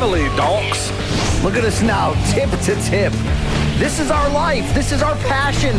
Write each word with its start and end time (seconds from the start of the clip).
Reveille, 0.00 0.34
donks. 0.34 0.90
Look 1.44 1.56
at 1.56 1.64
us 1.64 1.82
now, 1.82 2.14
tip 2.32 2.48
to 2.62 2.74
tip. 2.88 3.12
This 3.78 4.00
is 4.00 4.10
our 4.10 4.30
life. 4.30 4.72
This 4.72 4.92
is 4.92 5.02
our 5.02 5.14
passion. 5.16 5.74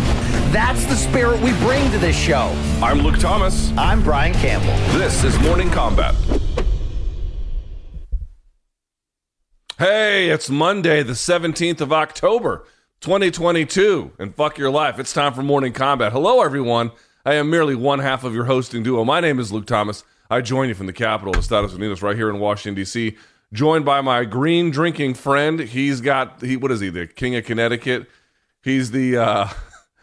That's 0.52 0.86
the 0.86 0.96
spirit 0.96 1.42
we 1.42 1.54
bring 1.54 1.90
to 1.90 1.98
this 1.98 2.16
show. 2.16 2.56
I'm 2.84 3.00
Luke 3.00 3.18
Thomas. 3.18 3.72
I'm 3.78 4.04
Brian 4.04 4.34
Campbell. 4.34 4.76
This 4.98 5.24
is 5.24 5.40
Morning 5.40 5.70
Kombat. 5.70 6.14
Hey, 9.80 10.30
it's 10.30 10.52
Monday, 10.52 11.02
the 11.02 11.14
17th 11.14 11.82
of 11.82 11.92
October, 11.92 12.68
2022, 13.00 14.12
and 14.20 14.36
fuck 14.36 14.60
your 14.60 14.70
life. 14.70 15.00
It's 15.00 15.14
time 15.14 15.34
for 15.34 15.42
Morning 15.42 15.74
Kombat. 15.74 16.12
Hello, 16.12 16.44
everyone. 16.44 16.92
I 17.26 17.34
am 17.36 17.50
merely 17.50 17.74
one 17.74 17.98
half 17.98 18.24
of 18.24 18.36
your 18.36 18.46
hosting 18.46 18.84
duo. 18.84 19.04
My 19.04 19.20
name 19.20 19.40
is 19.40 19.52
Luke 19.52 19.66
Thomas. 19.66 20.04
I 20.30 20.42
join 20.42 20.70
you 20.70 20.76
from 20.76 20.86
the 20.86 20.94
capital 20.94 21.34
of 21.34 21.40
Estados 21.40 21.74
Unidos, 21.74 22.04
right 22.04 22.16
here 22.16 22.30
in 22.30 22.40
Washington, 22.40 22.76
D.C., 22.76 23.18
joined 23.54 23.86
by 23.86 24.02
my 24.02 24.26
green 24.26 24.72
drinking 24.72 25.16
friend. 25.16 25.60
He's 25.60 26.02
got, 26.02 26.42
he, 26.42 26.58
what 26.58 26.72
is 26.72 26.80
he, 26.80 26.90
the 26.90 27.08
king 27.08 27.36
of 27.36 27.46
Connecticut? 27.46 28.08
He's 28.62 28.92
the, 28.92 29.18
uh, 29.18 29.48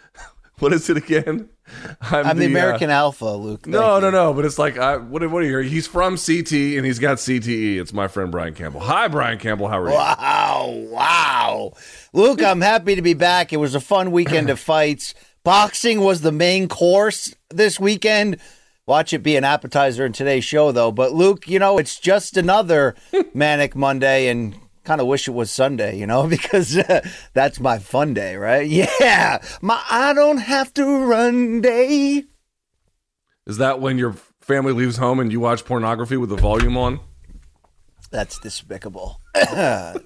what 0.59 0.73
is 0.73 0.91
it 0.91 0.97
again? 0.97 1.49
I'm, 2.01 2.39
the, 2.39 2.47
American 2.47 2.91
Alpha, 2.91 3.27
Luke. 3.27 3.67
No, 3.67 3.97
you. 3.97 4.03
no, 4.03 4.11
no. 4.11 4.33
But 4.33 4.45
it's 4.45 4.59
like, 4.59 4.79
I, 4.79 4.97
what, 4.97 5.29
what 5.31 5.43
are 5.43 5.47
you? 5.47 5.59
He's 5.59 5.87
from 5.87 6.17
CT 6.17 6.53
and 6.53 6.87
he's 6.87 6.99
got 6.99 7.19
CTE. 7.19 7.81
It's 7.81 7.93
my 7.93 8.09
friend 8.09 8.31
Brian 8.31 8.55
Campbell. 8.55 8.81
Hi, 8.81 9.09
Brian 9.09 9.39
Campbell. 9.39 9.69
How 9.69 9.81
are 9.81 9.89
you? 9.89 9.95
Wow, 9.95 10.87
wow. 10.91 11.73
Luke, 12.13 12.43
I'm 12.43 12.61
happy 12.61 12.95
to 12.95 13.03
be 13.03 13.15
back. 13.15 13.53
It 13.53 13.59
was 13.59 13.75
a 13.75 13.81
fun 13.81 14.11
weekend 14.11 14.51
of 14.51 14.59
fights. 14.59 15.15
Boxing 15.45 16.01
was 16.01 16.21
the 16.21 16.33
main 16.33 16.69
course 16.69 17.35
this 17.51 17.79
weekend. 17.79 18.39
Watch 18.89 19.13
it 19.13 19.23
be 19.23 19.37
an 19.37 19.45
appetizer 19.45 20.07
in 20.07 20.15
today's 20.15 20.47
show, 20.47 20.73
though. 20.73 20.91
But 20.91 21.13
Luke, 21.13 21.47
you 21.47 21.59
know, 21.59 21.77
it's 21.77 22.01
just 22.01 22.39
another 22.39 22.95
manic 23.35 23.77
Monday 23.77 24.29
and 24.29 24.59
kind 24.85 25.03
of 25.03 25.07
wish 25.07 25.29
it 25.29 25.33
was 25.33 25.51
Sunday, 25.51 25.99
you 25.99 26.07
know, 26.07 26.27
because 26.27 26.75
uh, 26.75 27.07
that's 27.35 27.61
my 27.61 27.79
fun 27.79 28.15
day, 28.15 28.37
right? 28.37 28.67
Yeah. 29.01 29.43
My 29.61 29.79
I 29.91 30.15
don't 30.15 30.39
have 30.39 30.73
to 30.75 31.05
run 31.05 31.61
day. 31.61 32.25
Is 33.47 33.59
that 33.59 33.79
when 33.79 33.99
your 33.99 34.15
family 34.41 34.73
leaves 34.73 34.97
home 34.97 35.21
and 35.21 35.31
you 35.31 35.41
watch 35.41 35.67
pornography 35.67 36.17
with 36.17 36.31
the 36.31 36.37
volume 36.37 36.79
on? 36.79 37.01
That's 38.11 38.39
despicable. 38.39 39.21
that 39.35 40.03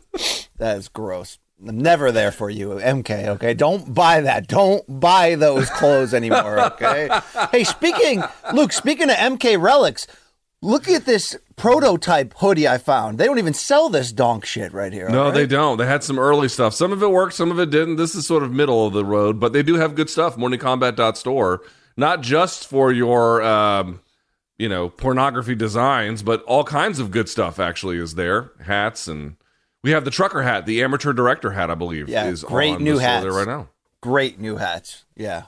is 0.59 0.89
gross. 0.89 1.39
I'm 1.67 1.79
never 1.79 2.11
there 2.11 2.33
for 2.33 2.51
you, 2.51 2.71
MK. 2.71 3.29
Okay, 3.29 3.55
don't 3.55 3.95
buy 3.95 4.21
that. 4.23 4.49
Don't 4.49 5.01
buy 5.01 5.35
those 5.37 5.71
clothes 5.71 6.13
anymore. 6.15 6.61
Okay. 6.73 7.09
hey, 7.53 7.65
speaking, 7.65 8.23
Luke. 8.53 8.73
Speaking 8.73 9.11
of 9.11 9.17
MK 9.17 9.61
relics, 9.61 10.07
look 10.61 10.89
at 10.89 11.05
this 11.05 11.37
prototype 11.57 12.35
hoodie 12.39 12.67
I 12.67 12.79
found. 12.79 13.19
They 13.19 13.27
don't 13.27 13.39
even 13.39 13.55
sell 13.55 13.89
this 13.89 14.13
donk 14.13 14.45
shit 14.45 14.73
right 14.73 14.93
here. 14.93 15.09
No, 15.09 15.25
all 15.25 15.33
they 15.33 15.47
don't. 15.47 15.79
They 15.79 15.87
had 15.87 16.03
some 16.03 16.19
early 16.19 16.49
stuff. 16.49 16.75
Some 16.75 16.93
of 16.93 17.03
it 17.03 17.11
worked, 17.11 17.35
some 17.35 17.51
of 17.51 17.59
it 17.61 17.71
didn't. 17.71 17.97
This 17.97 18.15
is 18.15 18.27
sort 18.27 18.43
of 18.43 18.53
middle 18.53 18.87
of 18.87 18.93
the 18.93 19.05
road, 19.05 19.39
but 19.39 19.53
they 19.53 19.63
do 19.63 19.75
have 19.75 19.95
good 19.95 20.11
stuff. 20.11 20.37
Morningkombat.store, 20.37 21.63
not 21.97 22.23
just 22.23 22.67
for 22.67 22.93
your, 22.93 23.43
um, 23.43 24.01
you 24.59 24.69
know, 24.69 24.89
pornography 24.89 25.55
designs, 25.55 26.23
but 26.23 26.43
all 26.45 26.65
kinds 26.65 26.99
of 26.99 27.11
good 27.11 27.29
stuff 27.29 27.61
actually 27.61 27.99
is 27.99 28.15
there. 28.15 28.51
Hats 28.65 29.07
and 29.07 29.37
we 29.83 29.91
have 29.91 30.05
the 30.05 30.11
trucker 30.11 30.43
hat, 30.43 30.67
the 30.67 30.83
amateur 30.83 31.13
director 31.13 31.53
hat, 31.53 31.71
I 31.71 31.75
believe, 31.75 32.09
Yeah, 32.09 32.27
is 32.27 32.45
great 32.45 32.75
on 32.77 32.85
new 32.85 32.99
hat 32.99 33.23
there 33.23 33.33
right 33.33 33.47
now. 33.47 33.69
Great 34.01 34.39
new 34.41 34.57
hats. 34.57 35.05
Yeah. 35.17 35.45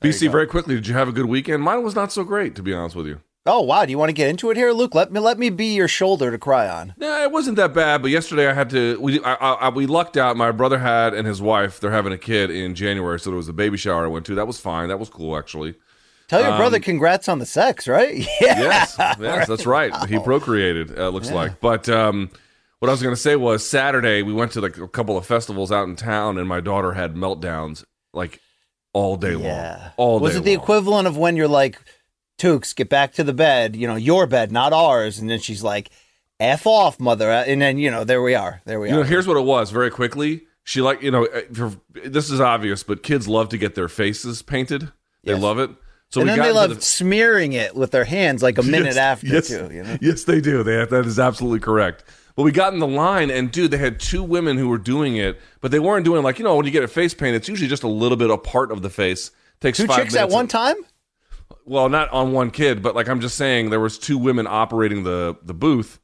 BC, 0.00 0.30
very 0.30 0.46
quickly, 0.46 0.74
did 0.74 0.86
you 0.88 0.94
have 0.94 1.08
a 1.08 1.12
good 1.12 1.26
weekend? 1.26 1.62
Mine 1.62 1.82
was 1.82 1.94
not 1.94 2.12
so 2.12 2.24
great, 2.24 2.56
to 2.56 2.62
be 2.62 2.72
honest 2.74 2.96
with 2.96 3.06
you. 3.06 3.20
Oh 3.48 3.60
wow. 3.62 3.84
Do 3.84 3.92
you 3.92 3.98
want 3.98 4.08
to 4.08 4.12
get 4.12 4.28
into 4.28 4.50
it 4.50 4.56
here, 4.56 4.72
Luke? 4.72 4.92
Let 4.92 5.12
me 5.12 5.20
let 5.20 5.38
me 5.38 5.50
be 5.50 5.66
your 5.66 5.86
shoulder 5.86 6.32
to 6.32 6.38
cry 6.38 6.68
on. 6.68 6.94
Yeah, 6.98 7.22
it 7.22 7.30
wasn't 7.30 7.56
that 7.58 7.72
bad, 7.72 8.02
but 8.02 8.10
yesterday 8.10 8.48
I 8.48 8.52
had 8.52 8.68
to. 8.70 9.00
We 9.00 9.22
I, 9.22 9.34
I, 9.34 9.68
we 9.68 9.86
lucked 9.86 10.16
out. 10.16 10.36
My 10.36 10.50
brother 10.50 10.78
had 10.80 11.14
and 11.14 11.28
his 11.28 11.40
wife. 11.40 11.78
They're 11.78 11.92
having 11.92 12.12
a 12.12 12.18
kid 12.18 12.50
in 12.50 12.74
January, 12.74 13.20
so 13.20 13.30
there 13.30 13.36
was 13.36 13.48
a 13.48 13.52
baby 13.52 13.76
shower 13.76 14.04
I 14.04 14.08
went 14.08 14.26
to. 14.26 14.34
That 14.34 14.48
was 14.48 14.58
fine. 14.58 14.88
That 14.88 14.98
was 14.98 15.08
cool, 15.08 15.38
actually. 15.38 15.76
Tell 16.26 16.40
your 16.40 16.50
Um, 16.50 16.58
brother 16.58 16.80
congrats 16.80 17.28
on 17.28 17.38
the 17.38 17.46
sex, 17.46 17.86
right? 17.86 18.16
Yeah. 18.40 18.58
Yes, 18.58 18.96
yes, 18.98 19.46
that's 19.46 19.64
right. 19.64 19.94
He 20.08 20.18
procreated. 20.18 20.98
Uh, 20.98 21.10
looks 21.10 21.30
like. 21.30 21.60
But 21.60 21.88
um, 21.88 22.30
what 22.80 22.88
I 22.88 22.92
was 22.92 23.02
going 23.02 23.14
to 23.14 23.20
say 23.20 23.36
was 23.36 23.66
Saturday 23.68 24.22
we 24.22 24.32
went 24.32 24.52
to 24.52 24.60
like 24.60 24.76
a 24.78 24.88
couple 24.88 25.16
of 25.16 25.26
festivals 25.26 25.72
out 25.72 25.88
in 25.88 25.96
town, 25.96 26.38
and 26.38 26.48
my 26.48 26.60
daughter 26.60 26.92
had 26.92 27.14
meltdowns 27.14 27.84
like 28.12 28.40
all 28.92 29.16
day 29.16 29.34
Yeah. 29.34 29.76
long. 29.78 29.90
All 29.96 30.18
day. 30.18 30.22
Was 30.24 30.36
it 30.36 30.44
the 30.44 30.52
equivalent 30.54 31.06
of 31.06 31.16
when 31.16 31.36
you're 31.36 31.48
like, 31.48 31.78
Tukes, 32.38 32.74
get 32.76 32.88
back 32.88 33.12
to 33.14 33.24
the 33.24 33.32
bed, 33.32 33.74
you 33.76 33.86
know, 33.86 33.96
your 33.96 34.26
bed, 34.26 34.52
not 34.52 34.72
ours. 34.72 35.18
And 35.18 35.28
then 35.30 35.38
she's 35.38 35.62
like, 35.62 35.90
F 36.38 36.66
off, 36.66 37.00
mother. 37.00 37.30
And 37.30 37.62
then, 37.62 37.78
you 37.78 37.90
know, 37.90 38.04
there 38.04 38.20
we 38.20 38.34
are. 38.34 38.60
There 38.66 38.78
we 38.78 38.88
You 38.90 38.96
are. 38.96 38.98
know, 38.98 39.04
here's 39.04 39.26
what 39.26 39.38
it 39.38 39.44
was. 39.44 39.70
Very 39.70 39.90
quickly, 39.90 40.42
she 40.64 40.82
like 40.82 41.00
you 41.02 41.10
know, 41.10 41.24
uh, 41.26 41.70
this 42.04 42.30
is 42.30 42.40
obvious, 42.40 42.82
but 42.82 43.02
kids 43.02 43.26
love 43.26 43.48
to 43.50 43.58
get 43.58 43.74
their 43.74 43.88
faces 43.88 44.42
painted. 44.42 44.92
They 45.24 45.32
Yes. 45.32 45.40
love 45.42 45.58
it. 45.58 45.70
So 46.10 46.20
and 46.20 46.30
we 46.30 46.36
then 46.36 46.44
they 46.44 46.52
love 46.52 46.74
the- 46.76 46.82
smearing 46.82 47.52
it 47.54 47.74
with 47.74 47.90
their 47.90 48.04
hands 48.04 48.42
like 48.42 48.58
a 48.58 48.62
minute 48.74 48.94
Yes, 48.94 48.96
after, 48.98 49.26
yes, 49.26 49.48
too. 49.48 49.70
You 49.72 49.82
know? 49.82 49.96
Yes, 50.02 50.24
they 50.24 50.40
do. 50.42 50.62
They 50.62 50.84
that 50.84 51.06
is 51.06 51.18
absolutely 51.18 51.60
correct. 51.60 52.04
But 52.36 52.42
we 52.42 52.52
got 52.52 52.74
in 52.74 52.78
the 52.80 52.86
line, 52.86 53.30
and 53.30 53.50
dude, 53.50 53.70
they 53.70 53.78
had 53.78 53.98
two 53.98 54.22
women 54.22 54.58
who 54.58 54.68
were 54.68 54.78
doing 54.78 55.16
it, 55.16 55.40
but 55.62 55.70
they 55.70 55.80
weren't 55.80 56.04
doing 56.04 56.22
like 56.22 56.38
you 56.38 56.44
know 56.44 56.54
when 56.54 56.66
you 56.66 56.70
get 56.70 56.84
a 56.84 56.88
face 56.88 57.14
paint, 57.14 57.34
it's 57.34 57.48
usually 57.48 57.68
just 57.68 57.82
a 57.82 57.88
little 57.88 58.16
bit 58.16 58.30
of 58.30 58.42
part 58.42 58.70
of 58.70 58.82
the 58.82 58.90
face. 58.90 59.30
Takes 59.60 59.78
Two 59.78 59.86
five 59.86 59.96
chicks 60.04 60.14
at 60.14 60.28
one 60.28 60.46
time? 60.46 60.76
well, 61.64 61.88
not 61.88 62.10
on 62.10 62.32
one 62.32 62.50
kid, 62.50 62.82
but 62.82 62.94
like 62.94 63.08
I'm 63.08 63.20
just 63.20 63.36
saying, 63.36 63.70
there 63.70 63.80
was 63.80 63.98
two 63.98 64.18
women 64.18 64.46
operating 64.46 65.02
the 65.02 65.36
the 65.42 65.54
booth, 65.54 65.98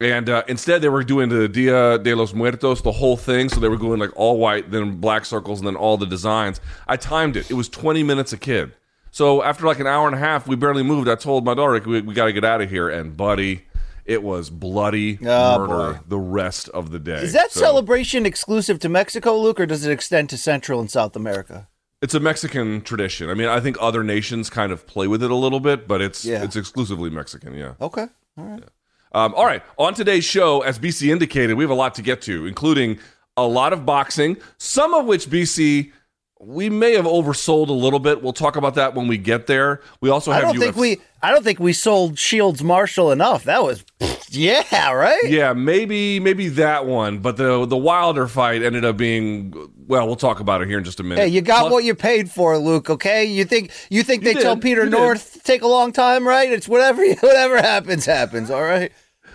and 0.00 0.30
uh, 0.30 0.42
instead 0.48 0.80
they 0.80 0.88
were 0.88 1.04
doing 1.04 1.28
the 1.28 1.48
Dia 1.48 1.98
de 1.98 2.14
los 2.14 2.32
Muertos, 2.32 2.80
the 2.80 2.92
whole 2.92 3.18
thing. 3.18 3.50
So 3.50 3.60
they 3.60 3.68
were 3.68 3.76
going 3.76 4.00
like 4.00 4.10
all 4.16 4.38
white, 4.38 4.70
then 4.70 4.96
black 4.96 5.26
circles, 5.26 5.60
and 5.60 5.66
then 5.66 5.76
all 5.76 5.98
the 5.98 6.06
designs. 6.06 6.60
I 6.86 6.96
timed 6.96 7.36
it; 7.36 7.50
it 7.50 7.54
was 7.54 7.68
20 7.68 8.02
minutes 8.02 8.32
a 8.32 8.38
kid. 8.38 8.72
So 9.10 9.42
after 9.42 9.66
like 9.66 9.78
an 9.78 9.86
hour 9.86 10.06
and 10.06 10.16
a 10.16 10.18
half, 10.18 10.48
we 10.48 10.56
barely 10.56 10.82
moved. 10.82 11.08
I 11.10 11.14
told 11.16 11.44
my 11.44 11.52
daughter, 11.52 11.78
"We, 11.86 12.00
we 12.00 12.14
got 12.14 12.24
to 12.24 12.32
get 12.32 12.44
out 12.44 12.62
of 12.62 12.70
here." 12.70 12.88
And 12.88 13.14
buddy, 13.14 13.66
it 14.04 14.22
was 14.22 14.50
bloody 14.50 15.18
Oh, 15.24 15.58
murder 15.58 15.92
boy. 15.94 16.00
the 16.08 16.18
rest 16.18 16.68
of 16.70 16.90
the 16.90 16.98
day. 16.98 17.22
Is 17.22 17.32
that 17.32 17.52
So- 17.52 17.60
celebration 17.60 18.26
exclusive 18.26 18.78
to 18.80 18.88
Mexico, 18.88 19.38
Luke, 19.38 19.60
or 19.60 19.66
does 19.66 19.84
it 19.86 19.92
extend 19.92 20.28
to 20.30 20.36
Central 20.36 20.80
and 20.80 20.90
South 20.90 21.14
America? 21.16 21.68
It's 22.00 22.14
a 22.14 22.20
Mexican 22.20 22.80
tradition. 22.80 23.30
I 23.30 23.34
mean, 23.34 23.46
I 23.48 23.60
think 23.60 23.76
other 23.80 24.02
nations 24.02 24.50
kind 24.50 24.72
of 24.72 24.86
play 24.88 25.06
with 25.06 25.22
it 25.22 25.30
a 25.30 25.36
little 25.36 25.60
bit, 25.60 25.86
but 25.86 26.00
it's 26.02 26.24
Yeah. 26.24 26.42
it's 26.42 26.56
exclusively 26.56 27.10
Mexican. 27.10 27.54
Yeah. 27.54 27.74
Okay. 27.80 28.06
All 28.36 28.44
right. 28.44 28.64
Um, 29.14 29.34
all 29.36 29.44
right, 29.44 29.62
on 29.78 29.92
today's 29.94 30.24
show, 30.24 30.62
as 30.62 30.78
BC 30.78 31.10
indicated, 31.12 31.54
we 31.58 31.62
have 31.64 31.70
a 31.70 31.74
lot 31.74 31.94
to 31.96 32.02
get 32.02 32.22
to, 32.22 32.46
including 32.46 32.98
a 33.36 33.42
lot 33.46 33.72
of 33.74 33.84
boxing, 33.84 34.38
some 34.58 34.94
of 34.94 35.04
which 35.04 35.28
BC 35.28 35.92
we 36.44 36.68
may 36.68 36.94
have 36.94 37.04
oversold 37.04 37.68
a 37.68 37.72
little 37.72 38.00
bit. 38.00 38.20
We'll 38.20 38.32
talk 38.32 38.56
about 38.56 38.74
that 38.74 38.94
when 38.94 39.06
we 39.06 39.16
get 39.16 39.46
there. 39.46 39.80
We 40.00 40.10
also 40.10 40.32
have. 40.32 40.42
I 40.42 40.46
don't 40.52 40.58
think 40.58 40.76
we 40.76 40.98
I 41.22 41.30
don't 41.30 41.44
think 41.44 41.60
we 41.60 41.72
sold 41.72 42.18
Shields 42.18 42.64
Marshall 42.64 43.12
enough. 43.12 43.44
That 43.44 43.62
was 43.62 43.84
yeah, 44.30 44.90
right? 44.92 45.22
Yeah, 45.24 45.52
maybe 45.52 46.18
maybe 46.18 46.48
that 46.48 46.84
one, 46.84 47.20
but 47.20 47.36
the 47.36 47.64
the 47.64 47.76
Wilder 47.76 48.26
fight 48.26 48.62
ended 48.62 48.84
up 48.84 48.96
being 48.96 49.54
well. 49.86 50.04
We'll 50.06 50.16
talk 50.16 50.40
about 50.40 50.62
it 50.62 50.68
here 50.68 50.78
in 50.78 50.84
just 50.84 50.98
a 50.98 51.04
minute. 51.04 51.22
Hey, 51.22 51.28
you 51.28 51.42
got 51.42 51.60
Plus- 51.60 51.72
what 51.72 51.84
you 51.84 51.94
paid 51.94 52.28
for, 52.28 52.58
Luke. 52.58 52.90
Okay, 52.90 53.24
you 53.24 53.44
think 53.44 53.70
you 53.88 54.02
think 54.02 54.24
You 54.24 54.34
they 54.34 54.40
tell 54.40 54.56
Peter. 54.56 54.84
North 54.86 55.34
to 55.34 55.40
take 55.40 55.62
a 55.62 55.68
long 55.68 55.92
time, 55.92 56.26
right? 56.26 56.50
It's 56.50 56.66
whatever 56.66 57.06
whatever 57.20 57.58
happens, 57.58 58.04
happens. 58.04 58.50
All 58.50 58.62
right. 58.62 58.90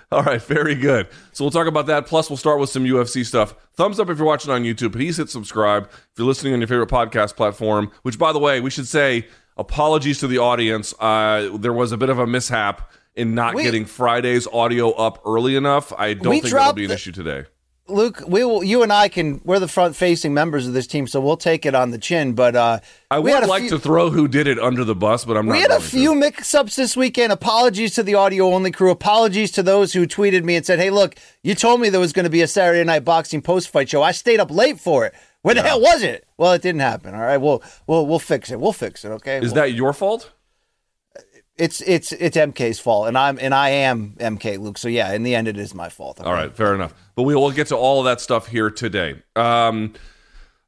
All 0.12 0.24
right, 0.24 0.42
very 0.42 0.74
good. 0.76 1.08
So 1.34 1.44
we'll 1.44 1.52
talk 1.52 1.68
about 1.68 1.86
that. 1.88 2.06
Plus, 2.06 2.30
we'll 2.30 2.38
start 2.38 2.60
with 2.60 2.70
some 2.70 2.86
UFC 2.86 3.26
stuff. 3.26 3.54
Thumbs 3.74 4.00
up 4.00 4.10
if 4.10 4.18
you're 4.18 4.26
watching 4.28 4.52
on 4.52 4.64
YouTube. 4.64 4.94
Please 4.94 5.18
hit 5.18 5.30
subscribe 5.30 5.90
if 5.92 6.12
you're 6.18 6.26
listening 6.28 6.54
on 6.54 6.60
your 6.62 6.68
favorite 6.68 6.90
podcast 6.90 7.36
platform. 7.36 7.92
Which, 8.04 8.18
by 8.18 8.32
the 8.32 8.40
way, 8.40 8.62
we 8.62 8.70
should 8.70 8.88
say 8.88 9.28
apologies 9.58 10.20
to 10.20 10.28
the 10.28 10.38
audience. 10.38 10.94
Uh, 11.00 11.58
there 11.60 11.74
was 11.74 11.92
a 11.92 11.98
bit 11.98 12.10
of 12.10 12.20
a 12.20 12.26
mishap 12.28 12.90
in 13.16 13.36
not 13.36 13.54
We- 13.56 13.64
getting 13.64 13.84
Friday's 13.86 14.48
audio 14.48 14.92
up 14.92 15.22
early 15.26 15.56
enough. 15.58 15.92
I 15.98 16.14
don't 16.14 16.32
think 16.42 16.54
that'll 16.54 16.74
be 16.74 16.84
an 16.84 16.90
the- 16.90 16.94
issue 16.94 17.12
today. 17.12 17.46
Luke, 17.90 18.22
we 18.28 18.44
will, 18.44 18.64
you 18.64 18.84
and 18.84 18.92
I 18.92 19.08
can. 19.08 19.40
We're 19.46 19.60
the 19.60 19.68
front-facing 19.68 20.34
members 20.34 20.68
of 20.68 20.74
this 20.74 20.88
team, 20.88 21.08
so 21.08 21.22
we'll 21.22 21.38
take 21.38 21.66
it 21.66 21.74
on 21.74 21.92
the 21.92 21.98
chin. 21.98 22.34
But 22.34 22.56
uh, 22.56 22.80
I 23.10 23.20
would 23.20 23.48
like 23.48 23.62
few- 23.62 23.70
to 23.72 23.80
throw 23.80 24.10
who 24.10 24.28
did 24.28 24.46
it 24.48 24.60
under 24.60 24.84
the 24.84 24.94
bus, 24.96 25.24
but 25.26 25.38
I'm 25.38 25.46
not. 25.46 25.54
We 25.54 25.62
had 25.62 25.72
a 25.72 25.76
to. 25.76 25.82
few 25.82 26.14
mix-ups 26.14 26.76
this 26.76 26.98
weekend. 26.98 27.32
Apologies 27.32 27.96
to 27.96 28.04
the 28.04 28.16
audio-only 28.16 28.72
crew. 28.72 28.92
Apologies 28.92 29.52
to 29.52 29.64
those 29.64 29.94
who 29.94 30.06
tweeted 30.06 30.44
me 30.44 30.56
and 30.58 30.66
said, 30.66 30.80
"Hey, 30.80 30.90
look, 30.90 31.16
you 31.44 31.56
told 31.56 31.80
me 31.80 31.90
there 31.90 32.02
was 32.02 32.14
going 32.14 32.26
to 32.26 32.30
be 32.30 32.42
a 32.42 32.48
Saturday 32.48 32.84
night 32.84 33.06
boxing 33.06 33.42
post-fight 33.42 33.90
show. 33.90 34.04
I 34.04 34.12
stayed 34.12 34.40
up 34.40 34.52
late 34.52 34.80
for 34.80 35.06
it. 35.06 35.14
Where 35.44 35.56
the 35.56 35.62
hell 35.62 35.80
was 35.80 36.04
it? 36.04 36.28
Well, 36.38 36.52
it 36.54 36.62
didn't 36.62 36.82
happen. 36.82 37.16
All 37.16 37.22
right, 37.22 37.38
we'll 37.38 37.64
we'll 37.88 38.06
we'll 38.06 38.20
fix 38.20 38.52
it. 38.52 38.60
We'll 38.60 38.74
fix 38.74 39.06
it. 39.06 39.10
Okay. 39.10 39.38
Is 39.38 39.46
We'll- 39.46 39.54
that 39.56 39.72
your 39.74 39.94
fault? 39.94 40.34
It's 41.58 41.82
it's 41.82 42.12
it's 42.12 42.38
MK's 42.38 42.80
fault, 42.80 43.08
and 43.08 43.18
I'm 43.18 43.40
and 43.40 43.54
I 43.54 43.70
am 43.70 44.12
MK, 44.20 44.60
Luke. 44.60 44.78
So 44.78 44.88
yeah, 44.88 45.14
in 45.14 45.24
the 45.24 45.34
end, 45.34 45.48
it 45.48 45.58
is 45.58 45.74
my 45.74 45.90
fault. 45.90 46.22
All 46.22 46.34
right, 46.34 46.56
fair 46.56 46.76
enough. 46.76 46.94
But 47.16 47.24
we 47.24 47.36
will 47.36 47.52
get 47.52 47.68
to 47.68 47.76
all 47.76 48.00
of 48.00 48.06
that 48.06 48.22
stuff 48.22 48.48
here 48.48 48.70
today. 48.70 49.22
Um, 49.36 49.94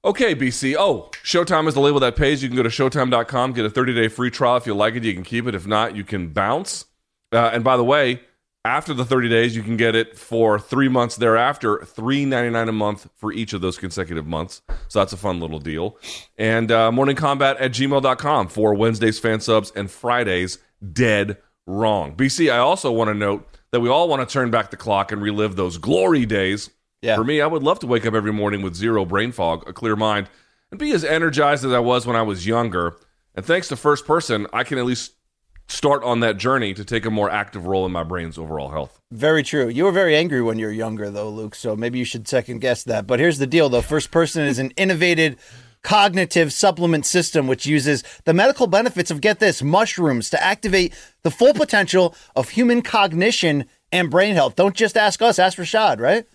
okay, 0.04 0.34
BC. 0.34 0.76
Oh, 0.78 1.12
Showtime 1.24 1.68
is 1.68 1.76
the 1.76 1.80
label 1.80 2.00
that 2.00 2.16
pays. 2.16 2.42
You 2.42 2.50
can 2.50 2.58
go 2.58 2.64
to 2.64 2.70
Showtime.com, 2.70 3.54
get 3.54 3.66
a 3.66 3.70
30 3.70 3.94
day 3.94 4.08
free 4.08 4.32
trial. 4.32 4.58
If 4.58 4.66
you 4.66 4.74
like 4.74 4.96
it, 4.96 5.04
you 5.04 5.14
can 5.14 5.24
keep 5.24 5.46
it. 5.46 5.54
If 5.54 5.68
not, 5.68 5.96
you 5.96 6.04
can 6.04 6.30
bounce. 6.30 6.86
Uh, 7.32 7.52
and 7.54 7.64
by 7.64 7.78
the 7.78 7.84
way, 7.84 8.22
after 8.66 8.94
the 8.94 9.06
30 9.06 9.30
days, 9.30 9.56
you 9.56 9.64
can 9.64 9.78
get 9.78 9.96
it 9.96 10.18
for 10.18 10.60
three 10.60 10.90
months 10.90 11.16
thereafter, 11.16 11.78
$3.99 11.78 12.68
a 12.68 12.72
month 12.72 13.08
for 13.16 13.32
each 13.32 13.54
of 13.54 13.62
those 13.62 13.78
consecutive 13.78 14.28
months. 14.28 14.62
So 14.90 15.00
that's 15.00 15.14
a 15.14 15.18
fun 15.18 15.40
little 15.40 15.60
deal. 15.60 15.98
And 16.38 16.72
uh, 16.72 16.92
morningkombat 16.92 17.58
at 17.60 17.72
gmail.com 17.72 18.48
for 18.50 18.74
Wednesdays 18.74 19.18
fan 19.18 19.40
subs 19.40 19.72
and 19.76 19.90
Fridays 19.90 20.58
dead 20.94 21.38
wrong. 21.66 22.16
BC, 22.16 22.52
I 22.52 22.58
also 22.58 22.92
want 22.92 23.10
to 23.10 23.14
note 23.14 23.48
that 23.72 23.80
we 23.80 23.90
all 23.90 24.08
want 24.08 24.28
to 24.28 24.32
turn 24.32 24.52
back 24.52 24.72
the 24.72 24.78
clock 24.78 25.12
and 25.12 25.22
relive 25.22 25.56
those 25.56 25.78
glory 25.78 26.26
days. 26.26 26.70
Yeah. 27.02 27.16
For 27.16 27.24
me, 27.24 27.40
I 27.42 27.48
would 27.48 27.64
love 27.64 27.80
to 27.80 27.88
wake 27.88 28.06
up 28.06 28.14
every 28.14 28.34
morning 28.34 28.62
with 28.62 28.76
zero 28.76 29.06
brain 29.06 29.32
fog, 29.32 29.68
a 29.68 29.74
clear 29.74 29.96
mind, 29.96 30.30
and 30.72 30.80
be 30.80 30.92
as 30.92 31.06
energized 31.06 31.64
as 31.64 31.72
I 31.72 31.80
was 31.80 32.06
when 32.06 32.16
I 32.16 32.24
was 32.24 32.46
younger. 32.46 32.98
And 33.36 33.46
thanks 33.46 33.68
to 33.70 33.76
First 33.76 34.06
Person, 34.06 34.48
I 34.52 34.64
can 34.64 34.78
at 34.78 34.86
least 34.86 35.14
start 35.68 36.04
on 36.04 36.20
that 36.20 36.38
journey 36.38 36.74
to 36.74 36.84
take 36.84 37.06
a 37.06 37.12
more 37.12 37.30
active 37.30 37.68
role 37.68 37.86
in 37.86 37.92
my 37.92 38.04
brain's 38.04 38.38
overall 38.38 38.70
health. 38.70 39.00
Very 39.12 39.44
true. 39.44 39.70
You 39.70 39.86
were 39.86 39.92
very 39.92 40.16
angry 40.16 40.42
when 40.42 40.58
you 40.58 40.66
were 40.66 40.72
younger, 40.72 41.10
though, 41.10 41.30
Luke. 41.30 41.56
So 41.56 41.76
maybe 41.76 42.00
you 42.00 42.06
should 42.06 42.28
second 42.28 42.60
guess 42.60 42.84
that. 42.84 43.08
But 43.08 43.20
here's 43.20 43.38
the 43.38 43.48
deal, 43.48 43.70
though. 43.70 43.82
First 43.82 44.12
Person 44.12 44.44
is 44.46 44.60
an 44.60 44.72
innovative 44.72 45.38
cognitive 45.84 46.52
supplement 46.52 47.06
system 47.06 47.48
which 47.48 47.66
uses 47.66 48.04
the 48.26 48.34
medical 48.34 48.68
benefits 48.68 49.12
of 49.12 49.22
get 49.22 49.40
this 49.40 49.64
mushrooms 49.64 50.30
to 50.30 50.44
activate 50.44 50.94
the 51.24 51.32
full 51.32 51.54
potential 51.54 52.16
of 52.36 52.50
human 52.50 52.82
cognition 52.82 53.66
and 53.92 54.12
brain 54.12 54.36
health. 54.36 54.56
Don't 54.56 54.76
just 54.76 54.98
ask 54.98 55.22
us, 55.22 55.40
ask 55.40 55.58
Rashad, 55.58 56.00
right? 56.00 56.26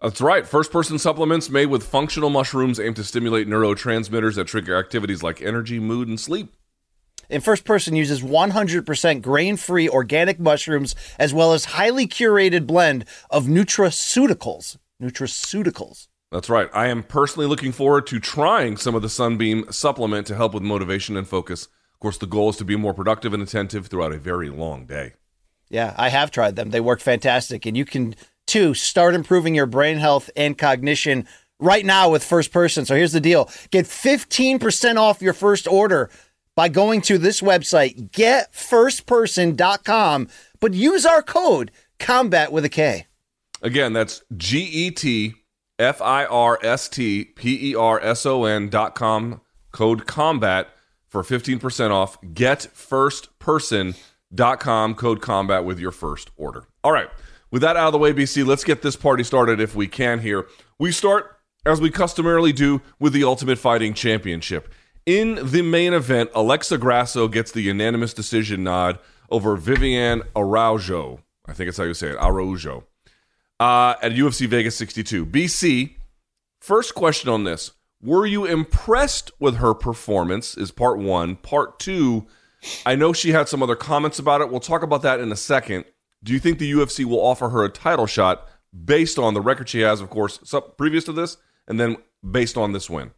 That's 0.00 0.20
right. 0.20 0.46
First 0.46 0.70
person 0.70 0.98
supplements 0.98 1.48
made 1.48 1.66
with 1.66 1.82
functional 1.82 2.28
mushrooms 2.28 2.78
aim 2.78 2.94
to 2.94 3.04
stimulate 3.04 3.48
neurotransmitters 3.48 4.34
that 4.34 4.46
trigger 4.46 4.76
activities 4.76 5.22
like 5.22 5.40
energy, 5.40 5.78
mood, 5.78 6.08
and 6.08 6.20
sleep. 6.20 6.54
And 7.30 7.42
First 7.42 7.64
Person 7.64 7.96
uses 7.96 8.20
100% 8.20 9.22
grain-free 9.22 9.88
organic 9.88 10.38
mushrooms 10.38 10.94
as 11.18 11.32
well 11.32 11.54
as 11.54 11.64
highly 11.64 12.06
curated 12.06 12.66
blend 12.66 13.06
of 13.30 13.46
nutraceuticals. 13.46 14.76
Nutraceuticals. 15.02 16.08
That's 16.34 16.50
right. 16.50 16.68
I 16.74 16.88
am 16.88 17.02
personally 17.04 17.46
looking 17.46 17.70
forward 17.70 18.08
to 18.08 18.18
trying 18.18 18.76
some 18.76 18.96
of 18.96 19.02
the 19.02 19.08
Sunbeam 19.08 19.70
supplement 19.70 20.26
to 20.26 20.34
help 20.34 20.52
with 20.52 20.64
motivation 20.64 21.16
and 21.16 21.28
focus. 21.28 21.66
Of 21.66 22.00
course, 22.00 22.18
the 22.18 22.26
goal 22.26 22.50
is 22.50 22.56
to 22.56 22.64
be 22.64 22.74
more 22.74 22.92
productive 22.92 23.32
and 23.32 23.40
attentive 23.40 23.86
throughout 23.86 24.10
a 24.10 24.18
very 24.18 24.50
long 24.50 24.84
day. 24.84 25.12
Yeah, 25.70 25.94
I 25.96 26.08
have 26.08 26.32
tried 26.32 26.56
them. 26.56 26.70
They 26.70 26.80
work 26.80 26.98
fantastic. 26.98 27.66
And 27.66 27.76
you 27.76 27.84
can, 27.84 28.16
too, 28.48 28.74
start 28.74 29.14
improving 29.14 29.54
your 29.54 29.66
brain 29.66 29.98
health 29.98 30.28
and 30.34 30.58
cognition 30.58 31.28
right 31.60 31.86
now 31.86 32.10
with 32.10 32.24
First 32.24 32.50
Person. 32.50 32.84
So 32.84 32.96
here's 32.96 33.12
the 33.12 33.20
deal 33.20 33.48
get 33.70 33.86
15% 33.86 34.96
off 34.96 35.22
your 35.22 35.34
first 35.34 35.68
order 35.68 36.10
by 36.56 36.68
going 36.68 37.00
to 37.02 37.16
this 37.16 37.42
website, 37.42 38.10
getfirstperson.com, 38.10 40.28
but 40.58 40.74
use 40.74 41.06
our 41.06 41.22
code 41.22 41.70
COMBAT 42.00 42.50
with 42.50 42.64
a 42.64 42.68
K. 42.68 43.06
Again, 43.62 43.92
that's 43.92 44.24
G 44.36 44.64
E 44.64 44.90
T 44.90 45.36
F 45.78 46.00
I 46.00 46.24
R 46.24 46.58
S 46.62 46.88
T 46.88 47.24
P 47.24 47.70
E 47.70 47.74
R 47.74 48.00
S 48.00 48.24
O 48.26 48.44
N 48.44 48.68
dot 48.68 48.94
com, 48.94 49.40
code 49.72 50.06
combat 50.06 50.68
for 51.08 51.22
15% 51.22 51.90
off. 51.90 52.20
GetFirstPerson.com, 52.22 54.94
code 54.94 55.22
combat 55.22 55.64
with 55.64 55.78
your 55.78 55.90
first 55.90 56.30
order. 56.36 56.66
All 56.82 56.92
right. 56.92 57.08
With 57.50 57.62
that 57.62 57.76
out 57.76 57.86
of 57.86 57.92
the 57.92 57.98
way, 57.98 58.12
BC, 58.12 58.46
let's 58.46 58.64
get 58.64 58.82
this 58.82 58.96
party 58.96 59.22
started 59.22 59.60
if 59.60 59.76
we 59.76 59.86
can 59.86 60.20
here. 60.20 60.46
We 60.78 60.90
start, 60.90 61.38
as 61.64 61.80
we 61.80 61.90
customarily 61.90 62.52
do, 62.52 62.82
with 62.98 63.12
the 63.12 63.22
Ultimate 63.22 63.58
Fighting 63.58 63.94
Championship. 63.94 64.72
In 65.06 65.38
the 65.40 65.62
main 65.62 65.92
event, 65.92 66.30
Alexa 66.34 66.78
Grasso 66.78 67.28
gets 67.28 67.52
the 67.52 67.60
unanimous 67.60 68.12
decision 68.12 68.64
nod 68.64 68.98
over 69.30 69.56
Viviane 69.56 70.22
Araujo. 70.34 71.20
I 71.46 71.52
think 71.52 71.68
it's 71.68 71.78
how 71.78 71.84
you 71.84 71.94
say 71.94 72.08
it, 72.08 72.16
Araujo 72.16 72.84
uh, 73.60 73.94
at 74.02 74.12
UFC 74.12 74.46
Vegas 74.46 74.76
62. 74.76 75.26
BC, 75.26 75.96
first 76.60 76.94
question 76.94 77.30
on 77.30 77.44
this. 77.44 77.72
Were 78.02 78.26
you 78.26 78.44
impressed 78.44 79.30
with 79.40 79.56
her 79.56 79.74
performance? 79.74 80.56
Is 80.56 80.70
part 80.70 80.98
one. 80.98 81.36
Part 81.36 81.78
two, 81.78 82.26
I 82.84 82.96
know 82.96 83.12
she 83.12 83.32
had 83.32 83.48
some 83.48 83.62
other 83.62 83.76
comments 83.76 84.18
about 84.18 84.40
it. 84.40 84.50
We'll 84.50 84.60
talk 84.60 84.82
about 84.82 85.02
that 85.02 85.20
in 85.20 85.32
a 85.32 85.36
second. 85.36 85.84
Do 86.22 86.32
you 86.32 86.38
think 86.38 86.58
the 86.58 86.70
UFC 86.70 87.04
will 87.04 87.20
offer 87.20 87.50
her 87.50 87.64
a 87.64 87.68
title 87.68 88.06
shot 88.06 88.46
based 88.84 89.18
on 89.18 89.34
the 89.34 89.40
record 89.40 89.68
she 89.68 89.80
has, 89.80 90.00
of 90.00 90.10
course, 90.10 90.38
previous 90.76 91.04
to 91.04 91.12
this, 91.12 91.36
and 91.68 91.78
then 91.78 91.96
based 92.28 92.56
on 92.56 92.72
this 92.72 92.90
win? 92.90 93.12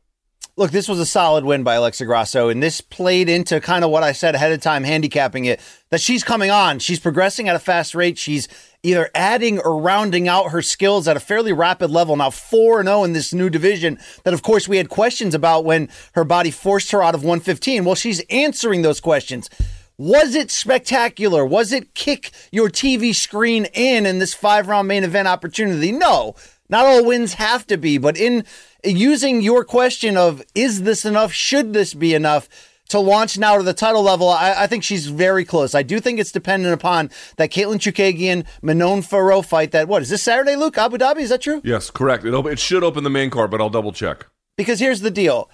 Look, 0.58 0.70
this 0.70 0.88
was 0.88 0.98
a 0.98 1.06
solid 1.06 1.44
win 1.44 1.64
by 1.64 1.74
Alexa 1.74 2.06
Grasso, 2.06 2.48
and 2.48 2.62
this 2.62 2.80
played 2.80 3.28
into 3.28 3.60
kind 3.60 3.84
of 3.84 3.90
what 3.90 4.02
I 4.02 4.12
said 4.12 4.34
ahead 4.34 4.52
of 4.52 4.60
time, 4.62 4.84
handicapping 4.84 5.44
it 5.44 5.60
that 5.90 6.00
she's 6.00 6.24
coming 6.24 6.50
on. 6.50 6.78
She's 6.78 6.98
progressing 6.98 7.48
at 7.48 7.56
a 7.56 7.58
fast 7.58 7.94
rate. 7.94 8.16
She's 8.16 8.48
either 8.86 9.10
adding 9.14 9.58
or 9.58 9.80
rounding 9.80 10.28
out 10.28 10.52
her 10.52 10.62
skills 10.62 11.08
at 11.08 11.16
a 11.16 11.20
fairly 11.20 11.52
rapid 11.52 11.90
level. 11.90 12.14
Now, 12.14 12.30
4 12.30 12.84
0 12.84 13.02
in 13.02 13.12
this 13.12 13.34
new 13.34 13.50
division 13.50 13.98
that, 14.22 14.32
of 14.32 14.42
course, 14.42 14.68
we 14.68 14.76
had 14.76 14.88
questions 14.88 15.34
about 15.34 15.64
when 15.64 15.88
her 16.12 16.24
body 16.24 16.52
forced 16.52 16.92
her 16.92 17.02
out 17.02 17.14
of 17.14 17.24
115. 17.24 17.84
Well, 17.84 17.96
she's 17.96 18.20
answering 18.30 18.82
those 18.82 19.00
questions. 19.00 19.50
Was 19.98 20.34
it 20.34 20.50
spectacular? 20.50 21.44
Was 21.44 21.72
it 21.72 21.94
kick 21.94 22.30
your 22.52 22.68
TV 22.68 23.14
screen 23.14 23.66
in 23.72 24.06
in 24.06 24.20
this 24.20 24.34
five 24.34 24.68
round 24.68 24.86
main 24.86 25.02
event 25.02 25.26
opportunity? 25.26 25.90
No. 25.90 26.36
Not 26.68 26.86
all 26.86 27.04
wins 27.04 27.34
have 27.34 27.66
to 27.68 27.76
be, 27.76 27.98
but 27.98 28.16
in 28.16 28.44
using 28.84 29.40
your 29.40 29.64
question 29.64 30.16
of 30.16 30.42
is 30.54 30.82
this 30.82 31.04
enough? 31.04 31.32
Should 31.32 31.72
this 31.72 31.92
be 31.92 32.14
enough? 32.14 32.48
To 32.90 33.00
launch 33.00 33.36
now 33.36 33.56
to 33.56 33.64
the 33.64 33.74
title 33.74 34.02
level, 34.02 34.28
I, 34.28 34.54
I 34.62 34.66
think 34.68 34.84
she's 34.84 35.06
very 35.08 35.44
close. 35.44 35.74
I 35.74 35.82
do 35.82 35.98
think 35.98 36.20
it's 36.20 36.30
dependent 36.30 36.72
upon 36.72 37.10
that 37.36 37.50
Katlyn 37.50 37.78
Chookagian, 37.78 38.46
Manon 38.62 39.00
Fiorot 39.02 39.44
fight. 39.44 39.72
That 39.72 39.88
what 39.88 40.02
is 40.02 40.08
this 40.10 40.22
Saturday, 40.22 40.54
Luke? 40.54 40.78
Abu 40.78 40.96
Dhabi? 40.96 41.18
Is 41.18 41.30
that 41.30 41.42
true? 41.42 41.60
Yes, 41.64 41.90
correct. 41.90 42.24
It, 42.24 42.32
op- 42.32 42.46
it 42.46 42.60
should 42.60 42.84
open 42.84 43.02
the 43.02 43.10
main 43.10 43.30
card, 43.30 43.50
but 43.50 43.60
I'll 43.60 43.70
double 43.70 43.92
check. 43.92 44.26
Because 44.56 44.78
here's 44.78 45.00
the 45.00 45.10
deal. 45.10 45.50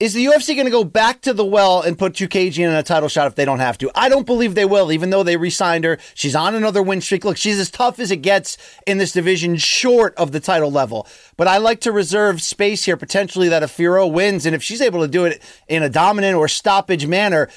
Is 0.00 0.14
the 0.14 0.24
UFC 0.24 0.54
going 0.54 0.64
to 0.64 0.70
go 0.70 0.82
back 0.82 1.20
to 1.20 1.34
the 1.34 1.44
well 1.44 1.82
and 1.82 1.98
put 1.98 2.14
Chookagian 2.14 2.70
in 2.70 2.74
a 2.74 2.82
title 2.82 3.10
shot 3.10 3.26
if 3.26 3.34
they 3.34 3.44
don't 3.44 3.58
have 3.58 3.76
to? 3.76 3.90
I 3.94 4.08
don't 4.08 4.24
believe 4.24 4.54
they 4.54 4.64
will, 4.64 4.90
even 4.90 5.10
though 5.10 5.22
they 5.22 5.36
re-signed 5.36 5.84
her. 5.84 5.98
She's 6.14 6.34
on 6.34 6.54
another 6.54 6.82
win 6.82 7.02
streak. 7.02 7.22
Look, 7.22 7.36
she's 7.36 7.60
as 7.60 7.70
tough 7.70 7.98
as 7.98 8.10
it 8.10 8.22
gets 8.22 8.56
in 8.86 8.96
this 8.96 9.12
division, 9.12 9.58
short 9.58 10.14
of 10.14 10.32
the 10.32 10.40
title 10.40 10.72
level. 10.72 11.06
But 11.36 11.48
I 11.48 11.58
like 11.58 11.80
to 11.82 11.92
reserve 11.92 12.40
space 12.40 12.84
here, 12.84 12.96
potentially 12.96 13.50
that 13.50 13.62
if 13.62 13.76
Fiorot 13.76 14.10
wins, 14.10 14.46
and 14.46 14.54
if 14.54 14.62
she's 14.62 14.80
able 14.80 15.02
to 15.02 15.08
do 15.08 15.26
it 15.26 15.42
in 15.68 15.82
a 15.82 15.90
dominant 15.90 16.34
or 16.34 16.48
stoppage 16.48 17.06
manner, 17.06 17.50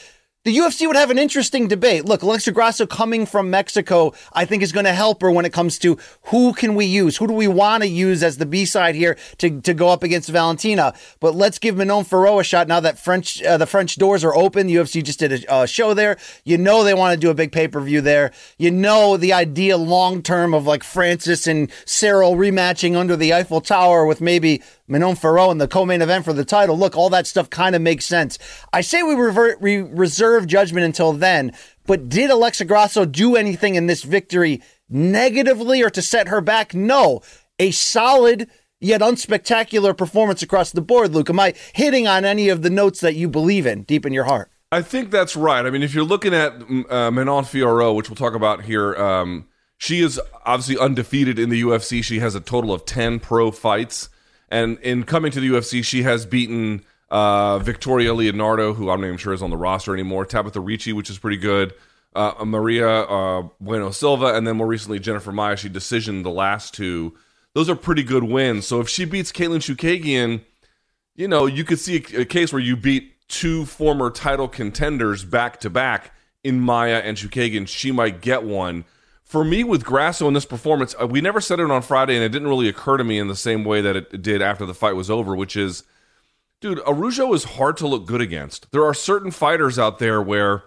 the 0.44 0.58
UFC 0.58 0.86
would 0.86 0.98
have 0.98 1.10
an 1.10 1.18
interesting 1.18 1.70
debate. 1.70 2.04
Look, 2.04 2.22
Alexa 2.22 2.52
Grasso 2.52 2.86
coming 2.86 3.26
from 3.26 3.50
Mexico, 3.50 4.14
I 4.34 4.44
think 4.44 4.62
is 4.62 4.74
going 4.74 4.86
to 4.86 4.94
help 4.94 5.22
her 5.22 5.32
when 5.32 5.46
it 5.46 5.54
comes 5.54 5.80
to 5.80 5.98
who 6.24 6.52
can 6.52 6.76
we 6.76 6.86
use? 6.86 7.16
Who 7.16 7.28
do 7.28 7.34
we 7.34 7.48
want 7.48 7.84
to 7.84 7.88
use 7.88 8.22
as 8.22 8.38
the 8.38 8.46
B 8.46 8.66
side 8.66 8.96
here 8.96 9.18
to, 9.38 9.62
to 9.62 9.74
go 9.74 9.88
up 9.88 10.04
against 10.04 10.28
Valentina? 10.28 10.94
But 11.22 11.34
let's 11.34 11.60
give 11.60 11.78
Manon 11.78 12.04
Fiorot 12.04 12.42
a 12.42 12.44
shot 12.44 12.68
now 12.68 12.82
that 12.82 13.00
French 13.00 13.42
uh, 13.42 13.58
the 13.58 13.66
French 13.66 13.96
doors 13.96 14.26
are 14.26 14.36
open. 14.36 14.68
The 14.68 14.76
UFC 14.76 15.02
just 15.02 15.20
did 15.20 15.46
a 15.46 15.52
uh, 15.52 15.66
show 15.66 15.94
there. 15.94 16.18
You 16.44 16.58
know 16.58 16.84
they 16.84 16.94
want 16.94 17.14
to 17.14 17.20
do 17.20 17.30
a 17.30 17.34
big 17.34 17.54
pay 17.54 17.70
per 17.70 17.80
view 17.80 18.02
there. 18.02 18.32
You 18.58 18.70
know 18.70 19.16
the 19.16 19.32
idea 19.32 19.78
long 19.78 20.22
term 20.22 20.54
of 20.54 20.68
like 20.68 20.84
Francis 20.84 21.48
and 21.48 21.70
Ciryl 21.86 22.36
rematching 22.36 22.98
under 22.98 23.16
the 23.16 23.34
Eiffel 23.34 23.62
Tower 23.62 24.06
with 24.06 24.20
maybe 24.20 24.62
Manon 24.88 25.16
Fiorot 25.16 25.52
in 25.52 25.58
the 25.58 25.68
co-main 25.68 26.02
event 26.02 26.26
for 26.26 26.34
the 26.34 26.46
title. 26.46 26.78
Look, 26.78 26.96
all 26.96 27.10
that 27.10 27.28
stuff 27.28 27.50
kind 27.50 27.76
of 27.76 27.82
makes 27.82 28.06
sense. 28.06 28.38
I 28.74 28.82
say 28.82 29.02
we 29.02 29.16
revert, 29.16 29.62
we 29.62 29.78
reserve 29.78 30.48
judgment 30.48 30.86
until 30.86 31.14
then. 31.14 31.54
But 31.86 32.10
did 32.10 32.30
Alexa 32.30 32.66
Grasso 32.66 33.06
do 33.06 33.36
anything 33.36 33.76
in 33.76 33.88
this 33.88 34.04
victory 34.04 34.62
negatively 34.90 35.82
or 35.82 35.90
to 35.90 36.02
set 36.02 36.28
her 36.28 36.42
back? 36.42 36.74
No. 36.74 37.22
A 37.60 37.72
solid 37.72 38.50
yet 38.80 39.02
unspectacular 39.02 39.98
performance 39.98 40.44
across 40.44 40.72
the 40.72 40.82
board. 40.82 41.14
Luke, 41.14 41.30
am 41.30 41.40
I 41.40 41.54
hitting 41.74 42.08
on 42.08 42.26
any 42.26 42.50
of 42.50 42.62
the 42.62 42.70
notes 42.70 43.00
that 43.00 43.16
you 43.16 43.30
believe 43.30 43.66
in 43.66 43.84
deep 43.84 44.06
in 44.06 44.14
your 44.14 44.26
heart? 44.26 44.52
I 44.72 44.82
think 44.82 45.12
that's 45.12 45.36
right. 45.36 45.66
I 45.66 45.70
mean, 45.70 45.84
if 45.84 45.94
you're 45.94 46.04
looking 46.04 46.34
at 46.34 46.54
uh, 46.90 47.12
Manon 47.12 47.46
Fiorot, 47.46 47.96
which 47.96 48.10
we'll 48.10 48.16
talk 48.16 48.34
about 48.34 48.64
here, 48.64 48.96
um, 48.96 49.48
she 49.78 50.02
is 50.02 50.20
obviously 50.46 50.78
undefeated 50.78 51.38
in 51.38 51.50
the 51.50 51.62
UFC. 51.62 52.04
She 52.04 52.20
has 52.20 52.36
a 52.36 52.40
total 52.40 52.74
of 52.74 52.86
10 52.86 53.20
pro 53.20 53.52
fights. 53.52 54.10
And 54.54 54.78
in 54.82 55.04
coming 55.04 55.32
to 55.32 55.40
the 55.40 55.50
UFC, 55.50 55.84
she 55.84 56.04
has 56.04 56.28
beaten 56.28 56.86
uh, 57.10 57.58
Victoria 57.58 58.14
Leonardo, 58.14 58.76
who 58.76 58.92
I'm 58.92 59.02
not 59.02 59.08
even 59.08 59.18
sure 59.18 59.34
is 59.34 59.42
on 59.42 59.50
the 59.50 59.58
roster 59.58 59.96
anymore, 59.96 60.28
Tabatha 60.28 60.64
Ricci, 60.64 60.94
which 60.94 61.10
is 61.10 61.18
pretty 61.18 61.38
good, 61.38 61.74
uh, 62.14 62.36
Mayra 62.36 63.46
uh, 63.46 63.50
Bueno 63.60 63.90
Silva, 63.90 64.36
and 64.36 64.46
then 64.46 64.58
more 64.58 64.68
recently 64.68 65.00
Jennifer 65.00 65.32
Maia. 65.32 65.58
She 65.58 65.72
decisioned 65.72 66.22
the 66.22 66.30
last 66.30 66.76
two. 66.76 67.16
Those 67.56 67.68
are 67.68 67.76
pretty 67.76 68.04
good 68.04 68.26
wins. 68.26 68.68
So 68.68 68.80
if 68.80 68.88
she 68.88 69.06
beats 69.06 69.32
Katlyn 69.32 69.58
Chookagian, 69.58 70.42
you 71.16 71.28
know, 71.28 71.48
you 71.48 71.64
could 71.64 71.80
see 71.80 71.96
a, 72.16 72.24
case 72.24 72.54
where 72.54 72.62
you 72.62 72.78
beat 72.78 73.28
two 73.28 73.66
former 73.66 74.12
title 74.12 74.48
contenders 74.48 75.24
back 75.24 75.62
to 75.62 75.72
back 75.72 76.12
in 76.44 76.60
Maia 76.60 77.00
and 77.00 77.18
Chookagian. 77.18 77.68
She 77.68 77.92
might 77.92 78.22
get 78.22 78.44
one 78.44 78.86
for 79.34 79.44
me 79.44 79.64
with 79.64 79.84
Grasso 79.84 80.28
in 80.28 80.36
this 80.36 80.46
performance, 80.46 80.94
uh, 81.02 81.08
we 81.08 81.20
never 81.20 81.42
said 81.42 81.60
it 81.60 81.72
on 81.72 81.82
Friday, 81.82 82.14
and 82.14 82.24
it 82.24 82.30
didn't 82.30 82.48
really 82.48 82.70
occur 82.70 82.98
to 82.98 83.04
me 83.04 83.18
in 83.18 83.30
the 83.30 83.36
same 83.36 83.64
way 83.64 83.82
that 83.82 83.96
it 83.96 84.22
did 84.22 84.44
after 84.44 84.64
the 84.64 84.76
fight 84.76 84.96
was 84.96 85.10
over, 85.10 85.36
which 85.36 85.58
is, 85.58 85.82
dude, 86.62 86.80
Araujo 86.86 87.34
is 87.34 87.44
hard 87.44 87.76
to 87.78 87.88
look 87.88 88.06
good 88.06 88.22
against. 88.22 88.72
There 88.72 88.86
are 88.86 88.94
certain 88.94 89.32
fighters 89.32 89.80
out 89.80 89.98
there 89.98 90.22
where, 90.22 90.66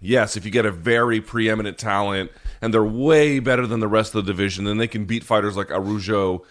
yes, 0.00 0.36
if 0.36 0.44
you 0.44 0.50
get 0.50 0.66
a 0.66 0.72
very 0.72 1.20
preeminent 1.20 1.78
talent 1.78 2.32
and 2.60 2.74
they're 2.74 2.82
way 2.82 3.38
better 3.38 3.68
than 3.68 3.78
the 3.78 3.86
rest 3.86 4.16
of 4.16 4.26
the 4.26 4.32
division, 4.32 4.64
then 4.64 4.78
they 4.78 4.88
can 4.88 5.04
beat 5.04 5.22
fighters 5.22 5.56
like 5.56 5.70
Araujo 5.70 6.44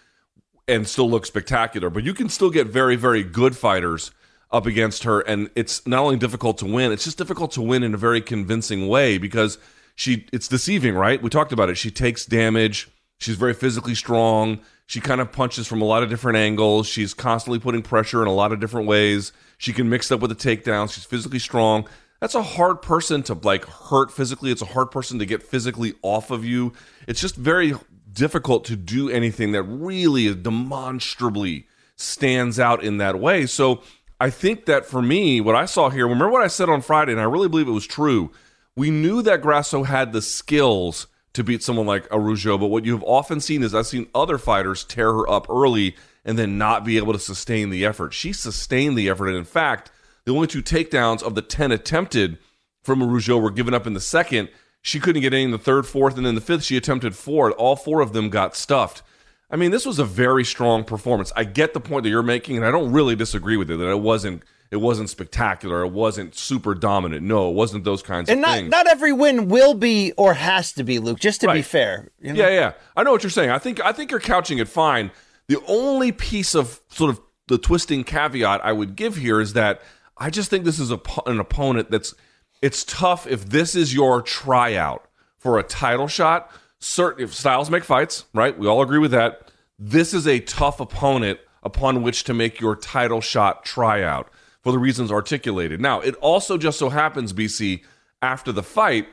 and 0.70 0.88
still 0.88 1.10
look 1.10 1.26
spectacular. 1.26 1.90
But 1.90 2.06
you 2.06 2.14
can 2.14 2.30
still 2.30 2.50
get 2.50 2.68
very, 2.68 2.96
very 2.96 3.24
good 3.24 3.58
fighters 3.58 4.12
up 4.52 4.66
against 4.66 5.04
her, 5.04 5.20
and 5.20 5.50
it's 5.54 5.86
not 5.86 6.00
only 6.00 6.16
difficult 6.16 6.60
to 6.60 6.66
win, 6.66 6.94
it's 6.94 7.04
just 7.04 7.18
difficult 7.18 7.52
to 7.52 7.62
win 7.62 7.84
in 7.84 7.94
a 7.94 7.98
very 7.98 8.22
convincing 8.22 8.88
way 8.88 9.18
because– 9.18 9.58
she 9.96 10.28
it's 10.32 10.48
deceiving, 10.48 10.96
right? 10.96 11.22
We 11.22 11.30
talked 11.30 11.52
about 11.52 11.70
it. 11.70 11.76
She 11.76 11.90
takes 11.90 12.26
damage. 12.26 12.90
She's 13.18 13.36
very 13.36 13.54
physically 13.54 13.96
strong. 13.96 14.60
She 14.88 15.00
kind 15.00 15.22
of 15.22 15.32
punches 15.32 15.68
from 15.68 15.82
a 15.82 15.86
lot 15.86 16.04
of 16.04 16.10
different 16.10 16.38
angles. 16.38 16.88
She's 16.88 17.14
constantly 17.14 17.60
putting 17.60 17.82
pressure 17.82 18.22
in 18.22 18.28
a 18.28 18.34
lot 18.34 18.52
of 18.52 18.60
different 18.60 18.88
ways. 18.88 19.32
She 19.58 19.74
can 19.74 19.90
mix 19.90 20.12
up 20.12 20.20
with 20.20 20.30
the 20.30 20.36
takedowns. 20.36 20.94
She's 20.94 21.06
physically 21.06 21.40
strong. 21.40 21.88
That's 22.20 22.36
a 22.36 22.44
hard 22.44 22.82
person 22.82 23.24
to 23.24 23.34
like 23.34 23.66
hurt 23.66 24.12
physically. 24.12 24.52
It's 24.52 24.62
a 24.62 24.66
hard 24.66 24.92
person 24.92 25.18
to 25.20 25.26
get 25.26 25.42
physically 25.42 25.94
off 26.02 26.30
of 26.30 26.46
you. 26.46 26.74
It's 27.08 27.22
just 27.22 27.36
very 27.36 27.74
difficult 28.12 28.66
to 28.66 28.76
do 28.76 29.10
anything 29.10 29.54
that 29.54 29.64
really 29.64 30.34
demonstrably 30.36 31.68
stands 31.96 32.60
out 32.60 32.84
in 32.84 32.98
that 32.98 33.20
way. 33.20 33.46
So 33.46 33.82
I 34.20 34.30
think 34.30 34.66
that 34.66 34.86
for 34.86 35.02
me, 35.02 35.42
what 35.42 35.56
I 35.56 35.66
saw 35.66 35.90
here, 35.90 36.06
remember 36.06 36.30
what 36.30 36.42
I 36.42 36.48
said 36.48 36.70
on 36.70 36.82
Friday, 36.82 37.12
and 37.12 37.22
I 37.22 37.26
really 37.26 37.50
believe 37.50 37.68
it 37.68 37.72
was 37.72 37.88
true 37.88 38.32
we 38.76 38.92
knew 38.92 39.22
that 39.22 39.42
Grasso 39.42 39.84
had 39.84 40.12
the 40.12 40.22
skills 40.22 41.08
to 41.34 41.44
beat 41.44 41.64
someone 41.64 41.86
like 41.86 42.12
Araujo, 42.12 42.58
but 42.58 42.68
what 42.68 42.86
you've 42.86 43.04
often 43.04 43.40
seen 43.40 43.64
is 43.64 43.76
I've 43.76 43.88
seen 43.88 44.08
other 44.16 44.38
fighters 44.38 44.84
tear 44.84 45.12
her 45.14 45.30
up 45.30 45.50
early 45.50 45.96
and 46.24 46.40
then 46.40 46.58
not 46.58 46.86
be 46.86 46.98
able 46.98 47.14
to 47.14 47.20
sustain 47.20 47.70
the 47.70 47.86
effort. 47.86 48.14
She 48.14 48.34
sustained 48.34 48.98
the 48.98 49.10
effort, 49.10 49.28
and 49.28 49.38
in 49.38 49.46
fact, 49.46 49.92
the 50.26 50.34
only 50.34 50.48
two 50.48 50.62
takedowns 50.62 51.22
of 51.22 51.36
the 51.36 51.42
10 51.42 51.72
attempted 51.72 52.38
from 52.84 53.02
Araujo 53.02 53.38
were 53.38 53.52
given 53.52 53.74
up 53.74 53.86
in 53.86 53.94
the 53.94 54.00
second. 54.00 54.50
She 54.82 55.00
couldn't 55.00 55.22
get 55.22 55.34
any 55.34 55.44
in 55.44 55.52
the 55.52 55.58
third, 55.58 55.86
fourth, 55.86 56.18
and 56.18 56.26
then 56.26 56.36
the 56.36 56.42
fifth, 56.42 56.64
she 56.64 56.78
attempted 56.78 57.16
four. 57.16 57.52
All 57.52 57.76
four 57.76 58.02
of 58.02 58.14
them 58.14 58.30
got 58.30 58.56
stuffed. 58.56 59.02
I 59.50 59.56
mean, 59.56 59.72
this 59.72 59.86
was 59.86 60.00
a 60.00 60.06
very 60.06 60.44
strong 60.44 60.84
performance. 60.84 61.32
I 61.36 61.44
get 61.44 61.74
the 61.74 61.80
point 61.80 62.04
that 62.04 62.10
you're 62.10 62.24
making, 62.24 62.58
and 62.58 62.66
I 62.66 62.72
don't 62.72 62.92
really 62.92 63.16
disagree 63.16 63.58
with 63.58 63.70
it 63.70 63.78
that 63.78 63.90
it 63.90 64.00
wasn't 64.00 64.44
it 64.72 64.78
wasn't 64.78 65.10
spectacular. 65.10 65.84
It 65.84 65.92
wasn't 65.92 66.36
super 66.36 66.74
dominant. 66.74 67.24
No, 67.24 67.50
it 67.50 67.54
wasn't 67.54 67.84
those 67.84 68.02
kinds 68.02 68.30
and 68.30 68.40
of 68.40 68.42
not, 68.42 68.56
things. 68.56 68.72
Not 68.72 68.88
every 68.88 69.14
win 69.14 69.48
will 69.48 69.74
be 69.74 70.12
or 70.14 70.34
has 70.34 70.74
to 70.74 70.84
be, 70.84 71.00
Luke. 71.00 71.20
Just 71.20 71.42
to 71.42 71.48
right. 71.48 71.56
be 71.56 71.62
fair. 71.62 72.12
You 72.20 72.34
know? 72.34 72.44
Yeah, 72.44 72.50
yeah. 72.50 72.74
I 72.96 73.04
know 73.04 73.12
what 73.12 73.24
you're 73.24 73.30
saying. 73.30 73.52
I 73.52 73.60
think 73.60 73.84
I 73.84 73.92
think 73.92 74.12
you're 74.12 74.20
couching 74.20 74.58
it 74.58 74.68
fine. 74.68 75.12
The 75.48 75.64
only 75.68 76.12
piece 76.12 76.56
of 76.56 76.82
sort 76.90 77.12
of 77.12 77.22
the 77.48 77.58
twisting 77.58 78.04
caveat 78.04 78.66
I 78.66 78.74
would 78.74 78.96
give 78.96 79.18
here 79.18 79.40
is 79.40 79.54
that 79.54 79.82
I 80.18 80.30
just 80.30 80.50
think 80.50 80.66
this 80.66 80.80
is 80.80 80.92
a, 80.92 81.00
an 81.28 81.40
opponent 81.40 81.92
that's 81.92 82.16
it's 82.62 82.84
tough 82.84 83.28
if 83.28 83.48
this 83.50 83.76
is 83.76 83.94
your 83.94 84.22
tryout 84.22 85.08
for 85.38 85.60
a 85.60 85.64
title 85.64 86.08
shot. 86.08 86.52
Certain 86.80 87.24
if 87.24 87.34
styles 87.34 87.70
make 87.70 87.84
fights, 87.84 88.26
right? 88.34 88.58
We 88.58 88.68
all 88.68 88.82
agree 88.82 89.00
with 89.00 89.12
that. 89.12 89.52
This 89.78 90.14
is 90.14 90.28
a 90.28 90.40
tough 90.40 90.80
opponent 90.80 91.40
upon 91.64 92.02
which 92.02 92.24
to 92.26 92.34
make 92.34 92.60
your 92.60 92.76
title 92.76 93.22
shot 93.22 93.66
tryout 93.66 94.30
for 94.66 94.72
the 94.72 94.80
reasons 94.80 95.12
articulated. 95.12 95.80
Now, 95.80 96.00
it 96.00 96.16
also 96.16 96.58
just 96.58 96.80
so 96.80 96.90
happens, 96.90 97.34
BC, 97.34 97.84
after 98.24 98.52
the 98.52 98.64
fight, 98.64 99.08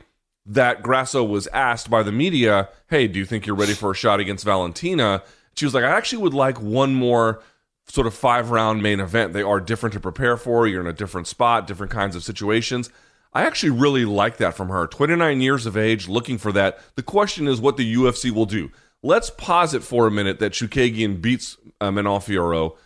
that 0.47 0.81
Grasso 0.81 1.23
was 1.23 1.45
asked 1.53 1.91
by 1.91 2.01
the 2.01 2.11
media, 2.11 2.69
Hey, 2.87 3.07
do 3.07 3.19
you 3.19 3.25
think 3.25 3.45
you're 3.45 3.55
ready 3.55 3.75
for 3.75 3.91
a 3.91 3.95
shot 3.95 4.19
against 4.19 4.43
Valentina? 4.45 5.21
She 5.55 5.65
was 5.65 5.75
like, 5.75 5.83
I 5.83 5.91
actually 5.91 6.23
would 6.23 6.33
like 6.33 6.59
one 6.59 6.95
more 6.95 7.43
sort 7.85 8.07
of 8.07 8.15
five 8.15 8.49
round 8.49 8.81
main 8.81 8.99
event. 8.99 9.33
They 9.33 9.43
are 9.43 9.59
different 9.59 9.93
to 9.93 9.99
prepare 9.99 10.37
for. 10.37 10.65
You're 10.65 10.81
in 10.81 10.87
a 10.87 10.91
different 10.91 11.27
spot, 11.27 11.67
different 11.67 11.91
kinds 11.91 12.15
of 12.15 12.23
situations. 12.23 12.89
I 13.31 13.43
actually 13.43 13.69
really 13.69 14.05
like 14.05 14.37
that 14.37 14.55
from 14.55 14.69
her. 14.69 14.87
29 14.87 15.39
years 15.39 15.67
of 15.67 15.77
age, 15.77 16.07
looking 16.09 16.39
for 16.39 16.51
that. 16.53 16.79
The 16.95 17.03
question 17.03 17.47
is 17.47 17.61
what 17.61 17.77
the 17.77 17.95
UFC 17.95 18.31
will 18.31 18.47
do. 18.47 18.71
Let's 19.03 19.29
posit 19.29 19.83
for 19.83 20.07
a 20.07 20.11
minute 20.11 20.39
that 20.39 20.53
Chookagian 20.53 21.21
beats 21.21 21.57
uh, 21.79 21.91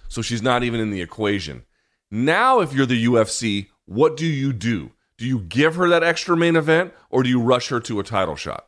so 0.09 0.21
she's 0.21 0.41
not 0.41 0.63
even 0.63 0.81
in 0.81 0.91
the 0.91 1.01
equation. 1.01 1.63
Now, 2.09 2.61
if 2.61 2.73
you're 2.73 2.85
the 2.85 3.05
UFC, 3.05 3.67
what 3.85 4.15
do 4.15 4.25
you 4.25 4.53
do? 4.53 4.91
Do 5.17 5.25
you 5.25 5.39
give 5.39 5.75
her 5.75 5.89
that 5.89 6.03
extra 6.03 6.37
main 6.37 6.55
event 6.55 6.93
or 7.09 7.23
do 7.23 7.29
you 7.29 7.41
rush 7.41 7.69
her 7.69 7.79
to 7.81 7.99
a 7.99 8.03
title 8.03 8.35
shot? 8.35 8.67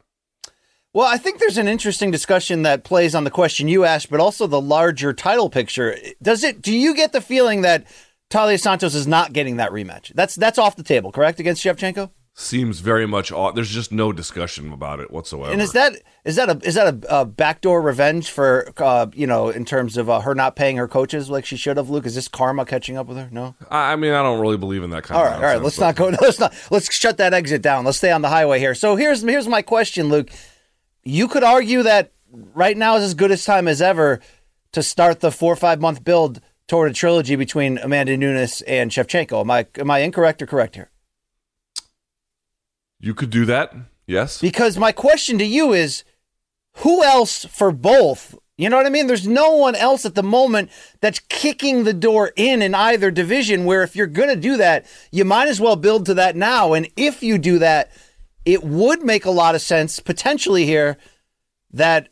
Well, 0.93 1.07
I 1.07 1.17
think 1.17 1.39
there's 1.39 1.59
an 1.59 1.67
interesting 1.67 2.09
discussion 2.09 2.63
that 2.63 2.83
plays 2.83 3.13
on 3.13 3.23
the 3.23 3.29
question 3.29 3.67
you 3.67 3.85
asked, 3.85 4.09
but 4.09 4.19
also 4.19 4.47
the 4.47 4.59
larger 4.59 5.13
title 5.13 5.49
picture. 5.49 5.95
Does 6.21 6.43
it 6.43 6.61
do 6.61 6.73
you 6.73 6.95
get 6.95 7.11
the 7.11 7.21
feeling 7.21 7.61
that 7.61 7.85
Taila 8.31 8.59
Santos 8.59 8.95
is 8.95 9.05
not 9.05 9.31
getting 9.31 9.57
that 9.57 9.71
rematch? 9.71 10.11
That's 10.15 10.35
that's 10.35 10.57
off 10.57 10.75
the 10.75 10.83
table, 10.83 11.11
correct, 11.11 11.39
against 11.39 11.63
Shevchenko? 11.63 12.09
Seems 12.39 12.79
very 12.79 13.05
much 13.05 13.31
off. 13.31 13.53
There's 13.53 13.69
just 13.69 13.91
no 13.91 14.13
discussion 14.13 14.71
about 14.71 14.99
it 15.01 15.11
whatsoever. 15.11 15.51
And 15.51 15.61
is 15.61 15.73
that 15.73 15.93
is 16.23 16.37
that 16.37 16.49
a 16.49 16.57
is 16.65 16.75
that 16.75 16.87
a, 16.87 17.21
a 17.21 17.25
backdoor 17.25 17.81
revenge 17.81 18.31
for 18.31 18.71
uh, 18.77 19.07
you 19.13 19.27
know 19.27 19.49
in 19.49 19.65
terms 19.65 19.97
of 19.97 20.09
uh, 20.09 20.21
her 20.21 20.33
not 20.33 20.55
paying 20.55 20.77
her 20.77 20.87
coaches 20.87 21.29
like 21.29 21.45
she 21.45 21.57
should 21.57 21.77
have? 21.77 21.89
Luke, 21.89 22.05
is 22.05 22.15
this 22.15 22.27
karma 22.27 22.65
catching 22.65 22.97
up 22.97 23.07
with 23.07 23.17
her? 23.17 23.27
No. 23.31 23.55
I 23.69 23.95
mean, 23.97 24.13
I 24.13 24.23
don't 24.23 24.39
really 24.39 24.57
believe 24.57 24.83
in 24.83 24.89
that 24.91 25.03
kind. 25.03 25.19
Of 25.19 25.25
thing. 25.25 25.33
All 25.33 25.39
right, 25.41 25.47
all 25.47 25.55
right. 25.55 25.63
Let's 25.63 25.79
not 25.79 25.95
go. 25.95 26.07
Let's 26.21 26.39
not. 26.39 26.53
Let's 26.71 26.93
shut 26.93 27.17
that 27.17 27.33
exit 27.33 27.61
down. 27.61 27.83
Let's 27.85 27.97
stay 27.97 28.11
on 28.11 28.21
the 28.21 28.29
highway 28.29 28.59
here. 28.59 28.73
So 28.73 28.95
here's 28.95 29.21
here's 29.21 29.47
my 29.47 29.61
question, 29.61 30.09
Luke. 30.09 30.31
You 31.03 31.27
could 31.27 31.43
argue 31.43 31.83
that 31.83 32.13
right 32.31 32.77
now 32.77 32.95
is 32.95 33.03
as 33.03 33.13
good 33.13 33.31
a 33.31 33.37
time 33.37 33.67
as 33.67 33.81
ever 33.81 34.21
to 34.71 34.81
start 34.81 35.19
the 35.19 35.31
four 35.31 35.51
or 35.53 35.57
five 35.57 35.81
month 35.81 36.03
build 36.03 36.41
toward 36.67 36.91
a 36.91 36.93
trilogy 36.93 37.35
between 37.35 37.79
Amanda 37.79 38.15
Nunes 38.15 38.61
and 38.61 38.91
Shevchenko. 38.91 39.41
Am 39.41 39.51
I 39.51 39.67
am 39.77 39.91
I 39.91 39.99
incorrect 39.99 40.41
or 40.41 40.45
correct 40.45 40.75
here? 40.75 40.89
You 42.99 43.13
could 43.13 43.29
do 43.29 43.45
that. 43.45 43.73
Yes. 44.05 44.41
Because 44.41 44.77
my 44.77 44.91
question 44.91 45.37
to 45.37 45.45
you 45.45 45.73
is 45.73 46.03
who 46.77 47.03
else 47.03 47.45
for 47.45 47.71
both? 47.71 48.35
You 48.57 48.69
know 48.69 48.75
what 48.75 48.85
I 48.85 48.89
mean? 48.89 49.07
There's 49.07 49.27
no 49.27 49.55
one 49.55 49.75
else 49.75 50.05
at 50.05 50.15
the 50.15 50.23
moment 50.23 50.69
that's 50.99 51.19
kicking 51.29 51.83
the 51.83 51.93
door 51.93 52.33
in 52.35 52.61
in 52.61 52.75
either 52.75 53.09
division 53.09 53.63
where 53.63 53.83
if 53.83 53.95
you're 53.95 54.07
going 54.07 54.29
to 54.29 54.35
do 54.35 54.57
that, 54.57 54.85
you 55.11 55.23
might 55.23 55.47
as 55.47 55.61
well 55.61 55.77
build 55.77 56.05
to 56.07 56.13
that 56.15 56.35
now. 56.35 56.73
And 56.73 56.89
if 56.97 57.23
you 57.23 57.37
do 57.37 57.59
that, 57.59 57.91
it 58.43 58.63
would 58.63 59.01
make 59.01 59.23
a 59.23 59.31
lot 59.31 59.55
of 59.55 59.61
sense 59.61 59.99
potentially 59.99 60.65
here 60.65 60.97
that 61.71 62.09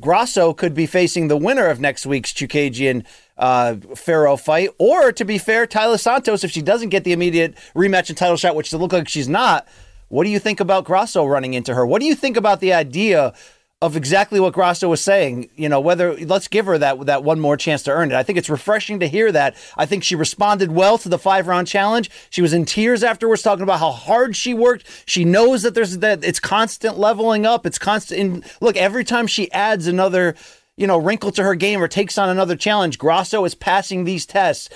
Grasso 0.00 0.52
could 0.52 0.74
be 0.74 0.86
facing 0.86 1.28
the 1.28 1.36
winner 1.36 1.66
of 1.66 1.80
next 1.80 2.06
week's 2.06 2.32
Chookagian 2.32 3.04
uh, 3.38 3.74
Fiorot 3.94 4.40
fight, 4.40 4.70
or 4.78 5.12
to 5.12 5.24
be 5.24 5.38
fair, 5.38 5.66
Taila 5.66 5.98
Santos, 5.98 6.44
if 6.44 6.50
she 6.50 6.62
doesn't 6.62 6.90
get 6.90 7.04
the 7.04 7.12
immediate 7.12 7.54
rematch 7.74 8.08
and 8.08 8.16
title 8.18 8.36
shot, 8.36 8.54
which 8.54 8.72
it 8.72 8.78
looks 8.78 8.92
like 8.92 9.08
she's 9.08 9.28
not. 9.28 9.66
What 10.08 10.24
do 10.24 10.30
you 10.30 10.38
think 10.38 10.60
about 10.60 10.84
Grasso 10.84 11.24
running 11.24 11.54
into 11.54 11.74
her? 11.74 11.84
What 11.84 12.00
do 12.00 12.06
you 12.06 12.14
think 12.14 12.36
about 12.36 12.60
the 12.60 12.72
idea 12.72 13.34
of 13.82 13.94
exactly 13.94 14.40
what 14.40 14.54
Grasso 14.54 14.88
was 14.88 15.02
saying. 15.02 15.50
You 15.54 15.68
know, 15.68 15.80
whether 15.80 16.14
let's 16.16 16.48
give 16.48 16.66
her 16.66 16.78
that 16.78 17.06
that 17.06 17.24
one 17.24 17.40
more 17.40 17.56
chance 17.56 17.82
to 17.84 17.90
earn 17.90 18.10
it. 18.10 18.14
I 18.14 18.22
think 18.22 18.38
it's 18.38 18.48
refreshing 18.48 19.00
to 19.00 19.08
hear 19.08 19.30
that. 19.32 19.54
I 19.76 19.84
think 19.84 20.02
she 20.02 20.14
responded 20.14 20.72
well 20.72 20.96
to 20.98 21.08
the 21.08 21.18
five 21.18 21.46
round 21.46 21.66
challenge. 21.66 22.10
She 22.30 22.40
was 22.40 22.54
in 22.54 22.64
tears 22.64 23.04
afterwards, 23.04 23.42
talking 23.42 23.62
about 23.62 23.80
how 23.80 23.90
hard 23.90 24.34
she 24.34 24.54
worked. 24.54 24.86
She 25.06 25.24
knows 25.24 25.62
that 25.62 25.74
there's 25.74 25.98
that 25.98 26.24
it's 26.24 26.40
constant 26.40 26.98
leveling 26.98 27.44
up. 27.44 27.66
It's 27.66 27.78
constant. 27.78 28.20
In, 28.20 28.44
look, 28.60 28.76
every 28.76 29.04
time 29.04 29.26
she 29.26 29.52
adds 29.52 29.86
another, 29.86 30.34
you 30.76 30.86
know, 30.86 30.96
wrinkle 30.96 31.32
to 31.32 31.42
her 31.42 31.54
game 31.54 31.82
or 31.82 31.88
takes 31.88 32.16
on 32.16 32.30
another 32.30 32.56
challenge, 32.56 32.98
Grasso 32.98 33.44
is 33.44 33.54
passing 33.54 34.04
these 34.04 34.24
tests. 34.24 34.70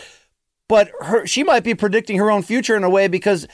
But 0.68 0.92
her, 1.00 1.26
she 1.26 1.42
might 1.42 1.64
be 1.64 1.74
predicting 1.74 2.18
her 2.18 2.30
own 2.30 2.42
future 2.42 2.76
in 2.76 2.84
a 2.84 2.90
way 2.90 3.08
because 3.08 3.48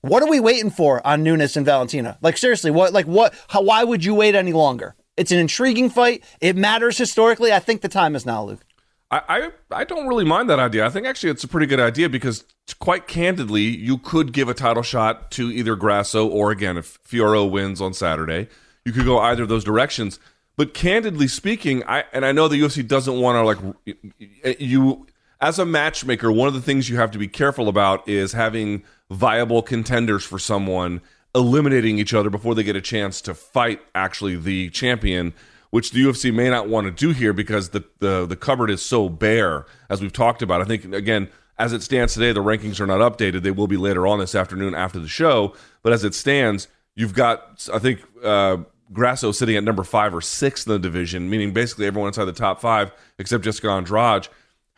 what 0.00 0.22
are 0.22 0.28
we 0.28 0.40
waiting 0.40 0.70
for 0.70 1.04
on 1.06 1.22
Nunes 1.22 1.56
and 1.56 1.66
Valentina? 1.66 2.18
Like 2.22 2.36
seriously, 2.36 2.70
what 2.70 2.92
like 2.92 3.06
what 3.06 3.34
how 3.48 3.62
why 3.62 3.84
would 3.84 4.04
you 4.04 4.14
wait 4.14 4.34
any 4.34 4.52
longer? 4.52 4.94
It's 5.16 5.32
an 5.32 5.38
intriguing 5.38 5.90
fight. 5.90 6.22
It 6.40 6.56
matters 6.56 6.96
historically. 6.96 7.52
I 7.52 7.58
think 7.58 7.80
the 7.80 7.88
time 7.88 8.14
is 8.14 8.24
now, 8.24 8.44
Luke. 8.44 8.64
I, 9.10 9.50
I, 9.70 9.84
don't 9.84 10.06
really 10.06 10.26
mind 10.26 10.50
that 10.50 10.58
idea. 10.58 10.84
I 10.84 10.90
think 10.90 11.06
actually 11.06 11.30
it's 11.30 11.42
a 11.42 11.48
pretty 11.48 11.66
good 11.66 11.80
idea 11.80 12.10
because 12.10 12.44
quite 12.78 13.06
candidly, 13.06 13.62
you 13.62 13.96
could 13.96 14.34
give 14.34 14.50
a 14.50 14.54
title 14.54 14.82
shot 14.82 15.30
to 15.32 15.50
either 15.50 15.76
Grasso 15.76 16.28
or 16.28 16.50
again, 16.50 16.76
if 16.76 17.02
Fiorot 17.04 17.50
wins 17.50 17.80
on 17.80 17.94
Saturday, 17.94 18.48
you 18.84 18.92
could 18.92 19.06
go 19.06 19.18
either 19.18 19.44
of 19.44 19.48
those 19.48 19.64
directions. 19.64 20.20
But 20.58 20.74
candidly 20.74 21.26
speaking, 21.26 21.82
I 21.86 22.04
and 22.12 22.26
I 22.26 22.32
know 22.32 22.48
the 22.48 22.60
UFC 22.60 22.86
doesn't 22.86 23.18
want 23.18 23.36
to 23.36 23.44
like 23.44 24.58
you 24.60 25.06
as 25.40 25.58
a 25.58 25.64
matchmaker. 25.64 26.30
One 26.32 26.48
of 26.48 26.54
the 26.54 26.62
things 26.62 26.88
you 26.88 26.96
have 26.96 27.10
to 27.12 27.18
be 27.18 27.28
careful 27.28 27.68
about 27.68 28.08
is 28.08 28.32
having 28.32 28.82
viable 29.10 29.62
contenders 29.62 30.24
for 30.24 30.38
someone 30.38 31.00
eliminating 31.34 31.98
each 31.98 32.14
other 32.14 32.30
before 32.30 32.54
they 32.54 32.62
get 32.62 32.76
a 32.76 32.80
chance 32.80 33.20
to 33.22 33.34
fight 33.34 33.80
actually 33.94 34.36
the 34.36 34.70
champion 34.70 35.34
which 35.70 35.90
the 35.90 36.02
UFC 36.02 36.32
may 36.32 36.48
not 36.48 36.68
want 36.68 36.86
to 36.86 36.90
do 36.90 37.12
here 37.12 37.32
because 37.32 37.70
the, 37.70 37.84
the 37.98 38.26
the 38.26 38.36
cupboard 38.36 38.70
is 38.70 38.82
so 38.82 39.08
bare, 39.08 39.66
as 39.90 40.00
we've 40.00 40.12
talked 40.12 40.42
about. 40.42 40.62
I 40.62 40.64
think 40.64 40.84
again, 40.94 41.28
as 41.58 41.72
it 41.72 41.82
stands 41.82 42.14
today, 42.14 42.32
the 42.32 42.40
rankings 42.40 42.80
are 42.80 42.86
not 42.86 43.00
updated. 43.00 43.42
They 43.42 43.50
will 43.50 43.66
be 43.66 43.76
later 43.76 44.06
on 44.06 44.18
this 44.18 44.34
afternoon 44.34 44.74
after 44.74 44.98
the 44.98 45.08
show. 45.08 45.54
But 45.82 45.92
as 45.92 46.04
it 46.04 46.14
stands, 46.14 46.68
you've 46.94 47.14
got 47.14 47.68
I 47.72 47.78
think 47.78 48.02
uh, 48.24 48.58
Grasso 48.92 49.32
sitting 49.32 49.56
at 49.56 49.64
number 49.64 49.84
five 49.84 50.14
or 50.14 50.22
six 50.22 50.66
in 50.66 50.72
the 50.72 50.78
division, 50.78 51.28
meaning 51.28 51.52
basically 51.52 51.86
everyone 51.86 52.08
inside 52.08 52.24
the 52.24 52.32
top 52.32 52.60
five 52.60 52.90
except 53.18 53.44
Jessica 53.44 53.68
Andrade 53.68 54.28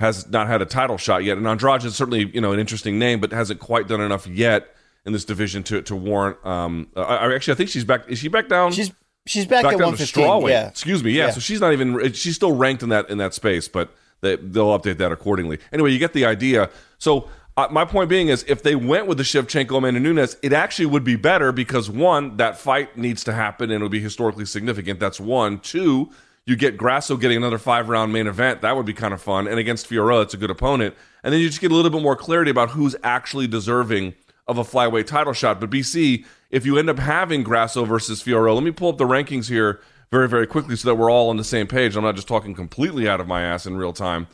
has 0.01 0.29
not 0.29 0.49
had 0.49 0.61
a 0.61 0.67
title 0.67 0.99
shot 0.99 1.23
yet. 1.23 1.39
And 1.39 1.47
Andrade 1.47 1.85
is 1.85 1.95
certainly 1.95 2.31
you 2.35 2.41
know 2.41 2.53
an 2.53 2.59
interesting 2.59 2.99
name, 2.99 3.21
but 3.21 3.33
hasn't 3.33 3.61
quite 3.61 3.87
done 3.87 4.01
enough 4.01 4.27
yet 4.27 4.75
in 5.07 5.13
this 5.13 5.25
division 5.25 5.63
to 5.65 5.83
to 5.83 5.95
warrant. 5.95 6.45
Um, 6.45 6.89
I, 6.97 7.33
actually 7.33 7.55
I 7.55 7.57
think 7.57 7.71
she's 7.71 7.85
back. 7.85 8.09
Is 8.09 8.19
she 8.19 8.29
back 8.29 8.49
down? 8.49 8.73
She's 8.73 8.91
She's 9.27 9.47
back, 9.47 9.65
back 9.65 9.75
at 9.75 9.81
one 9.81 9.97
fifteen. 9.97 10.47
Yeah. 10.49 10.69
Excuse 10.69 11.05
me. 11.05 11.13
Yeah, 11.13 11.27
yeah, 11.27 11.31
So 11.33 11.41
she's 11.41 11.61
not 11.61 11.73
even. 11.73 12.13
She's 12.15 12.35
still 12.35 12.53
ranked 12.53 12.83
in 12.83 12.89
that 12.89 13.11
in 13.11 13.19
that 13.19 13.35
space, 13.35 13.69
but 13.69 13.95
they, 14.23 14.37
they'll 14.37 14.79
update 14.79 14.99
that 14.99 15.13
accordingly. 15.13 15.59
Anyway, 15.73 15.93
you 15.93 15.99
get 15.99 16.15
the 16.15 16.25
idea. 16.25 16.71
So 16.99 17.29
uh, 17.57 17.69
my 17.71 17.85
point 17.85 18.09
being 18.09 18.29
is, 18.29 18.45
if 18.49 18.63
they 18.63 18.75
went 18.75 19.07
with 19.07 19.19
the 19.19 19.25
Shevchenko 19.25 19.77
Amanda 19.77 20.01
Nunes, 20.01 20.37
it 20.43 20.53
actually 20.53 20.87
would 20.87 21.05
be 21.05 21.17
better 21.17 21.53
because 21.53 21.91
one, 21.91 22.37
that 22.39 22.59
fight 22.59 22.97
needs 22.97 23.23
to 23.25 23.33
happen 23.33 23.65
and 23.65 23.77
it'll 23.77 23.89
be 23.89 24.01
historically 24.01 24.47
significant. 24.47 24.99
That's 24.99 25.21
one. 25.21 25.61
Two, 25.61 26.11
you 26.47 26.57
get 26.57 26.77
Grasso 26.77 27.17
getting 27.17 27.37
another 27.37 27.59
five 27.59 27.89
round 27.89 28.13
main 28.13 28.27
event. 28.27 28.63
That 28.63 28.77
would 28.77 28.87
be 28.87 28.95
kind 28.95 29.15
of 29.15 29.23
fun. 29.23 29.47
And 29.47 29.59
against 29.59 29.89
Fiorot, 29.89 30.25
it's 30.25 30.35
a 30.35 30.39
good 30.39 30.51
opponent. 30.51 30.95
And 31.23 31.33
then 31.33 31.41
you 31.41 31.49
just 31.49 31.61
get 31.61 31.71
a 31.71 31.75
little 31.75 31.91
bit 31.91 32.03
more 32.03 32.17
clarity 32.17 32.51
about 32.51 32.71
who's 32.71 32.97
actually 33.03 33.47
deserving 33.47 34.15
of 34.49 34.59
a 34.59 34.65
flyweight 34.65 35.07
title 35.07 35.33
shot. 35.33 35.61
But 35.61 35.71
BC, 35.71 36.25
if 36.51 36.67
you 36.67 36.79
end 36.79 36.91
up 36.91 36.99
having 36.99 37.43
Grasso 37.43 37.85
versus 37.85 38.23
Fiorot, 38.23 38.55
let 38.55 38.65
me 38.65 38.71
pull 38.71 38.89
up 38.89 38.99
the 38.99 39.05
rankings 39.05 39.49
here 39.49 39.81
very, 40.11 40.29
very 40.29 40.47
quickly 40.47 40.77
so 40.77 40.89
that 40.89 40.97
we're 40.97 41.11
all 41.11 41.31
on 41.31 41.37
the 41.37 41.45
same 41.45 41.67
page. 41.67 41.97
I'm 41.97 42.03
not 42.03 42.17
just 42.17 42.29
talking 42.29 42.55
completely 42.55 43.09
out 43.09 43.21
of 43.21 43.29
my 43.29 43.43
ass 43.43 43.67
in 43.67 43.77
real 43.77 43.93
time. 43.93 44.27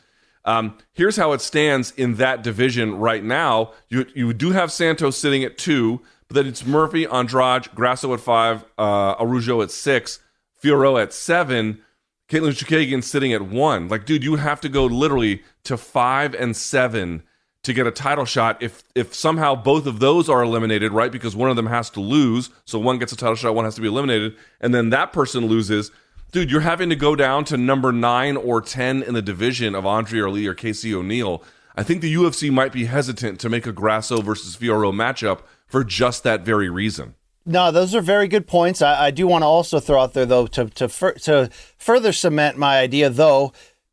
Um, 0.47 0.79
here's 0.93 1.17
how 1.17 1.33
it 1.33 1.41
stands 1.41 1.91
in 1.93 2.15
that 2.15 2.43
division 2.43 2.97
right 2.97 3.23
now. 3.23 3.73
You 3.89 4.07
you 4.15 4.33
do 4.33 4.53
have 4.53 4.71
Santos 4.71 5.19
sitting 5.19 5.43
at 5.43 5.59
two, 5.59 6.01
but 6.29 6.37
then 6.37 6.47
it's 6.47 6.65
Murphy, 6.65 7.05
Andrade, 7.05 7.75
Grasso 7.75 8.15
at 8.15 8.21
five, 8.21 8.65
uh, 8.79 9.17
Araujo 9.19 9.61
at 9.61 9.73
six, 9.73 10.21
Fiorot 10.63 11.03
at 11.03 11.13
seven, 11.13 11.83
Katlyn 12.29 12.53
Chookagian 12.53 13.05
sitting 13.05 13.33
at 13.33 13.43
one. 13.43 13.89
Like, 13.89 14.05
dude, 14.05 14.25
you 14.25 14.37
have 14.37 14.61
to 14.63 14.69
go 14.69 14.87
literally 14.87 15.43
to 15.65 15.77
five 15.77 16.35
and 16.35 16.57
seven 16.57 17.23
to 17.67 17.73
get 17.73 17.87
a 17.87 17.91
title 17.91 18.25
shot 18.25 18.63
if 18.63 18.85
if 18.95 19.13
somehow 19.13 19.57
both 19.57 19.87
of 19.87 19.99
those 19.99 20.29
are 20.29 20.41
eliminated 20.41 20.93
right? 20.93 21.11
Because 21.11 21.35
one 21.35 21.51
of 21.51 21.57
them 21.57 21.67
has 21.67 21.91
to 21.91 22.01
lose. 22.01 22.49
So 22.65 22.79
one 22.79 23.01
gets 23.01 23.11
a 23.11 23.17
title 23.17 23.35
shot 23.35 23.57
one 23.57 23.65
has 23.65 23.75
to 23.75 23.81
be 23.81 23.89
eliminated. 23.89 24.37
And 24.61 24.73
then 24.73 24.91
that 24.91 25.13
person 25.13 25.47
loses. 25.47 25.91
Dude 26.31 26.49
you're 26.49 26.61
having 26.61 26.91
to 26.91 26.97
go 26.97 27.17
down 27.17 27.45
to 27.47 27.57
number 27.57 27.91
9 27.91 28.37
or 28.37 28.61
10 28.61 29.03
in 29.03 29.15
the 29.15 29.23
division 29.23 29.75
of 29.75 29.85
Andrea 29.85 30.29
Lee 30.29 30.47
or 30.47 30.55
Casey 30.55 30.95
O'Neill 30.95 31.43
I 31.77 31.83
think 31.83 32.03
the 32.03 32.15
UFC 32.15 32.53
might 32.53 32.73
be 32.73 32.87
hesitant 32.87 33.41
to 33.41 33.49
make 33.49 33.67
a 33.67 33.73
Grasso 33.73 34.23
versus 34.23 34.57
Fiorot 34.57 34.95
matchup 34.95 35.41
for 35.67 35.83
just 35.83 36.23
that 36.23 36.43
very 36.43 36.71
reason 36.71 37.16
no, 37.47 37.71
those 37.71 37.95
are 37.95 38.01
very 38.01 38.27
good 38.29 38.47
points. 38.47 38.83
I, 38.83 39.07
I 39.07 39.11
do 39.11 39.27
want 39.27 39.43
to 39.43 39.47
also 39.47 39.81
throw 39.81 40.03
out 40.03 40.13
there, 40.13 40.27
though, 40.27 40.47
to 40.49 40.67
to, 40.67 40.89
fur- 40.89 41.15
to 41.15 41.49
further 41.79 42.13
cement 42.13 42.59
my 42.59 42.79
idea, 42.79 43.09
though, 43.09 43.53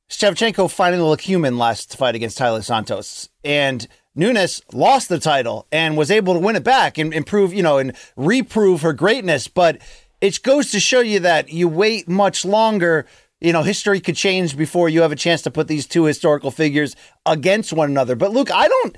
Shevchenko 0.09 0.69
finally 0.69 1.01
looked 1.01 1.23
human 1.23 1.57
last 1.57 1.97
fight 1.97 2.15
against 2.15 2.37
Taila 2.37 2.63
Santos. 2.63 3.29
And 3.43 3.87
Nunes 4.15 4.61
lost 4.71 5.09
the 5.09 5.19
title 5.19 5.67
and 5.71 5.97
was 5.97 6.11
able 6.11 6.33
to 6.33 6.39
win 6.39 6.55
it 6.55 6.63
back 6.63 6.97
and 6.97 7.13
improve, 7.13 7.53
you 7.53 7.63
know, 7.63 7.77
and 7.77 7.95
reprove 8.15 8.81
her 8.81 8.93
greatness. 8.93 9.47
But 9.47 9.81
it 10.21 10.41
goes 10.43 10.71
to 10.71 10.79
show 10.79 10.99
you 10.99 11.19
that 11.21 11.51
you 11.51 11.67
wait 11.67 12.07
much 12.07 12.45
longer. 12.45 13.05
You 13.41 13.53
know, 13.53 13.63
history 13.63 13.99
could 13.99 14.15
change 14.15 14.55
before 14.55 14.87
you 14.87 15.01
have 15.01 15.11
a 15.11 15.17
chance 15.17 15.41
to 15.43 15.51
put 15.51 15.67
these 15.67 15.85
two 15.87 16.05
historical 16.05 16.51
figures 16.51 16.95
against 17.25 17.73
one 17.73 17.89
another. 17.89 18.15
But 18.15 18.31
Luke, 18.31 18.51
I 18.51 18.67
don't 18.67 18.97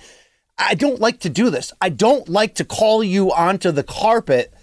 I 0.58 0.76
don't 0.76 1.02
like 1.02 1.20
to 1.22 1.30
do 1.30 1.50
this. 1.50 1.74
I 1.82 1.90
don't 1.90 2.30
like 2.30 2.56
to 2.56 2.66
call 2.66 3.04
you 3.04 3.32
onto 3.32 3.72
the 3.72 3.84
carpet 3.84 4.54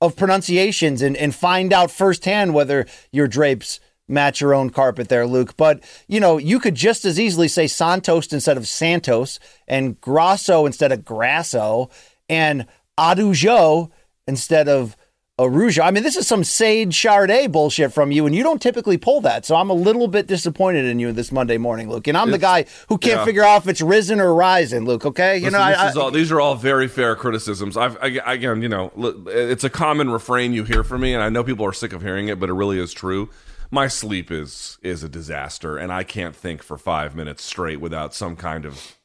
of 0.00 0.16
pronunciations 0.16 1.02
and, 1.02 1.16
and 1.16 1.34
find 1.34 1.72
out 1.72 1.90
firsthand 1.90 2.54
whether 2.54 2.86
your 3.12 3.28
drapes 3.28 3.78
match 4.08 4.40
your 4.40 4.54
own 4.54 4.70
carpet 4.70 5.08
there, 5.08 5.26
Luke. 5.26 5.56
But, 5.56 5.82
you 6.08 6.20
know, 6.20 6.38
you 6.38 6.58
could 6.58 6.74
just 6.74 7.04
as 7.04 7.20
easily 7.20 7.48
say 7.48 7.66
Santos 7.66 8.32
instead 8.32 8.56
of 8.56 8.66
Santos 8.66 9.38
and 9.68 10.00
Grasso 10.00 10.66
instead 10.66 10.92
of 10.92 11.04
Grasso 11.04 11.90
and 12.28 12.66
Araujo 12.98 13.90
instead 14.26 14.68
of 14.68 14.96
Araujo. 15.42 15.82
I 15.82 15.90
mean, 15.90 16.02
this 16.02 16.16
is 16.16 16.26
some 16.26 16.44
Sage 16.44 16.94
Chardé 16.94 17.50
bullshit 17.50 17.92
from 17.92 18.12
you, 18.12 18.26
and 18.26 18.34
you 18.34 18.42
don't 18.42 18.60
typically 18.60 18.96
pull 18.96 19.20
that. 19.22 19.44
So 19.44 19.56
I'm 19.56 19.70
a 19.70 19.74
little 19.74 20.08
bit 20.08 20.26
disappointed 20.26 20.84
in 20.84 20.98
you 20.98 21.12
this 21.12 21.32
Monday 21.32 21.58
morning, 21.58 21.88
Luke. 21.88 22.06
And 22.06 22.16
I'm 22.16 22.28
it's, 22.28 22.36
the 22.36 22.38
guy 22.38 22.66
who 22.88 22.98
can't 22.98 23.20
yeah. 23.20 23.24
figure 23.24 23.44
out 23.44 23.62
if 23.62 23.68
it's 23.68 23.80
risen 23.80 24.20
or 24.20 24.34
rising, 24.34 24.84
Luke. 24.84 25.04
Okay, 25.04 25.36
you 25.36 25.44
Listen, 25.44 25.58
know, 25.58 25.64
I, 25.64 25.92
all, 25.92 26.10
these 26.10 26.32
are 26.32 26.40
all 26.40 26.54
very 26.54 26.88
fair 26.88 27.16
criticisms. 27.16 27.76
I've 27.76 27.96
I, 28.02 28.32
again, 28.32 28.62
you 28.62 28.68
know, 28.68 28.92
it's 29.26 29.64
a 29.64 29.70
common 29.70 30.10
refrain 30.10 30.52
you 30.52 30.64
hear 30.64 30.84
from 30.84 31.00
me, 31.02 31.14
and 31.14 31.22
I 31.22 31.28
know 31.28 31.44
people 31.44 31.66
are 31.66 31.72
sick 31.72 31.92
of 31.92 32.02
hearing 32.02 32.28
it, 32.28 32.40
but 32.40 32.48
it 32.48 32.54
really 32.54 32.78
is 32.78 32.92
true 32.92 33.28
my 33.72 33.88
sleep 33.88 34.30
is 34.30 34.78
is 34.82 35.02
a 35.02 35.08
disaster, 35.08 35.78
and 35.78 35.90
I 35.90 36.04
can't 36.04 36.36
think 36.36 36.62
for 36.62 36.76
five 36.76 37.16
minutes 37.16 37.42
straight 37.42 37.80
without 37.80 38.14
some 38.14 38.36
kind 38.36 38.66
of 38.66 38.98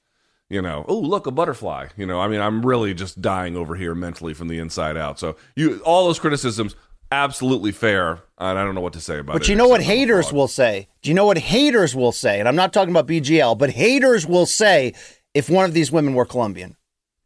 you 0.49 0.61
know, 0.61 0.85
oh 0.87 0.99
look, 0.99 1.27
a 1.27 1.31
butterfly. 1.31 1.87
You 1.97 2.05
know, 2.05 2.19
I 2.19 2.27
mean, 2.27 2.41
I'm 2.41 2.65
really 2.65 2.93
just 2.93 3.21
dying 3.21 3.55
over 3.55 3.75
here 3.75 3.95
mentally 3.95 4.33
from 4.33 4.47
the 4.47 4.59
inside 4.59 4.97
out. 4.97 5.19
So 5.19 5.35
you, 5.55 5.79
all 5.85 6.05
those 6.05 6.19
criticisms, 6.19 6.75
absolutely 7.11 7.71
fair, 7.71 8.21
and 8.37 8.57
I 8.57 8.63
don't 8.63 8.75
know 8.75 8.81
what 8.81 8.93
to 8.93 9.01
say 9.01 9.19
about 9.19 9.33
but 9.33 9.35
it. 9.35 9.39
But 9.39 9.49
you 9.49 9.55
know 9.55 9.67
what 9.67 9.81
haters 9.81 10.31
will 10.31 10.47
say? 10.47 10.87
Do 11.01 11.09
you 11.09 11.15
know 11.15 11.25
what 11.25 11.37
haters 11.37 11.95
will 11.95 12.11
say? 12.11 12.39
And 12.39 12.47
I'm 12.47 12.55
not 12.55 12.73
talking 12.73 12.91
about 12.91 13.07
BGL, 13.07 13.57
but 13.57 13.71
haters 13.71 14.25
will 14.25 14.45
say 14.45 14.93
if 15.33 15.49
one 15.49 15.65
of 15.65 15.73
these 15.73 15.91
women 15.91 16.13
were 16.13 16.25
Colombian 16.25 16.77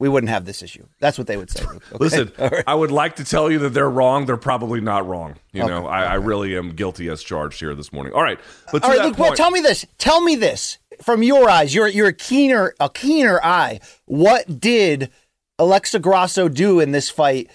we 0.01 0.09
wouldn't 0.09 0.31
have 0.31 0.45
this 0.45 0.63
issue. 0.63 0.87
That's 0.99 1.19
what 1.19 1.27
they 1.27 1.37
would 1.37 1.51
say. 1.51 1.63
Okay? 1.71 1.79
Listen, 1.99 2.31
right. 2.39 2.63
I 2.65 2.73
would 2.73 2.89
like 2.89 3.17
to 3.17 3.23
tell 3.23 3.51
you 3.51 3.59
that 3.59 3.69
they're 3.69 3.89
wrong. 3.89 4.25
They're 4.25 4.35
probably 4.35 4.81
not 4.81 5.07
wrong. 5.07 5.35
You 5.51 5.61
okay. 5.61 5.69
know, 5.69 5.85
I, 5.85 6.05
I, 6.05 6.13
really 6.15 6.57
am 6.57 6.71
guilty 6.71 7.07
as 7.09 7.21
charged 7.21 7.59
here 7.59 7.75
this 7.75 7.93
morning. 7.93 8.13
All 8.13 8.23
right, 8.23 8.39
but 8.71 8.83
all 8.83 8.89
right, 8.89 9.01
point, 9.01 9.17
well, 9.19 9.35
tell 9.35 9.51
me 9.51 9.61
this. 9.61 9.85
Tell 9.99 10.21
me 10.21 10.35
this 10.35 10.79
from 11.03 11.23
your 11.23 11.49
eyes. 11.49 11.73
You're 11.73 11.87
you're 11.87 12.07
a 12.07 12.13
keener 12.13 12.73
a 12.79 12.89
keener 12.89 13.39
eye. 13.43 13.79
What 14.05 14.59
did 14.59 15.09
Alexa 15.59 15.99
Grasso 15.99 16.47
do 16.49 16.79
in 16.79 16.91
this 16.91 17.09
fight? 17.09 17.49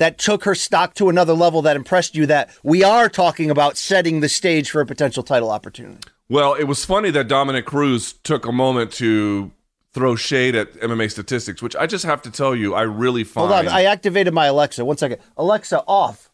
That 0.00 0.18
took 0.18 0.42
her 0.42 0.56
stock 0.56 0.94
to 0.94 1.08
another 1.08 1.34
level 1.34 1.62
that 1.62 1.76
impressed 1.76 2.16
you. 2.16 2.26
That 2.26 2.50
we 2.62 2.82
are 2.82 3.08
talking 3.08 3.50
about 3.50 3.76
setting 3.76 4.20
the 4.20 4.28
stage 4.28 4.70
for 4.70 4.80
a 4.80 4.86
potential 4.86 5.22
title 5.22 5.50
opportunity. 5.50 6.00
Well, 6.28 6.54
it 6.54 6.64
was 6.64 6.84
funny 6.84 7.10
that 7.10 7.28
Dominick 7.28 7.66
Cruz 7.66 8.12
took 8.12 8.46
a 8.46 8.52
moment 8.52 8.92
to 8.94 9.52
throw 9.92 10.16
shade 10.16 10.56
at 10.56 10.72
MMA 10.74 11.10
statistics, 11.10 11.62
which 11.62 11.76
I 11.76 11.86
just 11.86 12.04
have 12.04 12.20
to 12.22 12.30
tell 12.30 12.54
you, 12.54 12.74
I 12.74 12.82
really 12.82 13.22
find. 13.24 13.52
Hold 13.52 13.66
on, 13.66 13.72
I 13.72 13.84
activated 13.84 14.34
my 14.34 14.46
Alexa. 14.46 14.84
One 14.84 14.96
second, 14.96 15.20
Alexa 15.36 15.84
off. 15.86 16.30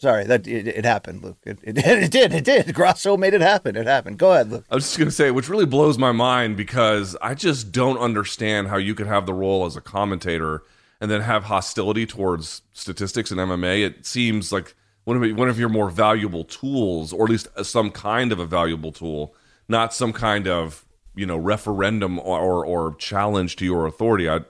Sorry, 0.00 0.24
that 0.24 0.46
it, 0.46 0.68
it 0.68 0.84
happened, 0.84 1.24
Luke. 1.24 1.38
It, 1.44 1.58
it, 1.62 1.78
it, 1.86 2.10
did, 2.10 2.32
it 2.32 2.44
did. 2.44 2.72
Grasso 2.72 3.16
made 3.16 3.34
it 3.34 3.40
happen. 3.40 3.76
It 3.76 3.86
happened. 3.86 4.18
Go 4.18 4.32
ahead, 4.32 4.50
Luke. 4.50 4.64
I 4.70 4.76
was 4.76 4.84
just 4.84 4.98
gonna 4.98 5.10
say, 5.10 5.30
which 5.30 5.48
really 5.48 5.66
blows 5.66 5.98
my 5.98 6.12
mind 6.12 6.56
because 6.56 7.16
I 7.20 7.34
just 7.34 7.72
don't 7.72 7.98
understand 7.98 8.68
how 8.68 8.76
you 8.76 8.94
could 8.94 9.08
have 9.08 9.26
the 9.26 9.34
role 9.34 9.66
as 9.66 9.76
a 9.76 9.80
commentator 9.80 10.62
and 11.00 11.10
then 11.10 11.20
have 11.20 11.44
hostility 11.44 12.06
towards 12.06 12.62
statistics 12.72 13.30
in 13.30 13.38
MMA. 13.38 13.84
It 13.84 14.06
seems 14.06 14.52
like 14.52 14.74
one 15.04 15.22
of 15.22 15.36
one 15.36 15.48
of 15.48 15.58
your 15.58 15.68
more 15.68 15.90
valuable 15.90 16.44
tools, 16.44 17.12
or 17.12 17.24
at 17.24 17.30
least 17.30 17.48
some 17.64 17.90
kind 17.90 18.30
of 18.30 18.38
a 18.38 18.46
valuable 18.46 18.92
tool, 18.92 19.34
not 19.68 19.94
some 19.94 20.12
kind 20.12 20.46
of 20.46 20.84
you 21.16 21.26
know 21.26 21.36
referendum 21.36 22.20
or, 22.20 22.38
or, 22.38 22.64
or 22.64 22.94
challenge 22.96 23.56
to 23.56 23.64
your 23.64 23.86
authority. 23.86 24.28
I 24.28 24.40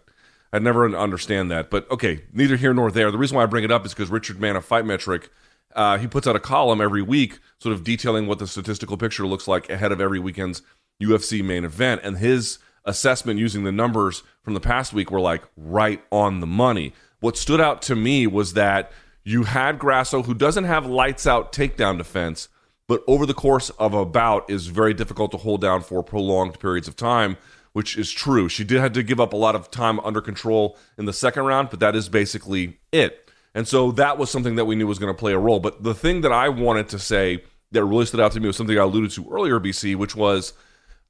I'd 0.53 0.63
never 0.63 0.89
understand 0.97 1.51
that. 1.51 1.71
But 1.71 1.91
okay, 1.91 2.25
neither 2.33 2.57
here 2.57 2.73
nor 2.73 2.91
there. 2.91 3.11
The 3.11 3.19
reason 3.19 3.37
why 3.37 3.43
I 3.43 3.47
bring 3.47 3.65
it 3.65 3.71
up 3.71 3.85
is 3.85 3.93
because 3.93 4.11
Richard 4.11 4.41
Mann 4.41 4.57
of 4.57 4.65
Fight 4.65 4.87
Metric, 4.87 5.31
uh, 5.75 5.99
he 5.99 6.07
puts 6.07 6.27
out 6.27 6.37
a 6.37 6.41
column 6.41 6.81
every 6.81 7.03
week, 7.03 7.39
sort 7.59 7.75
of 7.75 7.85
detailing 7.85 8.27
what 8.27 8.39
the 8.39 8.47
statistical 8.47 8.97
picture 8.97 9.27
looks 9.27 9.47
like 9.47 9.69
ahead 9.69 9.93
of 9.93 10.01
every 10.01 10.19
weekend's 10.19 10.63
UFC 11.03 11.45
main 11.45 11.65
event, 11.65 12.01
and 12.03 12.19
his 12.19 12.59
assessment 12.85 13.39
using 13.39 13.65
the 13.65 13.73
numbers 13.73 14.23
from 14.43 14.55
the 14.55 14.61
past 14.61 14.93
week 14.93 15.11
were 15.11 15.21
like 15.21 15.43
right 15.57 16.03
on 16.11 16.41
the 16.41 16.47
money. 16.47 16.95
What 17.21 17.37
stood 17.37 17.61
out 17.61 17.83
to 17.83 17.95
me 17.95 18.27
was 18.27 18.55
that 18.55 18.91
you 19.25 19.45
had 19.45 19.79
Grasso, 19.79 20.23
who 20.23 20.35
doesn't 20.35 20.65
have 20.65 20.87
lights 20.87 21.27
out 21.27 21.53
takedown 21.53 21.99
defense, 21.99 22.49
but 22.87 23.03
over 23.07 23.27
the 23.27 23.35
course 23.35 23.69
of 23.71 23.93
a 23.93 24.07
bout 24.07 24.49
is 24.49 24.69
very 24.69 24.95
difficult 24.95 25.31
to 25.33 25.37
hold 25.37 25.61
down 25.61 25.83
for 25.83 26.03
prolonged 26.03 26.59
periods 26.59 26.89
of 26.89 26.97
time, 26.97 27.37
which 27.79 27.97
is 27.97 28.11
true. 28.11 28.49
She 28.49 28.65
did 28.65 28.81
have 28.81 28.95
to 28.95 29.05
give 29.05 29.21
up 29.21 29.33
a 29.33 29.37
lot 29.37 29.55
of 29.55 29.71
time 29.71 30.01
under 30.01 30.21
control 30.21 30.77
in 30.99 31.05
the 31.05 31.13
second 31.13 31.45
round, 31.45 31.71
but 31.71 31.79
that 31.79 31.95
is 31.95 32.09
basically 32.09 32.81
it. 32.91 33.31
And 33.55 33.69
so 33.69 33.93
that 33.93 34.19
was 34.19 34.33
something 34.33 34.57
that 34.57 34.65
we 34.65 34.75
knew 34.75 34.89
was 34.89 34.99
going 34.99 35.15
to 35.15 35.17
play 35.17 35.33
a 35.33 35.39
role. 35.39 35.61
But 35.61 35.85
the 35.85 35.95
thing 35.95 36.23
that 36.23 36.33
I 36.33 36.49
wanted 36.49 36.89
to 36.89 36.99
say 36.99 37.45
that 37.71 37.85
really 37.85 38.05
stood 38.05 38.19
out 38.19 38.33
to 38.33 38.41
me 38.41 38.49
was 38.49 38.57
something 38.57 38.77
I 38.77 38.83
alluded 38.83 39.13
to 39.13 39.31
earlier, 39.31 39.61
BC, 39.61 39.95
which 39.95 40.17
was 40.17 40.55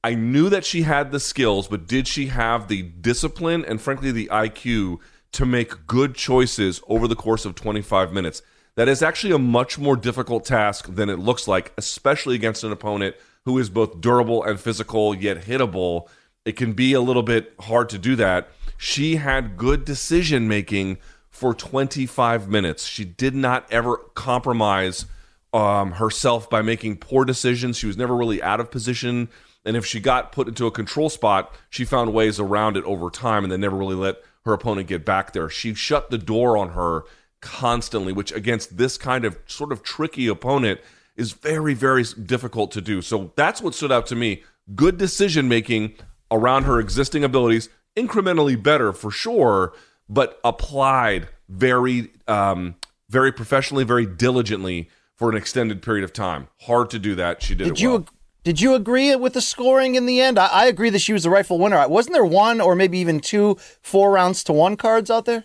I 0.05 0.15
knew 0.15 0.51
that 0.51 0.67
she 0.67 0.83
had 0.83 1.11
the 1.11 1.21
skills, 1.21 1.69
but 1.69 1.87
did 1.87 2.07
she 2.07 2.27
have 2.27 2.69
the 2.69 2.83
discipline 2.83 3.65
and 3.65 3.81
frankly 3.81 4.13
the 4.13 4.27
IQ 4.27 4.99
to 5.33 5.47
make 5.47 5.87
good 5.87 6.15
choices 6.15 6.83
over 6.87 7.09
the 7.09 7.17
course 7.17 7.47
of 7.47 7.55
25 7.55 8.13
minutes? 8.13 8.43
That 8.75 8.89
is 8.89 9.03
actually 9.03 9.33
a 9.33 9.39
much 9.39 9.79
more 9.79 9.97
difficult 9.97 10.45
task 10.45 10.95
than 10.95 11.09
it 11.09 11.19
looks 11.19 11.49
like, 11.49 11.73
especially 11.79 12.35
against 12.35 12.63
an 12.63 12.73
opponent 12.73 13.17
who 13.47 13.59
is 13.59 13.71
both 13.71 14.03
durable 14.03 14.45
and 14.45 14.61
physical, 14.61 15.15
yet 15.15 15.47
hittable. 15.47 16.09
It 16.45 16.57
can 16.57 16.73
be 16.73 16.93
a 16.93 17.01
little 17.01 17.23
bit 17.23 17.55
hard 17.61 17.89
to 17.91 17.99
do 17.99 18.17
that. 18.17 18.49
She 18.77 19.17
had 19.17 19.57
good 19.57 19.85
decision 19.85 20.49
making 20.49 20.99
for 21.31 21.55
25 21.55 22.49
minutes. 22.49 22.87
She 22.87 23.05
did 23.05 23.35
not 23.35 23.71
ever 23.71 23.97
compromise 24.15 25.07
um, 25.53 25.93
herself 25.93 26.49
by 26.49 26.63
making 26.63 26.99
poor 26.99 27.25
decisions. 27.25 27.77
She 27.77 27.87
was 27.87 27.97
never 27.97 28.17
really 28.17 28.43
out 28.43 28.61
of 28.61 28.71
position. 28.71 29.29
And 29.65 29.77
if 29.77 29.85
she 29.85 30.01
got 30.01 30.33
put 30.33 30.49
into 30.49 30.67
a 30.67 30.71
control 30.71 31.11
spot, 31.11 31.55
she 31.71 31.85
found 31.85 32.13
ways 32.13 32.41
around 32.41 32.77
it 32.77 32.85
over 32.85 33.11
time 33.11 33.45
and 33.45 33.53
then 33.53 33.61
never 33.61 33.77
really 33.77 33.95
let 33.95 34.17
her 34.45 34.53
opponent 34.53 34.89
get 34.89 35.05
back 35.05 35.33
there. 35.33 35.49
She 35.49 35.75
shut 35.75 36.11
the 36.11 36.19
door 36.19 36.57
on 36.57 36.71
her 36.71 37.03
constantly, 37.41 38.13
which 38.13 38.33
against 38.33 38.77
this 38.77 38.97
kind 38.97 39.25
of 39.25 39.39
sort 39.47 39.73
of 39.73 39.83
tricky 39.83 40.27
opponent 40.27 40.81
is 41.17 41.33
very, 41.33 41.75
very 41.75 42.05
difficult 42.05 42.71
to 42.73 42.81
do. 42.81 43.03
So 43.03 43.33
that's 43.37 43.61
what 43.61 43.75
stood 43.75 43.93
out 43.93 44.07
to 44.07 44.17
me. 44.17 44.43
Good 44.75 44.99
decision 44.99 45.49
making 45.49 45.95
around 46.31 46.65
her 46.65 46.79
existing 46.79 47.25
abilities, 47.25 47.69
incrementally 47.97 48.61
better 48.61 48.93
for 48.93 49.11
sure, 49.11 49.73
but 50.09 50.39
applied 50.45 51.29
very, 51.49 52.11
um, 52.27 52.77
very 53.09 53.33
professionally, 53.33 53.85
very 53.85 54.07
diligently 54.07 54.89
for 55.15 55.31
an 55.31 55.37
extended 55.37 55.83
period 55.83 56.05
of 56.05 56.13
time. 56.13 56.49
Hard 56.63 56.91
to 56.91 56.99
do 56.99 57.15
that. 57.17 57.43
She 57.43 57.55
did. 57.55 57.69
Did 57.69 57.81
you? 57.81 57.91
Well. 57.91 58.07
Did 58.45 58.61
you 58.63 58.75
agree 58.75 59.15
with 59.15 59.35
the 59.35 59.43
scoring 59.43 59.95
in 59.95 60.07
the 60.07 60.23
end? 60.23 60.39
I, 60.39 60.47
I 60.47 60.67
agree 60.67 60.89
that 60.91 61.01
she 61.01 61.13
was 61.13 61.25
the 61.25 61.29
rightful 61.29 61.59
winner. 61.59 61.87
Wasn't 61.87 62.15
there 62.15 62.25
one 62.25 62.63
or 62.63 62.75
maybe 62.75 62.99
even 62.99 63.21
two 63.21 63.59
four 63.83 64.11
rounds 64.13 64.43
to 64.45 64.55
one 64.55 64.77
cards 64.77 65.11
out 65.11 65.27
there? 65.27 65.45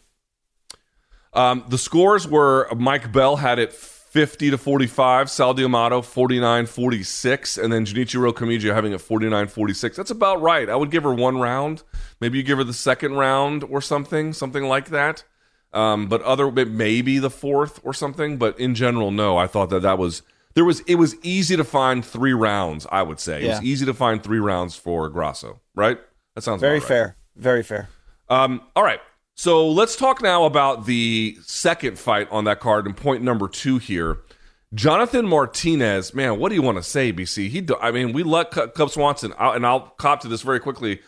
Um, 1.34 1.66
the 1.68 1.80
scores 1.80 2.28
were 2.28 2.70
Mike 2.76 3.12
Bell 3.12 3.38
had 3.38 3.60
it 3.60 3.74
50 4.14 4.52
to 4.52 4.60
45, 4.60 5.28
Sal 5.32 5.56
D'Amato 5.56 6.04
49 6.04 6.68
46, 6.68 7.58
and 7.58 7.74
then 7.74 7.84
Junichiro 7.84 8.32
Kamijo 8.32 8.72
having 8.72 8.94
a 8.94 9.00
49 9.00 9.48
46. 9.48 9.98
That's 9.98 10.12
about 10.12 10.40
right. 10.40 10.70
I 10.70 10.76
would 10.76 10.92
give 10.92 11.02
her 11.02 11.16
one 11.16 11.40
round. 11.40 11.82
Maybe 12.22 12.38
you 12.38 12.44
give 12.44 12.60
her 12.60 12.64
the 12.64 12.74
second 12.74 13.14
round 13.14 13.64
or 13.64 13.82
something, 13.82 14.32
something 14.32 14.66
like 14.66 14.90
that. 14.90 15.24
Um, 15.74 16.08
but 16.10 16.22
other 16.22 16.52
maybe 16.52 17.18
the 17.18 17.32
fourth 17.32 17.80
or 17.84 17.92
something. 17.92 18.38
But 18.38 18.60
in 18.60 18.76
general, 18.76 19.10
no. 19.10 19.36
I 19.36 19.48
thought 19.48 19.72
that 19.72 19.82
that 19.82 19.98
was 19.98 20.22
there 20.54 20.64
was 20.64 20.82
it 20.82 20.96
was 20.96 21.16
easy 21.24 21.58
to 21.58 21.64
find 21.64 22.06
three 22.06 22.34
rounds. 22.34 22.86
I 22.92 23.02
would 23.02 23.20
say 23.20 23.42
yeah. 23.42 23.46
it 23.46 23.50
was 23.50 23.64
easy 23.64 23.88
to 23.88 23.96
find 23.96 24.24
three 24.24 24.38
rounds 24.38 24.76
for 24.76 25.10
Grasso. 25.10 25.60
Right? 25.74 26.00
That 26.36 26.44
sounds 26.44 26.62
very 26.62 26.78
right. 26.78 26.88
fair. 26.88 27.18
Very 27.36 27.64
fair. 27.64 27.90
Um, 28.30 28.62
all 28.76 28.84
right. 28.84 29.00
So 29.36 29.68
let's 29.68 29.96
talk 29.96 30.22
now 30.22 30.46
about 30.46 30.86
the 30.86 31.38
second 31.42 31.98
fight 31.98 32.28
on 32.30 32.44
that 32.44 32.60
card 32.60 32.86
and 32.86 32.96
point 32.96 33.24
number 33.24 33.48
two 33.48 33.80
here. 33.80 34.20
Jonathan 34.74 35.28
Martinez, 35.28 36.14
man, 36.14 36.40
what 36.40 36.50
do 36.50 36.56
you 36.56 36.62
want 36.62 36.78
to 36.78 36.84
say, 36.84 37.12
BC? 37.12 37.50
He, 37.50 37.68
I 37.82 37.92
mean, 37.92 38.14
we 38.14 38.24
let 38.24 38.52
Cub 38.52 38.90
Swanson 38.90 39.34
and 39.40 39.66
I'll 39.66 39.82
cop 39.98 40.22
to 40.22 40.28
this 40.28 40.42
very 40.42 40.60
quickly. 40.60 41.00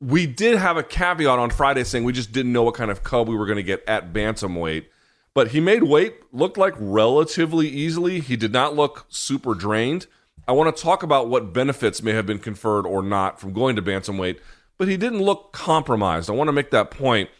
We 0.00 0.26
did 0.26 0.58
have 0.58 0.76
a 0.76 0.82
caveat 0.82 1.38
on 1.38 1.50
Friday 1.50 1.84
saying 1.84 2.04
we 2.04 2.12
just 2.12 2.32
didn't 2.32 2.52
know 2.52 2.62
what 2.62 2.74
kind 2.74 2.90
of 2.90 3.02
cub 3.02 3.28
we 3.28 3.36
were 3.36 3.46
going 3.46 3.56
to 3.56 3.62
get 3.62 3.82
at 3.86 4.12
bantamweight, 4.12 4.86
but 5.32 5.48
he 5.48 5.60
made 5.60 5.84
weight 5.84 6.16
looked 6.32 6.58
like 6.58 6.74
relatively 6.78 7.68
easily. 7.68 8.20
He 8.20 8.36
did 8.36 8.52
not 8.52 8.74
look 8.74 9.06
super 9.08 9.54
drained. 9.54 10.06
I 10.46 10.52
want 10.52 10.74
to 10.74 10.82
talk 10.82 11.02
about 11.02 11.28
what 11.28 11.54
benefits 11.54 12.02
may 12.02 12.12
have 12.12 12.26
been 12.26 12.38
conferred 12.38 12.86
or 12.86 13.02
not 13.02 13.40
from 13.40 13.54
going 13.54 13.76
to 13.76 13.82
bantamweight, 13.82 14.38
but 14.76 14.88
he 14.88 14.98
didn't 14.98 15.22
look 15.22 15.52
compromised. 15.52 16.28
I 16.28 16.34
want 16.34 16.48
to 16.48 16.52
make 16.52 16.70
that 16.70 16.90
point. 16.90 17.30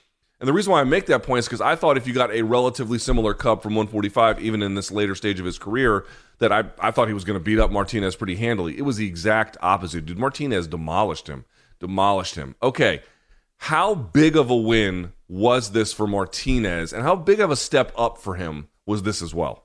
And 0.45 0.49
the 0.51 0.53
reason 0.53 0.73
why 0.73 0.83
I 0.83 0.85
make 0.85 1.07
that 1.07 1.23
point 1.23 1.39
is 1.39 1.47
because 1.47 1.63
I 1.63 1.75
thought 1.75 1.97
if 1.97 2.07
you 2.07 2.13
got 2.13 2.31
a 2.31 2.43
relatively 2.43 2.99
similar 2.99 3.33
Cub 3.33 3.63
from 3.63 3.75
145, 3.77 4.43
even 4.43 4.63
in 4.63 4.75
this 4.75 4.91
later 4.91 5.15
stage 5.15 5.41
of 5.41 5.47
his 5.47 5.59
career, 5.59 6.05
that 6.39 6.53
I, 6.53 6.65
I 6.79 6.91
thought 6.91 7.09
he 7.09 7.15
was 7.15 7.25
going 7.25 7.39
to 7.39 7.43
beat 7.43 7.59
up 7.59 7.71
Martinez 7.71 8.15
pretty 8.15 8.37
handily. 8.37 8.77
It 8.77 8.83
was 8.83 8.99
the 8.99 9.07
exact 9.07 9.57
opposite. 9.63 10.05
Dude, 10.05 10.19
Martinez 10.19 10.67
demolished 10.67 11.29
him. 11.29 11.47
Demolished 11.81 12.35
him. 12.35 12.57
Okay. 12.63 13.01
How 13.57 13.95
big 13.95 14.37
of 14.37 14.51
a 14.51 14.55
win 14.55 15.15
was 15.29 15.71
this 15.71 15.95
for 15.95 16.07
Martinez? 16.07 16.93
And 16.93 17.05
how 17.05 17.17
big 17.17 17.41
of 17.41 17.51
a 17.51 17.57
step 17.57 17.91
up 17.97 18.19
for 18.19 18.35
him 18.35 18.69
was 18.85 19.03
this 19.03 19.23
as 19.23 19.35
well? 19.35 19.65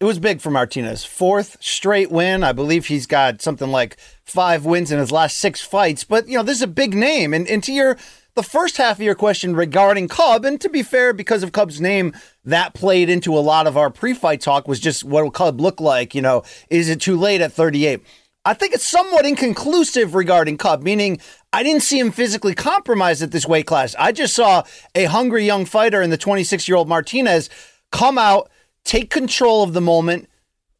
It 0.00 0.06
was 0.06 0.18
big 0.18 0.40
for 0.40 0.50
Martinez. 0.50 1.04
Fourth 1.04 1.58
straight 1.60 2.10
win. 2.10 2.42
I 2.42 2.52
believe 2.52 2.86
he's 2.86 3.06
got 3.06 3.42
something 3.42 3.70
like 3.70 3.98
five 4.24 4.64
wins 4.64 4.90
in 4.90 4.98
his 4.98 5.12
last 5.12 5.36
six 5.36 5.60
fights. 5.60 6.02
But, 6.02 6.28
you 6.28 6.38
know, 6.38 6.42
this 6.42 6.56
is 6.56 6.62
a 6.62 6.66
big 6.66 6.94
name. 6.94 7.34
And, 7.34 7.46
and 7.46 7.62
to 7.64 7.74
your 7.74 7.98
the 8.34 8.42
first 8.42 8.76
half 8.76 8.98
of 8.98 9.02
your 9.02 9.14
question 9.14 9.54
regarding 9.54 10.08
Cub, 10.08 10.44
and 10.44 10.60
to 10.60 10.68
be 10.68 10.82
fair, 10.82 11.12
because 11.12 11.42
of 11.42 11.52
Cub's 11.52 11.80
name, 11.80 12.12
that 12.44 12.74
played 12.74 13.08
into 13.08 13.36
a 13.36 13.40
lot 13.40 13.66
of 13.66 13.76
our 13.76 13.90
pre-fight 13.90 14.40
talk 14.40 14.66
was 14.66 14.80
just 14.80 15.04
what 15.04 15.32
Cub 15.32 15.60
look 15.60 15.80
like. 15.80 16.14
You 16.14 16.22
know, 16.22 16.42
is 16.68 16.88
it 16.88 17.00
too 17.00 17.16
late 17.16 17.40
at 17.40 17.52
38? 17.52 18.00
I 18.44 18.52
think 18.52 18.74
it's 18.74 18.86
somewhat 18.86 19.24
inconclusive 19.24 20.14
regarding 20.14 20.58
Cub, 20.58 20.82
meaning 20.82 21.20
I 21.52 21.62
didn't 21.62 21.82
see 21.82 21.98
him 21.98 22.10
physically 22.10 22.54
compromised 22.54 23.22
at 23.22 23.30
this 23.30 23.46
weight 23.46 23.66
class. 23.66 23.94
I 23.98 24.12
just 24.12 24.34
saw 24.34 24.64
a 24.94 25.04
hungry 25.04 25.46
young 25.46 25.64
fighter 25.64 26.02
in 26.02 26.10
the 26.10 26.18
26 26.18 26.68
year 26.68 26.76
old 26.76 26.88
Martinez 26.88 27.48
come 27.90 28.18
out, 28.18 28.50
take 28.84 29.10
control 29.10 29.62
of 29.62 29.72
the 29.72 29.80
moment, 29.80 30.28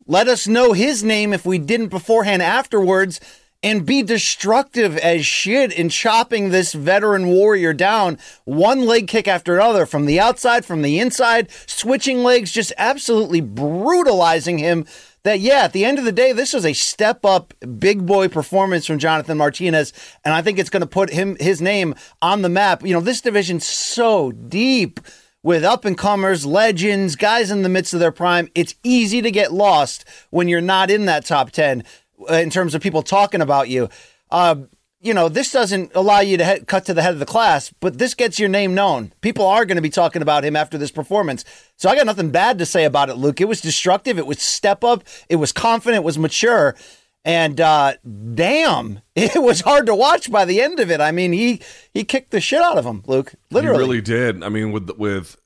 let 0.07 0.29
us 0.29 0.47
know 0.47 0.73
his 0.73 1.03
name 1.03 1.33
if 1.33 1.47
we 1.47 1.59
didn't 1.59 1.88
beforehand 1.88 2.43
afterwards 2.43 3.21
and 3.64 3.87
be 3.87 4.03
destructive 4.03 4.94
as 4.98 5.24
shit 5.24 5.72
in 5.72 5.88
chopping 5.88 6.50
this 6.50 6.74
veteran 6.74 7.27
warrior 7.27 7.72
down 7.72 8.18
one 8.44 8.85
leg 8.85 9.09
kick 9.09 9.27
after 9.27 9.57
another 9.57 9.87
from 9.87 10.05
the 10.05 10.20
outside, 10.20 10.66
from 10.66 10.83
the 10.83 11.00
inside, 11.00 11.50
switching 11.66 12.22
legs, 12.22 12.53
just 12.53 12.74
absolutely 12.77 13.40
brutalizing 13.40 14.59
him. 14.59 14.87
That, 15.22 15.40
yeah, 15.40 15.62
at 15.64 15.72
the 15.72 15.87
end 15.87 15.98
of 15.98 16.05
the 16.05 16.12
day, 16.12 16.33
this 16.33 16.53
is 16.53 16.66
a 16.66 16.74
step 16.74 17.24
up 17.24 17.55
big 17.79 18.05
boy 18.05 18.29
performance 18.29 18.85
from 18.85 18.98
Jonathan 18.98 19.38
Martinez. 19.38 19.94
And 20.22 20.35
I 20.35 20.42
think 20.42 20.59
it's 20.59 20.68
going 20.68 20.83
to 20.83 20.87
put 20.87 21.09
him, 21.09 21.35
his 21.40 21.62
name 21.62 21.94
on 22.20 22.42
the 22.42 22.50
map. 22.50 22.83
You 22.85 22.92
know, 22.92 23.00
this 23.00 23.22
division's 23.22 23.64
so 23.64 24.33
deep 24.33 25.00
with 25.42 25.64
up 25.64 25.87
and 25.87 25.96
comers, 25.96 26.44
legends, 26.44 27.16
guys 27.16 27.50
in 27.50 27.62
the 27.62 27.70
midst 27.70 27.94
of 27.94 28.00
their 28.00 28.12
prime. 28.12 28.50
It's 28.55 28.74
easy 28.83 29.22
to 29.22 29.31
get 29.31 29.53
lost 29.53 30.05
when 30.29 30.48
you're 30.48 30.61
not 30.61 30.90
in 30.90 31.07
that 31.07 31.24
top 31.24 31.53
10. 31.53 31.85
Uh, 32.20 32.35
in 32.35 32.50
terms 32.50 32.74
of 32.74 32.83
people 32.83 33.03
talking 33.03 33.40
about 33.40 33.68
you. 33.68 33.88
Uh, 34.31 34.57
you 35.00 35.12
know, 35.12 35.29
this 35.29 35.53
doesn't 35.53 35.92
allow 35.94 36.20
you 36.20 36.38
to 36.38 36.44
head, 36.44 36.66
cut 36.66 36.87
to 36.87 36.94
the 36.94 37.03
head 37.03 37.12
of 37.12 37.18
the 37.18 37.27
class, 37.27 37.72
but 37.81 37.98
this 37.98 38.14
gets 38.14 38.38
your 38.38 38.48
name 38.48 38.74
known. 38.74 39.12
People 39.20 39.46
are 39.46 39.66
going 39.66 39.77
to 39.77 39.83
be 39.83 39.90
talking 39.90 40.22
about 40.22 40.44
him 40.44 40.57
after 40.57 40.79
this 40.79 40.90
performance. 40.90 41.44
So 41.77 41.90
I 41.90 41.94
got 41.94 42.07
nothing 42.07 42.31
bad 42.31 42.59
to 42.59 42.64
say 42.64 42.85
about 42.85 43.11
it, 43.11 43.16
Luke. 43.16 43.40
It 43.40 43.44
was 43.44 43.61
destructive. 43.61 44.18
It 44.18 44.27
was 44.27 44.40
step 44.40 44.83
up. 44.83 45.05
It 45.29 45.37
was 45.37 45.53
confident. 45.53 46.03
It 46.03 46.07
was 46.07 46.16
mature. 46.16 46.74
And 47.22 47.61
uh, 47.61 47.94
damn, 48.35 49.00
it 49.14 49.42
was 49.42 49.61
hard 49.61 49.87
to 49.87 49.94
watch 49.94 50.33
by 50.33 50.46
the 50.46 50.62
end 50.62 50.81
of 50.81 50.90
it. 50.90 51.03
I 51.03 51.12
mean, 51.12 51.33
he 51.33 51.61
he 51.92 52.05
kicked 52.05 52.31
the 52.31 52.40
shit 52.40 52.62
out 52.62 52.79
of 52.79 52.87
him, 52.87 53.03
Luke. 53.07 53.35
Literally, 53.50 53.77
he 53.77 53.83
really 53.83 54.00
did. 54.00 54.42
I 54.42 54.48
mean, 54.48 54.72
with 54.72 54.90
with 54.96 55.37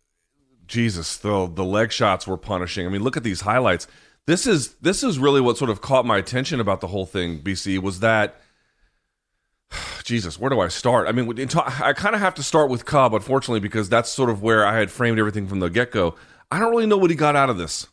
Jesus, 0.68 1.16
the 1.16 1.46
the 1.46 1.64
leg 1.64 1.90
shots 1.90 2.28
were 2.28 2.36
punishing. 2.36 2.86
I 2.86 2.90
mean, 2.90 3.02
look 3.02 3.16
at 3.16 3.24
these 3.24 3.40
highlights 3.40 3.88
this 4.28 4.46
is 4.46 4.74
this 4.74 5.02
is 5.02 5.18
really 5.18 5.40
what 5.40 5.56
sort 5.56 5.70
of 5.70 5.80
caught 5.80 6.04
my 6.04 6.18
attention 6.18 6.60
about 6.60 6.82
the 6.82 6.86
whole 6.88 7.06
thing. 7.06 7.40
BC 7.40 7.78
was 7.78 8.00
that. 8.00 8.36
Jesus, 10.04 10.38
where 10.38 10.50
do 10.50 10.60
I 10.60 10.68
start? 10.68 11.08
I 11.08 11.12
mean, 11.12 11.48
I 11.56 11.94
kind 11.94 12.14
of 12.14 12.20
have 12.20 12.34
to 12.34 12.42
start 12.42 12.68
with 12.68 12.84
Cub, 12.84 13.14
unfortunately, 13.14 13.60
because 13.60 13.88
that's 13.88 14.10
sort 14.10 14.28
of 14.28 14.42
where 14.42 14.66
I 14.66 14.78
had 14.78 14.90
framed 14.90 15.18
everything 15.18 15.48
from 15.48 15.60
the 15.60 15.70
get 15.70 15.92
go. 15.92 16.14
I 16.50 16.58
don't 16.58 16.70
really 16.70 16.84
know 16.84 16.98
what 16.98 17.08
he 17.08 17.16
got 17.16 17.36
out 17.36 17.48
of 17.48 17.56
this. 17.56 17.86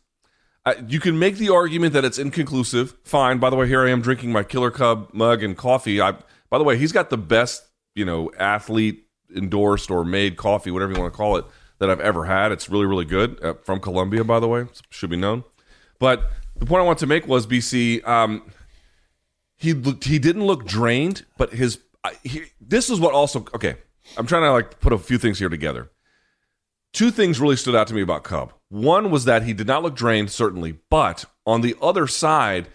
you 0.86 1.00
can 1.00 1.18
make 1.18 1.36
the 1.36 1.48
argument 1.48 1.94
that 1.94 2.04
it's 2.04 2.18
inconclusive. 2.18 2.94
Fine. 3.02 3.38
By 3.38 3.48
the 3.48 3.56
way, 3.56 3.66
here 3.66 3.86
I 3.86 3.90
am 3.90 4.02
drinking 4.02 4.30
my 4.30 4.42
Killer 4.42 4.70
Cub 4.70 5.08
mug 5.14 5.42
and 5.42 5.56
coffee. 5.56 6.02
I, 6.02 6.16
by 6.50 6.58
the 6.58 6.64
way, 6.64 6.76
he's 6.76 6.92
got 6.92 7.08
the 7.08 7.16
best, 7.16 7.64
you 7.94 8.04
know, 8.04 8.30
athlete 8.38 9.06
endorsed 9.34 9.90
or 9.90 10.04
made 10.04 10.36
coffee, 10.36 10.70
whatever 10.70 10.92
you 10.92 11.00
want 11.00 11.14
to 11.14 11.16
call 11.16 11.36
it, 11.36 11.46
that 11.78 11.88
I've 11.88 12.00
ever 12.00 12.26
had. 12.26 12.52
It's 12.52 12.68
really, 12.68 12.86
really 12.86 13.06
good 13.06 13.42
uh, 13.42 13.54
from 13.62 13.80
Colombia, 13.80 14.22
by 14.22 14.38
the 14.38 14.48
way. 14.48 14.66
Should 14.90 15.08
be 15.08 15.16
known. 15.16 15.44
But 15.98 16.30
the 16.56 16.66
point 16.66 16.82
I 16.82 16.84
want 16.84 16.98
to 17.00 17.06
make 17.06 17.26
was 17.26 17.46
BC. 17.46 18.06
Um, 18.06 18.42
he 19.56 19.68
he 20.02 20.18
didn't 20.18 20.46
look 20.46 20.66
drained, 20.66 21.24
but 21.38 21.52
his 21.52 21.78
he, 22.22 22.44
this 22.60 22.90
is 22.90 23.00
what 23.00 23.14
also 23.14 23.46
okay. 23.54 23.76
I'm 24.16 24.26
trying 24.26 24.42
to 24.42 24.52
like 24.52 24.80
put 24.80 24.92
a 24.92 24.98
few 24.98 25.18
things 25.18 25.38
here 25.38 25.48
together. 25.48 25.90
Two 26.92 27.10
things 27.10 27.40
really 27.40 27.56
stood 27.56 27.74
out 27.74 27.86
to 27.88 27.94
me 27.94 28.02
about 28.02 28.24
Cub. 28.24 28.52
One 28.68 29.10
was 29.10 29.24
that 29.24 29.42
he 29.42 29.52
did 29.52 29.66
not 29.66 29.82
look 29.82 29.96
drained, 29.96 30.30
certainly, 30.30 30.78
but 30.88 31.24
on 31.44 31.60
the 31.60 31.76
other 31.82 32.06
side, 32.06 32.68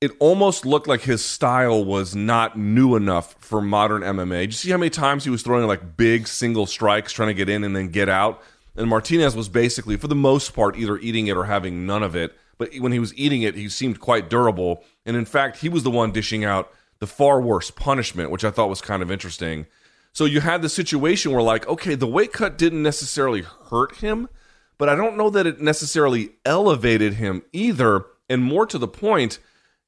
it 0.00 0.12
almost 0.18 0.64
looked 0.64 0.86
like 0.86 1.02
his 1.02 1.24
style 1.24 1.84
was 1.84 2.14
not 2.14 2.58
new 2.58 2.96
enough 2.96 3.34
for 3.38 3.60
modern 3.60 4.02
MMA. 4.02 4.40
Did 4.40 4.46
you 4.46 4.52
see 4.52 4.70
how 4.70 4.78
many 4.78 4.90
times 4.90 5.24
he 5.24 5.30
was 5.30 5.42
throwing 5.42 5.66
like 5.66 5.96
big 5.96 6.26
single 6.26 6.66
strikes, 6.66 7.12
trying 7.12 7.28
to 7.28 7.34
get 7.34 7.48
in 7.48 7.64
and 7.64 7.76
then 7.76 7.88
get 7.88 8.08
out? 8.08 8.42
And 8.78 8.88
Martinez 8.88 9.34
was 9.34 9.48
basically, 9.48 9.96
for 9.96 10.06
the 10.06 10.14
most 10.14 10.54
part, 10.54 10.76
either 10.76 10.98
eating 10.98 11.26
it 11.26 11.36
or 11.36 11.44
having 11.44 11.84
none 11.84 12.04
of 12.04 12.14
it. 12.14 12.34
But 12.58 12.74
when 12.78 12.92
he 12.92 13.00
was 13.00 13.12
eating 13.16 13.42
it, 13.42 13.56
he 13.56 13.68
seemed 13.68 13.98
quite 13.98 14.30
durable. 14.30 14.84
And 15.04 15.16
in 15.16 15.24
fact, 15.24 15.58
he 15.58 15.68
was 15.68 15.82
the 15.82 15.90
one 15.90 16.12
dishing 16.12 16.44
out 16.44 16.72
the 17.00 17.06
far 17.06 17.40
worse 17.40 17.72
punishment, 17.72 18.30
which 18.30 18.44
I 18.44 18.50
thought 18.50 18.68
was 18.68 18.80
kind 18.80 19.02
of 19.02 19.10
interesting. 19.10 19.66
So 20.12 20.24
you 20.24 20.40
had 20.40 20.62
the 20.62 20.68
situation 20.68 21.32
where, 21.32 21.42
like, 21.42 21.66
okay, 21.66 21.96
the 21.96 22.06
weight 22.06 22.32
cut 22.32 22.56
didn't 22.56 22.82
necessarily 22.82 23.42
hurt 23.70 23.96
him, 23.96 24.28
but 24.78 24.88
I 24.88 24.94
don't 24.94 25.16
know 25.16 25.30
that 25.30 25.46
it 25.46 25.60
necessarily 25.60 26.30
elevated 26.44 27.14
him 27.14 27.42
either. 27.52 28.06
And 28.30 28.42
more 28.42 28.66
to 28.66 28.78
the 28.78 28.88
point, 28.88 29.40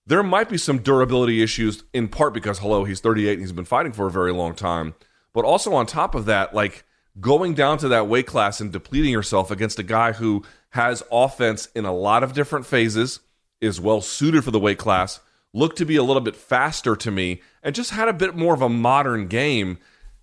there 0.04 0.22
might 0.24 0.48
be 0.48 0.58
some 0.58 0.78
durability 0.78 1.42
issues 1.42 1.84
in 1.92 2.08
part 2.08 2.34
because, 2.34 2.58
hello, 2.58 2.84
he's 2.84 3.00
38 3.00 3.34
and 3.34 3.40
he's 3.40 3.52
been 3.52 3.64
fighting 3.64 3.92
for 3.92 4.06
a 4.08 4.10
very 4.10 4.32
long 4.32 4.54
time. 4.54 4.94
But 5.32 5.44
also 5.44 5.74
on 5.74 5.86
top 5.86 6.16
of 6.16 6.24
that, 6.26 6.54
like 6.54 6.84
going 7.20 7.54
down 7.54 7.78
to 7.78 7.88
that 7.88 8.08
weight 8.08 8.26
class 8.26 8.60
and 8.60 8.72
depleting 8.72 9.12
yourself 9.12 9.50
against 9.50 9.78
a 9.78 9.84
guy 9.84 10.12
who 10.12 10.44
has 10.70 11.02
offense 11.10 11.68
in 11.74 11.84
a 11.84 11.94
lot 11.94 12.22
of 12.22 12.32
different 12.32 12.66
phases, 12.66 13.20
is 13.60 13.80
well 13.80 14.00
suited 14.00 14.44
for 14.44 14.50
the 14.50 14.60
weight 14.60 14.78
class, 14.78 15.20
looked 15.52 15.76
to 15.78 15.84
be 15.84 15.96
a 15.96 16.02
little 16.02 16.22
bit 16.22 16.36
faster 16.36 16.96
to 16.96 17.10
me, 17.10 17.42
and 17.62 17.74
just 17.74 17.90
had 17.90 18.08
a 18.08 18.12
bit 18.12 18.36
more 18.36 18.54
of 18.54 18.62
a 18.62 18.68
modern 18.68 19.26
game. 19.26 19.78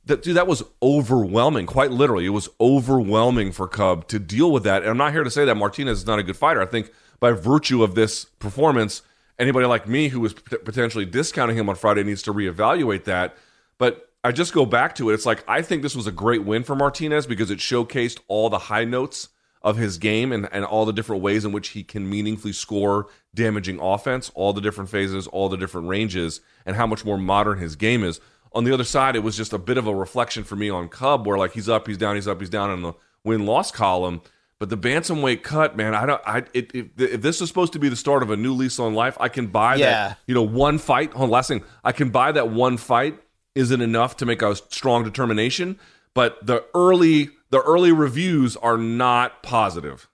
That 0.06 0.24
dude, 0.24 0.38
that 0.38 0.48
was 0.48 0.64
overwhelming. 0.82 1.66
Quite 1.66 1.92
literally, 1.92 2.26
it 2.26 2.30
was 2.30 2.50
overwhelming 2.62 3.52
for 3.52 3.68
Cub 3.68 4.08
to 4.08 4.20
deal 4.20 4.52
with 4.52 4.64
that. 4.64 4.82
And 4.82 4.90
I'm 4.90 4.98
not 4.98 5.12
here 5.12 5.24
to 5.24 5.30
say 5.30 5.44
that 5.46 5.56
Martinez 5.56 6.00
is 6.00 6.08
not 6.08 6.18
a 6.18 6.24
good 6.24 6.38
fighter. 6.38 6.62
I 6.62 6.66
think 6.66 6.92
by 7.20 7.32
virtue 7.32 7.84
of 7.84 7.96
this 7.96 8.24
performance, 8.26 9.02
anybody 9.38 9.66
like 9.66 9.88
me 9.88 10.08
who 10.08 10.22
was 10.22 10.34
potentially 10.34 11.06
discounting 11.06 11.58
him 11.58 11.68
on 11.68 11.76
Friday 11.76 12.04
needs 12.04 12.22
to 12.24 12.34
reevaluate 12.34 13.04
that. 13.04 13.36
But 13.78 14.07
I 14.28 14.32
just 14.32 14.54
go 14.54 14.66
back 14.66 14.96
to 14.96 15.10
it. 15.10 15.14
It's 15.14 15.26
like 15.26 15.44
I 15.48 15.62
think 15.62 15.82
this 15.84 15.96
was 15.96 16.06
a 16.08 16.12
great 16.12 16.44
win 16.44 16.64
for 16.64 16.76
Martinez 16.76 17.26
because 17.26 17.50
it 17.50 17.60
showcased 17.60 18.20
all 18.28 18.50
the 18.50 18.60
high 18.60 18.84
notes 18.86 19.30
of 19.62 19.78
his 19.78 19.98
game 19.98 20.32
and, 20.32 20.48
and 20.52 20.64
all 20.66 20.86
the 20.86 20.94
different 20.94 21.22
ways 21.22 21.44
in 21.44 21.52
which 21.52 21.70
he 21.70 21.84
can 21.84 22.10
meaningfully 22.10 22.54
score 22.54 23.08
damaging 23.34 23.80
offense, 23.80 24.32
all 24.36 24.54
the 24.54 24.62
different 24.62 24.90
phases, 24.90 25.28
all 25.28 25.50
the 25.50 25.58
different 25.58 25.88
ranges, 25.88 26.42
and 26.66 26.76
how 26.76 26.86
much 26.86 27.04
more 27.04 27.18
modern 27.18 27.58
his 27.58 27.76
game 27.76 28.04
is. 28.04 28.20
On 28.54 28.64
the 28.64 28.74
other 28.74 28.84
side, 28.84 29.16
it 29.16 29.24
was 29.24 29.36
just 29.36 29.54
a 29.54 29.58
bit 29.58 29.78
of 29.78 29.88
a 29.88 29.94
reflection 29.96 30.44
for 30.44 30.56
me 30.56 30.70
on 30.70 30.88
Cub, 30.90 31.26
where 31.26 31.38
like 31.38 31.54
he's 31.54 31.68
up, 31.70 31.88
he's 31.88 31.98
down, 31.98 32.16
he's 32.16 32.28
up, 32.28 32.40
he's 32.40 32.50
down 32.50 32.72
in 32.72 32.82
the 32.82 32.94
win 33.24 33.46
loss 33.46 33.72
column. 33.72 34.22
But 34.60 34.70
the 34.70 34.78
bantamweight 34.78 35.44
cut, 35.44 35.78
man, 35.78 35.94
I 35.94 36.06
don't. 36.08 36.22
I 36.26 36.38
it, 36.54 36.74
it, 36.74 36.90
if 36.98 37.22
this 37.22 37.42
is 37.42 37.48
supposed 37.48 37.74
to 37.74 37.80
be 37.80 37.90
the 37.90 37.96
start 37.96 38.24
of 38.24 38.32
a 38.32 38.38
new 38.38 38.54
lease 38.54 38.80
on 38.80 38.96
life, 38.96 39.16
I 39.20 39.30
can 39.30 39.48
buy 39.48 39.76
Yeah. 39.76 39.92
that. 40.10 40.20
You 40.26 40.34
know, 40.34 40.42
one 40.44 40.80
fight. 40.80 41.14
On, 41.14 41.30
last 41.30 41.48
thing, 41.50 41.64
I 41.84 41.92
can 41.92 42.10
buy 42.10 42.32
that 42.32 42.50
one 42.50 42.78
fight 42.78 43.20
isn't 43.58 43.82
enough 43.82 44.16
to 44.18 44.26
make 44.26 44.42
a 44.42 44.56
strong 44.56 45.04
determination. 45.04 45.80
But 46.14 46.46
the 46.46 46.66
early 46.74 47.30
the 47.50 47.62
early 47.62 47.92
reviews 47.92 48.56
are 48.58 48.78
not 48.78 49.44
positive. 49.44 50.10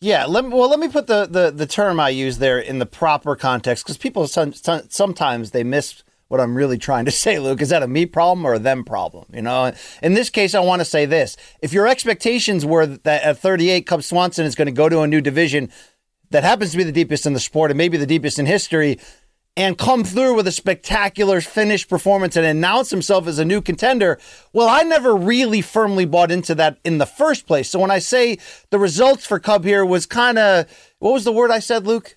Yeah, 0.00 0.26
let 0.26 0.44
me, 0.44 0.50
well, 0.50 0.70
let 0.70 0.78
me 0.78 0.88
put 0.88 1.08
the, 1.08 1.26
the, 1.26 1.50
the 1.50 1.66
term 1.66 1.98
I 1.98 2.10
use 2.10 2.38
there 2.38 2.58
in 2.58 2.78
the 2.78 2.86
proper 2.86 3.34
context 3.34 3.84
because 3.84 3.96
people 3.96 4.28
some, 4.28 4.52
some, 4.52 4.82
sometimes 4.88 5.50
they 5.50 5.64
miss 5.64 6.04
what 6.28 6.40
I'm 6.40 6.54
really 6.54 6.78
trying 6.78 7.04
to 7.06 7.10
say, 7.24 7.38
Luke. 7.38 7.60
Is 7.60 7.70
that 7.70 7.82
a 7.82 7.88
me 7.88 8.06
problem 8.06 8.46
or 8.46 8.54
a 8.54 8.58
them 8.58 8.84
problem? 8.84 9.26
You 9.32 9.42
know, 9.42 9.72
in 10.02 10.14
this 10.14 10.30
case, 10.30 10.54
I 10.54 10.60
want 10.60 10.80
to 10.80 10.84
say 10.84 11.04
this: 11.04 11.36
if 11.62 11.72
your 11.72 11.88
expectations 11.88 12.64
were 12.64 12.86
that 12.86 13.22
at 13.22 13.38
38, 13.38 13.86
Cub 13.86 14.02
Swanson 14.02 14.46
is 14.46 14.54
going 14.54 14.66
to 14.66 14.72
go 14.72 14.88
to 14.88 15.00
a 15.00 15.06
new 15.06 15.20
division 15.20 15.70
that 16.30 16.44
happens 16.44 16.72
to 16.72 16.76
be 16.76 16.84
the 16.84 16.92
deepest 16.92 17.26
in 17.26 17.32
the 17.32 17.40
sport 17.40 17.70
and 17.70 17.78
maybe 17.78 17.96
the 17.96 18.06
deepest 18.06 18.38
in 18.38 18.46
history, 18.46 18.98
and 19.58 19.76
come 19.76 20.04
through 20.04 20.34
with 20.34 20.46
a 20.46 20.52
spectacular 20.52 21.40
finished 21.40 21.90
performance 21.90 22.36
and 22.36 22.46
announce 22.46 22.90
himself 22.90 23.26
as 23.26 23.40
a 23.40 23.44
new 23.44 23.60
contender. 23.60 24.16
Well, 24.52 24.68
I 24.68 24.82
never 24.84 25.16
really 25.16 25.62
firmly 25.62 26.04
bought 26.04 26.30
into 26.30 26.54
that 26.54 26.78
in 26.84 26.98
the 26.98 27.06
first 27.06 27.44
place. 27.44 27.68
So 27.68 27.80
when 27.80 27.90
I 27.90 27.98
say 27.98 28.38
the 28.70 28.78
results 28.78 29.26
for 29.26 29.40
Cub 29.40 29.64
here 29.64 29.84
was 29.84 30.06
kind 30.06 30.38
of 30.38 30.66
what 31.00 31.12
was 31.12 31.24
the 31.24 31.32
word 31.32 31.50
I 31.50 31.58
said, 31.58 31.88
Luke? 31.88 32.16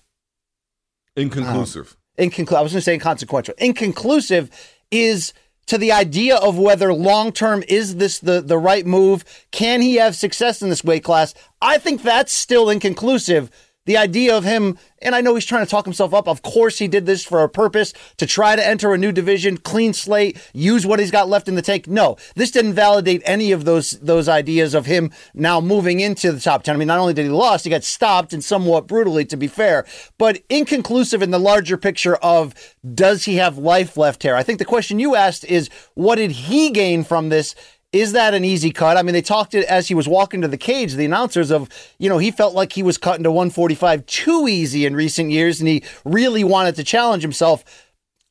Inconclusive. 1.16 1.96
Uh, 1.98 2.22
inconclusive. 2.22 2.58
I 2.58 2.62
was 2.62 2.72
going 2.72 2.78
to 2.78 2.84
say 2.84 2.94
inconsequential. 2.94 3.54
Inconclusive 3.58 4.48
is 4.92 5.34
to 5.66 5.78
the 5.78 5.90
idea 5.90 6.36
of 6.36 6.56
whether 6.56 6.94
long 6.94 7.32
term 7.32 7.64
is 7.66 7.96
this 7.96 8.20
the, 8.20 8.40
the 8.40 8.58
right 8.58 8.86
move? 8.86 9.24
Can 9.50 9.80
he 9.80 9.96
have 9.96 10.14
success 10.14 10.62
in 10.62 10.68
this 10.70 10.84
weight 10.84 11.02
class? 11.02 11.34
I 11.60 11.78
think 11.78 12.02
that's 12.02 12.32
still 12.32 12.70
inconclusive. 12.70 13.50
The 13.84 13.96
idea 13.96 14.36
of 14.36 14.44
him, 14.44 14.78
and 15.00 15.12
I 15.12 15.20
know 15.20 15.34
he's 15.34 15.44
trying 15.44 15.64
to 15.64 15.70
talk 15.70 15.84
himself 15.84 16.14
up. 16.14 16.28
Of 16.28 16.42
course, 16.42 16.78
he 16.78 16.86
did 16.86 17.04
this 17.04 17.24
for 17.24 17.42
a 17.42 17.48
purpose 17.48 17.92
to 18.18 18.26
try 18.26 18.54
to 18.54 18.64
enter 18.64 18.94
a 18.94 18.98
new 18.98 19.10
division, 19.10 19.56
clean 19.56 19.92
slate, 19.92 20.38
use 20.52 20.86
what 20.86 21.00
he's 21.00 21.10
got 21.10 21.28
left 21.28 21.48
in 21.48 21.56
the 21.56 21.62
tank. 21.62 21.88
No, 21.88 22.16
this 22.36 22.52
didn't 22.52 22.74
validate 22.74 23.22
any 23.24 23.50
of 23.50 23.64
those 23.64 23.92
those 24.00 24.28
ideas 24.28 24.74
of 24.74 24.86
him 24.86 25.10
now 25.34 25.60
moving 25.60 25.98
into 25.98 26.30
the 26.30 26.40
top 26.40 26.62
ten. 26.62 26.76
I 26.76 26.78
mean, 26.78 26.86
not 26.86 27.00
only 27.00 27.12
did 27.12 27.24
he 27.24 27.30
lost, 27.30 27.64
he 27.64 27.70
got 27.70 27.82
stopped 27.82 28.32
and 28.32 28.44
somewhat 28.44 28.86
brutally, 28.86 29.24
to 29.24 29.36
be 29.36 29.48
fair, 29.48 29.84
but 30.16 30.42
inconclusive 30.48 31.20
in 31.20 31.32
the 31.32 31.40
larger 31.40 31.76
picture 31.76 32.14
of 32.16 32.54
does 32.94 33.24
he 33.24 33.36
have 33.36 33.58
life 33.58 33.96
left 33.96 34.22
here? 34.22 34.36
I 34.36 34.44
think 34.44 34.60
the 34.60 34.64
question 34.64 35.00
you 35.00 35.16
asked 35.16 35.44
is 35.44 35.68
what 35.94 36.16
did 36.16 36.30
he 36.30 36.70
gain 36.70 37.02
from 37.02 37.30
this? 37.30 37.56
Is 37.92 38.12
that 38.12 38.32
an 38.32 38.44
easy 38.44 38.70
cut? 38.70 38.96
I 38.96 39.02
mean, 39.02 39.12
they 39.12 39.22
talked 39.22 39.54
it 39.54 39.66
as 39.66 39.88
he 39.88 39.94
was 39.94 40.08
walking 40.08 40.40
to 40.40 40.48
the 40.48 40.56
cage, 40.56 40.94
the 40.94 41.04
announcers 41.04 41.50
of, 41.50 41.68
you 41.98 42.08
know, 42.08 42.16
he 42.16 42.30
felt 42.30 42.54
like 42.54 42.72
he 42.72 42.82
was 42.82 42.96
cutting 42.96 43.22
to 43.24 43.30
145 43.30 44.06
too 44.06 44.48
easy 44.48 44.86
in 44.86 44.96
recent 44.96 45.30
years 45.30 45.60
and 45.60 45.68
he 45.68 45.82
really 46.04 46.42
wanted 46.42 46.74
to 46.76 46.84
challenge 46.84 47.22
himself. 47.22 47.64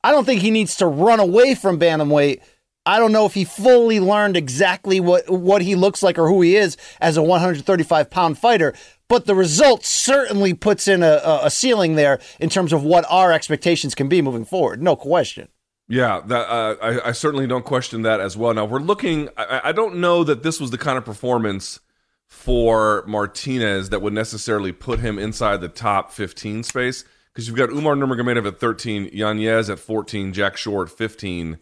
I 0.03 0.11
don't 0.11 0.25
think 0.25 0.41
he 0.41 0.49
needs 0.49 0.75
to 0.77 0.87
run 0.87 1.19
away 1.19 1.53
from 1.53 1.79
bantamweight. 1.79 2.41
I 2.87 2.97
don't 2.97 3.11
know 3.11 3.27
if 3.27 3.35
he 3.35 3.43
fully 3.43 3.99
learned 3.99 4.35
exactly 4.35 4.99
what 4.99 5.29
what 5.29 5.61
he 5.61 5.75
looks 5.75 6.01
like 6.01 6.17
or 6.17 6.27
who 6.27 6.41
he 6.41 6.55
is 6.55 6.77
as 6.99 7.15
a 7.15 7.21
135 7.21 8.09
pound 8.09 8.39
fighter, 8.39 8.73
but 9.07 9.27
the 9.27 9.35
result 9.35 9.85
certainly 9.85 10.55
puts 10.55 10.87
in 10.87 11.03
a, 11.03 11.21
a 11.43 11.51
ceiling 11.51 11.93
there 11.93 12.19
in 12.39 12.49
terms 12.49 12.73
of 12.73 12.83
what 12.83 13.05
our 13.07 13.31
expectations 13.31 13.93
can 13.93 14.09
be 14.09 14.23
moving 14.23 14.45
forward. 14.45 14.81
No 14.81 14.95
question. 14.95 15.49
Yeah, 15.91 16.21
that 16.27 16.47
uh, 16.49 16.75
I, 16.81 17.09
I 17.09 17.11
certainly 17.11 17.47
don't 17.47 17.65
question 17.65 18.03
that 18.03 18.21
as 18.21 18.37
well. 18.37 18.53
Now 18.53 18.63
we're 18.63 18.79
looking. 18.79 19.27
I, 19.35 19.59
I 19.65 19.71
don't 19.73 19.97
know 19.97 20.23
that 20.23 20.41
this 20.41 20.57
was 20.57 20.71
the 20.71 20.77
kind 20.77 20.97
of 20.97 21.03
performance 21.03 21.81
for 22.29 23.03
Martinez 23.07 23.89
that 23.89 24.01
would 24.01 24.13
necessarily 24.13 24.71
put 24.71 24.99
him 24.99 25.19
inside 25.19 25.59
the 25.59 25.67
top 25.67 26.13
15 26.13 26.63
space 26.63 27.03
because 27.33 27.45
you've 27.45 27.57
got 27.57 27.71
Umar 27.71 27.95
Nurmagomedov 27.95 28.47
at 28.47 28.57
13, 28.57 29.09
Yanez 29.11 29.69
at 29.69 29.79
14, 29.79 30.31
Jack 30.31 30.55
Shore 30.55 30.83
at 30.83 30.89
15. 30.89 31.57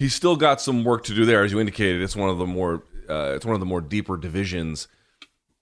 He's 0.00 0.12
still 0.12 0.34
got 0.34 0.60
some 0.60 0.82
work 0.82 1.04
to 1.04 1.14
do 1.14 1.24
there, 1.24 1.44
as 1.44 1.52
you 1.52 1.60
indicated. 1.60 2.02
It's 2.02 2.16
one 2.16 2.30
of 2.30 2.38
the 2.38 2.46
more 2.46 2.82
uh, 3.08 3.34
it's 3.36 3.46
one 3.46 3.54
of 3.54 3.60
the 3.60 3.66
more 3.66 3.80
deeper 3.80 4.16
divisions 4.16 4.88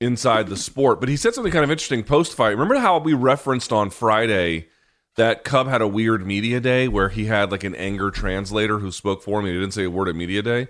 inside 0.01 0.49
the 0.49 0.57
sport. 0.57 1.01
But 1.01 1.11
he 1.11 1.19
said 1.19 1.35
something 1.35 1.53
kind 1.53 1.65
of 1.65 1.71
interesting 1.71 2.03
post 2.03 2.33
fight. 2.33 2.53
Remember 2.53 2.79
how 2.79 2.99
we 2.99 3.13
referenced 3.13 3.75
on 3.75 3.91
Friday 3.91 4.69
that 5.17 5.45
Cub 5.45 5.67
had 5.67 5.81
a 5.81 5.89
weird 5.89 6.27
media 6.27 6.61
day 6.61 6.89
where 6.89 7.09
he 7.09 7.25
had 7.25 7.51
like 7.51 7.65
an 7.65 7.75
anger 7.75 8.11
translator 8.11 8.79
who 8.79 8.93
spoke 8.93 9.23
for 9.23 9.41
him. 9.41 9.47
He 9.47 9.53
didn't 9.53 9.73
say 9.73 9.85
a 9.85 9.91
word 9.91 10.09
at 10.09 10.15
media 10.15 10.43
day. 10.43 10.69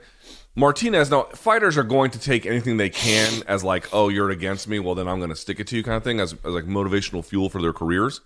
Martinez, 0.55 1.11
now 1.11 1.25
fighters 1.35 1.77
are 1.77 1.83
going 1.83 2.11
to 2.13 2.19
take 2.19 2.47
anything 2.47 2.77
they 2.79 2.89
can 2.89 3.43
as 3.47 3.63
like, 3.63 3.89
oh, 3.93 4.09
you're 4.09 4.31
against 4.31 4.67
me. 4.69 4.79
Well, 4.79 4.95
then 4.95 5.07
I'm 5.07 5.19
going 5.19 5.31
to 5.31 5.37
stick 5.37 5.61
it 5.61 5.67
to 5.67 5.77
you, 5.77 5.83
kind 5.83 5.97
of 5.97 6.05
thing, 6.05 6.19
as, 6.19 6.33
as 6.33 6.53
like 6.53 6.65
motivational 6.65 7.25
fuel 7.25 7.51
for 7.51 7.61
their 7.61 7.75
careers. 7.75 8.23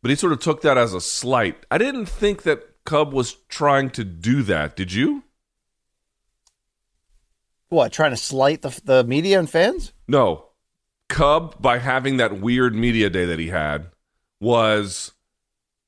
But 0.00 0.08
he 0.08 0.16
sort 0.16 0.32
of 0.32 0.40
took 0.40 0.62
that 0.62 0.78
as 0.78 0.94
a 0.94 1.00
slight. 1.00 1.66
I 1.70 1.76
didn't 1.76 2.06
think 2.06 2.44
that 2.44 2.84
Cub 2.84 3.12
was 3.12 3.34
trying 3.48 3.90
to 3.90 4.04
do 4.04 4.42
that. 4.44 4.74
Did 4.74 4.92
you? 4.92 5.24
What, 7.68 7.92
trying 7.92 8.12
to 8.12 8.16
slight 8.16 8.62
the, 8.62 8.80
the 8.82 9.04
media 9.04 9.38
and 9.38 9.50
fans? 9.50 9.92
No. 10.08 10.46
Cub, 11.08 11.60
by 11.60 11.78
having 11.78 12.16
that 12.16 12.40
weird 12.40 12.74
media 12.74 13.10
day 13.10 13.26
that 13.26 13.38
he 13.38 13.48
had, 13.48 13.88
was 14.40 15.12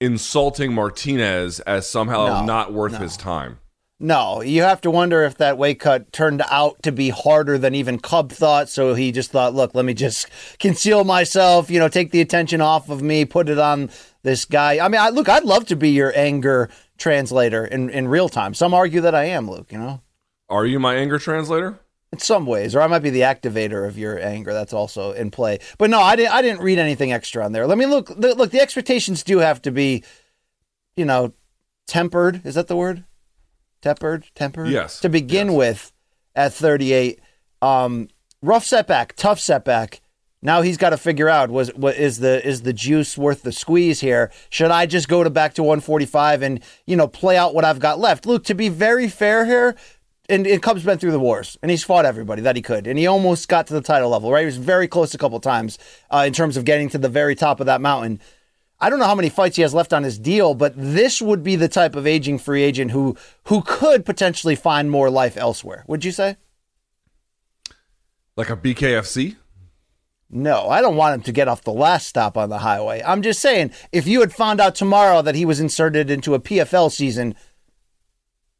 insulting 0.02 0.72
Martinez 0.74 1.60
as 1.60 1.88
somehow 1.88 2.26
No, 2.26 2.44
not 2.44 2.72
worth 2.72 2.92
no. 2.92 2.98
his 2.98 3.16
time. 3.16 3.58
No, 4.00 4.40
you 4.42 4.62
have 4.62 4.80
to 4.80 4.90
wonder 4.90 5.22
if 5.22 5.36
that 5.36 5.56
weight 5.56 5.78
cut 5.78 6.12
turned 6.12 6.42
out 6.50 6.82
to 6.82 6.90
be 6.90 7.10
harder 7.10 7.56
than 7.56 7.76
even 7.76 8.00
Cub 8.00 8.32
thought. 8.32 8.68
So 8.68 8.94
he 8.94 9.12
just 9.12 9.30
thought, 9.30 9.54
look, 9.54 9.76
let 9.76 9.84
me 9.84 9.94
just 9.94 10.26
conceal 10.58 11.04
myself, 11.04 11.70
you 11.70 11.78
know, 11.78 11.88
take 11.88 12.10
the 12.10 12.20
attention 12.20 12.60
off 12.60 12.88
of 12.90 13.00
me, 13.00 13.24
put 13.24 13.48
it 13.48 13.58
on 13.60 13.90
this 14.24 14.44
guy. 14.44 14.84
I 14.84 14.88
mean, 14.88 15.00
I, 15.00 15.10
look, 15.10 15.28
I'd 15.28 15.44
love 15.44 15.66
to 15.66 15.76
be 15.76 15.90
your 15.90 16.12
anger 16.16 16.68
translator 16.98 17.64
in, 17.64 17.90
in 17.90 18.08
real 18.08 18.28
time. 18.28 18.54
Some 18.54 18.74
argue 18.74 19.02
that 19.02 19.14
I 19.14 19.26
am, 19.26 19.48
Luke, 19.48 19.70
you 19.70 19.78
know, 19.78 20.00
Are 20.48 20.66
you 20.66 20.80
my 20.80 20.96
anger 20.96 21.18
translator? 21.20 21.78
In 22.12 22.18
some 22.18 22.44
ways, 22.46 22.74
or 22.74 22.80
I 22.82 22.86
might 22.86 22.98
be 23.02 23.10
the 23.10 23.20
activator 23.22 23.86
of 23.88 23.96
your 23.96 24.18
anger. 24.20 24.52
That's 24.52 24.72
also 24.72 25.12
in 25.12 25.30
play. 25.30 25.58
But 25.78 25.90
no, 25.90 26.00
I 26.00 26.14
didn't. 26.16 26.32
I 26.32 26.42
didn't 26.42 26.60
read 26.62 26.78
anything 26.78 27.12
extra 27.12 27.44
on 27.44 27.52
there. 27.52 27.66
Let 27.66 27.78
me 27.78 27.86
look. 27.86 28.08
the- 28.08 28.34
Look, 28.34 28.50
the 28.50 28.60
expectations 28.60 29.22
do 29.22 29.38
have 29.38 29.62
to 29.62 29.70
be, 29.70 30.04
you 30.96 31.04
know, 31.04 31.32
tempered. 31.86 32.42
Is 32.44 32.54
that 32.54 32.68
the 32.68 32.76
word? 32.76 33.04
Tempered, 33.80 34.26
tempered. 34.34 34.68
Yes, 34.68 35.00
To 35.00 35.08
begin 35.08 35.48
yes. 35.48 35.56
with, 35.56 35.92
at 36.36 36.52
38, 36.52 37.18
um, 37.62 38.08
rough 38.40 38.64
setback, 38.64 39.14
tough 39.16 39.40
setback. 39.40 40.00
Now 40.40 40.62
he's 40.62 40.76
got 40.76 40.90
to 40.90 40.96
figure 40.96 41.28
out 41.28 41.50
was 41.50 41.68
what 41.74 41.96
is 41.96 42.18
the 42.18 42.44
is 42.46 42.62
the 42.62 42.72
juice 42.72 43.16
worth 43.16 43.42
the 43.42 43.52
squeeze 43.52 44.00
here? 44.00 44.30
Should 44.50 44.70
I 44.72 44.86
just 44.86 45.08
go 45.08 45.22
to 45.24 45.30
back 45.30 45.54
to 45.54 45.62
145 45.62 46.42
and 46.42 46.62
you 46.86 46.96
know 46.96 47.06
play 47.08 47.36
out 47.36 47.54
what 47.54 47.64
I've 47.64 47.78
got 47.78 47.98
left? 48.00 48.26
Luke, 48.26 48.44
to 48.44 48.54
be 48.54 48.68
very 48.68 49.08
fair 49.08 49.44
here, 49.46 49.76
and, 50.32 50.46
and 50.46 50.62
Cub's 50.62 50.84
been 50.84 50.98
through 50.98 51.12
the 51.12 51.20
wars 51.20 51.58
and 51.62 51.70
he's 51.70 51.84
fought 51.84 52.06
everybody 52.06 52.42
that 52.42 52.56
he 52.56 52.62
could, 52.62 52.86
and 52.86 52.98
he 52.98 53.06
almost 53.06 53.48
got 53.48 53.66
to 53.68 53.74
the 53.74 53.80
title 53.80 54.10
level. 54.10 54.32
Right, 54.32 54.40
he 54.40 54.46
was 54.46 54.56
very 54.56 54.88
close 54.88 55.14
a 55.14 55.18
couple 55.18 55.38
times 55.40 55.78
uh, 56.10 56.24
in 56.26 56.32
terms 56.32 56.56
of 56.56 56.64
getting 56.64 56.88
to 56.90 56.98
the 56.98 57.08
very 57.08 57.34
top 57.34 57.60
of 57.60 57.66
that 57.66 57.80
mountain. 57.80 58.20
I 58.80 58.90
don't 58.90 58.98
know 58.98 59.04
how 59.06 59.14
many 59.14 59.28
fights 59.28 59.56
he 59.56 59.62
has 59.62 59.74
left 59.74 59.92
on 59.92 60.02
his 60.02 60.18
deal, 60.18 60.54
but 60.54 60.72
this 60.76 61.22
would 61.22 61.44
be 61.44 61.54
the 61.54 61.68
type 61.68 61.94
of 61.94 62.06
aging 62.06 62.38
free 62.38 62.62
agent 62.62 62.90
who 62.90 63.16
who 63.44 63.62
could 63.62 64.04
potentially 64.04 64.56
find 64.56 64.90
more 64.90 65.10
life 65.10 65.36
elsewhere. 65.36 65.84
Would 65.86 66.04
you 66.04 66.10
say? 66.10 66.36
Like 68.34 68.50
a 68.50 68.56
BKFC? 68.56 69.36
No, 70.34 70.70
I 70.70 70.80
don't 70.80 70.96
want 70.96 71.14
him 71.14 71.22
to 71.24 71.32
get 71.32 71.46
off 71.46 71.62
the 71.62 71.74
last 71.74 72.06
stop 72.06 72.38
on 72.38 72.48
the 72.48 72.58
highway. 72.58 73.02
I'm 73.04 73.20
just 73.20 73.40
saying, 73.40 73.70
if 73.92 74.06
you 74.06 74.20
had 74.20 74.32
found 74.32 74.62
out 74.62 74.74
tomorrow 74.74 75.20
that 75.20 75.34
he 75.34 75.44
was 75.44 75.60
inserted 75.60 76.10
into 76.10 76.32
a 76.32 76.40
PFL 76.40 76.90
season, 76.90 77.34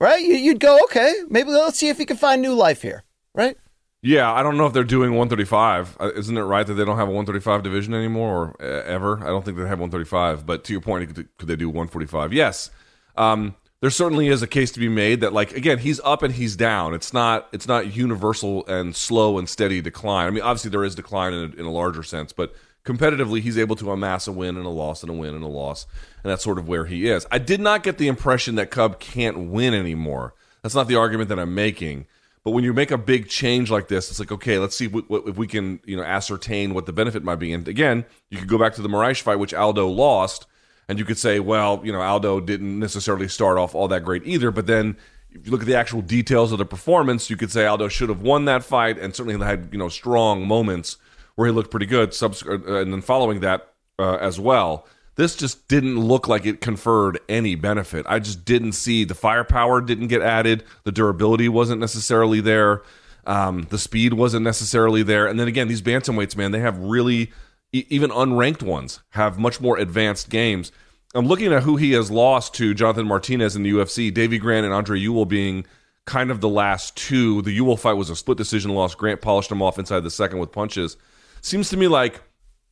right? 0.02 0.20
You'd 0.20 0.58
go, 0.58 0.82
okay, 0.84 1.14
maybe 1.30 1.50
let's 1.50 1.78
see 1.78 1.88
if 1.88 1.96
he 1.96 2.04
can 2.04 2.16
find 2.16 2.42
new 2.42 2.54
life 2.54 2.82
here, 2.82 3.04
right? 3.34 3.56
Yeah, 4.02 4.32
I 4.32 4.42
don't 4.42 4.56
know 4.56 4.66
if 4.66 4.72
they're 4.72 4.82
doing 4.82 5.12
135. 5.12 5.96
Uh, 6.00 6.10
isn't 6.16 6.36
it 6.36 6.42
right 6.42 6.66
that 6.66 6.74
they 6.74 6.84
don't 6.84 6.96
have 6.96 7.06
a 7.06 7.12
135 7.12 7.62
division 7.62 7.94
anymore 7.94 8.56
or 8.58 8.66
uh, 8.66 8.82
ever? 8.82 9.20
I 9.20 9.28
don't 9.28 9.44
think 9.44 9.56
they 9.56 9.62
have 9.62 9.78
135. 9.78 10.44
But 10.44 10.64
to 10.64 10.72
your 10.72 10.82
point, 10.82 11.14
could, 11.14 11.28
they 11.46 11.54
do 11.54 11.68
145? 11.68 12.32
Yes. 12.32 12.72
Um, 13.16 13.54
there 13.80 13.90
certainly 13.90 14.26
is 14.26 14.42
a 14.42 14.48
case 14.48 14.72
to 14.72 14.80
be 14.80 14.88
made 14.88 15.20
that 15.20 15.32
like 15.32 15.52
again 15.52 15.78
he's 15.78 16.00
up 16.04 16.22
and 16.22 16.34
he's 16.34 16.54
down 16.54 16.94
it's 16.94 17.12
not 17.12 17.48
it's 17.50 17.66
not 17.66 17.96
universal 17.96 18.64
and 18.66 18.94
slow 18.94 19.38
and 19.38 19.48
steady 19.48 19.80
decline 19.80 20.28
i 20.28 20.30
mean 20.30 20.40
obviously 20.40 20.70
there 20.70 20.84
is 20.84 20.94
decline 20.94 21.34
in 21.34 21.50
a, 21.50 21.60
in 21.60 21.66
a 21.66 21.70
larger 21.70 22.04
sense 22.04 22.32
but 22.32 22.54
competitively 22.84 23.40
he's 23.40 23.58
able 23.58 23.76
to 23.76 23.90
amass 23.90 24.26
a 24.26 24.32
win 24.32 24.56
and 24.56 24.66
a 24.66 24.70
loss 24.70 25.02
and 25.02 25.10
a 25.10 25.14
win 25.14 25.34
and 25.34 25.44
a 25.44 25.48
loss 25.48 25.86
and 26.22 26.30
that's 26.30 26.42
sort 26.42 26.58
of 26.58 26.68
where 26.68 26.86
he 26.86 27.08
is. 27.08 27.26
I 27.30 27.38
did 27.38 27.60
not 27.60 27.82
get 27.82 27.98
the 27.98 28.08
impression 28.08 28.56
that 28.56 28.70
cub 28.70 28.98
can't 28.98 29.50
win 29.50 29.74
anymore. 29.74 30.34
That's 30.62 30.74
not 30.74 30.88
the 30.88 30.96
argument 30.96 31.28
that 31.28 31.38
i'm 31.38 31.54
making. 31.54 32.06
But 32.44 32.50
when 32.50 32.64
you 32.64 32.72
make 32.72 32.90
a 32.90 32.98
big 32.98 33.28
change 33.28 33.70
like 33.70 33.88
this 33.88 34.10
it's 34.10 34.18
like 34.18 34.32
okay 34.32 34.58
let's 34.58 34.76
see 34.76 34.90
if 34.92 35.36
we 35.36 35.46
can 35.46 35.80
you 35.84 35.96
know 35.96 36.02
ascertain 36.02 36.74
what 36.74 36.86
the 36.86 36.92
benefit 36.92 37.22
might 37.22 37.36
be. 37.36 37.52
And 37.52 37.66
again 37.68 38.04
you 38.30 38.38
could 38.38 38.48
go 38.48 38.58
back 38.58 38.74
to 38.74 38.82
the 38.82 38.88
Moraes 38.88 39.20
fight 39.20 39.38
which 39.38 39.54
aldo 39.54 39.88
lost 39.88 40.46
and 40.88 40.98
you 40.98 41.04
could 41.04 41.18
say, 41.18 41.40
well, 41.40 41.80
you 41.84 41.92
know, 41.92 42.00
Aldo 42.00 42.40
didn't 42.40 42.78
necessarily 42.78 43.28
start 43.28 43.58
off 43.58 43.74
all 43.74 43.88
that 43.88 44.04
great 44.04 44.26
either. 44.26 44.50
But 44.50 44.66
then 44.66 44.96
if 45.30 45.46
you 45.46 45.52
look 45.52 45.62
at 45.62 45.66
the 45.66 45.76
actual 45.76 46.02
details 46.02 46.52
of 46.52 46.58
the 46.58 46.66
performance, 46.66 47.30
you 47.30 47.36
could 47.36 47.50
say 47.50 47.64
Aldo 47.64 47.88
should 47.88 48.08
have 48.08 48.22
won 48.22 48.44
that 48.46 48.64
fight 48.64 48.98
and 48.98 49.14
certainly 49.14 49.42
had, 49.44 49.68
you 49.72 49.78
know, 49.78 49.88
strong 49.88 50.46
moments 50.46 50.96
where 51.34 51.48
he 51.48 51.52
looked 51.52 51.70
pretty 51.70 51.86
good. 51.86 52.14
Subs- 52.14 52.46
uh, 52.46 52.58
and 52.80 52.92
then 52.92 53.00
following 53.00 53.40
that 53.40 53.74
uh, 53.98 54.16
as 54.16 54.38
well. 54.38 54.86
This 55.14 55.36
just 55.36 55.68
didn't 55.68 56.00
look 56.00 56.26
like 56.26 56.46
it 56.46 56.60
conferred 56.60 57.20
any 57.28 57.54
benefit. 57.54 58.06
I 58.08 58.18
just 58.18 58.44
didn't 58.44 58.72
see 58.72 59.04
the 59.04 59.14
firepower 59.14 59.82
didn't 59.82 60.08
get 60.08 60.22
added. 60.22 60.64
The 60.84 60.92
durability 60.92 61.48
wasn't 61.48 61.80
necessarily 61.80 62.40
there. 62.40 62.82
Um, 63.26 63.66
the 63.70 63.78
speed 63.78 64.14
wasn't 64.14 64.44
necessarily 64.44 65.02
there. 65.02 65.26
And 65.26 65.38
then 65.38 65.48
again, 65.48 65.68
these 65.68 65.82
bantamweights, 65.82 66.36
man, 66.36 66.52
they 66.52 66.60
have 66.60 66.78
really 66.78 67.30
even 67.72 68.10
unranked 68.10 68.62
ones 68.62 69.00
have 69.10 69.38
much 69.38 69.60
more 69.60 69.78
advanced 69.78 70.28
games. 70.28 70.72
I'm 71.14 71.26
looking 71.26 71.52
at 71.52 71.62
who 71.62 71.76
he 71.76 71.92
has 71.92 72.10
lost 72.10 72.54
to 72.54 72.74
Jonathan 72.74 73.06
Martinez 73.06 73.54
in 73.54 73.62
the 73.62 73.72
UFC, 73.72 74.12
Davey 74.12 74.38
Grant 74.38 74.64
and 74.64 74.74
Andre 74.74 74.98
Ewell 74.98 75.26
being 75.26 75.66
kind 76.06 76.30
of 76.30 76.40
the 76.40 76.48
last 76.48 76.96
two. 76.96 77.42
The 77.42 77.52
Ewell 77.52 77.76
fight 77.76 77.94
was 77.94 78.10
a 78.10 78.16
split 78.16 78.38
decision 78.38 78.72
loss. 78.72 78.94
Grant 78.94 79.20
polished 79.20 79.50
him 79.50 79.62
off 79.62 79.78
inside 79.78 80.00
the 80.00 80.10
second 80.10 80.38
with 80.38 80.52
punches. 80.52 80.96
Seems 81.42 81.68
to 81.70 81.76
me 81.76 81.88
like 81.88 82.22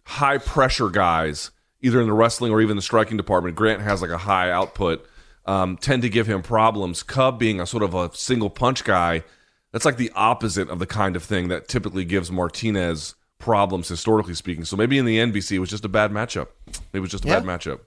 high 0.05 0.39
pressure 0.39 0.89
guys, 0.89 1.51
either 1.83 2.01
in 2.01 2.07
the 2.07 2.13
wrestling 2.13 2.53
or 2.53 2.61
even 2.61 2.77
the 2.77 2.83
striking 2.83 3.17
department. 3.17 3.57
Grant 3.57 3.83
has 3.83 4.01
like 4.01 4.13
a 4.13 4.19
high 4.19 4.51
output, 4.51 5.05
um, 5.45 5.77
tend 5.77 6.03
to 6.03 6.09
give 6.09 6.27
him 6.27 6.41
problems. 6.41 7.03
Cub 7.03 7.39
being 7.39 7.61
a 7.61 7.67
sort 7.67 7.83
of 7.83 7.95
a 7.95 8.15
single 8.15 8.49
punch 8.49 8.85
guy, 8.85 9.25
that's 9.73 9.85
like 9.85 9.97
the 9.97 10.13
opposite 10.15 10.71
of 10.71 10.79
the 10.79 10.87
kind 10.87 11.17
of 11.17 11.25
thing 11.25 11.49
that 11.49 11.69
typically 11.69 12.05
gives 12.05 12.31
Martinez 12.31 13.17
problems 13.39 13.89
historically 13.89 14.35
speaking. 14.35 14.65
So 14.65 14.77
maybe 14.77 14.99
in 14.99 15.05
the 15.05 15.19
NBC 15.19 15.53
it 15.53 15.59
was 15.59 15.71
just 15.71 15.85
a 15.85 15.89
bad 15.89 16.13
matchup. 16.13 16.49
It 16.93 17.01
was 17.01 17.11
just 17.11 17.25
a 17.25 17.29
yeah. 17.29 17.41
bad 17.41 17.45
matchup. 17.45 17.81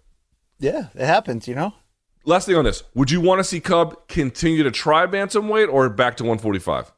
Yeah, 0.60 0.88
it 0.96 1.06
happens, 1.06 1.48
you 1.48 1.56
know. 1.56 1.74
Last 2.26 2.46
thing 2.46 2.56
on 2.56 2.66
this: 2.66 2.84
Would 2.94 3.10
you 3.10 3.22
want 3.22 3.40
to 3.40 3.44
see 3.44 3.60
Cub 3.60 4.08
continue 4.08 4.64
to 4.64 4.72
try 4.72 5.06
bantamweight 5.08 5.72
or 5.72 5.90
back 5.90 6.18
to 6.18 6.24
145? 6.24 6.92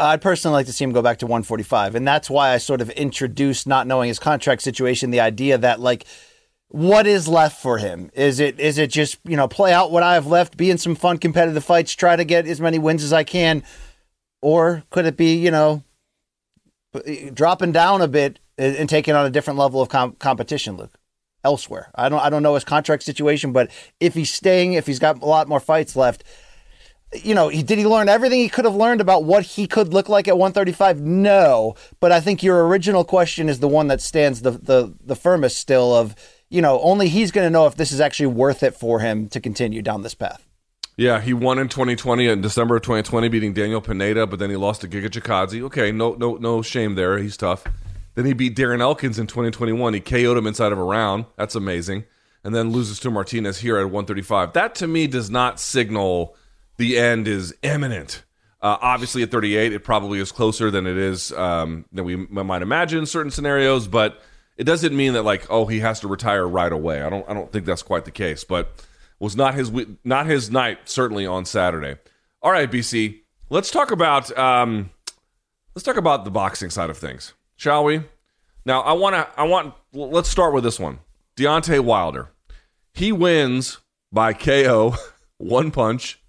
Uh, 0.00 0.06
I'd 0.06 0.22
personally 0.22 0.54
like 0.54 0.66
to 0.66 0.72
see 0.72 0.84
him 0.84 0.92
go 0.92 1.02
back 1.02 1.18
to 1.18 1.26
145, 1.26 1.94
and 1.94 2.08
that's 2.08 2.30
why 2.30 2.54
I 2.54 2.58
sort 2.58 2.80
of 2.80 2.88
introduced, 2.90 3.66
not 3.66 3.86
knowing 3.86 4.08
his 4.08 4.18
contract 4.18 4.62
situation, 4.62 5.10
the 5.10 5.20
idea 5.20 5.58
that 5.58 5.78
like, 5.78 6.06
what 6.68 7.06
is 7.06 7.28
left 7.28 7.60
for 7.60 7.78
him? 7.78 8.10
Is 8.14 8.40
it 8.40 8.58
is 8.58 8.78
it 8.78 8.90
just 8.90 9.18
you 9.24 9.36
know 9.36 9.46
play 9.46 9.72
out 9.72 9.90
what 9.90 10.02
I 10.02 10.14
have 10.14 10.26
left, 10.26 10.56
be 10.56 10.70
in 10.70 10.78
some 10.78 10.94
fun 10.94 11.18
competitive 11.18 11.64
fights, 11.64 11.92
try 11.92 12.16
to 12.16 12.24
get 12.24 12.46
as 12.46 12.60
many 12.60 12.78
wins 12.78 13.04
as 13.04 13.12
I 13.12 13.24
can, 13.24 13.62
or 14.40 14.84
could 14.90 15.04
it 15.04 15.16
be 15.16 15.34
you 15.34 15.50
know 15.50 15.82
eh, 17.04 17.30
dropping 17.34 17.72
down 17.72 18.00
a 18.00 18.08
bit 18.08 18.38
and 18.56 18.88
taking 18.88 19.14
on 19.14 19.26
a 19.26 19.30
different 19.30 19.58
level 19.58 19.82
of 19.82 19.88
com- 19.88 20.12
competition, 20.12 20.76
Luke? 20.76 20.96
elsewhere. 21.44 21.90
I 21.94 22.08
don't 22.08 22.20
I 22.20 22.30
don't 22.30 22.42
know 22.42 22.54
his 22.54 22.64
contract 22.64 23.02
situation, 23.02 23.52
but 23.52 23.70
if 23.98 24.14
he's 24.14 24.32
staying, 24.32 24.74
if 24.74 24.86
he's 24.86 24.98
got 24.98 25.22
a 25.22 25.26
lot 25.26 25.48
more 25.48 25.60
fights 25.60 25.96
left, 25.96 26.24
you 27.12 27.34
know, 27.34 27.48
he, 27.48 27.62
did 27.62 27.78
he 27.78 27.86
learn 27.86 28.08
everything 28.08 28.38
he 28.38 28.48
could 28.48 28.64
have 28.64 28.74
learned 28.74 29.00
about 29.00 29.24
what 29.24 29.44
he 29.44 29.66
could 29.66 29.92
look 29.92 30.08
like 30.08 30.28
at 30.28 30.38
135? 30.38 31.00
No, 31.00 31.74
but 31.98 32.12
I 32.12 32.20
think 32.20 32.42
your 32.42 32.66
original 32.66 33.04
question 33.04 33.48
is 33.48 33.58
the 33.58 33.68
one 33.68 33.88
that 33.88 34.00
stands 34.00 34.42
the 34.42 34.52
the 34.52 34.94
the 35.04 35.16
firmest 35.16 35.58
still 35.58 35.94
of, 35.94 36.14
you 36.48 36.62
know, 36.62 36.80
only 36.80 37.08
he's 37.08 37.32
going 37.32 37.46
to 37.46 37.50
know 37.50 37.66
if 37.66 37.74
this 37.74 37.90
is 37.92 38.00
actually 38.00 38.26
worth 38.26 38.62
it 38.62 38.74
for 38.74 39.00
him 39.00 39.28
to 39.30 39.40
continue 39.40 39.82
down 39.82 40.02
this 40.02 40.14
path. 40.14 40.46
Yeah, 40.96 41.20
he 41.20 41.32
won 41.32 41.58
in 41.58 41.68
2020 41.68 42.28
in 42.28 42.40
December 42.42 42.76
of 42.76 42.82
2020 42.82 43.28
beating 43.28 43.54
Daniel 43.54 43.80
Pineda, 43.80 44.26
but 44.26 44.38
then 44.38 44.50
he 44.50 44.56
lost 44.56 44.82
to 44.82 44.88
Giga 44.88 45.08
Chikadze. 45.08 45.62
Okay, 45.62 45.90
no 45.90 46.14
no 46.14 46.36
no 46.36 46.62
shame 46.62 46.94
there. 46.94 47.18
He's 47.18 47.36
tough. 47.36 47.64
Then 48.14 48.24
he 48.24 48.34
beat 48.34 48.56
Darren 48.56 48.80
Elkins 48.80 49.18
in 49.18 49.26
2021. 49.26 49.94
He 49.94 50.00
KO'd 50.00 50.36
him 50.36 50.46
inside 50.46 50.72
of 50.72 50.78
a 50.78 50.82
round. 50.82 51.26
That's 51.36 51.54
amazing. 51.54 52.04
And 52.44 52.54
then 52.54 52.70
loses 52.70 52.98
to 53.00 53.10
Martinez 53.10 53.58
here 53.58 53.78
at 53.78 53.84
135. 53.84 54.52
That 54.52 54.74
to 54.76 54.86
me 54.86 55.06
does 55.06 55.30
not 55.30 55.60
signal 55.60 56.36
the 56.80 56.98
end 56.98 57.28
is 57.28 57.54
imminent. 57.62 58.24
Uh, 58.60 58.76
obviously, 58.82 59.22
at 59.22 59.30
38, 59.30 59.72
it 59.72 59.84
probably 59.84 60.18
is 60.18 60.32
closer 60.32 60.70
than 60.70 60.86
it 60.86 60.96
is 60.96 61.32
um, 61.32 61.84
than 61.92 62.04
we 62.04 62.16
might 62.16 62.62
imagine 62.62 62.98
in 62.98 63.06
certain 63.06 63.30
scenarios. 63.30 63.86
But 63.86 64.20
it 64.56 64.64
doesn't 64.64 64.94
mean 64.94 65.12
that 65.14 65.22
like 65.22 65.46
oh 65.48 65.66
he 65.66 65.80
has 65.80 66.00
to 66.00 66.08
retire 66.08 66.46
right 66.46 66.72
away. 66.72 67.02
I 67.02 67.08
don't 67.08 67.28
I 67.28 67.34
don't 67.34 67.50
think 67.52 67.64
that's 67.64 67.82
quite 67.82 68.04
the 68.04 68.10
case. 68.10 68.44
But 68.44 68.84
was 69.18 69.36
not 69.36 69.54
his 69.54 69.70
not 70.04 70.26
his 70.26 70.50
night 70.50 70.80
certainly 70.86 71.26
on 71.26 71.44
Saturday. 71.44 71.96
All 72.42 72.50
right, 72.50 72.70
BC, 72.70 73.20
let's 73.48 73.70
talk 73.70 73.90
about 73.90 74.36
um, 74.36 74.90
let's 75.74 75.84
talk 75.84 75.96
about 75.96 76.24
the 76.24 76.30
boxing 76.30 76.70
side 76.70 76.90
of 76.90 76.98
things 76.98 77.34
shall 77.60 77.84
we? 77.84 78.02
Now, 78.64 78.80
I 78.80 78.94
want 78.94 79.14
to, 79.14 79.28
I 79.38 79.44
want, 79.44 79.74
let's 79.92 80.30
start 80.30 80.54
with 80.54 80.64
this 80.64 80.80
one. 80.80 81.00
Deontay 81.36 81.80
Wilder. 81.80 82.30
He 82.94 83.12
wins 83.12 83.78
by 84.10 84.32
KO, 84.32 84.94
one 85.36 85.70
punch, 85.70 86.22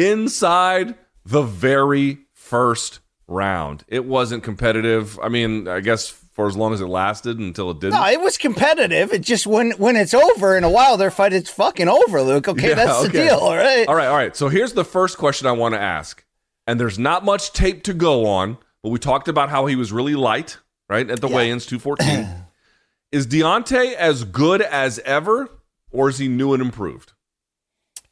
inside 0.00 0.94
the 1.24 1.42
very 1.42 2.18
first 2.32 3.00
round. 3.28 3.84
It 3.86 4.04
wasn't 4.04 4.42
competitive. 4.42 5.18
I 5.20 5.28
mean, 5.28 5.68
I 5.68 5.80
guess 5.80 6.08
for 6.08 6.48
as 6.48 6.56
long 6.56 6.72
as 6.72 6.80
it 6.80 6.86
lasted 6.86 7.38
until 7.38 7.70
it 7.70 7.80
didn't. 7.80 8.00
No, 8.00 8.06
it 8.06 8.20
was 8.20 8.38
competitive. 8.38 9.12
It 9.12 9.20
just 9.20 9.46
when 9.46 9.72
when 9.72 9.96
it's 9.96 10.14
over 10.14 10.56
in 10.56 10.64
a 10.64 10.70
Wilder 10.70 11.10
fight, 11.10 11.32
it's 11.32 11.50
fucking 11.50 11.88
over, 11.88 12.22
Luke. 12.22 12.48
Okay, 12.48 12.70
yeah, 12.70 12.74
that's 12.74 13.04
okay. 13.04 13.08
the 13.08 13.24
deal. 13.24 13.36
All 13.36 13.56
right. 13.56 13.86
All 13.86 13.94
right. 13.94 14.08
All 14.08 14.16
right. 14.16 14.34
So 14.34 14.48
here's 14.48 14.72
the 14.72 14.84
first 14.84 15.18
question 15.18 15.46
I 15.46 15.52
want 15.52 15.74
to 15.74 15.80
ask, 15.80 16.24
and 16.66 16.80
there's 16.80 16.98
not 16.98 17.24
much 17.24 17.52
tape 17.52 17.82
to 17.84 17.94
go 17.94 18.26
on. 18.26 18.58
But 18.82 18.88
we 18.88 18.98
talked 18.98 19.28
about 19.28 19.50
how 19.50 19.66
he 19.66 19.76
was 19.76 19.92
really 19.92 20.14
light, 20.14 20.56
right, 20.88 21.08
at 21.10 21.20
the 21.20 21.28
yeah. 21.28 21.36
weigh-ins, 21.36 21.66
214. 21.66 22.46
is 23.12 23.26
Deontay 23.26 23.94
as 23.94 24.24
good 24.24 24.62
as 24.62 24.98
ever, 25.00 25.50
or 25.90 26.08
is 26.08 26.16
he 26.16 26.28
new 26.28 26.54
and 26.54 26.62
improved? 26.62 27.12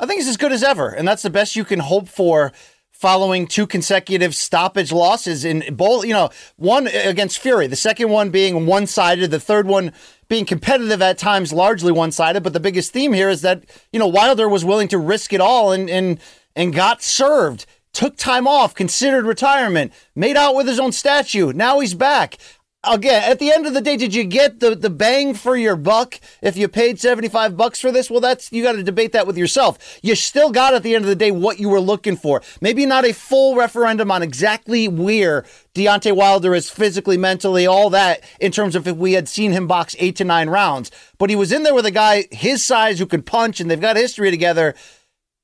I 0.01 0.07
think 0.07 0.21
he's 0.21 0.29
as 0.29 0.37
good 0.37 0.53
as 0.53 0.63
ever, 0.63 0.89
and 0.89 1.07
that's 1.07 1.23
the 1.23 1.31
best 1.31 1.57
you 1.57 1.65
can 1.65 1.81
hope 1.81 2.09
for 2.09 2.53
following 2.93 3.47
two 3.47 3.67
consecutive 3.67 4.35
stoppage 4.35 4.91
losses 4.91 5.45
in 5.45 5.63
both, 5.77 6.05
you 6.05 6.13
know, 6.13 6.31
one 6.57 6.89
against 6.89 7.39
Fury, 7.39 7.69
the 7.69 7.77
second 7.77 8.11
one 8.11 8.31
being 8.31 8.67
one 8.67 8.87
sided, 8.87 9.31
the 9.31 9.39
third 9.39 9.69
one 9.69 9.93
being 10.29 10.45
competitive 10.45 11.01
at 11.01 11.17
times, 11.17 11.53
largely 11.53 11.93
one 11.93 12.11
sided. 12.11 12.43
But 12.43 12.53
the 12.53 12.61
biggest 12.61 12.93
theme 12.93 13.13
here 13.13 13.31
is 13.31 13.43
that, 13.43 13.65
you 13.93 14.01
know, 14.01 14.09
Wilder 14.09 14.49
was 14.49 14.65
willing 14.65 14.89
to 14.89 14.99
risk 14.99 15.33
it 15.33 15.41
all 15.41 15.73
and, 15.73 15.89
and, 15.89 16.19
and 16.57 16.75
got 16.75 17.03
served 17.03 17.67
took 17.93 18.17
time 18.17 18.47
off, 18.47 18.75
considered 18.75 19.25
retirement, 19.25 19.93
made 20.15 20.37
out 20.37 20.55
with 20.55 20.69
his 20.69 20.79
own 20.79 20.93
statue. 20.93 21.53
Now 21.53 21.81
he's 21.81 21.95
back. 21.95 22.37
Again, 22.85 23.23
at 23.31 23.39
the 23.39 23.53
end 23.53 23.67
of 23.67 23.75
the 23.75 23.81
day, 23.81 23.97
did 23.97 24.15
you 24.15 24.25
get 24.25 24.61
the, 24.61 24.75
the 24.75 24.91
bang 24.91 25.35
for 25.35 25.57
your 25.57 25.77
buck 25.77 26.21
if 26.43 26.57
you 26.57 26.69
paid 26.69 27.01
75 27.01 27.57
bucks 27.57 27.81
for 27.81 27.91
this? 27.91 28.11
Well, 28.11 28.21
that's, 28.21 28.53
you 28.53 28.63
got 28.63 28.73
to 28.73 28.83
debate 28.83 29.13
that 29.13 29.27
with 29.27 29.37
yourself. 29.37 29.99
You 30.03 30.15
still 30.15 30.51
got 30.51 30.75
at 30.75 30.83
the 30.83 30.95
end 30.95 31.05
of 31.05 31.09
the 31.09 31.17
day 31.17 31.31
what 31.31 31.59
you 31.59 31.69
were 31.69 31.81
looking 31.81 32.17
for. 32.17 32.43
Maybe 32.61 32.87
not 32.87 33.05
a 33.05 33.13
full 33.13 33.57
referendum 33.57 34.11
on 34.11 34.23
exactly 34.23 34.89
where 34.89 35.45
Deontay 35.75 36.15
Wilder 36.15 36.55
is 36.55 36.71
physically, 36.71 37.17
mentally, 37.17 37.67
all 37.67 37.91
that 37.91 38.23
in 38.41 38.53
terms 38.53 38.75
of 38.75 38.87
if 38.87 38.97
we 38.97 39.13
had 39.13 39.29
seen 39.29 39.53
him 39.53 39.67
box 39.67 39.95
eight 39.99 40.17
to 40.17 40.25
nine 40.25 40.49
rounds, 40.49 40.91
but 41.19 41.31
he 41.31 41.37
was 41.37 41.53
in 41.53 41.63
there 41.63 41.75
with 41.75 41.87
a 41.87 41.91
guy 41.91 42.27
his 42.31 42.65
size 42.65 42.99
who 42.99 43.07
could 43.07 43.27
punch 43.27 43.61
and 43.61 43.71
they've 43.71 43.81
got 43.81 43.97
history 43.97 44.31
together 44.31 44.75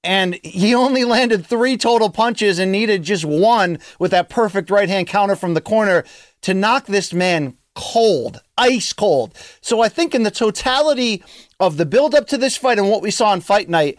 and 0.04 0.38
he 0.42 0.74
only 0.74 1.04
landed 1.04 1.46
three 1.46 1.76
total 1.76 2.10
punches 2.10 2.58
and 2.58 2.70
needed 2.70 3.02
just 3.02 3.24
one 3.24 3.78
with 3.98 4.10
that 4.10 4.28
perfect 4.28 4.70
right 4.70 4.88
hand 4.88 5.06
counter 5.06 5.34
from 5.34 5.54
the 5.54 5.60
corner 5.60 6.04
to 6.42 6.54
knock 6.54 6.86
this 6.86 7.12
man 7.12 7.56
cold, 7.74 8.40
ice 8.56 8.92
cold. 8.92 9.34
So 9.60 9.80
I 9.80 9.88
think 9.88 10.14
in 10.14 10.22
the 10.22 10.30
totality 10.30 11.24
of 11.58 11.76
the 11.76 11.86
build 11.86 12.14
up 12.14 12.26
to 12.28 12.38
this 12.38 12.56
fight 12.56 12.78
and 12.78 12.88
what 12.88 13.02
we 13.02 13.10
saw 13.10 13.30
on 13.30 13.40
fight 13.40 13.68
night, 13.68 13.98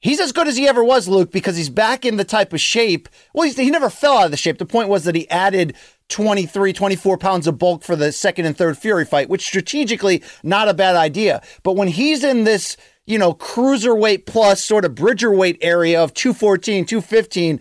he's 0.00 0.20
as 0.20 0.32
good 0.32 0.48
as 0.48 0.56
he 0.56 0.66
ever 0.66 0.82
was, 0.82 1.06
Luke, 1.06 1.30
because 1.30 1.56
he's 1.56 1.70
back 1.70 2.04
in 2.04 2.16
the 2.16 2.24
type 2.24 2.52
of 2.52 2.60
shape. 2.60 3.08
Well, 3.32 3.48
he 3.48 3.70
never 3.70 3.90
fell 3.90 4.18
out 4.18 4.24
of 4.24 4.30
the 4.32 4.36
shape. 4.36 4.58
The 4.58 4.66
point 4.66 4.88
was 4.88 5.04
that 5.04 5.14
he 5.14 5.30
added 5.30 5.76
23, 6.08 6.72
24 6.72 7.18
pounds 7.18 7.46
of 7.46 7.58
bulk 7.58 7.84
for 7.84 7.94
the 7.94 8.10
second 8.10 8.46
and 8.46 8.56
third 8.56 8.76
Fury 8.76 9.04
fight, 9.04 9.28
which 9.28 9.46
strategically 9.46 10.22
not 10.42 10.68
a 10.68 10.74
bad 10.74 10.96
idea. 10.96 11.42
But 11.62 11.76
when 11.76 11.88
he's 11.88 12.24
in 12.24 12.44
this, 12.44 12.76
you 13.06 13.18
know, 13.18 13.34
cruiserweight 13.34 14.26
plus 14.26 14.62
sort 14.62 14.84
of 14.84 14.94
bridgerweight 14.94 15.58
area 15.60 16.02
of 16.02 16.14
214, 16.14 16.84
215, 16.84 17.60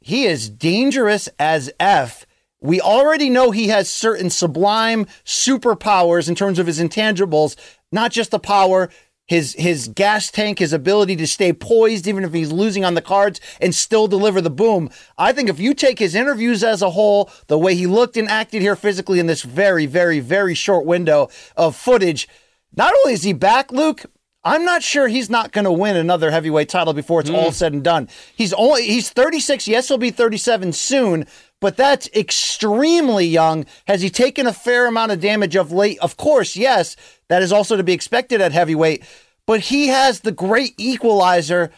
he 0.00 0.24
is 0.24 0.48
dangerous 0.48 1.28
as 1.38 1.70
F 1.78 2.24
we 2.60 2.80
already 2.80 3.30
know 3.30 3.50
he 3.50 3.68
has 3.68 3.88
certain 3.88 4.30
sublime 4.30 5.06
superpowers 5.24 6.28
in 6.28 6.34
terms 6.34 6.58
of 6.58 6.66
his 6.66 6.80
intangibles, 6.80 7.56
not 7.92 8.10
just 8.10 8.30
the 8.30 8.40
power, 8.40 8.90
his 9.26 9.54
his 9.54 9.88
gas 9.88 10.30
tank, 10.30 10.58
his 10.58 10.72
ability 10.72 11.14
to 11.16 11.26
stay 11.26 11.52
poised 11.52 12.06
even 12.06 12.24
if 12.24 12.32
he's 12.32 12.50
losing 12.50 12.84
on 12.84 12.94
the 12.94 13.02
cards 13.02 13.40
and 13.60 13.74
still 13.74 14.08
deliver 14.08 14.40
the 14.40 14.50
boom. 14.50 14.90
I 15.16 15.32
think 15.32 15.48
if 15.48 15.60
you 15.60 15.74
take 15.74 15.98
his 15.98 16.14
interviews 16.14 16.64
as 16.64 16.82
a 16.82 16.90
whole, 16.90 17.30
the 17.46 17.58
way 17.58 17.74
he 17.74 17.86
looked 17.86 18.16
and 18.16 18.28
acted 18.28 18.62
here 18.62 18.76
physically 18.76 19.20
in 19.20 19.26
this 19.26 19.42
very 19.42 19.86
very 19.86 20.18
very 20.18 20.54
short 20.54 20.84
window 20.84 21.28
of 21.56 21.76
footage, 21.76 22.26
not 22.74 22.94
only 23.04 23.12
is 23.12 23.22
he 23.22 23.34
back, 23.34 23.70
Luke, 23.70 24.06
I'm 24.44 24.64
not 24.64 24.82
sure 24.82 25.08
he's 25.08 25.28
not 25.28 25.52
going 25.52 25.64
to 25.64 25.72
win 25.72 25.96
another 25.96 26.30
heavyweight 26.30 26.68
title 26.68 26.92
before 26.92 27.20
it's 27.20 27.30
mm. 27.30 27.34
all 27.34 27.52
said 27.52 27.72
and 27.72 27.82
done. 27.82 28.08
He's 28.34 28.52
only 28.52 28.84
he's 28.84 29.10
36. 29.10 29.66
Yes, 29.66 29.88
he'll 29.88 29.98
be 29.98 30.10
37 30.10 30.72
soon, 30.72 31.26
but 31.60 31.76
that's 31.76 32.08
extremely 32.14 33.26
young. 33.26 33.66
Has 33.86 34.00
he 34.00 34.10
taken 34.10 34.46
a 34.46 34.52
fair 34.52 34.86
amount 34.86 35.12
of 35.12 35.20
damage 35.20 35.56
of 35.56 35.72
late? 35.72 35.98
Of 35.98 36.16
course, 36.16 36.56
yes. 36.56 36.96
That 37.28 37.42
is 37.42 37.52
also 37.52 37.76
to 37.76 37.82
be 37.82 37.92
expected 37.92 38.40
at 38.40 38.52
heavyweight. 38.52 39.04
But 39.46 39.60
he 39.60 39.88
has 39.88 40.20
the 40.20 40.32
great 40.32 40.74
equalizer 40.78 41.70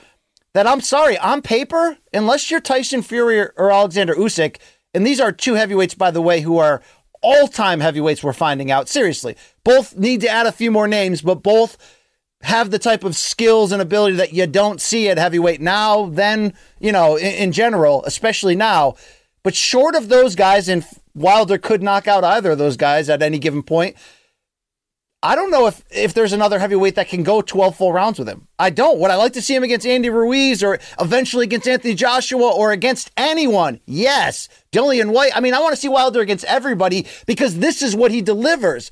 that 0.52 0.66
I'm 0.66 0.80
sorry, 0.80 1.16
on 1.18 1.42
paper, 1.42 1.96
unless 2.12 2.50
you're 2.50 2.60
Tyson 2.60 3.02
Fury 3.02 3.40
or 3.40 3.70
Alexander 3.70 4.14
Usyk, 4.14 4.56
and 4.92 5.06
these 5.06 5.20
are 5.20 5.30
two 5.30 5.54
heavyweights, 5.54 5.94
by 5.94 6.10
the 6.10 6.20
way, 6.20 6.40
who 6.40 6.58
are 6.58 6.82
all 7.22 7.48
time 7.48 7.80
heavyweights, 7.80 8.24
we're 8.24 8.32
finding 8.32 8.70
out. 8.70 8.88
Seriously. 8.88 9.36
Both 9.62 9.96
need 9.96 10.20
to 10.22 10.28
add 10.28 10.46
a 10.46 10.52
few 10.52 10.70
more 10.70 10.88
names, 10.88 11.22
but 11.22 11.42
both 11.42 11.76
have 12.42 12.70
the 12.70 12.78
type 12.78 13.04
of 13.04 13.16
skills 13.16 13.72
and 13.72 13.82
ability 13.82 14.16
that 14.16 14.32
you 14.32 14.46
don't 14.46 14.80
see 14.80 15.08
at 15.08 15.18
heavyweight 15.18 15.60
now, 15.60 16.06
then, 16.06 16.54
you 16.78 16.92
know, 16.92 17.16
in, 17.16 17.34
in 17.34 17.52
general, 17.52 18.02
especially 18.04 18.56
now. 18.56 18.94
But 19.42 19.54
short 19.54 19.94
of 19.94 20.08
those 20.08 20.34
guys, 20.34 20.68
and 20.68 20.84
Wilder 21.14 21.58
could 21.58 21.82
knock 21.82 22.08
out 22.08 22.24
either 22.24 22.52
of 22.52 22.58
those 22.58 22.76
guys 22.76 23.08
at 23.08 23.22
any 23.22 23.38
given 23.38 23.62
point. 23.62 23.96
I 25.22 25.34
don't 25.34 25.50
know 25.50 25.66
if 25.66 25.84
if 25.90 26.14
there's 26.14 26.32
another 26.32 26.58
heavyweight 26.58 26.94
that 26.94 27.08
can 27.08 27.22
go 27.22 27.42
12 27.42 27.76
full 27.76 27.92
rounds 27.92 28.18
with 28.18 28.26
him. 28.26 28.48
I 28.58 28.70
don't. 28.70 28.98
Would 28.98 29.10
I 29.10 29.16
like 29.16 29.34
to 29.34 29.42
see 29.42 29.54
him 29.54 29.62
against 29.62 29.86
Andy 29.86 30.08
Ruiz 30.08 30.62
or 30.62 30.78
eventually 30.98 31.44
against 31.44 31.68
Anthony 31.68 31.94
Joshua 31.94 32.50
or 32.50 32.72
against 32.72 33.10
anyone? 33.18 33.80
Yes. 33.84 34.48
Dillian 34.72 35.12
Whyte. 35.12 35.32
I 35.34 35.40
mean, 35.40 35.52
I 35.52 35.58
want 35.58 35.74
to 35.74 35.80
see 35.80 35.88
Wilder 35.88 36.20
against 36.20 36.46
everybody 36.46 37.06
because 37.26 37.58
this 37.58 37.82
is 37.82 37.94
what 37.94 38.12
he 38.12 38.22
delivers. 38.22 38.90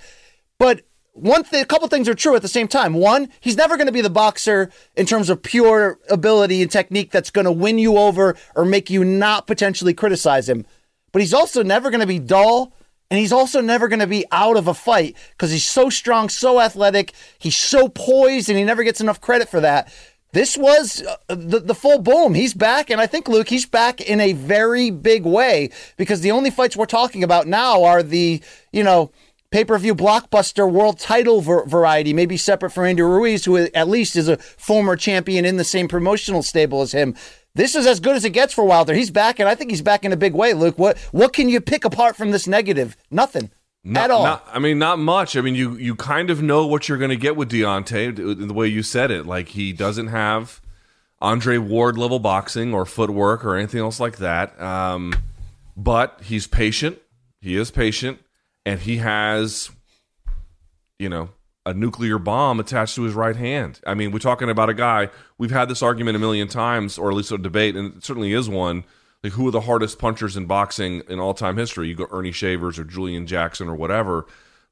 But 0.58 0.82
one 1.20 1.44
thing, 1.44 1.62
a 1.62 1.66
couple 1.66 1.88
things 1.88 2.08
are 2.08 2.14
true 2.14 2.34
at 2.36 2.42
the 2.42 2.48
same 2.48 2.68
time. 2.68 2.94
One, 2.94 3.28
he's 3.40 3.56
never 3.56 3.76
going 3.76 3.86
to 3.86 3.92
be 3.92 4.00
the 4.00 4.10
boxer 4.10 4.70
in 4.96 5.06
terms 5.06 5.30
of 5.30 5.42
pure 5.42 5.98
ability 6.08 6.62
and 6.62 6.70
technique 6.70 7.10
that's 7.10 7.30
going 7.30 7.44
to 7.44 7.52
win 7.52 7.78
you 7.78 7.96
over 7.98 8.36
or 8.54 8.64
make 8.64 8.90
you 8.90 9.04
not 9.04 9.46
potentially 9.46 9.94
criticize 9.94 10.48
him. 10.48 10.66
But 11.12 11.22
he's 11.22 11.34
also 11.34 11.62
never 11.62 11.90
going 11.90 12.00
to 12.00 12.06
be 12.06 12.18
dull. 12.18 12.72
And 13.10 13.18
he's 13.18 13.32
also 13.32 13.62
never 13.62 13.88
going 13.88 14.00
to 14.00 14.06
be 14.06 14.26
out 14.30 14.58
of 14.58 14.68
a 14.68 14.74
fight 14.74 15.16
because 15.30 15.50
he's 15.50 15.64
so 15.64 15.88
strong, 15.88 16.28
so 16.28 16.60
athletic. 16.60 17.14
He's 17.38 17.56
so 17.56 17.88
poised, 17.88 18.50
and 18.50 18.58
he 18.58 18.64
never 18.64 18.84
gets 18.84 19.00
enough 19.00 19.18
credit 19.18 19.48
for 19.48 19.60
that. 19.60 19.90
This 20.32 20.58
was 20.58 21.02
uh, 21.02 21.34
the, 21.34 21.60
the 21.60 21.74
full 21.74 22.00
boom. 22.00 22.34
He's 22.34 22.52
back. 22.52 22.90
And 22.90 23.00
I 23.00 23.06
think, 23.06 23.26
Luke, 23.26 23.48
he's 23.48 23.64
back 23.64 24.02
in 24.02 24.20
a 24.20 24.34
very 24.34 24.90
big 24.90 25.24
way 25.24 25.70
because 25.96 26.20
the 26.20 26.32
only 26.32 26.50
fights 26.50 26.76
we're 26.76 26.84
talking 26.84 27.24
about 27.24 27.46
now 27.46 27.82
are 27.82 28.02
the, 28.02 28.42
you 28.72 28.84
know, 28.84 29.10
pay 29.50 29.64
per 29.64 29.78
view 29.78 29.94
blockbuster 29.94 30.70
world 30.70 30.98
title 30.98 31.40
ver- 31.40 31.64
variety, 31.64 32.12
maybe 32.12 32.36
separate 32.36 32.70
from 32.70 32.84
Andy 32.84 33.02
Ruiz, 33.02 33.44
who 33.44 33.56
at 33.56 33.88
least 33.88 34.16
is 34.16 34.28
a 34.28 34.36
former 34.36 34.96
champion 34.96 35.44
in 35.44 35.56
the 35.56 35.64
same 35.64 35.88
promotional 35.88 36.42
stable 36.42 36.82
as 36.82 36.92
him. 36.92 37.14
This 37.54 37.74
is 37.74 37.86
as 37.86 38.00
good 38.00 38.14
as 38.14 38.24
it 38.24 38.30
gets 38.30 38.54
for 38.54 38.64
Wilder. 38.64 38.94
He's 38.94 39.10
back, 39.10 39.40
and 39.40 39.48
I 39.48 39.54
think 39.54 39.70
he's 39.70 39.82
back 39.82 40.04
in 40.04 40.12
a 40.12 40.16
big 40.16 40.34
way. 40.34 40.54
Luke, 40.54 40.78
what 40.78 40.98
what 41.12 41.32
can 41.32 41.48
you 41.48 41.60
pick 41.60 41.84
apart 41.84 42.16
from 42.16 42.30
this 42.30 42.46
negative? 42.46 42.96
Nothing. 43.10 43.50
Not, 43.84 44.04
at 44.04 44.10
all. 44.10 44.24
Not, 44.24 44.46
I 44.52 44.58
mean, 44.58 44.78
not 44.78 44.98
much. 44.98 45.36
I 45.36 45.40
mean, 45.40 45.54
you 45.54 45.76
you 45.76 45.94
kind 45.94 46.30
of 46.30 46.42
know 46.42 46.66
what 46.66 46.88
you're 46.88 46.98
going 46.98 47.10
to 47.10 47.16
get 47.16 47.36
with 47.36 47.50
Deontay 47.50 48.46
the 48.46 48.54
way 48.54 48.66
you 48.66 48.82
said 48.82 49.10
it. 49.10 49.24
Like 49.24 49.48
he 49.48 49.72
doesn't 49.72 50.08
have 50.08 50.60
Andre 51.20 51.58
Ward 51.58 51.96
level 51.96 52.18
boxing 52.18 52.74
or 52.74 52.84
footwork 52.84 53.44
or 53.44 53.56
anything 53.56 53.80
else 53.80 53.98
like 53.98 54.18
that. 54.18 54.60
Um, 54.60 55.14
but 55.76 56.20
he's 56.22 56.46
patient. 56.46 56.98
He 57.40 57.56
is 57.56 57.70
patient 57.70 58.18
and 58.68 58.80
he 58.80 58.98
has, 58.98 59.70
you 60.98 61.08
know, 61.08 61.30
a 61.64 61.72
nuclear 61.72 62.18
bomb 62.18 62.60
attached 62.60 62.96
to 62.96 63.02
his 63.02 63.14
right 63.14 63.34
hand. 63.34 63.80
I 63.86 63.94
mean, 63.94 64.10
we're 64.10 64.18
talking 64.18 64.50
about 64.50 64.68
a 64.68 64.74
guy. 64.74 65.08
We've 65.38 65.50
had 65.50 65.70
this 65.70 65.82
argument 65.82 66.16
a 66.16 66.18
million 66.18 66.48
times, 66.48 66.98
or 66.98 67.08
at 67.08 67.16
least 67.16 67.32
a 67.32 67.38
debate, 67.38 67.76
and 67.76 67.96
it 67.96 68.04
certainly 68.04 68.34
is 68.34 68.46
one. 68.46 68.84
Like, 69.24 69.32
who 69.32 69.48
are 69.48 69.50
the 69.50 69.62
hardest 69.62 69.98
punchers 69.98 70.36
in 70.36 70.44
boxing 70.44 71.02
in 71.08 71.18
all 71.18 71.32
time 71.32 71.56
history? 71.56 71.88
You 71.88 71.94
go 71.94 72.08
Earnie 72.10 72.30
Shavers 72.30 72.78
or 72.78 72.84
Julian 72.84 73.26
Jackson 73.26 73.68
or 73.68 73.74
whatever. 73.74 74.26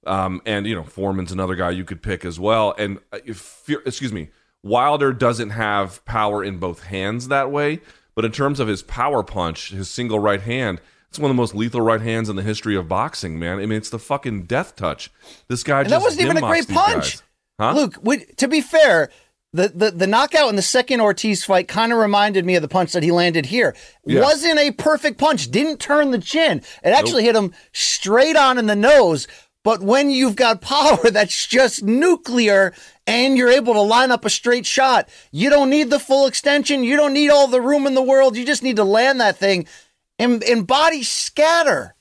Um, 0.06 0.42
and 0.44 0.66
you 0.66 0.74
know, 0.74 0.84
Foreman's 0.84 1.32
another 1.32 1.54
guy 1.54 1.70
you 1.70 1.84
could 1.84 2.02
pick 2.02 2.26
as 2.26 2.38
well. 2.38 2.74
And 2.76 2.98
uh, 3.14 3.20
if, 3.24 3.66
excuse 3.86 4.12
me, 4.12 4.28
Wilder 4.62 5.14
doesn't 5.14 5.50
have 5.50 6.04
power 6.04 6.44
in 6.44 6.58
both 6.58 6.82
hands 6.82 7.28
that 7.28 7.50
way, 7.50 7.80
but 8.14 8.26
in 8.26 8.32
terms 8.32 8.60
of 8.60 8.68
his 8.68 8.82
power 8.82 9.22
punch, 9.22 9.70
his 9.70 9.88
single 9.88 10.18
right 10.18 10.42
hand, 10.42 10.82
it's 11.16 11.22
one 11.22 11.30
of 11.30 11.36
the 11.36 11.40
most 11.40 11.54
lethal 11.54 11.80
right 11.80 12.02
hands 12.02 12.28
in 12.28 12.36
the 12.36 12.42
history 12.42 12.76
of 12.76 12.88
boxing, 12.88 13.38
man. 13.38 13.58
I 13.58 13.64
mean, 13.64 13.78
it's 13.78 13.88
the 13.88 13.98
fucking 13.98 14.42
death 14.42 14.76
touch. 14.76 15.10
This 15.48 15.62
guy 15.62 15.80
and 15.80 15.88
just 15.88 15.98
that 15.98 16.04
wasn't 16.04 16.22
even 16.22 16.36
a 16.36 16.40
great 16.42 16.68
punch. 16.68 17.18
Huh? 17.58 17.72
Luke, 17.72 18.36
to 18.36 18.48
be 18.48 18.60
fair, 18.60 19.08
the, 19.54 19.68
the, 19.68 19.90
the 19.92 20.06
knockout 20.06 20.50
in 20.50 20.56
the 20.56 20.62
second 20.62 21.00
Ortiz 21.00 21.42
fight 21.42 21.68
kind 21.68 21.90
of 21.90 21.98
reminded 21.98 22.44
me 22.44 22.54
of 22.54 22.60
the 22.60 22.68
punch 22.68 22.92
that 22.92 23.02
he 23.02 23.12
landed 23.12 23.46
here. 23.46 23.74
Yeah. 24.04 24.20
Wasn't 24.20 24.58
a 24.58 24.72
perfect 24.72 25.16
punch, 25.18 25.50
didn't 25.50 25.80
turn 25.80 26.10
the 26.10 26.18
chin. 26.18 26.58
It 26.84 26.90
actually 26.90 27.22
nope. 27.22 27.34
hit 27.34 27.42
him 27.42 27.54
straight 27.72 28.36
on 28.36 28.58
in 28.58 28.66
the 28.66 28.76
nose. 28.76 29.26
But 29.64 29.80
when 29.80 30.10
you've 30.10 30.36
got 30.36 30.60
power 30.60 31.10
that's 31.10 31.46
just 31.46 31.82
nuclear 31.82 32.74
and 33.06 33.38
you're 33.38 33.48
able 33.48 33.72
to 33.72 33.80
line 33.80 34.10
up 34.10 34.26
a 34.26 34.30
straight 34.30 34.66
shot, 34.66 35.08
you 35.32 35.48
don't 35.48 35.70
need 35.70 35.88
the 35.88 35.98
full 35.98 36.26
extension. 36.26 36.84
You 36.84 36.96
don't 36.96 37.14
need 37.14 37.30
all 37.30 37.46
the 37.46 37.62
room 37.62 37.86
in 37.86 37.94
the 37.94 38.02
world. 38.02 38.36
You 38.36 38.44
just 38.44 38.62
need 38.62 38.76
to 38.76 38.84
land 38.84 39.18
that 39.22 39.38
thing 39.38 39.66
and, 40.18 40.42
and 40.42 40.66
bodies 40.66 41.08
scatter. 41.08 41.94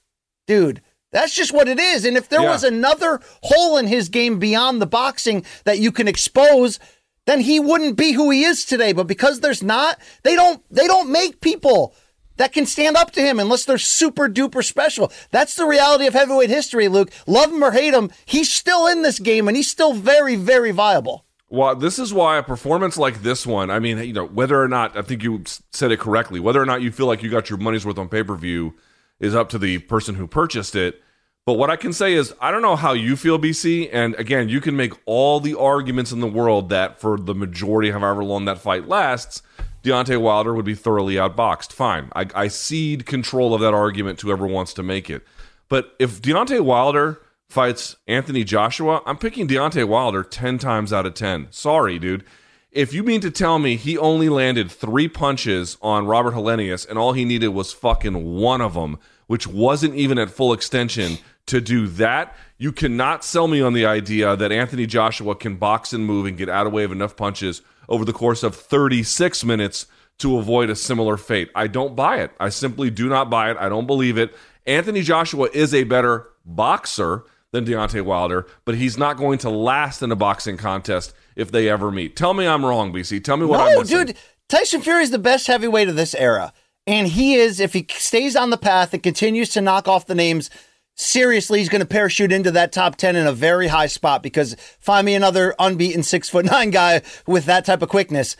Dude, 0.47 0.82
that's 1.11 1.34
just 1.34 1.53
what 1.53 1.68
it 1.68 1.80
is. 1.80 2.05
And 2.05 2.18
if 2.18 2.30
there 2.30 2.41
yeah. 2.41 2.51
was 2.51 2.63
another 2.63 3.22
hole 3.43 3.78
in 3.78 3.88
his 3.88 4.09
game 4.09 4.39
beyond 4.39 4.82
the 4.82 4.86
boxing 4.86 5.45
that 5.63 5.80
you 5.80 5.91
can 5.91 6.07
expose, 6.07 6.80
then 7.26 7.41
he 7.41 7.59
wouldn't 7.59 7.95
be 7.95 8.11
who 8.11 8.30
he 8.30 8.43
is 8.43 8.66
today. 8.66 8.93
But 8.93 9.07
because 9.07 9.39
there's 9.39 9.63
not, 9.63 9.99
they 10.24 10.36
don't 10.36 10.63
they 10.70 10.88
don't 10.88 11.11
make 11.11 11.41
people 11.41 11.95
that 12.38 12.53
can 12.53 12.66
stand 12.66 12.97
up 12.97 13.11
to 13.11 13.22
him 13.22 13.39
unless 13.39 13.66
they're 13.66 13.78
super 13.78 14.28
duper 14.28 14.63
special. 14.63 15.11
That's 15.32 15.55
the 15.55 15.66
reality 15.66 16.05
of 16.05 16.13
heavyweight 16.13 16.49
history, 16.49 16.88
Luke. 16.88 17.11
Love 17.26 17.51
him 17.51 17.63
or 17.63 17.72
hate 17.72 17.93
him, 17.93 18.11
he's 18.26 18.51
still 18.51 18.88
in 18.88 19.01
this 19.01 19.20
game 19.20 19.47
and 19.47 19.55
he's 19.55 19.70
still 19.70 19.93
very, 19.93 20.36
very 20.36 20.72
viable. 20.72 21.24
Well, 21.49 21.75
this 21.75 21.99
is 21.99 22.13
why 22.13 22.37
a 22.37 22.43
performance 22.43 22.97
like 22.97 23.21
this 23.21 23.45
one, 23.45 23.69
I 23.69 23.79
mean, 23.79 23.99
you 23.99 24.13
know, 24.13 24.25
whether 24.25 24.61
or 24.61 24.67
not, 24.67 24.97
I 24.97 25.03
think 25.03 25.21
you 25.21 25.43
said 25.71 25.91
it 25.91 25.99
correctly, 25.99 26.39
whether 26.39 26.61
or 26.61 26.65
not 26.65 26.81
you 26.81 26.91
feel 26.91 27.05
like 27.05 27.21
you 27.21 27.29
got 27.29 27.49
your 27.49 27.59
money's 27.59 27.85
worth 27.85 27.99
on 27.99 28.09
pay 28.09 28.23
per 28.23 28.35
view 28.35 28.73
is 29.19 29.35
up 29.35 29.49
to 29.49 29.59
the 29.59 29.79
person 29.79 30.15
who 30.15 30.27
purchased 30.27 30.75
it. 30.75 31.01
But 31.45 31.53
what 31.53 31.69
I 31.69 31.75
can 31.75 31.93
say 31.93 32.15
is, 32.15 32.33
I 32.41 32.49
don't 32.49 32.63
know 32.63 32.75
how 32.75 32.93
you 32.93 33.15
feel, 33.15 33.37
BC. 33.37 33.89
And 33.93 34.15
again, 34.15 34.49
you 34.49 34.59
can 34.59 34.75
make 34.75 34.93
all 35.05 35.39
the 35.39 35.55
arguments 35.57 36.11
in 36.11 36.19
the 36.19 36.27
world 36.27 36.69
that 36.69 36.99
for 36.99 37.17
the 37.17 37.35
majority, 37.35 37.91
however 37.91 38.23
long 38.23 38.45
that 38.45 38.57
fight 38.57 38.87
lasts, 38.87 39.43
Deontay 39.83 40.19
Wilder 40.19 40.55
would 40.55 40.65
be 40.65 40.73
thoroughly 40.73 41.15
outboxed. 41.15 41.71
Fine. 41.71 42.09
I, 42.15 42.25
I 42.33 42.47
cede 42.47 43.05
control 43.05 43.53
of 43.53 43.61
that 43.61 43.75
argument 43.75 44.17
to 44.19 44.27
whoever 44.27 44.47
wants 44.47 44.73
to 44.73 44.83
make 44.83 45.11
it. 45.11 45.21
But 45.69 45.93
if 45.99 46.19
Deontay 46.19 46.61
Wilder 46.61 47.21
fights 47.55 47.95
Anthony 48.05 48.43
Joshua, 48.43 49.01
I'm 49.05 49.17
picking 49.17 49.47
Deontay 49.47 49.87
Wilder 49.87 50.23
10 50.23 50.57
times 50.57 50.91
out 50.91 51.05
of 51.05 51.13
10. 51.13 51.47
Sorry, 51.51 51.97
dude. 51.97 52.25
If 52.69 52.91
you 52.93 53.01
mean 53.01 53.21
to 53.21 53.31
tell 53.31 53.59
me 53.59 53.77
he 53.77 53.97
only 53.97 54.27
landed 54.27 54.69
three 54.69 55.07
punches 55.07 55.77
on 55.81 56.05
Robert 56.05 56.33
Helenius 56.33 56.85
and 56.85 56.99
all 56.99 57.13
he 57.13 57.23
needed 57.23 57.47
was 57.47 57.71
fucking 57.71 58.35
one 58.35 58.59
of 58.59 58.73
them, 58.73 58.99
which 59.27 59.47
wasn't 59.47 59.95
even 59.95 60.19
at 60.19 60.29
full 60.29 60.51
extension 60.51 61.17
to 61.45 61.61
do 61.61 61.87
that, 61.87 62.35
you 62.57 62.73
cannot 62.73 63.23
sell 63.23 63.47
me 63.47 63.61
on 63.61 63.71
the 63.71 63.85
idea 63.85 64.35
that 64.35 64.51
Anthony 64.51 64.85
Joshua 64.85 65.33
can 65.33 65.55
box 65.55 65.93
and 65.93 66.05
move 66.05 66.25
and 66.25 66.37
get 66.37 66.49
out 66.49 66.67
of 66.67 66.73
way 66.73 66.83
of 66.83 66.91
enough 66.91 67.15
punches 67.15 67.61
over 67.87 68.03
the 68.03 68.11
course 68.11 68.43
of 68.43 68.53
36 68.53 69.45
minutes 69.45 69.85
to 70.17 70.37
avoid 70.37 70.69
a 70.69 70.75
similar 70.75 71.15
fate. 71.15 71.51
I 71.55 71.67
don't 71.67 71.95
buy 71.95 72.19
it. 72.19 72.31
I 72.37 72.49
simply 72.49 72.89
do 72.89 73.07
not 73.07 73.29
buy 73.29 73.49
it. 73.49 73.55
I 73.57 73.69
don't 73.69 73.87
believe 73.87 74.17
it. 74.17 74.35
Anthony 74.65 75.03
Joshua 75.03 75.47
is 75.53 75.73
a 75.73 75.85
better 75.85 76.27
boxer 76.45 77.23
than 77.55 77.65
Deontay 77.65 78.03
Wilder, 78.03 78.45
but 78.65 78.75
he's 78.75 78.97
not 78.97 79.17
going 79.17 79.39
to 79.39 79.49
last 79.49 80.03
in 80.03 80.11
a 80.11 80.15
boxing 80.15 80.57
contest 80.57 81.13
if 81.35 81.51
they 81.51 81.69
ever 81.69 81.89
meet. 81.89 82.15
Tell 82.15 82.33
me 82.33 82.45
I'm 82.45 82.65
wrong, 82.65 82.91
BC. 82.91 83.23
Tell 83.23 83.37
me 83.37 83.45
what 83.45 83.57
no, 83.57 83.65
I'm 83.65 83.79
missing. 83.79 84.05
dude. 84.07 84.17
Tyson 84.49 84.81
Fury 84.81 85.03
is 85.03 85.11
the 85.11 85.17
best 85.17 85.47
heavyweight 85.47 85.87
of 85.87 85.95
this 85.95 86.13
era. 86.13 86.53
And 86.85 87.07
he 87.07 87.35
is, 87.35 87.59
if 87.59 87.73
he 87.73 87.87
stays 87.89 88.35
on 88.35 88.51
the 88.51 88.57
path 88.57 88.93
and 88.93 89.01
continues 89.01 89.49
to 89.49 89.61
knock 89.61 89.87
off 89.87 90.05
the 90.05 90.13
names, 90.13 90.51
seriously, 90.95 91.59
he's 91.59 91.69
going 91.69 91.79
to 91.79 91.87
parachute 91.87 92.31
into 92.31 92.51
that 92.51 92.71
top 92.71 92.97
10 92.97 93.15
in 93.15 93.25
a 93.25 93.31
very 93.31 93.67
high 93.67 93.87
spot 93.87 94.21
because 94.21 94.55
find 94.79 95.05
me 95.05 95.15
another 95.15 95.55
unbeaten 95.57 96.03
six 96.03 96.29
foot 96.29 96.45
nine 96.45 96.69
guy 96.69 97.01
with 97.25 97.45
that 97.45 97.65
type 97.65 97.81
of 97.81 97.89
quickness 97.89 98.35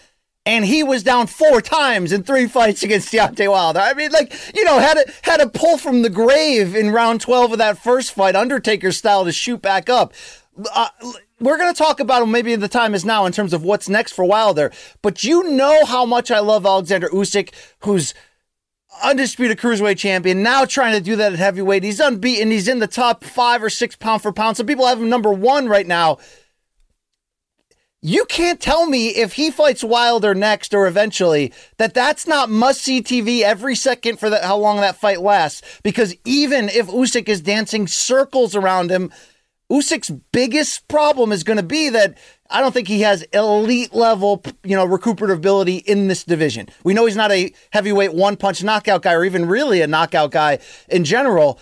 and 0.46 0.66
he 0.66 0.84
was 0.84 1.04
down 1.04 1.28
four 1.28 1.62
times 1.62 2.12
in 2.12 2.24
three 2.24 2.48
fights 2.48 2.84
against 2.84 3.12
Deontay 3.12 3.50
Wilder. 3.50 3.80
I 3.80 3.94
mean, 3.94 4.12
like 4.12 4.34
you 4.56 4.64
know, 4.64 4.80
had 4.80 4.98
a 4.98 5.06
had 5.24 5.42
a 5.42 5.50
pull 5.50 5.78
from 5.78 6.02
the 6.02 6.10
grave 6.10 6.76
in 6.76 6.92
round 6.92 7.22
twelve 7.22 7.52
of 7.52 7.58
that 7.58 7.78
first 7.78 8.14
fight, 8.14 8.36
Undertaker 8.36 8.92
style, 8.92 9.26
to 9.26 9.32
shoot 9.32 9.62
back 9.62 9.90
up. 9.90 10.14
Uh, 10.74 10.90
we're 11.40 11.58
going 11.58 11.74
to 11.74 11.78
talk 11.78 12.00
about 12.00 12.24
him. 12.24 12.32
Maybe 12.32 12.56
the 12.56 12.70
time 12.70 12.96
is 12.96 13.04
now 13.04 13.26
in 13.26 13.34
terms 13.34 13.54
of 13.54 13.64
what's 13.64 13.90
next 13.90 14.14
for 14.14 14.24
Wilder. 14.24 14.72
But 15.02 15.24
you 15.24 15.44
know 15.52 15.86
how 15.86 16.06
much 16.06 16.32
I 16.32 16.40
love 16.40 16.66
Alexander 16.66 17.10
Usyk, 17.10 17.54
who's 17.80 18.14
undisputed 19.04 19.58
cruiserweight 19.58 19.98
champion, 19.98 20.42
now 20.42 20.64
trying 20.64 20.94
to 20.96 21.02
do 21.02 21.18
that 21.18 21.34
at 21.34 21.40
heavyweight. 21.40 21.84
He's 21.84 22.00
unbeaten. 22.00 22.52
He's 22.52 22.70
in 22.70 22.80
the 22.80 22.88
top 22.88 23.24
five 23.24 23.62
or 23.62 23.70
six 23.70 23.98
pound 23.98 24.22
for 24.22 24.32
pound. 24.32 24.56
Some 24.56 24.66
people 24.66 24.88
have 24.88 25.02
him 25.02 25.10
number 25.10 25.32
one 25.32 25.68
right 25.68 25.88
now. 25.88 26.20
You 28.08 28.26
can't 28.26 28.62
tell 28.62 28.86
me 28.86 29.08
if 29.08 29.34
he 29.34 29.50
fights 29.50 29.84
Wilder 29.84 30.36
next 30.36 30.76
or 30.76 30.86
eventually 30.86 31.52
that 31.78 31.96
that's 31.96 32.28
not 32.28 32.52
must 32.52 32.82
see 32.82 33.02
TV 33.02 33.42
every 33.42 33.74
second 33.74 34.20
for 34.20 34.30
how 34.30 34.58
long 34.58 34.80
that 34.82 34.98
fight 34.98 35.22
lasts. 35.22 35.64
Because 35.82 36.14
even 36.24 36.70
if 36.70 36.86
Usyk 36.86 37.28
is 37.28 37.42
dancing 37.42 37.88
circles 37.88 38.56
around 38.56 38.92
him, 38.92 39.12
Usyk's 39.72 40.12
biggest 40.32 40.88
problem 40.88 41.32
is 41.32 41.44
going 41.44 41.58
to 41.58 41.64
be 41.64 41.90
that 41.90 42.20
I 42.48 42.62
don't 42.62 42.74
think 42.74 42.88
he 42.88 43.02
has 43.02 43.24
elite 43.34 43.96
level, 43.96 44.44
you 44.64 44.76
know, 44.76 44.86
recuperative 44.86 45.40
ability 45.40 45.78
in 45.78 46.08
this 46.08 46.24
division. 46.24 46.70
We 46.84 46.94
know 46.94 47.08
he's 47.08 47.16
not 47.16 47.32
a 47.32 47.52
heavyweight 47.72 48.14
one 48.14 48.38
punch 48.38 48.64
knockout 48.64 49.02
guy 49.02 49.14
or 49.14 49.26
even 49.26 49.48
really 49.48 49.82
a 49.82 49.88
knockout 49.88 50.30
guy 50.30 50.60
in 50.90 51.06
general. 51.06 51.60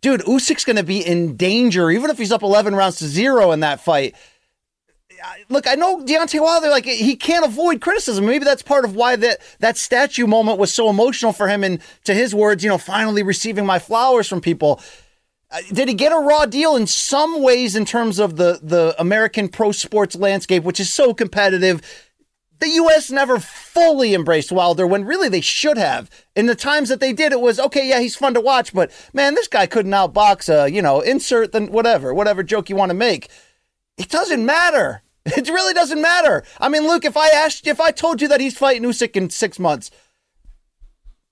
Dude, 0.00 0.22
Usyk's 0.22 0.64
going 0.64 0.78
to 0.78 0.82
be 0.82 1.06
in 1.06 1.36
danger, 1.36 1.92
even 1.92 2.10
if 2.10 2.18
he's 2.18 2.32
up 2.32 2.42
11 2.42 2.74
rounds 2.74 2.96
to 2.96 3.06
zero 3.06 3.52
in 3.52 3.60
that 3.60 3.80
fight 3.80 4.16
look, 5.48 5.66
I 5.66 5.74
know 5.74 6.02
Deontay 6.02 6.40
Wilder, 6.40 6.68
like 6.68 6.84
he 6.84 7.16
can't 7.16 7.44
avoid 7.44 7.80
criticism. 7.80 8.26
Maybe 8.26 8.44
that's 8.44 8.62
part 8.62 8.84
of 8.84 8.94
why 8.94 9.16
that 9.16 9.40
that 9.60 9.76
statue 9.76 10.26
moment 10.26 10.58
was 10.58 10.72
so 10.72 10.88
emotional 10.90 11.32
for 11.32 11.48
him. 11.48 11.64
And 11.64 11.80
to 12.04 12.14
his 12.14 12.34
words, 12.34 12.62
you 12.62 12.70
know, 12.70 12.78
finally 12.78 13.22
receiving 13.22 13.66
my 13.66 13.78
flowers 13.78 14.28
from 14.28 14.40
people. 14.40 14.80
Uh, 15.50 15.60
did 15.72 15.86
he 15.88 15.94
get 15.94 16.12
a 16.12 16.18
raw 16.18 16.44
deal 16.44 16.74
in 16.74 16.88
some 16.88 17.40
ways 17.40 17.76
in 17.76 17.84
terms 17.84 18.18
of 18.18 18.36
the 18.36 18.58
the 18.62 18.94
American 18.98 19.48
pro 19.48 19.72
sports 19.72 20.16
landscape, 20.16 20.64
which 20.64 20.80
is 20.80 20.92
so 20.92 21.14
competitive? 21.14 21.80
The 22.58 22.68
U.S. 22.68 23.10
never 23.10 23.38
fully 23.38 24.14
embraced 24.14 24.50
Wilder 24.50 24.86
when 24.86 25.04
really 25.04 25.28
they 25.28 25.42
should 25.42 25.76
have. 25.76 26.10
In 26.34 26.46
the 26.46 26.54
times 26.54 26.88
that 26.88 27.00
they 27.00 27.12
did, 27.12 27.32
it 27.32 27.40
was 27.40 27.60
okay. 27.60 27.86
Yeah, 27.86 28.00
he's 28.00 28.16
fun 28.16 28.32
to 28.32 28.40
watch, 28.40 28.72
but 28.72 28.90
man, 29.12 29.34
this 29.34 29.46
guy 29.46 29.66
couldn't 29.66 29.92
outbox 29.92 30.48
a 30.48 30.70
you 30.70 30.82
know 30.82 31.00
insert 31.00 31.52
than 31.52 31.70
whatever 31.70 32.12
whatever 32.12 32.42
joke 32.42 32.68
you 32.68 32.76
want 32.76 32.90
to 32.90 32.94
make. 32.94 33.28
It 33.98 34.08
doesn't 34.08 34.44
matter. 34.44 35.02
It 35.36 35.48
really 35.48 35.74
doesn't 35.74 36.00
matter. 36.00 36.44
I 36.60 36.68
mean, 36.68 36.86
Luke, 36.86 37.04
if 37.04 37.16
I 37.16 37.28
asked, 37.28 37.66
if 37.66 37.80
I 37.80 37.90
told 37.90 38.22
you 38.22 38.28
that 38.28 38.40
he's 38.40 38.56
fighting 38.56 38.84
Usyk 38.84 39.16
in 39.16 39.28
six 39.28 39.58
months, 39.58 39.90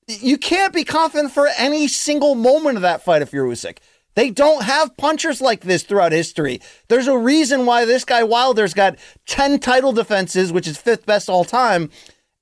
you 0.08 0.36
can't 0.36 0.72
be 0.72 0.82
confident 0.82 1.32
for 1.32 1.48
any 1.56 1.86
single 1.86 2.34
moment 2.34 2.76
of 2.76 2.82
that 2.82 3.04
fight 3.04 3.22
if 3.22 3.32
you're 3.32 3.46
Usyk. 3.46 3.78
They 4.16 4.30
don't 4.30 4.64
have 4.64 4.96
punchers 4.96 5.40
like 5.40 5.60
this 5.60 5.84
throughout 5.84 6.10
history. 6.12 6.60
There's 6.88 7.06
a 7.06 7.16
reason 7.16 7.66
why 7.66 7.84
this 7.84 8.04
guy 8.04 8.24
Wilder's 8.24 8.74
got 8.74 8.98
10 9.26 9.60
title 9.60 9.92
defenses, 9.92 10.52
which 10.52 10.66
is 10.66 10.76
fifth 10.76 11.06
best 11.06 11.28
all 11.28 11.44
time. 11.44 11.90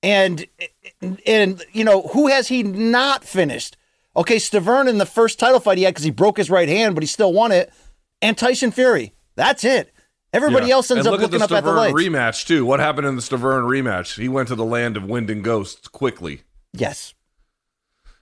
And, 0.03 0.47
and 1.27 1.63
you 1.73 1.85
know, 1.85 2.03
who 2.09 2.29
has 2.29 2.49
he 2.49 2.63
not 2.63 3.25
finished? 3.25 3.77
Okay, 4.17 4.37
Stiverne 4.37 4.89
in 4.89 4.99
the 4.99 5.07
first 5.07 5.39
title 5.39 5.61
fight 5.61 5.79
he 5.79 5.85
had 5.85 5.95
because 5.95 6.05
he 6.05 6.11
broke 6.11 6.39
his 6.39 6.51
right 6.51 6.69
hand, 6.69 6.95
but 6.95 7.03
he 7.03 7.07
still 7.07 7.33
won 7.33 7.53
it. 7.53 7.73
And 8.21 8.37
Tyson 8.37 8.71
Fury. 8.71 9.13
That's 9.37 9.65
it. 9.65 9.92
Everybody 10.33 10.69
yeah. 10.69 10.75
else 10.75 10.91
ends 10.91 11.07
and 11.07 11.15
up 11.15 11.21
looking 11.21 11.35
at 11.35 11.43
up 11.43 11.53
at 11.53 11.65
the 11.65 11.73
lights. 11.73 11.95
rematch 11.95 12.47
too. 12.47 12.65
What 12.65 12.81
happened 12.81 13.07
in 13.07 13.17
the 13.17 13.23
Stiverne 13.23 13.65
rematch? 13.65 14.19
He 14.19 14.29
went 14.29 14.49
to 14.49 14.55
the 14.55 14.65
land 14.65 14.97
of 14.97 15.05
wind 15.05 15.29
and 15.29 15.45
ghosts 15.45 15.89
quickly. 15.89 16.43
Yes. 16.73 17.15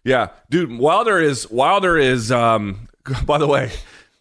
Yeah, 0.02 0.28
dude. 0.48 0.76
Wilder 0.78 1.18
is 1.18 1.48
Wilder 1.50 1.96
is. 1.96 2.32
Um, 2.32 2.88
by 3.26 3.38
the 3.38 3.46
way, 3.46 3.70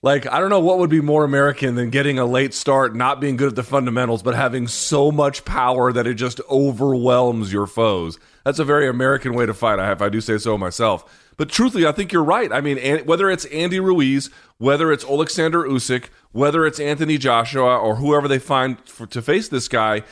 like 0.02 0.28
I 0.28 0.40
don't 0.40 0.50
know 0.50 0.60
what 0.60 0.78
would 0.78 0.90
be 0.90 1.02
more 1.02 1.24
American 1.24 1.76
than 1.76 1.90
getting 1.90 2.20
a 2.20 2.26
late 2.26 2.54
start, 2.54 2.96
not 2.96 3.20
being 3.20 3.38
good 3.38 3.50
at 3.50 3.56
the 3.56 3.64
fundamentals, 3.64 4.22
but 4.22 4.36
having 4.36 4.68
so 4.68 5.12
much 5.12 5.44
power 5.44 5.92
that 5.92 6.06
it 6.06 6.14
just 6.14 6.42
overwhelms 6.50 7.52
your 7.52 7.66
foes. 7.66 8.20
That's 8.46 8.60
a 8.60 8.66
very 8.66 8.88
American 8.88 9.34
way 9.34 9.46
to 9.46 9.54
fight. 9.54 9.80
I 9.80 9.92
if 9.92 10.02
I 10.02 10.10
do 10.10 10.22
say 10.22 10.38
so 10.38 10.58
myself. 10.58 11.28
But 11.38 11.50
truthfully, 11.50 11.88
I 11.88 11.94
think 11.94 12.12
you're 12.12 12.24
right. 12.24 12.52
I 12.52 12.60
mean, 12.60 13.06
whether 13.06 13.30
it's 13.30 13.46
Andy 13.46 13.80
Ruiz, 13.80 14.30
whether 14.58 14.92
it's 14.92 15.06
Alexander 15.06 15.64
Usyk, 15.64 16.10
whether 16.32 16.66
it's 16.66 16.80
Anthony 16.80 17.18
Joshua 17.18 17.78
or 17.78 17.96
whoever 17.96 18.28
they 18.28 18.40
find 18.40 18.80
for, 18.88 19.08
to 19.08 19.22
face 19.22 19.48
this 19.50 19.68
guy. 19.68 20.04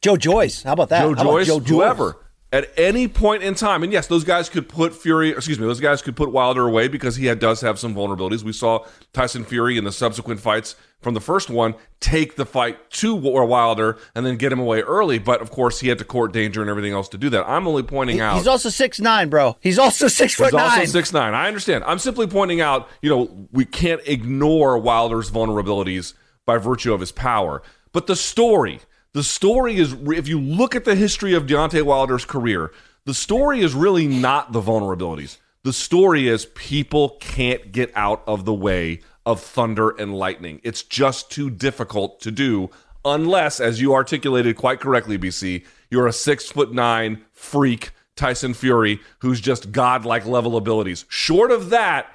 Joe 0.00 0.16
Joyce. 0.16 0.62
How 0.62 0.72
about 0.72 0.88
that? 0.90 1.02
Joe 1.02 1.14
Joyce, 1.14 1.46
Joe 1.46 1.58
whoever. 1.60 2.16
At 2.56 2.70
any 2.78 3.06
point 3.06 3.42
in 3.42 3.54
time, 3.54 3.82
and 3.82 3.92
yes, 3.92 4.06
those 4.06 4.24
guys 4.24 4.48
could 4.48 4.66
put 4.66 4.94
Fury, 4.94 5.28
excuse 5.28 5.58
me, 5.58 5.66
those 5.66 5.78
guys 5.78 6.00
could 6.00 6.16
put 6.16 6.32
Wilder 6.32 6.66
away 6.66 6.88
because 6.88 7.16
he 7.16 7.26
had, 7.26 7.38
does 7.38 7.60
have 7.60 7.78
some 7.78 7.94
vulnerabilities. 7.94 8.44
We 8.44 8.54
saw 8.54 8.86
Tyson 9.12 9.44
Fury 9.44 9.76
in 9.76 9.84
the 9.84 9.92
subsequent 9.92 10.40
fights 10.40 10.74
from 11.02 11.12
the 11.12 11.20
first 11.20 11.50
one 11.50 11.74
take 12.00 12.36
the 12.36 12.46
fight 12.46 12.90
to 12.92 13.14
Wilder 13.14 13.98
and 14.14 14.24
then 14.24 14.38
get 14.38 14.52
him 14.52 14.58
away 14.58 14.80
early. 14.80 15.18
But 15.18 15.42
of 15.42 15.50
course, 15.50 15.80
he 15.80 15.88
had 15.88 15.98
to 15.98 16.04
court 16.06 16.32
danger 16.32 16.62
and 16.62 16.70
everything 16.70 16.94
else 16.94 17.10
to 17.10 17.18
do 17.18 17.28
that. 17.28 17.46
I'm 17.46 17.68
only 17.68 17.82
pointing 17.82 18.20
out 18.20 18.38
he's 18.38 18.46
also 18.46 18.70
six 18.70 18.98
nine, 19.00 19.28
bro. 19.28 19.58
He's 19.60 19.78
also 19.78 20.08
six 20.22 20.34
foot 20.34 20.46
he's 20.46 20.54
nine. 20.54 20.80
also 20.80 20.84
six 20.86 21.12
nine. 21.12 21.34
I 21.34 21.48
understand. 21.48 21.84
I'm 21.84 21.98
simply 21.98 22.26
pointing 22.26 22.62
out, 22.62 22.88
you 23.02 23.10
know, 23.10 23.48
we 23.52 23.66
can't 23.66 24.00
ignore 24.06 24.78
Wilder's 24.78 25.30
vulnerabilities 25.30 26.14
by 26.46 26.56
virtue 26.56 26.94
of 26.94 27.00
his 27.00 27.12
power. 27.12 27.62
But 27.92 28.06
the 28.06 28.16
story, 28.16 28.80
the 29.16 29.24
story 29.24 29.78
is, 29.78 29.94
if 30.08 30.28
you 30.28 30.38
look 30.38 30.74
at 30.74 30.84
the 30.84 30.94
history 30.94 31.32
of 31.32 31.46
Deontay 31.46 31.82
Wilder's 31.84 32.26
career, 32.26 32.70
the 33.06 33.14
story 33.14 33.62
is 33.62 33.72
really 33.72 34.06
not 34.06 34.52
the 34.52 34.60
vulnerabilities. 34.60 35.38
The 35.62 35.72
story 35.72 36.28
is 36.28 36.44
people 36.54 37.16
can't 37.18 37.72
get 37.72 37.90
out 37.94 38.22
of 38.26 38.44
the 38.44 38.52
way 38.52 39.00
of 39.24 39.40
thunder 39.40 39.88
and 39.88 40.14
lightning. 40.14 40.60
It's 40.64 40.82
just 40.82 41.30
too 41.30 41.48
difficult 41.48 42.20
to 42.20 42.30
do 42.30 42.68
unless, 43.06 43.58
as 43.58 43.80
you 43.80 43.94
articulated 43.94 44.56
quite 44.56 44.80
correctly, 44.80 45.16
BC, 45.16 45.64
you're 45.88 46.06
a 46.06 46.12
six 46.12 46.50
foot 46.50 46.74
nine 46.74 47.24
freak 47.32 47.92
Tyson 48.16 48.52
Fury 48.52 49.00
who's 49.20 49.40
just 49.40 49.72
godlike 49.72 50.26
level 50.26 50.58
abilities. 50.58 51.06
Short 51.08 51.50
of 51.50 51.70
that, 51.70 52.14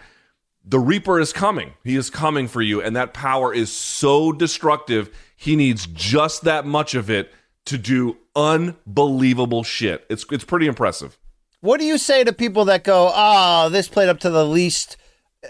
the 0.64 0.80
Reaper 0.80 1.20
is 1.20 1.34
coming. 1.34 1.74
He 1.84 1.96
is 1.96 2.12
coming 2.12 2.48
for 2.48 2.62
you, 2.62 2.80
and 2.80 2.96
that 2.96 3.16
power 3.16 3.52
is 3.52 3.72
so 3.72 4.32
destructive. 4.32 5.10
He 5.42 5.56
needs 5.56 5.88
just 5.88 6.44
that 6.44 6.68
much 6.68 6.94
of 6.94 7.10
it 7.10 7.34
to 7.66 7.80
do 7.80 8.18
unbelievable 8.36 9.64
shit. 9.64 10.06
It's 10.08 10.24
it's 10.32 10.44
pretty 10.44 10.68
impressive. 10.68 11.18
What 11.62 11.80
do 11.80 11.86
you 11.88 11.98
say 11.98 12.24
to 12.24 12.32
people 12.32 12.66
that 12.66 12.84
go, 12.84 13.10
"Ah, 13.12 13.66
oh, 13.66 13.70
this 13.70 13.88
played 13.88 14.08
up 14.08 14.20
to 14.20 14.30
the 14.30 14.46
least"? 14.46 14.98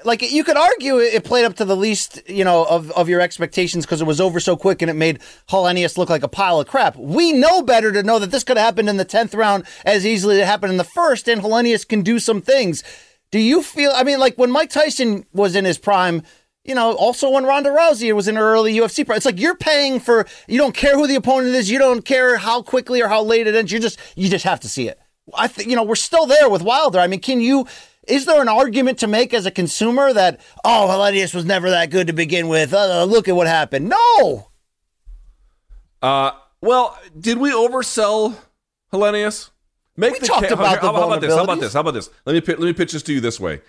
Like 0.05 0.21
you 0.21 0.45
could 0.45 0.55
argue 0.55 0.99
it 0.99 1.25
played 1.25 1.43
up 1.43 1.57
to 1.57 1.65
the 1.65 1.75
least, 1.75 2.21
you 2.29 2.45
know, 2.45 2.63
of, 2.63 2.89
of 2.91 3.09
your 3.09 3.19
expectations 3.19 3.85
because 3.85 3.99
it 3.99 4.07
was 4.07 4.21
over 4.21 4.39
so 4.39 4.55
quick 4.55 4.81
and 4.81 4.89
it 4.89 4.93
made 4.93 5.19
Helenius 5.49 5.97
look 5.97 6.09
like 6.09 6.23
a 6.23 6.29
pile 6.29 6.61
of 6.61 6.67
crap. 6.67 6.95
We 6.95 7.33
know 7.33 7.61
better 7.61 7.91
to 7.91 8.01
know 8.01 8.17
that 8.17 8.31
this 8.31 8.45
could 8.45 8.55
have 8.55 8.65
happened 8.65 8.87
in 8.87 8.95
the 8.95 9.03
tenth 9.03 9.33
round 9.33 9.65
as 9.83 10.05
easily 10.05 10.35
as 10.35 10.43
it 10.43 10.47
happened 10.47 10.71
in 10.71 10.77
the 10.77 10.85
first, 10.85 11.27
and 11.27 11.41
Helenius 11.41 11.85
can 11.85 12.01
do 12.01 12.17
some 12.17 12.41
things. 12.41 12.81
Do 13.29 13.39
you 13.39 13.61
feel? 13.61 13.91
I 13.93 14.05
mean, 14.05 14.19
like 14.19 14.37
when 14.37 14.51
Mike 14.51 14.69
Tyson 14.69 15.25
was 15.33 15.53
in 15.53 15.65
his 15.65 15.77
prime, 15.77 16.23
you 16.63 16.75
know, 16.75 16.93
also 16.93 17.29
when 17.29 17.43
Ronda 17.43 17.69
Rousey 17.69 18.13
was 18.13 18.27
in 18.27 18.35
her 18.35 18.53
early 18.53 18.73
UFC 18.73 19.09
it's 19.15 19.25
like 19.25 19.39
you're 19.39 19.55
paying 19.55 19.99
for. 19.99 20.27
You 20.47 20.57
don't 20.57 20.75
care 20.75 20.95
who 20.95 21.07
the 21.07 21.15
opponent 21.15 21.55
is. 21.55 21.69
You 21.69 21.79
don't 21.79 22.03
care 22.03 22.37
how 22.37 22.61
quickly 22.61 23.01
or 23.01 23.07
how 23.07 23.23
late 23.23 23.47
it 23.47 23.55
ends. 23.55 23.71
You 23.71 23.79
just 23.79 23.99
you 24.15 24.29
just 24.29 24.45
have 24.45 24.59
to 24.61 24.69
see 24.69 24.87
it. 24.87 24.99
I 25.33 25.47
think 25.47 25.69
you 25.69 25.75
know 25.75 25.83
we're 25.83 25.95
still 25.95 26.25
there 26.25 26.49
with 26.49 26.61
Wilder. 26.61 26.99
I 26.99 27.07
mean, 27.07 27.19
can 27.19 27.41
you? 27.41 27.67
Is 28.07 28.25
there 28.25 28.41
an 28.41 28.49
argument 28.49 28.99
to 28.99 29.07
make 29.07 29.33
as 29.33 29.45
a 29.45 29.51
consumer 29.51 30.11
that, 30.11 30.41
oh, 30.65 30.87
Helenius 30.89 31.35
was 31.35 31.45
never 31.45 31.69
that 31.69 31.91
good 31.91 32.07
to 32.07 32.13
begin 32.13 32.47
with? 32.47 32.73
Uh, 32.73 33.03
look 33.03 33.27
at 33.27 33.35
what 33.35 33.45
happened. 33.45 33.89
No. 33.89 34.47
Uh, 36.01 36.31
well, 36.61 36.97
did 37.17 37.37
we 37.37 37.51
oversell 37.51 38.35
Helenius? 38.91 39.51
Make 39.97 40.13
we 40.13 40.19
the 40.19 40.25
talked 40.25 40.47
ca- 40.47 40.55
about 40.55 40.79
how, 40.79 40.93
how, 40.93 41.07
about 41.07 41.21
this? 41.21 41.33
How 41.33 41.43
about 41.43 41.59
this? 41.59 41.73
How 41.73 41.81
about 41.81 41.93
this? 41.93 42.09
Let 42.25 42.33
me 42.33 42.55
let 42.55 42.59
me 42.59 42.73
pitch 42.73 42.91
this 42.91 43.03
to 43.03 43.13
you 43.13 43.21
this 43.21 43.39
way. 43.39 43.61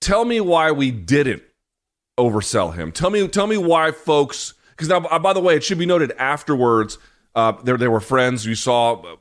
Tell 0.00 0.24
me 0.24 0.40
why 0.40 0.72
we 0.72 0.90
didn't 0.90 1.42
oversell 2.20 2.74
him. 2.74 2.92
Tell 2.92 3.10
me 3.10 3.26
tell 3.28 3.46
me 3.46 3.56
why 3.56 3.90
folks. 3.92 4.54
Because 4.70 4.88
now, 4.88 5.00
uh, 5.08 5.18
by 5.18 5.32
the 5.32 5.40
way, 5.40 5.56
it 5.56 5.64
should 5.64 5.78
be 5.78 5.86
noted 5.86 6.12
afterwards. 6.12 6.98
Uh, 7.34 7.52
there, 7.62 7.76
they 7.76 7.88
were 7.88 8.00
friends. 8.00 8.46
You 8.46 8.54
saw 8.54 8.94
uh, 8.94 9.16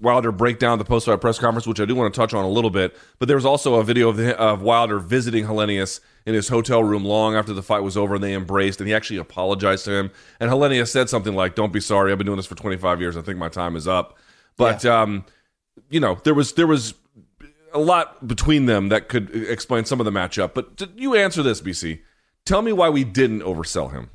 Wilder 0.00 0.30
break 0.30 0.58
down 0.58 0.78
the 0.78 0.84
post 0.84 1.06
fight 1.06 1.20
press 1.20 1.38
conference, 1.38 1.66
which 1.66 1.80
I 1.80 1.84
do 1.84 1.94
want 1.94 2.12
to 2.12 2.20
touch 2.20 2.34
on 2.34 2.44
a 2.44 2.48
little 2.48 2.70
bit. 2.70 2.96
But 3.18 3.26
there 3.26 3.36
was 3.36 3.46
also 3.46 3.76
a 3.76 3.84
video 3.84 4.10
of, 4.10 4.16
the, 4.16 4.36
of 4.38 4.62
Wilder 4.62 4.98
visiting 4.98 5.46
Helenius 5.46 6.00
in 6.26 6.34
his 6.34 6.48
hotel 6.48 6.84
room 6.84 7.04
long 7.04 7.34
after 7.34 7.52
the 7.52 7.62
fight 7.62 7.80
was 7.80 7.96
over, 7.96 8.16
and 8.16 8.24
they 8.24 8.34
embraced, 8.34 8.80
and 8.80 8.88
he 8.88 8.94
actually 8.94 9.18
apologized 9.18 9.86
to 9.86 9.92
him. 9.92 10.10
And 10.40 10.50
Helenius 10.50 10.88
said 10.88 11.08
something 11.08 11.34
like, 11.34 11.54
"Don't 11.54 11.72
be 11.72 11.80
sorry. 11.80 12.12
I've 12.12 12.18
been 12.18 12.26
doing 12.26 12.36
this 12.36 12.46
for 12.46 12.54
25 12.54 13.00
years. 13.00 13.16
I 13.16 13.22
think 13.22 13.38
my 13.38 13.48
time 13.48 13.76
is 13.76 13.88
up." 13.88 14.18
But 14.56 14.84
yeah. 14.84 15.02
um, 15.02 15.24
you 15.88 16.00
know, 16.00 16.18
there 16.22 16.34
was 16.34 16.52
there 16.52 16.66
was 16.66 16.94
a 17.72 17.78
lot 17.78 18.26
between 18.26 18.66
them 18.66 18.88
that 18.90 19.08
could 19.08 19.34
explain 19.34 19.84
some 19.84 20.00
of 20.00 20.04
the 20.04 20.12
matchup. 20.12 20.54
But 20.54 20.82
you 20.96 21.14
answer 21.14 21.42
this, 21.42 21.60
BC. 21.60 22.00
Tell 22.48 22.62
me 22.62 22.72
why 22.72 22.88
we 22.88 23.04
didn't 23.04 23.42
oversell 23.42 23.92
him. 23.92 24.08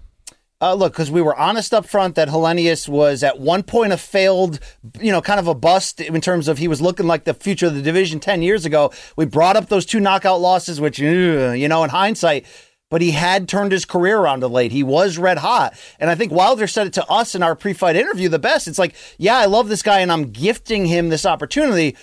Uh, 0.60 0.74
look, 0.74 0.94
because 0.94 1.12
we 1.12 1.22
were 1.22 1.36
honest 1.36 1.72
up 1.72 1.86
front 1.86 2.16
that 2.16 2.30
Helenius 2.30 2.90
was 2.90 3.22
at 3.22 3.40
one 3.40 3.62
point 3.62 3.94
a 3.94 3.98
failed, 3.98 4.60
you 5.00 5.12
know, 5.12 5.22
kind 5.22 5.40
of 5.40 5.46
a 5.46 5.54
bust 5.54 6.02
in 6.02 6.20
terms 6.20 6.48
of 6.48 6.58
he 6.58 6.68
was 6.68 6.82
looking 6.82 7.06
like 7.06 7.26
the 7.26 7.36
future 7.36 7.68
of 7.68 7.76
the 7.76 7.82
division 7.84 8.20
10 8.20 8.42
years 8.42 8.66
ago. 8.66 8.92
We 9.16 9.26
brought 9.26 9.56
up 9.56 9.70
those 9.70 9.86
two 9.86 10.00
knockout 10.00 10.42
losses, 10.42 10.82
which, 10.82 10.98
you 10.98 11.68
know, 11.68 11.84
in 11.84 11.92
hindsight, 11.92 12.48
but 12.90 13.04
he 13.04 13.12
had 13.12 13.48
turned 13.48 13.72
his 13.72 13.86
career 13.86 14.18
around 14.18 14.44
of 14.44 14.52
late. 14.52 14.72
He 14.72 14.82
was 14.82 15.20
red 15.20 15.38
hot. 15.38 15.78
And 16.00 16.10
I 16.10 16.16
think 16.16 16.32
Wilder 16.32 16.66
said 16.66 16.88
it 16.88 16.94
to 16.94 17.06
us 17.06 17.36
in 17.36 17.44
our 17.44 17.56
pre 17.56 17.74
fight 17.74 17.96
interview 17.96 18.30
the 18.30 18.40
best. 18.40 18.68
It's 18.68 18.80
like, 18.80 18.96
yeah, 19.20 19.38
I 19.38 19.46
love 19.46 19.70
this 19.70 19.84
guy 19.84 20.00
and 20.00 20.12
I'm 20.12 20.32
gifting 20.32 20.88
him 20.88 21.10
this 21.10 21.28
opportunity. 21.28 21.96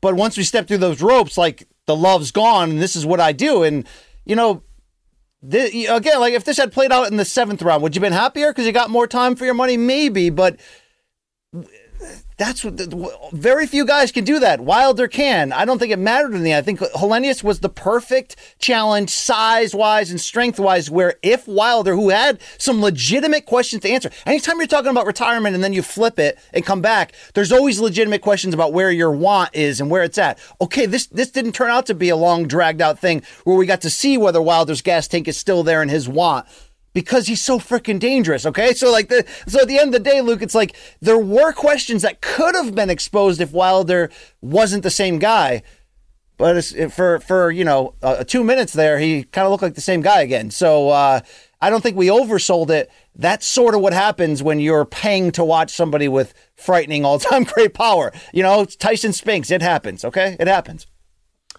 But 0.00 0.14
once 0.14 0.38
we 0.38 0.42
step 0.42 0.68
through 0.68 0.78
those 0.78 1.02
ropes, 1.02 1.36
like 1.36 1.68
the 1.84 1.94
love's 1.94 2.30
gone 2.30 2.70
and 2.70 2.80
this 2.80 2.96
is 2.96 3.04
what 3.04 3.20
I 3.20 3.32
do. 3.32 3.62
And, 3.62 3.86
you 4.24 4.36
know, 4.36 4.62
this, 5.48 5.72
again, 5.88 6.20
like 6.20 6.34
if 6.34 6.44
this 6.44 6.56
had 6.56 6.72
played 6.72 6.92
out 6.92 7.08
in 7.10 7.16
the 7.16 7.24
seventh 7.24 7.62
round, 7.62 7.82
would 7.82 7.94
you 7.94 8.00
have 8.00 8.06
been 8.06 8.12
happier 8.12 8.50
because 8.50 8.66
you 8.66 8.72
got 8.72 8.90
more 8.90 9.06
time 9.06 9.36
for 9.36 9.44
your 9.44 9.54
money? 9.54 9.76
Maybe, 9.76 10.30
but 10.30 10.58
that's 12.36 12.62
what 12.62 13.32
very 13.32 13.66
few 13.66 13.86
guys 13.86 14.12
can 14.12 14.24
do 14.24 14.38
that. 14.40 14.60
Wilder 14.60 15.08
can. 15.08 15.52
I 15.52 15.64
don't 15.64 15.78
think 15.78 15.92
it 15.92 15.98
mattered 15.98 16.32
to 16.32 16.38
me. 16.38 16.54
I 16.54 16.60
think 16.60 16.80
Helenius 16.80 17.42
was 17.42 17.60
the 17.60 17.70
perfect 17.70 18.36
challenge, 18.58 19.08
size 19.10 19.74
wise 19.74 20.10
and 20.10 20.20
strength 20.20 20.60
wise. 20.60 20.90
Where 20.90 21.14
if 21.22 21.48
Wilder, 21.48 21.94
who 21.94 22.10
had 22.10 22.38
some 22.58 22.82
legitimate 22.82 23.46
questions 23.46 23.82
to 23.82 23.90
answer, 23.90 24.10
anytime 24.26 24.58
you're 24.58 24.66
talking 24.66 24.90
about 24.90 25.06
retirement 25.06 25.54
and 25.54 25.64
then 25.64 25.72
you 25.72 25.80
flip 25.80 26.18
it 26.18 26.38
and 26.52 26.66
come 26.66 26.82
back, 26.82 27.12
there's 27.32 27.52
always 27.52 27.80
legitimate 27.80 28.20
questions 28.20 28.52
about 28.52 28.74
where 28.74 28.90
your 28.90 29.12
want 29.12 29.54
is 29.54 29.80
and 29.80 29.90
where 29.90 30.02
it's 30.02 30.18
at. 30.18 30.38
Okay, 30.60 30.84
this 30.84 31.06
this 31.06 31.30
didn't 31.30 31.52
turn 31.52 31.70
out 31.70 31.86
to 31.86 31.94
be 31.94 32.10
a 32.10 32.16
long 32.16 32.46
dragged 32.46 32.82
out 32.82 32.98
thing 32.98 33.22
where 33.44 33.56
we 33.56 33.64
got 33.64 33.80
to 33.80 33.90
see 33.90 34.18
whether 34.18 34.42
Wilder's 34.42 34.82
gas 34.82 35.08
tank 35.08 35.26
is 35.26 35.38
still 35.38 35.62
there 35.62 35.82
in 35.82 35.88
his 35.88 36.06
want 36.06 36.46
because 36.96 37.26
he's 37.26 37.42
so 37.42 37.58
freaking 37.58 37.98
dangerous. 37.98 38.46
Okay. 38.46 38.72
So, 38.72 38.90
like, 38.90 39.10
the, 39.10 39.26
so 39.46 39.60
at 39.60 39.68
the 39.68 39.78
end 39.78 39.88
of 39.88 40.02
the 40.02 40.10
day, 40.10 40.22
Luke, 40.22 40.40
it's 40.40 40.54
like 40.54 40.74
there 41.02 41.18
were 41.18 41.52
questions 41.52 42.00
that 42.00 42.22
could 42.22 42.54
have 42.54 42.74
been 42.74 42.88
exposed 42.88 43.38
if 43.38 43.52
Wilder 43.52 44.08
wasn't 44.40 44.82
the 44.82 44.90
same 44.90 45.18
guy. 45.18 45.62
But 46.38 46.62
for, 46.90 47.20
for, 47.20 47.50
you 47.50 47.64
know, 47.64 47.92
uh, 48.02 48.24
two 48.24 48.42
minutes 48.42 48.72
there, 48.72 48.98
he 48.98 49.24
kind 49.24 49.44
of 49.44 49.50
looked 49.50 49.62
like 49.62 49.74
the 49.74 49.82
same 49.82 50.00
guy 50.00 50.22
again. 50.22 50.50
So, 50.50 50.88
uh, 50.88 51.20
I 51.60 51.68
don't 51.68 51.82
think 51.82 51.98
we 51.98 52.06
oversold 52.06 52.70
it. 52.70 52.90
That's 53.14 53.46
sort 53.46 53.74
of 53.74 53.82
what 53.82 53.92
happens 53.92 54.42
when 54.42 54.58
you're 54.58 54.86
paying 54.86 55.32
to 55.32 55.44
watch 55.44 55.72
somebody 55.72 56.08
with 56.08 56.32
frightening 56.54 57.04
all 57.04 57.18
time 57.18 57.44
great 57.54 57.74
power. 57.74 58.10
You 58.32 58.42
know, 58.42 58.64
Tyson 58.64 59.12
Spinks, 59.12 59.50
it 59.50 59.60
happens. 59.60 60.02
Okay. 60.02 60.38
It 60.40 60.48
happens. 60.48 60.86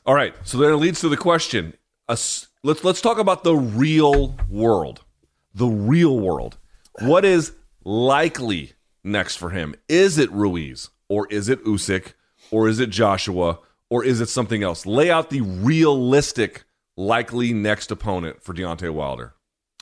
All 0.04 0.16
right. 0.16 0.34
So 0.44 0.58
then 0.58 0.72
it 0.72 0.78
leads 0.78 1.00
to 1.02 1.10
the 1.10 1.18
question. 1.18 1.76
let's, 2.08 2.48
let's 2.64 3.02
talk 3.02 3.20
about 3.20 3.44
the 3.44 3.56
real 3.56 4.36
world 4.50 5.04
the 5.58 5.68
real 5.68 6.20
world. 6.20 6.58
What 6.99 7.26
is 7.26 7.53
likely 7.84 8.74
next 9.03 9.38
for 9.38 9.49
him? 9.49 9.76
Is 9.89 10.18
it 10.18 10.32
Ruiz 10.32 10.89
or 11.10 11.28
is 11.32 11.49
it 11.49 11.64
Usyk 11.66 12.14
or 12.51 12.68
is 12.68 12.80
it 12.80 12.89
Joshua 12.89 13.60
or 13.89 14.03
is 14.03 14.22
it 14.22 14.30
something 14.30 14.64
else? 14.64 14.86
Lay 14.86 15.10
out 15.10 15.30
the 15.30 15.41
realistic 15.41 16.66
likely 16.95 17.53
next 17.53 17.91
opponent 17.91 18.41
for 18.43 18.53
Deontay 18.53 18.93
Wilder. 18.93 19.34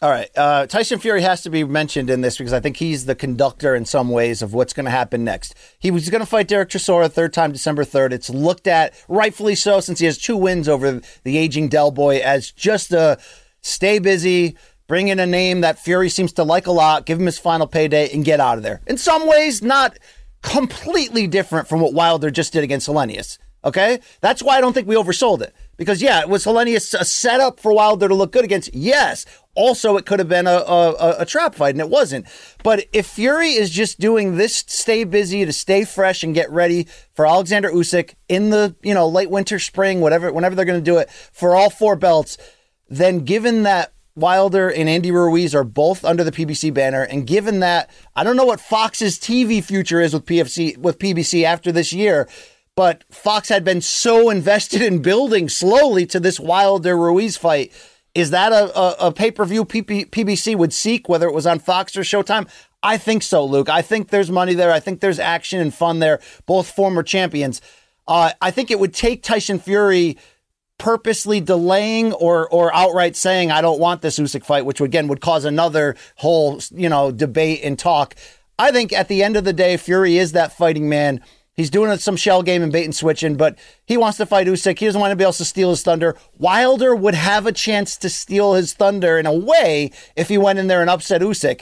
All 0.01 0.09
right. 0.09 0.29
Uh, 0.35 0.67
Tyson 0.67 0.99
Fury 0.99 1.21
has 1.21 1.41
to 1.43 1.49
be 1.49 1.63
mentioned 1.63 2.09
in 2.09 2.21
this 2.21 2.37
because 2.37 2.53
I 2.53 2.59
think 2.59 2.77
he's 2.77 3.05
the 3.05 3.15
conductor 3.15 3.75
in 3.75 3.85
some 3.85 4.09
ways 4.09 4.41
of 4.41 4.53
what's 4.53 4.73
going 4.73 4.85
to 4.85 4.91
happen 4.91 5.23
next. 5.23 5.55
He 5.79 5.89
was 5.89 6.09
going 6.09 6.19
to 6.19 6.25
fight 6.25 6.47
Dereck 6.47 6.67
Chisora 6.67 7.11
third 7.11 7.33
time 7.33 7.53
December 7.53 7.83
3rd. 7.83 8.11
It's 8.11 8.29
looked 8.29 8.67
at, 8.67 8.93
rightfully 9.07 9.55
so, 9.55 9.79
since 9.79 9.99
he 9.99 10.05
has 10.05 10.17
two 10.17 10.37
wins 10.37 10.67
over 10.67 11.01
the 11.23 11.37
aging 11.37 11.69
Del 11.69 11.91
Boy, 11.91 12.17
as 12.17 12.51
just 12.51 12.91
a 12.91 13.17
stay 13.61 13.99
busy, 13.99 14.57
bring 14.87 15.07
in 15.07 15.19
a 15.19 15.25
name 15.25 15.61
that 15.61 15.79
Fury 15.79 16.09
seems 16.09 16.33
to 16.33 16.43
like 16.43 16.67
a 16.67 16.71
lot, 16.71 17.05
give 17.05 17.19
him 17.19 17.25
his 17.25 17.39
final 17.39 17.67
payday, 17.67 18.09
and 18.13 18.23
get 18.25 18.39
out 18.39 18.57
of 18.57 18.63
there. 18.63 18.81
In 18.87 18.97
some 18.97 19.27
ways, 19.27 19.61
not 19.61 19.97
completely 20.41 21.27
different 21.27 21.67
from 21.67 21.79
what 21.81 21.93
Wilder 21.93 22.29
just 22.29 22.53
did 22.53 22.63
against 22.63 22.87
Helenius. 22.87 23.37
Okay? 23.63 23.99
That's 24.21 24.43
why 24.43 24.57
I 24.57 24.61
don't 24.61 24.73
think 24.73 24.87
we 24.87 24.95
oversold 24.95 25.41
it. 25.41 25.53
Because, 25.77 26.01
yeah, 26.01 26.21
it 26.21 26.29
was 26.29 26.45
Helenius 26.45 26.93
a 26.97 27.03
setup 27.03 27.59
for 27.59 27.73
Wilder 27.73 28.07
to 28.07 28.13
look 28.13 28.31
good 28.31 28.45
against? 28.45 28.73
Yes. 28.73 29.25
Also, 29.55 29.97
it 29.97 30.05
could 30.05 30.19
have 30.19 30.29
been 30.29 30.47
a, 30.47 30.51
a, 30.51 31.15
a, 31.19 31.25
trap 31.25 31.55
fight, 31.55 31.73
and 31.73 31.81
it 31.81 31.89
wasn't. 31.89 32.27
But 32.63 32.85
if 32.93 33.07
Fury 33.07 33.51
is 33.51 33.69
just 33.69 33.99
doing 33.99 34.37
this, 34.37 34.63
stay 34.67 35.03
busy 35.03 35.45
to 35.45 35.51
stay 35.51 35.83
fresh 35.83 36.23
and 36.23 36.35
get 36.35 36.49
ready 36.51 36.87
for 37.13 37.25
Alexander 37.25 37.71
Usyk 37.71 38.15
in 38.27 38.49
the 38.49 38.75
you 38.83 38.93
know 38.93 39.07
late 39.07 39.29
winter, 39.29 39.57
spring, 39.57 40.01
whatever, 40.01 40.31
whenever 40.31 40.55
they're 40.55 40.65
going 40.65 40.79
to 40.79 40.91
do 40.91 40.97
it 40.97 41.09
for 41.09 41.55
all 41.55 41.69
four 41.69 41.95
belts, 41.95 42.37
then 42.89 43.19
given 43.19 43.63
that 43.63 43.93
Wilder 44.15 44.69
and 44.69 44.87
Andy 44.87 45.11
Ruiz 45.11 45.53
are 45.53 45.63
both 45.63 46.05
under 46.05 46.23
the 46.23 46.31
PBC 46.31 46.73
banner, 46.73 47.03
and 47.03 47.27
given 47.27 47.59
that 47.59 47.89
I 48.15 48.23
don't 48.23 48.37
know 48.37 48.45
what 48.45 48.61
Fox's 48.61 49.19
TV 49.19 49.63
future 49.63 49.99
is 49.99 50.13
with 50.13 50.25
PFC 50.25 50.77
with 50.77 50.99
PBC 50.99 51.43
after 51.43 51.71
this 51.71 51.91
year, 51.91 52.27
but 52.75 53.03
Fox 53.09 53.49
had 53.49 53.65
been 53.65 53.81
so 53.81 54.29
invested 54.31 54.81
in 54.81 55.01
building 55.01 55.49
slowly 55.49 56.05
to 56.07 56.19
this 56.19 56.39
Wilder 56.39 56.97
Ruiz 56.97 57.37
fight. 57.37 57.73
Is 58.13 58.29
that 58.31 58.53
a, 58.53 58.79
a, 58.79 59.07
a 59.07 59.11
pay 59.11 59.31
per 59.31 59.43
view 59.43 59.65
PBC 59.65 60.55
would 60.55 60.71
seek, 60.71 61.09
whether 61.09 61.27
it 61.27 61.33
was 61.33 61.45
on 61.45 61.59
Fox 61.59 61.97
or 61.97 62.01
Showtime? 62.01 62.49
I 62.81 62.97
think 62.97 63.23
so, 63.23 63.43
Luke. 63.43 63.67
I 63.67 63.81
think 63.81 64.09
there's 64.09 64.31
money 64.31 64.53
there. 64.53 64.71
I 64.71 64.79
think 64.79 65.01
there's 65.01 65.19
action 65.19 65.59
and 65.59 65.73
fun 65.73 65.99
there. 65.99 66.21
Both 66.45 66.71
former 66.71 67.03
champions. 67.03 67.59
Uh, 68.07 68.31
I 68.41 68.51
think 68.51 68.71
it 68.71 68.79
would 68.79 68.93
take 68.93 69.23
Tyson 69.23 69.59
Fury 69.59 70.17
purposely 70.77 71.39
delaying 71.39 72.13
or 72.13 72.47
or 72.49 72.73
outright 72.73 73.15
saying 73.15 73.51
I 73.51 73.61
don't 73.61 73.79
want 73.79 74.01
this 74.01 74.19
Usyk 74.19 74.43
fight, 74.43 74.65
which 74.65 74.81
again 74.81 75.07
would 75.07 75.21
cause 75.21 75.45
another 75.45 75.95
whole 76.17 76.59
you 76.71 76.89
know 76.89 77.11
debate 77.11 77.61
and 77.63 77.77
talk. 77.77 78.15
I 78.57 78.71
think 78.71 78.93
at 78.93 79.07
the 79.07 79.23
end 79.23 79.35
of 79.35 79.43
the 79.43 79.53
day, 79.53 79.77
Fury 79.77 80.17
is 80.17 80.31
that 80.31 80.55
fighting 80.55 80.87
man. 80.89 81.21
He's 81.53 81.69
doing 81.69 81.97
some 81.97 82.17
shell 82.17 82.43
game 82.43 82.61
and 82.61 82.71
bait 82.71 82.83
and 82.83 82.95
switching, 82.95 83.37
but 83.37 83.57
he 83.85 83.95
wants 83.95 84.17
to 84.17 84.25
fight 84.25 84.47
Usyk. 84.47 84.77
He 84.77 84.85
doesn't 84.85 84.99
want 84.99 85.11
to 85.11 85.15
be 85.15 85.23
able 85.23 85.33
to 85.33 85.45
steal 85.45 85.69
his 85.69 85.83
thunder. 85.83 86.17
Wilder 86.37 86.93
would 86.93 87.15
have 87.15 87.45
a 87.45 87.53
chance 87.53 87.95
to 87.97 88.09
steal 88.09 88.55
his 88.55 88.73
thunder 88.73 89.17
in 89.17 89.25
a 89.25 89.33
way 89.33 89.91
if 90.17 90.27
he 90.27 90.37
went 90.37 90.59
in 90.59 90.67
there 90.67 90.81
and 90.81 90.89
upset 90.89 91.21
Usyk. 91.21 91.61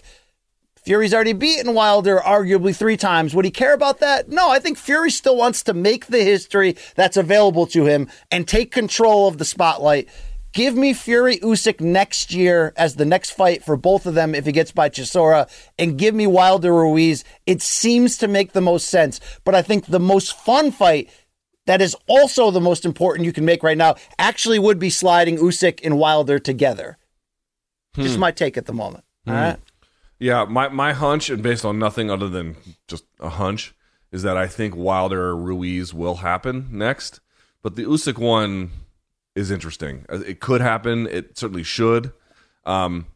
Fury's 0.86 1.14
already 1.14 1.34
beaten 1.34 1.74
Wilder 1.74 2.20
arguably 2.20 2.76
three 2.76 2.98
times. 2.98 3.34
Would 3.34 3.46
he 3.46 3.52
care 3.52 3.74
about 3.74 4.00
that? 4.00 4.30
No, 4.30 4.50
I 4.50 4.60
think 4.60 4.78
Fury 4.78 5.12
still 5.12 5.38
wants 5.38 5.64
to 5.64 5.74
make 5.74 6.08
the 6.08 6.24
history 6.24 6.76
that's 6.96 7.18
available 7.18 7.66
to 7.68 7.86
him 7.86 8.10
and 8.30 8.48
take 8.48 8.72
control 8.72 9.28
of 9.28 9.38
the 9.38 9.46
spotlight. 9.46 10.10
Give 10.52 10.76
me 10.76 10.94
Fury 10.94 11.38
Usyk 11.38 11.82
next 11.82 12.32
year 12.32 12.74
as 12.78 12.96
the 12.96 13.06
next 13.06 13.32
fight 13.32 13.64
for 13.64 13.76
both 13.76 14.06
of 14.06 14.14
them 14.14 14.36
if 14.36 14.46
he 14.46 14.52
gets 14.52 14.72
by 14.72 14.88
Chisora, 14.88 15.50
and 15.80 15.98
give 15.98 16.14
me 16.14 16.28
Wilder 16.28 16.74
Ruiz. 16.74 17.24
It 17.48 17.62
seems 17.62 18.18
to 18.20 18.28
make 18.28 18.52
the 18.54 18.62
most 18.62 18.88
sense, 18.88 19.20
but 19.46 19.56
I 19.56 19.64
think 19.64 19.88
the 19.88 20.00
most 20.00 20.38
fun 20.38 20.72
fight 20.72 21.10
that 21.66 21.82
is 21.82 21.96
also 22.08 22.52
the 22.52 22.62
most 22.62 22.86
important 22.86 23.26
you 23.26 23.34
can 23.34 23.46
make 23.46 23.64
right 23.64 23.78
now 23.78 23.96
actually 24.20 24.60
would 24.60 24.78
be 24.78 24.90
sliding 24.90 25.38
Usyk 25.38 25.80
and 25.84 25.98
Wilder 25.98 26.38
together. 26.38 26.98
Hmm. 27.96 28.04
Just 28.04 28.20
my 28.20 28.32
take 28.32 28.58
at 28.58 28.66
the 28.66 28.74
moment. 28.74 29.06
Hmm. 29.26 29.32
All 29.32 29.38
right. 29.38 29.60
Yeah, 30.20 30.46
my, 30.46 30.70
my 30.70 30.94
hunch, 30.94 31.30
and 31.30 31.44
based 31.44 31.66
on 31.66 31.80
nothing 31.80 32.10
other 32.10 32.30
than 32.30 32.56
just 32.88 33.06
a 33.20 33.30
hunch, 33.30 33.74
is 34.12 34.24
that 34.24 34.38
I 34.38 34.48
think 34.48 34.76
Wilder 34.76 35.36
Ruiz 35.36 35.94
will 35.94 36.16
happen 36.16 36.68
next. 36.72 37.20
But 37.62 37.76
the 37.76 37.84
Usyk 37.84 38.18
one 38.18 38.72
is 39.36 39.52
interesting. 39.52 40.06
Uh, 40.10 40.20
it 40.20 40.40
could 40.40 40.62
happen. 40.62 41.08
It 41.08 41.38
certainly 41.38 41.64
should. 41.64 42.12
Um, 42.66 43.08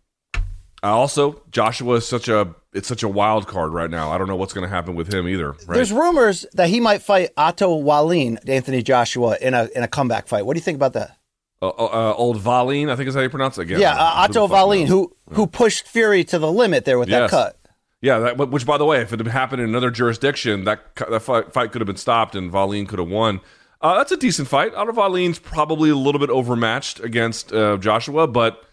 I 0.84 0.90
also 0.90 1.42
Joshua 1.52 1.96
is 1.96 2.08
such 2.08 2.28
a 2.28 2.56
it's 2.74 2.88
such 2.88 3.04
a 3.04 3.08
wild 3.08 3.48
card 3.48 3.74
right 3.74 3.90
now. 3.90 4.12
I 4.12 4.18
don't 4.18 4.28
know 4.28 4.36
what's 4.36 4.54
going 4.54 4.68
to 4.68 4.74
happen 4.74 4.96
with 4.96 5.12
him 5.12 5.28
either. 5.28 5.52
Right? 5.52 5.76
There's 5.76 5.92
rumors 5.92 6.46
that 6.54 6.70
he 6.70 6.80
might 6.80 7.02
fight 7.02 7.32
Otto 7.36 7.76
Wallin, 7.76 8.40
Anthony 8.48 8.84
Joshua, 8.84 9.38
in 9.42 9.54
a 9.54 9.70
in 9.76 9.84
a 9.84 9.88
comeback 9.88 10.28
fight. 10.28 10.46
What 10.46 10.54
do 10.54 10.60
you 10.60 10.64
think 10.64 10.76
about 10.76 10.94
that? 10.94 11.17
Uh, 11.62 11.70
uh, 11.70 12.14
old 12.16 12.38
Valine, 12.38 12.90
I 12.90 12.96
think 12.96 13.10
is 13.10 13.16
how 13.16 13.22
you 13.22 13.30
pronounce 13.30 13.58
it 13.58 13.64
again. 13.64 13.80
Yeah, 13.80 13.94
uh, 13.96 14.12
Otto 14.28 14.46
Valine, 14.48 14.86
who 14.88 15.16
who 15.32 15.48
pushed 15.48 15.88
Fury 15.88 16.24
to 16.26 16.38
the 16.38 16.52
limit 16.52 16.86
there 16.86 17.00
with 17.00 17.10
Yes. 17.10 17.32
that 17.32 17.36
cut. 17.36 17.60
Yeah, 18.00 18.20
that, 18.20 18.38
which 18.38 18.66
by 18.66 18.78
the 18.78 18.86
way, 18.86 19.02
if 19.02 19.12
it 19.12 19.20
had 19.20 19.28
happened 19.28 19.62
in 19.64 19.70
another 19.70 19.90
jurisdiction, 19.90 20.66
that 20.66 20.96
that 20.96 21.20
fight, 21.22 21.52
fight 21.54 21.72
could 21.72 21.82
have 21.82 21.88
been 21.88 21.96
stopped 21.98 22.36
and 22.36 22.52
Valine 22.52 22.86
could 22.86 23.00
have 23.00 23.08
won. 23.10 23.42
Uh, 23.82 23.96
that's 23.98 24.12
a 24.12 24.18
decent 24.18 24.48
fight. 24.48 24.74
Otto 24.76 24.92
Valine's 24.92 25.40
probably 25.40 25.90
a 25.90 25.96
little 25.96 26.20
bit 26.20 26.30
overmatched 26.30 27.00
against 27.00 27.52
uh, 27.54 27.78
Joshua, 27.78 28.28
but 28.28 28.64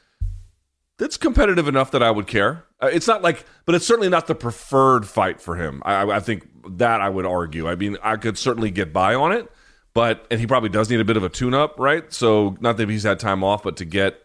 it's 0.99 1.17
competitive 1.17 1.69
enough 1.69 1.91
that 1.91 2.03
I 2.03 2.11
would 2.11 2.27
care. 2.27 2.65
Uh, 2.83 2.91
it's 2.93 3.07
not 3.07 3.23
like, 3.23 3.45
but 3.65 3.75
it's 3.75 3.87
certainly 3.87 4.09
not 4.09 4.27
the 4.27 4.35
preferred 4.35 5.07
fight 5.07 5.41
for 5.41 5.57
him. 5.57 5.83
I, 5.85 6.03
I 6.11 6.21
think 6.21 6.47
that 6.79 7.01
I 7.01 7.09
would 7.09 7.27
argue. 7.27 7.69
I 7.69 7.75
mean, 7.77 7.97
I 8.03 8.17
could 8.17 8.39
certainly 8.39 8.71
get 8.71 8.93
by 8.93 9.15
on 9.15 9.33
it, 9.33 9.51
but 9.95 10.27
and 10.31 10.41
he 10.41 10.47
probably 10.47 10.69
does 10.69 10.91
need 10.91 11.01
a 11.01 11.05
bit 11.05 11.17
of 11.17 11.23
a 11.23 11.29
tune-up, 11.29 11.79
right? 11.79 12.13
So 12.13 12.57
not 12.61 12.77
that 12.77 12.89
he's 12.91 13.05
had 13.05 13.19
time 13.21 13.43
off, 13.43 13.63
but 13.63 13.77
to 13.79 13.85
get 13.85 14.21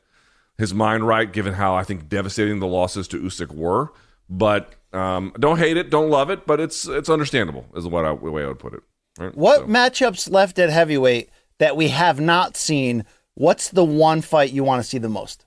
his 0.57 0.73
mind 0.73 1.07
right, 1.07 1.31
given 1.31 1.53
how 1.53 1.75
I 1.75 1.83
think 1.83 2.09
devastating 2.09 2.59
the 2.59 2.67
losses 2.67 3.07
to 3.09 3.17
Usyk 3.21 3.53
were. 3.53 3.91
But 4.29 4.73
um, 4.93 5.31
don't 5.39 5.57
hate 5.57 5.77
it, 5.77 5.89
don't 5.89 6.09
love 6.09 6.29
it, 6.29 6.45
but 6.45 6.59
it's 6.59 6.87
it's 6.87 7.09
understandable, 7.09 7.65
is 7.75 7.87
what 7.87 8.05
I, 8.05 8.09
the 8.09 8.31
way 8.31 8.43
I 8.43 8.47
would 8.47 8.59
put 8.59 8.73
it. 8.73 8.81
Right? 9.17 9.35
What 9.35 9.59
So- 9.61 9.65
matchups 9.67 10.31
left 10.31 10.59
at 10.59 10.69
heavyweight 10.69 11.29
that 11.59 11.75
we 11.77 11.87
have 11.89 12.19
not 12.19 12.57
seen? 12.57 13.05
What's 13.35 13.69
the 13.69 13.85
one 13.85 14.21
fight 14.21 14.51
you 14.51 14.63
want 14.63 14.83
to 14.83 14.87
see 14.89 14.97
the 14.97 15.07
most? 15.09 15.45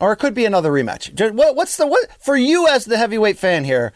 Or 0.00 0.12
it 0.12 0.16
could 0.16 0.34
be 0.34 0.44
another 0.44 0.72
rematch. 0.72 1.32
What, 1.32 1.54
what's 1.54 1.76
the 1.76 1.86
what 1.86 2.08
for 2.20 2.36
you 2.36 2.66
as 2.66 2.84
the 2.84 2.96
heavyweight 2.96 3.38
fan 3.38 3.64
here? 3.64 3.92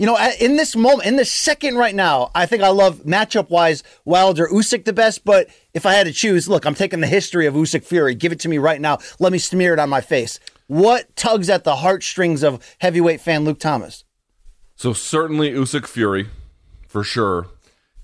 You 0.00 0.06
know, 0.06 0.16
in 0.40 0.56
this 0.56 0.74
moment, 0.74 1.06
in 1.06 1.16
this 1.16 1.30
second 1.30 1.76
right 1.76 1.94
now, 1.94 2.30
I 2.34 2.46
think 2.46 2.62
I 2.62 2.68
love 2.68 3.00
matchup 3.00 3.50
wise 3.50 3.82
Wilder 4.06 4.48
Usyk 4.50 4.86
the 4.86 4.94
best. 4.94 5.26
But 5.26 5.48
if 5.74 5.84
I 5.84 5.92
had 5.92 6.06
to 6.06 6.12
choose, 6.14 6.48
look, 6.48 6.64
I'm 6.64 6.74
taking 6.74 7.00
the 7.02 7.06
history 7.06 7.44
of 7.44 7.52
Usyk 7.52 7.84
Fury. 7.84 8.14
Give 8.14 8.32
it 8.32 8.40
to 8.40 8.48
me 8.48 8.56
right 8.56 8.80
now. 8.80 8.96
Let 9.18 9.30
me 9.30 9.36
smear 9.36 9.74
it 9.74 9.78
on 9.78 9.90
my 9.90 10.00
face. 10.00 10.40
What 10.68 11.14
tugs 11.16 11.50
at 11.50 11.64
the 11.64 11.76
heartstrings 11.76 12.42
of 12.42 12.66
heavyweight 12.80 13.20
fan 13.20 13.44
Luke 13.44 13.60
Thomas? 13.60 14.04
So 14.74 14.94
certainly 14.94 15.50
Usyk 15.50 15.86
Fury, 15.86 16.28
for 16.88 17.04
sure. 17.04 17.48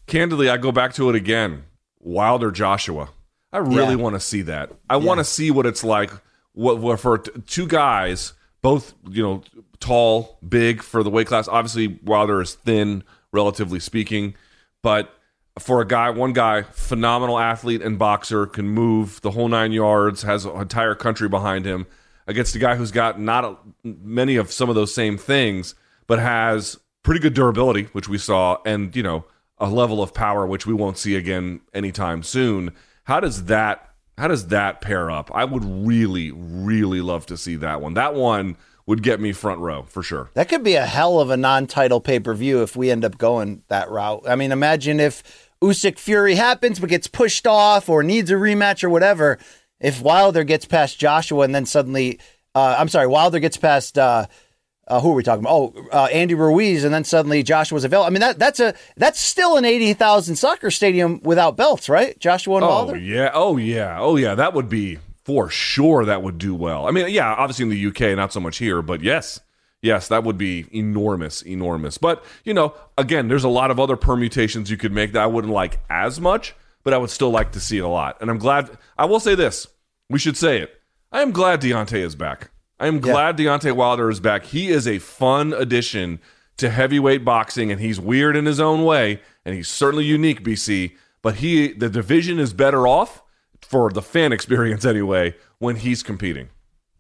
Candidly, 0.07 0.51
I 0.51 0.59
go 0.59 0.72
back 0.72 0.92
to 0.97 1.09
it 1.09 1.16
again. 1.16 1.64
Wilder 1.99 2.51
Joshua. 2.51 3.09
I 3.55 3.59
really 3.59 3.94
Yeah. 3.94 4.03
want 4.03 4.16
to 4.16 4.20
see 4.20 4.42
that. 4.42 4.70
I 4.90 4.99
want 4.99 5.16
to 5.18 5.24
see 5.24 5.51
what 5.51 5.64
it's 5.64 5.82
like. 5.82 6.11
What, 6.53 6.76
what 6.76 7.01
for 7.01 7.16
t- 7.16 7.30
two 7.47 7.66
guys, 7.66 8.34
both 8.61 8.92
you 9.09 9.22
know, 9.22 9.42
tall, 9.81 10.39
big 10.47 10.83
for 10.83 11.03
the 11.03 11.11
weight 11.11 11.27
class. 11.27 11.49
Obviously, 11.49 11.99
Wilder 12.05 12.41
is 12.41 12.55
thin, 12.55 13.03
relatively 13.33 13.81
speaking, 13.81 14.35
but 14.83 15.12
for 15.59 15.81
a 15.81 15.87
guy, 15.87 16.11
one 16.11 16.33
guy, 16.33 16.62
phenomenal 16.62 17.39
athlete 17.39 17.83
and 17.83 17.99
boxer, 17.99 18.47
can 18.47 18.68
move 18.68 19.20
the 19.22 19.31
whole 19.31 19.49
nine 19.49 19.72
yards, 19.72 20.22
has 20.22 20.45
an 20.45 20.57
entire 20.61 20.95
country 20.95 21.29
behind 21.29 21.64
him, 21.64 21.87
against 22.27 22.55
a 22.55 22.59
guy 22.59 22.77
who's 22.77 22.91
got 22.91 23.20
not 23.20 23.45
a, 23.45 23.57
many 23.83 24.37
of 24.37 24.53
some 24.53 24.68
of 24.68 24.74
those 24.74 24.95
same 24.95 25.16
things, 25.16 25.74
but 26.07 26.18
has 26.18 26.79
pretty 27.03 27.20
good 27.20 27.35
durability, 27.35 27.85
which 27.93 28.09
we 28.09 28.18
saw, 28.18 28.59
and 28.66 28.95
you 28.95 29.03
know 29.03 29.24
a 29.59 29.70
level 29.70 30.03
of 30.03 30.12
power 30.12 30.47
which 30.47 30.66
we 30.66 30.74
won't 30.74 30.99
see 30.99 31.16
again 31.16 31.61
anytime 31.72 32.22
soon. 32.22 32.72
How 33.05 33.20
does 33.20 33.45
that? 33.45 33.91
How 34.18 34.29
does 34.29 34.49
that 34.49 34.81
pair 34.81 35.11
up? 35.11 35.31
I 35.35 35.45
would 35.45 35.64
really, 35.64 36.33
really 36.33 37.01
love 37.01 37.27
to 37.27 37.37
see 37.37 37.57
that 37.57 37.81
one. 37.81 37.95
That 37.95 38.14
one 38.14 38.57
would 38.87 39.03
get 39.03 39.20
me 39.20 39.32
front 39.32 39.61
row 39.61 39.82
for 39.82 40.03
sure. 40.03 40.30
That 40.34 40.49
could 40.49 40.62
be 40.62 40.74
a 40.74 40.87
hell 40.87 41.20
of 41.20 41.30
a 41.30 41.37
non-title 41.37 42.01
pay-per-view 42.01 42.62
if 42.62 42.76
we 42.76 42.91
end 42.91 43.05
up 43.05 43.18
going 43.18 43.62
that 43.68 43.91
route. 43.91 44.22
I 44.28 44.37
mean, 44.37 44.53
imagine 44.53 45.01
if 45.01 45.51
Usyk 45.61 45.99
Fury 45.99 46.37
happens 46.37 46.78
but 46.78 46.89
gets 46.89 47.09
pushed 47.09 47.47
off 47.47 47.89
or 47.89 48.03
needs 48.03 48.30
a 48.30 48.34
rematch 48.34 48.84
or 48.84 48.91
whatever. 48.91 49.39
If 49.80 50.01
Wilder 50.01 50.45
gets 50.45 50.64
past 50.64 50.99
Joshua 50.99 51.45
and 51.45 51.55
then 51.55 51.66
suddenly, 51.66 52.20
uh, 52.55 52.76
I'm 52.78 52.89
sorry, 52.89 53.07
Wilder 53.09 53.41
gets 53.41 53.57
past 53.57 53.99
uh, 53.99 54.26
uh, 54.89 55.01
who 55.01 55.11
are 55.11 55.14
we 55.14 55.22
talking 55.22 55.45
about? 55.45 55.53
Oh, 55.53 55.89
uh, 55.91 56.09
Andy 56.12 56.34
Ruiz, 56.34 56.84
and 56.84 56.95
then 56.95 57.03
suddenly 57.03 57.43
Joshua's 57.43 57.84
available. 57.84 58.07
I 58.07 58.11
mean, 58.11 58.20
that 58.20 58.39
that's 58.39 58.61
a 58.61 58.74
that's 58.97 59.18
still 59.18 59.57
an 59.57 59.64
eighty 59.64 59.93
thousand 59.95 60.37
soccer 60.37 60.70
stadium 60.70 61.20
without 61.22 61.57
belts, 61.57 61.89
right? 61.89 62.18
Joshua 62.20 62.59
and 62.59 62.66
Wilder. 62.66 62.91
Oh 62.91 62.93
Wilder. 62.93 62.99
yeah, 62.99 63.30
oh 63.34 63.57
yeah, 63.57 63.99
oh 64.01 64.16
yeah. 64.16 64.37
That 64.37 64.55
would 64.55 64.68
be 64.68 64.99
for 65.27 65.51
sure. 65.51 66.05
That 66.05 66.22
would 66.22 66.39
do 66.39 66.55
well. 66.55 66.87
I 66.87 66.93
mean, 66.93 67.09
yeah, 67.09 67.35
obviously 67.35 67.64
in 67.64 67.68
the 67.70 67.87
UK, 67.89 68.16
not 68.16 68.33
so 68.33 68.39
much 68.39 68.59
here, 68.59 68.81
but 68.81 69.03
yes, 69.03 69.41
yes, 69.83 70.07
that 70.07 70.22
would 70.22 70.39
be 70.39 70.66
enormous, 70.72 71.43
enormous. 71.43 71.99
But 71.99 72.24
you 72.45 72.55
know, 72.55 72.74
again, 72.97 73.27
there's 73.27 73.43
a 73.43 73.49
lot 73.49 73.72
of 73.72 73.81
other 73.81 73.97
permutations 73.97 74.70
you 74.70 74.77
could 74.77 74.93
make 74.93 75.12
that 75.12 75.22
I 75.22 75.27
wouldn't 75.27 75.53
like 75.53 75.81
as 75.91 76.20
much, 76.20 76.55
but 76.85 76.95
I 76.95 76.99
would 76.99 77.11
still 77.11 77.31
like 77.31 77.51
to 77.53 77.61
see 77.61 77.79
it 77.79 77.85
a 77.85 77.89
lot. 77.89 78.16
And 78.20 78.31
I'm 78.31 78.39
glad. 78.39 78.70
I 78.97 79.05
will 79.07 79.18
say 79.18 79.35
this: 79.35 79.66
we 80.09 80.20
should 80.20 80.37
say 80.37 80.61
it. 80.61 80.81
I 81.11 81.22
am 81.22 81.33
glad 81.33 81.61
Deontay 81.61 82.05
is 82.05 82.14
back. 82.14 82.51
I 82.79 82.87
am 82.87 83.01
glad 83.01 83.37
Deontay 83.37 83.72
Wilder 83.72 84.09
is 84.09 84.20
back. 84.20 84.45
He 84.45 84.68
is 84.68 84.87
a 84.87 85.01
fun 85.01 85.53
addition 85.53 86.20
to 86.59 86.70
heavyweight 86.70 87.24
boxing, 87.24 87.72
and 87.72 87.81
he's 87.81 87.99
weird 87.99 88.37
in 88.37 88.47
his 88.47 88.61
own 88.61 88.85
way, 88.85 89.20
and 89.45 89.57
he's 89.57 89.68
certainly 89.68 90.05
unique, 90.05 90.45
BC. 90.45 90.93
But 91.20 91.37
he, 91.37 91.72
the 91.72 91.89
division 91.89 92.39
is 92.39 92.53
better 92.53 92.87
off 92.87 93.22
for 93.67 93.91
the 93.91 94.03
fan 94.03 94.33
experience 94.33 94.85
anyway 94.85 95.35
when 95.59 95.77
he's 95.77 96.03
competing. 96.03 96.49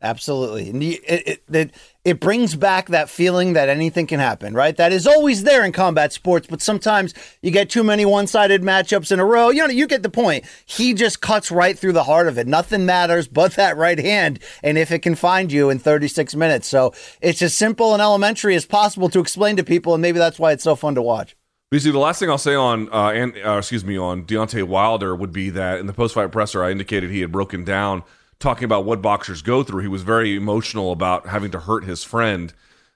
Absolutely. 0.02 0.68
And 0.68 0.82
it, 0.82 1.40
it, 1.50 1.74
it 2.04 2.20
brings 2.20 2.54
back 2.54 2.88
that 2.88 3.08
feeling 3.08 3.54
that 3.54 3.70
anything 3.70 4.06
can 4.06 4.20
happen, 4.20 4.52
right? 4.52 4.76
That 4.76 4.92
is 4.92 5.06
always 5.06 5.42
there 5.42 5.64
in 5.64 5.72
combat 5.72 6.12
sports, 6.12 6.46
but 6.48 6.60
sometimes 6.60 7.14
you 7.40 7.50
get 7.50 7.70
too 7.70 7.82
many 7.82 8.04
one 8.04 8.26
sided 8.26 8.62
matchups 8.62 9.10
in 9.10 9.20
a 9.20 9.24
row. 9.24 9.48
You 9.48 9.66
know, 9.66 9.72
you 9.72 9.86
get 9.86 10.02
the 10.02 10.10
point. 10.10 10.44
He 10.66 10.92
just 10.92 11.22
cuts 11.22 11.50
right 11.50 11.78
through 11.78 11.94
the 11.94 12.04
heart 12.04 12.28
of 12.28 12.36
it. 12.36 12.46
Nothing 12.46 12.84
matters 12.84 13.26
but 13.26 13.54
that 13.54 13.78
right 13.78 13.98
hand, 13.98 14.38
and 14.62 14.76
if 14.76 14.92
it 14.92 15.00
can 15.00 15.14
find 15.14 15.50
you 15.50 15.70
in 15.70 15.78
36 15.78 16.34
minutes. 16.34 16.68
So 16.68 16.92
it's 17.22 17.40
as 17.40 17.54
simple 17.54 17.94
and 17.94 18.02
elementary 18.02 18.54
as 18.54 18.66
possible 18.66 19.08
to 19.08 19.20
explain 19.20 19.56
to 19.56 19.64
people, 19.64 19.94
and 19.94 20.02
maybe 20.02 20.18
that's 20.18 20.38
why 20.38 20.52
it's 20.52 20.64
so 20.64 20.76
fun 20.76 20.94
to 20.96 21.02
watch. 21.02 21.35
BC, 21.72 21.90
the 21.90 21.98
last 21.98 22.20
thing 22.20 22.30
I'll 22.30 22.38
say 22.38 22.54
on, 22.54 22.88
uh, 22.92 23.10
and 23.10 23.36
uh, 23.44 23.58
excuse 23.58 23.84
me, 23.84 23.96
on 23.98 24.24
Deontay 24.24 24.62
Wilder 24.62 25.16
would 25.16 25.32
be 25.32 25.50
that 25.50 25.80
in 25.80 25.86
the 25.86 25.92
post-fight 25.92 26.30
presser, 26.30 26.62
I 26.62 26.70
indicated 26.70 27.10
he 27.10 27.22
had 27.22 27.32
broken 27.32 27.64
down 27.64 28.04
talking 28.38 28.64
about 28.64 28.84
what 28.84 29.02
boxers 29.02 29.42
go 29.42 29.64
through. 29.64 29.82
He 29.82 29.88
was 29.88 30.02
very 30.02 30.36
emotional 30.36 30.92
about 30.92 31.26
having 31.26 31.50
to 31.50 31.58
hurt 31.58 31.82
his 31.82 32.04
friend 32.04 32.54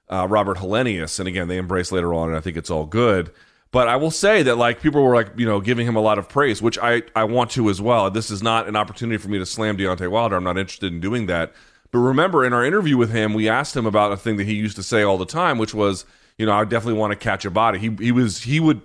uh, 0.08 0.26
Robert 0.28 0.58
Helenius, 0.58 1.18
and 1.18 1.26
again, 1.26 1.48
they 1.48 1.56
embrace 1.56 1.90
later 1.90 2.14
on, 2.14 2.28
and 2.28 2.36
I 2.36 2.40
think 2.40 2.56
it's 2.56 2.70
all 2.70 2.86
good. 2.86 3.32
But 3.72 3.88
I 3.88 3.96
will 3.96 4.10
say 4.10 4.42
that 4.44 4.56
like 4.56 4.80
people 4.80 5.02
were 5.02 5.14
like 5.14 5.32
you 5.36 5.46
know 5.46 5.60
giving 5.60 5.86
him 5.86 5.96
a 5.96 6.00
lot 6.00 6.18
of 6.18 6.28
praise, 6.28 6.60
which 6.60 6.78
I 6.78 7.02
I 7.14 7.24
want 7.24 7.50
to 7.52 7.70
as 7.70 7.80
well. 7.80 8.10
This 8.10 8.30
is 8.30 8.42
not 8.42 8.68
an 8.68 8.76
opportunity 8.76 9.16
for 9.18 9.28
me 9.28 9.38
to 9.38 9.46
slam 9.46 9.76
Deontay 9.76 10.10
Wilder. 10.10 10.36
I'm 10.36 10.44
not 10.44 10.58
interested 10.58 10.92
in 10.92 11.00
doing 11.00 11.26
that. 11.26 11.52
But 11.92 11.98
remember, 11.98 12.44
in 12.44 12.52
our 12.52 12.64
interview 12.64 12.96
with 12.96 13.10
him, 13.10 13.34
we 13.34 13.48
asked 13.48 13.76
him 13.76 13.86
about 13.86 14.12
a 14.12 14.16
thing 14.16 14.36
that 14.36 14.46
he 14.46 14.54
used 14.54 14.76
to 14.76 14.82
say 14.82 15.02
all 15.02 15.18
the 15.18 15.26
time, 15.26 15.58
which 15.58 15.74
was, 15.74 16.04
you 16.40 16.46
know, 16.46 16.52
I 16.52 16.64
definitely 16.64 16.98
want 16.98 17.10
to 17.10 17.18
catch 17.18 17.44
a 17.44 17.50
body. 17.50 17.78
He 17.78 17.94
he 18.00 18.12
was 18.12 18.44
he 18.44 18.60
would 18.60 18.80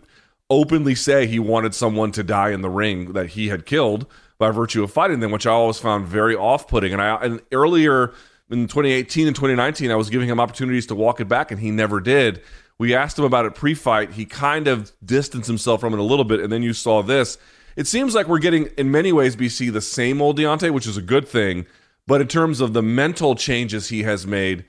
openly 0.49 0.93
say 0.93 1.25
he 1.25 1.39
wanted 1.39 1.73
someone 1.73 2.11
to 2.11 2.21
die 2.21 2.49
in 2.49 2.61
the 2.61 2.69
ring 2.69 3.13
that 3.13 3.29
he 3.29 3.47
had 3.47 3.65
killed 3.65 4.05
by 4.37 4.51
virtue 4.51 4.83
of 4.83 4.91
fighting 4.91 5.21
them, 5.21 5.31
which 5.31 5.47
I 5.47 5.51
always 5.51 5.79
found 5.79 6.05
very 6.05 6.35
off-putting. 6.35 6.91
And 6.91 7.01
I 7.01 7.15
and 7.15 7.41
earlier 7.53 8.13
in 8.51 8.67
2018 8.67 9.27
and 9.27 9.35
2019, 9.35 9.89
I 9.89 9.95
was 9.95 10.09
giving 10.09 10.27
him 10.27 10.37
opportunities 10.37 10.85
to 10.87 10.95
walk 10.95 11.21
it 11.21 11.29
back, 11.29 11.49
and 11.49 11.61
he 11.61 11.71
never 11.71 12.01
did. 12.01 12.41
We 12.77 12.93
asked 12.93 13.17
him 13.17 13.23
about 13.23 13.45
it 13.45 13.55
pre-fight. 13.55 14.11
He 14.11 14.25
kind 14.25 14.67
of 14.67 14.91
distanced 15.03 15.47
himself 15.47 15.79
from 15.79 15.93
it 15.93 15.99
a 15.99 16.03
little 16.03 16.25
bit, 16.25 16.41
and 16.41 16.51
then 16.51 16.61
you 16.61 16.73
saw 16.73 17.01
this. 17.01 17.37
It 17.77 17.87
seems 17.87 18.13
like 18.13 18.27
we're 18.27 18.39
getting, 18.39 18.65
in 18.77 18.91
many 18.91 19.13
ways, 19.13 19.37
BC 19.37 19.71
the 19.71 19.79
same 19.79 20.21
old 20.21 20.37
Deontay, 20.37 20.71
which 20.71 20.87
is 20.87 20.97
a 20.97 21.01
good 21.01 21.25
thing. 21.25 21.67
But 22.05 22.19
in 22.19 22.27
terms 22.27 22.59
of 22.59 22.73
the 22.73 22.83
mental 22.83 23.33
changes 23.33 23.87
he 23.87 24.03
has 24.03 24.27
made, 24.27 24.65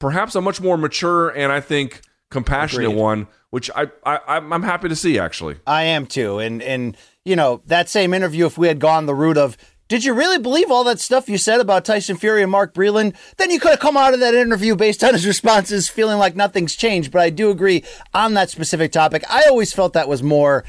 perhaps 0.00 0.34
a 0.34 0.40
much 0.40 0.62
more 0.62 0.78
mature 0.78 1.28
and 1.28 1.52
I 1.52 1.60
think 1.60 2.00
compassionate 2.34 2.88
Agreed. 2.90 3.00
one, 3.00 3.26
which 3.50 3.70
I, 3.74 3.86
I 4.04 4.18
I'm 4.26 4.52
I'm 4.52 4.62
happy 4.62 4.88
to 4.88 4.96
see 4.96 5.18
actually. 5.18 5.56
I 5.66 5.84
am 5.84 6.06
too. 6.06 6.40
And 6.40 6.60
and 6.62 6.96
you 7.24 7.36
know, 7.36 7.62
that 7.66 7.88
same 7.88 8.12
interview, 8.12 8.44
if 8.44 8.58
we 8.58 8.68
had 8.68 8.80
gone 8.80 9.06
the 9.06 9.14
route 9.14 9.38
of 9.38 9.56
did 9.86 10.04
you 10.04 10.14
really 10.14 10.38
believe 10.38 10.70
all 10.70 10.82
that 10.84 10.98
stuff 10.98 11.28
you 11.28 11.38
said 11.38 11.60
about 11.60 11.84
Tyson 11.84 12.16
Fury 12.16 12.42
and 12.42 12.50
Mark 12.50 12.74
Breland? 12.74 13.14
Then 13.36 13.50
you 13.50 13.60
could 13.60 13.70
have 13.70 13.80
come 13.80 13.96
out 13.96 14.14
of 14.14 14.20
that 14.20 14.34
interview 14.34 14.74
based 14.74 15.04
on 15.04 15.12
his 15.12 15.26
responses 15.26 15.88
feeling 15.88 16.18
like 16.18 16.34
nothing's 16.34 16.74
changed. 16.74 17.12
But 17.12 17.22
I 17.22 17.30
do 17.30 17.50
agree 17.50 17.84
on 18.12 18.34
that 18.34 18.50
specific 18.50 18.92
topic. 18.92 19.22
I 19.30 19.44
always 19.44 19.72
felt 19.72 19.92
that 19.92 20.08
was 20.08 20.22
more 20.22 20.64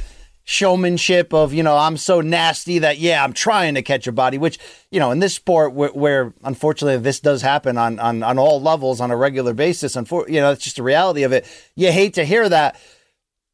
showmanship 0.46 1.34
of, 1.34 1.54
you 1.54 1.64
know, 1.64 1.76
I'm 1.76 1.98
so 1.98 2.22
nasty 2.22 2.80
that, 2.80 3.00
yeah, 3.00 3.24
I'm 3.24 3.34
trying 3.34 3.74
to 3.76 3.82
catch 3.82 4.06
a 4.06 4.12
body, 4.12 4.38
which, 4.38 4.60
you 4.91 5.00
know, 5.00 5.12
in 5.12 5.20
this 5.20 5.34
sport 5.34 5.74
where, 5.74 5.89
where 5.89 6.34
unfortunately 6.43 7.02
this 7.02 7.20
does 7.20 7.41
happen 7.41 7.78
on, 7.78 8.00
on, 8.00 8.22
on 8.22 8.38
all 8.38 8.62
levels 8.62 9.02
on 9.02 9.10
a 9.10 9.18
regular 9.18 9.56
basis, 9.56 9.96
unfor- 9.96 10.30
you 10.30 10.39
know, 10.39 10.52
it's 10.52 10.64
just 10.64 10.78
the 10.78 10.84
reality 10.84 11.24
of 11.24 11.34
it. 11.34 11.46
You 11.76 11.91
hate 11.91 12.14
to 12.14 12.26
hear 12.26 12.48
that. 12.48 12.80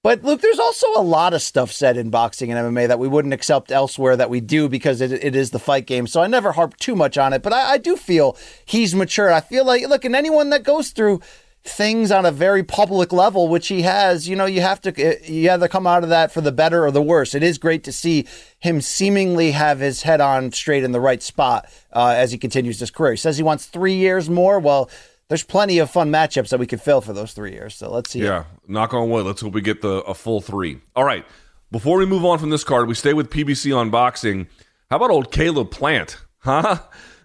But 0.04 0.24
look, 0.24 0.42
there's 0.42 0.60
also 0.60 0.88
a 0.98 1.02
lot 1.02 1.34
of 1.34 1.42
stuff 1.42 1.72
said 1.72 1.96
in 1.96 2.10
boxing 2.10 2.52
and 2.52 2.76
MMA 2.76 2.88
that 2.90 3.00
we 3.00 3.08
wouldn't 3.08 3.36
accept 3.36 3.72
elsewhere 3.72 4.18
that 4.18 4.32
we 4.32 4.42
do 4.42 4.68
because 4.68 5.00
it, 5.00 5.12
it 5.12 5.36
is 5.36 5.52
the 5.52 5.60
fight 5.60 5.86
game. 5.86 6.08
So 6.08 6.22
I 6.22 6.28
never 6.28 6.52
harp 6.52 6.76
too 6.78 6.96
much 6.96 7.18
on 7.18 7.34
it, 7.34 7.42
but 7.42 7.54
I, 7.54 7.74
I 7.74 7.78
do 7.78 7.96
feel 7.96 8.36
he's 8.66 8.96
mature. 8.96 9.32
I 9.32 9.42
feel 9.42 9.64
like, 9.64 9.88
look, 9.88 10.04
and 10.04 10.16
anyone 10.16 10.50
that 10.50 10.64
goes 10.64 10.90
through 10.90 11.22
things 11.64 12.12
on 12.12 12.26
a 12.26 12.32
very 12.32 12.64
public 12.64 13.14
level, 13.14 13.48
which 13.48 13.68
he 13.68 13.84
has, 13.84 14.28
you 14.28 14.36
know, 14.36 14.46
you 14.46 14.62
have 14.62 14.82
to 14.82 15.32
you 15.32 15.52
either 15.52 15.68
come 15.68 15.86
out 15.86 16.04
of 16.04 16.10
that 16.10 16.32
for 16.32 16.42
the 16.42 16.52
better 16.52 16.86
or 16.86 16.92
the 16.92 17.02
worse. 17.02 17.36
It 17.36 17.44
is 17.44 17.58
great 17.58 17.84
to 17.84 17.92
see 17.92 18.28
him 18.60 18.82
seemingly 18.82 19.52
have 19.52 19.80
his 19.80 20.02
head 20.02 20.22
on 20.22 20.52
straight 20.52 20.84
in 20.84 20.92
the 20.92 21.00
right 21.00 21.22
spot 21.22 21.68
uh, 21.94 22.14
as 22.18 22.32
he 22.32 22.38
continues 22.38 22.80
his 22.80 22.90
career. 22.90 23.12
He 23.12 23.18
says 23.18 23.38
he 23.38 23.44
wants 23.44 23.68
three 23.68 23.96
years 23.96 24.30
more. 24.30 24.60
Well, 24.60 24.90
there's 25.28 25.44
plenty 25.44 25.78
of 25.78 25.90
fun 25.90 26.12
matchups 26.12 26.50
that 26.50 26.60
we 26.60 26.68
could 26.68 26.82
fill 26.82 27.00
for 27.00 27.14
those 27.14 27.34
three 27.34 27.52
years. 27.52 27.76
So 27.76 27.92
let's 27.92 28.10
see. 28.10 28.22
Yeah, 28.22 28.46
knock 28.68 28.94
on 28.94 29.10
wood. 29.10 29.26
Let's 29.26 29.42
hope 29.42 29.54
we 29.54 29.62
get 29.62 29.82
the 29.82 30.02
a 30.02 30.14
full 30.14 30.42
three. 30.42 30.80
All 30.96 31.06
right. 31.06 31.26
Before 31.72 31.98
we 31.98 32.06
move 32.06 32.26
on 32.26 32.38
from 32.38 32.50
this 32.50 32.66
card, 32.66 32.90
we 32.90 32.96
stay 32.96 33.14
with 33.14 33.30
PBC 33.30 33.76
on 33.76 33.90
boxing. 33.90 34.48
How 34.90 34.98
about 34.98 35.10
old 35.10 35.32
Caleb 35.32 35.72
Plant? 35.72 36.18
Huh? 36.40 36.80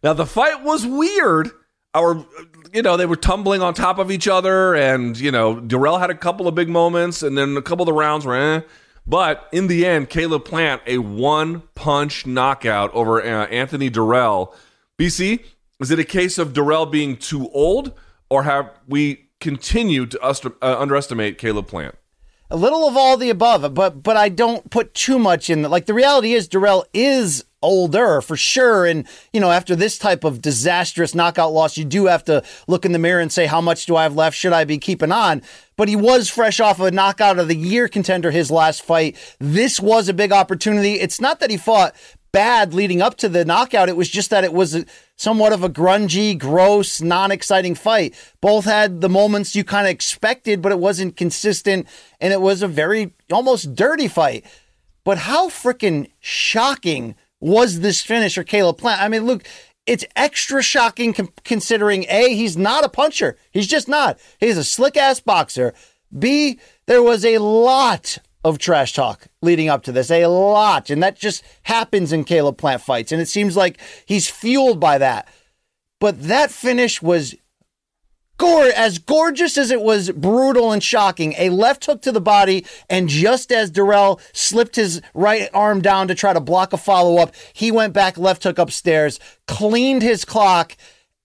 Now 0.05 0.12
the 0.12 0.26
fight 0.26 0.62
was 0.62 0.87
weird. 0.87 1.51
Our, 1.95 2.24
you 2.77 2.83
know, 2.83 2.99
they 2.99 3.07
were 3.07 3.16
tumbling 3.16 3.62
on 3.62 3.72
top 3.72 3.99
of 3.99 4.11
each 4.11 4.29
other, 4.29 4.74
and 4.74 5.18
you 5.18 5.31
know, 5.31 5.57
Dirrell 5.57 5.99
had 5.99 6.11
a 6.11 6.14
couple 6.14 6.47
of 6.47 6.55
big 6.55 6.68
moments, 6.68 7.22
and 7.22 7.37
then 7.37 7.57
a 7.57 7.62
couple 7.62 7.85
of 7.85 7.87
the 7.87 7.95
rounds 7.95 8.27
were. 8.27 8.37
Eh. 8.37 8.61
But 9.07 9.49
in 9.51 9.68
the 9.68 9.87
end, 9.87 10.11
Caleb 10.11 10.45
Plant 10.45 10.83
a 10.87 10.99
one 10.99 11.62
punch 11.74 12.27
knockout 12.27 12.93
over 12.93 13.22
uh, 13.22 13.47
Anthony 13.47 13.91
Dirrell. 13.91 14.55
BC, 14.99 15.43
is 15.81 15.91
it 15.91 15.99
a 15.99 16.05
case 16.05 16.37
of 16.37 16.53
Dirrell 16.53 16.91
being 16.91 17.16
too 17.16 17.49
old, 17.51 17.93
or 18.29 18.43
have 18.43 18.70
we 18.87 19.31
continued 19.41 20.11
to 20.11 20.22
uh, 20.22 20.77
underestimate 20.79 21.39
Caleb 21.39 21.68
Plant? 21.68 21.95
A 22.49 22.57
little 22.57 22.87
of 22.87 22.97
all 22.97 23.17
the 23.17 23.31
above, 23.31 23.75
but 23.75 24.05
but 24.05 24.17
I 24.17 24.29
don't 24.29 24.71
put 24.71 24.95
too 24.95 25.19
much 25.19 25.51
in. 25.51 25.63
The, 25.63 25.69
like 25.69 25.87
the 25.87 25.95
reality 25.95 26.33
is, 26.33 26.49
Dirrell 26.49 26.85
is 26.95 27.45
older 27.61 28.21
for 28.21 28.37
sure, 28.37 28.87
and 28.87 29.05
you 29.33 29.41
know 29.41 29.51
after 29.51 29.75
this 29.75 29.99
type 29.99 30.23
of 30.23 30.43
disastrous 30.43 31.13
knockout 31.13 31.53
loss, 31.53 31.77
you 31.77 31.85
do 31.85 32.07
have 32.07 32.23
to 32.27 32.45
look 32.69 32.85
in 32.85 32.93
the 32.93 33.01
mirror 33.01 33.21
and 33.21 33.33
say, 33.33 33.47
how 33.47 33.61
much 33.61 33.87
do 33.87 33.97
I 33.97 34.05
have 34.05 34.15
left? 34.15 34.37
Should 34.37 34.53
I 34.53 34.63
be 34.65 34.79
keeping 34.79 35.11
on? 35.11 35.43
But 35.77 35.89
he 35.89 35.97
was 35.97 36.31
fresh 36.31 36.61
off 36.61 36.79
a 36.79 36.93
knockout 36.93 37.41
of 37.41 37.49
the 37.49 37.57
year 37.57 37.89
contender 37.89 38.31
his 38.31 38.49
last 38.51 38.83
fight. 38.83 39.17
This 39.41 39.81
was 39.81 40.09
a 40.09 40.15
big 40.15 40.31
opportunity. 40.31 41.01
It's 41.01 41.21
not 41.21 41.41
that 41.41 41.51
he 41.51 41.57
fought 41.57 41.97
bad 42.37 42.74
leading 42.74 43.01
up 43.01 43.16
to 43.16 43.30
the 43.30 43.47
knockout. 43.47 43.89
It 43.89 43.97
was 43.97 44.11
just 44.11 44.28
that 44.28 44.45
it 44.45 44.53
was 44.53 44.84
somewhat 45.16 45.55
of 45.55 45.64
a 45.64 45.70
grungy, 45.70 46.39
gross, 46.39 47.01
non 47.01 47.30
exciting 47.30 47.74
fight. 47.74 48.14
Both 48.43 48.66
had 48.66 49.01
the 49.01 49.09
moments 49.09 49.57
you 49.57 49.64
kind 49.64 49.87
of 49.87 49.91
expected, 49.91 50.61
but 50.61 50.70
it 50.70 50.78
wasn't 50.78 51.16
consistent. 51.16 51.89
And 52.20 52.34
it 52.34 52.43
was 52.43 52.61
a 52.61 52.68
very 52.68 53.14
almost 53.32 53.74
dirty 53.74 54.07
fight. 54.07 54.45
But 55.03 55.16
how 55.16 55.49
freaking 55.49 56.11
shocking 56.20 57.14
was 57.41 57.80
this 57.80 58.03
finish 58.03 58.34
for 58.34 58.45
Caleb 58.45 58.76
Plant? 58.76 59.01
I 59.01 59.09
mean, 59.09 59.24
look, 59.24 59.49
it's 59.87 60.05
extra 60.14 60.62
shocking 60.62 61.14
considering 61.43 62.05
A, 62.11 62.34
he's 62.34 62.59
not 62.59 62.84
a 62.84 62.91
puncher. 62.91 63.39
He's 63.51 63.66
just 63.66 63.89
not. 63.89 64.18
He's 64.39 64.59
a 64.59 64.64
slick 64.64 64.99
ass 64.99 65.20
boxer. 65.20 65.72
B, 66.16 66.61
there 66.84 67.03
was 67.03 67.24
a 67.24 67.39
lot 67.39 68.18
of 68.47 68.59
trash 68.59 68.93
talk 68.93 69.27
leading 69.43 69.69
up 69.69 69.83
to 69.83 69.91
this, 69.91 70.09
a 70.09 70.27
lot. 70.27 70.89
And 70.89 71.03
that 71.03 71.19
just 71.19 71.43
happens 71.65 72.13
in 72.13 72.23
Caleb 72.23 72.57
Plant 72.57 72.81
fights. 72.81 73.11
And 73.11 73.21
it 73.21 73.27
seems 73.27 73.57
like 73.57 73.81
he's 74.07 74.31
fueled 74.31 74.79
by 74.79 74.99
that. 74.99 75.27
But 75.99 76.23
that 76.23 76.53
finish 76.53 77.03
was 77.03 77.35
gore 78.39 78.71
as 78.77 79.01
gorgeous 79.01 79.59
as 79.59 79.73
it 79.73 79.81
was 79.81 80.13
brutal 80.13 80.71
and 80.71 80.81
shocking. 80.81 81.35
A 81.39 81.51
left 81.51 81.87
hook 81.87 82.03
to 82.03 82.13
the 82.13 82.21
body, 82.21 82.65
and 82.89 83.09
just 83.09 83.51
as 83.51 83.73
Dirrell 83.73 84.21
slipped 84.33 84.77
his 84.77 85.03
right 85.13 85.49
arm 85.53 85.81
down 85.81 86.07
to 86.07 86.15
try 86.15 86.33
to 86.33 86.39
block 86.39 86.73
a 86.73 86.77
follow 86.77 87.17
up, 87.21 87.35
he 87.53 87.73
went 87.73 87.95
back 87.95 88.17
left 88.17 88.45
hook 88.45 88.59
upstairs, 88.59 89.19
cleaned 89.49 90.03
his 90.03 90.25
clock, 90.25 90.77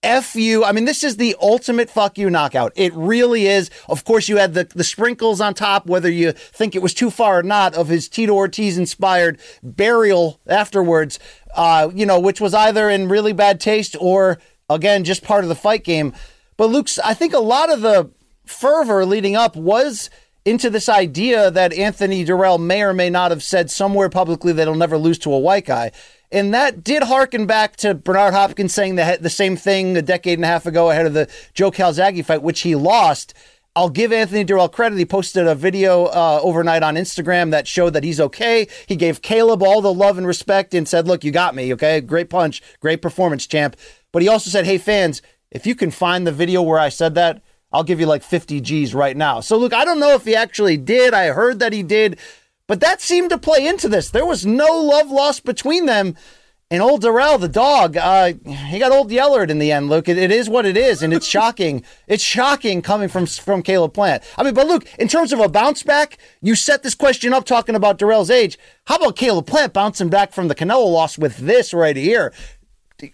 F 0.02 0.34
you. 0.34 0.64
I 0.64 0.72
mean, 0.72 0.84
this 0.84 1.04
is 1.04 1.16
the 1.16 1.36
ultimate 1.40 1.88
fuck 1.88 2.18
you 2.18 2.28
knockout. 2.28 2.72
It 2.74 2.92
really 2.94 3.46
is. 3.46 3.70
Of 3.88 4.04
course, 4.04 4.28
you 4.28 4.36
had 4.36 4.54
the, 4.54 4.64
the 4.64 4.84
sprinkles 4.84 5.40
on 5.40 5.54
top, 5.54 5.86
whether 5.86 6.10
you 6.10 6.32
think 6.32 6.74
it 6.74 6.82
was 6.82 6.94
too 6.94 7.10
far 7.10 7.38
or 7.38 7.42
not, 7.42 7.74
of 7.74 7.88
his 7.88 8.08
Tito 8.08 8.32
Ortiz 8.32 8.78
inspired 8.78 9.38
burial 9.62 10.40
afterwards, 10.46 11.18
uh, 11.54 11.90
you 11.94 12.06
know, 12.06 12.18
which 12.18 12.40
was 12.40 12.54
either 12.54 12.90
in 12.90 13.08
really 13.08 13.32
bad 13.32 13.60
taste 13.60 13.96
or, 14.00 14.38
again, 14.68 15.04
just 15.04 15.22
part 15.22 15.44
of 15.44 15.48
the 15.48 15.54
fight 15.54 15.84
game. 15.84 16.12
But 16.56 16.70
Luke's, 16.70 16.98
I 16.98 17.14
think 17.14 17.32
a 17.32 17.38
lot 17.38 17.72
of 17.72 17.80
the 17.80 18.10
fervor 18.44 19.06
leading 19.06 19.36
up 19.36 19.56
was 19.56 20.10
into 20.44 20.68
this 20.68 20.88
idea 20.88 21.50
that 21.52 21.72
Anthony 21.72 22.24
Dirrell 22.24 22.58
may 22.58 22.82
or 22.82 22.92
may 22.92 23.08
not 23.08 23.30
have 23.30 23.42
said 23.42 23.70
somewhere 23.70 24.08
publicly 24.08 24.52
that 24.52 24.66
he'll 24.66 24.74
never 24.74 24.98
lose 24.98 25.18
to 25.20 25.32
a 25.32 25.38
white 25.38 25.64
guy. 25.64 25.92
And 26.32 26.54
that 26.54 26.82
did 26.82 27.02
harken 27.02 27.44
back 27.46 27.76
to 27.76 27.94
Bernard 27.94 28.32
Hopkins 28.32 28.72
saying 28.72 28.96
the, 28.96 29.18
the 29.20 29.30
same 29.30 29.54
thing 29.54 29.96
a 29.98 30.02
decade 30.02 30.38
and 30.38 30.44
a 30.44 30.48
half 30.48 30.64
ago 30.64 30.90
ahead 30.90 31.04
of 31.04 31.12
the 31.12 31.30
Joe 31.52 31.70
Calzaghe 31.70 32.24
fight, 32.24 32.42
which 32.42 32.60
he 32.60 32.74
lost. 32.74 33.34
I'll 33.76 33.90
give 33.90 34.12
Anthony 34.12 34.44
Dirrell 34.44 34.72
credit. 34.72 34.98
He 34.98 35.04
posted 35.04 35.46
a 35.46 35.54
video 35.54 36.06
uh, 36.06 36.40
overnight 36.42 36.82
on 36.82 36.94
Instagram 36.96 37.50
that 37.50 37.68
showed 37.68 37.90
that 37.90 38.04
he's 38.04 38.20
okay. 38.20 38.66
He 38.86 38.96
gave 38.96 39.20
Caleb 39.20 39.62
all 39.62 39.82
the 39.82 39.92
love 39.92 40.16
and 40.16 40.26
respect 40.26 40.72
and 40.74 40.88
said, 40.88 41.06
Look, 41.06 41.22
you 41.22 41.32
got 41.32 41.54
me. 41.54 41.72
Okay. 41.74 42.00
Great 42.00 42.30
punch. 42.30 42.62
Great 42.80 43.02
performance, 43.02 43.46
champ. 43.46 43.76
But 44.10 44.22
he 44.22 44.28
also 44.28 44.50
said, 44.50 44.64
Hey, 44.64 44.78
fans, 44.78 45.20
if 45.50 45.66
you 45.66 45.74
can 45.74 45.90
find 45.90 46.26
the 46.26 46.32
video 46.32 46.62
where 46.62 46.78
I 46.78 46.88
said 46.88 47.14
that, 47.14 47.42
I'll 47.72 47.84
give 47.84 48.00
you 48.00 48.06
like 48.06 48.22
50 48.22 48.60
G's 48.60 48.94
right 48.94 49.16
now. 49.16 49.40
So, 49.40 49.56
look, 49.56 49.72
I 49.72 49.84
don't 49.84 50.00
know 50.00 50.14
if 50.14 50.24
he 50.24 50.34
actually 50.36 50.76
did. 50.76 51.14
I 51.14 51.28
heard 51.28 51.58
that 51.60 51.72
he 51.72 51.82
did. 51.82 52.18
But 52.72 52.80
that 52.80 53.02
seemed 53.02 53.28
to 53.28 53.36
play 53.36 53.66
into 53.66 53.86
this. 53.86 54.08
There 54.08 54.24
was 54.24 54.46
no 54.46 54.80
love 54.80 55.10
lost 55.10 55.44
between 55.44 55.84
them. 55.84 56.16
And 56.70 56.80
old 56.80 57.02
Dirrell, 57.02 57.38
the 57.38 57.46
dog, 57.46 57.98
uh, 57.98 58.32
he 58.46 58.78
got 58.78 58.92
old 58.92 59.10
yellered 59.10 59.50
in 59.50 59.58
the 59.58 59.70
end. 59.70 59.90
Luke, 59.90 60.08
it, 60.08 60.16
it 60.16 60.30
is 60.30 60.48
what 60.48 60.64
it 60.64 60.74
is, 60.74 61.02
and 61.02 61.12
it's 61.12 61.26
shocking. 61.26 61.84
it's 62.06 62.24
shocking 62.24 62.80
coming 62.80 63.10
from 63.10 63.26
from 63.26 63.62
Caleb 63.62 63.92
Plant. 63.92 64.22
I 64.38 64.42
mean, 64.42 64.54
but 64.54 64.66
Luke, 64.66 64.86
in 64.98 65.06
terms 65.06 65.34
of 65.34 65.40
a 65.40 65.50
bounce 65.50 65.82
back, 65.82 66.16
you 66.40 66.54
set 66.54 66.82
this 66.82 66.94
question 66.94 67.34
up 67.34 67.44
talking 67.44 67.74
about 67.74 67.98
Dirrell's 67.98 68.30
age. 68.30 68.58
How 68.86 68.94
about 68.94 69.16
Caleb 69.16 69.46
Plant 69.46 69.74
bouncing 69.74 70.08
back 70.08 70.32
from 70.32 70.48
the 70.48 70.54
Canelo 70.54 70.90
loss 70.90 71.18
with 71.18 71.36
this 71.36 71.74
right 71.74 71.94
here? 71.94 72.32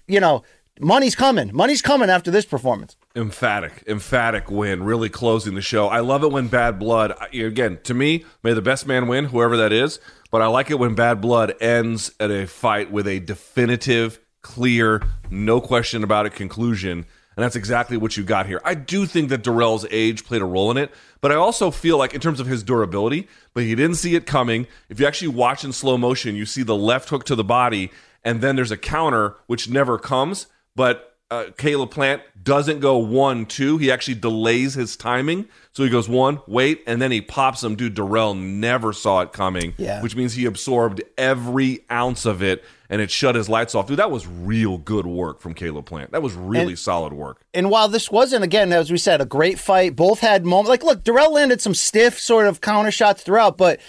You 0.07 0.21
know, 0.21 0.45
money's 0.79 1.17
coming. 1.17 1.51
Money's 1.53 1.83
coming 1.83 2.11
after 2.11 2.31
this 2.31 2.45
performance. 2.45 2.97
Emphatic, 3.17 3.83
emphatic 3.87 4.51
win, 4.51 4.83
really 4.85 5.09
closing 5.09 5.55
the 5.55 5.63
show. 5.63 5.89
I 5.89 6.01
love 6.01 6.23
it 6.23 6.31
when 6.31 6.49
Bad 6.49 6.79
Blood, 6.79 7.15
again, 7.33 7.79
to 7.85 7.95
me, 7.95 8.27
may 8.43 8.53
the 8.53 8.63
best 8.63 8.87
man 8.87 9.09
win, 9.09 9.25
whoever 9.25 9.57
that 9.57 9.73
is, 9.73 9.99
but 10.31 10.43
I 10.43 10.47
like 10.47 10.71
it 10.71 10.79
when 10.79 10.95
Bad 10.95 11.21
Blood 11.21 11.55
ends 11.61 12.13
at 12.21 12.31
a 12.31 12.47
fight 12.47 12.93
with 12.93 13.09
a 13.09 13.19
definitive, 13.19 14.21
clear, 14.43 15.03
no 15.31 15.61
question 15.61 16.05
about 16.05 16.27
it 16.27 16.35
conclusion. 16.35 17.07
And 17.37 17.45
that's 17.45 17.57
exactly 17.57 17.97
what 17.97 18.17
you 18.17 18.25
got 18.25 18.47
here. 18.47 18.61
I 18.63 18.75
do 18.75 19.07
think 19.07 19.31
that 19.31 19.43
Dirrell's 19.43 19.87
age 19.91 20.25
played 20.25 20.43
a 20.43 20.47
role 20.47 20.71
in 20.71 20.77
it, 20.77 20.93
but 21.23 21.33
I 21.33 21.37
also 21.37 21.71
feel 21.71 21.97
like, 21.97 22.13
in 22.13 22.21
terms 22.21 22.41
of 22.41 22.47
his 22.47 22.63
durability, 22.63 23.27
but 23.55 23.63
he 23.63 23.75
didn't 23.75 23.97
see 23.97 24.17
it 24.17 24.27
coming. 24.27 24.67
If 24.91 25.01
you 25.01 25.07
actually 25.07 25.29
watch 25.29 25.65
in 25.65 25.73
slow 25.73 25.97
motion, 25.97 26.37
you 26.37 26.45
see 26.45 26.63
the 26.63 26.77
left 26.77 27.09
hook 27.09 27.25
to 27.25 27.35
the 27.35 27.45
body, 27.45 27.91
and 28.23 28.43
then 28.43 28.55
there's 28.55 28.71
a 28.71 28.77
counter 28.77 29.37
which 29.47 29.69
never 29.69 29.99
comes 29.99 30.47
but 30.79 31.08
uh, 31.31 31.47
Caleb 31.59 31.91
Plant 31.91 32.23
doesn't 32.43 32.81
go 32.81 32.97
one, 32.97 33.45
two. 33.45 33.77
He 33.77 33.93
actually 33.93 34.15
delays 34.15 34.75
his 34.75 34.97
timing. 34.97 35.49
So 35.73 35.85
he 35.85 35.91
goes 35.91 36.09
one, 36.09 36.41
wait, 36.47 36.83
and 36.87 37.01
then 37.01 37.11
he 37.11 37.21
pops 37.21 37.63
him. 37.63 37.77
Dude, 37.77 37.95
Dirrell 37.95 38.37
never 38.37 38.93
saw 38.93 39.21
it 39.21 39.33
coming, 39.33 39.75
yeah. 39.77 40.03
which 40.03 40.17
means 40.17 40.35
he 40.35 40.47
absorbed 40.47 41.03
every 41.19 41.85
ounce 41.91 42.25
of 42.25 42.43
it 42.43 42.65
and 42.91 43.03
it 43.03 43.11
shut 43.11 43.35
his 43.35 43.49
lights 43.49 43.75
off. 43.75 43.87
Dude, 43.87 43.99
that 43.99 44.11
was 44.11 44.27
real 44.27 44.79
good 44.79 45.07
work 45.07 45.41
from 45.41 45.53
Caleb 45.53 45.85
Plant. 45.85 46.13
That 46.13 46.23
was 46.23 46.33
really 46.35 46.69
and, 46.69 46.79
solid 46.79 47.13
work. 47.13 47.45
And 47.53 47.71
while 47.71 47.89
this 47.89 48.11
wasn't, 48.11 48.45
again, 48.45 48.73
as 48.73 48.91
we 48.91 48.97
said, 48.97 49.21
a 49.21 49.27
great 49.27 49.59
fight, 49.59 49.95
both 49.95 50.21
had 50.21 50.47
moments. 50.47 50.71
Like, 50.71 50.83
look, 50.83 51.05
Dirrell 51.05 51.31
landed 51.31 51.61
some 51.61 51.75
stiff 51.75 52.19
sort 52.19 52.47
of 52.47 52.63
counter 52.63 52.91
shots 52.91 53.23
throughout, 53.23 53.59
but 53.59 53.81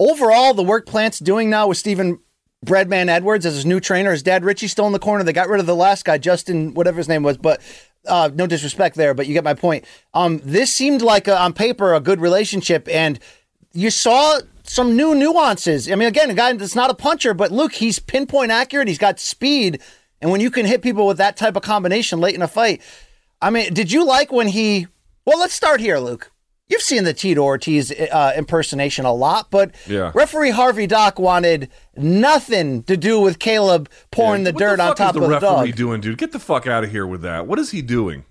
overall, 0.00 0.54
the 0.54 0.64
work 0.64 0.86
Plant's 0.86 1.20
doing 1.20 1.48
now 1.48 1.68
with 1.68 1.78
Stephen 1.78 2.18
Breadman 2.64 3.08
Edwards 3.08 3.46
as 3.46 3.54
his 3.54 3.66
new 3.66 3.80
trainer. 3.80 4.10
His 4.10 4.22
dad 4.22 4.44
Richie 4.44 4.68
still 4.68 4.86
in 4.86 4.92
the 4.92 4.98
corner. 4.98 5.24
They 5.24 5.32
got 5.32 5.48
rid 5.48 5.60
of 5.60 5.66
the 5.66 5.76
last 5.76 6.04
guy, 6.04 6.18
Justin, 6.18 6.74
whatever 6.74 6.98
his 6.98 7.08
name 7.08 7.22
was, 7.22 7.36
but 7.36 7.60
uh, 8.06 8.30
no 8.34 8.46
disrespect 8.46 8.96
there, 8.96 9.14
but 9.14 9.26
you 9.26 9.34
get 9.34 9.44
my 9.44 9.54
point. 9.54 9.84
Um, 10.14 10.40
this 10.44 10.72
seemed 10.72 11.02
like 11.02 11.28
a, 11.28 11.38
on 11.38 11.52
paper 11.52 11.94
a 11.94 12.00
good 12.00 12.20
relationship, 12.20 12.88
and 12.88 13.18
you 13.72 13.90
saw 13.90 14.40
some 14.64 14.96
new 14.96 15.14
nuances. 15.14 15.90
I 15.90 15.94
mean, 15.94 16.08
again, 16.08 16.30
a 16.30 16.34
guy 16.34 16.52
that's 16.54 16.74
not 16.74 16.90
a 16.90 16.94
puncher, 16.94 17.34
but 17.34 17.52
Luke, 17.52 17.74
he's 17.74 17.98
pinpoint 17.98 18.50
accurate. 18.50 18.88
He's 18.88 18.98
got 18.98 19.20
speed, 19.20 19.80
and 20.20 20.30
when 20.30 20.40
you 20.40 20.50
can 20.50 20.66
hit 20.66 20.82
people 20.82 21.06
with 21.06 21.18
that 21.18 21.36
type 21.36 21.56
of 21.56 21.62
combination 21.62 22.20
late 22.20 22.34
in 22.34 22.42
a 22.42 22.48
fight, 22.48 22.82
I 23.40 23.50
mean, 23.50 23.72
did 23.72 23.92
you 23.92 24.04
like 24.04 24.32
when 24.32 24.48
he? 24.48 24.86
Well, 25.24 25.38
let's 25.38 25.54
start 25.54 25.80
here, 25.80 25.98
Luke. 25.98 26.32
You've 26.68 26.82
seen 26.82 27.04
the 27.04 27.14
Tito 27.14 27.42
Ortiz 27.42 27.90
uh, 27.90 28.32
impersonation 28.36 29.06
a 29.06 29.12
lot, 29.12 29.50
but 29.50 29.74
yeah. 29.86 30.12
referee 30.14 30.50
Harvey 30.50 30.86
Dock 30.86 31.18
wanted 31.18 31.70
nothing 31.96 32.82
to 32.82 32.96
do 32.96 33.18
with 33.20 33.38
Caleb 33.38 33.88
pouring 34.10 34.42
yeah. 34.44 34.52
the 34.52 34.58
dirt 34.58 34.76
the 34.76 34.82
on 34.82 34.96
top 34.96 35.16
of 35.16 35.22
the, 35.22 35.28
the 35.28 35.38
dog. 35.38 35.60
referee 35.60 35.72
doing, 35.72 36.02
dude? 36.02 36.18
Get 36.18 36.32
the 36.32 36.38
fuck 36.38 36.66
out 36.66 36.84
of 36.84 36.90
here 36.90 37.06
with 37.06 37.22
that. 37.22 37.46
What 37.46 37.58
is 37.58 37.70
he 37.70 37.80
doing? 37.80 38.26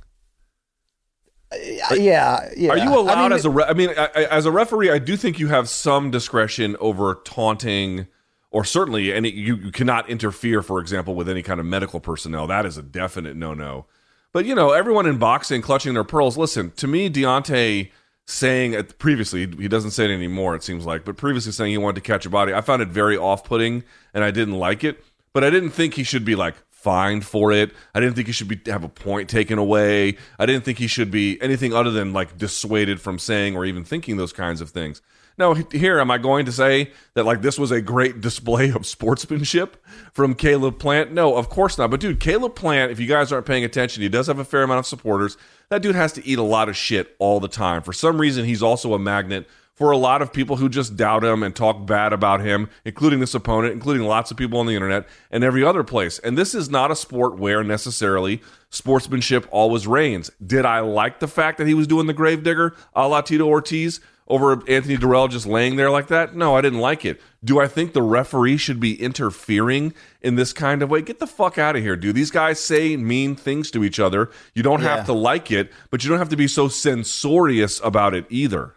yeah, 1.95 2.49
yeah. 2.55 2.71
Are 2.71 2.77
you 2.77 2.95
allowed 2.95 3.17
I 3.17 3.23
mean, 3.23 3.31
as 3.31 3.45
a? 3.45 3.49
Re- 3.49 3.65
I 3.67 3.73
mean, 3.73 3.89
I, 3.97 4.09
I- 4.15 4.25
as 4.25 4.45
a 4.45 4.51
referee, 4.51 4.91
I 4.91 4.99
do 4.99 5.17
think 5.17 5.39
you 5.39 5.47
have 5.47 5.67
some 5.67 6.11
discretion 6.11 6.75
over 6.79 7.15
taunting, 7.25 8.07
or 8.51 8.63
certainly 8.63 9.11
any. 9.11 9.31
You, 9.31 9.55
you 9.55 9.71
cannot 9.71 10.09
interfere, 10.09 10.61
for 10.61 10.79
example, 10.79 11.15
with 11.15 11.27
any 11.27 11.41
kind 11.41 11.59
of 11.59 11.65
medical 11.65 11.99
personnel. 11.99 12.45
That 12.45 12.67
is 12.67 12.77
a 12.77 12.83
definite 12.83 13.35
no-no. 13.35 13.87
But 14.31 14.45
you 14.45 14.53
know, 14.53 14.71
everyone 14.71 15.07
in 15.07 15.17
boxing 15.17 15.61
clutching 15.63 15.95
their 15.95 16.03
pearls. 16.03 16.37
Listen 16.37 16.69
to 16.71 16.85
me, 16.85 17.09
Deontay 17.09 17.91
saying 18.27 18.75
at, 18.75 18.99
previously 18.99 19.47
he 19.47 19.67
doesn't 19.67 19.91
say 19.91 20.05
it 20.05 20.11
anymore. 20.11 20.53
It 20.53 20.63
seems 20.63 20.85
like, 20.85 21.05
but 21.05 21.17
previously 21.17 21.51
saying 21.51 21.71
he 21.71 21.77
wanted 21.77 21.95
to 21.95 22.01
catch 22.01 22.25
a 22.25 22.29
body. 22.29 22.53
I 22.53 22.61
found 22.61 22.81
it 22.81 22.89
very 22.89 23.17
off-putting, 23.17 23.83
and 24.13 24.23
I 24.23 24.31
didn't 24.31 24.55
like 24.55 24.83
it. 24.83 25.03
But 25.33 25.43
I 25.43 25.49
didn't 25.49 25.71
think 25.71 25.93
he 25.93 26.03
should 26.03 26.25
be 26.25 26.35
like 26.35 26.55
fined 26.71 27.25
for 27.25 27.51
it. 27.51 27.71
I 27.93 27.99
didn't 27.99 28.15
think 28.15 28.27
he 28.27 28.33
should 28.33 28.47
be 28.47 28.59
have 28.67 28.83
a 28.83 28.89
point 28.89 29.29
taken 29.29 29.57
away. 29.57 30.17
I 30.39 30.45
didn't 30.45 30.63
think 30.63 30.77
he 30.77 30.87
should 30.87 31.11
be 31.11 31.41
anything 31.41 31.73
other 31.73 31.91
than 31.91 32.13
like 32.13 32.37
dissuaded 32.37 33.01
from 33.01 33.19
saying 33.19 33.55
or 33.55 33.65
even 33.65 33.83
thinking 33.83 34.17
those 34.17 34.33
kinds 34.33 34.61
of 34.61 34.69
things. 34.69 35.01
Now, 35.37 35.53
here 35.53 35.99
am 35.99 36.09
I 36.09 36.17
going 36.17 36.45
to 36.47 36.51
say 36.51 36.91
that 37.13 37.25
like 37.25 37.41
this 37.41 37.59
was 37.59 37.69
a 37.69 37.79
great 37.79 38.21
display 38.21 38.71
of 38.71 38.85
sportsmanship 38.87 39.77
from 40.11 40.33
Caleb 40.33 40.79
Plant? 40.79 41.11
No, 41.11 41.35
of 41.35 41.49
course 41.49 41.77
not. 41.77 41.91
But 41.91 41.99
dude, 41.99 42.19
Caleb 42.19 42.55
Plant, 42.55 42.91
if 42.91 42.99
you 42.99 43.05
guys 43.05 43.31
aren't 43.31 43.45
paying 43.45 43.63
attention, 43.63 44.01
he 44.01 44.09
does 44.09 44.27
have 44.27 44.39
a 44.39 44.45
fair 44.45 44.63
amount 44.63 44.79
of 44.79 44.87
supporters. 44.87 45.37
That 45.69 45.83
dude 45.83 45.95
has 45.95 46.13
to 46.13 46.25
eat 46.25 46.39
a 46.39 46.43
lot 46.43 46.69
of 46.69 46.75
shit 46.75 47.15
all 47.19 47.39
the 47.39 47.47
time. 47.47 47.83
For 47.83 47.93
some 47.93 48.19
reason, 48.19 48.45
he's 48.45 48.63
also 48.63 48.95
a 48.95 48.99
magnet 48.99 49.47
for 49.77 49.91
a 49.91 49.97
lot 49.97 50.23
of 50.23 50.33
people 50.33 50.55
who 50.55 50.69
just 50.69 50.97
doubt 50.97 51.23
him 51.23 51.43
and 51.43 51.55
talk 51.55 51.85
bad 51.85 52.11
about 52.11 52.41
him, 52.41 52.67
including 52.83 53.19
this 53.19 53.35
opponent, 53.35 53.73
including 53.73 54.07
lots 54.07 54.31
of 54.31 54.37
people 54.37 54.59
on 54.59 54.65
the 54.65 54.73
internet 54.73 55.07
and 55.29 55.43
every 55.43 55.63
other 55.63 55.83
place. 55.83 56.17
And 56.17 56.35
this 56.35 56.55
is 56.55 56.67
not 56.67 56.89
a 56.89 56.95
sport 56.95 57.37
where 57.37 57.63
necessarily 57.63 58.41
sportsmanship 58.71 59.47
always 59.51 59.85
reigns. 59.85 60.31
Did 60.43 60.65
I 60.65 60.79
like 60.79 61.19
the 61.19 61.27
fact 61.27 61.59
that 61.59 61.67
he 61.67 61.75
was 61.75 61.85
doing 61.85 62.07
the 62.07 62.13
gravedigger 62.13 62.75
a 62.95 63.07
la 63.07 63.21
Tito 63.21 63.45
Ortiz 63.45 64.01
over 64.27 64.53
Anthony 64.69 64.97
Dirrell 64.97 65.29
just 65.29 65.45
laying 65.45 65.75
there 65.75 65.89
like 65.89 66.07
that? 66.07 66.35
No, 66.35 66.55
I 66.55 66.61
didn't 66.61 66.79
like 66.79 67.05
it. 67.05 67.21
Do 67.43 67.59
I 67.59 67.67
think 67.67 67.93
the 67.93 68.01
referee 68.01 68.57
should 68.57 68.79
be 68.79 69.01
interfering 69.01 69.93
in 70.21 70.35
this 70.35 70.51
kind 70.53 70.81
of 70.81 70.89
way? 70.89 71.01
Get 71.01 71.19
the 71.19 71.27
fuck 71.27 71.57
out 71.57 71.75
of 71.75 71.81
here, 71.81 71.95
dude. 71.95 72.15
These 72.15 72.31
guys 72.31 72.59
say 72.59 72.97
mean 72.97 73.35
things 73.35 73.71
to 73.71 73.83
each 73.83 73.99
other. 73.99 74.29
You 74.53 74.63
don't 74.63 74.81
Yeah. 74.81 74.97
have 74.97 75.05
to 75.05 75.13
like 75.13 75.51
it, 75.51 75.71
but 75.91 76.03
you 76.03 76.09
don't 76.09 76.19
have 76.19 76.29
to 76.29 76.35
be 76.37 76.47
so 76.47 76.67
censorious 76.67 77.79
about 77.83 78.13
it 78.13 78.25
either. 78.29 78.73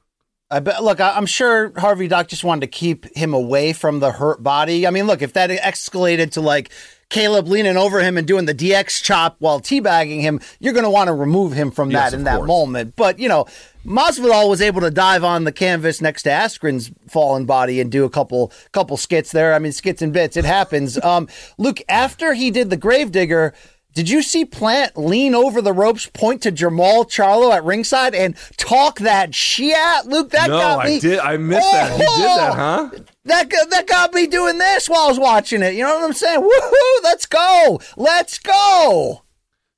I 0.52 0.58
bet. 0.60 0.82
Look, 0.82 1.00
I'm 1.00 1.26
sure 1.26 1.72
Harvey 1.76 2.08
Dock 2.08 2.26
just 2.26 2.42
wanted 2.42 2.62
to 2.62 2.66
keep 2.66 3.06
him 3.16 3.34
away 3.34 3.72
from 3.72 4.00
the 4.00 4.10
hurt 4.10 4.42
body. 4.42 4.84
I 4.86 4.90
mean, 4.90 5.06
look, 5.06 5.22
if 5.22 5.32
that 5.34 5.48
escalated 5.50 6.32
to 6.32 6.40
like 6.40 6.70
Caleb 7.10 7.48
leaning 7.48 7.76
over 7.76 8.00
him 8.00 8.16
and 8.16 8.26
doing 8.26 8.46
the 8.46 8.54
DX 8.54 9.02
chop 9.02 9.36
while 9.40 9.60
teabagging 9.60 10.20
him, 10.22 10.40
you're 10.60 10.72
going 10.72 10.84
to 10.84 10.90
want 10.90 11.08
to 11.08 11.12
remove 11.12 11.52
him 11.52 11.70
from 11.70 11.90
Yes, 11.90 12.12
that 12.12 12.16
in 12.16 12.24
that 12.24 12.36
course. 12.38 12.46
moment. 12.48 12.94
But 12.96 13.18
you 13.18 13.28
know, 13.28 13.46
Masvidal 13.84 14.48
was 14.48 14.62
able 14.62 14.80
to 14.80 14.90
dive 14.90 15.24
on 15.24 15.44
the 15.44 15.52
canvas 15.52 16.00
next 16.00 16.22
to 16.22 16.30
Askren's 16.30 16.90
fallen 17.08 17.44
body 17.46 17.80
and 17.80 17.90
do 17.92 18.04
a 18.04 18.10
couple 18.10 18.52
couple 18.72 18.96
skits 18.96 19.32
there. 19.32 19.52
I 19.54 19.58
mean, 19.58 19.72
skits 19.72 20.00
and 20.02 20.12
bits. 20.12 20.36
It 20.36 20.44
happens. 20.44 21.02
um, 21.02 21.28
Luke, 21.58 21.82
after 21.88 22.32
he 22.34 22.50
did 22.50 22.70
the 22.70 22.76
gravedigger. 22.78 23.52
Did 23.92 24.08
you 24.08 24.22
see 24.22 24.44
Plant 24.44 24.96
lean 24.96 25.34
over 25.34 25.60
the 25.60 25.72
ropes, 25.72 26.06
point 26.06 26.42
to 26.42 26.52
Jermall 26.52 27.06
Charlo 27.06 27.52
at 27.52 27.64
ringside, 27.64 28.14
and 28.14 28.36
talk 28.56 29.00
that 29.00 29.34
shit? 29.34 30.06
Luke, 30.06 30.30
that 30.30 30.48
no, 30.48 30.58
got 30.58 30.86
me. 30.86 30.96
I 30.96 31.00
did. 31.00 31.18
I 31.18 31.36
missed 31.36 31.72
that. 31.72 31.92
He 31.92 31.98
did 31.98 32.06
that, 32.06 32.50
oh! 32.52 32.54
huh? 32.54 32.90
That 33.24 33.50
that 33.70 33.86
got 33.86 34.14
me 34.14 34.26
doing 34.26 34.58
this 34.58 34.88
while 34.88 35.02
I 35.02 35.08
was 35.08 35.18
watching 35.18 35.62
it. 35.62 35.74
You 35.74 35.82
know 35.82 35.96
what 35.96 36.04
I'm 36.04 36.12
saying? 36.12 36.40
Woohoo! 36.40 37.02
Let's 37.02 37.26
go! 37.26 37.80
Let's 37.96 38.38
go! 38.38 39.22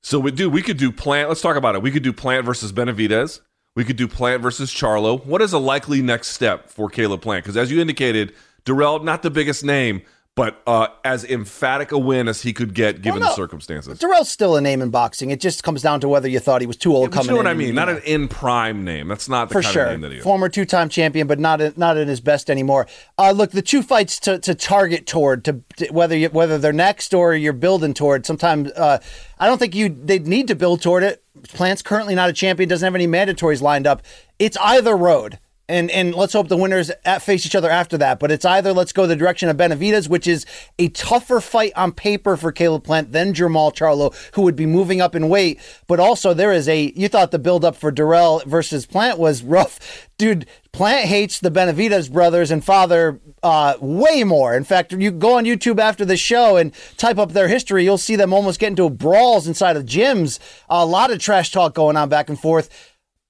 So 0.01 0.19
we 0.19 0.31
do. 0.31 0.49
We 0.49 0.61
could 0.61 0.77
do 0.77 0.91
Plant. 0.91 1.29
Let's 1.29 1.41
talk 1.41 1.55
about 1.55 1.75
it. 1.75 1.81
We 1.81 1.89
could 1.89 2.03
do 2.03 2.13
Plant 2.13 2.45
versus 2.45 2.71
Benavidez. 2.71 3.41
We 3.75 3.83
could 3.83 3.95
do 3.95 4.07
Plant 4.07 4.43
versus 4.43 4.71
Charlo. 4.71 5.25
What 5.25 5.41
is 5.41 5.53
a 5.53 5.59
likely 5.59 6.01
next 6.01 6.27
step 6.27 6.69
for 6.69 6.89
Caleb 6.89 7.21
Plant? 7.21 7.43
Because 7.43 7.57
as 7.57 7.71
you 7.71 7.81
indicated, 7.81 8.33
Dirrell, 8.65 9.03
not 9.03 9.23
the 9.23 9.31
biggest 9.31 9.63
name, 9.63 10.03
but 10.35 10.61
uh, 10.65 10.87
as 11.05 11.23
emphatic 11.25 11.91
a 11.91 11.97
win 11.97 12.27
as 12.27 12.41
he 12.41 12.53
could 12.53 12.73
get 12.73 13.03
given 13.03 13.19
Well, 13.19 13.29
the 13.29 13.33
no. 13.33 13.35
circumstances. 13.35 13.99
Dirrell's 13.99 14.29
still 14.29 14.55
a 14.55 14.61
name 14.61 14.81
in 14.81 14.89
boxing. 14.89 15.29
It 15.29 15.39
just 15.39 15.63
comes 15.63 15.83
down 15.83 15.99
to 15.99 16.09
whether 16.09 16.27
you 16.27 16.39
thought 16.39 16.61
he 16.61 16.67
was 16.67 16.75
too 16.75 16.95
old 16.95 17.11
But 17.11 17.17
coming 17.17 17.27
you 17.27 17.31
know 17.33 17.37
what 17.37 17.47
I 17.47 17.53
mean? 17.53 17.75
Not 17.75 17.89
an 17.89 17.99
in 17.99 18.27
prime 18.27 18.83
name. 18.83 19.07
That's 19.07 19.29
not 19.29 19.49
the 19.49 19.53
for 19.53 19.61
kind 19.61 19.73
sure. 19.73 19.85
of 19.85 19.91
name 19.91 20.01
that 20.01 20.11
he 20.11 20.17
is. 20.17 20.23
Former 20.23 20.49
two-time 20.49 20.89
champion, 20.89 21.27
but 21.27 21.39
not 21.39 21.61
in, 21.61 21.73
not 21.77 21.97
at 21.97 22.07
his 22.07 22.19
best 22.19 22.49
anymore. 22.49 22.87
Uh, 23.19 23.31
look, 23.31 23.51
the 23.51 23.61
two 23.61 23.83
fights 23.83 24.19
to, 24.21 24.39
to 24.39 24.55
target 24.55 25.05
toward, 25.05 25.45
to, 25.45 25.61
to 25.77 25.91
whether 25.91 26.17
you, 26.17 26.29
whether 26.29 26.57
they're 26.57 26.73
next 26.73 27.13
or 27.13 27.35
you're 27.35 27.53
building 27.53 27.93
toward. 27.93 28.25
Sometimes 28.25 28.71
uh, 28.71 28.99
I 29.37 29.45
don't 29.47 29.59
think 29.59 29.75
you 29.75 29.89
they 29.89 30.17
need 30.17 30.47
to 30.47 30.55
build 30.55 30.81
toward 30.81 31.03
it. 31.03 31.23
Plant's 31.49 31.83
currently 31.83 32.15
not 32.15 32.29
a 32.29 32.33
champion, 32.33 32.69
doesn't 32.69 32.85
have 32.85 32.95
any 32.95 33.07
mandatories 33.07 33.61
lined 33.61 33.85
up. 33.85 34.01
It's 34.39 34.57
either 34.57 34.95
road. 34.97 35.37
And 35.73 35.89
and 35.89 36.13
let's 36.13 36.33
hope 36.33 36.49
the 36.49 36.55
winners 36.55 36.91
at, 37.03 37.23
face 37.23 37.47
each 37.47 37.55
other 37.55 37.69
after 37.71 37.97
that. 37.97 38.19
But 38.19 38.31
it's 38.31 38.45
either 38.45 38.73
let's 38.73 38.93
go 38.93 39.07
the 39.07 39.15
direction 39.15 39.49
of 39.49 39.57
Benavidez, 39.57 40.07
which 40.07 40.27
is 40.27 40.45
a 40.77 40.89
tougher 40.89 41.41
fight 41.41 41.71
on 41.75 41.93
paper 41.93 42.37
for 42.37 42.51
Caleb 42.51 42.83
Plant 42.83 43.11
than 43.11 43.33
Jermall 43.33 43.73
Charlo, 43.73 44.15
who 44.35 44.43
would 44.43 44.55
be 44.55 44.67
moving 44.67 45.01
up 45.01 45.15
in 45.15 45.29
weight. 45.29 45.59
But 45.87 45.99
also 45.99 46.35
there 46.35 46.53
is 46.53 46.69
a 46.69 46.93
you 46.95 47.07
thought 47.07 47.31
the 47.31 47.39
build 47.39 47.65
up 47.65 47.75
for 47.75 47.91
Dirrell 47.91 48.45
versus 48.45 48.85
Plant 48.85 49.17
was 49.17 49.41
rough, 49.41 50.07
dude. 50.19 50.45
Plant 50.73 51.07
hates 51.07 51.39
the 51.39 51.49
Benavidez 51.49 52.11
brothers 52.11 52.51
and 52.51 52.63
father 52.63 53.19
uh, 53.41 53.75
way 53.81 54.23
more. 54.23 54.55
In 54.55 54.63
fact, 54.63 54.91
you 54.91 55.09
go 55.09 55.37
on 55.37 55.45
YouTube 55.45 55.79
after 55.79 56.05
the 56.05 56.17
show 56.17 56.55
and 56.57 56.71
type 56.97 57.17
up 57.17 57.33
their 57.33 57.47
history, 57.47 57.83
you'll 57.83 57.97
see 57.97 58.15
them 58.15 58.31
almost 58.31 58.59
get 58.59 58.67
into 58.67 58.89
brawls 58.91 59.47
inside 59.47 59.75
of 59.75 59.85
gyms. 59.85 60.37
A 60.69 60.85
lot 60.85 61.11
of 61.11 61.17
trash 61.17 61.51
talk 61.51 61.73
going 61.73 61.97
on 61.97 62.09
back 62.09 62.29
and 62.29 62.39
forth. 62.39 62.69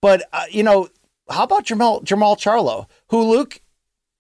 But 0.01 0.27
uh, 0.33 0.43
you 0.51 0.63
know, 0.63 0.89
how 1.29 1.43
about 1.43 1.65
Jermall 1.65 2.03
Jermall 2.03 2.37
Charlo, 2.37 2.87
who 3.09 3.23
Luke 3.23 3.61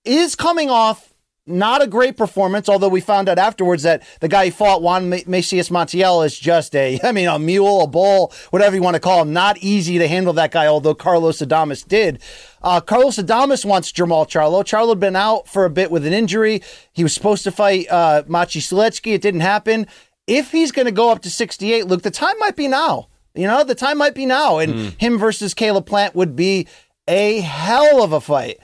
is 0.05 0.35
coming 0.35 0.69
off 0.69 1.13
not 1.45 1.81
a 1.81 1.87
great 1.87 2.15
performance, 2.15 2.69
although 2.69 2.87
we 2.87 3.01
found 3.01 3.27
out 3.27 3.37
afterwards 3.37 3.83
that 3.83 4.03
the 4.21 4.29
guy 4.29 4.45
he 4.45 4.51
fought, 4.51 4.81
Juan 4.81 5.09
Macias 5.27 5.69
Montiel, 5.69 6.25
is 6.25 6.39
just 6.39 6.73
a, 6.75 6.99
I 7.03 7.11
mean, 7.11 7.27
a 7.27 7.37
mule, 7.37 7.81
a 7.81 7.87
bull, 7.87 8.31
whatever 8.51 8.75
you 8.75 8.81
want 8.81 8.95
to 8.95 8.99
call 8.99 9.21
him. 9.21 9.33
Not 9.33 9.57
easy 9.57 9.97
to 9.97 10.07
handle 10.07 10.33
that 10.33 10.51
guy, 10.51 10.67
although 10.67 10.95
Carlos 10.95 11.39
Adames 11.39 11.85
did. 11.85 12.21
Uh, 12.61 12.79
Carlos 12.79 13.17
Adames 13.17 13.65
wants 13.65 13.91
Jermall 13.91 14.27
Charlo. 14.27 14.63
Charlo 14.63 14.89
had 14.89 14.99
been 14.99 15.15
out 15.15 15.47
for 15.47 15.65
a 15.65 15.69
bit 15.69 15.91
with 15.91 16.05
an 16.05 16.13
injury. 16.13 16.61
He 16.93 17.03
was 17.03 17.13
supposed 17.13 17.43
to 17.43 17.51
fight 17.51 17.87
uh, 17.89 18.23
Maciej 18.23 18.61
Sulecki. 18.61 19.13
It 19.13 19.21
didn't 19.21 19.41
happen. 19.41 19.87
If 20.27 20.51
he's 20.51 20.71
going 20.71 20.85
to 20.85 20.93
go 20.93 21.11
up 21.11 21.21
to 21.23 21.29
68, 21.29 21.87
Luke, 21.87 22.03
the 22.03 22.11
time 22.11 22.39
might 22.39 22.55
be 22.55 22.69
now. 22.69 23.09
You 23.35 23.47
know, 23.47 23.63
the 23.65 23.75
time 23.75 23.97
might 23.97 24.15
be 24.15 24.25
now. 24.25 24.59
And 24.59 24.93
him 24.97 25.17
versus 25.17 25.53
Caleb 25.53 25.85
Plant 25.85 26.15
would 26.15 26.35
be 26.35 26.67
a 27.07 27.39
hell 27.41 28.03
of 28.03 28.13
a 28.13 28.21
fight. 28.21 28.57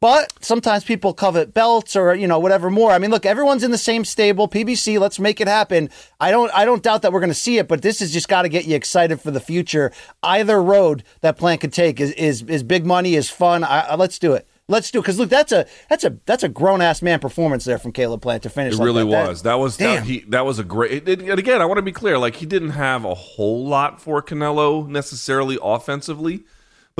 But 0.00 0.32
sometimes 0.40 0.82
people 0.82 1.14
covet 1.14 1.54
belts 1.54 1.94
or 1.94 2.12
you 2.16 2.26
know 2.26 2.40
whatever 2.40 2.70
more. 2.70 2.90
I 2.90 2.98
mean, 2.98 3.12
look, 3.12 3.24
everyone's 3.24 3.62
in 3.62 3.70
the 3.70 3.78
same 3.78 4.04
stable. 4.04 4.48
PBC, 4.48 4.98
let's 4.98 5.20
make 5.20 5.40
it 5.40 5.46
happen. 5.46 5.90
I 6.18 6.32
don't, 6.32 6.52
I 6.52 6.64
don't 6.64 6.82
doubt 6.82 7.02
that 7.02 7.12
we're 7.12 7.20
going 7.20 7.30
to 7.30 7.34
see 7.34 7.58
it, 7.58 7.68
but 7.68 7.82
this 7.82 8.00
has 8.00 8.12
just 8.12 8.26
got 8.28 8.42
to 8.42 8.48
get 8.48 8.64
you 8.64 8.74
excited 8.74 9.20
for 9.20 9.30
the 9.30 9.38
future. 9.38 9.92
Either 10.24 10.60
road 10.60 11.04
that 11.20 11.36
Plant 11.38 11.60
could 11.60 11.72
take 11.72 12.00
is 12.00 12.10
is, 12.14 12.42
is 12.42 12.64
big 12.64 12.84
money, 12.84 13.14
is 13.14 13.30
fun. 13.30 13.62
I, 13.62 13.80
I- 13.90 13.94
let's 13.94 14.18
do 14.18 14.32
it. 14.32 14.48
Let's 14.66 14.90
do 14.90 14.98
it 14.98 15.02
because 15.02 15.20
look, 15.20 15.28
that's 15.30 15.52
a 15.52 15.66
that's 15.88 16.02
a 16.02 16.16
that's 16.26 16.42
a 16.42 16.48
grown 16.48 16.80
ass 16.82 17.00
man 17.00 17.20
performance 17.20 17.64
there 17.64 17.78
from 17.78 17.92
Caleb 17.92 18.22
Plant 18.22 18.42
to 18.42 18.50
finish. 18.50 18.74
It 18.74 18.78
like 18.78 18.86
really 18.86 19.08
that. 19.08 19.28
was. 19.28 19.42
That 19.42 19.54
was 19.60 19.76
that, 19.76 19.96
Damn. 19.98 20.02
he, 20.04 20.20
that 20.30 20.44
was 20.44 20.58
a 20.58 20.64
great. 20.64 21.06
it- 21.08 21.20
and 21.20 21.38
again, 21.38 21.62
I 21.62 21.64
want 21.66 21.78
to 21.78 21.82
be 21.82 21.92
clear. 21.92 22.18
Like 22.18 22.34
he 22.36 22.46
didn't 22.46 22.70
have 22.70 23.04
a 23.04 23.14
whole 23.14 23.64
lot 23.68 24.00
for 24.00 24.20
Canelo 24.20 24.88
necessarily 24.88 25.58
offensively, 25.62 26.42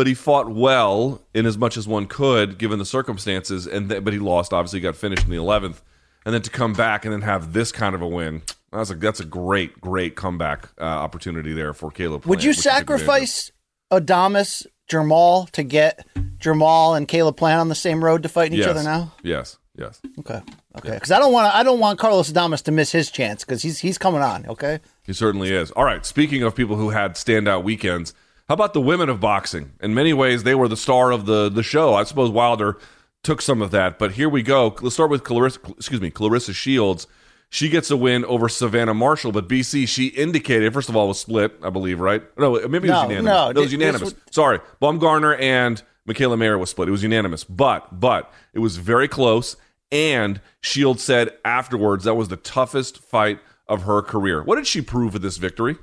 but 0.02 0.08
he 0.08 0.14
fought 0.14 0.50
well 0.50 1.22
in 1.32 1.46
as 1.46 1.56
much 1.56 1.76
as 1.76 1.86
one 1.86 2.06
could 2.06 2.58
given 2.58 2.80
the 2.80 2.84
circumstances. 2.84 3.68
And 3.68 3.88
th- 3.88 4.02
but 4.02 4.12
he 4.12 4.18
lost. 4.18 4.52
Obviously, 4.52 4.80
he 4.80 4.82
got 4.82 4.96
finished 4.96 5.22
in 5.22 5.30
the 5.30 5.36
eleventh, 5.36 5.80
and 6.24 6.34
then 6.34 6.42
to 6.42 6.50
come 6.50 6.72
back 6.72 7.04
and 7.04 7.14
then 7.14 7.20
have 7.20 7.52
this 7.52 7.70
kind 7.70 7.94
of 7.94 8.02
a 8.02 8.08
win. 8.08 8.42
That's 8.72 8.90
a 8.90 8.96
that's 8.96 9.20
a 9.20 9.24
great 9.24 9.80
great 9.80 10.16
comeback 10.16 10.70
uh, 10.80 10.82
opportunity 10.82 11.52
there 11.52 11.72
for 11.72 11.92
Caleb. 11.92 12.26
Would 12.26 12.42
you 12.42 12.50
which 12.50 12.56
he 12.56 12.62
took 12.64 12.72
advantage 12.72 12.90
of. 12.90 12.98
sacrifice 13.06 13.52
Adames, 13.92 14.66
Jermall 14.90 15.48
to 15.50 15.62
get 15.62 16.04
Jermall 16.38 16.96
and 16.96 17.06
Caleb 17.06 17.36
Plant 17.36 17.60
on 17.60 17.68
the 17.68 17.76
same 17.76 18.04
road 18.04 18.24
to 18.24 18.28
fighting 18.28 18.58
each 18.58 18.66
other 18.66 18.82
now? 18.82 19.12
Yes. 19.22 19.56
Yes. 19.78 20.00
Okay. 20.18 20.40
Okay. 20.78 20.94
Because 20.94 21.12
I 21.12 21.20
don't 21.20 21.32
want. 21.32 21.54
I 21.54 21.62
don't 21.62 21.78
want 21.78 22.00
Carlos 22.00 22.32
Adames 22.32 22.64
to 22.64 22.72
miss 22.72 22.90
his 22.90 23.08
chance 23.08 23.44
because 23.44 23.62
he's 23.62 23.78
he's 23.78 23.98
coming 23.98 24.20
on. 24.20 24.46
Okay. 24.46 24.80
He 25.04 25.12
certainly 25.12 25.52
is. 25.52 25.70
All 25.70 25.84
right. 25.84 26.04
Speaking 26.04 26.42
of 26.42 26.56
people 26.56 26.74
who 26.74 26.90
had 26.90 27.12
standout 27.14 27.62
weekends, 27.62 28.14
how 28.52 28.54
about 28.54 28.74
the 28.74 28.82
women 28.82 29.08
of 29.08 29.18
boxing? 29.18 29.72
In 29.80 29.94
many 29.94 30.12
ways, 30.12 30.42
they 30.42 30.54
were 30.54 30.68
the 30.68 30.76
star 30.76 31.10
of 31.10 31.24
the 31.24 31.48
the 31.48 31.62
show. 31.62 31.94
I 31.94 32.02
suppose 32.04 32.28
Wilder 32.28 32.76
took 33.22 33.40
some 33.40 33.62
of 33.62 33.70
that, 33.70 33.98
but 33.98 34.12
here 34.12 34.28
we 34.28 34.42
go. 34.42 34.76
Let's 34.82 34.92
start 34.94 35.08
with 35.08 35.24
Claressa. 35.24 35.70
Excuse 35.70 36.02
me, 36.02 36.10
Claressa 36.10 36.52
Shields. 36.54 37.06
She 37.48 37.70
gets 37.70 37.90
a 37.90 37.96
win 37.96 38.26
over 38.26 38.50
Savannah 38.50 38.92
Marshall, 38.92 39.32
but 39.32 39.48
BC 39.48 39.88
she 39.88 40.08
indicated 40.08 40.74
first 40.74 40.90
of 40.90 40.96
all 40.96 41.06
it 41.06 41.08
was 41.08 41.18
split, 41.20 41.54
I 41.62 41.70
believe, 41.70 41.98
right? 41.98 42.22
No, 42.38 42.52
maybe 42.68 42.88
it 42.88 42.90
was 42.90 42.90
No, 42.90 43.02
unanimous. 43.04 43.24
no, 43.24 43.48
it 43.48 43.56
was 43.56 43.64
this 43.64 43.72
unanimous. 43.72 44.02
was- 44.02 44.14
Sorry, 44.30 44.60
Baumgardner 44.82 45.40
and 45.40 45.82
Mikaela 46.06 46.36
Mayer 46.36 46.58
was 46.58 46.68
split. 46.68 46.88
It 46.88 46.92
was 46.92 47.02
unanimous, 47.02 47.44
but 47.44 47.98
but 48.00 48.30
it 48.52 48.58
was 48.58 48.76
very 48.76 49.08
close. 49.08 49.56
And 49.90 50.42
Shields 50.60 51.02
said 51.02 51.30
afterwards 51.42 52.04
that 52.04 52.16
was 52.16 52.28
the 52.28 52.36
toughest 52.36 52.98
fight 52.98 53.38
of 53.66 53.84
her 53.84 54.02
career. 54.02 54.42
What 54.42 54.56
did 54.56 54.66
she 54.66 54.82
prove 54.82 55.14
with 55.14 55.22
this 55.22 55.38
victory? 55.38 55.76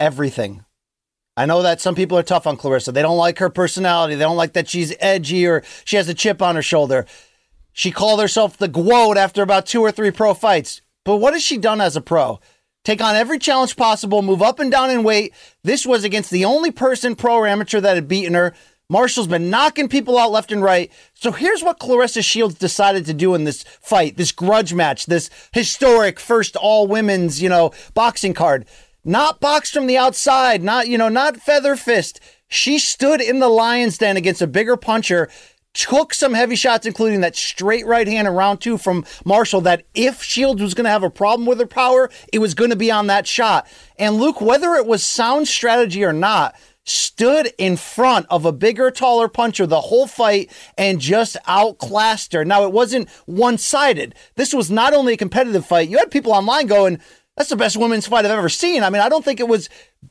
Everything. 0.00 0.64
I 1.36 1.46
know 1.46 1.62
that 1.62 1.80
some 1.80 1.94
people 1.94 2.18
are 2.18 2.22
tough 2.22 2.46
on 2.46 2.58
Claressa. 2.58 2.92
They 2.92 3.02
don't 3.02 3.16
like 3.16 3.38
her 3.38 3.48
personality. 3.48 4.14
They 4.14 4.24
don't 4.24 4.36
like 4.36 4.52
that 4.52 4.68
she's 4.68 4.94
edgy 5.00 5.46
or 5.46 5.62
she 5.84 5.96
has 5.96 6.08
a 6.08 6.14
chip 6.14 6.42
on 6.42 6.56
her 6.56 6.62
shoulder. 6.62 7.06
She 7.72 7.90
called 7.90 8.20
herself 8.20 8.58
the 8.58 8.68
GWOAT 8.68 9.16
after 9.16 9.42
about 9.42 9.64
two 9.64 9.80
or 9.80 9.90
three 9.90 10.10
pro 10.10 10.34
fights. 10.34 10.82
But 11.04 11.16
what 11.16 11.32
has 11.32 11.42
she 11.42 11.56
done 11.56 11.80
as 11.80 11.96
a 11.96 12.02
pro? 12.02 12.38
Take 12.84 13.00
on 13.00 13.16
every 13.16 13.38
challenge 13.38 13.76
possible, 13.76 14.22
move 14.22 14.42
up 14.42 14.58
and 14.58 14.70
down 14.70 14.90
in 14.90 15.04
weight. 15.04 15.32
This 15.62 15.86
was 15.86 16.04
against 16.04 16.30
the 16.30 16.44
only 16.44 16.70
person, 16.70 17.14
pro 17.14 17.36
or 17.36 17.46
amateur, 17.46 17.80
that 17.80 17.94
had 17.94 18.08
beaten 18.08 18.34
her. 18.34 18.54
Marshall's 18.88 19.28
been 19.28 19.48
knocking 19.48 19.88
people 19.88 20.18
out 20.18 20.32
left 20.32 20.52
and 20.52 20.62
right. 20.62 20.92
So 21.14 21.32
here's 21.32 21.62
what 21.62 21.78
Claressa 21.78 22.22
Shields 22.22 22.56
decided 22.56 23.06
to 23.06 23.14
do 23.14 23.34
in 23.34 23.44
this 23.44 23.62
fight, 23.62 24.18
this 24.18 24.32
grudge 24.32 24.74
match, 24.74 25.06
this 25.06 25.30
historic 25.52 26.20
first 26.20 26.56
all 26.56 26.86
women's, 26.86 27.40
you 27.40 27.48
know, 27.48 27.72
boxing 27.94 28.34
card. 28.34 28.66
Not 29.04 29.40
boxed 29.40 29.72
from 29.72 29.88
the 29.88 29.98
outside, 29.98 30.62
not, 30.62 30.86
you 30.86 30.96
know, 30.96 31.08
not 31.08 31.38
feather 31.38 31.74
fist. 31.74 32.20
She 32.46 32.78
stood 32.78 33.20
in 33.20 33.40
the 33.40 33.48
lion's 33.48 33.98
den 33.98 34.16
against 34.16 34.42
a 34.42 34.46
bigger 34.46 34.76
puncher, 34.76 35.28
took 35.74 36.14
some 36.14 36.34
heavy 36.34 36.54
shots, 36.54 36.86
including 36.86 37.20
that 37.22 37.34
straight 37.34 37.84
right 37.84 38.06
hand 38.06 38.28
in 38.28 38.34
round 38.34 38.60
two 38.60 38.78
from 38.78 39.04
Marshall. 39.24 39.62
That 39.62 39.84
if 39.94 40.22
Shields 40.22 40.62
was 40.62 40.74
going 40.74 40.84
to 40.84 40.90
have 40.90 41.02
a 41.02 41.10
problem 41.10 41.46
with 41.46 41.58
her 41.58 41.66
power, 41.66 42.10
it 42.32 42.38
was 42.38 42.54
going 42.54 42.70
to 42.70 42.76
be 42.76 42.92
on 42.92 43.08
that 43.08 43.26
shot. 43.26 43.66
And 43.98 44.16
Luke, 44.16 44.40
whether 44.40 44.74
it 44.74 44.86
was 44.86 45.02
sound 45.02 45.48
strategy 45.48 46.04
or 46.04 46.12
not, 46.12 46.54
stood 46.84 47.52
in 47.58 47.76
front 47.76 48.26
of 48.28 48.44
a 48.44 48.52
bigger, 48.52 48.90
taller 48.90 49.28
puncher 49.28 49.66
the 49.66 49.80
whole 49.80 50.06
fight 50.06 50.50
and 50.76 51.00
just 51.00 51.36
outclassed 51.46 52.32
her. 52.32 52.44
Now, 52.44 52.64
it 52.64 52.72
wasn't 52.72 53.08
one 53.26 53.56
sided. 53.56 54.14
This 54.34 54.52
was 54.52 54.70
not 54.70 54.92
only 54.92 55.14
a 55.14 55.16
competitive 55.16 55.64
fight, 55.64 55.88
you 55.88 55.98
had 55.98 56.10
people 56.10 56.32
online 56.32 56.66
going, 56.66 57.00
that's 57.36 57.48
the 57.48 57.56
best 57.56 57.76
women's 57.76 58.06
fight 58.06 58.24
I've 58.24 58.30
ever 58.30 58.48
seen. 58.48 58.82
I 58.82 58.90
mean, 58.90 59.00
I 59.00 59.08
don't 59.08 59.24
think 59.24 59.40
it 59.40 59.48
was 59.48 59.68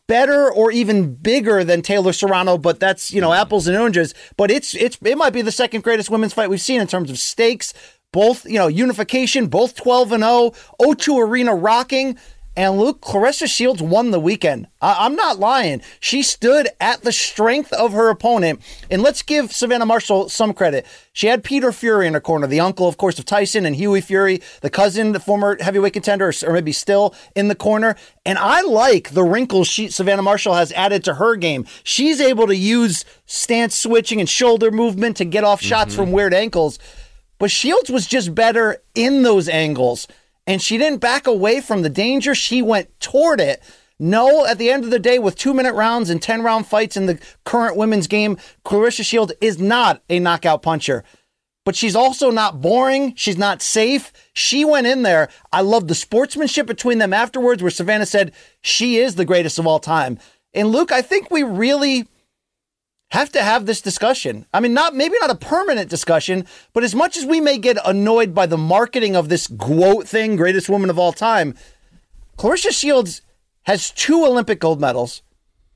better 0.08 0.52
or 0.52 0.72
even 0.72 1.14
bigger 1.16 1.64
than 1.64 1.82
Taylor 1.82 2.14
Serrano, 2.14 2.58
but 2.58 2.80
that's, 2.80 3.14
you 3.14 3.22
know, 3.22 3.32
apples 3.32 3.68
and 3.68 3.78
oranges. 3.78 4.14
But 4.38 4.50
it's 4.50 4.74
it's 4.74 4.98
it 5.04 5.18
might 5.18 5.34
be 5.34 5.42
the 5.42 5.52
second 5.52 5.84
greatest 5.84 6.10
women's 6.10 6.34
fight 6.34 6.50
we've 6.50 6.62
seen 6.62 6.82
in 6.82 6.88
terms 6.88 7.12
of 7.12 7.20
stakes, 7.20 7.74
both, 8.12 8.46
you 8.46 8.58
know, 8.58 8.68
unification, 8.68 9.48
both 9.48 9.76
12 9.76 10.14
and 10.14 10.24
0, 10.24 10.52
O2 10.82 11.28
Arena 11.28 11.54
rocking. 11.54 12.18
And 12.56 12.78
Luke, 12.78 13.00
Claressa 13.00 13.48
Shields 13.48 13.82
won 13.82 14.12
the 14.12 14.20
weekend. 14.20 14.68
I- 14.82 15.06
am 15.06 15.16
not 15.16 15.40
lying. 15.40 15.82
She 16.02 16.22
stood 16.22 16.68
at 16.82 17.02
the 17.02 17.14
strength 17.14 17.72
of 17.72 17.94
her 17.94 18.10
opponent. 18.10 18.62
And 18.90 19.02
let's 19.02 19.22
give 19.22 19.54
Savannah 19.54 19.86
Marshall 19.86 20.28
some 20.28 20.54
credit. 20.54 20.86
She 21.14 21.28
had 21.28 21.46
Peter 21.46 21.72
Fury 21.72 22.08
in 22.08 22.14
her 22.14 22.20
corner, 22.20 22.48
the 22.48 22.60
uncle, 22.60 22.90
of 22.90 22.98
course, 22.98 23.18
of 23.18 23.26
Tyson 23.26 23.66
and 23.66 23.78
Hughie 23.78 24.02
Fury, 24.02 24.42
the 24.60 24.70
cousin, 24.70 25.14
the 25.14 25.20
former 25.22 25.58
heavyweight 25.62 25.94
contender, 25.94 26.34
or 26.46 26.54
maybe 26.54 26.74
still 26.74 27.16
in 27.36 27.48
the 27.48 27.56
corner. 27.56 27.96
And 28.26 28.38
I 28.38 28.62
like 28.62 29.12
the 29.12 29.24
wrinkles 29.24 29.70
she, 29.70 29.88
Savannah 29.88 30.22
Marshall 30.22 30.56
has 30.56 30.74
added 30.74 31.06
to 31.06 31.16
her 31.16 31.38
game. 31.38 31.66
She's 31.84 32.20
able 32.20 32.48
to 32.48 32.56
use 32.56 33.06
stance 33.26 33.76
switching 33.76 34.20
and 34.20 34.28
shoulder 34.28 34.72
movement 34.72 35.16
to 35.18 35.26
get 35.26 35.46
off 35.46 35.62
shots 35.62 35.94
mm-hmm. 35.94 36.04
from 36.04 36.12
weird 36.12 36.34
ankles. 36.34 36.80
But 37.40 37.50
Shields 37.50 37.90
was 37.90 38.08
just 38.08 38.36
better 38.36 38.84
in 38.94 39.24
those 39.24 39.50
angles 39.50 40.08
and 40.48 40.62
she 40.62 40.78
didn't 40.78 41.00
back 41.00 41.28
away 41.28 41.62
from 41.62 41.82
the 41.82 41.90
danger. 41.90 42.36
She 42.36 42.62
went 42.62 43.00
toward 43.00 43.40
it. 43.40 43.62
No, 44.00 44.48
at 44.48 44.58
the 44.58 44.72
end 44.72 44.84
of 44.84 44.90
the 44.90 44.98
day, 44.98 45.20
with 45.20 45.36
two 45.36 45.54
minute 45.54 45.76
rounds 45.76 46.10
and 46.10 46.20
10 46.22 46.42
round 46.42 46.66
fights 46.66 46.98
in 46.98 47.06
the 47.06 47.20
current 47.46 47.78
women's 47.78 48.08
game, 48.08 48.38
Claressa 48.66 49.06
Shield 49.06 49.34
is 49.40 49.60
not 49.60 50.02
a 50.10 50.20
knockout 50.20 50.64
puncher. 50.64 51.04
But 51.64 51.76
she's 51.76 51.96
also 51.96 52.32
not 52.32 52.62
boring. 52.62 53.14
She's 53.16 53.38
not 53.38 53.62
safe. 53.62 54.12
She 54.34 54.66
went 54.66 54.88
in 54.88 55.04
there. 55.04 55.30
I 55.54 55.62
love 55.62 55.88
the 55.88 55.94
sportsmanship 55.94 56.66
between 56.66 56.98
them 56.98 57.14
afterwards, 57.14 57.62
where 57.62 57.70
Savannah 57.70 58.08
said 58.08 58.32
she 58.62 58.98
is 58.98 59.14
the 59.14 59.26
greatest 59.26 59.60
of 59.60 59.68
all 59.68 59.80
time. 59.80 60.18
And 60.54 60.70
Luke, 60.70 60.92
I 60.92 61.04
think 61.04 61.30
we 61.30 61.44
really 61.44 62.08
have 63.12 63.32
to 63.34 63.44
have 63.44 63.66
this 63.66 63.82
discussion. 63.82 64.46
I 64.54 64.60
mean, 64.60 64.74
not 64.74 64.96
maybe 64.96 65.16
not 65.20 65.30
a 65.30 65.36
permanent 65.36 65.90
discussion, 65.90 66.46
but 66.74 66.84
as 66.84 66.96
much 66.96 67.18
as 67.18 67.26
we 67.26 67.42
may 67.42 67.58
get 67.58 67.78
annoyed 67.86 68.34
by 68.34 68.46
the 68.46 68.58
marketing 68.58 69.16
of 69.16 69.30
this 69.30 69.48
GWOAT 69.48 70.08
thing, 70.08 70.36
greatest 70.38 70.70
woman 70.70 70.90
of 70.90 70.98
all 70.98 71.12
time, 71.12 71.56
Claressa 72.38 72.72
Shields 72.72 73.22
has 73.64 73.92
two 73.92 74.26
Olympic 74.26 74.60
gold 74.60 74.80
medals. 74.80 75.22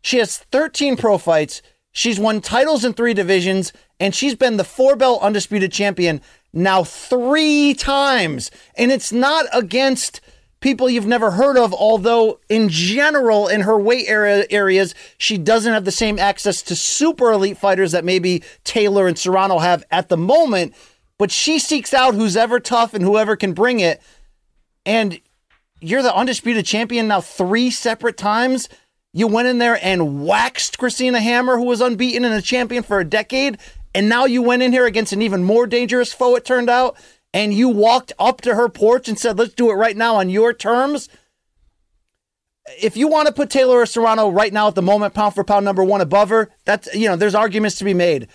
She 0.02 0.18
has 0.18 0.38
13 0.38 0.96
pro 0.98 1.18
fights. 1.18 1.62
She's 1.92 2.20
won 2.20 2.42
titles 2.42 2.86
in 2.86 2.94
three 2.94 3.14
divisions, 3.14 3.74
and 4.00 4.16
she's 4.16 4.36
been 4.36 4.58
the 4.58 4.64
four 4.64 4.96
belt 4.96 5.22
undisputed 5.22 5.72
champion 5.72 6.22
now 6.54 6.84
three 6.84 7.74
times. 7.74 8.50
And 8.78 8.92
it's 8.92 9.12
not 9.12 9.46
against 9.54 10.22
people 10.66 10.90
you've 10.90 11.06
never 11.06 11.30
heard 11.30 11.58
of, 11.58 11.76
although 11.76 12.40
in 12.50 12.70
general, 12.70 13.48
in 13.48 13.62
her 13.62 13.78
weight 13.78 14.08
area 14.08 14.48
areas, 14.50 14.96
she 15.20 15.38
doesn't 15.38 15.72
have 15.72 15.86
the 15.86 15.92
same 15.92 16.18
access 16.18 16.64
to 16.64 16.76
super 16.76 17.32
elite 17.32 17.56
fighters 17.56 17.92
that 17.92 18.04
maybe 18.04 18.42
Taylor 18.64 19.06
and 19.06 19.16
Serrano 19.16 19.60
have 19.60 19.84
at 19.92 20.10
the 20.10 20.18
moment. 20.18 20.74
But 21.20 21.30
she 21.30 21.60
seeks 21.60 21.94
out 21.94 22.16
who's 22.16 22.36
ever 22.36 22.60
tough 22.60 22.96
and 22.96 23.04
whoever 23.04 23.36
can 23.36 23.54
bring 23.54 23.80
it. 23.80 24.02
And 24.88 25.22
you're 25.82 26.02
the 26.02 26.16
undisputed 26.16 26.66
champion 26.66 27.10
now 27.10 27.22
three 27.22 27.70
separate 27.70 28.18
times. 28.18 28.68
You 29.14 29.28
went 29.28 29.48
in 29.48 29.60
there 29.60 29.78
and 29.84 30.26
waxed 30.26 30.80
Christina 30.80 31.20
Hammer, 31.20 31.58
who 31.58 31.66
was 31.66 31.80
unbeaten 31.80 32.26
and 32.26 32.34
a 32.34 32.42
champion 32.42 32.82
for 32.82 33.00
a 33.00 33.06
decade. 33.06 33.60
And 33.94 34.10
now 34.10 34.26
you 34.26 34.42
went 34.42 34.64
in 34.64 34.72
here 34.72 34.88
against 34.88 35.14
an 35.14 35.22
even 35.22 35.44
more 35.44 35.68
dangerous 35.68 36.12
foe, 36.12 36.36
it 36.36 36.44
turned 36.44 36.72
out 36.72 36.98
and 37.36 37.54
you 37.54 37.68
walked 37.68 38.14
up 38.18 38.40
to 38.42 38.56
her 38.56 38.70
porch 38.70 39.10
and 39.10 39.20
said, 39.20 39.38
let's 39.38 39.54
do 39.54 39.70
it 39.70 39.74
right 39.74 39.98
now 39.98 40.16
on 40.16 40.30
your 40.30 40.54
terms. 40.54 41.10
If 42.82 42.96
you 42.96 43.10
want 43.10 43.28
to 43.28 43.34
put 43.34 43.50
Taylor 43.50 43.82
or 43.82 43.86
Serrano 43.86 44.30
right 44.30 44.54
now 44.54 44.70
at 44.70 44.76
the 44.76 44.82
moment, 44.82 45.14
pound 45.14 45.36
for 45.36 45.44
pound 45.44 45.66
number 45.66 45.84
one 45.84 46.00
above 46.00 46.30
her, 46.30 46.50
that's, 46.64 46.96
you 46.96 47.10
know, 47.10 47.18
there's 47.18 47.36
arguments 47.36 47.78
to 47.80 47.84
be 47.84 47.94
made. 47.94 48.30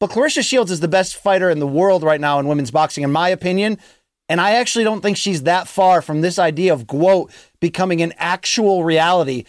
But 0.00 0.08
Claressa 0.08 0.42
Shields 0.42 0.70
is 0.70 0.80
the 0.80 0.88
best 0.88 1.16
fighter 1.16 1.50
in 1.50 1.58
the 1.58 1.66
world 1.66 2.02
right 2.02 2.20
now 2.20 2.38
in 2.38 2.48
women's 2.48 2.70
boxing, 2.70 3.04
in 3.04 3.12
my 3.12 3.28
opinion. 3.28 3.78
And 4.26 4.40
I 4.40 4.52
actually 4.52 4.84
don't 4.84 5.02
think 5.02 5.18
she's 5.18 5.42
that 5.42 5.68
far 5.68 6.00
from 6.00 6.22
this 6.22 6.38
idea 6.38 6.72
of 6.72 6.86
GWOAT 6.86 7.30
becoming 7.60 8.00
an 8.00 8.14
actual 8.16 8.84
reality 8.84 9.44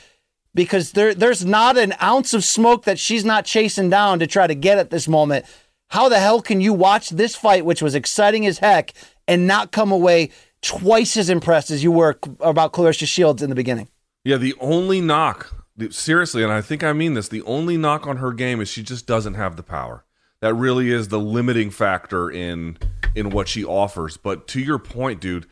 because 0.53 0.91
there, 0.91 1.13
there's 1.13 1.45
not 1.45 1.77
an 1.77 1.93
ounce 2.01 2.33
of 2.33 2.43
smoke 2.43 2.83
that 2.83 2.99
she's 2.99 3.23
not 3.23 3.45
chasing 3.45 3.89
down 3.89 4.19
to 4.19 4.27
try 4.27 4.47
to 4.47 4.55
get 4.55 4.77
at 4.77 4.89
this 4.89 5.07
moment. 5.07 5.45
How 5.89 6.09
the 6.09 6.19
hell 6.19 6.41
can 6.41 6.59
you 6.61 6.73
watch 6.73 7.09
this 7.09 7.35
fight, 7.35 7.65
which 7.65 7.81
was 7.81 7.95
exciting 7.95 8.45
as 8.45 8.59
heck, 8.59 8.93
and 9.27 9.47
not 9.47 9.71
come 9.71 9.91
away 9.91 10.31
twice 10.61 11.15
as 11.15 11.29
impressed 11.29 11.71
as 11.71 11.83
you 11.83 11.91
were 11.91 12.19
about 12.41 12.73
Claressa 12.73 13.07
Shields 13.07 13.41
in 13.41 13.49
the 13.49 13.55
beginning? 13.55 13.87
Yeah, 14.23 14.37
the 14.37 14.55
only 14.59 14.99
knock, 14.99 15.65
seriously, 15.89 16.43
and 16.43 16.51
I 16.51 16.61
think 16.61 16.83
I 16.83 16.91
mean 16.91 17.13
this, 17.13 17.29
the 17.29 17.43
only 17.43 17.77
knock 17.77 18.05
on 18.05 18.17
her 18.17 18.33
game 18.33 18.59
is 18.59 18.67
she 18.67 18.83
just 18.83 19.07
doesn't 19.07 19.35
have 19.35 19.55
the 19.55 19.63
power. 19.63 20.03
That 20.41 20.53
really 20.53 20.91
is 20.91 21.07
the 21.07 21.19
limiting 21.19 21.71
factor 21.71 22.29
in 22.29 22.77
in 23.15 23.31
what 23.31 23.47
she 23.47 23.63
offers. 23.63 24.17
But 24.17 24.47
to 24.49 24.59
your 24.59 24.77
point, 24.77 25.19
dude, 25.19 25.47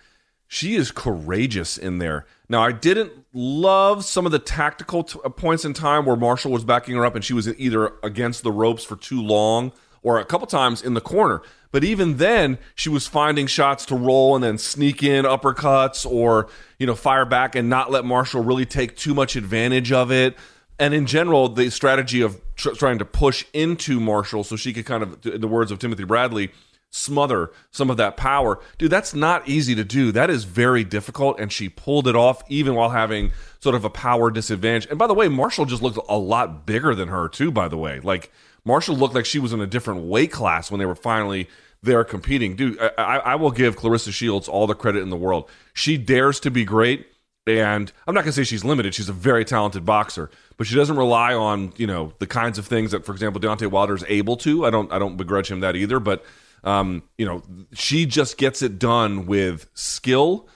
she 0.47 0.75
is 0.75 0.91
courageous 0.91 1.77
in 1.77 1.97
there. 1.97 2.25
Now, 2.47 2.61
I 2.61 2.71
didn't 2.71 3.11
love 3.33 4.05
some 4.05 4.27
of 4.27 4.31
the 4.31 4.39
tactical 4.39 5.03
t- 5.03 5.19
uh, 5.25 5.29
points 5.29 5.65
in 5.65 5.73
time 5.73 6.05
where 6.05 6.15
Marshall 6.15 6.51
was 6.51 6.63
backing 6.63 6.95
her 6.95 7.05
up 7.05 7.15
and 7.15 7.25
she 7.25 7.33
was 7.33 7.47
either 7.57 7.93
against 8.03 8.43
the 8.43 8.51
ropes 8.51 8.83
for 8.83 8.95
too 8.95 9.21
long 9.21 9.71
or 10.05 10.19
a 10.19 10.23
couple 10.23 10.45
times 10.45 10.83
in 10.83 10.93
the 10.93 11.01
corner. 11.01 11.41
But 11.71 11.83
even 11.83 12.17
then, 12.17 12.59
she 12.75 12.89
was 12.89 13.07
finding 13.07 13.47
shots 13.47 13.87
to 13.87 13.95
roll 13.95 14.35
and 14.35 14.43
then 14.43 14.59
sneak 14.59 15.01
in 15.01 15.25
uppercuts 15.25 16.09
or, 16.09 16.47
you 16.77 16.85
know, 16.85 16.93
fire 16.93 17.25
back 17.25 17.55
and 17.55 17.69
not 17.69 17.91
let 17.91 18.05
Marshall 18.05 18.43
really 18.43 18.67
take 18.67 18.95
too 18.95 19.15
much 19.15 19.35
advantage 19.35 19.91
of 19.91 20.11
it. 20.11 20.37
And 20.77 20.93
in 20.93 21.07
general, 21.07 21.49
the 21.49 21.71
strategy 21.71 22.21
of 22.21 22.39
tr- 22.55 22.73
trying 22.73 22.99
to 22.99 23.05
push 23.05 23.45
into 23.51 23.99
Marshall 23.99 24.43
so 24.43 24.55
she 24.55 24.73
could 24.73 24.85
kind 24.85 25.01
of, 25.01 25.25
in 25.25 25.41
the 25.41 25.47
words 25.47 25.71
of 25.71 25.79
Timothy 25.79 26.03
Bradley, 26.03 26.51
smother 26.91 27.51
some 27.71 27.89
of 27.89 27.97
that 27.97 28.15
power. 28.15 28.59
Dude, 28.77 28.91
that's 28.91 29.15
not 29.15 29.49
easy 29.49 29.73
to 29.73 29.83
do. 29.83 30.11
That 30.11 30.29
is 30.29 30.43
very 30.43 30.83
difficult. 30.83 31.39
And 31.39 31.51
she 31.51 31.67
pulled 31.67 32.07
it 32.07 32.15
off 32.15 32.43
even 32.47 32.75
while 32.75 32.91
having 32.91 33.31
sort 33.59 33.73
of 33.73 33.83
a 33.83 33.89
power 33.89 34.29
disadvantage. 34.29 34.87
And 34.89 34.99
by 34.99 35.07
the 35.07 35.15
way, 35.15 35.29
Marshall 35.29 35.65
just 35.65 35.81
looked 35.81 35.97
a 36.07 36.17
lot 36.17 36.67
bigger 36.67 36.93
than 36.93 37.07
her, 37.07 37.27
too, 37.27 37.51
by 37.51 37.67
the 37.67 37.77
way. 37.77 37.99
Like, 38.01 38.31
Marshall 38.65 38.95
looked 38.95 39.15
like 39.15 39.25
she 39.25 39.39
was 39.39 39.53
in 39.53 39.61
a 39.61 39.67
different 39.67 40.01
weight 40.01 40.31
class 40.31 40.69
when 40.69 40.79
they 40.79 40.85
were 40.85 40.95
finally 40.95 41.47
there 41.83 42.03
competing. 42.03 42.55
Dude, 42.55 42.79
I, 42.97 43.17
I 43.17 43.35
will 43.35 43.51
give 43.51 43.77
Claressa 43.77 44.11
Shields 44.11 44.47
all 44.47 44.65
the 44.67 44.73
credit 44.73 45.03
in 45.03 45.09
the 45.11 45.15
world. 45.15 45.49
She 45.73 45.97
dares 45.97 46.39
to 46.41 46.51
be 46.51 46.65
great. 46.65 47.07
And 47.47 47.91
I'm 48.07 48.15
not 48.15 48.21
going 48.21 48.31
to 48.31 48.35
say 48.35 48.43
she's 48.43 48.65
limited. 48.65 48.95
She's 48.95 49.07
a 49.07 49.13
very 49.13 49.45
talented 49.45 49.85
boxer, 49.85 50.31
but 50.57 50.65
she 50.65 50.73
doesn't 50.73 50.97
rely 50.97 51.35
on, 51.35 51.73
you 51.77 51.85
know, 51.85 52.11
the 52.17 52.25
kinds 52.25 52.57
of 52.57 52.65
things 52.65 52.89
that, 52.89 53.05
for 53.05 53.11
example, 53.11 53.39
Deontay 53.39 53.67
Wilder 53.67 53.93
is 53.93 54.03
able 54.07 54.35
to. 54.37 54.65
I 54.65 54.71
don't, 54.71 54.91
I 54.91 54.97
don't 54.97 55.15
begrudge 55.15 55.51
him 55.51 55.59
that 55.59 55.75
either. 55.75 55.99
But, 55.99 56.25
um, 56.63 57.03
you 57.19 57.25
know, 57.27 57.43
she 57.73 58.07
just 58.07 58.39
gets 58.39 58.63
it 58.63 58.79
done 58.79 59.27
with 59.27 59.69
skill, 59.75 60.49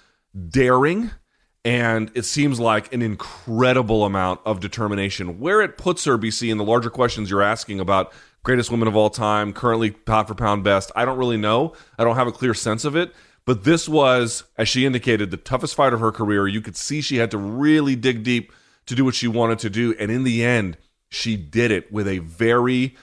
daring, 0.49 1.11
and 1.65 2.11
it 2.15 2.23
seems 2.25 2.59
like 2.59 2.93
an 2.93 3.01
incredible 3.01 4.05
amount 4.05 4.39
of 4.45 4.59
determination. 4.59 5.39
Where 5.39 5.61
it 5.61 5.77
puts 5.77 6.05
her, 6.05 6.17
BC, 6.17 6.51
in 6.51 6.57
the 6.57 6.63
larger 6.63 6.89
questions 6.89 7.29
you're 7.29 7.41
asking 7.41 7.79
about 7.79 8.13
greatest 8.43 8.71
women 8.71 8.87
of 8.87 8.95
all 8.95 9.09
time, 9.09 9.51
currently 9.51 9.91
pound 9.91 10.27
for 10.27 10.35
pound 10.35 10.63
best, 10.63 10.91
I 10.95 11.05
don't 11.05 11.17
really 11.17 11.37
know. 11.37 11.73
I 11.97 12.03
don't 12.03 12.15
have 12.15 12.27
a 12.27 12.31
clear 12.31 12.53
sense 12.53 12.85
of 12.85 12.95
it. 12.95 13.13
But 13.45 13.63
this 13.63 13.89
was, 13.89 14.43
as 14.57 14.69
she 14.69 14.85
indicated, 14.85 15.31
the 15.31 15.37
toughest 15.37 15.75
fight 15.75 15.91
of 15.91 15.99
her 15.99 16.11
career. 16.11 16.47
You 16.47 16.61
could 16.61 16.77
see 16.77 17.01
she 17.01 17.17
had 17.17 17.31
to 17.31 17.37
really 17.37 17.95
dig 17.95 18.23
deep 18.23 18.53
to 18.85 18.95
do 18.95 19.03
what 19.03 19.15
she 19.15 19.27
wanted 19.27 19.59
to 19.59 19.69
do. 19.69 19.95
And 19.99 20.11
in 20.11 20.23
the 20.23 20.43
end, 20.43 20.77
she 21.09 21.35
did 21.35 21.71
it 21.71 21.91
with 21.91 22.07
a 22.07 22.19
very 22.19 22.95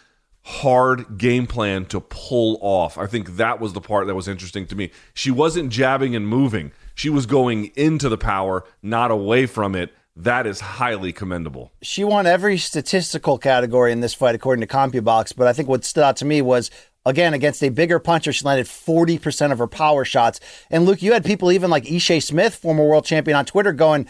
hard 0.43 1.19
game 1.19 1.47
plan 1.49 1.85
to 1.87 2.01
pull 2.01 2.59
off. 2.61 2.97
I 2.97 3.07
think 3.07 3.37
that 3.37 3.61
was 3.61 3.73
the 3.73 3.81
part 3.81 4.07
that 4.07 4.15
was 4.15 4.29
interesting 4.29 4.67
to 4.69 4.77
me. 4.77 4.93
She 5.13 5.33
wasn't 5.33 5.71
jabbing 5.71 6.15
and 6.15 6.29
moving. 6.29 6.71
She 6.97 7.11
was 7.11 7.27
going 7.27 7.67
into 7.77 8.09
the 8.09 8.17
power, 8.17 8.65
not 8.83 9.11
away 9.11 9.45
from 9.45 9.75
it. 9.75 9.93
That 10.17 10.47
is 10.47 10.61
highly 10.61 11.13
commendable. 11.13 11.71
She 11.83 12.05
won 12.05 12.27
every 12.27 12.57
statistical 12.57 13.37
category 13.37 13.93
in 13.93 14.01
this 14.01 14.15
fight, 14.15 14.35
according 14.35 14.67
to 14.67 14.75
CompuBox. 14.75 15.37
But 15.37 15.47
I 15.47 15.53
think 15.53 15.69
what 15.69 15.85
stood 15.85 16.03
out 16.05 16.17
to 16.17 16.25
me 16.25 16.41
was 16.41 16.71
again 17.05 17.35
against 17.35 17.63
a 17.63 17.69
bigger 17.69 17.99
puncher, 17.99 18.33
she 18.33 18.47
landed 18.47 18.67
40% 18.67 19.53
of 19.53 19.59
her 19.59 19.67
power 19.67 20.07
shots. 20.07 20.41
And 20.71 20.87
Luke, 20.87 21.03
you 21.03 21.13
had 21.13 21.23
people 21.23 21.53
even 21.53 21.69
like 21.69 21.85
Ishe 21.85 22.23
Smith, 22.23 22.55
former 22.55 22.89
world 22.89 23.05
champion, 23.05 23.37
on 23.37 23.45
Twitter 23.45 23.75
going, 23.75 24.09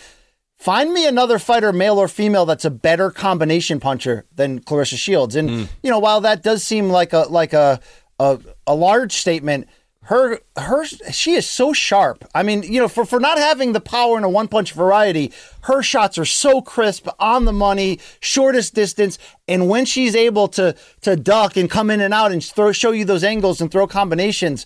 Find 0.56 0.92
me 0.92 1.06
another 1.08 1.40
fighter, 1.40 1.72
male 1.72 1.98
or 1.98 2.08
female, 2.08 2.46
that's 2.46 2.64
a 2.64 2.70
better 2.70 3.10
combination 3.10 3.80
puncher 3.80 4.24
than 4.36 4.60
Claressa 4.60 4.96
Shields. 4.96 5.34
And 5.34 5.50
mm. 5.50 5.68
you 5.82 5.90
know, 5.90 5.98
while 5.98 6.20
that 6.20 6.44
does 6.44 6.62
seem 6.62 6.88
like 6.88 7.12
a 7.12 7.26
like 7.28 7.52
a 7.52 7.80
a, 8.20 8.38
a 8.64 8.74
large 8.74 9.12
statement, 9.12 9.68
her 10.07 10.39
her 10.57 10.85
she 10.85 11.35
is 11.35 11.47
so 11.47 11.73
sharp. 11.73 12.24
I 12.33 12.45
mean, 12.45 12.62
you 12.62 12.81
know, 12.81 12.87
for 12.87 13.05
for 13.05 13.19
not 13.19 13.39
having 13.39 13.73
the 13.73 13.81
power 13.81 14.16
in 14.16 14.23
a 14.23 14.28
one 14.28 14.47
punch 14.47 14.73
variety, 14.73 15.33
her 15.62 15.83
shots 15.83 16.16
are 16.16 16.24
so 16.24 16.61
crisp, 16.62 17.09
on 17.19 17.45
the 17.45 17.53
money, 17.53 17.99
shortest 18.20 18.74
distance, 18.74 19.19
and 19.49 19.69
when 19.69 19.85
she's 19.85 20.15
able 20.15 20.47
to 20.49 20.77
to 21.01 21.16
duck 21.16 21.57
and 21.57 21.69
come 21.69 21.91
in 21.91 22.01
and 22.01 22.15
out 22.15 22.31
and 22.31 22.45
throw 22.45 22.70
show 22.70 22.93
you 22.93 23.05
those 23.05 23.24
angles 23.24 23.61
and 23.61 23.73
throw 23.73 23.89
combinations, 23.89 24.65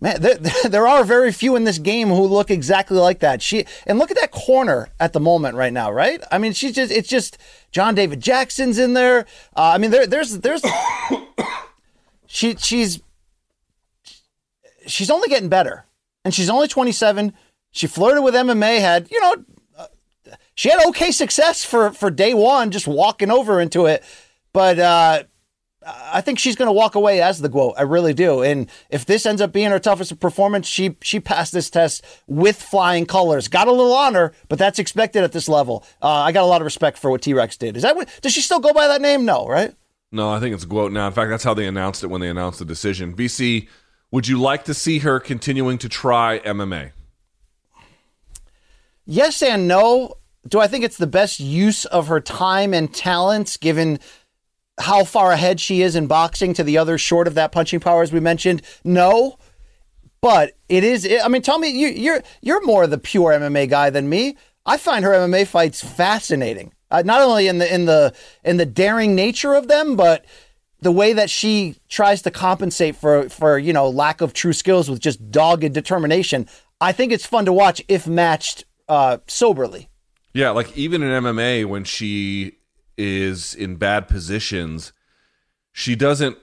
man, 0.00 0.20
there, 0.20 0.36
there 0.68 0.86
are 0.86 1.02
very 1.02 1.32
few 1.32 1.56
in 1.56 1.64
this 1.64 1.78
game 1.78 2.06
who 2.06 2.22
look 2.24 2.48
exactly 2.48 2.98
like 2.98 3.18
that. 3.18 3.42
She 3.42 3.66
and 3.88 3.98
look 3.98 4.12
at 4.12 4.20
that 4.20 4.30
corner 4.30 4.88
at 5.00 5.14
the 5.14 5.20
moment 5.20 5.56
right 5.56 5.72
now, 5.72 5.90
right? 5.90 6.22
I 6.30 6.38
mean, 6.38 6.52
she's 6.52 6.76
just 6.76 6.92
it's 6.92 7.08
just 7.08 7.38
John 7.72 7.96
David 7.96 8.20
Jackson's 8.20 8.78
in 8.78 8.94
there. 8.94 9.26
Uh, 9.56 9.72
I 9.74 9.78
mean, 9.78 9.90
there 9.90 10.06
there's 10.06 10.38
there's 10.38 10.62
she 12.28 12.54
she's 12.54 13.00
she's 14.88 15.10
only 15.10 15.28
getting 15.28 15.48
better, 15.48 15.84
and 16.24 16.34
she's 16.34 16.50
only 16.50 16.68
27. 16.68 17.32
She 17.70 17.86
flirted 17.86 18.24
with 18.24 18.34
MMA, 18.34 18.80
had 18.80 19.10
you 19.10 19.20
know, 19.20 19.34
uh, 19.76 19.86
she 20.54 20.70
had 20.70 20.84
okay 20.88 21.10
success 21.10 21.64
for 21.64 21.92
for 21.92 22.10
day 22.10 22.34
one, 22.34 22.70
just 22.70 22.86
walking 22.86 23.30
over 23.30 23.60
into 23.60 23.86
it. 23.86 24.02
But 24.52 24.78
uh, 24.78 25.22
I 25.86 26.20
think 26.20 26.38
she's 26.38 26.56
going 26.56 26.66
to 26.66 26.72
walk 26.72 26.94
away 26.94 27.22
as 27.22 27.40
the 27.40 27.48
GOAT. 27.48 27.74
I 27.78 27.82
really 27.82 28.12
do. 28.12 28.42
And 28.42 28.68
if 28.90 29.06
this 29.06 29.26
ends 29.26 29.40
up 29.40 29.52
being 29.52 29.70
her 29.70 29.78
toughest 29.78 30.18
performance, 30.20 30.66
she 30.66 30.96
she 31.02 31.20
passed 31.20 31.52
this 31.52 31.70
test 31.70 32.04
with 32.26 32.60
flying 32.60 33.06
colors. 33.06 33.48
Got 33.48 33.68
a 33.68 33.72
little 33.72 33.92
honor, 33.92 34.32
but 34.48 34.58
that's 34.58 34.78
expected 34.78 35.24
at 35.24 35.32
this 35.32 35.48
level. 35.48 35.84
Uh, 36.02 36.08
I 36.08 36.32
got 36.32 36.42
a 36.42 36.46
lot 36.46 36.60
of 36.60 36.64
respect 36.64 36.98
for 36.98 37.10
what 37.10 37.22
T 37.22 37.34
Rex 37.34 37.56
did. 37.56 37.76
Is 37.76 37.82
that 37.82 37.96
what? 37.96 38.08
Does 38.22 38.32
she 38.32 38.40
still 38.40 38.60
go 38.60 38.72
by 38.72 38.88
that 38.88 39.00
name? 39.00 39.24
No, 39.24 39.46
right? 39.46 39.74
No, 40.10 40.30
I 40.30 40.40
think 40.40 40.54
it's 40.54 40.64
GOAT 40.64 40.90
now. 40.92 41.06
In 41.06 41.12
fact, 41.12 41.30
that's 41.30 41.44
how 41.44 41.54
they 41.54 41.66
announced 41.66 42.02
it 42.02 42.06
when 42.08 42.20
they 42.20 42.28
announced 42.28 42.58
the 42.58 42.64
decision. 42.64 43.14
BC 43.14 43.68
would 44.10 44.28
you 44.28 44.40
like 44.40 44.64
to 44.64 44.74
see 44.74 45.00
her 45.00 45.20
continuing 45.20 45.78
to 45.78 45.88
try 45.88 46.38
MMA? 46.40 46.92
Yes 49.04 49.42
and 49.42 49.66
no. 49.68 50.14
Do 50.46 50.60
I 50.60 50.66
think 50.66 50.84
it's 50.84 50.96
the 50.96 51.06
best 51.06 51.40
use 51.40 51.84
of 51.86 52.08
her 52.08 52.20
time 52.20 52.72
and 52.72 52.92
talents 52.92 53.56
given 53.56 53.98
how 54.78 55.04
far 55.04 55.32
ahead 55.32 55.60
she 55.60 55.82
is 55.82 55.96
in 55.96 56.06
boxing 56.06 56.54
to 56.54 56.62
the 56.62 56.78
others 56.78 57.00
short 57.00 57.26
of 57.26 57.34
that 57.34 57.52
punching 57.52 57.80
power 57.80 58.02
as 58.02 58.12
we 58.12 58.20
mentioned? 58.20 58.62
No. 58.84 59.38
But 60.20 60.56
it 60.68 60.84
is 60.84 61.08
I 61.22 61.28
mean 61.28 61.42
tell 61.42 61.58
me 61.58 61.68
you 61.68 61.88
you're 61.88 62.22
you're 62.40 62.64
more 62.64 62.86
the 62.86 62.98
pure 62.98 63.32
MMA 63.32 63.68
guy 63.68 63.90
than 63.90 64.08
me. 64.08 64.36
I 64.66 64.76
find 64.76 65.04
her 65.04 65.12
MMA 65.12 65.46
fights 65.46 65.82
fascinating. 65.82 66.72
Uh, 66.90 67.02
not 67.04 67.20
only 67.20 67.46
in 67.46 67.58
the 67.58 67.72
in 67.72 67.84
the 67.84 68.14
in 68.44 68.56
the 68.56 68.66
daring 68.66 69.14
nature 69.14 69.54
of 69.54 69.68
them, 69.68 69.96
but 69.96 70.24
the 70.80 70.92
way 70.92 71.12
that 71.12 71.30
she 71.30 71.76
tries 71.88 72.22
to 72.22 72.30
compensate 72.30 72.96
for 72.96 73.28
for 73.28 73.58
you 73.58 73.72
know 73.72 73.88
lack 73.88 74.20
of 74.20 74.32
true 74.32 74.52
skills 74.52 74.88
with 74.88 75.00
just 75.00 75.30
dogged 75.30 75.72
determination. 75.72 76.48
I 76.80 76.92
think 76.92 77.12
it's 77.12 77.26
fun 77.26 77.44
to 77.46 77.52
watch 77.52 77.82
if 77.88 78.06
matched 78.06 78.64
uh, 78.88 79.18
soberly. 79.26 79.88
Yeah, 80.32 80.50
like 80.50 80.76
even 80.76 81.02
in 81.02 81.24
MMA 81.24 81.66
when 81.66 81.84
she 81.84 82.58
is 82.96 83.54
in 83.54 83.76
bad 83.76 84.08
positions, 84.08 84.92
she 85.72 85.96
doesn't. 85.96 86.36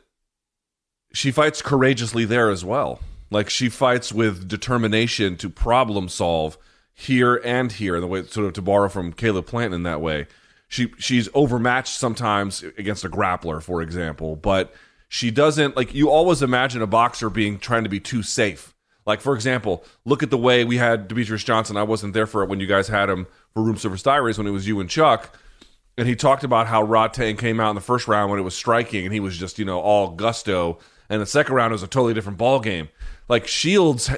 She 1.14 1.32
fights 1.32 1.62
courageously 1.62 2.26
there 2.26 2.50
as 2.50 2.66
well. 2.66 3.00
Like 3.32 3.50
she 3.50 3.70
fights 3.70 4.12
with 4.12 4.48
determination 4.48 5.38
to 5.38 5.50
problem 5.50 6.10
solve 6.10 6.58
here 6.94 7.42
and 7.44 7.72
here. 7.72 8.02
The 8.02 8.08
way 8.08 8.24
sort 8.24 8.48
of 8.48 8.54
to 8.54 8.62
borrow 8.62 8.90
from 8.90 9.14
Caleb 9.14 9.46
Plant 9.46 9.74
in 9.74 9.84
that 9.84 10.02
way 10.02 10.28
she 10.68 10.92
she's 10.98 11.30
overmatched 11.34 11.98
sometimes 11.98 12.64
against 12.78 13.06
a 13.06 13.10
grappler, 13.10 13.62
for 13.62 13.82
example, 13.82 14.36
but 14.36 14.74
she 15.08 15.32
doesn't 15.32 15.76
like 15.76 15.94
you 15.94 16.10
always 16.10 16.42
imagine 16.42 16.82
a 16.82 16.88
boxer 16.88 17.30
being 17.30 17.60
trying 17.60 17.84
to 17.84 17.90
be 17.90 18.00
too 18.00 18.24
safe. 18.24 18.74
Like 19.06 19.22
for 19.22 19.36
example, 19.36 19.84
look 20.04 20.24
at 20.24 20.32
the 20.32 20.38
way 20.38 20.66
we 20.66 20.78
had 20.78 21.08
Demetrious 21.08 21.46
Johnson. 21.46 21.78
I 21.78 21.84
wasn't 21.84 22.14
there 22.14 22.26
for 22.26 22.44
it 22.44 22.50
when 22.50 22.60
you 22.60 22.68
guys 22.68 22.88
had 22.88 23.10
him 23.10 23.28
for 23.54 23.62
Room 23.62 23.78
Service 23.78 24.02
Diaries 24.02 24.38
when 24.38 24.48
it 24.48 24.52
was 24.52 24.68
you 24.68 24.80
and 24.80 24.90
Chuck, 24.90 25.38
and 25.98 26.08
he 26.08 26.16
talked 26.16 26.44
about 26.44 26.68
how 26.68 26.84
Rodtang 26.86 27.38
came 27.38 27.60
out 27.60 27.70
in 27.70 27.76
the 27.76 27.82
first 27.82 28.08
round 28.08 28.32
when 28.32 28.40
it 28.40 28.44
was 28.44 28.56
striking, 28.56 29.06
and 29.06 29.14
he 29.14 29.20
was 29.20 29.38
just 29.38 29.60
you 29.60 29.66
know 29.66 29.80
all 29.80 30.10
gusto, 30.10 30.80
and 31.08 31.22
the 31.22 31.28
second 31.28 31.54
round 31.54 31.72
was 31.72 31.84
a 31.84 31.88
totally 31.88 32.16
different 32.16 32.40
ball 32.40 32.60
game. 32.60 32.90
Like 33.30 33.46
Shields, 33.46 34.10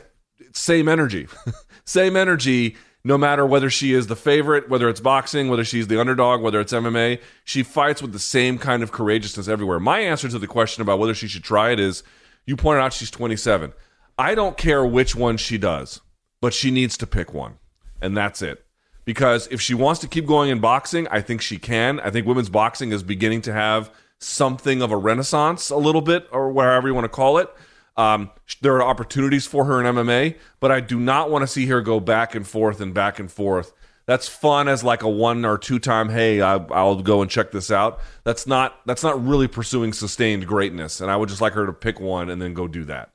same 0.54 0.88
energy, 0.88 1.28
same 1.86 2.16
energy 2.16 2.78
no 3.08 3.18
matter 3.18 3.46
whether 3.46 3.70
she 3.70 3.94
is 3.94 4.08
the 4.08 4.18
favorite, 4.18 4.68
whether 4.68 4.90
it's 4.90 5.00
boxing, 5.00 5.48
whether 5.48 5.64
she's 5.64 5.88
the 5.88 5.98
underdog, 5.98 6.42
whether 6.42 6.60
it's 6.60 6.74
MMA, 6.74 7.22
she 7.46 7.64
fights 7.64 8.02
with 8.02 8.12
the 8.12 8.20
same 8.20 8.58
kind 8.58 8.84
of 8.84 8.92
courageousness 8.92 9.48
everywhere. 9.48 9.80
My 9.80 10.00
answer 10.00 10.28
to 10.28 10.38
the 10.38 10.46
question 10.46 10.82
about 10.82 11.00
whether 11.00 11.14
she 11.14 11.30
should 11.30 11.44
try 11.44 11.72
it 11.72 11.80
is 11.80 12.04
you 12.46 12.58
pointed 12.58 12.82
out 12.82 12.92
she's 12.92 13.10
27. 13.10 13.72
I 14.18 14.36
don't 14.36 14.58
care 14.58 14.86
which 14.86 15.16
one 15.16 15.38
she 15.38 15.58
does, 15.58 16.02
but 16.42 16.54
she 16.54 16.70
needs 16.70 16.98
to 16.98 17.08
pick 17.08 17.34
one. 17.34 17.60
And 18.02 18.16
that's 18.16 18.42
it. 18.42 18.66
Because 19.06 19.48
if 19.52 19.62
she 19.62 19.74
wants 19.74 20.02
to 20.02 20.08
keep 20.10 20.26
going 20.26 20.50
in 20.50 20.60
boxing, 20.60 21.08
I 21.08 21.22
think 21.22 21.42
she 21.42 21.58
can. 21.58 22.02
I 22.02 22.12
think 22.12 22.28
women's 22.28 22.50
boxing 22.50 22.92
is 22.92 23.04
beginning 23.04 23.42
to 23.44 23.54
have 23.54 23.90
something 24.20 24.82
of 24.82 24.92
a 24.92 24.98
renaissance, 24.98 25.70
a 25.70 25.78
little 25.78 26.02
bit, 26.02 26.28
or 26.30 26.52
whatever 26.52 26.90
you 26.90 26.94
want 26.94 27.06
to 27.06 27.10
call 27.10 27.38
it. 27.38 27.50
Um, 27.98 28.30
there 28.62 28.76
are 28.76 28.84
opportunities 28.84 29.48
for 29.48 29.66
her 29.66 29.80
in 29.84 29.96
MMA, 29.96 30.38
but 30.60 30.72
I 30.72 30.80
do 30.80 31.00
not 31.00 31.32
want 31.32 31.44
to 31.44 31.48
see 31.48 31.66
her 31.66 31.82
go 31.82 32.00
back 32.00 32.36
and 32.36 32.48
forth 32.48 32.80
and 32.80 32.94
back 32.94 33.20
and 33.20 33.32
forth. 33.32 33.74
That's 34.06 34.28
fun 34.30 34.70
as 34.70 34.84
like 34.84 35.04
a 35.04 35.10
one 35.10 35.44
or 35.44 35.58
two 35.58 35.80
time. 35.80 36.10
Hey, 36.10 36.42
I, 36.42 36.56
I'll 36.56 37.02
go 37.02 37.22
and 37.22 37.30
check 37.30 37.52
this 37.52 37.70
out. 37.70 38.00
That's 38.24 38.48
not 38.48 38.80
that's 38.86 39.04
not 39.04 39.22
really 39.26 39.48
pursuing 39.48 39.92
sustained 39.92 40.48
greatness. 40.48 41.02
And 41.02 41.12
I 41.12 41.18
would 41.18 41.28
just 41.28 41.42
like 41.42 41.54
her 41.54 41.66
to 41.66 41.74
pick 41.74 42.00
one 42.00 42.30
and 42.30 42.42
then 42.42 42.54
go 42.54 42.68
do 42.68 42.86
that. 42.86 43.12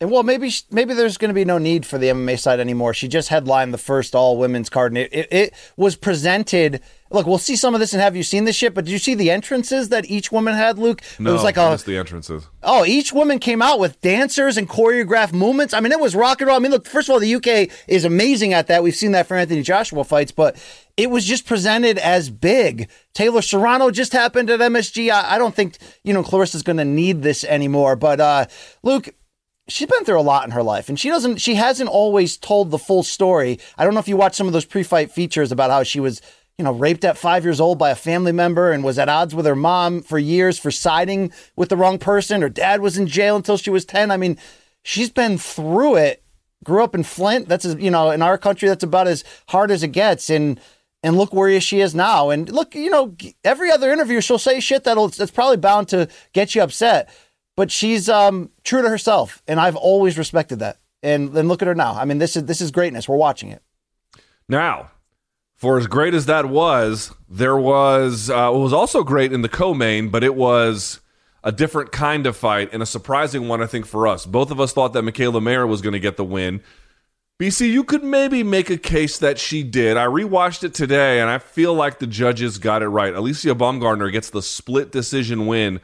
And 0.00 0.10
well, 0.10 0.22
maybe 0.22 0.52
maybe 0.70 0.92
there's 0.92 1.16
going 1.16 1.30
to 1.30 1.34
be 1.34 1.44
no 1.44 1.58
need 1.58 1.86
for 1.86 1.96
the 1.96 2.08
MMA 2.08 2.38
side 2.38 2.60
anymore. 2.60 2.92
She 2.92 3.08
just 3.08 3.28
headlined 3.28 3.72
the 3.72 3.78
first 3.78 4.14
all 4.14 4.36
women's 4.36 4.68
card, 4.68 4.92
and 4.92 4.98
it, 4.98 5.12
it, 5.12 5.32
it, 5.32 5.54
was 5.76 5.96
presented. 5.96 6.82
Look, 7.10 7.26
we'll 7.26 7.38
see 7.38 7.56
some 7.56 7.74
of 7.74 7.80
this, 7.80 7.92
and 7.92 8.02
have 8.02 8.16
you 8.16 8.22
seen 8.22 8.44
this 8.44 8.56
shit? 8.56 8.74
But 8.74 8.84
did 8.84 8.90
you 8.90 8.98
see 8.98 9.14
the 9.14 9.30
entrances 9.30 9.90
that 9.90 10.10
each 10.10 10.32
woman 10.32 10.54
had, 10.54 10.78
Luke? 10.78 11.02
No, 11.18 11.30
it 11.30 11.32
was 11.34 11.44
like 11.44 11.56
a, 11.56 11.78
the 11.84 11.96
entrances. 11.96 12.48
Oh, 12.62 12.84
each 12.84 13.12
woman 13.12 13.38
came 13.38 13.62
out 13.62 13.78
with 13.78 14.00
dancers 14.00 14.56
and 14.56 14.68
choreographed 14.68 15.32
movements. 15.32 15.72
I 15.72 15.80
mean, 15.80 15.92
it 15.92 16.00
was 16.00 16.16
rock 16.16 16.40
and 16.40 16.48
roll. 16.48 16.56
I 16.56 16.60
mean, 16.60 16.72
look, 16.72 16.86
first 16.86 17.08
of 17.08 17.12
all, 17.12 17.20
the 17.20 17.34
UK 17.34 17.70
is 17.86 18.04
amazing 18.04 18.52
at 18.52 18.66
that. 18.66 18.82
We've 18.82 18.94
seen 18.94 19.12
that 19.12 19.26
for 19.26 19.36
Anthony 19.36 19.62
Joshua 19.62 20.02
fights, 20.04 20.32
but 20.32 20.56
it 20.96 21.10
was 21.10 21.24
just 21.24 21.46
presented 21.46 21.98
as 21.98 22.28
big. 22.28 22.88
Taylor 23.14 23.42
Serrano 23.42 23.90
just 23.90 24.12
happened 24.12 24.50
at 24.50 24.60
MSG. 24.60 25.10
I, 25.10 25.34
I 25.34 25.38
don't 25.38 25.54
think 25.54 25.78
you 26.02 26.12
know 26.12 26.22
Claressa's 26.22 26.62
going 26.62 26.78
to 26.78 26.84
need 26.84 27.22
this 27.22 27.44
anymore. 27.44 27.94
But 27.96 28.20
uh, 28.20 28.46
Luke 28.82 29.14
she's 29.68 29.88
been 29.88 30.04
through 30.04 30.20
a 30.20 30.22
lot 30.22 30.44
in 30.44 30.52
her 30.52 30.62
life 30.62 30.88
and 30.88 30.98
she 30.98 31.08
doesn't 31.08 31.38
she 31.38 31.56
hasn't 31.56 31.90
always 31.90 32.36
told 32.36 32.70
the 32.70 32.78
full 32.78 33.02
story 33.02 33.58
i 33.76 33.84
don't 33.84 33.94
know 33.94 34.00
if 34.00 34.06
you 34.06 34.16
watched 34.16 34.36
some 34.36 34.46
of 34.46 34.52
those 34.52 34.64
pre-fight 34.64 35.10
features 35.10 35.50
about 35.50 35.70
how 35.70 35.82
she 35.82 35.98
was 35.98 36.22
you 36.58 36.64
know 36.64 36.72
raped 36.72 37.04
at 37.04 37.18
five 37.18 37.44
years 37.44 37.60
old 37.60 37.78
by 37.78 37.90
a 37.90 37.94
family 37.94 38.32
member 38.32 38.72
and 38.72 38.84
was 38.84 38.98
at 38.98 39.08
odds 39.08 39.34
with 39.34 39.46
her 39.46 39.56
mom 39.56 40.02
for 40.02 40.18
years 40.18 40.58
for 40.58 40.70
siding 40.70 41.32
with 41.54 41.68
the 41.68 41.76
wrong 41.76 41.98
person 41.98 42.42
her 42.42 42.48
dad 42.48 42.80
was 42.80 42.96
in 42.96 43.06
jail 43.06 43.36
until 43.36 43.56
she 43.56 43.70
was 43.70 43.84
10 43.84 44.10
i 44.10 44.16
mean 44.16 44.38
she's 44.82 45.10
been 45.10 45.38
through 45.38 45.96
it 45.96 46.22
grew 46.64 46.82
up 46.82 46.94
in 46.94 47.02
flint 47.02 47.48
that's 47.48 47.64
as 47.64 47.76
you 47.76 47.90
know 47.90 48.10
in 48.10 48.22
our 48.22 48.38
country 48.38 48.68
that's 48.68 48.84
about 48.84 49.06
as 49.06 49.24
hard 49.48 49.70
as 49.70 49.82
it 49.82 49.88
gets 49.88 50.30
and 50.30 50.60
and 51.02 51.16
look 51.16 51.32
where 51.32 51.60
she 51.60 51.80
is 51.80 51.94
now 51.94 52.30
and 52.30 52.50
look 52.50 52.74
you 52.74 52.90
know 52.90 53.14
every 53.44 53.70
other 53.70 53.92
interview 53.92 54.20
she'll 54.20 54.38
say 54.38 54.58
shit 54.58 54.84
that'll 54.84 55.08
that's 55.08 55.30
probably 55.30 55.56
bound 55.56 55.88
to 55.88 56.08
get 56.32 56.54
you 56.54 56.62
upset 56.62 57.08
but 57.56 57.70
she's 57.70 58.08
um, 58.08 58.50
true 58.62 58.82
to 58.82 58.88
herself, 58.88 59.42
and 59.48 59.58
I've 59.58 59.76
always 59.76 60.18
respected 60.18 60.58
that. 60.60 60.78
And 61.02 61.32
then 61.32 61.48
look 61.48 61.62
at 61.62 61.68
her 61.68 61.74
now. 61.74 61.94
I 61.94 62.04
mean, 62.04 62.18
this 62.18 62.36
is 62.36 62.44
this 62.44 62.60
is 62.60 62.70
greatness. 62.70 63.08
We're 63.08 63.16
watching 63.16 63.50
it 63.50 63.62
now. 64.48 64.90
For 65.56 65.78
as 65.78 65.86
great 65.86 66.12
as 66.12 66.26
that 66.26 66.50
was, 66.50 67.14
there 67.30 67.56
was 67.56 68.28
uh, 68.28 68.52
it 68.54 68.58
was 68.58 68.74
also 68.74 69.02
great 69.02 69.32
in 69.32 69.40
the 69.40 69.48
co-main, 69.48 70.10
but 70.10 70.22
it 70.22 70.34
was 70.34 71.00
a 71.42 71.50
different 71.50 71.92
kind 71.92 72.26
of 72.26 72.36
fight 72.36 72.68
and 72.74 72.82
a 72.82 72.86
surprising 72.86 73.48
one, 73.48 73.62
I 73.62 73.66
think, 73.66 73.86
for 73.86 74.06
us. 74.06 74.26
Both 74.26 74.50
of 74.50 74.60
us 74.60 74.74
thought 74.74 74.92
that 74.92 75.02
Mikaela 75.04 75.42
Mayer 75.42 75.66
was 75.66 75.80
going 75.80 75.94
to 75.94 76.00
get 76.00 76.18
the 76.18 76.24
win. 76.24 76.60
BC, 77.40 77.70
you 77.70 77.84
could 77.84 78.04
maybe 78.04 78.42
make 78.42 78.68
a 78.68 78.76
case 78.76 79.18
that 79.18 79.38
she 79.38 79.62
did. 79.62 79.96
I 79.96 80.04
rewatched 80.06 80.62
it 80.62 80.74
today, 80.74 81.20
and 81.20 81.30
I 81.30 81.38
feel 81.38 81.72
like 81.72 82.00
the 82.00 82.06
judges 82.06 82.58
got 82.58 82.82
it 82.82 82.88
right. 82.88 83.14
Alycia 83.14 83.56
Baumgardner 83.56 84.12
gets 84.12 84.28
the 84.28 84.42
split 84.42 84.92
decision 84.92 85.46
win 85.46 85.80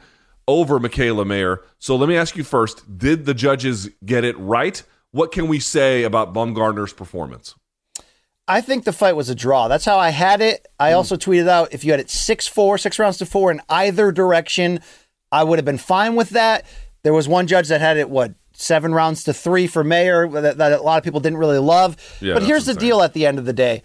over 0.47 0.79
Mikaela 0.79 1.25
Mayer. 1.25 1.61
So 1.79 1.95
let 1.95 2.09
me 2.09 2.15
ask 2.15 2.37
you 2.37 2.43
first: 2.43 2.97
Did 2.99 3.25
the 3.25 3.33
judges 3.33 3.89
get 4.05 4.23
it 4.23 4.37
right? 4.37 4.83
What 5.09 5.31
can 5.31 5.47
we 5.47 5.59
say 5.59 6.03
about 6.03 6.31
Baumgardner's 6.31 6.93
performance? 6.93 7.55
I 8.47 8.61
think 8.61 8.83
the 8.83 8.93
fight 8.93 9.15
was 9.15 9.29
a 9.29 9.35
draw. 9.35 9.67
That's 9.67 9.85
how 9.85 9.97
I 9.97 10.09
had 10.09 10.41
it. 10.41 10.67
I 10.79 10.91
mm. 10.91 10.97
also 10.97 11.15
tweeted 11.15 11.47
out 11.47 11.73
if 11.73 11.83
you 11.85 11.91
had 11.91 11.99
it 11.99 12.09
6 12.09 12.47
4, 12.47 12.77
six 12.77 12.99
rounds 12.99 13.17
to 13.17 13.25
four 13.25 13.51
in 13.51 13.61
either 13.69 14.11
direction, 14.11 14.79
I 15.31 15.43
would 15.43 15.59
have 15.59 15.65
been 15.65 15.77
fine 15.77 16.15
with 16.15 16.31
that. 16.31 16.65
There 17.03 17.13
was 17.13 17.27
one 17.27 17.47
judge 17.47 17.69
that 17.69 17.81
had 17.81 17.97
it, 17.97 18.09
what, 18.09 18.33
seven 18.53 18.93
rounds 18.93 19.23
to 19.25 19.33
three 19.33 19.67
for 19.67 19.83
Mayer 19.83 20.27
that, 20.29 20.57
that 20.57 20.71
a 20.71 20.81
lot 20.81 20.97
of 20.97 21.03
people 21.03 21.19
didn't 21.19 21.39
really 21.39 21.57
love. 21.57 21.97
Yeah, 22.21 22.33
but 22.35 22.43
here's 22.43 22.65
the 22.65 22.73
deal 22.73 23.01
at 23.01 23.13
the 23.13 23.25
end 23.25 23.39
of 23.39 23.45
the 23.45 23.53
day. 23.53 23.81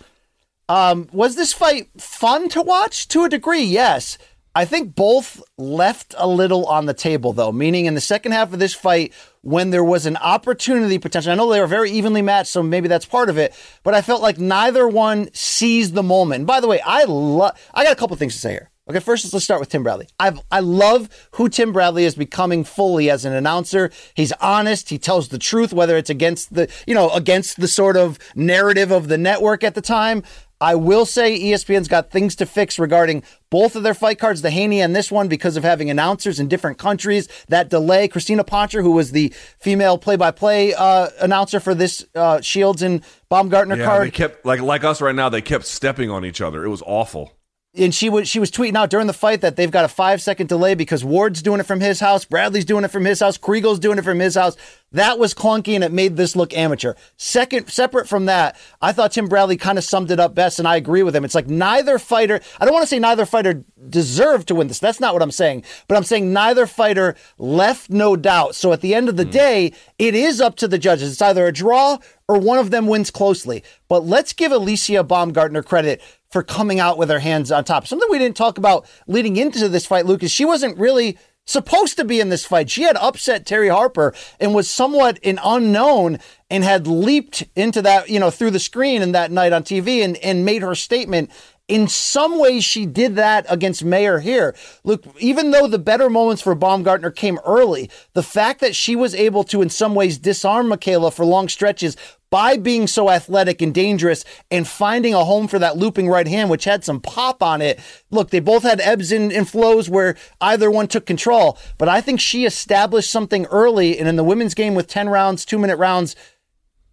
Um, 0.68 1.09
was 1.12 1.35
this 1.35 1.52
fight 1.52 1.89
fun 1.98 2.48
to 2.51 2.60
watch? 2.60 3.09
To 3.09 3.24
a 3.24 3.28
degree, 3.28 3.62
yes. 3.62 4.18
I 4.55 4.65
think 4.65 4.95
both 4.95 5.43
left 5.57 6.15
a 6.19 6.27
little 6.27 6.66
on 6.66 6.87
the 6.87 6.95
table, 6.95 7.33
though, 7.33 7.53
meaning 7.53 7.87
in 7.87 7.95
the 7.95 8.01
second 8.01 8.33
half 8.33 8.53
of 8.53 8.59
this 8.59 8.75
fight, 8.75 9.12
when 9.43 9.70
there 9.70 9.85
was 9.85 10.05
an 10.07 10.16
opportunity 10.16 10.99
potential. 10.99 11.33
I 11.33 11.35
know 11.35 11.51
they 11.51 11.61
were 11.61 11.66
very 11.66 11.91
evenly 11.91 12.23
matched, 12.23 12.51
so 12.51 12.62
maybe 12.62 12.89
that's 12.89 13.07
part 13.07 13.31
of 13.31 13.39
it, 13.39 13.55
but 13.83 13.95
I 13.95 14.03
felt 14.03 14.20
like 14.20 14.39
neither 14.39 14.87
one 14.87 15.31
seized 15.33 15.95
the 15.95 16.03
moment. 16.03 16.41
And 16.41 16.47
by 16.47 16.61
the 16.61 16.69
way, 16.69 16.81
I 16.81 17.05
love, 17.05 17.59
I 17.73 17.85
got 17.85 17.93
a 17.93 17.97
couple 17.97 18.16
things 18.16 18.35
to 18.35 18.41
say 18.41 18.51
here. 18.53 18.70
Okay, 18.89 19.01
first 19.01 19.31
let's 19.35 19.45
start 19.45 19.61
with 19.61 19.69
Tim 19.69 19.83
Bradley. 19.83 20.09
I 20.19 20.33
I 20.51 20.61
love 20.61 21.11
who 21.33 21.51
Tim 21.51 21.75
Bradley 21.75 22.05
is 22.05 22.15
becoming 22.15 22.65
fully 22.65 23.11
as 23.11 23.27
an 23.27 23.35
announcer. 23.35 23.91
He's 24.15 24.33
honest. 24.41 24.89
He 24.89 24.97
tells 24.99 25.29
the 25.29 25.39
truth, 25.39 25.75
whether 25.75 25.99
it's 25.99 26.09
against 26.09 26.55
the 26.55 26.73
you 26.87 26.95
know 26.95 27.11
against 27.11 27.61
the 27.61 27.69
sort 27.69 27.99
of 27.99 28.19
narrative 28.35 28.91
of 28.91 29.09
the 29.09 29.19
network 29.19 29.62
at 29.62 29.75
the 29.75 29.83
time. 29.83 30.23
I 30.60 30.74
will 30.74 31.06
say 31.06 31.39
ESPN's 31.39 31.89
got 31.89 32.10
things 32.10 32.35
to 32.36 32.47
fix 32.47 32.78
regarding 32.78 33.22
both 33.51 33.76
of 33.76 33.82
their 33.82 33.94
fight 33.94 34.18
cards, 34.18 34.43
the 34.43 34.51
Haney 34.51 34.80
and 34.80 34.94
this 34.94 35.10
one, 35.10 35.28
because 35.28 35.56
of 35.56 35.62
having 35.62 35.89
announcers 35.89 36.40
in 36.40 36.48
different 36.48 36.78
countries. 36.78 37.28
That 37.48 37.68
delay, 37.68 38.09
Crystina 38.09 38.44
Poncher, 38.44 38.82
who 38.82 38.93
was 38.93 39.12
the 39.12 39.32
female 39.59 39.98
play-by-play 39.98 40.74
uh, 40.74 41.09
announcer 41.20 41.60
for 41.60 41.74
this 41.74 42.05
uh, 42.14 42.40
Shields 42.40 42.82
and 42.82 43.02
Baumgardner 43.30 43.78
yeah, 43.78 43.85
card, 43.85 44.06
they 44.09 44.10
kept 44.10 44.44
like 44.44 44.60
like 44.60 44.85
us 44.85 45.01
right 45.01 45.14
now. 45.14 45.28
They 45.28 45.43
kept 45.43 45.64
stepping 45.64 46.10
on 46.10 46.24
each 46.24 46.40
other. 46.40 46.64
It 46.64 46.68
was 46.68 46.82
awful 46.85 47.38
and 47.77 47.95
she 47.95 48.09
was 48.09 48.28
she 48.28 48.40
was 48.40 48.51
tweeting 48.51 48.77
out 48.77 48.90
during 48.90 49.07
the 49.07 49.12
fight 49.12 49.43
that 49.43 49.57
they've 49.57 49.70
got 49.70 49.85
a 49.85 49.89
five 49.89 50.23
second 50.23 50.49
delay 50.49 50.74
because 50.74 51.05
Ward's 51.05 51.43
doing 51.43 51.61
it 51.61 51.66
from 51.66 51.81
his 51.81 52.01
house, 52.01 52.24
Bradley's 52.24 52.65
doing 52.65 52.85
it 52.85 52.90
from 52.90 53.05
his 53.05 53.20
house, 53.20 53.36
Kriegel's 53.36 53.78
doing 53.78 53.99
it 53.99 54.05
from 54.05 54.19
his 54.19 54.35
house. 54.35 54.57
That 54.93 55.19
was 55.19 55.35
clunky 55.35 55.74
and 55.74 55.85
it 55.85 55.93
made 55.93 56.16
this 56.16 56.35
look 56.35 56.57
amateur. 56.57 56.95
Second, 57.19 57.69
separate 57.69 58.09
from 58.09 58.24
that, 58.24 58.59
I 58.81 58.93
thought 58.93 59.12
Tim 59.12 59.28
Bradley 59.28 59.59
kind 59.59 59.77
of 59.77 59.85
summed 59.85 60.11
it 60.11 60.19
up 60.19 60.35
best, 60.35 60.59
and 60.59 60.66
I 60.66 60.77
agree 60.77 61.03
with 61.03 61.15
him. 61.15 61.27
It's 61.27 61.35
like 61.35 61.47
neither 61.47 61.99
fighter. 61.99 62.40
I 62.59 62.65
don't 62.65 62.73
want 62.73 62.85
to 62.85 62.89
say 62.89 62.99
neither 62.99 63.27
fighter 63.27 63.65
deserved 63.90 64.49
to 64.49 64.55
win 64.55 64.69
this. 64.69 64.78
That's 64.78 65.01
not 65.01 65.12
what 65.12 65.23
I'm 65.23 65.31
saying. 65.31 65.65
But 65.89 65.97
I'm 65.97 66.05
saying 66.05 66.32
neither 66.32 66.66
fighter 66.66 67.16
left 67.36 67.90
no 67.90 68.16
doubt. 68.16 68.55
So 68.55 68.73
at 68.73 68.81
the 68.81 68.95
end 68.95 69.11
of 69.11 69.19
the 69.19 69.27
mm. 69.27 69.32
day, 69.32 69.73
it 69.99 70.15
is 70.15 70.40
up 70.40 70.57
to 70.57 70.69
the 70.69 70.78
judges. 70.78 71.12
It's 71.12 71.23
either 71.23 71.47
a 71.47 71.53
draw 71.53 71.99
or 72.27 72.39
one 72.39 72.59
of 72.59 72.70
them 72.70 72.86
wins 72.86 73.11
closely. 73.11 73.62
But 73.89 74.07
let's 74.07 74.32
give 74.32 74.53
Alycia 74.53 75.07
Baumgardner 75.07 75.65
credit 75.65 76.03
for 76.30 76.42
coming 76.42 76.78
out 76.78 76.98
with 76.98 77.09
her 77.09 77.20
hands 77.20 77.50
on 77.50 77.64
top. 77.64 77.86
Something 77.86 78.09
we 78.10 78.18
didn't 78.18 78.36
talk 78.36 78.59
about 78.59 78.86
leading 79.06 79.36
into 79.36 79.68
this 79.68 79.86
fight, 79.86 80.06
Lucas. 80.06 80.30
She 80.30 80.44
wasn't 80.44 80.78
really 80.78 81.18
supposed 81.48 81.96
to 81.96 82.05
be 82.05 82.20
in 82.20 82.28
this 82.28 82.44
fight. 82.44 82.70
She 82.70 82.82
had 82.82 82.96
upset 82.96 83.46
Terry 83.46 83.68
Harper 83.68 84.14
and 84.38 84.55
was 84.55 84.68
somewhat 84.68 85.18
an 85.24 85.40
unknown 85.42 86.18
and 86.50 86.62
had 86.62 86.86
leaped 86.86 87.44
into 87.56 87.80
that, 87.82 88.10
you 88.10 88.20
know, 88.20 88.30
through 88.30 88.50
the 88.50 88.59
screen 88.59 89.00
and 89.00 89.14
that 89.14 89.32
night 89.32 89.55
on 89.55 89.62
TV 89.62 90.05
and, 90.05 90.18
and 90.18 90.44
made 90.44 90.62
her 90.62 90.74
statement. 90.74 91.30
In 91.66 91.86
some 91.86 92.38
ways, 92.38 92.64
she 92.64 92.86
did 92.86 93.16
that 93.16 93.44
against 93.48 93.84
Mayer 93.84 94.20
here. 94.20 94.55
Look, 94.84 95.05
even 95.18 95.50
though 95.50 95.66
the 95.66 95.78
better 95.78 96.09
moments 96.09 96.40
for 96.40 96.56
Baumgardner 96.56 97.14
came 97.14 97.38
early, 97.44 97.90
the 98.14 98.22
fact 98.22 98.60
that 98.60 98.74
she 98.74 98.96
was 98.96 99.14
able 99.14 99.44
to, 99.44 99.60
in 99.60 99.68
some 99.68 99.94
ways, 99.94 100.16
disarm 100.16 100.68
Mikaela 100.68 101.12
for 101.12 101.26
long 101.26 101.48
stretches 101.48 101.96
by 102.30 102.56
being 102.56 102.86
so 102.86 103.10
athletic 103.10 103.62
and 103.62 103.74
dangerous 103.74 104.24
and 104.50 104.66
finding 104.66 105.14
a 105.14 105.24
home 105.24 105.48
for 105.48 105.59
that 105.59 105.76
looping 105.76 106.09
right 106.09 106.28
hand, 106.28 106.50
which 106.50 106.64
had 106.64 106.84
some 106.84 107.00
pop 107.00 107.42
on 107.42 107.62
it. 107.62 107.80
Look, 108.10 108.30
they 108.30 108.40
both 108.40 108.62
had 108.62 108.80
ebbs 108.80 109.12
and, 109.12 109.48
flows 109.48 109.88
where 109.88 110.16
either 110.40 110.70
one 110.70 110.88
took 110.88 111.06
control, 111.06 111.59
but 111.78 111.88
I 111.88 112.00
think 112.00 112.20
she 112.20 112.44
established 112.44 113.10
something 113.10 113.46
early. 113.46 113.98
And 113.98 114.09
in 114.09 114.16
the 114.16 114.24
women's 114.24 114.55
game 114.55 114.74
with 114.74 114.86
10 114.86 115.09
rounds, 115.09 115.44
two 115.44 115.59
minute 115.59 115.76
rounds, 115.76 116.14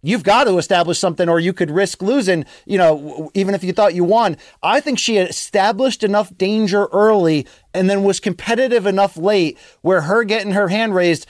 you've 0.02 0.22
got 0.22 0.44
to 0.44 0.56
establish 0.56 0.98
something 0.98 1.28
or 1.28 1.40
you 1.40 1.52
could 1.52 1.70
risk 1.70 2.00
losing, 2.00 2.46
you 2.64 2.78
know, 2.78 3.30
even 3.34 3.54
if 3.54 3.64
you 3.64 3.72
thought 3.72 3.94
you 3.94 4.04
won. 4.04 4.36
I 4.62 4.80
think 4.80 4.98
she 4.98 5.18
established 5.18 6.02
enough 6.02 6.34
danger 6.38 6.86
early 6.92 7.46
and 7.74 7.90
then 7.90 8.04
was 8.04 8.20
competitive 8.20 8.86
enough 8.86 9.16
late 9.16 9.58
where 9.82 10.02
her 10.02 10.24
getting 10.24 10.52
her 10.52 10.68
hand 10.68 10.94
raised 10.94 11.26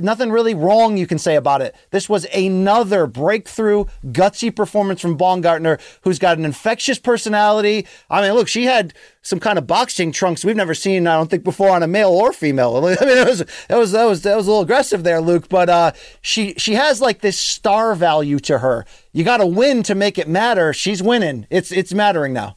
nothing 0.00 0.30
really 0.30 0.54
wrong 0.54 0.96
you 0.96 1.06
can 1.06 1.18
say 1.18 1.34
about 1.34 1.60
it. 1.62 1.74
This 1.90 2.08
was 2.08 2.26
another 2.34 3.06
breakthrough, 3.06 3.86
gutsy 4.06 4.54
performance 4.54 5.00
from 5.00 5.18
Baumgardner, 5.18 5.80
who's 6.02 6.18
got 6.18 6.38
an 6.38 6.44
infectious 6.44 6.98
personality. 6.98 7.86
I 8.08 8.22
mean, 8.22 8.32
look, 8.34 8.46
she 8.46 8.66
had 8.66 8.94
some 9.22 9.40
kind 9.40 9.58
of 9.58 9.66
boxing 9.66 10.12
trunks 10.12 10.44
we've 10.44 10.56
never 10.56 10.74
seen, 10.74 11.06
I 11.06 11.16
don't 11.16 11.28
think, 11.28 11.44
before 11.44 11.70
on 11.70 11.82
a 11.82 11.86
male 11.86 12.10
or 12.10 12.32
female. 12.32 12.76
I 12.86 13.04
mean, 13.04 13.18
it 13.18 13.26
was 13.26 13.44
that 13.68 13.76
was 13.76 13.92
that 13.92 14.04
was 14.04 14.22
that 14.22 14.36
was 14.36 14.46
a 14.46 14.50
little 14.50 14.62
aggressive 14.62 15.02
there, 15.02 15.20
Luke. 15.20 15.48
But 15.48 15.68
uh, 15.68 15.92
she 16.20 16.54
she 16.56 16.74
has 16.74 17.00
like 17.00 17.20
this 17.20 17.38
star 17.38 17.94
value 17.94 18.38
to 18.40 18.58
her. 18.58 18.84
You 19.12 19.24
got 19.24 19.38
to 19.38 19.46
win 19.46 19.82
to 19.84 19.94
make 19.94 20.18
it 20.18 20.28
matter. 20.28 20.72
She's 20.72 21.02
winning. 21.02 21.46
It's 21.50 21.72
it's 21.72 21.92
mattering 21.92 22.32
now. 22.32 22.56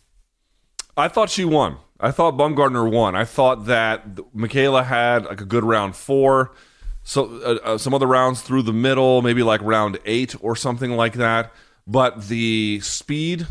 I 0.96 1.08
thought 1.08 1.30
she 1.30 1.46
won. 1.46 1.78
I 2.00 2.12
thought 2.12 2.36
Baumgardner 2.36 2.92
won. 2.92 3.16
I 3.16 3.24
thought 3.24 3.66
that 3.66 4.16
Mikaela 4.36 4.86
had 4.86 5.26
like 5.26 5.40
a 5.40 5.46
good 5.46 5.64
round 5.64 5.96
four 5.96 6.52
so 7.04 7.36
uh, 7.42 7.60
uh, 7.64 7.78
some 7.78 7.94
other 7.94 8.08
rounds 8.08 8.42
through 8.42 8.64
the 8.64 8.74
middle, 8.74 9.22
maybe 9.22 9.44
like 9.44 9.62
round 9.62 10.00
eight 10.06 10.36
or 10.42 10.56
something 10.56 10.92
like 10.92 11.14
that. 11.14 11.52
But 11.86 12.28
the 12.28 12.80
speed 12.82 13.48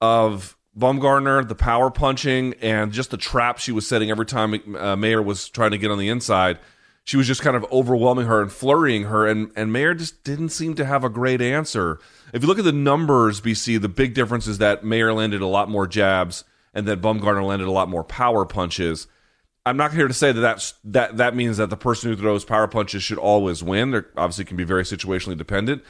of 0.00 0.56
Baumgardner, 0.76 1.46
the 1.46 1.54
power 1.54 1.90
punching, 1.90 2.54
and 2.60 2.92
just 2.92 3.10
the 3.10 3.16
trap 3.16 3.58
she 3.58 3.72
was 3.72 3.86
setting 3.86 4.10
every 4.10 4.26
time 4.26 4.76
uh, 4.76 4.96
Mayer 4.96 5.22
was 5.22 5.48
trying 5.48 5.70
to 5.72 5.78
get 5.78 5.90
on 5.90 5.98
the 5.98 6.08
inside, 6.08 6.58
she 7.04 7.16
was 7.16 7.26
just 7.26 7.42
kind 7.42 7.56
of 7.56 7.64
overwhelming 7.70 8.26
her 8.26 8.42
and 8.42 8.50
flurrying 8.50 9.04
her. 9.04 9.26
And, 9.26 9.52
and 9.56 9.72
Mayer 9.72 9.94
just 9.94 10.24
didn't 10.24 10.48
seem 10.50 10.74
to 10.74 10.84
have 10.84 11.04
a 11.04 11.08
great 11.08 11.40
answer. 11.40 11.98
If 12.32 12.42
you 12.42 12.48
look 12.48 12.58
at 12.58 12.64
the 12.64 12.72
numbers, 12.72 13.40
BC, 13.40 13.80
the 13.80 13.88
big 13.88 14.12
difference 14.12 14.46
is 14.46 14.58
that 14.58 14.84
Mayer 14.84 15.12
landed 15.12 15.40
a 15.40 15.46
lot 15.46 15.70
more 15.70 15.86
jabs 15.86 16.44
and 16.74 16.86
that 16.88 17.00
Baumgardner 17.00 17.46
landed 17.46 17.68
a 17.68 17.72
lot 17.72 17.88
more 17.88 18.04
power 18.04 18.44
punches. 18.44 19.06
I'm 19.66 19.76
not 19.76 19.92
here 19.92 20.06
to 20.06 20.14
say 20.14 20.30
that 20.30 20.40
that's, 20.40 20.74
that 20.84 21.16
that 21.16 21.34
means 21.34 21.56
that 21.56 21.70
the 21.70 21.76
person 21.76 22.08
who 22.08 22.16
throws 22.16 22.44
power 22.44 22.68
punches 22.68 23.02
should 23.02 23.18
always 23.18 23.64
win. 23.64 23.90
There 23.90 24.06
obviously 24.16 24.44
can 24.44 24.56
be 24.56 24.64
very 24.64 24.84
situationally 24.84 25.36
dependent. 25.36 25.82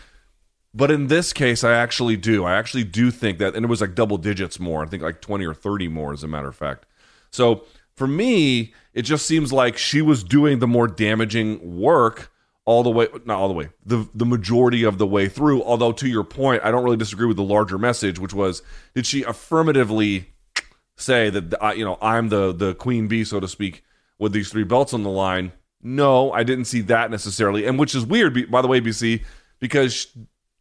But 0.72 0.90
in 0.90 1.06
this 1.06 1.32
case, 1.32 1.62
I 1.62 1.74
actually 1.74 2.16
do. 2.16 2.44
I 2.44 2.54
actually 2.56 2.84
do 2.84 3.10
think 3.10 3.38
that, 3.38 3.54
and 3.54 3.64
it 3.64 3.68
was 3.68 3.80
like 3.80 3.94
double 3.94 4.18
digits 4.18 4.58
more. 4.58 4.82
I 4.82 4.86
think 4.86 5.02
like 5.02 5.20
20 5.20 5.44
or 5.46 5.54
30 5.54 5.88
more, 5.88 6.12
as 6.12 6.24
a 6.24 6.28
matter 6.28 6.48
of 6.48 6.56
fact. 6.56 6.86
So 7.30 7.64
for 7.94 8.06
me, 8.06 8.74
it 8.94 9.02
just 9.02 9.26
seems 9.26 9.52
like 9.52 9.76
she 9.76 10.02
was 10.02 10.24
doing 10.24 10.58
the 10.58 10.66
more 10.66 10.88
damaging 10.88 11.78
work 11.78 12.30
all 12.66 12.82
the 12.82 12.90
way, 12.90 13.08
not 13.24 13.38
all 13.38 13.48
the 13.48 13.54
way, 13.54 13.68
the, 13.84 14.08
the 14.14 14.26
majority 14.26 14.84
of 14.84 14.98
the 14.98 15.06
way 15.06 15.28
through. 15.28 15.62
Although, 15.62 15.92
to 15.92 16.08
your 16.08 16.24
point, 16.24 16.62
I 16.64 16.70
don't 16.70 16.84
really 16.84 16.96
disagree 16.96 17.26
with 17.26 17.36
the 17.36 17.44
larger 17.44 17.78
message, 17.78 18.18
which 18.18 18.34
was 18.34 18.62
did 18.94 19.06
she 19.06 19.22
affirmatively 19.22 20.34
say 20.96 21.30
that 21.30 21.54
uh, 21.62 21.72
you 21.72 21.84
know 21.84 21.98
I'm 22.00 22.28
the 22.28 22.52
the 22.52 22.74
queen 22.74 23.08
bee, 23.08 23.24
so 23.24 23.40
to 23.40 23.48
speak, 23.48 23.84
with 24.18 24.32
these 24.32 24.50
three 24.50 24.64
belts 24.64 24.92
on 24.94 25.02
the 25.02 25.10
line. 25.10 25.52
No, 25.82 26.32
I 26.32 26.42
didn't 26.42 26.64
see 26.64 26.80
that 26.82 27.10
necessarily, 27.10 27.66
and 27.66 27.78
which 27.78 27.94
is 27.94 28.04
weird, 28.04 28.50
by 28.50 28.62
the 28.62 28.68
way, 28.68 28.80
BC, 28.80 29.24
because 29.60 30.08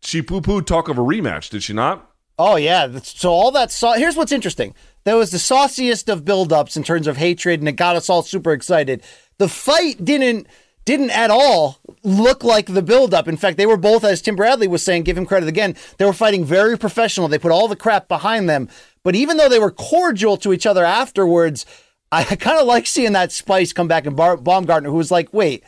she 0.01 0.21
poo 0.21 0.41
pooed 0.41 0.65
talk 0.65 0.87
of 0.87 0.97
a 0.97 1.01
rematch, 1.01 1.49
did 1.49 1.63
she 1.63 1.73
not? 1.73 2.11
Oh 2.37 2.57
yeah. 2.57 2.99
So 3.01 3.31
all 3.31 3.51
that 3.51 3.71
saw. 3.71 3.93
Here's 3.93 4.15
what's 4.15 4.31
interesting. 4.31 4.75
There 5.03 5.15
was 5.15 5.31
the 5.31 5.39
sauciest 5.39 6.09
of 6.09 6.25
buildups 6.25 6.75
in 6.75 6.83
terms 6.83 7.07
of 7.07 7.17
hatred, 7.17 7.59
and 7.59 7.69
it 7.69 7.73
got 7.73 7.95
us 7.95 8.09
all 8.09 8.23
super 8.23 8.51
excited. 8.51 9.01
The 9.37 9.47
fight 9.47 10.03
didn't 10.03 10.47
didn't 10.85 11.11
at 11.11 11.31
all 11.31 11.79
look 12.03 12.43
like 12.43 12.67
the 12.67 12.81
buildup. 12.81 13.27
In 13.27 13.37
fact, 13.37 13.57
they 13.57 13.65
were 13.65 13.77
both, 13.77 14.03
as 14.03 14.21
Tim 14.21 14.35
Bradley 14.35 14.67
was 14.67 14.83
saying, 14.83 15.03
give 15.03 15.17
him 15.17 15.25
credit 15.25 15.49
again, 15.49 15.75
they 15.97 16.05
were 16.05 16.13
fighting 16.13 16.45
very 16.45 16.77
professional. 16.77 17.27
They 17.27 17.39
put 17.39 17.51
all 17.51 17.67
the 17.67 17.75
crap 17.75 18.07
behind 18.07 18.47
them. 18.47 18.69
But 19.05 19.15
even 19.15 19.37
though 19.37 19.47
they 19.47 19.59
were 19.59 19.69
cordial 19.69 20.35
to 20.37 20.51
each 20.51 20.65
other 20.65 20.83
afterwards, 20.83 21.67
I 22.11 22.23
kind 22.23 22.59
of 22.59 22.65
like 22.65 22.87
seeing 22.87 23.13
that 23.13 23.31
spice 23.31 23.71
come 23.71 23.87
back 23.87 24.07
in 24.07 24.15
Bar- 24.15 24.37
Baumgardner, 24.37 24.85
who 24.87 24.93
was 24.93 25.11
like, 25.11 25.31
wait, 25.31 25.63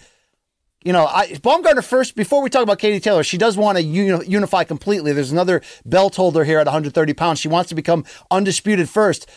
you 0.83 0.91
know, 0.91 1.05
I, 1.05 1.27
Baumgardner 1.27 1.83
first, 1.83 2.15
before 2.15 2.41
we 2.41 2.49
talk 2.49 2.63
about 2.63 2.79
Katie 2.79 2.99
Taylor, 2.99 3.21
she 3.21 3.37
does 3.37 3.55
want 3.55 3.77
to 3.77 3.83
uni- 3.83 4.25
unify 4.25 4.63
completely. 4.63 5.13
There's 5.13 5.31
another 5.31 5.61
belt 5.85 6.15
holder 6.15 6.45
here 6.45 6.57
at 6.57 6.65
130 6.65 7.13
pounds. 7.13 7.39
She 7.39 7.47
wants 7.47 7.69
to 7.69 7.75
become 7.75 8.05
undisputed 8.31 8.89
first. 8.89 9.29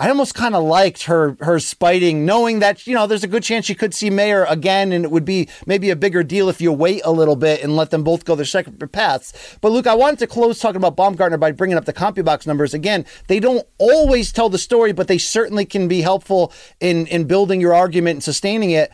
I 0.00 0.08
almost 0.08 0.34
kind 0.34 0.54
of 0.54 0.64
liked 0.64 1.02
her 1.04 1.36
her 1.40 1.60
spiting, 1.60 2.24
knowing 2.24 2.60
that 2.60 2.86
you 2.86 2.94
know 2.94 3.06
there's 3.06 3.22
a 3.22 3.28
good 3.28 3.42
chance 3.42 3.66
she 3.66 3.74
could 3.74 3.92
see 3.92 4.08
Mayer 4.08 4.44
again, 4.44 4.92
and 4.92 5.04
it 5.04 5.10
would 5.10 5.26
be 5.26 5.46
maybe 5.66 5.90
a 5.90 5.96
bigger 5.96 6.22
deal 6.22 6.48
if 6.48 6.58
you 6.58 6.72
wait 6.72 7.02
a 7.04 7.12
little 7.12 7.36
bit 7.36 7.62
and 7.62 7.76
let 7.76 7.90
them 7.90 8.02
both 8.02 8.24
go 8.24 8.34
their 8.34 8.46
separate 8.46 8.92
paths. 8.92 9.58
But 9.60 9.72
Luke, 9.72 9.86
I 9.86 9.94
wanted 9.94 10.20
to 10.20 10.26
close 10.26 10.58
talking 10.58 10.82
about 10.82 10.96
Baumgardner 10.96 11.38
by 11.38 11.52
bringing 11.52 11.76
up 11.76 11.84
the 11.84 11.92
CompuBox 11.92 12.46
numbers 12.46 12.72
again. 12.72 13.04
They 13.26 13.40
don't 13.40 13.68
always 13.76 14.32
tell 14.32 14.48
the 14.48 14.56
story, 14.56 14.92
but 14.92 15.06
they 15.06 15.18
certainly 15.18 15.66
can 15.66 15.86
be 15.86 16.00
helpful 16.00 16.50
in 16.80 17.06
in 17.08 17.24
building 17.24 17.60
your 17.60 17.74
argument 17.74 18.16
and 18.16 18.24
sustaining 18.24 18.70
it 18.70 18.90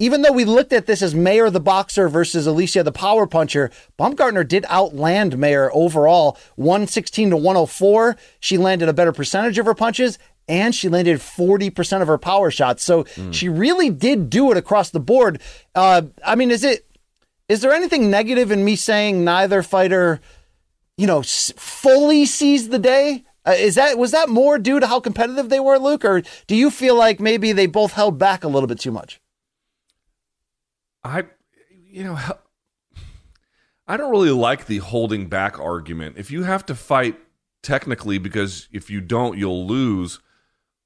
even 0.00 0.22
though 0.22 0.32
we 0.32 0.44
looked 0.44 0.72
at 0.72 0.86
this 0.86 1.02
as 1.02 1.12
Mayer 1.12 1.50
the 1.50 1.58
boxer 1.58 2.08
versus 2.08 2.46
Alycia 2.46 2.84
the 2.84 2.92
power 2.92 3.26
puncher, 3.26 3.72
Baumgardner 3.98 4.46
did 4.46 4.64
outland 4.68 5.36
Mayer 5.36 5.70
overall 5.74 6.38
116 6.54 7.30
to 7.30 7.36
104. 7.36 8.16
She 8.38 8.58
landed 8.58 8.88
a 8.88 8.92
better 8.92 9.10
percentage 9.10 9.58
of 9.58 9.66
her 9.66 9.74
punches 9.74 10.18
and 10.48 10.74
she 10.74 10.88
landed 10.88 11.18
40% 11.18 12.02
of 12.02 12.08
her 12.08 12.18
power 12.18 12.50
shots. 12.50 12.82
So 12.82 13.04
mm. 13.04 13.32
she 13.32 13.48
really 13.48 13.90
did 13.90 14.30
do 14.30 14.50
it 14.50 14.56
across 14.56 14.90
the 14.90 15.00
board. 15.00 15.40
Uh, 15.74 16.02
I 16.24 16.34
mean, 16.34 16.50
is 16.50 16.64
it 16.64 16.84
is 17.48 17.62
there 17.62 17.72
anything 17.72 18.10
negative 18.10 18.50
in 18.50 18.64
me 18.64 18.76
saying 18.76 19.24
neither 19.24 19.62
fighter, 19.62 20.20
you 20.96 21.06
know, 21.06 21.22
fully 21.22 22.26
seized 22.26 22.70
the 22.70 22.78
day? 22.78 23.24
Uh, 23.46 23.52
is 23.52 23.76
that 23.76 23.96
was 23.96 24.10
that 24.10 24.28
more 24.28 24.58
due 24.58 24.80
to 24.80 24.86
how 24.86 25.00
competitive 25.00 25.48
they 25.48 25.60
were, 25.60 25.78
Luke, 25.78 26.04
or 26.04 26.22
do 26.46 26.54
you 26.54 26.70
feel 26.70 26.94
like 26.94 27.20
maybe 27.20 27.52
they 27.52 27.66
both 27.66 27.92
held 27.92 28.18
back 28.18 28.44
a 28.44 28.48
little 28.48 28.66
bit 28.66 28.78
too 28.78 28.92
much? 28.92 29.20
I, 31.02 31.24
you 31.70 32.04
know, 32.04 32.18
I 33.86 33.96
don't 33.96 34.10
really 34.10 34.30
like 34.30 34.66
the 34.66 34.78
holding 34.78 35.28
back 35.28 35.58
argument. 35.58 36.18
If 36.18 36.30
you 36.30 36.42
have 36.42 36.66
to 36.66 36.74
fight 36.74 37.18
technically 37.62 38.18
because 38.18 38.68
if 38.72 38.90
you 38.90 39.00
don't, 39.00 39.38
you'll 39.38 39.66
lose 39.66 40.20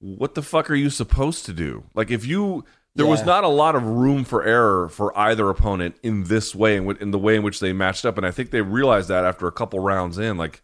what 0.02 0.34
the 0.34 0.42
fuck 0.42 0.70
are 0.70 0.74
you 0.74 0.90
supposed 0.90 1.46
to 1.46 1.52
do? 1.52 1.84
Like 1.94 2.10
if 2.10 2.26
you 2.26 2.64
there 2.94 3.06
yeah. 3.06 3.10
was 3.10 3.24
not 3.24 3.44
a 3.44 3.48
lot 3.48 3.74
of 3.74 3.84
room 3.84 4.24
for 4.24 4.44
error 4.44 4.88
for 4.88 5.16
either 5.16 5.48
opponent 5.48 5.96
in 6.02 6.24
this 6.24 6.54
way 6.54 6.76
in, 6.76 6.90
in 6.98 7.10
the 7.10 7.18
way 7.18 7.36
in 7.36 7.42
which 7.42 7.60
they 7.60 7.72
matched 7.72 8.04
up 8.04 8.18
and 8.18 8.26
I 8.26 8.30
think 8.30 8.50
they 8.50 8.60
realized 8.60 9.08
that 9.08 9.24
after 9.24 9.46
a 9.46 9.52
couple 9.52 9.80
rounds 9.80 10.18
in 10.18 10.36
like 10.36 10.62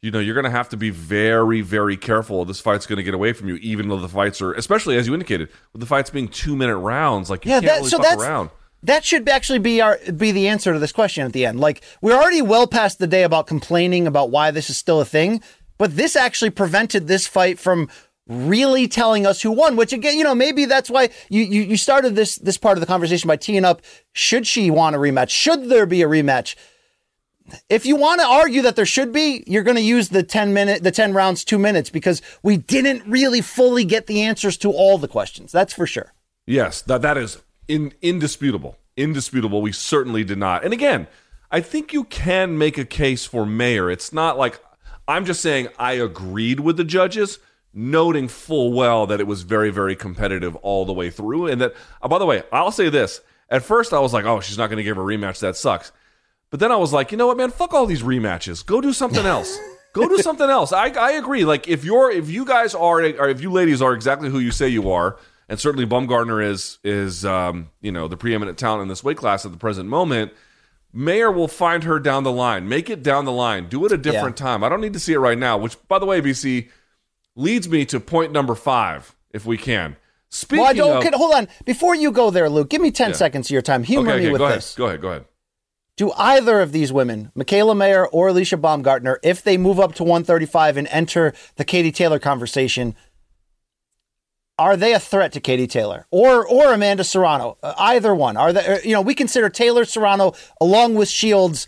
you 0.00 0.10
know 0.10 0.18
you're 0.18 0.34
going 0.34 0.44
to 0.44 0.50
have 0.50 0.68
to 0.70 0.76
be 0.76 0.90
very 0.90 1.60
very 1.60 1.96
careful 1.96 2.44
this 2.44 2.60
fight's 2.60 2.86
going 2.86 2.96
to 2.96 3.04
get 3.04 3.14
away 3.14 3.32
from 3.32 3.48
you 3.48 3.54
even 3.56 3.88
though 3.88 4.00
the 4.00 4.08
fights 4.08 4.42
are 4.42 4.52
especially 4.54 4.96
as 4.96 5.06
you 5.06 5.14
indicated 5.14 5.48
with 5.72 5.80
the 5.80 5.86
fights 5.86 6.10
being 6.10 6.26
2 6.26 6.56
minute 6.56 6.78
rounds 6.78 7.30
like 7.30 7.44
you 7.44 7.52
yeah, 7.52 7.60
can't 7.60 7.66
that, 7.66 7.76
really 7.76 7.90
so 7.90 8.02
fuck 8.02 8.18
around 8.18 8.50
that 8.84 9.04
should 9.04 9.28
actually 9.28 9.58
be 9.58 9.80
our 9.80 9.98
be 10.14 10.30
the 10.30 10.48
answer 10.48 10.72
to 10.72 10.78
this 10.78 10.92
question 10.92 11.24
at 11.24 11.32
the 11.32 11.46
end. 11.46 11.58
Like 11.58 11.82
we're 12.00 12.16
already 12.16 12.42
well 12.42 12.66
past 12.66 12.98
the 12.98 13.06
day 13.06 13.22
about 13.22 13.46
complaining 13.46 14.06
about 14.06 14.30
why 14.30 14.50
this 14.50 14.68
is 14.70 14.76
still 14.76 15.00
a 15.00 15.06
thing, 15.06 15.40
but 15.78 15.96
this 15.96 16.14
actually 16.16 16.50
prevented 16.50 17.08
this 17.08 17.26
fight 17.26 17.58
from 17.58 17.88
really 18.26 18.88
telling 18.88 19.26
us 19.26 19.42
who 19.42 19.50
won, 19.50 19.76
which 19.76 19.92
again, 19.92 20.16
you 20.16 20.24
know, 20.24 20.34
maybe 20.34 20.64
that's 20.64 20.88
why 20.88 21.10
you, 21.28 21.42
you, 21.42 21.62
you 21.62 21.76
started 21.76 22.14
this, 22.14 22.36
this 22.36 22.56
part 22.56 22.78
of 22.78 22.80
the 22.80 22.86
conversation 22.86 23.28
by 23.28 23.36
teeing 23.36 23.64
up, 23.64 23.82
should 24.12 24.46
she 24.46 24.70
want 24.70 24.96
a 24.96 24.98
rematch? 24.98 25.30
Should 25.30 25.68
there 25.68 25.86
be 25.86 26.02
a 26.02 26.08
rematch? 26.08 26.54
If 27.68 27.84
you 27.84 27.96
want 27.96 28.22
to 28.22 28.26
argue 28.26 28.62
that 28.62 28.76
there 28.76 28.86
should 28.86 29.12
be, 29.12 29.44
you're 29.46 29.62
going 29.62 29.76
to 29.76 29.82
use 29.82 30.08
the 30.08 30.22
10 30.22 30.54
minute, 30.54 30.82
the 30.82 30.90
10 30.90 31.12
rounds, 31.12 31.44
two 31.44 31.58
minutes, 31.58 31.90
because 31.90 32.22
we 32.42 32.56
didn't 32.56 33.06
really 33.06 33.42
fully 33.42 33.84
get 33.84 34.06
the 34.06 34.22
answers 34.22 34.56
to 34.58 34.70
all 34.70 34.96
the 34.96 35.08
questions. 35.08 35.52
That's 35.52 35.74
for 35.74 35.86
sure. 35.86 36.14
Yes, 36.46 36.80
that, 36.82 37.02
that 37.02 37.18
is 37.18 37.42
in, 37.68 37.92
indisputable. 38.00 38.78
Indisputable. 38.96 39.60
We 39.60 39.72
certainly 39.72 40.24
did 40.24 40.38
not. 40.38 40.64
And 40.64 40.72
again, 40.72 41.06
I 41.50 41.60
think 41.60 41.92
you 41.92 42.04
can 42.04 42.56
make 42.56 42.78
a 42.78 42.84
case 42.86 43.26
for 43.26 43.44
Mayer. 43.44 43.90
It's 43.90 44.12
not 44.12 44.38
like 44.38 44.58
I'm 45.06 45.26
just 45.26 45.42
saying 45.42 45.68
I 45.78 45.92
agreed 45.92 46.60
with 46.60 46.78
the 46.78 46.84
judges 46.84 47.38
noting 47.74 48.28
full 48.28 48.72
well 48.72 49.06
that 49.06 49.20
it 49.20 49.26
was 49.26 49.42
very, 49.42 49.70
very 49.70 49.96
competitive 49.96 50.56
all 50.56 50.84
the 50.84 50.92
way 50.92 51.10
through. 51.10 51.48
And 51.48 51.60
that, 51.60 51.74
oh, 52.02 52.08
by 52.08 52.18
the 52.18 52.26
way, 52.26 52.42
I'll 52.52 52.70
say 52.70 52.88
this. 52.88 53.20
At 53.50 53.62
first, 53.62 53.92
I 53.92 53.98
was 53.98 54.12
like, 54.12 54.24
oh, 54.24 54.40
she's 54.40 54.58
not 54.58 54.68
going 54.68 54.78
to 54.78 54.84
give 54.84 54.96
a 54.96 55.02
rematch. 55.02 55.40
That 55.40 55.56
sucks. 55.56 55.92
But 56.50 56.60
then 56.60 56.72
I 56.72 56.76
was 56.76 56.92
like, 56.92 57.10
you 57.12 57.18
know 57.18 57.26
what, 57.26 57.36
man? 57.36 57.50
Fuck 57.50 57.74
all 57.74 57.86
these 57.86 58.02
rematches. 58.02 58.64
Go 58.64 58.80
do 58.80 58.92
something 58.92 59.26
else. 59.26 59.58
Go 59.92 60.08
do 60.08 60.18
something 60.18 60.50
else. 60.50 60.72
I, 60.72 60.88
I 60.88 61.12
agree. 61.12 61.44
Like 61.44 61.68
if 61.68 61.84
you're 61.84 62.10
if 62.10 62.28
you 62.28 62.44
guys 62.44 62.74
are 62.74 63.00
or 63.00 63.28
if 63.28 63.40
you 63.40 63.52
ladies 63.52 63.80
are 63.80 63.94
exactly 63.94 64.28
who 64.28 64.40
you 64.40 64.50
say 64.50 64.68
you 64.68 64.90
are, 64.90 65.16
and 65.48 65.60
certainly 65.60 65.86
Baumgardner 65.86 66.44
is 66.44 66.78
is 66.82 67.24
um, 67.24 67.70
you 67.80 67.92
know 67.92 68.08
the 68.08 68.16
preeminent 68.16 68.58
talent 68.58 68.82
in 68.82 68.88
this 68.88 69.04
weight 69.04 69.16
class 69.16 69.46
at 69.46 69.52
the 69.52 69.58
present 69.58 69.88
moment. 69.88 70.32
Mayer 70.92 71.30
will 71.30 71.48
find 71.48 71.84
her 71.84 72.00
down 72.00 72.24
the 72.24 72.32
line. 72.32 72.68
Make 72.68 72.88
it 72.90 73.02
down 73.02 73.24
the 73.24 73.32
line. 73.32 73.68
Do 73.68 73.84
it 73.84 73.92
a 73.92 73.96
different 73.96 74.38
yeah. 74.38 74.46
time. 74.46 74.64
I 74.64 74.68
don't 74.68 74.80
need 74.80 74.92
to 74.92 75.00
see 75.00 75.12
it 75.12 75.18
right 75.18 75.38
now. 75.38 75.58
Which, 75.58 75.76
by 75.88 75.98
the 75.98 76.06
way, 76.06 76.20
BC, 76.20 76.68
leads 77.36 77.68
me 77.68 77.84
to 77.86 78.00
point 78.00 78.32
number 78.32 78.54
five, 78.54 79.14
if 79.30 79.46
we 79.46 79.56
can. 79.56 79.96
Speaking 80.30 80.62
well, 80.62 80.70
I 80.70 80.72
don't, 80.72 81.06
of, 81.06 81.14
hold 81.14 81.34
on. 81.34 81.48
Before 81.64 81.94
you 81.94 82.10
go 82.10 82.30
there, 82.30 82.48
Luke, 82.48 82.68
give 82.68 82.80
me 82.80 82.90
10 82.90 83.10
yeah. 83.10 83.16
seconds 83.16 83.46
of 83.46 83.50
your 83.52 83.62
time. 83.62 83.84
Humor 83.84 84.10
okay, 84.10 84.16
okay, 84.16 84.26
me 84.26 84.32
with 84.32 84.40
go 84.40 84.48
this. 84.48 84.70
Ahead. 84.70 84.78
Go 84.78 84.86
ahead, 84.86 85.00
go 85.00 85.08
ahead. 85.10 85.24
Do 85.96 86.12
either 86.16 86.60
of 86.60 86.72
these 86.72 86.92
women, 86.92 87.30
Mikaela 87.36 87.76
Mayer 87.76 88.04
or 88.06 88.28
Alycia 88.30 88.60
Baumgardner, 88.60 89.18
if 89.22 89.44
they 89.44 89.56
move 89.56 89.78
up 89.78 89.94
to 89.94 90.02
135 90.02 90.76
and 90.76 90.88
enter 90.88 91.32
the 91.54 91.64
Katie 91.64 91.92
Taylor 91.92 92.18
conversation, 92.18 92.96
are 94.58 94.76
they 94.76 94.92
a 94.92 94.98
threat 94.98 95.32
to 95.32 95.40
Katie 95.40 95.66
Taylor 95.66 96.06
or 96.10 96.46
or 96.46 96.72
Amanda 96.72 97.04
Serrano? 97.04 97.58
Uh, 97.62 97.74
either 97.76 98.14
one. 98.14 98.36
Are 98.36 98.52
they? 98.52 98.66
Uh, 98.66 98.78
you 98.84 98.92
know, 98.92 99.00
we 99.00 99.14
consider 99.14 99.48
Taylor 99.48 99.84
Serrano 99.84 100.32
along 100.60 100.94
with 100.94 101.08
Shields 101.08 101.66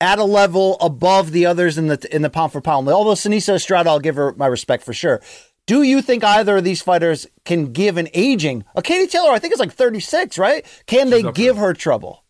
at 0.00 0.18
a 0.18 0.24
level 0.24 0.76
above 0.80 1.32
the 1.32 1.46
others 1.46 1.78
in 1.78 1.86
the 1.86 2.08
in 2.14 2.22
the 2.22 2.30
pound 2.30 2.52
for 2.52 2.60
pound. 2.60 2.88
Although 2.88 3.12
Seniesa 3.12 3.54
Estrada, 3.54 3.90
I'll 3.90 4.00
give 4.00 4.16
her 4.16 4.34
my 4.34 4.46
respect 4.46 4.84
for 4.84 4.92
sure. 4.92 5.20
Do 5.66 5.82
you 5.82 6.02
think 6.02 6.22
either 6.22 6.58
of 6.58 6.64
these 6.64 6.82
fighters 6.82 7.26
can 7.44 7.72
give 7.72 7.96
an 7.96 8.08
aging? 8.12 8.64
A 8.74 8.82
Katie 8.82 9.06
Taylor, 9.06 9.30
I 9.30 9.38
think 9.38 9.52
it's 9.52 9.60
like 9.60 9.72
36, 9.72 10.36
right? 10.36 10.64
Can 10.86 11.06
She's 11.06 11.22
they 11.22 11.32
give 11.32 11.56
her 11.56 11.72
trouble? 11.72 12.22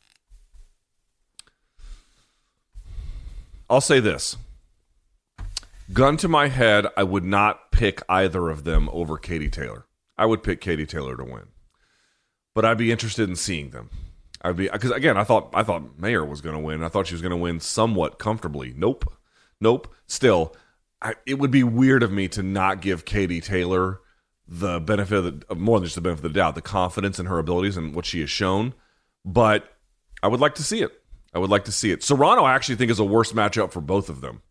I'll 3.69 3.81
say 3.81 3.99
this. 3.99 4.37
Gun 5.93 6.17
to 6.19 6.29
my 6.29 6.49
head, 6.49 6.87
I 6.97 7.03
would 7.03 7.25
not 7.25 7.73
pick 7.73 8.03
either 8.09 8.51
of 8.51 8.65
them 8.65 8.89
over 8.93 9.19
Katie 9.19 9.51
Taylor. 9.51 9.87
I 10.17 10.27
would 10.27 10.43
pick 10.43 10.61
Katie 10.61 10.87
Taylor 10.87 11.17
to 11.17 11.25
win. 11.25 11.49
But 12.55 12.65
I'd 12.65 12.79
be 12.79 12.93
interested 12.93 13.29
in 13.29 13.37
seeing 13.37 13.71
them. 13.71 13.91
I'd 14.45 14.57
be 14.57 14.69
because 14.69 14.91
again, 14.91 15.17
I 15.17 15.25
thought 15.25 15.51
I 15.55 15.63
thought 15.63 15.99
Mayer 15.99 16.25
was 16.25 16.43
going 16.43 16.55
to 16.55 16.61
win. 16.61 16.85
I 16.85 16.89
thought 16.89 17.07
she 17.07 17.15
was 17.15 17.23
going 17.23 17.31
to 17.31 17.37
win 17.37 17.61
somewhat 17.61 18.19
comfortably. 18.19 18.75
Nope, 18.77 19.11
nope. 19.59 19.93
Still, 20.07 20.55
I, 21.01 21.15
it 21.27 21.39
would 21.39 21.51
be 21.51 21.65
weird 21.65 22.03
of 22.03 22.13
me 22.13 22.29
to 22.29 22.43
not 22.43 22.83
give 22.83 23.07
Katie 23.07 23.41
Taylor 23.41 24.01
the 24.47 24.81
benefit 24.81 25.25
of, 25.25 25.49
the, 25.49 25.55
more 25.55 25.81
than 25.81 25.87
just 25.87 25.95
the 25.95 26.03
benefit 26.03 26.27
of 26.27 26.33
the 26.35 26.39
doubt, 26.39 26.55
the 26.55 26.63
confidence 26.63 27.19
in 27.19 27.25
her 27.27 27.39
abilities 27.39 27.79
and 27.79 27.95
what 27.95 28.05
she 28.05 28.21
has 28.21 28.29
shown. 28.29 28.75
But 29.25 29.67
I 30.23 30.29
would 30.29 30.41
like 30.41 30.57
to 30.57 30.63
see 30.63 30.83
it. 30.83 30.93
I 31.33 31.39
would 31.39 31.51
like 31.51 31.65
to 31.65 31.73
see 31.73 31.91
it. 31.91 32.03
Serrano, 32.03 32.45
I 32.45 32.55
actually 32.55 32.77
think 32.77 32.91
is 32.91 33.01
a 33.01 33.05
worse 33.05 33.33
matchup 33.33 33.73
for 33.73 33.81
both 33.81 34.11
of 34.11 34.21
them. 34.21 34.43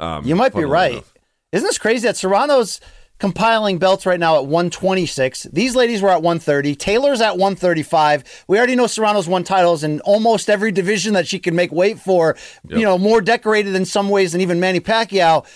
Um, 0.00 0.24
you 0.24 0.34
might 0.34 0.54
be 0.54 0.64
right. 0.64 0.92
Enough. 0.92 1.14
Isn't 1.52 1.66
this 1.66 1.78
crazy 1.78 2.06
that 2.08 2.16
Serrano's 2.16 2.80
compiling 3.18 3.78
belts 3.78 4.04
right 4.04 4.18
now 4.18 4.36
at 4.36 4.46
126. 4.46 5.44
These 5.52 5.76
ladies 5.76 6.02
were 6.02 6.10
at 6.10 6.22
130. 6.22 6.74
Taylor's 6.74 7.20
at 7.20 7.38
135. 7.38 8.44
We 8.48 8.58
already 8.58 8.74
know 8.74 8.86
Serrano's 8.86 9.28
won 9.28 9.44
titles 9.44 9.84
in 9.84 10.00
almost 10.00 10.50
every 10.50 10.72
division 10.72 11.14
that 11.14 11.28
she 11.28 11.38
can 11.38 11.54
make 11.54 11.70
weight 11.70 11.98
for. 12.00 12.36
Yep. 12.68 12.78
You 12.78 12.84
know, 12.84 12.98
more 12.98 13.20
decorated 13.20 13.74
in 13.74 13.84
some 13.84 14.08
ways 14.08 14.32
than 14.32 14.40
even 14.40 14.58
Manny 14.58 14.80
Pacquiao. 14.80 15.46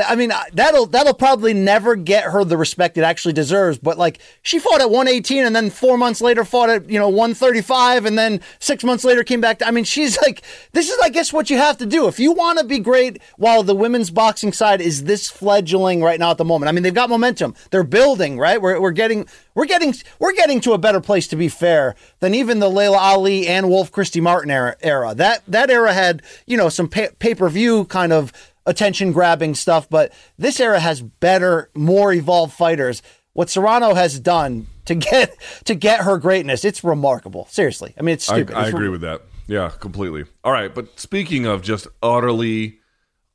I 0.00 0.14
mean, 0.16 0.32
uh, 0.32 0.42
that'll 0.52 0.86
that'll 0.86 1.14
probably 1.14 1.54
never 1.54 1.96
get 1.96 2.24
her 2.24 2.44
the 2.44 2.56
respect 2.56 2.98
it 2.98 3.02
actually 3.02 3.32
deserves. 3.32 3.78
But 3.78 3.98
like, 3.98 4.18
she 4.42 4.58
fought 4.58 4.80
at 4.80 4.90
118, 4.90 5.44
and 5.44 5.54
then 5.54 5.70
four 5.70 5.96
months 5.96 6.20
later 6.20 6.44
fought 6.44 6.70
at 6.70 6.90
you 6.90 6.98
know 6.98 7.08
135, 7.08 8.04
and 8.04 8.18
then 8.18 8.40
six 8.58 8.84
months 8.84 9.04
later 9.04 9.24
came 9.24 9.40
back. 9.40 9.58
To, 9.58 9.66
I 9.66 9.70
mean, 9.70 9.84
she's 9.84 10.18
like, 10.18 10.42
this 10.72 10.90
is 10.90 10.98
I 11.02 11.08
guess 11.08 11.32
what 11.32 11.50
you 11.50 11.58
have 11.58 11.78
to 11.78 11.86
do 11.86 12.08
if 12.08 12.18
you 12.18 12.32
want 12.32 12.58
to 12.58 12.64
be 12.64 12.78
great. 12.78 13.20
While 13.36 13.62
the 13.62 13.74
women's 13.74 14.10
boxing 14.10 14.52
side 14.52 14.80
is 14.80 15.04
this 15.04 15.28
fledgling 15.30 16.02
right 16.02 16.18
now 16.18 16.30
at 16.30 16.38
the 16.38 16.44
moment. 16.44 16.68
I 16.68 16.72
mean, 16.72 16.82
they've 16.82 16.94
got 16.94 17.10
momentum. 17.10 17.54
They're 17.70 17.84
building. 17.84 18.38
Right, 18.38 18.60
we're 18.60 18.80
we're 18.80 18.92
getting 18.92 19.26
we're 19.54 19.66
getting 19.66 19.94
we're 20.18 20.34
getting 20.34 20.60
to 20.62 20.72
a 20.72 20.78
better 20.78 21.00
place 21.00 21.28
to 21.28 21.36
be 21.36 21.48
fair 21.48 21.94
than 22.20 22.34
even 22.34 22.58
the 22.58 22.68
Laila 22.68 22.98
Ali 22.98 23.46
and 23.46 23.68
Wolf 23.68 23.92
Christy 23.92 24.20
Martin 24.20 24.50
era. 24.50 24.76
era. 24.82 25.14
That 25.14 25.42
that 25.48 25.70
era 25.70 25.92
had 25.92 26.22
you 26.46 26.56
know 26.56 26.68
some 26.68 26.88
pay 26.88 27.34
per 27.34 27.48
view 27.48 27.84
kind 27.86 28.12
of 28.12 28.32
attention 28.66 29.12
grabbing 29.12 29.54
stuff, 29.54 29.88
but 29.88 30.12
this 30.36 30.60
era 30.60 30.80
has 30.80 31.00
better, 31.00 31.70
more 31.74 32.12
evolved 32.12 32.52
fighters. 32.52 33.02
What 33.32 33.48
Serrano 33.48 33.94
has 33.94 34.18
done 34.20 34.66
to 34.86 34.94
get 34.94 35.36
to 35.64 35.74
get 35.74 36.00
her 36.00 36.18
greatness, 36.18 36.64
it's 36.64 36.84
remarkable. 36.84 37.46
Seriously, 37.50 37.94
I 37.98 38.02
mean, 38.02 38.14
it's 38.14 38.26
stupid. 38.26 38.54
I, 38.54 38.60
I 38.60 38.62
it's 38.64 38.74
agree 38.74 38.86
re- 38.86 38.90
with 38.90 39.02
that. 39.02 39.22
Yeah, 39.46 39.70
completely. 39.70 40.24
All 40.42 40.52
right, 40.52 40.74
but 40.74 40.98
speaking 40.98 41.46
of 41.46 41.62
just 41.62 41.86
utterly 42.02 42.80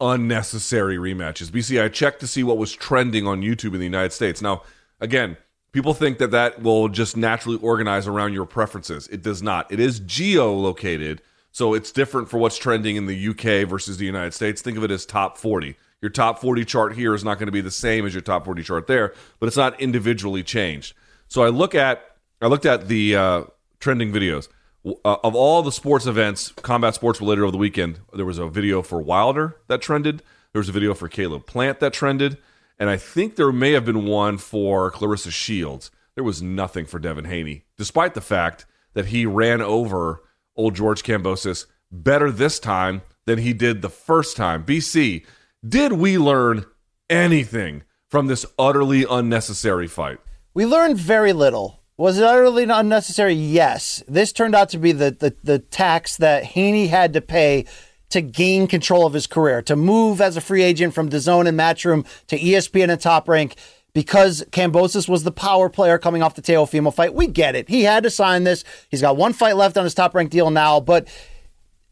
unnecessary 0.02 0.98
rematches, 0.98 1.49
BC, 1.49 1.82
I 1.82 1.88
checked 1.88 2.20
to 2.20 2.28
see 2.28 2.44
what 2.44 2.58
was 2.58 2.74
trending 2.74 3.28
on 3.28 3.41
YouTube 3.41 3.74
in 3.74 3.80
the 3.80 3.86
United 3.86 4.12
States. 4.12 4.41
Now, 4.41 4.64
again, 4.99 5.38
people 5.72 5.94
think 5.94 6.18
that 6.18 6.32
that 6.32 6.62
will 6.62 6.90
just 6.90 7.16
naturally 7.16 7.58
organize 7.60 8.08
around 8.08 8.34
your 8.34 8.45
preferences. 8.45 9.08
It 9.08 9.22
does 9.22 9.41
not. 9.41 9.72
It 9.72 9.80
is 9.80 9.99
geo 9.99 10.53
located 10.53 11.22
so 11.52 11.73
it's 11.73 11.91
different 11.91 12.30
for 12.30 12.38
what's 12.38 12.57
trending 12.57 12.95
in 12.95 13.06
the 13.06 13.28
UK 13.30 13.68
versus 13.68 13.98
the 13.98 14.06
United 14.06 14.34
States. 14.34 14.61
Think 14.61 14.78
of 14.78 14.84
it 14.84 14.91
as 14.91 15.06
top 15.06 15.38
40. 15.38 15.76
Your 16.02 16.10
top 16.10 16.40
40 16.40 16.65
chart 16.65 16.95
here 16.95 17.14
is 17.14 17.23
not 17.23 17.38
going 17.38 17.48
to 17.48 17.52
be 17.52 17.61
the 17.61 17.69
same 17.69 18.06
as 18.06 18.14
your 18.14 18.22
top 18.22 18.45
40 18.45 18.64
chart 18.64 18.88
there, 18.88 19.14
but 19.40 19.48
it's 19.48 19.57
not 19.57 19.80
individually 19.80 20.44
changed. 20.44 20.95
So 21.28 21.44
I 21.44 21.49
look 21.49 21.76
at 21.76 22.03
I 22.41 22.48
looked 22.48 22.65
at 22.65 22.88
the 22.88 23.15
uh, 23.15 23.44
trending 23.80 24.11
videos 24.11 24.48
uh, 24.86 25.18
of 25.23 25.36
all 25.36 25.61
the 25.61 25.72
sports 25.72 26.07
events, 26.07 26.52
combat 26.64 26.95
sports 26.95 27.22
related 27.22 27.44
over 27.44 27.52
the 27.52 27.57
weekend. 27.57 27.99
There 28.14 28.26
was 28.26 28.40
a 28.40 28.48
video 28.48 28.82
for 28.82 28.99
Wilder 29.02 29.57
that 29.68 29.82
trended. 29.82 30.23
There 30.53 30.60
was 30.60 30.69
a 30.69 30.73
video 30.73 30.94
for 30.94 31.07
Caleb 31.07 31.45
Plant 31.45 31.80
that 31.80 31.94
trended, 31.94 32.38
and 32.80 32.90
I 32.90 32.98
think 32.98 33.36
there 33.36 33.52
may 33.52 33.73
have 33.73 33.86
been 33.86 34.06
one 34.06 34.38
for 34.38 34.91
Claressa 34.91 35.32
Shields. 35.32 35.91
There 36.15 36.23
was 36.23 36.41
nothing 36.41 36.86
for 36.86 36.99
Devin 36.99 37.26
Haney, 37.26 37.64
despite 37.78 38.15
the 38.15 38.22
fact 38.22 38.65
that 38.94 39.07
he 39.07 39.26
ran 39.26 39.61
over 39.61 40.22
old 40.56 40.76
George 40.76 41.03
Kambosos 41.03 41.65
better 41.91 42.32
this 42.32 42.60
time 42.60 43.02
than 43.26 43.40
he 43.40 43.53
did 43.53 43.82
the 43.82 43.90
first 43.90 44.36
time. 44.36 44.64
BC, 44.64 45.26
did 45.68 45.94
we 45.94 46.18
learn 46.18 46.65
anything 47.10 47.84
from 48.10 48.28
this 48.28 48.45
utterly 48.57 49.06
unnecessary 49.10 49.88
fight? 49.88 50.19
We 50.53 50.65
learned 50.65 50.98
very 50.98 51.34
little. 51.34 51.82
Was 51.98 52.18
it 52.18 52.23
utterly 52.23 52.64
unnecessary? 52.64 53.34
Yes. 53.34 54.03
This 54.07 54.32
turned 54.34 54.56
out 54.56 54.69
to 54.69 54.78
be 54.78 54.91
the, 54.91 55.11
the, 55.11 55.36
the 55.44 55.60
tax 55.60 56.18
that 56.18 56.44
Haney 56.44 56.88
had 56.88 57.14
to 57.14 57.22
pay 57.22 57.65
to 58.10 58.22
gain 58.22 58.68
control 58.68 59.06
of 59.06 59.14
his 59.14 59.28
career, 59.28 59.61
to 59.61 59.76
move 59.76 60.19
as 60.19 60.36
a 60.36 60.41
free 60.41 60.64
agent 60.64 60.94
from 60.94 61.10
DAZN 61.10 61.48
and 61.48 61.57
Matchroom 61.57 62.06
to 62.28 62.38
ESPN 62.38 62.90
and 62.90 62.99
Top 62.99 63.30
Rank 63.30 63.56
because 63.93 64.43
Kambosos 64.51 65.09
was 65.09 65.23
the 65.23 65.31
power 65.31 65.69
player 65.69 65.97
coming 65.97 66.23
off 66.23 66.35
the 66.35 66.41
Teofimo 66.41 66.93
fight. 66.93 67.13
We 67.13 67.27
get 67.27 67.55
it. 67.55 67.69
He 67.69 67.84
had 67.84 68.03
to 68.03 68.09
sign 68.09 68.43
this. 68.43 68.63
He's 68.89 69.01
got 69.01 69.18
one 69.18 69.34
fight 69.34 69.57
left 69.57 69.77
on 69.77 69.84
his 69.84 69.93
top 69.93 70.15
ranked 70.15 70.31
deal 70.31 70.49
now, 70.49 70.80
but 70.80 71.07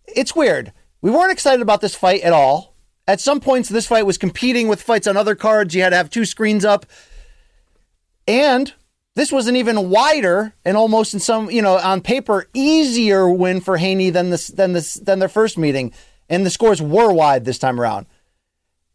it's 0.08 0.36
weird. 0.36 0.72
We 1.02 1.12
weren't 1.12 1.32
excited 1.32 1.62
about 1.62 1.82
this 1.82 1.96
fight 1.96 2.22
at 2.22 2.34
all. 2.34 2.76
At 3.08 3.20
some 3.20 3.40
points, 3.40 3.70
this 3.70 3.88
fight 3.88 4.06
was 4.06 4.18
competing 4.18 4.68
with 4.68 4.82
fights 4.82 5.08
on 5.08 5.18
other 5.18 5.36
cards. 5.36 5.74
You 5.74 5.82
had 5.82 5.90
to 5.90 5.96
have 5.96 6.10
two 6.10 6.26
screens 6.26 6.64
up. 6.64 6.86
And 8.28 8.74
this 9.16 9.32
was 9.32 9.48
an 9.48 9.56
even 9.56 9.90
wider 9.90 10.54
and 10.64 10.78
almost 10.78 11.14
in 11.14 11.20
some, 11.20 11.50
you 11.50 11.62
know, 11.62 11.78
on 11.78 12.02
paper, 12.02 12.48
easier 12.54 13.28
win 13.28 13.62
for 13.62 13.78
Haney 13.78 14.12
than 14.12 14.30
this 14.30 14.48
than 14.48 14.74
this 14.74 14.94
than 14.94 15.20
their 15.20 15.28
first 15.28 15.58
meeting. 15.58 15.92
And 16.30 16.46
the 16.46 16.52
scores 16.52 16.82
were 16.82 17.12
wide 17.12 17.46
this 17.46 17.58
time 17.58 17.82
around. 17.82 18.06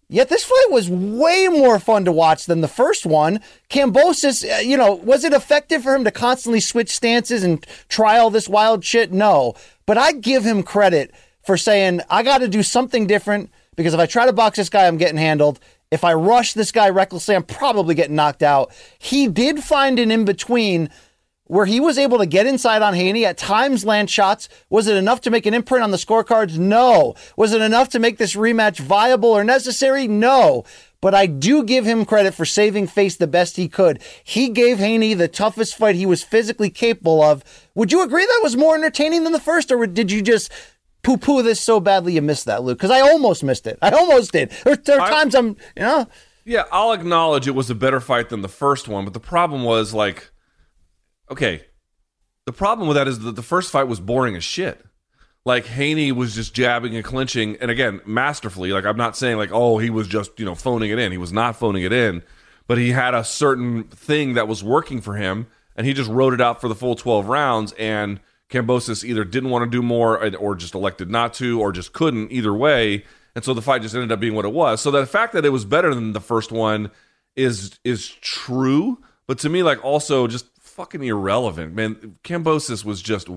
Yet 0.08 0.28
this 0.28 0.44
fight 0.44 0.66
was 0.70 0.90
way 0.90 1.48
more 1.48 1.78
fun 1.78 2.04
to 2.04 2.12
watch 2.12 2.46
than 2.46 2.60
the 2.60 2.68
first 2.68 3.06
one. 3.06 3.40
Kambosos, 3.70 4.44
uh, 4.44 4.60
you 4.60 4.76
know, 4.76 4.94
was 4.94 5.24
it 5.24 5.32
effective 5.32 5.82
for 5.82 5.94
him 5.94 6.04
to 6.04 6.10
constantly 6.10 6.60
switch 6.60 6.90
stances 6.90 7.42
and 7.42 7.66
try 7.88 8.18
all 8.18 8.30
this 8.30 8.48
wild 8.48 8.84
shit? 8.84 9.12
No. 9.12 9.54
But 9.86 9.98
I 9.98 10.12
give 10.12 10.44
him 10.44 10.62
credit 10.62 11.12
for 11.42 11.56
saying, 11.56 12.00
I 12.10 12.22
got 12.22 12.38
to 12.38 12.48
do 12.48 12.62
something 12.62 13.06
different 13.06 13.50
because 13.76 13.94
if 13.94 14.00
I 14.00 14.06
try 14.06 14.26
to 14.26 14.32
box 14.32 14.56
this 14.56 14.68
guy, 14.68 14.86
I'm 14.86 14.98
getting 14.98 15.18
handled. 15.18 15.58
If 15.90 16.04
I 16.04 16.14
rush 16.14 16.54
this 16.54 16.72
guy 16.72 16.88
recklessly, 16.88 17.34
I'm 17.34 17.42
probably 17.42 17.94
getting 17.94 18.16
knocked 18.16 18.42
out. 18.42 18.72
He 18.98 19.28
did 19.28 19.62
find 19.62 19.98
an 19.98 20.10
in 20.10 20.24
between 20.24 20.90
where 21.46 21.66
he 21.66 21.78
was 21.78 21.98
able 21.98 22.18
to 22.18 22.26
get 22.26 22.46
inside 22.46 22.82
on 22.82 22.94
Haney, 22.94 23.24
at 23.26 23.36
times 23.36 23.84
land 23.84 24.08
shots. 24.08 24.48
Was 24.70 24.86
it 24.86 24.96
enough 24.96 25.20
to 25.22 25.30
make 25.30 25.46
an 25.46 25.54
imprint 25.54 25.84
on 25.84 25.90
the 25.90 25.96
scorecards? 25.98 26.58
No. 26.58 27.14
Was 27.36 27.52
it 27.52 27.60
enough 27.60 27.90
to 27.90 27.98
make 27.98 28.18
this 28.18 28.34
rematch 28.34 28.78
viable 28.78 29.28
or 29.28 29.44
necessary? 29.44 30.08
No. 30.08 30.64
But 31.02 31.14
I 31.14 31.26
do 31.26 31.62
give 31.62 31.84
him 31.84 32.06
credit 32.06 32.32
for 32.32 32.46
saving 32.46 32.86
face 32.86 33.16
the 33.16 33.26
best 33.26 33.56
he 33.56 33.68
could. 33.68 34.02
He 34.24 34.48
gave 34.48 34.78
Haney 34.78 35.12
the 35.12 35.28
toughest 35.28 35.76
fight 35.76 35.96
he 35.96 36.06
was 36.06 36.22
physically 36.22 36.70
capable 36.70 37.22
of. 37.22 37.44
Would 37.74 37.92
you 37.92 38.02
agree 38.02 38.24
that 38.24 38.40
was 38.42 38.56
more 38.56 38.74
entertaining 38.74 39.24
than 39.24 39.32
the 39.32 39.40
first, 39.40 39.70
or 39.70 39.86
did 39.86 40.10
you 40.10 40.22
just 40.22 40.50
poo 41.02 41.18
poo 41.18 41.42
this 41.42 41.60
so 41.60 41.78
badly 41.78 42.14
you 42.14 42.22
missed 42.22 42.46
that, 42.46 42.62
Luke? 42.62 42.78
Because 42.78 42.90
I 42.90 43.00
almost 43.00 43.44
missed 43.44 43.66
it. 43.66 43.78
I 43.82 43.90
almost 43.90 44.32
did. 44.32 44.50
There, 44.64 44.76
there 44.76 44.98
are 44.98 45.06
I, 45.06 45.10
times 45.10 45.34
I'm, 45.34 45.48
you 45.76 45.82
know. 45.82 46.08
Yeah, 46.46 46.64
I'll 46.72 46.92
acknowledge 46.92 47.46
it 47.46 47.54
was 47.54 47.68
a 47.68 47.74
better 47.74 48.00
fight 48.00 48.30
than 48.30 48.40
the 48.40 48.48
first 48.48 48.88
one, 48.88 49.04
but 49.04 49.12
the 49.12 49.20
problem 49.20 49.62
was 49.62 49.92
like 49.92 50.30
okay, 51.30 51.64
the 52.46 52.52
problem 52.52 52.88
with 52.88 52.96
that 52.96 53.08
is 53.08 53.20
that 53.20 53.36
the 53.36 53.42
first 53.42 53.70
fight 53.70 53.84
was 53.84 54.00
boring 54.00 54.36
as 54.36 54.44
shit. 54.44 54.84
Like 55.46 55.66
Haney 55.66 56.10
was 56.12 56.34
just 56.34 56.54
jabbing 56.54 56.96
and 56.96 57.04
clinching, 57.04 57.56
and 57.60 57.70
again, 57.70 58.00
masterfully. 58.06 58.72
Like 58.72 58.86
I'm 58.86 58.96
not 58.96 59.16
saying 59.16 59.36
like, 59.36 59.50
oh, 59.52 59.78
he 59.78 59.90
was 59.90 60.08
just 60.08 60.38
you 60.38 60.44
know 60.44 60.54
phoning 60.54 60.90
it 60.90 60.98
in. 60.98 61.12
He 61.12 61.18
was 61.18 61.32
not 61.32 61.56
phoning 61.56 61.82
it 61.82 61.92
in, 61.92 62.22
but 62.66 62.78
he 62.78 62.92
had 62.92 63.14
a 63.14 63.24
certain 63.24 63.84
thing 63.84 64.34
that 64.34 64.48
was 64.48 64.64
working 64.64 65.02
for 65.02 65.16
him, 65.16 65.46
and 65.76 65.86
he 65.86 65.92
just 65.92 66.10
wrote 66.10 66.32
it 66.32 66.40
out 66.40 66.60
for 66.60 66.68
the 66.68 66.74
full 66.74 66.94
12 66.94 67.28
rounds. 67.28 67.72
And 67.72 68.20
Kambosos 68.48 69.04
either 69.04 69.24
didn't 69.24 69.50
want 69.50 69.70
to 69.70 69.70
do 69.70 69.82
more, 69.82 70.34
or 70.36 70.54
just 70.54 70.74
elected 70.74 71.10
not 71.10 71.34
to, 71.34 71.60
or 71.60 71.72
just 71.72 71.92
couldn't. 71.92 72.32
Either 72.32 72.54
way, 72.54 73.04
and 73.34 73.44
so 73.44 73.52
the 73.52 73.62
fight 73.62 73.82
just 73.82 73.94
ended 73.94 74.12
up 74.12 74.20
being 74.20 74.34
what 74.34 74.46
it 74.46 74.52
was. 74.52 74.80
So 74.80 74.90
the 74.90 75.06
fact 75.06 75.34
that 75.34 75.44
it 75.44 75.50
was 75.50 75.66
better 75.66 75.94
than 75.94 76.12
the 76.12 76.20
first 76.20 76.52
one 76.52 76.90
is 77.36 77.78
is 77.84 78.08
true, 78.08 79.02
but 79.26 79.38
to 79.40 79.50
me, 79.50 79.62
like 79.62 79.84
also 79.84 80.26
just 80.26 80.46
fucking 80.74 81.02
irrelevant, 81.02 81.74
man. 81.74 82.16
Kambosos 82.24 82.84
was 82.84 83.00
just 83.00 83.28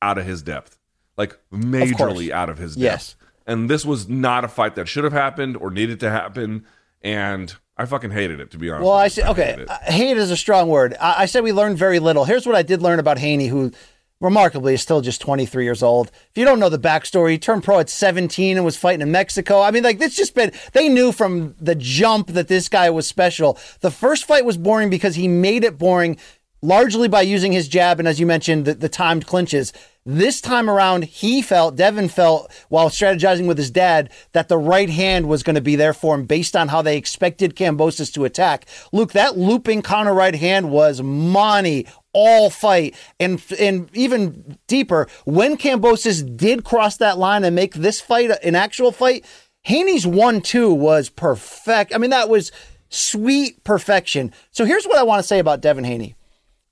out 0.00 0.18
of 0.18 0.24
his 0.24 0.42
depth, 0.42 0.78
like 1.16 1.38
majorly 1.52 2.28
of 2.28 2.32
out 2.32 2.48
of 2.48 2.58
his 2.58 2.74
depth. 2.74 2.82
Yes. 2.82 3.16
And 3.46 3.70
this 3.70 3.84
was 3.84 4.08
not 4.08 4.44
a 4.44 4.48
fight 4.48 4.74
that 4.74 4.88
should 4.88 5.04
have 5.04 5.12
happened 5.12 5.56
or 5.56 5.70
needed 5.70 6.00
to 6.00 6.10
happen. 6.10 6.64
And 7.02 7.54
I 7.76 7.84
fucking 7.84 8.10
hated 8.10 8.40
it, 8.40 8.50
to 8.52 8.58
be 8.58 8.70
honest. 8.70 8.84
Well, 8.84 8.94
I 8.94 9.08
said, 9.08 9.28
okay, 9.28 9.56
hate, 9.56 9.70
uh, 9.70 9.78
hate 9.84 10.16
is 10.16 10.30
a 10.30 10.36
strong 10.36 10.68
word. 10.68 10.96
I, 11.00 11.22
I 11.22 11.26
said 11.26 11.44
we 11.44 11.52
learned 11.52 11.78
very 11.78 11.98
little. 11.98 12.24
Here's 12.24 12.46
what 12.46 12.56
I 12.56 12.62
did 12.62 12.82
learn 12.82 12.98
about 12.98 13.18
Haney, 13.18 13.48
who 13.48 13.72
remarkably 14.20 14.74
is 14.74 14.80
still 14.80 15.00
just 15.00 15.20
23 15.20 15.64
years 15.64 15.82
old. 15.82 16.10
If 16.30 16.38
you 16.38 16.44
don't 16.44 16.58
know 16.58 16.68
the 16.68 16.78
backstory, 16.78 17.32
he 17.32 17.38
turned 17.38 17.64
pro 17.64 17.78
at 17.80 17.90
17 17.90 18.56
and 18.56 18.64
was 18.64 18.76
fighting 18.76 19.02
in 19.02 19.12
Mexico. 19.12 19.60
I 19.60 19.70
mean, 19.70 19.82
like 19.82 19.98
this 19.98 20.16
just 20.16 20.34
been 20.34 20.52
they 20.72 20.88
knew 20.88 21.12
from 21.12 21.54
the 21.60 21.74
jump 21.74 22.28
that 22.28 22.48
this 22.48 22.68
guy 22.68 22.88
was 22.88 23.06
special. 23.06 23.58
The 23.80 23.90
first 23.90 24.24
fight 24.24 24.44
was 24.44 24.56
boring 24.56 24.88
because 24.88 25.14
he 25.14 25.28
made 25.28 25.64
it 25.64 25.76
boring 25.76 26.16
largely 26.62 27.08
by 27.08 27.22
using 27.22 27.52
his 27.52 27.68
jab 27.68 27.98
and, 27.98 28.08
as 28.08 28.18
you 28.18 28.26
mentioned, 28.26 28.64
the, 28.64 28.74
the 28.74 28.88
timed 28.88 29.26
clinches. 29.26 29.72
This 30.04 30.40
time 30.40 30.70
around, 30.70 31.04
he 31.04 31.42
felt, 31.42 31.74
Devin 31.74 32.08
felt, 32.08 32.52
while 32.68 32.88
strategizing 32.88 33.48
with 33.48 33.58
his 33.58 33.72
dad, 33.72 34.10
that 34.32 34.48
the 34.48 34.56
right 34.56 34.88
hand 34.88 35.28
was 35.28 35.42
going 35.42 35.56
to 35.56 35.60
be 35.60 35.74
there 35.74 35.92
for 35.92 36.14
him 36.14 36.26
based 36.26 36.54
on 36.54 36.68
how 36.68 36.80
they 36.80 36.96
expected 36.96 37.56
Kambosos 37.56 38.12
to 38.14 38.24
attack. 38.24 38.66
Luke, 38.92 39.12
that 39.12 39.36
looping 39.36 39.82
counter 39.82 40.14
right 40.14 40.36
hand 40.36 40.70
was 40.70 41.02
money 41.02 41.86
all 42.12 42.50
fight. 42.50 42.94
And 43.20 43.42
and 43.58 43.90
even 43.94 44.58
deeper, 44.68 45.08
when 45.24 45.56
Kambosos 45.56 46.36
did 46.36 46.64
cross 46.64 46.96
that 46.98 47.18
line 47.18 47.44
and 47.44 47.54
make 47.54 47.74
this 47.74 48.00
fight 48.00 48.30
an 48.42 48.54
actual 48.54 48.92
fight, 48.92 49.24
Haney's 49.64 50.06
1 50.06 50.40
2 50.40 50.72
was 50.72 51.08
perfect. 51.08 51.94
I 51.94 51.98
mean, 51.98 52.10
that 52.10 52.28
was 52.28 52.52
sweet 52.88 53.62
perfection. 53.64 54.32
So 54.52 54.64
here's 54.64 54.86
what 54.86 54.98
I 54.98 55.02
want 55.02 55.20
to 55.20 55.26
say 55.26 55.40
about 55.40 55.60
Devin 55.60 55.84
Haney. 55.84 56.14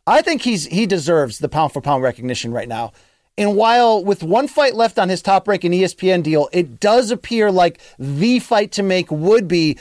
I 0.07 0.23
think 0.23 0.43
he's 0.43 0.67
he 0.67 0.87
deserves 0.87 1.39
the 1.39 1.49
pound 1.49 1.73
for 1.73 1.81
pound 1.81 2.03
recognition 2.03 2.53
right 2.53 2.69
now. 2.69 2.93
And 3.37 3.57
while 3.57 4.05
with 4.05 4.23
one 4.23 4.47
fight 4.47 4.75
left 4.75 4.99
on 4.99 5.09
his 5.09 5.21
top 5.21 5.49
ranking 5.49 5.73
ESPN 5.73 6.23
deal, 6.23 6.49
it 6.53 6.79
does 6.79 7.11
appear 7.11 7.51
like 7.51 7.81
the 7.99 8.39
fight 8.39 8.71
to 8.73 8.83
make 8.83 9.11
would 9.11 9.49
be 9.49 9.77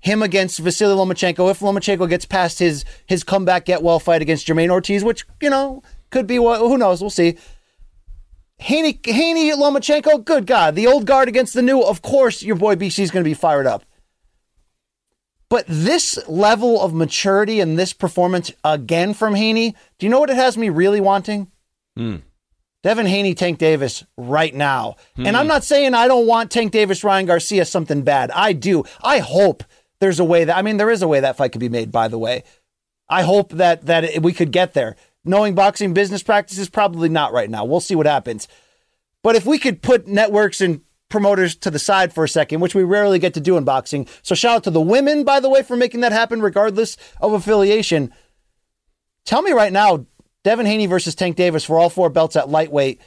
him 0.00 0.22
against 0.22 0.58
Vasily 0.58 0.94
Lomachenko 0.94 1.50
if 1.50 1.60
Lomachenko 1.60 2.08
gets 2.08 2.24
past 2.24 2.58
his 2.58 2.84
his 3.06 3.24
comeback 3.24 3.64
get 3.64 3.82
well 3.82 3.98
fight 3.98 4.22
against 4.22 4.46
Jamaine 4.46 4.70
Ortiz, 4.70 5.02
which 5.02 5.26
you 5.40 5.50
know 5.50 5.82
could 6.10 6.26
be 6.26 6.38
what 6.38 6.60
who 6.60 6.76
knows, 6.76 7.00
we'll 7.00 7.10
see. 7.10 7.36
Haney 8.58 9.00
Haney 9.04 9.50
Lomachenko, 9.52 10.24
good 10.24 10.46
God, 10.46 10.76
the 10.76 10.86
old 10.86 11.06
guard 11.06 11.28
against 11.28 11.54
the 11.54 11.62
new. 11.62 11.80
Of 11.80 12.02
course, 12.02 12.42
your 12.42 12.56
boy 12.56 12.76
BC 12.76 13.00
is 13.00 13.10
going 13.10 13.24
to 13.24 13.30
be 13.30 13.34
fired 13.34 13.66
up. 13.66 13.84
But 15.52 15.66
this 15.68 16.18
level 16.26 16.80
of 16.80 16.94
maturity 16.94 17.60
and 17.60 17.78
this 17.78 17.92
performance 17.92 18.50
again 18.64 19.12
from 19.12 19.34
Haney, 19.34 19.76
do 19.98 20.06
you 20.06 20.08
know 20.08 20.18
what 20.18 20.30
it 20.30 20.36
has 20.36 20.56
me 20.56 20.70
really 20.70 20.98
wanting? 20.98 21.52
Hmm. 21.94 22.16
Devin 22.82 23.04
Haney, 23.04 23.34
Tank 23.34 23.58
Davis 23.58 24.02
right 24.16 24.54
now. 24.54 24.96
Hmm. 25.14 25.26
And 25.26 25.36
I'm 25.36 25.46
not 25.46 25.62
saying 25.62 25.92
I 25.92 26.08
don't 26.08 26.26
want 26.26 26.50
Tank 26.50 26.72
Davis, 26.72 27.04
Ryan 27.04 27.26
Garcia 27.26 27.66
something 27.66 28.00
bad. 28.00 28.30
I 28.30 28.54
do. 28.54 28.84
I 29.02 29.18
hope 29.18 29.62
there's 30.00 30.18
a 30.18 30.24
way 30.24 30.44
that, 30.44 30.56
I 30.56 30.62
mean, 30.62 30.78
there 30.78 30.90
is 30.90 31.02
a 31.02 31.06
way 31.06 31.20
that 31.20 31.36
fight 31.36 31.52
could 31.52 31.60
be 31.60 31.68
made, 31.68 31.92
by 31.92 32.08
the 32.08 32.18
way. 32.18 32.44
I 33.10 33.20
hope 33.20 33.50
that, 33.50 33.84
that 33.84 34.22
we 34.22 34.32
could 34.32 34.52
get 34.52 34.72
there. 34.72 34.96
Knowing 35.22 35.54
boxing 35.54 35.92
business 35.92 36.22
practices, 36.22 36.70
probably 36.70 37.10
not 37.10 37.34
right 37.34 37.50
now. 37.50 37.66
We'll 37.66 37.80
see 37.80 37.94
what 37.94 38.06
happens. 38.06 38.48
But 39.22 39.36
if 39.36 39.44
we 39.44 39.58
could 39.58 39.82
put 39.82 40.08
networks 40.08 40.62
and 40.62 40.80
promoters 41.12 41.54
to 41.56 41.70
the 41.70 41.78
side 41.78 42.12
for 42.12 42.24
a 42.24 42.28
second, 42.28 42.60
which 42.60 42.74
we 42.74 42.82
rarely 42.82 43.20
get 43.20 43.34
to 43.34 43.40
do 43.40 43.56
in 43.56 43.62
boxing. 43.62 44.08
So 44.22 44.34
shout 44.34 44.56
out 44.56 44.64
to 44.64 44.70
the 44.70 44.80
women, 44.80 45.22
by 45.22 45.38
the 45.38 45.48
way, 45.48 45.62
for 45.62 45.76
making 45.76 46.00
that 46.00 46.10
happen, 46.10 46.42
regardless 46.42 46.96
of 47.20 47.32
affiliation. 47.32 48.12
Tell 49.24 49.42
me 49.42 49.52
right 49.52 49.72
now, 49.72 50.06
Devin 50.42 50.66
Haney 50.66 50.86
versus 50.86 51.14
Tank 51.14 51.36
Davis 51.36 51.64
for 51.64 51.78
all 51.78 51.88
four 51.88 52.10
belts 52.10 52.34
at 52.34 52.48
lightweight 52.48 53.00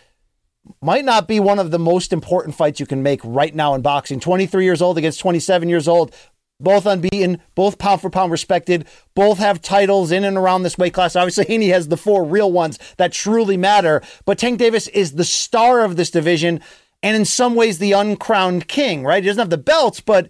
might 0.82 1.06
not 1.06 1.28
be 1.28 1.40
one 1.40 1.60
of 1.60 1.72
the 1.72 1.80
most 1.80 2.14
important 2.14 2.56
fights 2.56 2.80
you 2.80 2.86
can 2.86 3.04
make 3.04 3.20
right 3.24 3.54
now 3.54 3.74
in 3.74 3.82
boxing. 3.82 4.20
23 4.20 4.64
years 4.64 4.82
old 4.82 4.98
against 4.98 5.20
27 5.20 5.70
years 5.70 5.88
old, 5.88 6.16
both 6.60 6.86
unbeaten, 6.86 7.42
both 7.54 7.78
pound 7.78 8.02
for 8.02 8.10
pound 8.10 8.32
respected, 8.32 8.88
both 9.14 9.38
have 9.38 9.62
titles 9.62 10.12
in 10.12 10.24
and 10.24 10.38
around 10.38 10.64
this 10.64 10.78
weight 10.78 10.94
class. 10.94 11.16
Obviously, 11.16 11.46
Haney 11.46 11.70
has 11.70 11.90
the 11.90 11.98
four 11.98 12.24
real 12.24 12.52
ones 12.52 12.80
that 12.98 13.12
truly 13.12 13.58
matter, 13.58 14.02
but 14.26 14.38
Tank 14.38 14.58
Davis 14.58 14.88
is 14.88 15.14
the 15.14 15.26
star 15.26 15.82
of 15.84 15.98
this 15.98 16.10
division 16.10 16.62
and 17.06 17.16
in 17.16 17.24
some 17.24 17.54
ways 17.54 17.78
the 17.78 17.92
uncrowned 17.92 18.68
king, 18.68 19.04
right? 19.04 19.22
He 19.22 19.28
doesn't 19.28 19.40
have 19.40 19.52
the 19.52 19.60
belts, 19.60 20.00
but 20.00 20.28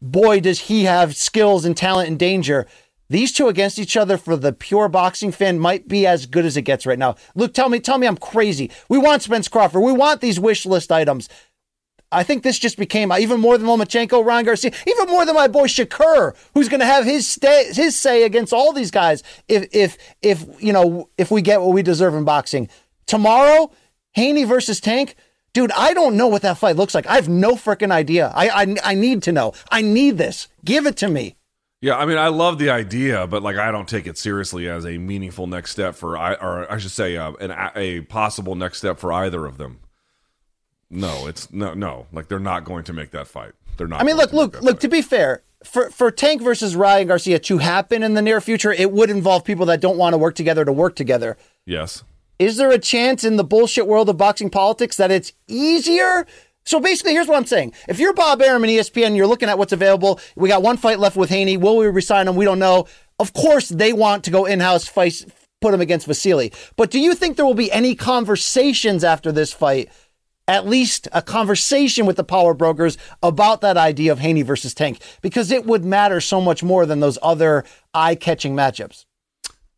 boy, 0.00 0.38
does 0.38 0.60
he 0.60 0.84
have 0.84 1.16
skills 1.16 1.64
and 1.64 1.76
talent 1.76 2.08
and 2.08 2.16
danger. 2.16 2.68
These 3.08 3.32
two 3.32 3.48
against 3.48 3.76
each 3.76 3.96
other 3.96 4.16
for 4.16 4.36
the 4.36 4.52
pure 4.52 4.88
boxing 4.88 5.32
fan 5.32 5.58
might 5.58 5.88
be 5.88 6.06
as 6.06 6.26
good 6.26 6.44
as 6.44 6.56
it 6.56 6.62
gets 6.62 6.86
right 6.86 6.98
now. 6.98 7.16
Luke, 7.34 7.52
tell 7.52 7.68
me, 7.68 7.80
tell 7.80 7.98
me 7.98 8.06
I'm 8.06 8.16
crazy. 8.16 8.70
We 8.88 8.98
want 8.98 9.22
Spence 9.22 9.48
Crawford. 9.48 9.82
We 9.82 9.92
want 9.92 10.20
these 10.20 10.38
wish 10.38 10.64
list 10.64 10.92
items. 10.92 11.28
I 12.12 12.22
think 12.22 12.44
this 12.44 12.60
just 12.60 12.78
became 12.78 13.12
even 13.12 13.40
more 13.40 13.58
than 13.58 13.66
Lomachenko, 13.66 14.24
Ryan 14.24 14.44
Garcia, 14.44 14.70
even 14.86 15.08
more 15.08 15.26
than 15.26 15.34
my 15.34 15.48
boy 15.48 15.66
Shakur, 15.66 16.36
who's 16.54 16.68
going 16.68 16.80
to 16.80 16.86
have 16.86 17.04
his 17.04 17.26
stay, 17.26 17.72
his 17.72 17.98
say 17.98 18.22
against 18.22 18.52
all 18.52 18.72
these 18.72 18.92
guys. 18.92 19.24
If 19.48 19.66
if 19.72 19.98
if 20.22 20.44
you 20.60 20.72
know 20.72 21.10
if 21.18 21.32
we 21.32 21.42
get 21.42 21.62
what 21.62 21.74
we 21.74 21.82
deserve 21.82 22.14
in 22.14 22.24
boxing 22.24 22.68
tomorrow, 23.06 23.72
Haney 24.12 24.44
versus 24.44 24.80
Tank, 24.80 25.16
dude. 25.56 25.72
I 25.72 25.94
don't 25.94 26.18
know 26.18 26.26
what 26.26 26.42
that 26.42 26.58
fight 26.58 26.76
looks 26.76 26.94
like. 26.94 27.06
I 27.06 27.14
have 27.14 27.30
no 27.30 27.54
freaking 27.54 27.90
idea. 27.90 28.30
I, 28.34 28.48
I 28.50 28.76
I 28.84 28.94
need 28.94 29.22
to 29.22 29.32
know. 29.32 29.54
I 29.70 29.80
need 29.80 30.18
this. 30.18 30.48
Give 30.64 30.84
it 30.84 30.98
to 30.98 31.08
me. 31.08 31.36
Yeah, 31.80 31.96
I 31.96 32.04
mean, 32.04 32.18
I 32.18 32.28
love 32.28 32.58
the 32.58 32.68
idea, 32.68 33.26
but 33.26 33.42
like, 33.42 33.56
I 33.56 33.70
don't 33.70 33.88
take 33.88 34.06
it 34.06 34.18
seriously 34.18 34.68
as 34.68 34.84
a 34.84 34.98
meaningful 34.98 35.46
next 35.46 35.70
step 35.70 35.94
for 35.94 36.16
I, 36.16 36.34
or 36.34 36.70
I 36.70 36.78
should 36.78 36.90
say, 36.90 37.16
uh, 37.16 37.32
an, 37.34 37.54
a 37.74 38.02
possible 38.02 38.54
next 38.54 38.78
step 38.78 38.98
for 38.98 39.12
either 39.12 39.46
of 39.46 39.56
them. 39.56 39.80
No, 40.90 41.26
it's 41.26 41.50
no, 41.50 41.72
no. 41.72 42.06
Like 42.12 42.28
they're 42.28 42.38
not 42.38 42.64
going 42.64 42.84
to 42.84 42.92
make 42.92 43.12
that 43.12 43.26
fight. 43.26 43.52
They're 43.78 43.88
not. 43.88 44.00
I 44.00 44.04
mean, 44.04 44.16
look, 44.16 44.34
look, 44.34 44.60
look. 44.60 44.80
To 44.80 44.88
be 44.88 45.00
fair, 45.00 45.42
for 45.64 45.88
for 45.88 46.10
Tank 46.10 46.42
versus 46.42 46.76
Ryan 46.76 47.08
Garcia 47.08 47.38
to 47.38 47.58
happen 47.58 48.02
in 48.02 48.12
the 48.12 48.22
near 48.22 48.42
future, 48.42 48.72
it 48.72 48.92
would 48.92 49.08
involve 49.08 49.44
people 49.44 49.66
that 49.66 49.80
don't 49.80 49.96
want 49.96 50.12
to 50.12 50.18
work 50.18 50.34
together 50.34 50.66
to 50.66 50.72
work 50.72 50.96
together. 50.96 51.38
Yes. 51.64 52.04
Is 52.38 52.56
there 52.56 52.70
a 52.70 52.78
chance 52.78 53.24
in 53.24 53.36
the 53.36 53.44
bullshit 53.44 53.86
world 53.86 54.08
of 54.08 54.16
boxing 54.16 54.50
politics 54.50 54.96
that 54.96 55.10
it's 55.10 55.32
easier? 55.48 56.26
So 56.64 56.80
basically, 56.80 57.12
here's 57.12 57.28
what 57.28 57.36
I'm 57.36 57.46
saying. 57.46 57.72
If 57.88 57.98
you're 57.98 58.12
Bob 58.12 58.42
Arum 58.42 58.64
and 58.64 58.72
ESPN, 58.72 59.16
you're 59.16 59.26
looking 59.26 59.48
at 59.48 59.56
what's 59.56 59.72
available. 59.72 60.20
We 60.34 60.48
got 60.48 60.62
one 60.62 60.76
fight 60.76 60.98
left 60.98 61.16
with 61.16 61.30
Haney. 61.30 61.56
Will 61.56 61.76
we 61.76 61.86
resign 61.86 62.28
him? 62.28 62.36
We 62.36 62.44
don't 62.44 62.58
know. 62.58 62.86
Of 63.18 63.32
course, 63.32 63.68
they 63.68 63.92
want 63.92 64.24
to 64.24 64.30
go 64.30 64.44
in-house 64.44 64.86
fight, 64.86 65.24
put 65.60 65.72
him 65.72 65.80
against 65.80 66.06
Vasily. 66.06 66.52
But 66.76 66.90
do 66.90 67.00
you 67.00 67.14
think 67.14 67.36
there 67.36 67.46
will 67.46 67.54
be 67.54 67.72
any 67.72 67.94
conversations 67.94 69.04
after 69.04 69.32
this 69.32 69.52
fight 69.52 69.90
at 70.48 70.66
least 70.66 71.08
a 71.12 71.22
conversation 71.22 72.06
with 72.06 72.16
the 72.16 72.24
power 72.24 72.54
brokers 72.54 72.96
about 73.22 73.60
that 73.62 73.76
idea 73.76 74.12
of 74.12 74.20
Haney 74.20 74.42
versus 74.42 74.74
Tank 74.74 75.00
because 75.20 75.50
it 75.50 75.66
would 75.66 75.84
matter 75.84 76.20
so 76.20 76.40
much 76.40 76.62
more 76.62 76.86
than 76.86 77.00
those 77.00 77.18
other 77.20 77.64
eye 77.92 78.14
catching 78.14 78.54
matchups. 78.54 79.06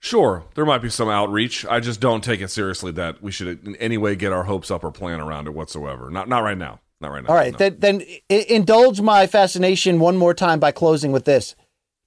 Sure, 0.00 0.44
there 0.54 0.64
might 0.64 0.82
be 0.82 0.90
some 0.90 1.08
outreach. 1.08 1.66
I 1.66 1.80
just 1.80 2.00
don't 2.00 2.22
take 2.22 2.40
it 2.40 2.48
seriously 2.48 2.92
that 2.92 3.20
we 3.22 3.32
should 3.32 3.66
in 3.66 3.74
any 3.76 3.98
way 3.98 4.14
get 4.14 4.32
our 4.32 4.44
hopes 4.44 4.70
up 4.70 4.84
or 4.84 4.92
plan 4.92 5.20
around 5.20 5.48
it 5.48 5.54
whatsoever. 5.54 6.08
Not 6.10 6.28
not 6.28 6.44
right 6.44 6.58
now. 6.58 6.80
Not 7.00 7.12
right 7.12 7.22
now. 7.22 7.30
All 7.30 7.36
right, 7.36 7.52
no. 7.52 7.58
then, 7.58 7.78
then 7.78 8.02
indulge 8.28 9.00
my 9.00 9.26
fascination 9.26 10.00
one 10.00 10.16
more 10.16 10.34
time 10.34 10.58
by 10.58 10.72
closing 10.72 11.12
with 11.12 11.24
this. 11.24 11.54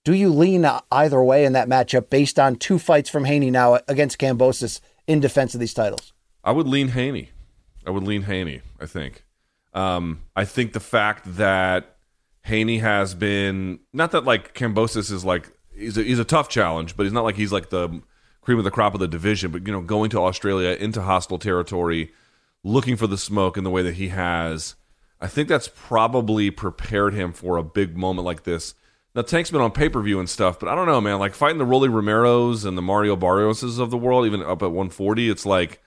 Do 0.04 0.14
you 0.14 0.30
lean 0.30 0.68
either 0.92 1.24
way 1.24 1.46
in 1.46 1.54
that 1.54 1.70
matchup 1.70 2.10
based 2.10 2.40
on 2.40 2.56
two 2.56 2.80
fights 2.80 3.10
from 3.10 3.26
Haney 3.26 3.52
now 3.52 3.80
against 3.88 4.18
Kambosos 4.18 4.82
in 5.08 5.20
defense 5.20 5.54
of 5.54 5.60
these 5.60 5.74
titles? 5.74 6.12
I 6.44 6.52
would 6.52 6.68
lean 6.68 6.90
Haney. 6.90 7.30
I 7.86 7.92
would 7.92 8.04
lean 8.04 8.24
Haney. 8.24 8.62
I 8.80 8.86
think. 8.86 9.24
Um, 9.74 10.22
I 10.36 10.44
think 10.44 10.74
the 10.74 10.80
fact 10.80 11.38
that 11.38 11.96
Haney 12.44 12.80
has 12.80 13.14
been 13.14 13.80
not 13.94 14.12
that 14.12 14.26
like 14.26 14.54
Kambosos 14.54 15.12
is 15.12 15.24
like 15.24 15.50
he's 15.76 15.98
a, 15.98 16.04
he's 16.04 16.20
a 16.20 16.26
tough 16.26 16.50
challenge, 16.50 16.96
but 16.96 17.04
he's 17.04 17.14
not 17.14 17.24
like 17.24 17.36
he's 17.36 17.52
like 17.52 17.70
the 17.70 18.02
cream 18.42 18.58
of 18.58 18.64
the 18.64 18.72
crop 18.72 18.94
of 18.94 19.00
the 19.00 19.08
division. 19.08 19.52
But 19.52 19.66
you 19.66 19.74
know, 19.74 19.82
going 19.82 20.10
to 20.12 20.20
Australia 20.20 20.70
into 20.80 21.02
hostile 21.02 21.40
territory, 21.40 22.12
looking 22.64 22.96
for 22.96 23.08
the 23.08 23.18
smoke 23.18 23.58
in 23.58 23.64
the 23.64 23.70
way 23.70 23.82
that 23.82 23.96
he 23.96 24.10
has, 24.10 24.76
I 25.20 25.28
think 25.28 25.48
that's 25.48 25.70
probably 25.74 26.52
prepared 26.52 27.14
him 27.14 27.34
for 27.34 27.58
a 27.58 27.64
big 27.64 27.96
moment 27.98 28.26
like 28.26 28.44
this. 28.44 28.74
Now 29.14 29.24
Tank's 29.24 29.52
been 29.52 29.62
on 29.62 29.72
pay 29.72 29.90
per 29.90 30.02
view 30.02 30.20
and 30.20 30.30
stuff, 30.30 30.60
but 30.60 30.70
I 30.70 30.76
don't 30.76 30.88
know, 30.88 31.02
man. 31.02 31.20
Like 31.20 31.36
fighting 31.36 31.58
the 31.58 31.66
Rolly 31.66 31.90
Romeros 31.90 32.66
and 32.66 32.78
the 32.78 32.82
Mario 32.82 33.16
Barrioses 33.16 33.80
of 33.80 33.92
the 33.92 33.98
world, 33.98 34.26
even 34.26 34.42
up 34.42 34.64
at 34.64 34.72
140, 34.72 35.30
it's 35.30 35.46
like 35.46 35.82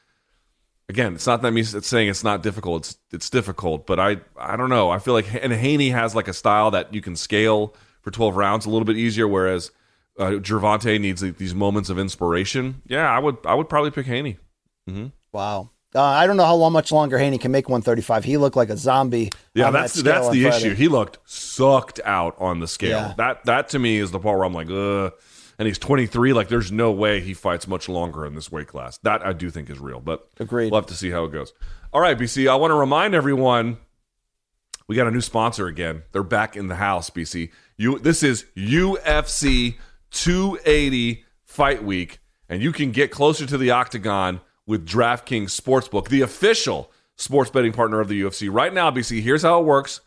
again, 0.89 1.15
it's 1.15 1.27
not 1.27 1.43
that 1.43 1.53
me 1.53 1.63
saying 1.63 2.09
it's 2.09 2.25
not 2.25 2.43
difficult. 2.43 2.85
It's 2.85 2.99
it's 3.13 3.31
difficult, 3.31 3.87
but 3.87 3.99
I 3.99 4.19
I 4.37 4.57
don't 4.57 4.71
know. 4.71 4.91
I 4.91 4.99
feel 4.99 5.15
like 5.15 5.33
and 5.43 5.53
Haney 5.53 5.91
has 5.91 6.15
like 6.15 6.29
a 6.29 6.35
style 6.35 6.71
that 6.73 6.93
you 6.95 7.01
can 7.01 7.17
scale 7.17 7.75
for 8.05 8.13
12 8.13 8.37
rounds 8.37 8.67
a 8.67 8.71
little 8.71 8.85
bit 8.85 8.97
easier, 8.97 9.27
whereas 9.27 9.73
uh, 10.19 10.33
Gervonta 10.33 11.01
needs 11.01 11.23
like, 11.23 11.39
these 11.39 11.55
moments 11.55 11.91
of 11.91 11.99
inspiration. 11.99 12.83
Yeah, 12.87 13.11
I 13.11 13.19
would 13.19 13.39
I 13.45 13.55
would 13.55 13.69
probably 13.69 13.91
pick 13.91 14.07
Haney. 14.07 14.39
Mm-hmm. 14.89 15.07
Wow. 15.33 15.71
Uh, 15.97 16.03
I 16.03 16.27
don't 16.27 16.37
know 16.37 16.45
how 16.45 16.57
long, 16.57 16.73
much 16.73 16.91
longer 16.91 17.19
Haney 17.19 17.39
can 17.39 17.53
make 17.53 17.69
135. 17.69 18.25
He 18.25 18.37
looked 18.37 18.57
like 18.57 18.69
a 18.69 18.77
zombie. 18.77 19.31
Yeah, 19.55 19.71
that's 19.71 19.95
that 19.95 20.03
that's 20.03 20.31
the 20.31 20.47
issue. 20.47 20.75
He 20.75 20.89
looked 20.89 21.19
sucked 21.25 22.01
out 22.05 22.37
on 22.39 22.61
the 22.61 22.69
scale. 22.69 22.91
Yeah. 22.91 23.15
That 23.17 23.45
that 23.47 23.69
to 23.71 23.79
me 23.79 23.99
is 23.99 24.11
the 24.11 24.19
part 24.21 24.39
where 24.39 24.45
I'm 24.45 24.55
like, 24.55 24.71
ugh 24.71 25.13
and 25.59 25.67
he's 25.67 25.79
23. 25.79 26.33
Like, 26.33 26.49
there's 26.49 26.73
no 26.73 26.91
way 26.91 27.21
he 27.21 27.35
fights 27.35 27.67
much 27.67 27.89
longer 27.89 28.27
in 28.27 28.35
this 28.35 28.51
weight 28.51 28.69
class. 28.69 28.99
That 28.99 29.25
I 29.25 29.33
do 29.33 29.51
think 29.51 29.71
is 29.71 29.79
real, 29.79 30.01
but 30.01 30.29
agreed. 30.39 30.71
We'll 30.71 30.81
have 30.81 30.89
to 30.89 30.95
see 30.95 31.11
how 31.11 31.25
it 31.25 31.33
goes. 31.33 31.53
All 31.93 32.01
right, 32.01 32.19
BC. 32.19 32.49
I 32.51 32.57
want 32.57 32.71
to 32.73 32.77
remind 32.77 33.15
everyone 33.15 33.79
we 34.89 34.97
got 34.97 35.07
a 35.07 35.11
new 35.11 35.21
sponsor 35.21 35.67
again. 35.67 36.03
They're 36.13 36.23
back 36.23 36.57
in 36.57 36.69
the 36.69 36.77
house, 36.77 37.11
BC. 37.11 37.51
You. 37.77 37.99
This 37.99 38.23
is 38.23 38.45
UFC 38.57 39.77
280 40.11 41.25
Fight 41.45 41.85
Week, 41.85 42.21
and 42.49 42.63
you 42.63 42.73
can 42.73 42.93
get 42.93 43.11
closer 43.11 43.47
to 43.47 43.59
the 43.59 43.71
octagon 43.71 44.41
with 44.67 44.87
DraftKings 44.87 45.59
Sportsbook, 45.61 46.09
the 46.09 46.23
official 46.23 46.91
sports 47.17 47.51
betting 47.51 47.73
partner 47.73 48.01
of 48.01 48.09
the 48.09 48.21
UFC. 48.23 48.49
Right 48.53 48.73
now, 48.73 48.91
BC. 48.91 49.23
Here's 49.23 49.43
how 49.43 49.61
it 49.61 49.65
works. 49.65 50.01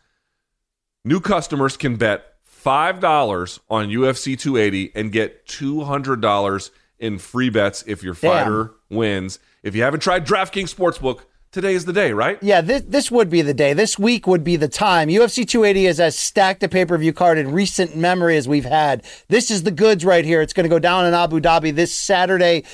New 1.04 1.20
customers 1.20 1.76
can 1.76 1.96
bet 1.96 2.34
$5 2.64 3.60
on 3.70 3.88
UFC 3.88 4.38
280 4.38 4.92
and 4.94 5.12
get 5.12 5.46
$200 5.46 6.70
in 6.98 7.18
free 7.18 7.50
bets 7.50 7.84
if 7.86 8.02
your 8.02 8.14
fighter 8.14 8.74
Damn. 8.90 8.98
wins. 8.98 9.38
If 9.62 9.74
you 9.74 9.82
haven't 9.82 10.00
tried 10.00 10.26
DraftKings 10.26 10.74
Sportsbook, 10.74 11.20
today 11.52 11.74
is 11.74 11.84
the 11.84 11.92
day, 11.92 12.12
right? 12.12 12.38
Yeah, 12.42 12.60
this, 12.60 12.82
this 12.86 13.10
would 13.10 13.30
be 13.30 13.42
the 13.42 13.54
day. 13.54 13.72
This 13.72 13.98
week 13.98 14.26
would 14.26 14.44
be 14.44 14.56
the 14.56 14.68
time. 14.68 15.08
UFC 15.08 15.46
280 15.46 15.86
is 15.86 16.00
as 16.00 16.18
stacked 16.18 16.62
a 16.62 16.68
pay 16.68 16.84
per 16.84 16.96
view 16.98 17.12
card 17.12 17.38
in 17.38 17.52
recent 17.52 17.96
memory 17.96 18.36
as 18.36 18.48
we've 18.48 18.64
had. 18.64 19.04
This 19.28 19.50
is 19.50 19.62
the 19.62 19.70
goods 19.70 20.04
right 20.04 20.24
here. 20.24 20.42
It's 20.42 20.52
going 20.52 20.64
to 20.64 20.70
go 20.70 20.78
down 20.78 21.06
in 21.06 21.14
Abu 21.14 21.40
Dhabi 21.40 21.74
this 21.74 21.94
Saturday. 21.94 22.64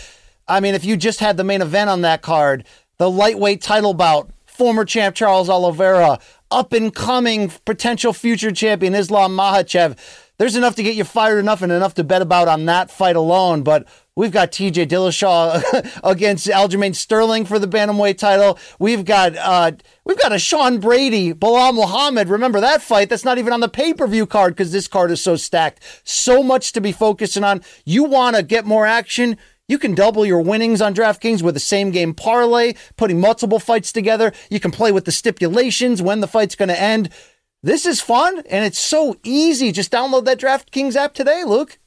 I 0.47 0.61
mean, 0.61 0.75
if 0.75 0.85
you 0.85 0.97
just 0.97 1.21
had 1.21 1.37
the 1.37 1.45
main 1.45 1.63
event 1.63 1.91
on 1.91 2.03
that 2.03 2.23
card, 2.23 2.67
the 2.99 3.11
lightweight 3.11 3.63
title 3.63 3.95
bout, 3.95 4.31
former 4.45 4.85
champ 4.85 5.17
Charles 5.17 5.49
Oliveira, 5.49 6.19
up 6.51 6.73
and 6.73 6.95
coming 6.95 7.51
potential 7.65 8.13
future 8.13 8.53
champion 8.53 8.95
Islam 8.95 9.37
Makhachev. 9.37 9.99
There's 10.39 10.57
enough 10.57 10.75
to 10.77 10.83
get 10.83 10.97
you 10.97 11.05
fired 11.05 11.39
enough 11.39 11.63
and 11.63 11.73
enough 11.73 11.95
to 11.95 12.05
bet 12.05 12.23
about 12.23 12.49
on 12.49 12.65
that 12.67 12.91
fight 12.91 13.17
alone. 13.17 13.63
But 13.63 13.87
we've 14.17 14.33
got 14.33 14.53
TJ 14.53 14.87
Dillashaw 14.87 16.01
against 16.05 16.47
Aljamain 16.47 16.95
Sterling 16.95 17.45
for 17.45 17.59
the 17.59 17.67
bantamweight 17.67 18.19
title. 18.19 18.59
We've 18.79 19.05
got 19.05 19.37
uh, 19.37 19.73
we've 20.05 20.19
got 20.19 20.33
a 20.33 20.39
Sean 20.39 20.79
Brady, 20.79 21.33
Belal 21.33 21.75
Muhammad. 21.75 22.29
Remember 22.29 22.61
that 22.61 22.83
fight? 22.83 23.09
That's 23.09 23.25
not 23.25 23.39
even 23.39 23.53
on 23.53 23.61
the 23.61 23.69
pay 23.69 23.95
per 23.95 24.07
view 24.07 24.27
card 24.27 24.55
because 24.55 24.73
this 24.73 24.89
card 24.89 25.11
is 25.11 25.23
so 25.23 25.37
stacked. 25.37 25.83
So 26.05 26.43
much 26.43 26.73
to 26.73 26.81
be 26.81 26.93
focusing 26.93 27.45
on. 27.45 27.63
You 27.85 28.05
want 28.05 28.37
to 28.37 28.43
get 28.43 28.65
more 28.65 28.87
action? 28.87 29.37
You 29.67 29.79
can 29.79 29.95
double 29.95 30.27
your 30.27 30.43
winnings 30.43 30.83
on 30.83 30.95
DraftKings 30.95 31.43
with 31.43 31.55
the 31.55 31.61
same 31.61 31.91
game 31.91 32.13
parlay, 32.13 32.75
putting 32.97 33.19
multiple 33.19 33.59
fights 33.59 33.93
together. 33.93 34.33
You 34.51 34.61
can 34.61 34.71
play 34.71 34.93
with 34.93 35.07
the 35.07 35.13
stipulations 35.13 36.03
when 36.03 36.21
the 36.21 36.27
fight's 36.27 36.55
going 36.55 36.69
to 36.69 36.81
end. 36.81 37.09
This 37.63 37.87
is 37.87 38.03
fun 38.03 38.43
and 38.51 38.67
it's 38.67 38.79
so 38.79 39.17
easy. 39.25 39.73
Just 39.73 39.91
download 39.91 40.27
that 40.27 40.39
DraftKings 40.39 40.97
app 40.97 41.15
today, 41.15 41.45
Luke. 41.45 41.79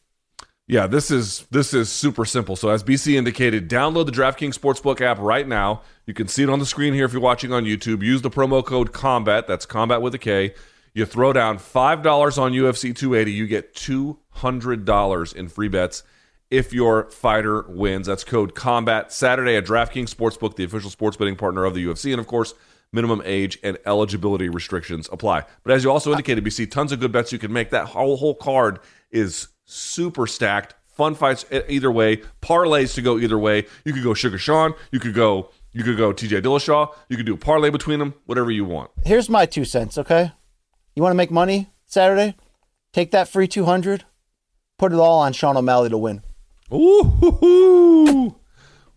Yeah, 0.69 0.85
this 0.85 1.11
is 1.11 1.45
this 1.49 1.73
is 1.73 1.89
super 1.89 2.26
simple. 2.26 2.57
So 2.57 2.69
as 2.69 2.84
BC 2.84 3.15
indicated, 3.15 3.69
download 3.69 4.06
the 4.06 4.11
DraftKings 4.11 4.60
Sportsbook 4.60 4.99
app 4.99 5.18
right 5.18 5.48
now. 5.48 5.81
You 6.06 6.14
can 6.14 6.27
see 6.27 6.44
it 6.44 6.49
on 6.49 6.60
the 6.60 6.65
screen 6.65 6.94
here 6.94 7.06
if 7.06 7.14
you're 7.14 7.22
watching 7.22 7.53
on 7.53 7.64
YouTube. 7.64 8.03
Use 8.03 8.22
the 8.22 8.30
promo 8.30 8.64
code 8.65 8.91
KOMBAT, 8.91 9.48
that's 9.48 9.65
combat 9.65 10.02
with 10.02 10.14
a 10.14 10.18
K. 10.18 10.53
You 10.94 11.06
throw 11.06 11.31
down 11.31 11.57
$5 11.57 12.38
on 12.41 12.52
UFC 12.52 12.94
280, 12.94 13.31
you 13.31 13.48
get 13.48 13.76
$200 13.76 15.35
in 15.35 15.48
free 15.48 15.68
bets 15.68 16.03
if 16.49 16.73
your 16.73 17.10
fighter 17.11 17.61
wins. 17.69 18.07
That's 18.07 18.23
code 18.23 18.53
KOMBAT 18.53 19.11
Saturday 19.11 19.56
at 19.56 19.65
DraftKings 19.65 20.14
Sportsbook, 20.14 20.56
the 20.56 20.64
official 20.64 20.89
sports 20.89 21.15
betting 21.15 21.35
partner 21.35 21.64
of 21.64 21.76
the 21.76 21.85
UFC. 21.85 22.11
And 22.11 22.19
of 22.19 22.27
course, 22.27 22.53
minimum 22.91 23.22
age 23.23 23.57
and 23.64 23.77
eligibility 23.85 24.49
restrictions 24.49 25.07
apply. 25.11 25.45
But 25.64 25.73
as 25.73 25.84
you 25.84 25.91
also 25.91 26.10
uh, 26.10 26.14
indicated, 26.14 26.44
BC, 26.44 26.72
tons 26.72 26.91
of 26.91 26.99
good 26.99 27.11
bets 27.11 27.31
you 27.31 27.39
can 27.39 27.53
make. 27.53 27.69
That 27.69 27.88
whole 27.88 28.18
whole 28.18 28.35
card 28.35 28.80
is 29.11 29.48
super 29.68 30.26
stacked. 30.26 30.73
Fun 30.88 31.14
fights 31.14 31.45
either 31.69 31.91
way, 31.91 32.23
parlays 32.41 32.95
to 32.95 33.03
go 33.03 33.19
either 33.19 33.38
way. 33.38 33.68
You 33.85 33.94
could 33.94 34.03
go 34.03 34.15
Sugar 34.15 34.39
Sean, 34.39 34.73
you 34.91 34.99
could 34.99 35.14
go 35.14 35.52
you 35.72 35.84
could 35.84 35.98
go 35.98 36.11
TJ 36.11 36.41
Dillashaw, 36.41 36.91
you 37.07 37.18
could 37.18 37.27
do 37.27 37.35
a 37.35 37.38
parlay 37.38 37.69
between 37.69 37.99
them, 37.99 38.15
whatever 38.26 38.49
you 38.49 38.65
want. 38.65 38.89
Here's 39.06 39.30
my 39.30 39.45
two 39.45 39.64
cents, 39.64 39.99
okay? 39.99 40.31
You 40.95 41.03
want 41.03 41.11
to 41.11 41.18
make 41.18 41.30
money 41.30 41.69
Saturday? 41.85 42.35
Take 42.94 43.11
that 43.11 43.27
free 43.27 43.48
200, 43.48 44.06
put 44.80 44.91
it 44.91 44.95
all 44.95 45.19
on 45.19 45.34
Sean 45.34 45.56
O'Malley 45.56 45.89
to 45.89 45.98
win. 45.99 46.23
Ooh, 46.73 48.35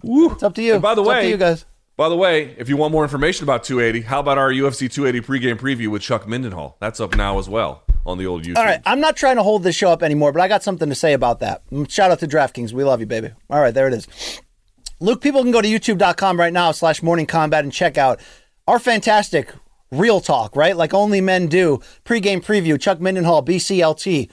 Ooh. 0.07 0.33
It's 0.33 0.43
up 0.43 0.55
to 0.55 0.63
you. 0.63 0.75
And 0.75 0.83
by 0.83 0.95
the 0.95 1.03
it's 1.03 1.09
way, 1.09 1.29
you 1.29 1.37
guys. 1.37 1.67
By 2.01 2.09
the 2.09 2.17
way, 2.17 2.55
if 2.57 2.71
you 2.71 2.79
want 2.79 2.93
more 2.93 3.03
information 3.03 3.45
about 3.45 3.63
280, 3.63 4.07
how 4.07 4.21
about 4.21 4.39
our 4.39 4.51
UFC 4.51 4.91
280 4.91 5.21
pregame 5.21 5.61
preview 5.61 5.89
with 5.89 6.01
Chuck 6.01 6.25
Mindenhall? 6.25 6.77
That's 6.81 6.99
up 6.99 7.15
now 7.15 7.39
as 7.39 7.47
well. 7.47 7.83
on 8.07 8.17
the 8.17 8.27
old 8.27 8.43
YouTube. 8.43 8.57
All 8.57 8.65
right, 8.65 8.81
I'm 8.87 9.01
not 9.01 9.17
trying 9.17 9.37
to 9.37 9.43
hold 9.43 9.65
this 9.65 9.77
show 9.77 9.91
up 9.91 10.03
anymore, 10.03 10.33
but 10.33 10.41
I 10.41 10.49
got 10.49 10.63
something 10.63 10.89
to 10.89 10.95
say 10.95 11.13
about 11.13 11.41
that. 11.41 11.61
Mm, 11.71 11.91
Shout 11.91 12.11
out 12.11 12.21
to 12.21 12.27
DraftKings. 12.27 12.73
We 12.73 12.85
love 12.85 13.01
you, 13.01 13.07
baby. 13.07 13.33
All 13.51 13.61
right, 13.61 13.75
there 13.75 13.87
it 13.87 13.93
is. 13.93 14.09
Luke, 14.99 15.21
people 15.21 15.43
can 15.43 15.51
go 15.51 15.61
to 15.61 15.69
youtube.com 15.69 16.41
right 16.41 16.55
now 16.55 16.73
slash 16.73 17.03
morning 17.03 17.27
combat 17.27 17.65
and 17.65 17.73
check 17.73 17.99
out 17.99 18.19
our 18.67 18.79
fantastic 18.79 19.53
real 19.93 20.23
talk, 20.23 20.57
right? 20.57 20.75
Like 20.75 20.95
only 20.95 21.21
men 21.21 21.49
do. 21.49 21.81
Pre-game 22.05 22.41
preview, 22.41 22.81
Chuck 22.81 22.99
Mindenhall, 22.99 23.45
BCLT. 23.47 24.31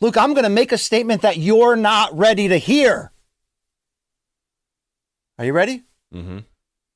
Luke, 0.00 0.16
I'm 0.16 0.34
going 0.34 0.42
to 0.42 0.50
make 0.50 0.72
a 0.72 0.78
statement 0.78 1.22
that 1.22 1.36
you're 1.36 1.76
not 1.76 2.18
ready 2.18 2.48
to 2.48 2.58
hear. 2.58 3.12
Are 5.38 5.44
you 5.44 5.52
ready? 5.52 5.84
Mm-hmm. 6.12 6.38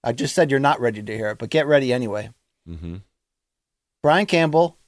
I 0.02 0.12
just 0.12 0.34
said 0.34 0.50
you're 0.50 0.60
not 0.60 0.80
ready 0.80 1.02
to 1.02 1.16
hear 1.16 1.30
it, 1.30 1.38
but 1.38 1.50
get 1.50 1.66
ready 1.66 1.92
anyway. 1.92 2.30
Mm-hmm. 2.68 2.96
Brian 4.02 4.26
Campbell, 4.26 4.78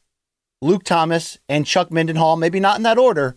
Luke 0.63 0.85
Thomas, 0.85 1.39
and 1.49 1.67
Chuck 1.67 1.91
Mindenhall, 1.91 2.39
maybe 2.39 2.61
not 2.61 2.77
in 2.77 2.83
that 2.85 2.99
order. 2.99 3.37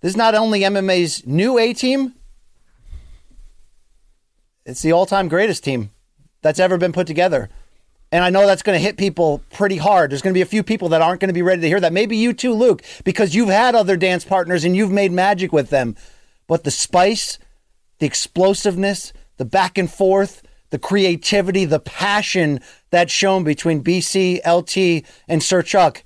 This 0.00 0.10
is 0.10 0.16
not 0.16 0.34
only 0.34 0.60
MMA's 0.60 1.26
new 1.26 1.58
A 1.58 1.72
team, 1.72 2.14
it's 4.64 4.82
the 4.82 4.92
all 4.92 5.06
time 5.06 5.28
greatest 5.28 5.64
team 5.64 5.90
that's 6.42 6.60
ever 6.60 6.76
been 6.76 6.92
put 6.92 7.06
together. 7.06 7.48
And 8.12 8.22
I 8.22 8.30
know 8.30 8.46
that's 8.46 8.62
going 8.62 8.78
to 8.78 8.84
hit 8.84 8.98
people 8.98 9.42
pretty 9.50 9.78
hard. 9.78 10.10
There's 10.10 10.20
going 10.20 10.34
to 10.34 10.38
be 10.38 10.42
a 10.42 10.46
few 10.46 10.62
people 10.62 10.90
that 10.90 11.00
aren't 11.00 11.20
going 11.20 11.30
to 11.30 11.34
be 11.34 11.40
ready 11.40 11.62
to 11.62 11.68
hear 11.68 11.80
that. 11.80 11.94
Maybe 11.94 12.16
you 12.16 12.34
too, 12.34 12.52
Luke, 12.52 12.82
because 13.04 13.34
you've 13.34 13.48
had 13.48 13.74
other 13.74 13.96
dance 13.96 14.24
partners 14.24 14.64
and 14.64 14.76
you've 14.76 14.90
made 14.90 15.12
magic 15.12 15.50
with 15.50 15.70
them. 15.70 15.96
But 16.46 16.64
the 16.64 16.70
spice, 16.70 17.38
the 18.00 18.06
explosiveness, 18.06 19.14
the 19.36 19.44
back 19.44 19.78
and 19.78 19.90
forth, 19.90 20.42
the 20.70 20.78
creativity, 20.78 21.64
the 21.64 21.80
passion 21.80 22.60
that's 22.90 23.12
shown 23.12 23.44
between 23.44 23.84
BC, 23.84 24.40
LT, 24.46 25.04
and 25.28 25.42
Sir 25.42 25.62
Chuck, 25.62 26.02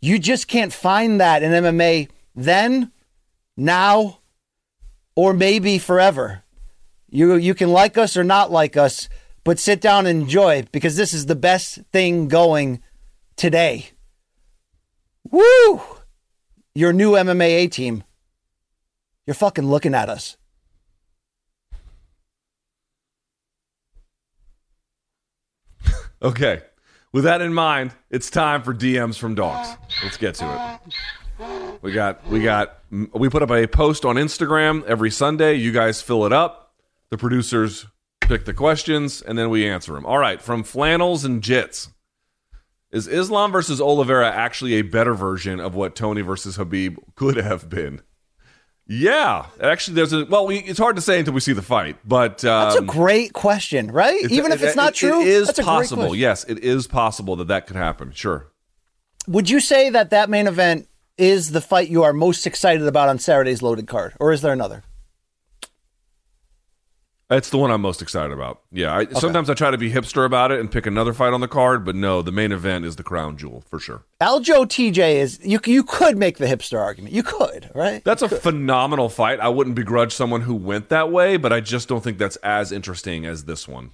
you 0.00 0.18
just 0.18 0.48
can't 0.48 0.72
find 0.72 1.20
that 1.20 1.42
in 1.42 1.52
MMA 1.52 2.08
then, 2.34 2.90
now, 3.56 4.18
or 5.14 5.32
maybe 5.32 5.78
forever. 5.78 6.42
You 7.08 7.34
you 7.36 7.54
can 7.54 7.70
like 7.70 7.98
us 7.98 8.16
or 8.16 8.24
not 8.24 8.50
like 8.50 8.76
us, 8.76 9.08
but 9.44 9.58
sit 9.58 9.80
down 9.80 10.06
and 10.06 10.22
enjoy 10.22 10.64
because 10.72 10.96
this 10.96 11.12
is 11.12 11.26
the 11.26 11.36
best 11.36 11.80
thing 11.92 12.26
going 12.28 12.82
today. 13.36 13.90
Woo! 15.30 15.82
Your 16.74 16.92
new 16.92 17.12
MMA 17.12 17.70
team. 17.70 18.02
You're 19.26 19.34
fucking 19.34 19.66
looking 19.66 19.94
at 19.94 20.08
us. 20.08 20.36
Okay. 26.22 26.62
With 27.12 27.24
that 27.24 27.42
in 27.42 27.52
mind, 27.52 27.92
it's 28.10 28.30
time 28.30 28.62
for 28.62 28.72
DMs 28.72 29.18
from 29.18 29.34
dogs. 29.34 29.76
Let's 30.02 30.16
get 30.16 30.34
to 30.36 30.80
it. 31.38 31.78
We 31.82 31.92
got 31.92 32.26
we 32.28 32.42
got 32.42 32.78
we 32.90 33.28
put 33.28 33.42
up 33.42 33.50
a 33.50 33.66
post 33.66 34.04
on 34.04 34.16
Instagram 34.16 34.84
every 34.84 35.10
Sunday. 35.10 35.54
You 35.54 35.72
guys 35.72 36.00
fill 36.00 36.24
it 36.24 36.32
up. 36.32 36.74
The 37.10 37.18
producers 37.18 37.86
pick 38.20 38.44
the 38.44 38.54
questions 38.54 39.20
and 39.20 39.36
then 39.36 39.50
we 39.50 39.68
answer 39.68 39.92
them. 39.92 40.06
All 40.06 40.18
right, 40.18 40.40
from 40.40 40.62
Flannels 40.62 41.24
and 41.24 41.42
Jits. 41.42 41.88
Is 42.92 43.08
Islam 43.08 43.50
versus 43.52 43.80
Oliveira 43.80 44.30
actually 44.30 44.74
a 44.74 44.82
better 44.82 45.14
version 45.14 45.60
of 45.60 45.74
what 45.74 45.96
Tony 45.96 46.20
versus 46.20 46.56
Habib 46.56 46.98
could 47.16 47.36
have 47.36 47.68
been? 47.68 48.02
Yeah, 48.86 49.46
actually, 49.60 49.94
there's 49.94 50.12
a 50.12 50.24
well. 50.26 50.46
We, 50.46 50.58
it's 50.58 50.78
hard 50.78 50.96
to 50.96 51.02
say 51.02 51.18
until 51.20 51.34
we 51.34 51.40
see 51.40 51.52
the 51.52 51.62
fight, 51.62 51.96
but 52.04 52.44
um, 52.44 52.64
That's 52.68 52.80
a 52.80 52.82
great 52.82 53.32
question, 53.32 53.90
right? 53.90 54.22
Even 54.30 54.50
if 54.52 54.62
it's 54.62 54.76
not 54.76 54.90
it- 54.90 54.96
true, 54.96 55.20
it 55.20 55.28
is 55.28 55.46
that's 55.46 55.58
a 55.60 55.62
great 55.62 55.68
possible. 55.68 56.14
Yes, 56.14 56.44
it 56.44 56.58
is 56.58 56.86
possible 56.88 57.36
that 57.36 57.48
that 57.48 57.66
could 57.66 57.76
happen. 57.76 58.10
Sure. 58.12 58.48
Would 59.28 59.48
you 59.48 59.60
say 59.60 59.88
that 59.90 60.10
that 60.10 60.28
main 60.28 60.48
event 60.48 60.88
is 61.16 61.52
the 61.52 61.60
fight 61.60 61.88
you 61.88 62.02
are 62.02 62.12
most 62.12 62.46
excited 62.46 62.86
about 62.86 63.08
on 63.08 63.18
Saturday's 63.20 63.62
loaded 63.62 63.86
card, 63.86 64.14
or 64.18 64.32
is 64.32 64.42
there 64.42 64.52
another? 64.52 64.82
It's 67.36 67.50
the 67.50 67.58
one 67.58 67.70
I'm 67.70 67.80
most 67.80 68.02
excited 68.02 68.32
about. 68.32 68.60
Yeah, 68.70 68.94
I, 68.94 69.06
sometimes 69.06 69.48
I 69.50 69.54
try 69.54 69.70
to 69.70 69.78
be 69.78 69.90
hipster 69.90 70.24
about 70.24 70.52
it 70.52 70.60
and 70.60 70.70
pick 70.70 70.86
another 70.86 71.12
fight 71.12 71.32
on 71.32 71.40
the 71.40 71.48
card, 71.48 71.84
but 71.84 71.94
no, 71.96 72.22
the 72.22 72.32
main 72.32 72.52
event 72.52 72.84
is 72.84 72.96
the 72.96 73.02
crown 73.02 73.36
jewel 73.36 73.62
for 73.68 73.78
sure. 73.78 74.02
Aljo 74.20 74.64
TJ 74.66 75.14
is 75.16 75.38
you. 75.42 75.58
You 75.64 75.82
could 75.82 76.16
make 76.18 76.38
the 76.38 76.46
hipster 76.46 76.78
argument. 76.78 77.14
You 77.14 77.22
could, 77.22 77.70
right? 77.74 78.04
That's 78.04 78.22
a 78.22 78.28
phenomenal 78.28 79.08
fight. 79.08 79.40
I 79.40 79.48
wouldn't 79.48 79.76
begrudge 79.76 80.12
someone 80.12 80.42
who 80.42 80.54
went 80.54 80.88
that 80.90 81.10
way, 81.10 81.36
but 81.36 81.52
I 81.52 81.60
just 81.60 81.88
don't 81.88 82.02
think 82.04 82.18
that's 82.18 82.36
as 82.36 82.70
interesting 82.72 83.26
as 83.26 83.44
this 83.44 83.66
one. 83.66 83.90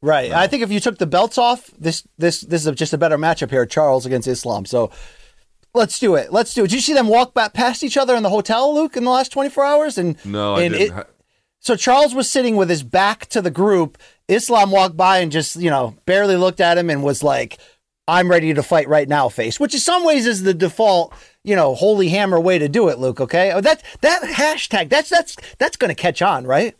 Right. 0.00 0.32
I 0.32 0.48
think 0.48 0.64
if 0.64 0.72
you 0.72 0.80
took 0.80 0.98
the 0.98 1.06
belts 1.06 1.38
off, 1.38 1.70
this 1.78 2.02
this 2.18 2.40
this 2.40 2.66
is 2.66 2.74
just 2.74 2.92
a 2.92 2.98
better 2.98 3.16
matchup 3.16 3.50
here. 3.50 3.64
Charles 3.64 4.04
against 4.04 4.26
Islam. 4.26 4.64
So 4.66 4.90
let's 5.74 5.98
do 6.00 6.16
it. 6.16 6.32
Let's 6.32 6.52
do 6.54 6.64
it. 6.64 6.68
Did 6.70 6.74
you 6.74 6.80
see 6.80 6.92
them 6.92 7.06
walk 7.06 7.34
back 7.34 7.54
past 7.54 7.84
each 7.84 7.96
other 7.96 8.16
in 8.16 8.24
the 8.24 8.30
hotel, 8.30 8.74
Luke, 8.74 8.96
in 8.96 9.04
the 9.04 9.10
last 9.10 9.30
twenty 9.30 9.48
four 9.48 9.64
hours? 9.64 9.98
And 9.98 10.16
No, 10.24 10.56
I 10.56 10.68
didn't. 10.68 10.98
it- 10.98 11.06
so 11.62 11.76
Charles 11.76 12.12
was 12.12 12.28
sitting 12.28 12.56
with 12.56 12.68
his 12.68 12.82
back 12.82 13.26
to 13.26 13.40
the 13.40 13.50
group. 13.50 13.96
Islam 14.26 14.72
walked 14.72 14.96
by 14.96 15.18
and 15.18 15.30
just, 15.30 15.54
you 15.54 15.70
know, 15.70 15.96
barely 16.06 16.36
looked 16.36 16.60
at 16.60 16.76
him 16.76 16.90
and 16.90 17.04
was 17.04 17.22
like, 17.22 17.56
I'm 18.08 18.28
ready 18.28 18.52
to 18.52 18.64
fight 18.64 18.88
right 18.88 19.08
now 19.08 19.28
face, 19.28 19.60
which 19.60 19.72
in 19.72 19.78
some 19.78 20.04
ways 20.04 20.26
is 20.26 20.42
the 20.42 20.54
default, 20.54 21.14
you 21.44 21.54
know, 21.54 21.76
holy 21.76 22.08
hammer 22.08 22.40
way 22.40 22.58
to 22.58 22.68
do 22.68 22.88
it, 22.88 22.98
Luke, 22.98 23.20
okay? 23.20 23.52
Oh, 23.52 23.60
that 23.60 23.80
that 24.00 24.22
hashtag, 24.22 24.88
that's 24.88 25.08
that's 25.08 25.36
that's 25.58 25.76
gonna 25.76 25.94
catch 25.94 26.20
on, 26.20 26.48
right? 26.48 26.76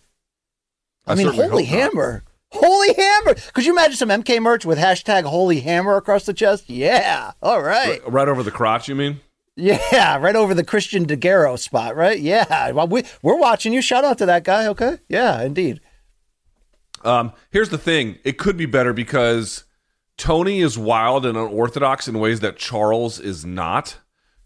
I, 1.07 1.13
I 1.13 1.15
mean, 1.15 1.29
holy 1.29 1.65
hope 1.65 1.71
not. 1.85 1.93
hammer. 1.95 2.25
Holy 2.51 2.93
hammer. 2.93 3.35
Could 3.53 3.65
you 3.65 3.73
imagine 3.73 3.97
some 3.97 4.09
MK 4.09 4.43
merch 4.43 4.67
with 4.67 4.79
hashtag 4.79 5.23
holy 5.23 5.61
hammer 5.61 5.97
across 5.97 6.27
the 6.27 6.35
chest? 6.35 6.69
Yeah. 6.69 7.31
All 7.41 7.63
right. 7.63 8.01
right 8.11 8.29
over 8.29 8.43
the 8.43 8.51
crotch, 8.51 8.89
you 8.89 8.97
mean? 8.97 9.21
Yeah, 9.57 10.17
right 10.21 10.37
over 10.37 10.55
the 10.55 10.65
Christian 10.65 11.07
DeGarro 11.07 11.59
spot, 11.59 11.97
right? 11.97 12.19
Yeah. 12.19 12.71
Well, 12.73 12.89
we, 12.89 13.05
we're 13.23 13.39
watching 13.39 13.73
you. 13.73 13.83
Shout 13.83 14.05
out 14.05 14.19
to 14.19 14.27
that 14.27 14.45
guy, 14.45 14.67
okay? 14.69 14.99
Yeah, 15.09 15.43
indeed. 15.43 15.81
Um, 17.05 17.33
here's 17.51 17.71
the 17.71 17.79
thing: 17.79 18.19
it 18.25 18.39
could 18.39 18.57
be 18.57 18.67
better 18.67 18.93
because 18.93 19.65
Tony 20.17 20.61
is 20.61 20.79
wild 20.79 21.27
and 21.27 21.37
unorthodox 21.37 22.09
in 22.09 22.19
ways 22.19 22.41
that 22.41 22.57
Charles 22.57 23.19
is 23.19 23.45
not. 23.45 23.99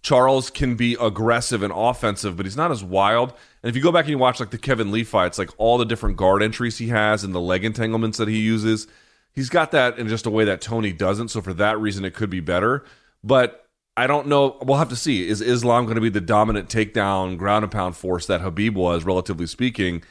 Charles 0.03 0.51
can 0.51 0.77
be 0.77 0.97
aggressive 1.01 1.65
and 1.65 1.73
offensive, 1.75 2.37
but 2.37 2.47
he's 2.47 2.57
not 2.57 2.71
as 2.71 2.85
wild. 2.85 3.33
And 3.63 3.69
if 3.69 3.75
you 3.75 3.83
go 3.83 3.91
back 3.91 4.05
and 4.05 4.11
you 4.11 4.19
watch 4.19 4.39
like 4.39 4.51
the 4.51 4.59
Kevin 4.59 4.93
Lee 4.93 5.03
fights, 5.03 5.37
like 5.37 5.51
all 5.59 5.79
the 5.79 5.85
different 5.85 6.17
guard 6.17 6.45
entries 6.45 6.79
he 6.79 6.89
has 6.89 7.25
and 7.25 7.35
the 7.35 7.41
leg 7.41 7.65
entanglements 7.65 8.17
that 8.19 8.29
he 8.29 8.39
uses, 8.39 8.87
he's 9.33 9.49
got 9.49 9.73
that 9.73 9.99
in 9.99 10.07
just 10.07 10.25
a 10.25 10.31
way 10.31 10.45
that 10.45 10.61
Tony 10.61 10.93
doesn't. 10.93 11.29
So 11.29 11.43
for 11.43 11.53
that 11.55 11.81
reason, 11.81 12.05
it 12.05 12.15
could 12.15 12.31
be 12.31 12.39
better. 12.39 12.85
But 13.25 13.66
I 13.97 14.07
don't 14.07 14.27
know. 14.27 14.59
We'll 14.63 14.79
have 14.79 14.91
to 14.91 14.97
see. 14.97 15.27
Is 15.27 15.41
Islam 15.41 15.85
going 15.85 15.95
to 15.95 16.01
be 16.01 16.11
the 16.11 16.21
dominant 16.21 16.69
takedown, 16.69 17.39
ground 17.39 17.65
and 17.65 17.73
pound 17.73 17.97
force 17.97 18.27
that 18.27 18.43
Habib 18.43 18.77
was, 18.77 19.05
relatively 19.05 19.47
speaking? 19.47 20.03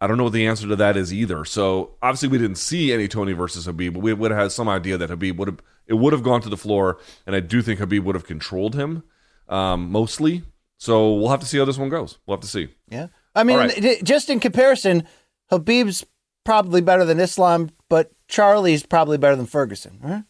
I 0.00 0.06
don't 0.06 0.16
know 0.16 0.24
what 0.24 0.32
the 0.32 0.46
answer 0.46 0.66
to 0.68 0.76
that 0.76 0.96
is 0.96 1.12
either. 1.12 1.44
So 1.44 1.96
obviously 2.02 2.28
we 2.28 2.38
didn't 2.38 2.58
see 2.58 2.92
any 2.92 3.08
Tony 3.08 3.32
versus 3.32 3.66
Habib, 3.66 3.94
but 3.94 4.00
we 4.00 4.12
would 4.12 4.30
have 4.30 4.40
had 4.40 4.52
some 4.52 4.68
idea 4.68 4.98
that 4.98 5.10
Habib 5.10 5.38
would 5.38 5.48
have 5.48 5.58
it 5.86 5.94
would 5.94 6.12
have 6.12 6.22
gone 6.22 6.40
to 6.40 6.48
the 6.48 6.56
floor, 6.56 6.98
and 7.26 7.36
I 7.36 7.40
do 7.40 7.60
think 7.60 7.78
Habib 7.78 8.04
would 8.04 8.14
have 8.14 8.26
controlled 8.26 8.74
him 8.74 9.02
um, 9.48 9.90
mostly. 9.90 10.42
So 10.78 11.12
we'll 11.14 11.28
have 11.28 11.40
to 11.40 11.46
see 11.46 11.58
how 11.58 11.64
this 11.64 11.78
one 11.78 11.90
goes. 11.90 12.18
We'll 12.26 12.36
have 12.36 12.42
to 12.42 12.48
see. 12.48 12.68
Yeah. 12.88 13.08
I 13.34 13.44
mean, 13.44 13.58
right. 13.58 14.02
just 14.02 14.30
in 14.30 14.40
comparison, 14.40 15.06
Habib's 15.50 16.04
probably 16.44 16.80
better 16.80 17.04
than 17.04 17.20
Islam, 17.20 17.70
but 17.88 18.12
Charlie's 18.28 18.84
probably 18.84 19.18
better 19.18 19.36
than 19.36 19.46
Ferguson, 19.46 19.98
right? 20.02 20.24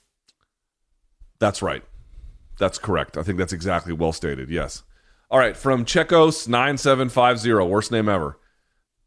That's 1.39 1.63
right. 1.63 1.83
That's 2.59 2.79
correct. 2.79 3.17
I 3.17 3.23
think 3.23 3.39
that's 3.39 3.53
exactly 3.53 3.93
well 3.93 4.13
stated. 4.13 4.49
Yes. 4.51 4.83
All 5.31 5.39
right. 5.39 5.57
From 5.57 5.85
Chekos 5.85 6.47
nine 6.49 6.79
seven 6.79 7.09
five 7.09 7.39
zero, 7.39 7.67
worst 7.67 7.91
name 7.91 8.09
ever. 8.09 8.39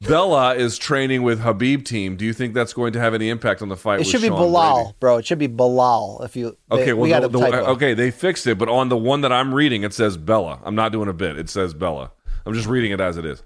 Bella 0.02 0.53
is 0.53 0.78
training 0.78 1.24
with 1.24 1.40
Habib 1.40 1.84
team. 1.84 2.18
Do 2.18 2.26
you 2.26 2.32
think 2.34 2.53
that's 2.53 2.72
going 2.74 2.94
to 2.94 2.99
have 2.99 3.15
any 3.15 3.30
impact 3.30 3.64
on 3.64 3.69
the 3.69 3.76
fight? 3.76 3.99
It 4.02 4.03
should 4.06 4.22
be 4.22 4.28
Sean 4.28 4.38
Belal, 4.40 4.76
Brady? 4.84 4.95
bro. 4.99 5.18
It 5.18 5.26
should 5.26 5.40
be 5.40 5.48
Belal. 5.48 6.24
If 6.24 6.36
you 6.36 6.56
they- 6.69 6.82
Okay, 6.84 6.94
well, 6.94 7.02
we 7.03 7.10
got 7.10 7.22
the, 7.22 7.30
the- 7.30 7.68
okay, 7.69 7.95
they 7.95 8.11
fixed 8.11 8.45
it, 8.45 8.60
but 8.60 8.69
on 8.69 8.90
the 8.90 8.98
one 8.98 9.22
that 9.22 9.32
I'm 9.32 9.56
reading, 9.56 9.82
it 9.84 9.94
says 9.95 10.15
Bella. 10.15 10.60
I'm 10.64 10.76
not 10.76 10.91
doing 10.91 11.10
a 11.10 11.14
bit. 11.14 11.38
It 11.40 11.49
says 11.49 11.74
Bella. 11.74 12.11
I'm 12.45 12.53
just 12.53 12.68
reading 12.68 12.91
it 12.91 13.02
as 13.02 13.18
it 13.18 13.26
is. 13.26 13.41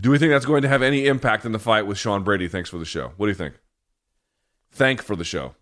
Do 0.00 0.10
we 0.10 0.18
think 0.18 0.30
that's 0.30 0.46
going 0.46 0.62
to 0.62 0.68
have 0.68 0.80
any 0.82 1.06
impact 1.06 1.44
in 1.44 1.50
the 1.52 1.58
fight 1.58 1.86
with 1.88 1.98
Sean 1.98 2.22
Brady? 2.22 2.46
Thanks 2.46 2.70
for 2.70 2.78
the 2.78 2.84
show. 2.84 3.12
What 3.16 3.26
do 3.26 3.30
you 3.30 3.34
think? 3.36 3.54
Thank 4.70 5.02
for 5.02 5.16
the 5.16 5.24
show. 5.24 5.54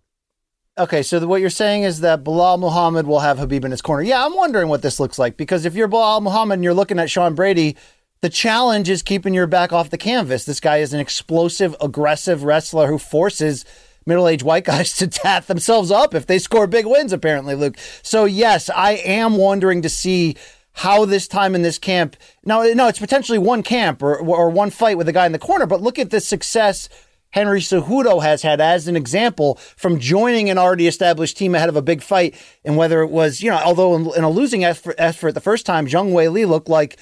Okay, 0.79 1.03
so 1.03 1.27
what 1.27 1.43
you're 1.43 1.51
saying 1.51 1.83
is 1.83 2.01
that 2.01 2.25
Belal 2.25 2.59
Muhammad 2.59 3.07
will 3.07 3.21
have 3.21 3.39
Habib 3.39 3.63
in 3.67 3.73
his 3.73 3.83
corner. 3.83 4.03
Yeah, 4.03 4.25
I'm 4.25 4.35
wondering 4.35 4.69
what 4.69 4.81
this 4.81 4.99
looks 4.99 5.19
like 5.19 5.37
because 5.37 5.67
if 5.67 5.75
you're 5.75 5.89
Belal 5.89 6.23
Muhammad 6.23 6.57
and 6.57 6.65
you're 6.65 6.73
looking 6.73 6.99
at 6.99 7.11
Sean 7.11 7.35
Brady, 7.35 7.77
the 8.23 8.31
challenge 8.31 8.89
is 8.89 9.03
keeping 9.03 9.35
your 9.35 9.47
back 9.47 9.71
off 9.71 9.91
the 9.91 9.99
canvas. 9.99 10.47
This 10.47 10.61
guy 10.61 10.79
is 10.79 10.95
an 10.95 11.01
explosive, 11.01 11.77
aggressive 11.79 12.43
wrestler 12.43 12.87
who 12.87 12.97
forces 12.97 13.67
middle-aged 14.07 14.45
white 14.45 14.65
guys 14.65 14.97
to 14.97 15.09
tat 15.09 15.47
themselves 15.47 15.91
up 15.91 16.15
if 16.15 16.27
they 16.27 16.39
score 16.39 16.67
big 16.67 16.87
wins. 16.87 17.13
Apparently, 17.13 17.55
Luke. 17.55 17.77
So 18.03 18.25
yes, 18.25 18.71
I 18.71 18.93
am 18.93 19.37
wondering 19.37 19.83
to 19.83 19.91
see 19.91 20.37
how 20.73 21.05
this 21.05 21.29
time 21.29 21.55
in 21.55 21.61
this 21.61 21.79
camp. 21.79 22.17
Now, 22.47 22.63
no, 22.63 22.89
it's 22.89 22.99
potentially 22.99 23.37
one 23.37 23.63
camp 23.63 24.03
or 24.03 24.19
or 24.21 24.49
one 24.49 24.71
fight 24.71 24.97
with 24.97 25.07
a 25.07 25.13
guy 25.13 25.27
in 25.27 25.33
the 25.33 25.39
corner. 25.39 25.67
But 25.67 25.83
look 25.83 25.99
at 25.99 26.09
the 26.09 26.21
success 26.21 26.89
Henry 27.33 27.61
Cejudo 27.61 28.23
has 28.23 28.43
had 28.43 28.61
as 28.61 28.89
an 28.89 28.97
example 28.97 29.57
from 29.77 29.99
joining 29.99 30.49
an 30.49 30.59
already 30.59 30.87
established 30.87 31.37
team 31.37 31.55
ahead 31.55 31.69
of 31.69 31.77
a 31.77 31.83
big 31.83 32.03
fight. 32.03 32.35
And 32.65 32.77
whether 32.77 33.03
it 33.03 33.11
was, 33.11 33.43
you 33.43 33.51
know, 33.51 33.61
although 33.65 33.95
in, 33.97 34.11
in 34.17 34.25
a 34.25 34.31
losing 34.31 34.65
effort, 34.65 34.95
effort 34.99 35.33
the 35.33 35.41
first 35.41 35.67
time, 35.67 35.87
Zhang 35.87 36.13
Weili 36.13 36.47
looked 36.47 36.69
like 36.69 36.99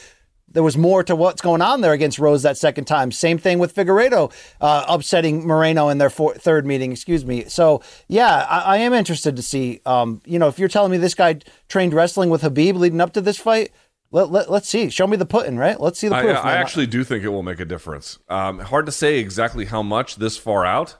there 0.52 0.62
was 0.62 0.76
more 0.76 1.02
to 1.04 1.14
what's 1.14 1.40
going 1.40 1.62
on 1.62 1.80
there 1.80 1.92
against 1.92 2.18
Rose 2.18 2.42
that 2.42 2.58
second 2.58 2.84
time. 2.84 3.12
Same 3.12 3.38
thing 3.38 3.58
with 3.58 3.74
Figueiredo 3.74 4.32
uh, 4.60 4.84
upsetting 4.88 5.46
Moreno 5.46 5.88
in 5.88 5.98
their 5.98 6.10
four, 6.10 6.34
third 6.34 6.66
meeting. 6.66 6.92
Excuse 6.92 7.24
me. 7.24 7.44
So 7.44 7.82
yeah, 8.08 8.46
I, 8.48 8.58
I 8.58 8.76
am 8.78 8.92
interested 8.92 9.36
to 9.36 9.42
see. 9.42 9.80
Um, 9.86 10.20
you 10.24 10.38
know, 10.38 10.48
if 10.48 10.58
you're 10.58 10.68
telling 10.68 10.90
me 10.90 10.98
this 10.98 11.14
guy 11.14 11.38
trained 11.68 11.94
wrestling 11.94 12.30
with 12.30 12.42
Habib 12.42 12.76
leading 12.76 13.00
up 13.00 13.12
to 13.12 13.20
this 13.20 13.38
fight, 13.38 13.70
let, 14.10 14.30
let, 14.30 14.48
us 14.50 14.68
see. 14.68 14.90
Show 14.90 15.06
me 15.06 15.16
the 15.16 15.26
pudding, 15.26 15.56
right? 15.56 15.80
Let's 15.80 15.98
see 15.98 16.08
the 16.08 16.20
proof. 16.20 16.36
I, 16.36 16.54
I 16.54 16.56
actually 16.56 16.86
do 16.86 17.04
think 17.04 17.24
it 17.24 17.28
will 17.28 17.42
make 17.42 17.60
a 17.60 17.64
difference. 17.64 18.18
Um, 18.28 18.58
hard 18.58 18.86
to 18.86 18.92
say 18.92 19.18
exactly 19.18 19.66
how 19.66 19.82
much 19.82 20.16
this 20.16 20.36
far 20.36 20.66
out, 20.66 20.96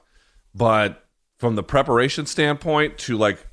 but 0.55 1.05
from 1.37 1.55
the 1.55 1.63
preparation 1.63 2.25
standpoint 2.25 2.97
to 2.99 3.17
like, 3.17 3.45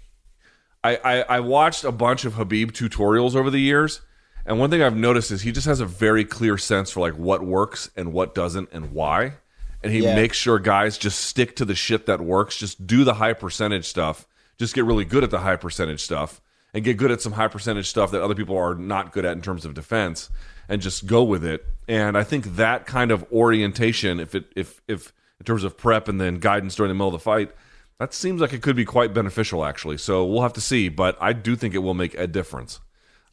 I, 0.85 0.97
I, 0.97 1.21
I 1.23 1.41
watched 1.41 1.85
a 1.85 1.93
bunch 1.93 2.25
of 2.25 2.35
Habib 2.35 2.71
tutorials 2.71 3.35
over 3.35 3.51
the 3.51 3.61
years 3.61 4.01
and 4.49 4.59
one 4.59 4.71
thing 4.71 4.83
I've 4.83 4.97
noticed 4.97 5.31
is 5.31 5.43
he 5.43 5.53
just 5.53 5.67
has 5.67 5.81
a 5.81 5.85
very 5.85 6.25
clear 6.25 6.57
sense 6.57 6.91
for 6.91 7.01
like 7.01 7.13
what 7.13 7.45
works 7.45 7.91
and 7.95 8.15
what 8.15 8.35
doesn't 8.35 8.71
and 8.73 8.93
why. 8.93 9.35
And 9.83 9.93
he 9.93 10.01
yeah. 10.01 10.15
makes 10.15 10.39
sure 10.39 10.59
guys 10.59 10.97
just 10.97 11.21
stick 11.21 11.55
to 11.57 11.67
the 11.67 11.75
shit 11.75 12.07
that 12.07 12.23
works. 12.23 12.57
Just 12.57 12.87
do 12.87 13.05
the 13.05 13.15
high 13.15 13.35
percentage 13.35 13.85
stuff. 13.85 14.27
Just 14.59 14.75
get 14.75 14.87
really 14.87 15.05
good 15.05 15.23
at 15.23 15.31
the 15.31 15.41
high 15.41 15.57
percentage 15.57 16.01
stuff 16.01 16.41
and 16.79 16.85
get 16.85 16.97
good 16.97 17.11
at 17.11 17.21
some 17.21 17.33
high 17.33 17.49
percentage 17.49 17.89
stuff 17.89 18.13
that 18.13 18.23
other 18.23 18.37
people 18.37 18.57
are 18.57 18.77
not 18.77 19.11
good 19.11 19.25
at 19.25 19.33
in 19.33 19.43
terms 19.43 19.65
of 19.65 19.75
defense 19.75 20.31
and 20.69 20.81
just 20.81 21.07
go 21.07 21.25
with 21.25 21.45
it. 21.45 21.67
And 21.89 22.17
I 22.17 22.23
think 22.23 22.55
that 22.55 22.87
kind 22.87 23.11
of 23.11 23.27
orientation, 23.33 24.21
if 24.21 24.33
it 24.33 24.45
if 24.55 24.81
if 24.87 25.13
in 25.41 25.45
terms 25.45 25.65
of 25.65 25.77
prep 25.77 26.07
and 26.07 26.21
then 26.21 26.37
guidance 26.37 26.77
during 26.77 26.91
the 26.91 26.95
middle 26.95 27.09
of 27.09 27.15
the 27.15 27.19
fight, 27.19 27.51
that 27.99 28.15
seems 28.15 28.41
like 28.41 28.53
it 28.53 28.63
could 28.63 28.77
be 28.77 28.85
quite 28.85 29.13
beneficial 29.13 29.65
actually. 29.65 29.99
So 29.99 30.25
we'll 30.25 30.43
have 30.43 30.53
to 30.53 30.61
see, 30.61 30.89
but 30.89 31.19
I 31.21 31.33
do 31.33 31.57
think 31.57 31.75
it 31.75 31.79
will 31.79 31.95
make 31.95 32.15
a 32.15 32.29
difference. 32.29 32.79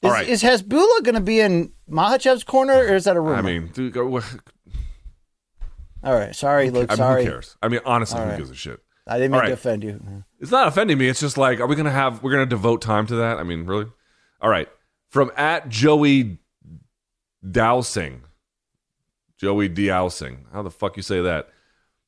Is, 0.02 0.12
right. 0.12 0.28
is 0.28 0.42
Hasbulla 0.42 1.04
going 1.04 1.14
to 1.14 1.22
be 1.22 1.40
in 1.40 1.72
Makhachev's 1.88 2.44
corner, 2.44 2.74
or 2.74 2.96
is 2.96 3.04
that 3.04 3.16
a 3.16 3.22
rumor? 3.22 3.36
I 3.36 3.42
mean, 3.44 3.68
dude, 3.68 3.94
go, 3.94 4.04
all 6.04 6.16
right, 6.16 6.36
sorry, 6.36 6.72
Luke. 6.72 6.90
I 6.90 6.94
mean, 6.94 6.98
sorry. 6.98 7.26
Who 7.26 7.32
cares? 7.32 7.58
I 7.62 7.68
mean, 7.68 7.82
honestly, 7.86 8.22
who 8.22 8.38
gives 8.38 8.50
a 8.50 8.56
shit? 8.56 8.82
I 9.08 9.18
didn't 9.18 9.32
mean 9.32 9.42
right. 9.42 9.48
to 9.48 9.54
offend 9.54 9.84
you. 9.84 10.24
It's 10.40 10.52
not 10.52 10.68
offending 10.68 10.98
me. 10.98 11.08
It's 11.08 11.20
just 11.20 11.38
like, 11.38 11.60
are 11.60 11.68
we 11.68 11.76
going 11.76 11.86
to 11.86 11.92
have? 11.92 12.24
We're 12.24 12.32
going 12.32 12.46
to 12.46 12.50
devote 12.50 12.82
time 12.82 13.06
to 13.08 13.16
that? 13.16 13.38
I 13.38 13.44
mean, 13.44 13.66
really? 13.66 13.86
All 14.42 14.50
right. 14.50 14.68
From 15.10 15.32
at 15.38 15.70
Joey 15.70 16.40
Dowsing, 17.50 18.24
Joey 19.38 19.70
Dowsing. 19.70 20.46
How 20.52 20.64
the 20.64 20.72
fuck 20.72 20.98
you 20.98 21.04
say 21.04 21.22
that? 21.22 21.50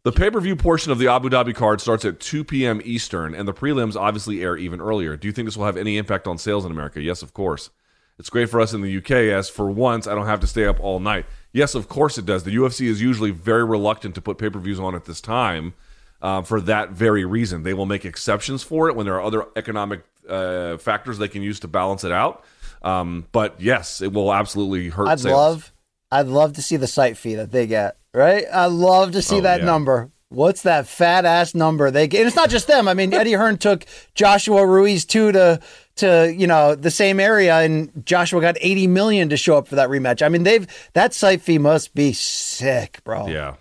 The 0.04 0.12
pay 0.12 0.30
per 0.30 0.40
view 0.40 0.56
portion 0.56 0.92
of 0.92 1.00
the 1.00 1.08
Abu 1.08 1.30
Dhabi 1.30 1.54
card 1.54 1.82
starts 1.82 2.06
at 2.06 2.20
2 2.20 2.44
p.m. 2.44 2.82
Eastern, 2.84 3.36
and 3.36 3.48
the 3.48 3.54
prelims 3.54 3.96
obviously 3.96 4.42
air 4.42 4.58
even 4.58 4.82
earlier. 4.82 5.18
Do 5.18 5.28
you 5.28 5.32
think 5.34 5.48
this 5.48 5.58
will 5.58 5.66
have 5.66 5.78
any 5.78 5.98
impact 5.98 6.28
on 6.28 6.38
sales 6.38 6.66
in 6.66 6.72
America? 6.72 7.02
Yes, 7.02 7.22
of 7.22 7.34
course. 7.34 7.70
It's 8.18 8.30
great 8.30 8.50
for 8.50 8.60
us 8.60 8.74
in 8.74 8.82
the 8.82 8.98
UK 8.98 9.12
as 9.12 9.50
for 9.50 9.70
once 9.70 10.08
I 10.08 10.16
don't 10.16 10.26
have 10.26 10.40
to 10.40 10.48
stay 10.48 10.66
up 10.66 10.80
all 10.80 11.00
night. 11.00 11.26
Yes, 11.52 11.76
of 11.76 11.88
course 11.88 12.18
it 12.18 12.26
does. 12.26 12.44
The 12.44 12.56
UFC 12.56 12.88
is 12.88 13.02
usually 13.02 13.32
very 13.32 13.64
reluctant 13.64 14.16
to 14.16 14.22
put 14.22 14.40
pay 14.40 14.50
per 14.50 14.60
views 14.60 14.80
on 14.80 14.96
at 14.96 15.06
this 15.06 15.22
time 15.22 15.74
uh, 16.22 16.42
for 16.42 16.62
that 16.62 16.92
very 16.92 17.26
reason. 17.26 17.64
They 17.64 17.74
will 17.74 17.86
make 17.86 18.06
exceptions 18.06 18.64
for 18.64 18.90
it 18.90 18.96
when 18.96 19.06
there 19.06 19.16
are 19.16 19.24
other 19.24 19.46
economic 19.56 20.04
uh, 20.28 20.78
factors 20.78 21.18
they 21.18 21.28
can 21.28 21.42
use 21.42 21.60
to 21.62 21.68
balance 21.68 22.04
it 22.04 22.12
out. 22.12 22.44
Um, 22.82 23.26
but 23.32 23.60
yes, 23.60 24.02
it 24.02 24.14
will 24.14 24.34
absolutely 24.34 24.90
hurt. 24.90 25.08
I'd 25.08 25.20
sales. 25.20 25.36
love, 25.36 25.74
I'd 26.12 26.28
love 26.28 26.54
to 26.54 26.62
see 26.62 26.78
the 26.78 26.88
site 26.88 27.18
fee 27.18 27.36
that 27.36 27.52
they 27.52 27.68
get. 27.68 27.98
Right, 28.14 28.46
I'd 28.52 28.72
love 28.72 29.12
to 29.12 29.22
see 29.22 29.38
oh, 29.38 29.42
that 29.42 29.60
yeah. 29.60 29.66
number. 29.66 30.10
What's 30.30 30.64
that 30.64 30.88
fat 30.88 31.24
ass 31.24 31.56
number 31.56 31.90
they 31.90 32.08
get? 32.08 32.20
And 32.20 32.28
it's 32.28 32.36
not 32.36 32.50
just 32.50 32.68
them. 32.68 32.88
I 32.88 32.94
mean, 32.94 33.14
Eddie 33.14 33.34
Hearn 33.34 33.58
took 33.58 33.86
Joshua 34.14 34.66
Ruiz 34.66 35.06
too 35.06 35.32
to 35.32 35.60
to 35.98 36.34
you 36.36 36.48
know 36.48 36.76
the 36.76 36.92
same 36.92 37.20
area, 37.20 37.56
and 37.58 38.06
Joshua 38.06 38.42
got 38.42 38.58
eighty 38.60 38.88
million 38.88 39.30
to 39.30 39.38
show 39.38 39.58
up 39.58 39.68
for 39.68 39.76
that 39.76 39.90
rematch. 39.90 40.22
I 40.22 40.30
mean, 40.30 40.44
they've 40.44 40.68
that 40.94 41.14
site 41.14 41.42
fee 41.42 41.60
must 41.60 41.94
be 41.94 42.12
sick, 42.14 43.02
bro. 43.04 43.28
Yeah, 43.28 43.56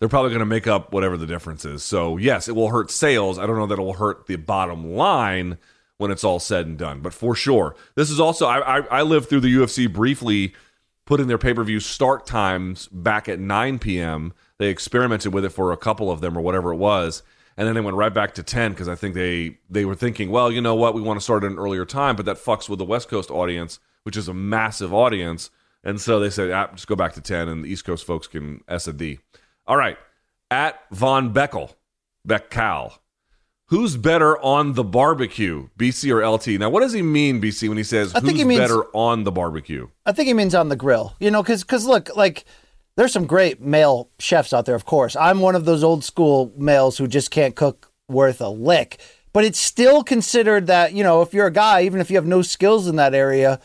they're 0.00 0.08
probably 0.08 0.30
going 0.30 0.40
to 0.40 0.46
make 0.46 0.66
up 0.66 0.92
whatever 0.92 1.16
the 1.16 1.26
difference 1.26 1.64
is. 1.64 1.84
So 1.84 2.16
yes, 2.16 2.48
it 2.48 2.56
will 2.56 2.70
hurt 2.70 2.90
sales. 2.90 3.38
I 3.38 3.46
don't 3.46 3.56
know 3.56 3.66
that 3.66 3.78
it 3.78 3.82
will 3.82 3.92
hurt 3.94 4.26
the 4.26 4.36
bottom 4.36 4.94
line 4.94 5.58
when 5.98 6.10
it's 6.10 6.24
all 6.24 6.40
said 6.40 6.66
and 6.66 6.76
done, 6.76 7.00
but 7.00 7.14
for 7.14 7.34
sure, 7.36 7.76
this 7.94 8.10
is 8.10 8.18
also 8.18 8.46
I 8.46 8.78
I, 8.78 8.80
I 8.86 9.02
lived 9.02 9.28
through 9.28 9.40
the 9.40 9.54
UFC 9.54 9.92
briefly, 9.92 10.54
putting 11.04 11.28
their 11.28 11.38
pay 11.38 11.54
per 11.54 11.62
view 11.62 11.78
start 11.78 12.26
times 12.26 12.88
back 12.88 13.28
at 13.28 13.38
nine 13.38 13.78
p.m. 13.78 14.32
They 14.58 14.68
experimented 14.68 15.32
with 15.32 15.44
it 15.44 15.50
for 15.50 15.70
a 15.70 15.76
couple 15.76 16.10
of 16.10 16.20
them 16.20 16.36
or 16.36 16.40
whatever 16.40 16.72
it 16.72 16.76
was 16.76 17.22
and 17.60 17.68
then 17.68 17.74
they 17.74 17.80
went 17.82 17.96
right 17.96 18.14
back 18.14 18.32
to 18.34 18.42
10 18.42 18.72
because 18.72 18.88
I 18.88 18.94
think 18.94 19.14
they 19.14 19.58
they 19.68 19.84
were 19.84 19.94
thinking, 19.94 20.30
well, 20.30 20.50
you 20.50 20.62
know 20.62 20.74
what, 20.74 20.94
we 20.94 21.02
want 21.02 21.20
to 21.20 21.24
start 21.24 21.44
at 21.44 21.50
an 21.50 21.58
earlier 21.58 21.84
time, 21.84 22.16
but 22.16 22.24
that 22.24 22.38
fucks 22.38 22.70
with 22.70 22.78
the 22.78 22.86
West 22.86 23.10
Coast 23.10 23.30
audience, 23.30 23.78
which 24.02 24.16
is 24.16 24.28
a 24.28 24.34
massive 24.34 24.94
audience, 24.94 25.50
and 25.84 26.00
so 26.00 26.18
they 26.18 26.30
said, 26.30 26.50
ah, 26.50 26.68
just 26.72 26.86
go 26.86 26.96
back 26.96 27.12
to 27.14 27.20
10, 27.20 27.48
and 27.48 27.64
the 27.64 27.68
East 27.68 27.84
Coast 27.84 28.06
folks 28.06 28.26
can 28.26 28.62
S 28.66 28.88
a 28.88 28.94
D. 28.94 29.18
All 29.70 29.76
right, 29.76 29.96
at 30.50 30.80
Von 30.90 31.32
Beckel, 31.32 31.72
Beckal. 32.26 32.94
Who's 33.66 33.96
better 33.96 34.36
on 34.40 34.72
the 34.72 34.82
barbecue, 34.82 35.68
BC 35.78 36.10
or 36.10 36.28
LT? 36.28 36.58
Now, 36.58 36.70
what 36.70 36.80
does 36.80 36.92
he 36.92 37.02
mean, 37.02 37.40
BC, 37.40 37.68
when 37.68 37.78
he 37.78 37.84
says 37.84 38.12
I 38.12 38.18
who's 38.18 38.32
he 38.32 38.42
means, 38.42 38.58
better 38.58 38.82
on 38.92 39.22
the 39.22 39.30
barbecue? 39.30 39.86
I 40.04 40.10
think 40.10 40.26
he 40.26 40.34
means 40.34 40.56
on 40.56 40.70
the 40.70 40.74
grill. 40.74 41.14
You 41.20 41.30
know, 41.30 41.40
because 41.40 41.62
because 41.62 41.86
look, 41.86 42.16
like 42.16 42.46
there's 42.96 43.12
some 43.12 43.26
great 43.26 43.60
male 43.60 44.10
chefs 44.18 44.52
out 44.52 44.66
there, 44.66 44.74
of 44.74 44.86
course. 44.86 45.14
I'm 45.14 45.38
one 45.38 45.54
of 45.54 45.66
those 45.66 45.84
old 45.84 46.02
school 46.02 46.52
males 46.56 46.98
who 46.98 47.06
just 47.06 47.30
can't 47.30 47.54
cook 47.54 47.92
worth 48.08 48.40
a 48.40 48.48
lick. 48.48 49.00
But 49.32 49.44
it's 49.44 49.60
still 49.60 50.02
considered 50.02 50.66
that, 50.66 50.94
you 50.94 51.04
know, 51.04 51.22
if 51.22 51.32
you're 51.32 51.46
a 51.46 51.52
guy, 51.52 51.82
even 51.82 52.00
if 52.00 52.10
you 52.10 52.16
have 52.16 52.26
no 52.26 52.42
skills 52.42 52.88
in 52.88 52.96
that 52.96 53.14
area, 53.14 53.60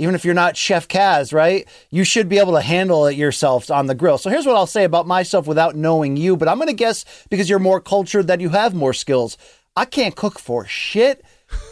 even 0.00 0.14
if 0.14 0.24
you're 0.24 0.34
not 0.34 0.56
Chef 0.56 0.88
Kaz, 0.88 1.32
right? 1.32 1.68
You 1.90 2.04
should 2.04 2.28
be 2.28 2.38
able 2.38 2.54
to 2.54 2.62
handle 2.62 3.06
it 3.06 3.16
yourself 3.16 3.70
on 3.70 3.86
the 3.86 3.94
grill. 3.94 4.16
So 4.16 4.30
here's 4.30 4.46
what 4.46 4.56
I'll 4.56 4.66
say 4.66 4.84
about 4.84 5.06
myself 5.06 5.46
without 5.46 5.76
knowing 5.76 6.16
you, 6.16 6.38
but 6.38 6.48
I'm 6.48 6.56
going 6.56 6.68
to 6.68 6.72
guess 6.72 7.04
because 7.28 7.50
you're 7.50 7.58
more 7.58 7.82
cultured 7.82 8.26
that 8.28 8.40
you 8.40 8.48
have 8.48 8.74
more 8.74 8.94
skills. 8.94 9.36
I 9.76 9.84
can't 9.84 10.16
cook 10.16 10.38
for 10.38 10.64
shit 10.64 11.22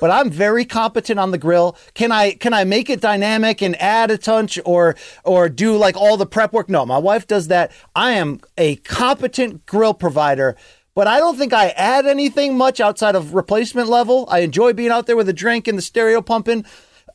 but 0.01 0.11
I'm 0.11 0.29
very 0.29 0.65
competent 0.65 1.21
on 1.21 1.31
the 1.31 1.39
grill. 1.39 1.77
Can 1.95 2.11
I 2.11 2.33
can 2.33 2.53
I 2.53 2.65
make 2.65 2.91
it 2.91 3.01
dynamic 3.01 3.63
and 3.63 3.81
add 3.81 4.11
a 4.11 4.19
touch 4.19 4.59
or 4.65 4.97
or 5.25 5.49
do 5.49 5.77
like 5.77 5.97
all 5.97 6.17
the 6.17 6.27
prep 6.27 6.53
work? 6.53 6.69
No, 6.69 6.85
my 6.85 6.99
wife 6.99 7.29
does 7.29 7.47
that. 7.47 7.71
I 7.95 8.13
am 8.13 8.41
a 8.57 8.75
competent 8.77 9.67
grill 9.67 9.95
provider, 9.95 10.57
but 10.95 11.07
I 11.07 11.19
don't 11.19 11.39
think 11.39 11.53
I 11.53 11.69
add 11.69 12.07
anything 12.07 12.57
much 12.57 12.81
outside 12.81 13.15
of 13.15 13.35
replacement 13.35 13.89
level. 13.89 14.27
I 14.29 14.41
enjoy 14.41 14.73
being 14.73 14.91
out 14.91 15.07
there 15.07 15.17
with 15.17 15.29
a 15.29 15.33
drink 15.33 15.69
and 15.69 15.79
the 15.79 15.83
stereo 15.83 16.21
pumping. 16.23 16.65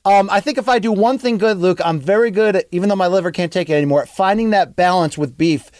Um, 0.05 0.29
I 0.29 0.41
think 0.41 0.57
if 0.57 0.67
I 0.67 0.79
do 0.79 0.91
one 0.91 1.17
thing 1.17 1.37
good, 1.37 1.57
Luke, 1.57 1.79
I'm 1.83 1.99
very 1.99 2.29
good, 2.29 2.57
at, 2.57 2.65
even 2.71 2.89
though 2.89 2.95
my 2.95 3.07
liver 3.07 3.31
can't 3.31 3.53
take 3.53 3.69
it 3.69 3.73
anymore, 3.73 4.01
at 4.01 4.09
finding 4.09 4.49
that 4.49 4.75
balance 4.75 5.17
with 5.17 5.37
beef 5.37 5.71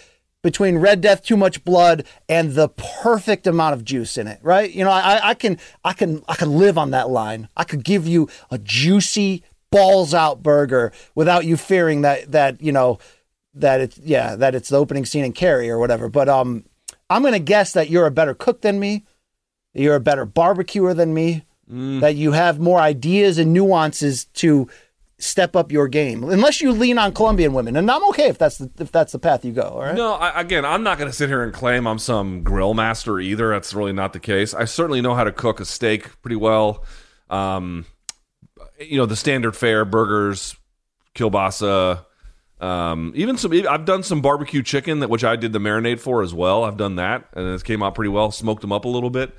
between 0.41 0.77
Red 0.77 1.01
Death, 1.01 1.23
too 1.23 1.37
much 1.37 1.63
blood, 1.63 2.05
and 2.29 2.53
the 2.53 2.69
perfect 2.69 3.47
amount 3.47 3.73
of 3.73 3.83
juice 3.83 4.17
in 4.17 4.27
it, 4.27 4.39
right? 4.41 4.71
You 4.71 4.83
know, 4.85 4.91
I, 4.91 5.29
I 5.29 5.33
can, 5.33 5.57
I 5.83 5.93
can, 5.93 6.23
I 6.27 6.35
can 6.35 6.57
live 6.57 6.77
on 6.77 6.91
that 6.91 7.09
line. 7.09 7.49
I 7.57 7.63
could 7.63 7.83
give 7.83 8.07
you 8.07 8.29
a 8.49 8.57
juicy 8.57 9.43
balls 9.73 10.13
out 10.13 10.43
burger 10.43 10.93
without 11.15 11.45
you 11.45 11.57
fearing 11.57 12.03
that 12.03 12.31
that 12.31 12.61
you 12.61 12.71
know 12.71 12.99
that 13.55 13.81
it's 13.81 13.97
yeah 13.97 14.35
that 14.35 14.53
it's 14.53 14.69
the 14.69 14.77
opening 14.77 15.03
scene 15.03 15.25
in 15.25 15.33
Carrie 15.33 15.69
or 15.69 15.79
whatever. 15.79 16.09
But 16.09 16.29
um, 16.29 16.65
I'm 17.09 17.23
gonna 17.23 17.39
guess 17.39 17.73
that 17.73 17.89
you're 17.89 18.05
a 18.05 18.11
better 18.11 18.35
cook 18.35 18.61
than 18.61 18.79
me. 18.79 19.03
You're 19.73 19.95
a 19.95 19.99
better 19.99 20.25
barbecuer 20.25 20.93
than 20.93 21.13
me. 21.13 21.43
Mm. 21.71 22.01
That 22.01 22.15
you 22.15 22.33
have 22.33 22.59
more 22.59 22.79
ideas 22.79 23.37
and 23.37 23.53
nuances 23.53 24.25
to 24.25 24.67
step 25.23 25.55
up 25.55 25.71
your 25.71 25.87
game 25.87 26.23
unless 26.23 26.59
you 26.59 26.71
lean 26.71 26.97
on 26.97 27.13
Colombian 27.13 27.53
women. 27.53 27.77
And 27.77 27.89
I'm 27.89 28.03
okay 28.09 28.27
if 28.27 28.37
that's 28.37 28.57
the, 28.57 28.69
if 28.79 28.91
that's 28.91 29.13
the 29.13 29.19
path 29.19 29.45
you 29.45 29.53
go 29.53 29.61
all 29.61 29.81
right? 29.81 29.95
No 29.95 30.13
I, 30.13 30.41
again 30.41 30.65
I'm 30.65 30.83
not 30.83 30.97
going 30.97 31.09
to 31.09 31.15
sit 31.15 31.29
here 31.29 31.43
and 31.43 31.53
claim 31.53 31.87
I'm 31.87 31.99
some 31.99 32.43
grill 32.43 32.73
master 32.73 33.19
either. 33.19 33.49
That's 33.49 33.73
really 33.73 33.93
not 33.93 34.11
the 34.13 34.19
case. 34.19 34.53
I 34.53 34.65
certainly 34.65 35.01
know 35.01 35.15
how 35.15 35.23
to 35.23 35.31
cook 35.31 35.59
a 35.59 35.65
steak 35.65 36.21
pretty 36.21 36.35
well. 36.35 36.83
Um, 37.29 37.85
you 38.79 38.97
know 38.97 39.05
the 39.05 39.15
standard 39.15 39.55
fare 39.55 39.85
burgers 39.85 40.57
kielbasa 41.15 42.05
um, 42.59 43.13
even 43.15 43.37
some 43.37 43.53
I've 43.69 43.85
done 43.85 44.03
some 44.03 44.21
barbecue 44.21 44.61
chicken 44.61 44.99
that 44.99 45.09
which 45.09 45.23
I 45.23 45.37
did 45.37 45.53
the 45.53 45.59
marinade 45.59 45.99
for 45.99 46.21
as 46.21 46.33
well. 46.33 46.65
I've 46.65 46.77
done 46.77 46.97
that 46.97 47.29
and 47.33 47.47
it 47.47 47.63
came 47.63 47.81
out 47.81 47.95
pretty 47.95 48.09
well. 48.09 48.31
Smoked 48.31 48.61
them 48.61 48.73
up 48.73 48.83
a 48.83 48.89
little 48.89 49.09
bit 49.09 49.33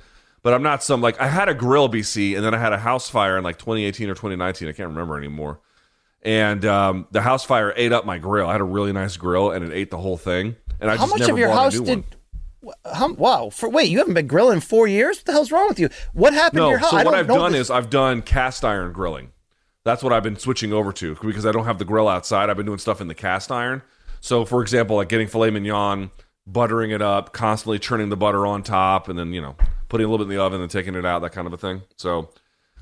but 0.45 0.53
I'm 0.53 0.63
not 0.63 0.81
some 0.81 1.01
like 1.01 1.19
I 1.19 1.27
had 1.27 1.49
a 1.49 1.53
grill 1.53 1.89
BC 1.89 2.37
and 2.37 2.45
then 2.45 2.53
I 2.53 2.59
had 2.59 2.71
a 2.71 2.77
house 2.77 3.09
fire 3.09 3.37
in 3.37 3.43
like 3.43 3.59
2018 3.59 4.09
or 4.09 4.13
2019 4.13 4.69
I 4.69 4.71
can't 4.71 4.87
remember 4.87 5.17
anymore 5.17 5.59
and 6.25 6.65
um, 6.65 7.07
the 7.11 7.21
house 7.21 7.45
fire 7.45 7.71
ate 7.77 7.93
up 7.93 8.03
my 8.03 8.17
grill. 8.17 8.49
I 8.49 8.53
had 8.53 8.61
a 8.61 8.65
really 8.65 8.91
nice 8.91 9.15
grill, 9.15 9.51
and 9.51 9.63
it 9.63 9.71
ate 9.71 9.91
the 9.91 9.99
whole 9.99 10.17
thing. 10.17 10.55
And 10.81 10.89
I 10.89 10.97
how 10.97 11.05
much 11.05 11.21
of 11.21 11.37
your 11.37 11.51
house 11.51 11.79
did? 11.79 12.03
How, 12.91 13.13
wow! 13.13 13.51
For 13.51 13.69
wait, 13.69 13.91
you 13.91 13.99
haven't 13.99 14.15
been 14.15 14.25
grilling 14.25 14.55
in 14.55 14.61
four 14.61 14.87
years. 14.87 15.17
What 15.17 15.25
the 15.25 15.31
hell's 15.33 15.51
wrong 15.51 15.67
with 15.69 15.79
you? 15.79 15.89
What 16.13 16.33
happened 16.33 16.57
no, 16.57 16.65
to 16.65 16.69
your 16.71 16.79
house? 16.79 16.89
So 16.89 17.03
what 17.03 17.13
I've 17.13 17.27
done 17.27 17.51
this. 17.51 17.61
is 17.61 17.69
I've 17.69 17.91
done 17.91 18.23
cast 18.23 18.65
iron 18.65 18.91
grilling. 18.91 19.31
That's 19.83 20.01
what 20.01 20.11
I've 20.11 20.23
been 20.23 20.35
switching 20.35 20.73
over 20.73 20.91
to 20.93 21.15
because 21.21 21.45
I 21.45 21.51
don't 21.51 21.65
have 21.65 21.77
the 21.77 21.85
grill 21.85 22.07
outside. 22.07 22.49
I've 22.49 22.57
been 22.57 22.65
doing 22.65 22.79
stuff 22.79 23.01
in 23.01 23.07
the 23.07 23.13
cast 23.13 23.51
iron. 23.51 23.83
So, 24.19 24.45
for 24.45 24.63
example, 24.63 24.95
like 24.95 25.09
getting 25.09 25.27
filet 25.27 25.51
mignon, 25.51 26.09
buttering 26.47 26.89
it 26.89 27.03
up, 27.03 27.33
constantly 27.33 27.77
churning 27.77 28.09
the 28.09 28.17
butter 28.17 28.47
on 28.47 28.63
top, 28.63 29.09
and 29.09 29.19
then 29.19 29.31
you 29.31 29.41
know 29.41 29.55
putting 29.89 30.05
a 30.05 30.09
little 30.09 30.25
bit 30.25 30.31
in 30.31 30.37
the 30.37 30.43
oven 30.43 30.61
and 30.61 30.69
taking 30.69 30.95
it 30.95 31.05
out, 31.05 31.21
that 31.21 31.31
kind 31.31 31.47
of 31.47 31.53
a 31.53 31.57
thing. 31.57 31.81
So 31.97 32.29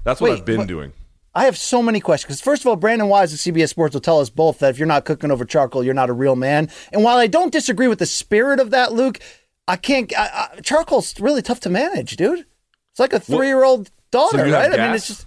that's 0.04 0.22
what 0.22 0.32
Wait, 0.32 0.40
I've 0.40 0.46
been 0.46 0.60
what- 0.60 0.68
doing. 0.68 0.94
I 1.36 1.46
have 1.46 1.58
so 1.58 1.82
many 1.82 2.00
questions. 2.00 2.28
Because 2.28 2.42
first 2.42 2.62
of 2.62 2.68
all, 2.68 2.76
Brandon 2.76 3.08
Wise 3.08 3.34
of 3.34 3.40
CBS 3.40 3.70
Sports 3.70 3.96
will 3.96 4.02
tell 4.02 4.20
us 4.20 4.30
both 4.30 4.60
that 4.60 4.70
if 4.70 4.78
you're 4.78 4.88
not 4.88 5.04
cooking 5.04 5.32
over 5.32 5.46
charcoal, 5.46 5.84
you're 5.84 5.94
not 5.96 6.12
a 6.12 6.14
real 6.14 6.36
man. 6.36 6.70
And 6.92 7.04
while 7.04 7.18
I 7.18 7.26
don't 7.26 7.52
disagree 7.52 7.88
with 7.88 7.98
the 7.98 8.06
spirit 8.06 8.60
of 8.60 8.70
that, 8.70 8.94
Luke, 8.94 9.20
I 9.68 9.76
can't. 9.76 10.14
I, 10.16 10.50
I, 10.58 10.60
charcoal's 10.62 11.20
really 11.20 11.42
tough 11.42 11.60
to 11.62 11.72
manage, 11.72 12.18
dude. 12.18 12.46
It's 12.92 13.00
like 13.00 13.14
a 13.14 13.20
three 13.20 13.48
year 13.48 13.64
old 13.64 13.90
daughter, 14.12 14.46
you 14.46 14.54
have 14.54 14.72
right? 14.72 14.80
I 14.80 14.86
mean, 14.86 14.96
it's 14.96 15.08
just. 15.08 15.26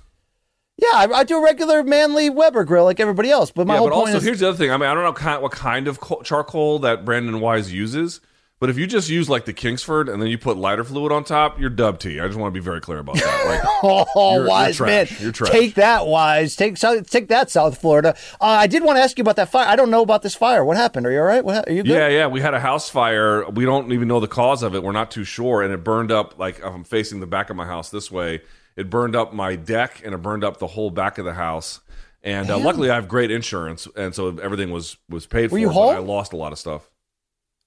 Yeah, 0.78 0.90
I, 0.92 1.08
I 1.10 1.24
do 1.24 1.38
a 1.38 1.42
regular 1.42 1.82
manly 1.82 2.28
Weber 2.30 2.62
grill 2.64 2.84
like 2.84 3.00
everybody 3.00 3.30
else, 3.30 3.50
but 3.50 3.66
my 3.66 3.74
yeah, 3.74 3.78
whole 3.78 3.88
but 3.88 3.94
point 3.94 4.08
also 4.08 4.18
is 4.18 4.24
here's 4.24 4.40
the 4.40 4.48
other 4.50 4.58
thing. 4.58 4.70
I 4.70 4.76
mean, 4.76 4.88
I 4.88 4.94
don't 4.94 5.04
know 5.04 5.12
kind, 5.14 5.42
what 5.42 5.52
kind 5.52 5.88
of 5.88 5.98
charcoal 6.22 6.78
that 6.80 7.04
Brandon 7.04 7.40
Wise 7.40 7.72
uses, 7.72 8.20
but 8.58 8.70
if 8.70 8.78
you 8.78 8.86
just 8.86 9.08
use 9.10 9.28
like 9.28 9.44
the 9.44 9.52
Kingsford 9.52 10.08
and 10.08 10.20
then 10.22 10.28
you 10.30 10.38
put 10.38 10.56
lighter 10.56 10.82
fluid 10.84 11.12
on 11.12 11.24
top, 11.24 11.60
you're 11.60 11.68
dub 11.70 11.98
tea. 11.98 12.20
I 12.20 12.26
just 12.26 12.38
want 12.38 12.54
to 12.54 12.58
be 12.58 12.64
very 12.64 12.80
clear 12.80 12.98
about 12.98 13.16
that. 13.16 13.46
Like, 13.46 13.60
Oh, 13.82 14.06
You're- 14.14 14.38
you're 14.40 14.48
wise 14.48 14.80
man! 14.80 15.06
You're 15.20 15.32
trash. 15.32 15.50
Take 15.50 15.74
that, 15.74 16.06
wise. 16.06 16.56
Take 16.56 16.76
take 16.78 17.28
that, 17.28 17.50
South 17.50 17.78
Florida. 17.80 18.16
Uh, 18.40 18.44
I 18.46 18.66
did 18.66 18.82
want 18.82 18.96
to 18.96 19.02
ask 19.02 19.18
you 19.18 19.22
about 19.22 19.36
that 19.36 19.50
fire. 19.50 19.66
I 19.68 19.76
don't 19.76 19.90
know 19.90 20.02
about 20.02 20.22
this 20.22 20.34
fire. 20.34 20.64
What 20.64 20.76
happened? 20.76 21.06
Are 21.06 21.10
you 21.12 21.18
all 21.18 21.24
right? 21.24 21.44
What, 21.44 21.68
are 21.68 21.72
you 21.72 21.82
good? 21.82 21.90
Yeah, 21.92 22.08
yeah. 22.08 22.26
We 22.26 22.40
had 22.40 22.54
a 22.54 22.60
house 22.60 22.88
fire. 22.88 23.48
We 23.50 23.64
don't 23.66 23.92
even 23.92 24.08
know 24.08 24.20
the 24.20 24.28
cause 24.28 24.62
of 24.62 24.74
it. 24.74 24.82
We're 24.82 24.92
not 24.92 25.10
too 25.10 25.24
sure. 25.24 25.62
And 25.62 25.72
it 25.72 25.84
burned 25.84 26.10
up, 26.10 26.38
like, 26.38 26.64
I'm 26.64 26.84
facing 26.84 27.20
the 27.20 27.26
back 27.26 27.50
of 27.50 27.56
my 27.56 27.66
house 27.66 27.90
this 27.90 28.10
way. 28.10 28.40
It 28.76 28.88
burned 28.90 29.14
up 29.16 29.32
my 29.34 29.56
deck 29.56 30.02
and 30.04 30.14
it 30.14 30.18
burned 30.18 30.44
up 30.44 30.58
the 30.58 30.66
whole 30.66 30.90
back 30.90 31.18
of 31.18 31.24
the 31.24 31.34
house. 31.34 31.80
And 32.22 32.50
uh, 32.50 32.58
luckily, 32.58 32.90
I 32.90 32.94
have 32.96 33.06
great 33.08 33.30
insurance. 33.30 33.86
And 33.96 34.14
so 34.14 34.36
everything 34.38 34.70
was, 34.70 34.96
was 35.08 35.26
paid 35.26 35.50
for. 35.50 35.58
you 35.58 35.68
home? 35.68 35.94
I 35.94 35.98
lost 35.98 36.32
a 36.32 36.36
lot 36.36 36.52
of 36.52 36.58
stuff. 36.58 36.90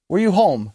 Were 0.09 0.19
you 0.19 0.31
home? 0.31 0.73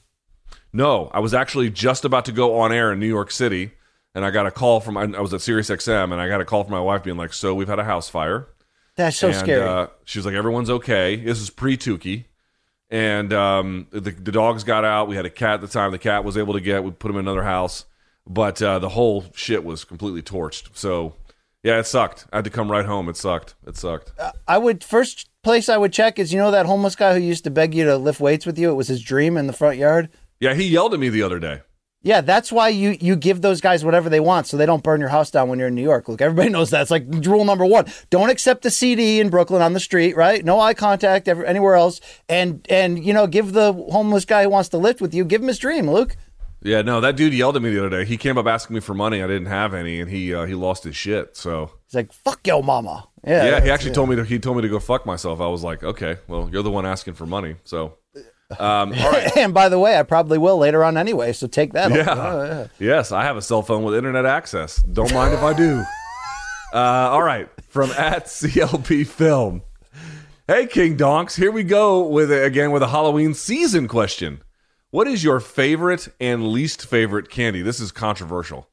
No, 0.74 1.08
I 1.14 1.20
was 1.20 1.32
actually 1.32 1.70
just 1.70 2.04
about 2.04 2.26
to 2.26 2.32
go 2.32 2.58
on 2.58 2.72
air 2.72 2.92
in 2.92 2.98
New 2.98 3.06
York 3.06 3.30
City. 3.30 3.72
And 4.16 4.24
I 4.24 4.30
got 4.30 4.46
a 4.46 4.50
call 4.50 4.80
from, 4.80 4.96
I 4.96 5.20
was 5.20 5.34
at 5.34 5.40
Sirius 5.40 5.70
XM 5.70 6.12
and 6.12 6.20
I 6.20 6.28
got 6.28 6.40
a 6.40 6.44
call 6.44 6.62
from 6.62 6.72
my 6.72 6.80
wife 6.80 7.02
being 7.02 7.16
like, 7.16 7.32
So 7.32 7.54
we've 7.54 7.68
had 7.68 7.78
a 7.78 7.84
house 7.84 8.08
fire. 8.08 8.48
That's 8.96 9.16
so 9.16 9.28
and, 9.28 9.36
scary. 9.36 9.62
Uh, 9.62 9.88
she 10.04 10.18
was 10.18 10.26
like, 10.26 10.34
"Everyone's 10.34 10.70
okay." 10.70 11.16
This 11.16 11.40
is 11.40 11.50
pre 11.50 11.76
Tukey, 11.76 12.24
and 12.90 13.32
um, 13.32 13.88
the, 13.90 14.12
the 14.12 14.32
dogs 14.32 14.62
got 14.62 14.84
out. 14.84 15.08
We 15.08 15.16
had 15.16 15.26
a 15.26 15.30
cat 15.30 15.54
at 15.54 15.60
the 15.62 15.68
time. 15.68 15.90
The 15.90 15.98
cat 15.98 16.24
was 16.24 16.36
able 16.36 16.54
to 16.54 16.60
get. 16.60 16.84
We 16.84 16.92
put 16.92 17.10
him 17.10 17.16
in 17.16 17.24
another 17.26 17.42
house, 17.42 17.86
but 18.26 18.62
uh, 18.62 18.78
the 18.78 18.90
whole 18.90 19.24
shit 19.34 19.64
was 19.64 19.84
completely 19.84 20.22
torched. 20.22 20.76
So, 20.76 21.14
yeah, 21.64 21.78
it 21.80 21.86
sucked. 21.86 22.26
I 22.32 22.36
had 22.36 22.44
to 22.44 22.50
come 22.50 22.70
right 22.70 22.86
home. 22.86 23.08
It 23.08 23.16
sucked. 23.16 23.56
It 23.66 23.76
sucked. 23.76 24.12
I 24.46 24.58
would 24.58 24.84
first 24.84 25.28
place 25.42 25.68
I 25.68 25.76
would 25.76 25.92
check 25.92 26.18
is 26.18 26.32
you 26.32 26.38
know 26.38 26.52
that 26.52 26.66
homeless 26.66 26.94
guy 26.94 27.14
who 27.14 27.20
used 27.20 27.44
to 27.44 27.50
beg 27.50 27.74
you 27.74 27.84
to 27.86 27.96
lift 27.96 28.20
weights 28.20 28.46
with 28.46 28.58
you. 28.58 28.70
It 28.70 28.74
was 28.74 28.88
his 28.88 29.02
dream 29.02 29.36
in 29.36 29.48
the 29.48 29.52
front 29.52 29.76
yard. 29.76 30.08
Yeah, 30.40 30.54
he 30.54 30.64
yelled 30.64 30.94
at 30.94 31.00
me 31.00 31.08
the 31.08 31.22
other 31.22 31.38
day. 31.38 31.62
Yeah, 32.02 32.20
that's 32.20 32.52
why 32.52 32.68
you 32.68 32.98
you 33.00 33.16
give 33.16 33.40
those 33.40 33.62
guys 33.62 33.82
whatever 33.82 34.10
they 34.10 34.20
want 34.20 34.46
so 34.46 34.58
they 34.58 34.66
don't 34.66 34.82
burn 34.82 35.00
your 35.00 35.08
house 35.08 35.30
down 35.30 35.48
when 35.48 35.58
you're 35.58 35.68
in 35.68 35.74
New 35.74 35.82
York. 35.82 36.06
Look, 36.06 36.20
everybody 36.20 36.50
knows 36.50 36.68
that. 36.70 36.82
It's 36.82 36.90
like 36.90 37.06
rule 37.08 37.46
number 37.46 37.64
one: 37.64 37.86
don't 38.10 38.28
accept 38.28 38.66
a 38.66 38.70
CD 38.70 39.20
in 39.20 39.30
Brooklyn 39.30 39.62
on 39.62 39.72
the 39.72 39.80
street. 39.80 40.14
Right? 40.14 40.44
No 40.44 40.60
eye 40.60 40.74
contact 40.74 41.28
ever, 41.28 41.44
anywhere 41.44 41.76
else. 41.76 42.02
And 42.28 42.66
and 42.68 43.02
you 43.02 43.14
know, 43.14 43.26
give 43.26 43.52
the 43.52 43.72
homeless 43.72 44.26
guy 44.26 44.42
who 44.42 44.50
wants 44.50 44.68
to 44.70 44.78
lift 44.78 45.00
with 45.00 45.14
you, 45.14 45.24
give 45.24 45.40
him 45.40 45.48
his 45.48 45.58
dream, 45.58 45.90
Luke. 45.90 46.16
Yeah, 46.64 46.80
no, 46.80 47.00
that 47.02 47.16
dude 47.16 47.34
yelled 47.34 47.56
at 47.56 47.62
me 47.62 47.70
the 47.70 47.78
other 47.78 47.90
day. 47.90 48.04
He 48.06 48.16
came 48.16 48.38
up 48.38 48.46
asking 48.46 48.74
me 48.74 48.80
for 48.80 48.94
money. 48.94 49.22
I 49.22 49.26
didn't 49.26 49.46
have 49.46 49.74
any, 49.74 50.00
and 50.00 50.10
he 50.10 50.34
uh, 50.34 50.44
he 50.44 50.54
lost 50.54 50.84
his 50.84 50.96
shit. 50.96 51.36
So 51.36 51.70
He's 51.86 51.94
like, 51.94 52.12
"Fuck 52.12 52.46
yo, 52.46 52.60
mama." 52.60 53.08
Yeah, 53.26 53.44
yeah, 53.44 53.60
he 53.62 53.70
actually 53.70 53.92
told 53.92 54.10
me 54.10 54.16
to 54.16 54.24
he 54.24 54.38
told 54.38 54.56
me 54.56 54.62
to 54.62 54.68
go 54.68 54.78
fuck 54.78 55.06
myself. 55.06 55.40
I 55.40 55.46
was 55.46 55.62
like, 55.62 55.82
okay, 55.82 56.18
well, 56.28 56.50
you're 56.52 56.62
the 56.62 56.70
one 56.70 56.84
asking 56.84 57.14
for 57.14 57.24
money. 57.24 57.56
So, 57.64 57.96
um, 58.58 58.92
all 58.92 59.10
right. 59.10 59.36
and 59.36 59.54
by 59.54 59.68
the 59.68 59.78
way, 59.78 59.98
I 59.98 60.02
probably 60.02 60.38
will 60.38 60.58
later 60.58 60.84
on 60.84 60.96
anyway. 60.96 61.32
So 61.32 61.46
take 61.46 61.72
that. 61.72 61.90
Yeah. 61.90 62.04
Oh, 62.08 62.44
yeah. 62.44 62.66
Yes, 62.78 63.12
I 63.12 63.24
have 63.24 63.36
a 63.36 63.42
cell 63.42 63.62
phone 63.62 63.82
with 63.82 63.94
internet 63.94 64.26
access. 64.26 64.76
Don't 64.82 65.12
mind 65.12 65.34
if 65.34 65.42
I 65.42 65.52
do. 65.52 65.82
Uh, 66.72 67.08
all 67.12 67.22
right. 67.22 67.48
From 67.68 67.92
at 67.92 68.24
CLP 68.24 69.06
Film. 69.06 69.62
Hey, 70.48 70.66
King 70.66 70.96
Donks. 70.96 71.36
Here 71.36 71.52
we 71.52 71.62
go 71.62 72.04
with 72.04 72.32
again 72.32 72.72
with 72.72 72.82
a 72.82 72.88
Halloween 72.88 73.32
season 73.32 73.86
question. 73.86 74.42
What 74.90 75.06
is 75.06 75.22
your 75.22 75.38
favorite 75.38 76.08
and 76.20 76.48
least 76.48 76.84
favorite 76.84 77.30
candy? 77.30 77.62
This 77.62 77.78
is 77.78 77.92
controversial. 77.92 78.68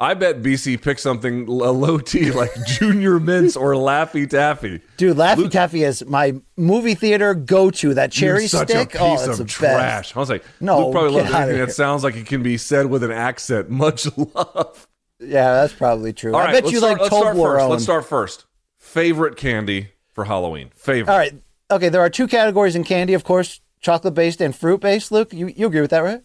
I 0.00 0.14
bet 0.14 0.42
BC 0.42 0.82
picked 0.82 1.00
something 1.00 1.46
a 1.46 1.52
low 1.52 1.98
T 1.98 2.30
like 2.32 2.50
Junior 2.66 3.20
Mints 3.20 3.56
or 3.56 3.74
Laffy 3.74 4.28
Taffy. 4.28 4.80
Dude, 4.96 5.16
Laffy 5.16 5.48
Taffy 5.48 5.84
is 5.84 6.04
my 6.04 6.34
movie 6.56 6.94
theater 6.94 7.34
go 7.34 7.70
to. 7.70 7.94
That 7.94 8.10
cherry 8.10 8.48
stick. 8.48 8.94
a 8.94 8.98
oh, 8.98 9.30
of 9.30 9.38
the 9.38 9.44
trash. 9.44 10.08
best. 10.08 10.16
I 10.16 10.20
was 10.20 10.28
like, 10.28 10.44
No, 10.60 10.86
Luke 10.86 10.92
probably 10.92 11.12
loves 11.12 11.32
anything 11.32 11.58
that 11.58 11.72
sounds 11.72 12.02
like 12.02 12.16
it 12.16 12.26
can 12.26 12.42
be 12.42 12.56
said 12.56 12.86
with 12.86 13.04
an 13.04 13.12
accent. 13.12 13.70
Much 13.74 14.06
love. 14.16 14.88
Yeah, 15.20 15.54
that's 15.54 15.72
probably 15.72 16.12
true. 16.12 16.34
All 16.34 16.40
I 16.40 16.46
right, 16.46 16.62
bet 16.62 16.72
you 16.72 16.78
start, 16.78 17.00
like 17.00 17.12
let's 17.12 17.16
start. 17.16 17.70
Let's 17.70 17.84
start 17.84 18.04
first. 18.04 18.46
Favorite 18.78 19.36
candy 19.36 19.90
for 20.12 20.24
Halloween. 20.24 20.70
Favorite. 20.74 21.12
All 21.12 21.18
right. 21.18 21.34
Okay, 21.70 21.88
there 21.88 22.00
are 22.00 22.10
two 22.10 22.26
categories 22.26 22.74
in 22.74 22.84
candy, 22.84 23.14
of 23.14 23.24
course, 23.24 23.60
chocolate 23.80 24.14
based 24.14 24.40
and 24.40 24.54
fruit 24.54 24.80
based. 24.80 25.12
Luke, 25.12 25.32
you, 25.32 25.46
you 25.48 25.66
agree 25.66 25.80
with 25.80 25.90
that, 25.90 26.00
right? 26.00 26.22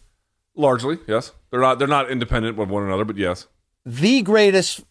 Largely, 0.56 0.98
yes. 1.08 1.34
They're 1.52 1.62
not. 1.62 1.78
They're 1.80 1.88
not 1.88 2.10
independent 2.10 2.60
of 2.60 2.70
one 2.70 2.84
another, 2.84 3.06
but 3.06 3.16
yes. 3.16 3.48
The 3.92 4.22
greatest 4.22 4.84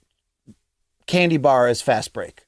candy 1.07 1.37
bar 1.37 1.69
is 1.69 1.81
Fast 1.81 2.13
Break. 2.13 2.45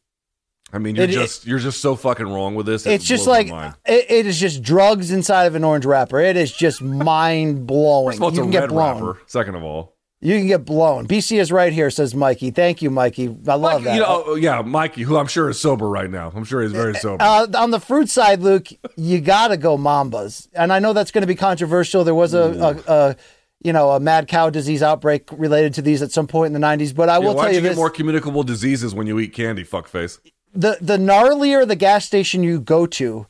I 0.73 0.79
mean, 0.79 0.97
you're 0.97 1.05
It- 1.05 1.11
just 1.13 1.47
you're 1.47 1.59
just 1.61 1.81
so 1.81 1.95
fucking 1.95 2.27
wrong 2.29 2.57
with 2.57 2.67
this. 2.67 2.87
It 2.87 2.93
It's 2.95 3.05
just 3.05 3.27
like 3.29 3.49
it, 3.87 4.07
it 4.09 4.27
is 4.27 4.39
just 4.39 4.61
drugs 4.63 5.13
inside 5.13 5.45
of 5.45 5.55
an 5.55 5.63
orange 5.63 5.85
wrapper. 5.87 6.19
It 6.21 6.37
is 6.37 6.53
just 6.53 6.83
mind 6.83 7.67
blowing. 7.69 8.09
First 8.09 8.19
of 8.19 8.23
all, 8.25 8.35
You 8.35 8.41
can 8.43 8.51
get 8.51 8.69
blown. 8.69 9.03
wrapper. 9.05 9.21
Second 9.27 9.55
of 9.55 9.63
all, 9.63 9.95
You 10.21 10.37
can 10.39 10.49
get 10.49 10.65
blown. 10.65 11.07
BC 11.07 11.39
is 11.41 11.51
right 11.53 11.73
here, 11.73 11.89
says 11.89 12.15
Mikey. 12.17 12.51
Thank 12.51 12.83
you, 12.83 12.91
Mikey. 12.91 13.29
I 13.49 13.55
love 13.55 13.83
Mikey, 13.83 13.85
that. 13.85 13.95
you 13.95 14.01
know, 14.01 14.35
yeah, 14.35 14.61
Mikey, 14.63 15.03
who 15.03 15.17
I'm 15.19 15.27
sure 15.29 15.49
is 15.51 15.59
sober 15.61 15.89
right 15.89 16.11
now. 16.11 16.33
I'm 16.35 16.45
sure 16.45 16.63
he's 16.63 16.73
very 16.73 16.95
sober. 16.95 17.23
Uh, 17.23 17.47
on 17.55 17.71
the 17.71 17.81
fruit 17.81 18.09
side, 18.11 18.41
Luke, 18.43 18.67
you 18.97 19.21
got 19.21 19.49
to 19.49 19.57
go 19.57 19.77
Mambas, 19.79 20.49
and 20.53 20.73
I 20.73 20.79
know 20.81 20.93
that's 20.93 21.11
going 21.13 21.23
to 21.23 21.29
be 21.29 21.37
controversial. 21.37 22.03
There 22.05 22.15
was 22.15 22.35
a, 22.35 22.83
a, 22.87 22.93
a, 22.93 23.17
you 23.63 23.73
know, 23.73 23.91
a 23.91 24.01
mad 24.01 24.27
cow 24.29 24.51
disease 24.51 24.83
outbreak 24.83 25.29
related 25.33 25.75
to 25.75 25.83
these 25.83 26.03
at 26.03 26.13
some 26.13 26.27
point 26.27 26.55
in 26.55 26.61
the 26.61 26.67
'90s. 26.67 26.95
But 26.95 27.09
I 27.09 27.19
Yeah, 27.19 27.27
will 27.27 27.35
tell 27.35 27.49
you 27.51 27.57
you 27.61 27.69
get 27.69 27.77
more 27.77 27.91
communicable 27.91 28.43
diseases 28.43 28.95
when 28.95 29.07
you 29.07 29.19
eat 29.19 29.33
candy, 29.33 29.65
fuckface? 29.65 30.19
the 30.55 30.79
the 30.81 30.97
gnarlier 30.97 31.67
the 31.67 31.77
gas 31.77 32.05
station 32.07 32.43
you 32.43 32.59
go 32.61 32.87
to, 32.87 33.27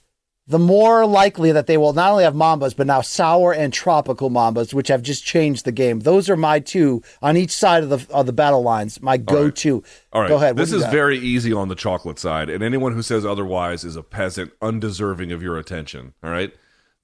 the 0.46 0.58
more 0.58 1.04
likely 1.06 1.52
that 1.52 1.66
they 1.66 1.76
will 1.76 1.92
not 1.92 2.10
only 2.12 2.24
have 2.24 2.34
Mambas, 2.34 2.74
but 2.76 2.86
now 2.86 3.00
sour 3.02 3.52
and 3.52 3.72
tropical 3.72 4.30
Mambas, 4.30 4.72
which 4.72 4.88
have 4.88 5.02
just 5.02 5.24
changed 5.24 5.64
the 5.64 5.72
game. 5.72 6.00
Those 6.00 6.30
are 6.30 6.36
my 6.36 6.60
two 6.60 7.02
on 7.20 7.36
each 7.36 7.50
side 7.52 7.82
of 7.82 7.88
the 7.90 8.06
of 8.14 8.26
the 8.26 8.32
battle 8.32 8.62
lines. 8.62 9.02
My 9.02 9.16
go-to. 9.16 9.82
All 10.12 10.22
right. 10.22 10.28
Go 10.28 10.36
ahead. 10.36 10.56
This 10.56 10.72
is 10.72 10.82
got? 10.82 10.92
very 10.92 11.18
easy 11.18 11.52
on 11.52 11.68
the 11.68 11.74
chocolate 11.74 12.18
side, 12.18 12.48
and 12.48 12.62
anyone 12.64 12.94
who 12.94 13.02
says 13.02 13.26
otherwise 13.26 13.84
is 13.84 13.96
a 13.96 14.02
peasant, 14.02 14.52
undeserving 14.62 15.30
of 15.32 15.42
your 15.42 15.58
attention. 15.58 16.14
All 16.22 16.30
right. 16.30 16.52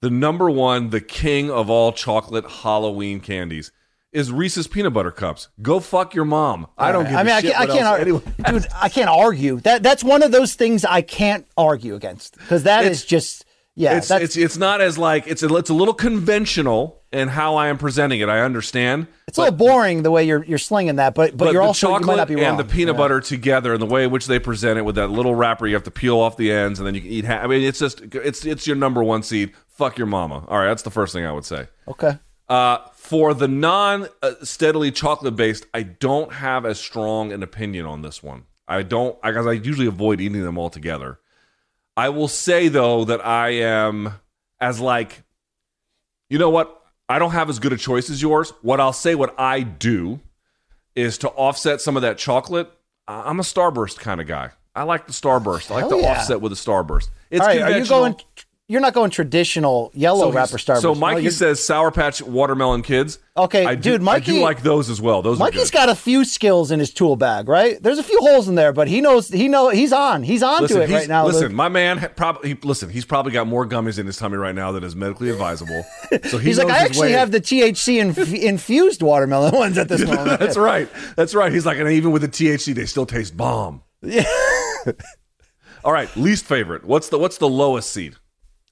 The 0.01 0.09
number 0.09 0.49
one, 0.49 0.89
the 0.91 1.01
king 1.01 1.49
of 1.49 1.69
all 1.69 1.91
chocolate 1.91 2.45
Halloween 2.49 3.19
candies, 3.19 3.71
is 4.13 4.31
Reese's 4.31 4.67
peanut 4.67 4.93
butter 4.93 5.11
cups. 5.11 5.49
Go 5.61 5.79
fuck 5.79 6.13
your 6.15 6.25
mom. 6.25 6.67
I 6.77 6.91
don't 6.91 7.05
give 7.05 7.15
I 7.15 7.23
mean, 7.23 7.33
a 7.33 7.37
I 7.37 7.41
can't, 7.41 7.59
I 7.59 7.65
can't 7.67 7.99
anyone- 8.01 8.23
dude. 8.47 8.67
I 8.75 8.89
can't 8.89 9.09
argue. 9.09 9.59
That 9.61 9.83
that's 9.83 10.03
one 10.03 10.23
of 10.23 10.31
those 10.31 10.53
things 10.55 10.85
I 10.85 11.01
can't 11.01 11.45
argue 11.57 11.95
against 11.95 12.37
because 12.37 12.63
that 12.63 12.85
is 12.85 12.99
It's- 13.03 13.05
just 13.05 13.45
yeah. 13.75 13.97
it's 13.97 14.07
that's, 14.07 14.23
it's 14.23 14.37
it's 14.37 14.57
not 14.57 14.81
as 14.81 14.97
like 14.97 15.27
it's 15.27 15.43
a, 15.43 15.53
it's 15.55 15.69
a 15.69 15.73
little 15.73 15.93
conventional 15.93 17.01
in 17.13 17.27
how 17.29 17.55
I 17.55 17.67
am 17.67 17.77
presenting 17.77 18.19
it. 18.21 18.29
I 18.29 18.41
understand. 18.41 19.07
it's 19.27 19.37
a 19.37 19.41
little 19.41 19.57
boring 19.57 20.03
the 20.03 20.11
way 20.11 20.23
you're 20.25 20.43
you're 20.43 20.57
slinging 20.57 20.95
that, 20.97 21.13
but 21.15 21.31
but, 21.37 21.45
But 21.45 21.53
you're 21.53 21.61
also 21.61 21.93
you 21.97 22.05
might 22.05 22.15
not 22.17 22.27
be 22.27 22.35
wrong. 22.35 22.43
and 22.45 22.59
the 22.59 22.63
peanut 22.65 22.95
Yeah. 22.95 22.97
butter 22.99 23.19
together, 23.21 23.73
and 23.73 23.81
the 23.81 23.85
way 23.85 24.03
in 24.05 24.11
which 24.11 24.25
they 24.27 24.39
present 24.39 24.77
it 24.79 24.83
with 24.83 24.95
that 24.95 25.09
little 25.09 25.35
wrapper, 25.35 25.67
you 25.67 25.73
have 25.75 25.83
to 25.83 25.91
peel 25.91 26.17
off 26.19 26.37
the 26.37 26.51
ends, 26.51 26.79
and 26.79 26.87
then 26.87 26.95
you 26.95 27.01
can 27.01 27.09
eat. 27.11 27.25
Ha- 27.25 27.39
I 27.43 27.47
mean, 27.47 27.61
it's 27.63 27.79
just 27.79 28.01
it's 28.13 28.45
it's 28.45 28.65
your 28.67 28.75
number 28.77 29.03
one 29.03 29.21
seed. 29.23 29.53
Fuck 29.77 29.97
your 29.97 30.07
mama. 30.07 30.43
All 30.47 30.57
right, 30.57 30.67
that's 30.67 30.81
the 30.81 30.89
first 30.89 31.13
thing 31.13 31.23
I 31.23 31.31
would 31.31 31.45
say. 31.45 31.67
Okay. 31.87 32.17
Uh, 32.49 32.79
for 32.93 33.33
the 33.33 33.47
non 33.47 34.07
uh, 34.23 34.31
steadily 34.41 34.91
chocolate 34.91 35.35
based, 35.35 35.67
I 35.73 35.83
don't 35.83 36.33
have 36.33 36.65
as 36.65 36.79
strong 36.79 37.31
an 37.31 37.43
opinion 37.43 37.85
on 37.85 38.01
this 38.01 38.23
one. 38.23 38.45
I 38.67 38.81
don't 38.81 39.21
because 39.21 39.45
I 39.45 39.51
usually 39.53 39.87
avoid 39.87 40.19
eating 40.19 40.43
them 40.43 40.57
altogether. 40.57 41.19
I 41.95 42.09
will 42.09 42.27
say 42.27 42.69
though 42.69 43.05
that 43.05 43.25
I 43.25 43.49
am 43.49 44.13
as 44.59 44.79
like, 44.79 45.23
you 46.29 46.39
know 46.39 46.49
what? 46.49 46.73
I 47.07 47.19
don't 47.19 47.31
have 47.31 47.49
as 47.49 47.59
good 47.59 47.71
a 47.71 47.77
choice 47.77 48.09
as 48.09 48.21
yours. 48.21 48.51
What 48.61 48.81
I'll 48.81 48.93
say, 48.93 49.13
what 49.13 49.35
I 49.39 49.61
do, 49.61 50.19
is 50.95 51.19
to 51.19 51.29
offset 51.29 51.81
some 51.81 51.95
of 51.95 52.01
that 52.01 52.17
chocolate. 52.17 52.71
I- 53.07 53.29
I'm 53.29 53.39
a 53.39 53.43
Starburst 53.43 53.99
kind 53.99 54.19
of 54.19 54.27
guy. 54.27 54.51
I 54.75 54.83
like 54.83 55.07
the 55.07 55.13
Starburst. 55.13 55.71
I 55.71 55.75
like 55.75 55.83
Hell 55.83 55.89
to 55.91 55.97
yeah. 55.97 56.11
offset 56.11 56.41
with 56.41 56.51
a 56.51 56.55
Starburst. 56.55 57.09
It's 57.29 57.41
All 57.41 57.47
right. 57.47 57.61
Are 57.61 57.77
you 57.77 57.85
going 57.85 58.15
you're 58.69 58.81
not 58.81 58.93
going 58.93 59.09
traditional 59.09 59.91
yellow 59.93 60.29
So, 60.29 60.31
wrapper 60.33 60.57
Starburst. 60.57 60.81
so 60.81 60.93
No, 60.93 60.99
Mikey 60.99 61.21
you're- 61.21 61.31
says 61.31 61.65
Sour 61.65 61.89
Patch 61.89 62.21
Watermelon 62.21 62.81
Kids. 62.81 63.17
Okay, 63.37 63.65
I 63.65 63.75
do, 63.75 63.91
dude, 63.91 64.01
Mikey- 64.01 64.31
I 64.33 64.35
do 64.35 64.41
like 64.41 64.61
those 64.63 64.89
as 64.89 64.99
well. 64.99 65.21
Those 65.21 65.39
Mikey's 65.39 65.47
are 65.47 65.51
good. 65.53 65.57
Mikey's 65.59 65.71
got 65.71 65.89
a 65.89 65.95
few 65.95 66.25
skills 66.25 66.69
in 66.71 66.79
his 66.79 66.91
tool 66.91 67.15
bag, 67.15 67.47
right? 67.47 67.81
There's 67.81 67.99
a 67.99 68.03
few 68.03 68.19
holes 68.19 68.49
in 68.49 68.55
there, 68.55 68.73
but 68.73 68.87
he 68.89 68.99
knows 68.99 69.29
he 69.29 69.47
know 69.47 69.69
he's 69.69 69.93
on. 69.93 70.23
He's 70.23 70.43
on 70.43 70.63
Listen, 70.63 70.77
to 70.77 70.83
it 70.83 70.89
right 70.89 71.07
now. 71.07 71.25
listen, 71.25 71.43
Luke. 71.43 71.51
my 71.53 71.69
man. 71.69 72.09
Probably 72.17 72.49
he, 72.49 72.57
listen. 72.63 72.89
He's 72.89 73.05
probably 73.05 73.31
got 73.31 73.47
more 73.47 73.65
gummies 73.65 73.99
in 73.99 74.05
his 74.05 74.17
tummy 74.17 74.37
right 74.37 74.55
now 74.55 74.71
than 74.73 74.83
is 74.83 74.95
medically 74.95 75.29
advisable. 75.29 75.85
So 76.29 76.37
he 76.37 76.47
He's 76.47 76.57
like, 76.57 76.69
I 76.69 76.79
actually 76.79 77.07
way- 77.09 77.11
have 77.13 77.31
the 77.31 77.39
THC 77.41 77.99
inf- 77.99 78.33
infused 78.33 79.01
watermelon 79.01 79.53
ones 79.55 79.77
at 79.77 79.87
this 79.87 80.01
moment. 80.05 80.39
That's 80.39 80.57
right. 80.57 80.89
That's 81.15 81.33
right. 81.35 81.51
He's 81.53 81.65
like, 81.65 81.77
and 81.77 81.89
even 81.89 82.11
with 82.11 82.21
the 82.21 82.27
THC, 82.29 82.73
they 82.73 82.85
still 82.85 83.05
taste 83.05 83.37
bomb. 83.37 83.81
Yeah. 84.01 84.23
All 85.83 85.91
right, 85.93 86.13
least 86.17 86.45
favorite. 86.45 86.83
What's 86.85 87.09
the 87.09 87.17
what's 87.19 87.37
the 87.37 87.47
lowest 87.47 87.91
seed? 87.91 88.15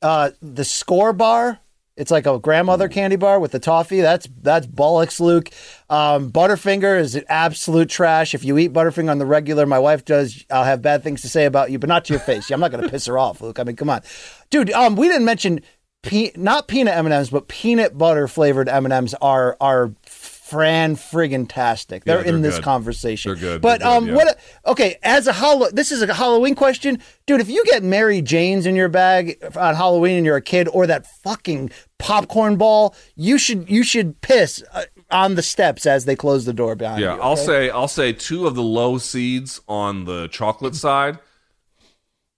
Uh, 0.02 0.32
the 0.42 0.66
score 0.66 1.14
bar. 1.14 1.60
It's 1.98 2.12
like 2.12 2.26
a 2.26 2.38
grandmother 2.40 2.90
candy 2.90 3.16
bar 3.16 3.40
with 3.40 3.54
the 3.54 3.60
toffee. 3.60 4.02
That's 4.02 4.28
that's 4.42 4.68
bollocks, 4.68 5.22
Luke. 5.22 5.50
Um, 5.90 6.30
Butterfinger 6.30 7.00
is 7.00 7.18
absolute 7.30 7.90
trash. 7.90 8.34
If 8.36 8.44
you 8.44 8.58
eat 8.58 8.74
Butterfinger 8.74 9.10
on 9.10 9.18
the 9.18 9.26
regular, 9.26 9.66
my 9.66 9.80
wife 9.80 10.04
does. 10.04 10.44
I'll 10.52 10.66
have 10.66 10.82
bad 10.82 11.04
things 11.04 11.22
to 11.22 11.30
say 11.30 11.46
about 11.46 11.72
you, 11.72 11.80
but 11.80 11.88
not 11.88 12.04
to 12.06 12.14
your 12.14 12.20
face. 12.20 12.52
I'm 12.52 12.60
not 12.60 12.72
going 12.72 12.84
to 12.84 12.90
piss 12.90 13.06
her 13.06 13.18
off, 13.18 13.40
Luke. 13.40 13.60
I 13.60 13.64
mean, 13.64 13.78
come 13.78 13.90
on, 13.90 14.02
dude. 14.50 14.72
Um, 14.72 14.98
we 14.98 15.08
didn't 15.08 15.24
mention 15.24 15.62
pe- 16.04 16.32
not 16.36 16.68
peanut 16.68 16.96
M 16.96 17.06
and 17.06 17.14
M's, 17.14 17.30
but 17.30 17.48
peanut 17.48 17.98
butter 17.98 18.28
flavored 18.28 18.68
M 18.68 18.86
and 18.86 18.94
M's 18.94 19.14
are 19.16 19.56
are 19.62 19.94
fran 20.46 20.96
friggin 20.96 21.48
tastic. 21.50 22.04
They're, 22.04 22.22
they're 22.22 22.36
in 22.36 22.44
this 22.44 22.56
good. 22.56 22.64
conversation. 22.64 23.32
They're 23.32 23.40
good. 23.42 23.62
But 23.62 23.80
They're 23.80 23.90
good, 23.90 23.98
um, 23.98 24.08
yeah. 24.10 24.16
what? 24.16 24.40
Okay, 24.68 24.98
as 25.02 25.26
a 25.26 25.34
Hall- 25.34 25.68
this 25.72 25.92
is 25.92 26.04
a 26.04 26.14
Halloween 26.14 26.54
question, 26.54 27.00
dude. 27.26 27.42
If 27.42 27.50
you 27.50 27.66
get 27.66 27.82
Mary 27.82 28.22
Jane's 28.22 28.68
in 28.68 28.76
your 28.76 28.88
bag 28.88 29.38
on 29.56 29.74
Halloween 29.74 30.18
and 30.18 30.26
you're 30.26 30.36
a 30.36 30.42
kid, 30.42 30.68
or 30.68 30.86
that 30.86 31.08
fucking 31.24 31.72
popcorn 31.98 32.58
ball, 32.58 32.96
you 33.16 33.40
should 33.40 33.68
you 33.70 33.84
should 33.84 34.22
piss 34.22 34.64
uh, 34.72 34.84
on 35.10 35.34
the 35.34 35.42
steps 35.42 35.88
as 35.88 36.06
they 36.06 36.16
close 36.16 36.46
the 36.46 36.54
door 36.54 36.76
behind 36.76 37.00
you. 37.00 37.08
Yeah, 37.08 37.16
you. 37.16 37.22
I'll 37.22 37.38
say 37.38 37.70
I'll 37.72 37.88
say 37.88 38.14
two 38.14 38.46
of 38.46 38.54
the 38.54 38.64
low 38.64 39.00
seeds 39.00 39.62
on 39.68 40.06
the 40.06 40.28
chocolate 40.28 40.76
side. 40.76 41.18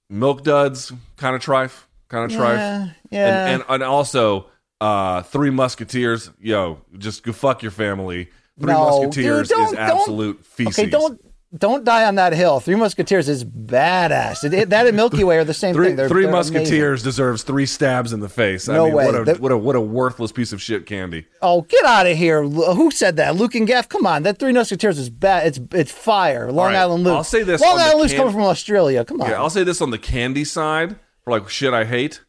Milk 0.09 0.43
duds, 0.43 0.93
kind 1.17 1.35
of 1.35 1.41
trife, 1.41 1.83
kind 2.07 2.31
of 2.31 2.37
trife. 2.39 2.55
Yeah, 2.57 2.89
yeah. 3.11 3.45
And, 3.47 3.61
and 3.63 3.63
and 3.69 3.83
also 3.83 4.47
uh 4.81 5.21
Three 5.23 5.49
Musketeers, 5.49 6.29
yo, 6.39 6.81
just 6.97 7.23
go 7.23 7.31
fuck 7.33 7.61
your 7.61 7.71
family. 7.71 8.29
Three 8.59 8.71
No, 8.73 9.01
Musketeers 9.01 9.49
dude, 9.49 9.59
is 9.67 9.73
absolute 9.73 10.45
feces. 10.45 10.77
Okay, 10.79 10.89
don't 10.89 11.21
don't 11.57 11.85
die 11.85 12.03
on 12.05 12.15
that 12.15 12.33
hill. 12.33 12.59
Three 12.59 12.75
Musketeers 12.75 13.29
is 13.29 13.45
badass. 13.45 14.43
It, 14.43 14.53
it- 14.53 14.69
that 14.71 14.85
and 14.85 14.95
Milky 14.97 15.23
Way 15.23 15.37
are 15.37 15.43
the 15.45 15.53
same 15.53 15.73
Three, 15.73 15.87
thing. 15.87 15.95
They're, 15.95 16.09
Three 16.09 16.23
they're 16.25 16.33
amazing. 16.33 16.55
Musketeers 16.55 17.01
deserves 17.03 17.43
three 17.43 17.65
stabs 17.65 18.11
in 18.11 18.19
the 18.19 18.27
face. 18.29 18.67
I 18.67 18.73
No 18.75 18.85
mean, 18.85 18.93
way. 18.95 19.05
What 19.05 19.15
a, 19.15 19.23
That- 19.23 19.39
what 19.39 19.51
a 19.53 19.57
what 19.57 19.75
a 19.75 19.81
worthless 19.81 20.31
piece 20.31 20.51
of 20.51 20.61
shit 20.61 20.85
candy. 20.85 21.25
Oh, 21.41 21.61
get 21.61 21.85
out 21.85 22.05
of 22.05 22.17
here! 22.17 22.43
Who 22.43 22.91
said 22.91 23.15
that? 23.15 23.35
Luke 23.35 23.55
and 23.55 23.65
Gaff. 23.65 23.87
Come 23.87 24.05
on, 24.05 24.23
that 24.23 24.39
Three 24.39 24.51
Musketeers 24.51 24.99
is 24.99 25.09
bad. 25.09 25.47
It's 25.47 25.59
it's 25.73 25.91
fire. 25.91 26.51
Long 26.51 26.67
right, 26.67 26.75
Island 26.75 27.03
Luke. 27.05 27.15
I'll 27.15 27.23
say 27.23 27.43
this 27.43 27.61
Long 27.61 27.79
Island 27.79 27.99
Luke's 28.01 28.11
can- 28.11 28.19
coming 28.19 28.33
from 28.33 28.43
Australia. 28.43 29.05
Come 29.05 29.21
on. 29.21 29.29
Yeah, 29.29 29.37
I'll 29.37 29.49
say 29.49 29.63
this 29.63 29.81
on 29.81 29.91
the 29.91 29.97
candy 29.99 30.43
side 30.43 30.97
for 31.23 31.31
like 31.31 31.47
shit 31.49 31.73
I 31.73 31.85
hate. 31.85 32.23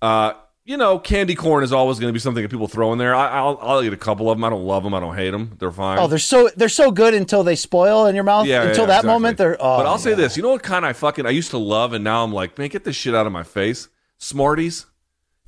Uh, 0.00 0.34
you 0.64 0.76
know, 0.78 0.98
candy 0.98 1.34
corn 1.34 1.62
is 1.62 1.72
always 1.72 1.98
going 1.98 2.08
to 2.08 2.12
be 2.12 2.18
something 2.18 2.42
that 2.42 2.48
people 2.50 2.68
throw 2.68 2.92
in 2.92 2.98
there. 2.98 3.14
I, 3.14 3.28
I'll 3.28 3.58
I'll 3.60 3.82
eat 3.82 3.92
a 3.92 3.96
couple 3.98 4.30
of 4.30 4.38
them. 4.38 4.44
I 4.44 4.50
don't 4.50 4.64
love 4.64 4.82
them. 4.82 4.94
I 4.94 5.00
don't 5.00 5.14
hate 5.14 5.30
them. 5.30 5.56
They're 5.58 5.70
fine. 5.70 5.98
Oh, 5.98 6.06
they're 6.06 6.18
so 6.18 6.48
they're 6.56 6.68
so 6.70 6.90
good 6.90 7.12
until 7.14 7.42
they 7.44 7.54
spoil 7.56 8.06
in 8.06 8.14
your 8.14 8.24
mouth. 8.24 8.46
yeah, 8.46 8.62
until 8.62 8.82
yeah, 8.82 8.86
that 8.86 8.92
exactly. 9.00 9.08
moment, 9.08 9.38
they're. 9.38 9.56
Oh, 9.60 9.76
but 9.78 9.86
I'll 9.86 9.98
say 9.98 10.14
this. 10.14 10.36
You 10.36 10.42
know 10.42 10.50
what 10.50 10.62
kind 10.62 10.86
I 10.86 10.92
fucking 10.94 11.26
I 11.26 11.30
used 11.30 11.50
to 11.50 11.58
love, 11.58 11.92
and 11.92 12.02
now 12.02 12.24
I'm 12.24 12.32
like, 12.32 12.56
man, 12.58 12.68
get 12.68 12.84
this 12.84 12.96
shit 12.96 13.14
out 13.14 13.26
of 13.26 13.32
my 13.32 13.42
face. 13.42 13.88
Smarties. 14.18 14.86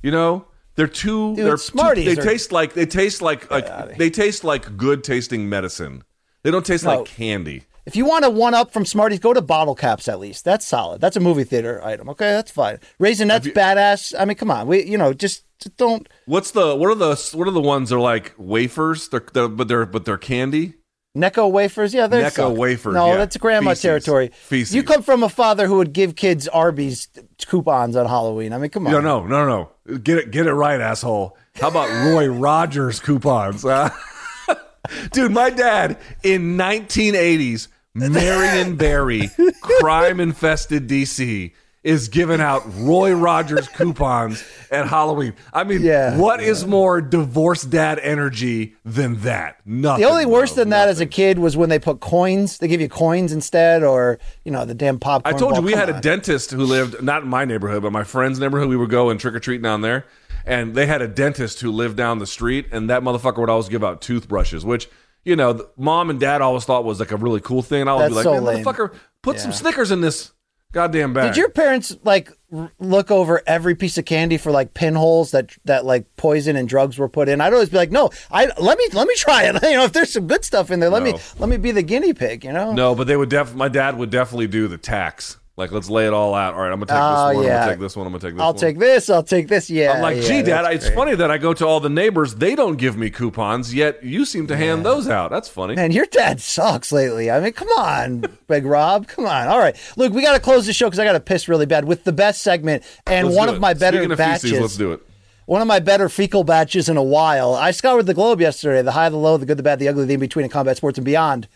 You 0.01 0.11
know. 0.11 0.47
They're 0.75 0.85
too. 0.87 1.35
Dude, 1.35 1.43
they're 1.47 1.57
Smarties 1.57 2.05
Too, 2.05 2.15
they 2.15 2.21
are- 2.21 2.23
taste 2.23 2.51
like 2.51 2.73
they 2.73 2.85
taste 2.85 3.19
like 3.23 3.49
like 3.49 3.97
they 3.97 4.11
taste 4.11 4.43
like 4.43 4.77
good 4.77 5.03
tasting 5.03 5.49
medicine. 5.49 6.03
They 6.43 6.51
don't 6.51 6.63
taste 6.65 6.83
No. 6.85 6.97
like 6.99 7.07
candy. 7.07 7.63
If 7.87 7.95
you 7.95 8.05
want 8.05 8.25
a 8.25 8.29
one 8.29 8.53
up 8.53 8.71
from 8.73 8.85
Smarties, 8.85 9.19
go 9.19 9.33
to 9.33 9.41
bottle 9.41 9.73
caps 9.73 10.07
at 10.09 10.19
least. 10.19 10.43
That's 10.43 10.65
solid. 10.65 10.99
That's 10.99 11.15
a 11.15 11.21
movie 11.21 11.45
theater 11.45 11.81
item. 11.83 12.09
Okay, 12.09 12.29
that's 12.31 12.51
fine. 12.51 12.79
Raisinets, 12.99 13.51
badass. 13.53 14.13
I 14.19 14.25
mean, 14.25 14.35
come 14.35 14.51
on. 14.51 14.67
We, 14.67 14.83
you 14.83 14.97
know, 14.97 15.13
just, 15.13 15.45
just 15.57 15.77
don't. 15.77 16.05
What's 16.25 16.51
the 16.51 16.75
what 16.75 16.89
are 16.89 16.95
the 16.95 17.15
what 17.33 17.47
are 17.47 17.51
the 17.51 17.61
ones 17.61 17.89
that 17.89 17.95
are 17.95 17.99
like 17.99 18.33
wafers? 18.37 19.07
They're, 19.07 19.25
they're 19.33 19.47
but 19.47 19.69
they're 19.69 19.85
but 19.85 20.03
they're 20.05 20.17
candy. 20.17 20.73
Necco 21.15 21.49
wafers, 21.49 21.95
yeah, 21.95 22.05
they're 22.05 22.29
Necco 22.29 22.55
wafers, 22.55 22.93
No, 22.93 23.07
yeah. 23.07 23.15
that's 23.17 23.37
grandma 23.37 23.71
Feces. 23.71 23.81
territory. 23.81 24.29
Feces. 24.35 24.75
You 24.75 24.83
come 24.83 25.01
from 25.01 25.23
a 25.23 25.29
father 25.29 25.65
who 25.65 25.77
would 25.77 25.91
give 25.91 26.15
kids 26.15 26.47
Arby's 26.49 27.07
coupons 27.47 27.95
on 27.95 28.05
Halloween. 28.05 28.53
I 28.53 28.59
mean, 28.59 28.69
come 28.69 28.85
on. 28.85 28.93
No, 28.93 28.99
no, 29.01 29.25
no, 29.25 29.71
no. 29.87 29.97
Get 29.97 30.19
it, 30.19 30.31
get 30.31 30.45
it 30.45 30.53
right, 30.53 30.79
asshole. 30.79 31.35
How 31.55 31.69
about 31.69 31.89
Roy 32.13 32.27
Rogers 32.31 32.99
coupons? 32.99 33.63
Dude, 35.11 35.31
my 35.31 35.49
dad 35.49 35.97
in 36.23 36.55
1980s, 36.55 37.67
Marion 37.97 38.75
Barry, 38.75 39.29
crime-infested 39.61 40.87
DC, 40.87 41.51
is 41.83 42.09
giving 42.09 42.41
out 42.41 42.63
Roy 42.75 43.13
Rogers 43.13 43.67
coupons 43.69 44.43
at 44.69 44.87
Halloween. 44.87 45.33
I 45.53 45.63
mean, 45.63 45.81
Yeah, 45.81 46.17
what 46.17 46.41
is 46.41 46.65
more 46.65 46.99
divorced 47.01 47.69
dad 47.69 47.97
energy 47.99 48.75
than 48.83 49.21
that? 49.21 49.57
Nothing. 49.65 50.03
The 50.03 50.09
only 50.09 50.25
worse 50.25 50.53
than 50.53 50.69
that 50.69 50.89
as 50.89 50.99
a 50.99 51.05
kid 51.05 51.39
was 51.39 51.55
when 51.55 51.69
they 51.69 51.79
put 51.79 52.01
coins. 52.01 52.57
They 52.57 52.67
give 52.67 52.81
you 52.81 52.89
coins 52.89 53.31
instead, 53.31 53.83
or 53.83 54.19
you 54.43 54.51
know 54.51 54.65
the 54.65 54.73
damn 54.73 54.99
popcorn. 54.99 55.33
I 55.33 55.37
told 55.37 55.51
you 55.55 55.61
ball. 55.61 55.65
we 55.65 55.71
Come 55.73 55.79
had 55.79 55.89
on. 55.89 55.95
a 55.95 56.01
dentist 56.01 56.51
who 56.51 56.65
lived 56.65 57.01
not 57.01 57.23
in 57.23 57.29
my 57.29 57.45
neighborhood, 57.45 57.83
but 57.83 57.91
my 57.93 58.03
friend's 58.03 58.37
neighborhood. 58.39 58.67
We 58.67 58.75
would 58.77 58.89
go 58.89 59.09
and 59.09 59.17
trick 59.19 59.33
or 59.35 59.39
treat 59.39 59.61
down 59.61 59.79
there, 59.81 60.05
and 60.45 60.75
they 60.75 60.87
had 60.87 61.01
a 61.01 61.07
dentist 61.07 61.61
who 61.61 61.71
lived 61.71 61.95
down 61.95 62.19
the 62.19 62.27
street, 62.27 62.65
and 62.71 62.89
that 62.89 63.01
motherfucker 63.01 63.37
would 63.37 63.49
always 63.49 63.69
give 63.69 63.83
out 63.83 64.01
toothbrushes, 64.01 64.65
which 64.65 64.89
you 65.25 65.35
know, 65.35 65.53
the, 65.53 65.69
mom 65.77 66.09
and 66.09 66.19
dad 66.19 66.41
always 66.41 66.63
thought 66.65 66.85
was 66.85 66.99
like 66.99 67.11
a 67.11 67.17
really 67.17 67.41
cool 67.41 67.61
thing. 67.61 67.81
And 67.81 67.89
I 67.89 67.95
would 67.95 68.07
be 68.09 68.13
like, 68.15 68.23
so 68.23 68.39
man, 68.41 68.63
motherfucker, 68.63 68.95
put 69.21 69.39
some 69.39 69.51
Snickers 69.51 69.91
in 69.91 70.01
this 70.01 70.31
goddamn 70.71 71.13
bag. 71.13 71.33
Did 71.33 71.37
your 71.37 71.49
parents 71.49 71.95
like 72.03 72.31
r- 72.53 72.71
look 72.79 73.11
over 73.11 73.41
every 73.47 73.75
piece 73.75 73.97
of 73.97 74.05
candy 74.05 74.37
for 74.37 74.51
like 74.51 74.73
pinholes 74.73 75.31
that 75.31 75.51
that 75.65 75.85
like 75.85 76.05
poison 76.15 76.55
and 76.55 76.67
drugs 76.67 76.97
were 76.97 77.09
put 77.09 77.29
in? 77.29 77.41
I'd 77.41 77.53
always 77.53 77.69
be 77.69 77.77
like, 77.77 77.91
no, 77.91 78.09
I 78.31 78.45
let 78.57 78.77
me 78.77 78.87
let 78.93 79.07
me 79.07 79.15
try 79.15 79.43
it. 79.43 79.55
You 79.63 79.75
know, 79.77 79.83
if 79.83 79.93
there's 79.93 80.13
some 80.13 80.27
good 80.27 80.45
stuff 80.45 80.71
in 80.71 80.79
there, 80.79 80.89
let 80.89 81.03
me 81.03 81.13
let 81.39 81.49
me 81.49 81.57
be 81.57 81.71
the 81.71 81.83
guinea 81.83 82.13
pig. 82.13 82.43
You 82.45 82.53
know? 82.53 82.73
No, 82.73 82.95
but 82.95 83.07
they 83.07 83.17
would 83.17 83.29
def. 83.29 83.53
My 83.53 83.67
dad 83.67 83.97
would 83.97 84.09
definitely 84.09 84.47
do 84.47 84.67
the 84.67 84.77
tax. 84.77 85.37
Like, 85.57 85.71
let's 85.71 85.89
lay 85.89 86.05
it 86.05 86.13
all 86.13 86.35
out. 86.35 86.53
All 86.53 86.61
right, 86.61 86.71
I'm 86.71 86.79
gonna 86.79 86.85
take 86.85 86.97
Oh, 86.99 87.01
this 87.01 87.35
one. 87.35 87.45
I'm 87.47 87.51
gonna 87.51 87.69
take 87.71 87.79
this 87.79 87.95
one. 87.95 88.05
I'm 88.05 88.13
gonna 88.13 88.21
take 88.21 88.33
this 88.35 88.41
I'll 88.41 88.53
one. 88.53 88.59
take 88.61 88.77
this. 88.77 89.09
I'll 89.09 89.23
take 89.23 89.47
this. 89.47 89.69
Yeah. 89.71 89.93
I'm 89.93 90.01
like, 90.03 90.17
yeah, 90.17 90.21
gee, 90.27 90.41
Dad, 90.43 90.71
it's 90.71 90.85
great. 90.85 90.95
funny 90.95 91.15
that 91.15 91.31
I 91.31 91.39
go 91.39 91.51
to 91.55 91.65
all 91.65 91.79
the 91.79 91.89
neighbors. 91.89 92.35
They 92.35 92.53
don't 92.53 92.75
give 92.77 92.95
me 92.95 93.09
coupons, 93.09 93.73
yet 93.73 94.03
you 94.03 94.23
seem 94.25 94.45
to 94.47 94.55
hand 94.55 94.85
those 94.85 95.07
out. 95.09 95.31
That's 95.31 95.49
funny. 95.49 95.73
Man, 95.75 95.89
your 95.91 96.05
dad 96.05 96.41
sucks 96.41 96.91
lately. 96.91 97.31
I 97.31 97.39
mean, 97.39 97.53
come 97.53 97.69
on, 97.69 98.25
Big 98.47 98.65
Rob. 98.67 99.07
Come 99.07 99.25
on. 99.25 99.47
All 99.47 99.57
right. 99.57 99.75
Look, 99.97 100.13
we 100.13 100.21
got 100.21 100.33
to 100.33 100.39
close 100.39 100.67
the 100.67 100.73
show 100.73 100.85
because 100.85 100.99
I 100.99 101.05
got 101.05 101.13
to 101.13 101.19
piss 101.19 101.47
really 101.47 101.65
bad 101.65 101.85
with 101.85 102.03
the 102.03 102.11
best 102.13 102.43
segment 102.43 102.83
and 103.07 103.25
Let's 103.27 103.37
one 103.37 103.49
of 103.49 103.59
my 103.59 103.73
better 103.73 103.97
Speaking 103.97 104.15
batches. 104.15 104.41
feces, 104.43 104.59
let's 104.61 104.77
do 104.77 104.91
it. 104.91 105.01
One 105.47 105.61
of 105.63 105.67
my 105.67 105.79
better 105.79 106.07
fecal 106.07 106.43
batches 106.43 106.87
in 106.87 106.97
a 106.97 107.03
while. 107.03 107.55
I 107.55 107.71
scoured 107.71 108.05
the 108.05 108.13
globe 108.13 108.41
yesterday. 108.41 108.83
The 108.83 108.91
high, 108.91 109.09
the 109.09 109.17
low, 109.17 109.37
the 109.37 109.45
good, 109.47 109.57
the 109.57 109.63
bad, 109.63 109.79
the 109.79 109.87
ugly, 109.87 110.05
the 110.05 110.13
in 110.13 110.19
between, 110.19 110.43
in 110.45 110.51
combat 110.51 110.77
sports 110.77 110.99
and 110.99 111.05
beyond. 111.05 111.47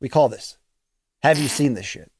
We 0.00 0.08
call 0.08 0.30
this. 0.30 0.56
Have 1.22 1.38
you 1.38 1.48
seen 1.48 1.74
this 1.74 1.84
shit? 1.84 2.10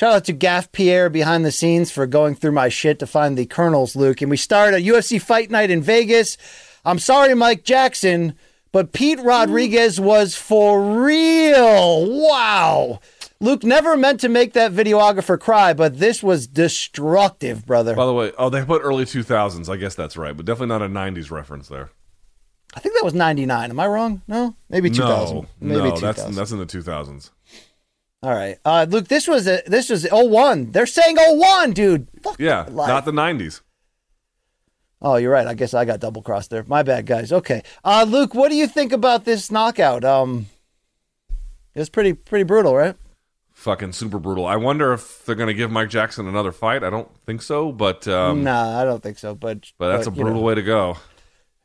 Shout 0.00 0.14
out 0.14 0.24
to 0.24 0.32
Gaff 0.32 0.72
Pierre 0.72 1.10
behind 1.10 1.44
the 1.44 1.52
scenes 1.52 1.90
for 1.90 2.06
going 2.06 2.34
through 2.34 2.52
my 2.52 2.70
shit 2.70 2.98
to 3.00 3.06
find 3.06 3.36
the 3.36 3.44
kernels, 3.44 3.94
Luke. 3.94 4.22
And 4.22 4.30
we 4.30 4.38
start 4.38 4.72
a 4.72 4.78
UFC 4.78 5.20
fight 5.20 5.50
night 5.50 5.70
in 5.70 5.82
Vegas. 5.82 6.38
I'm 6.86 6.98
sorry, 6.98 7.34
Mike 7.34 7.64
Jackson, 7.64 8.32
but 8.72 8.94
Pete 8.94 9.20
Rodriguez 9.20 10.00
was 10.00 10.34
for 10.34 11.02
real. 11.02 12.18
Wow. 12.18 13.00
Luke 13.40 13.62
never 13.62 13.94
meant 13.94 14.20
to 14.20 14.30
make 14.30 14.54
that 14.54 14.72
videographer 14.72 15.38
cry, 15.38 15.74
but 15.74 15.98
this 15.98 16.22
was 16.22 16.46
destructive, 16.46 17.66
brother. 17.66 17.94
By 17.94 18.06
the 18.06 18.14
way, 18.14 18.32
oh, 18.38 18.48
they 18.48 18.64
put 18.64 18.80
early 18.82 19.04
2000s. 19.04 19.68
I 19.68 19.76
guess 19.76 19.94
that's 19.94 20.16
right, 20.16 20.34
but 20.34 20.46
definitely 20.46 20.68
not 20.68 20.80
a 20.80 20.88
90s 20.88 21.30
reference 21.30 21.68
there. 21.68 21.90
I 22.74 22.80
think 22.80 22.94
that 22.94 23.04
was 23.04 23.12
99. 23.12 23.68
Am 23.68 23.78
I 23.78 23.86
wrong? 23.86 24.22
No? 24.26 24.54
Maybe 24.70 24.88
2000. 24.88 25.36
No, 25.36 25.46
Maybe 25.60 25.90
no, 25.90 25.94
2000. 25.94 26.00
that's 26.00 26.36
that's 26.36 26.52
in 26.52 26.58
the 26.58 26.64
2000s. 26.64 27.32
All 28.22 28.34
right. 28.34 28.58
Uh, 28.64 28.86
Luke, 28.88 29.08
this 29.08 29.26
was 29.26 29.46
a, 29.46 29.62
this 29.66 29.88
was 29.88 30.06
01. 30.10 30.72
They're 30.72 30.86
saying 30.86 31.16
01, 31.18 31.72
dude. 31.72 32.08
Fuck 32.22 32.36
Yeah, 32.38 32.66
life. 32.68 32.88
not 32.88 33.04
the 33.06 33.12
90s. 33.12 33.62
Oh, 35.02 35.16
you're 35.16 35.32
right. 35.32 35.46
I 35.46 35.54
guess 35.54 35.72
I 35.72 35.86
got 35.86 36.00
double 36.00 36.20
crossed 36.20 36.50
there. 36.50 36.62
My 36.66 36.82
bad, 36.82 37.06
guys. 37.06 37.32
Okay. 37.32 37.62
Uh, 37.82 38.04
Luke, 38.06 38.34
what 38.34 38.50
do 38.50 38.56
you 38.56 38.66
think 38.66 38.92
about 38.92 39.24
this 39.24 39.50
knockout? 39.50 40.04
Um, 40.04 40.46
it's 41.74 41.88
pretty 41.88 42.12
pretty 42.12 42.42
brutal, 42.42 42.76
right? 42.76 42.94
Fucking 43.54 43.92
super 43.92 44.18
brutal. 44.18 44.44
I 44.46 44.56
wonder 44.56 44.92
if 44.92 45.24
they're 45.24 45.34
going 45.34 45.46
to 45.46 45.54
give 45.54 45.70
Mike 45.70 45.88
Jackson 45.88 46.28
another 46.28 46.52
fight. 46.52 46.84
I 46.84 46.90
don't 46.90 47.08
think 47.24 47.40
so, 47.40 47.72
but 47.72 48.06
um, 48.08 48.44
nah, 48.44 48.78
I 48.78 48.84
don't 48.84 49.02
think 49.02 49.18
so. 49.18 49.34
But 49.34 49.72
but 49.78 49.90
that's 49.96 50.06
a 50.06 50.10
you 50.10 50.16
know. 50.16 50.22
brutal 50.24 50.42
way 50.42 50.54
to 50.54 50.62
go. 50.62 50.98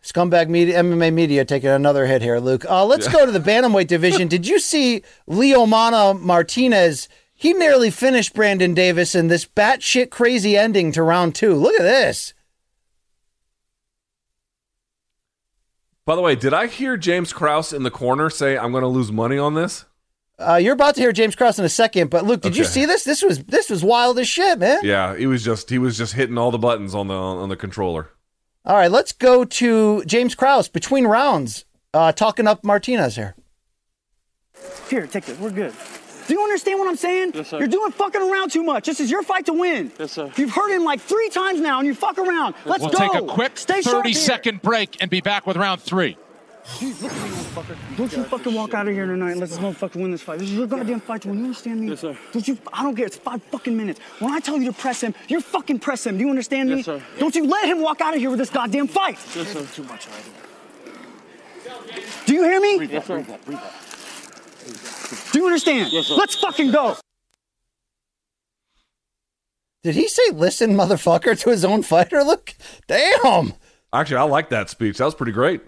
Scumbag 0.06 0.50
media, 0.50 0.84
MMA 0.84 1.12
media 1.12 1.44
taking 1.44 1.70
another 1.70 2.06
hit 2.06 2.22
here, 2.22 2.38
Luke. 2.38 2.64
Uh, 2.70 2.86
let's 2.86 3.08
go 3.08 3.26
to 3.26 3.32
the 3.32 3.40
bantamweight 3.40 3.88
division. 3.88 4.28
Did 4.28 4.48
you 4.48 4.60
see 4.60 5.02
Leo 5.26 5.66
Mana 5.66 6.14
Martinez 6.14 7.10
He 7.34 7.54
nearly 7.54 7.90
finished 7.90 8.36
Brandon 8.36 8.76
Davis 8.76 9.16
in 9.16 9.30
this 9.30 9.46
batshit 9.46 10.12
crazy 10.12 10.56
ending 10.56 10.92
to 10.92 11.02
round 11.02 11.34
two. 11.34 11.56
Look 11.56 11.74
at 11.80 11.84
this. 11.84 12.36
By 16.06 16.16
the 16.16 16.22
way, 16.22 16.36
did 16.36 16.54
I 16.54 16.68
hear 16.68 16.98
James 16.98 17.34
Krause 17.34 17.74
in 17.74 17.82
the 17.82 17.90
corner 17.90 18.30
say, 18.30 18.60
I'm 18.60 18.72
going 18.72 18.84
to 18.84 18.88
lose 18.88 19.12
money 19.12 19.40
on 19.40 19.56
this? 19.56 19.86
Uh, 20.38 20.60
you're 20.62 20.74
about 20.74 20.94
to 20.96 21.02
hear 21.02 21.14
James 21.14 21.36
Krause 21.36 21.58
in 21.58 21.66
a 21.66 21.70
second, 21.70 22.12
but 22.12 22.26
Luke, 22.26 22.42
did 22.42 22.56
you 22.56 22.64
see 22.66 22.86
this? 22.86 23.06
This 23.06 23.24
was 23.24 23.40
this 23.46 23.70
was 23.70 23.84
wild 23.84 24.20
as 24.20 24.28
shit, 24.28 24.60
man. 24.60 24.82
Yeah, 24.84 25.16
he 25.16 25.26
was 25.26 25.44
just 25.44 25.70
he 25.70 25.80
was 25.80 25.98
just 25.98 26.14
hitting 26.14 26.38
all 26.38 26.52
the 26.52 26.58
buttons 26.60 26.94
on 26.94 27.08
the 27.08 27.16
on 27.16 27.50
the 27.50 27.56
controller. 27.56 28.10
All 28.66 28.76
right, 28.76 28.90
let's 28.90 29.12
go 29.12 29.46
to 29.46 30.04
James 30.06 30.34
Krause 30.34 30.68
between 30.70 31.06
rounds, 31.06 31.66
uh, 31.94 32.12
talking 32.12 32.48
up 32.48 32.64
Martinez 32.64 33.16
here. 33.16 33.36
Here, 34.90 35.06
take 35.06 35.26
this. 35.26 35.38
We're 35.40 35.52
good. 35.52 35.74
Do 36.28 36.34
you 36.34 36.42
understand 36.42 36.80
what 36.80 36.88
I'm 36.88 36.96
saying? 36.96 37.34
Yes, 37.36 37.50
sir. 37.50 37.60
You're 37.60 37.68
doing 37.68 37.92
fucking 37.92 38.22
around 38.22 38.50
too 38.52 38.64
much. 38.64 38.88
This 38.88 39.00
is 39.00 39.12
your 39.12 39.22
fight 39.22 39.46
to 39.46 39.54
win. 39.54 39.92
Yes, 40.00 40.14
sir. 40.14 40.32
You've 40.36 40.50
hurt 40.50 40.72
him 40.76 40.84
like 40.84 41.00
three 41.00 41.30
times 41.30 41.60
now, 41.62 41.78
and 41.78 41.86
you 41.88 41.94
fuck 41.94 42.18
around. 42.18 42.56
Let's 42.66 42.82
We'll 42.82 42.90
go. 42.92 42.98
take 42.98 43.14
a 43.14 43.22
quick 43.28 43.60
Stay 43.60 43.82
sharp 43.84 43.98
30 43.98 44.10
here. 44.10 44.20
second 44.20 44.62
break 44.64 44.98
and 45.02 45.12
be 45.12 45.22
back 45.22 45.46
with 45.46 45.58
round 45.58 45.82
three. 45.82 46.18
Dude, 46.80 47.00
look 47.02 47.12
at 47.12 47.22
me, 47.22 47.30
motherfucker. 47.30 47.78
Don't 47.96 48.12
you 48.12 48.24
fucking 48.24 48.54
walk 48.54 48.74
out 48.74 48.88
of 48.88 48.94
here 48.94 49.06
tonight 49.06 49.32
and 49.32 49.40
let 49.40 49.50
this 49.50 49.60
motherfucker 49.60 49.96
win 49.98 50.12
this 50.12 50.24
fight. 50.24 50.40
This 50.40 50.50
is 50.50 50.56
your 50.56 50.68
goddamn 50.68 51.00
fight 51.00 51.22
to 51.22 51.28
win. 51.30 51.38
You 51.38 51.46
understand 51.46 51.80
me? 51.80 51.90
Yes, 51.90 52.00
sir. 52.00 52.18
Don't 52.34 52.48
you? 52.48 52.58
I 52.74 52.84
don't 52.84 52.96
care. 52.96 53.06
It's 53.06 53.18
five 53.18 53.42
fucking 53.44 53.78
minutes. 53.78 54.00
When 54.20 54.34
I 54.34 54.40
tell 54.40 54.58
you 54.58 54.66
to 54.66 54.74
press 54.74 55.02
him, 55.02 55.14
you 55.28 55.42
fucking 55.42 55.80
press 55.80 56.06
him. 56.06 56.18
Do 56.18 56.24
you 56.24 56.30
understand 56.30 56.70
me? 56.70 56.78
Yes, 56.78 56.86
sir. 56.86 57.02
Don't 57.20 57.36
you 57.36 57.46
let 57.46 57.68
him 57.68 57.82
walk 57.82 58.02
out 58.02 58.16
of 58.16 58.20
here 58.20 58.32
with 58.32 58.40
this 58.40 58.50
goddamn 58.50 58.88
fight. 58.88 59.20
Yes, 59.36 59.54
sir. 59.54 59.66
Too 59.74 59.84
much 59.84 60.08
already. 60.08 60.30
Do 62.26 62.34
you 62.34 62.44
hear 62.44 62.60
me? 62.60 62.86
Yes, 62.88 63.06
sir. 63.06 63.24
Do 65.32 65.40
you 65.40 65.46
understand? 65.46 65.94
Yes, 65.94 66.08
sir. 66.08 66.16
Let's 66.16 66.36
fucking 66.36 66.72
go. 66.72 66.98
Did 69.84 69.94
he 69.94 70.08
say 70.08 70.32
"listen, 70.34 70.74
motherfucker" 70.76 71.40
to 71.42 71.50
his 71.52 71.64
own 71.64 71.84
fighter? 71.84 72.24
Look, 72.24 72.56
damn. 72.88 73.54
Actually, 73.94 74.18
I 74.18 74.24
like 74.24 74.50
that 74.50 74.72
speech. 74.72 74.98
That 74.98 75.06
was 75.06 75.14
pretty 75.14 75.32
great. 75.32 75.62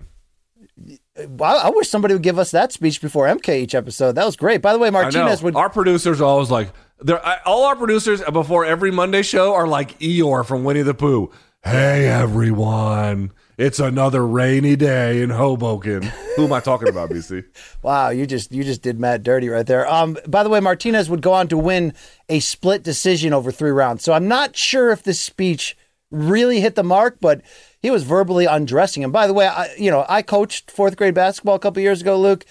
I, 1.18 1.44
I 1.44 1.69
wish 1.69 1.89
somebody 1.89 2.14
would 2.14 2.23
give 2.23 2.39
us 2.39 2.52
that 2.52 2.72
speech 2.72 3.02
before 3.02 3.27
MK 3.27 3.61
each 3.61 3.76
episode. 3.76 4.14
That 4.14 4.26
was 4.26 4.35
great. 4.35 4.61
By 4.61 4.73
the 4.73 4.80
way, 4.80 4.89
Martinez 4.89 5.41
would. 5.41 5.56
Our 5.56 5.69
producers 5.69 6.22
are 6.22 6.26
always 6.26 6.52
like, 6.52 6.72
they're 6.99 7.23
I, 7.26 7.39
all 7.45 7.65
our 7.65 7.76
producers 7.76 8.22
before 8.31 8.65
every 8.65 8.91
Monday 8.91 9.22
show 9.22 9.53
are 9.53 9.68
like 9.68 9.98
Eeyore 9.99 10.45
from 10.45 10.64
Winnie 10.64 10.81
the 10.84 10.94
Pooh. 10.94 11.31
Hey 11.64 12.07
everyone, 12.07 13.34
it's 13.57 13.80
another 13.80 14.26
rainy 14.26 14.76
day 14.76 15.22
in 15.22 15.31
Hoboken. 15.31 16.03
Who 16.35 16.45
am 16.45 16.53
I 16.53 16.60
talking 16.60 16.88
about, 16.88 17.10
BC? 17.10 17.44
Wow, 17.81 18.10
you 18.10 18.26
just 18.26 18.52
you 18.52 18.64
just 18.64 18.81
did 18.81 18.99
Matt 18.99 19.23
dirty 19.23 19.49
right 19.49 19.65
there. 19.65 19.88
Um, 19.91 20.18
by 20.27 20.44
the 20.44 20.49
way, 20.49 20.60
Martinez 20.60 21.10
would 21.10 21.22
go 21.22 21.34
on 21.34 21.48
to 21.49 21.57
win 21.57 21.94
a 22.30 22.39
split 22.39 22.84
decision 22.84 23.34
over 23.34 23.52
three 23.52 23.72
rounds. 23.72 24.03
So 24.03 24.14
I'm 24.14 24.27
not 24.27 24.56
sure 24.56 24.91
if 24.91 25.03
this 25.03 25.19
speech 25.19 25.76
really 26.11 26.61
hit 26.61 26.75
the 26.75 26.84
mark, 26.84 27.17
but 27.21 27.41
he 27.81 27.91
was 27.91 28.03
verbally 28.03 28.45
undressing 28.45 29.03
him. 29.03 29.11
By 29.11 29.27
the 29.27 29.34
way, 29.34 29.47
I 29.47 29.73
you 29.77 29.91
know 29.91 30.05
I 30.07 30.21
coached 30.21 30.71
fourth 30.71 30.95
grade 30.97 31.13
basketball 31.13 31.55
a 31.55 31.59
couple 31.59 31.81
years 31.81 32.01
ago, 32.01 32.19
Luke. 32.19 32.45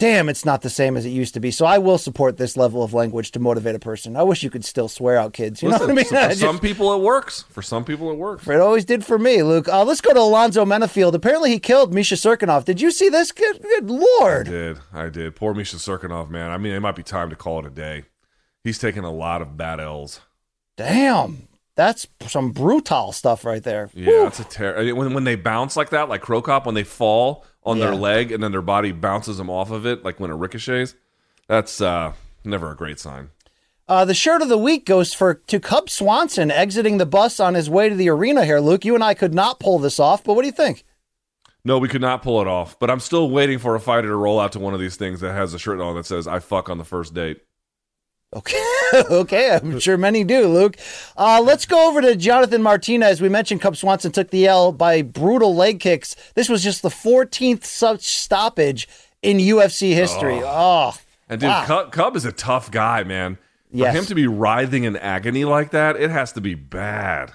Damn, 0.00 0.28
it's 0.28 0.44
not 0.44 0.62
the 0.62 0.70
same 0.70 0.96
as 0.96 1.06
it 1.06 1.10
used 1.10 1.34
to 1.34 1.40
be. 1.40 1.52
So 1.52 1.64
I 1.64 1.78
will 1.78 1.98
support 1.98 2.36
this 2.36 2.56
level 2.56 2.82
of 2.82 2.92
language 2.92 3.30
to 3.30 3.38
motivate 3.38 3.76
a 3.76 3.78
person. 3.78 4.16
I 4.16 4.24
wish 4.24 4.42
you 4.42 4.50
could 4.50 4.64
still 4.64 4.88
swear 4.88 5.16
out 5.16 5.32
kids. 5.32 5.62
You 5.62 5.68
know 5.68 5.76
Listen, 5.76 5.94
what 5.94 6.06
I 6.08 6.10
mean? 6.10 6.20
I 6.20 6.22
for 6.24 6.28
just- 6.30 6.40
some 6.40 6.58
people 6.58 6.92
it 6.94 7.00
works. 7.00 7.42
For 7.48 7.62
some 7.62 7.84
people 7.84 8.10
it 8.10 8.16
works. 8.16 8.46
it 8.48 8.60
always 8.60 8.84
did 8.84 9.04
for 9.04 9.20
me, 9.20 9.44
Luke. 9.44 9.68
Uh, 9.68 9.84
let's 9.84 10.00
go 10.00 10.12
to 10.12 10.18
Alonzo 10.18 10.64
Menifield. 10.64 11.14
Apparently, 11.14 11.50
he 11.50 11.60
killed 11.60 11.94
Misha 11.94 12.16
Cirkunov. 12.16 12.64
Did 12.64 12.80
you 12.80 12.90
see 12.90 13.08
this? 13.08 13.30
Good, 13.30 13.62
good 13.62 13.88
I 13.88 13.94
lord! 14.18 14.46
did. 14.48 14.78
I 14.92 15.08
did. 15.10 15.36
Poor 15.36 15.54
Misha 15.54 15.76
Cirkunov, 15.76 16.28
man. 16.28 16.50
I 16.50 16.58
mean, 16.58 16.72
it 16.74 16.80
might 16.80 16.96
be 16.96 17.04
time 17.04 17.30
to 17.30 17.36
call 17.36 17.60
it 17.60 17.66
a 17.66 17.70
day. 17.70 18.02
He's 18.64 18.80
taken 18.80 19.04
a 19.04 19.12
lot 19.12 19.42
of 19.42 19.56
bad 19.56 19.78
L's. 19.78 20.20
Damn, 20.76 21.46
that's 21.76 22.06
some 22.26 22.52
brutal 22.52 23.12
stuff 23.12 23.44
right 23.44 23.62
there. 23.62 23.90
Yeah, 23.94 24.24
that's 24.24 24.40
a 24.40 24.44
terror. 24.44 24.94
When 24.94 25.14
when 25.14 25.24
they 25.24 25.36
bounce 25.36 25.76
like 25.76 25.90
that, 25.90 26.08
like 26.08 26.22
Cro 26.22 26.40
Cop, 26.42 26.66
when 26.66 26.74
they 26.74 26.84
fall 26.84 27.44
on 27.64 27.78
their 27.78 27.94
leg 27.94 28.30
and 28.30 28.42
then 28.42 28.52
their 28.52 28.62
body 28.62 28.92
bounces 28.92 29.38
them 29.38 29.50
off 29.50 29.70
of 29.70 29.86
it, 29.86 30.04
like 30.04 30.20
when 30.20 30.30
it 30.30 30.34
ricochets, 30.34 30.94
that's 31.48 31.80
uh, 31.80 32.12
never 32.44 32.70
a 32.70 32.76
great 32.76 33.00
sign. 33.00 33.30
Uh, 33.86 34.04
the 34.04 34.14
shirt 34.14 34.40
of 34.40 34.48
the 34.48 34.58
week 34.58 34.86
goes 34.86 35.12
for 35.12 35.34
to 35.34 35.60
Cub 35.60 35.90
Swanson 35.90 36.50
exiting 36.50 36.98
the 36.98 37.06
bus 37.06 37.38
on 37.38 37.54
his 37.54 37.68
way 37.68 37.88
to 37.88 37.94
the 37.94 38.08
arena 38.08 38.44
here. 38.44 38.60
Luke, 38.60 38.84
you 38.84 38.94
and 38.94 39.04
I 39.04 39.14
could 39.14 39.34
not 39.34 39.60
pull 39.60 39.78
this 39.78 39.98
off, 40.00 40.24
but 40.24 40.34
what 40.34 40.42
do 40.42 40.46
you 40.46 40.52
think? 40.52 40.84
No, 41.66 41.78
we 41.78 41.88
could 41.88 42.00
not 42.00 42.22
pull 42.22 42.40
it 42.40 42.46
off. 42.46 42.78
But 42.78 42.90
I'm 42.90 43.00
still 43.00 43.30
waiting 43.30 43.58
for 43.58 43.74
a 43.74 43.80
fighter 43.80 44.08
to 44.08 44.16
roll 44.16 44.38
out 44.38 44.52
to 44.52 44.58
one 44.58 44.74
of 44.74 44.80
these 44.80 44.96
things 44.96 45.20
that 45.20 45.32
has 45.32 45.54
a 45.54 45.58
shirt 45.58 45.80
on 45.80 45.96
that 45.96 46.06
says 46.06 46.26
"I 46.26 46.38
fuck 46.38 46.70
on 46.70 46.78
the 46.78 46.84
first 46.84 47.14
date." 47.14 47.42
Okay, 48.34 48.62
okay, 49.10 49.56
I'm 49.62 49.78
sure 49.78 49.96
many 49.96 50.24
do, 50.24 50.48
Luke. 50.48 50.76
Uh, 51.16 51.40
let's 51.44 51.66
go 51.66 51.88
over 51.88 52.00
to 52.00 52.16
Jonathan 52.16 52.62
Martinez. 52.62 53.20
We 53.20 53.28
mentioned 53.28 53.60
Cub 53.60 53.76
Swanson 53.76 54.10
took 54.12 54.30
the 54.30 54.46
L 54.46 54.72
by 54.72 55.02
brutal 55.02 55.54
leg 55.54 55.78
kicks. 55.80 56.16
This 56.34 56.48
was 56.48 56.62
just 56.62 56.82
the 56.82 56.88
14th 56.88 57.64
such 57.64 58.02
stoppage 58.02 58.88
in 59.22 59.38
UFC 59.38 59.94
history. 59.94 60.40
Oh, 60.42 60.94
And 61.28 61.40
dude, 61.40 61.48
Wow. 61.48 61.64
Cub, 61.64 61.92
Cub 61.92 62.16
is 62.16 62.24
a 62.24 62.32
tough 62.32 62.70
guy, 62.70 63.04
man. 63.04 63.36
For 63.70 63.78
Yes. 63.78 63.94
him 63.96 64.04
to 64.06 64.14
be 64.14 64.26
writhing 64.26 64.84
in 64.84 64.96
agony 64.96 65.44
like 65.44 65.70
that, 65.70 65.96
it 65.96 66.10
has 66.10 66.32
to 66.32 66.40
be 66.40 66.54
bad. 66.54 67.32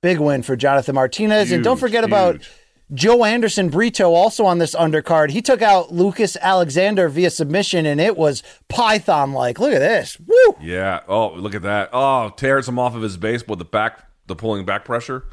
big 0.00 0.18
win 0.18 0.42
for 0.42 0.56
Jonathan 0.56 0.94
Martinez. 0.96 1.52
and 1.52 1.62
don't 1.62 1.76
Huge, 1.76 1.80
forget 1.80 2.02
about 2.04 2.34
huge. 2.36 2.50
Joanderson 2.92 3.70
Brito, 3.70 4.12
also 4.12 4.44
on 4.44 4.58
this 4.58 4.74
undercard. 4.74 5.30
He 5.30 5.40
took 5.40 5.62
out 5.62 5.92
Lucas 5.92 6.36
Alexander 6.40 7.08
via 7.08 7.30
submission, 7.30 7.86
and 7.86 8.00
it 8.00 8.16
was 8.16 8.42
Python 8.68 9.32
like. 9.32 9.58
Look 9.58 9.72
at 9.72 9.78
this. 9.78 10.18
Woo! 10.20 10.56
Yeah. 10.60 11.00
Oh, 11.08 11.32
look 11.32 11.54
at 11.54 11.62
that. 11.62 11.88
Oh, 11.92 12.30
tears 12.36 12.68
him 12.68 12.78
off 12.78 12.94
of 12.94 13.02
his 13.02 13.16
base 13.16 13.46
with 13.46 13.58
the 13.58 13.64
back, 13.64 14.06
the 14.26 14.36
pulling 14.36 14.66
back 14.66 14.84
pressure. 14.84 15.24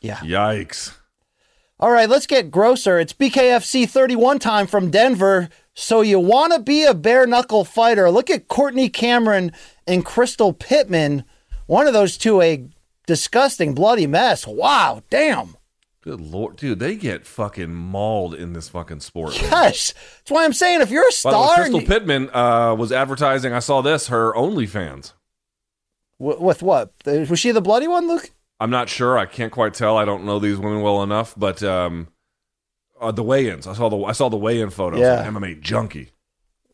Yeah. 0.00 0.18
Yikes. 0.18 0.94
All 1.80 1.90
right, 1.90 2.08
let's 2.08 2.26
get 2.26 2.50
grosser. 2.50 2.98
It's 2.98 3.14
BKFC 3.14 3.88
31 3.88 4.38
time 4.38 4.66
from 4.66 4.90
Denver. 4.90 5.48
So 5.74 6.02
you 6.02 6.20
want 6.20 6.52
to 6.52 6.58
be 6.60 6.84
a 6.84 6.92
bare 6.94 7.26
knuckle 7.26 7.64
fighter? 7.64 8.10
Look 8.10 8.28
at 8.28 8.48
Courtney 8.48 8.88
Cameron 8.90 9.52
and 9.86 10.04
Crystal 10.04 10.52
Pittman. 10.52 11.24
One 11.66 11.86
of 11.86 11.94
those 11.94 12.18
two, 12.18 12.42
a 12.42 12.68
disgusting 13.06 13.74
bloody 13.74 14.06
mess. 14.06 14.46
Wow, 14.46 15.02
damn. 15.08 15.56
Good 16.10 16.20
lord, 16.20 16.56
dude, 16.56 16.80
they 16.80 16.96
get 16.96 17.24
fucking 17.24 17.72
mauled 17.72 18.34
in 18.34 18.52
this 18.52 18.68
fucking 18.68 18.98
sport. 18.98 19.40
man. 19.40 19.48
Yes, 19.48 19.94
that's 20.18 20.30
why 20.32 20.44
I'm 20.44 20.52
saying 20.52 20.80
if 20.80 20.90
you're 20.90 21.04
a 21.06 21.12
By 21.22 21.30
the 21.30 21.38
way, 21.38 21.44
star, 21.44 21.54
Crystal 21.56 21.78
and- 21.78 21.86
Pittman 21.88 22.30
uh, 22.34 22.74
was 22.74 22.90
advertising. 22.90 23.52
I 23.52 23.60
saw 23.60 23.80
this. 23.80 24.08
Her 24.08 24.32
OnlyFans. 24.32 25.12
Wi- 26.18 26.40
with 26.42 26.64
what? 26.64 26.92
Was 27.06 27.38
she 27.38 27.52
the 27.52 27.60
bloody 27.60 27.86
one, 27.86 28.08
Luke? 28.08 28.30
I'm 28.58 28.70
not 28.70 28.88
sure. 28.88 29.16
I 29.16 29.24
can't 29.26 29.52
quite 29.52 29.72
tell. 29.72 29.96
I 29.96 30.04
don't 30.04 30.24
know 30.24 30.40
these 30.40 30.56
women 30.58 30.82
well 30.82 31.00
enough. 31.04 31.32
But 31.36 31.62
um, 31.62 32.08
uh, 33.00 33.12
the 33.12 33.22
weigh-ins. 33.22 33.68
I 33.68 33.74
saw 33.74 33.88
the 33.88 33.96
I 34.02 34.10
saw 34.10 34.28
the 34.28 34.36
weigh-in 34.36 34.70
photos. 34.70 34.98
Yeah. 34.98 35.24
MMA 35.24 35.60
junkie. 35.60 36.10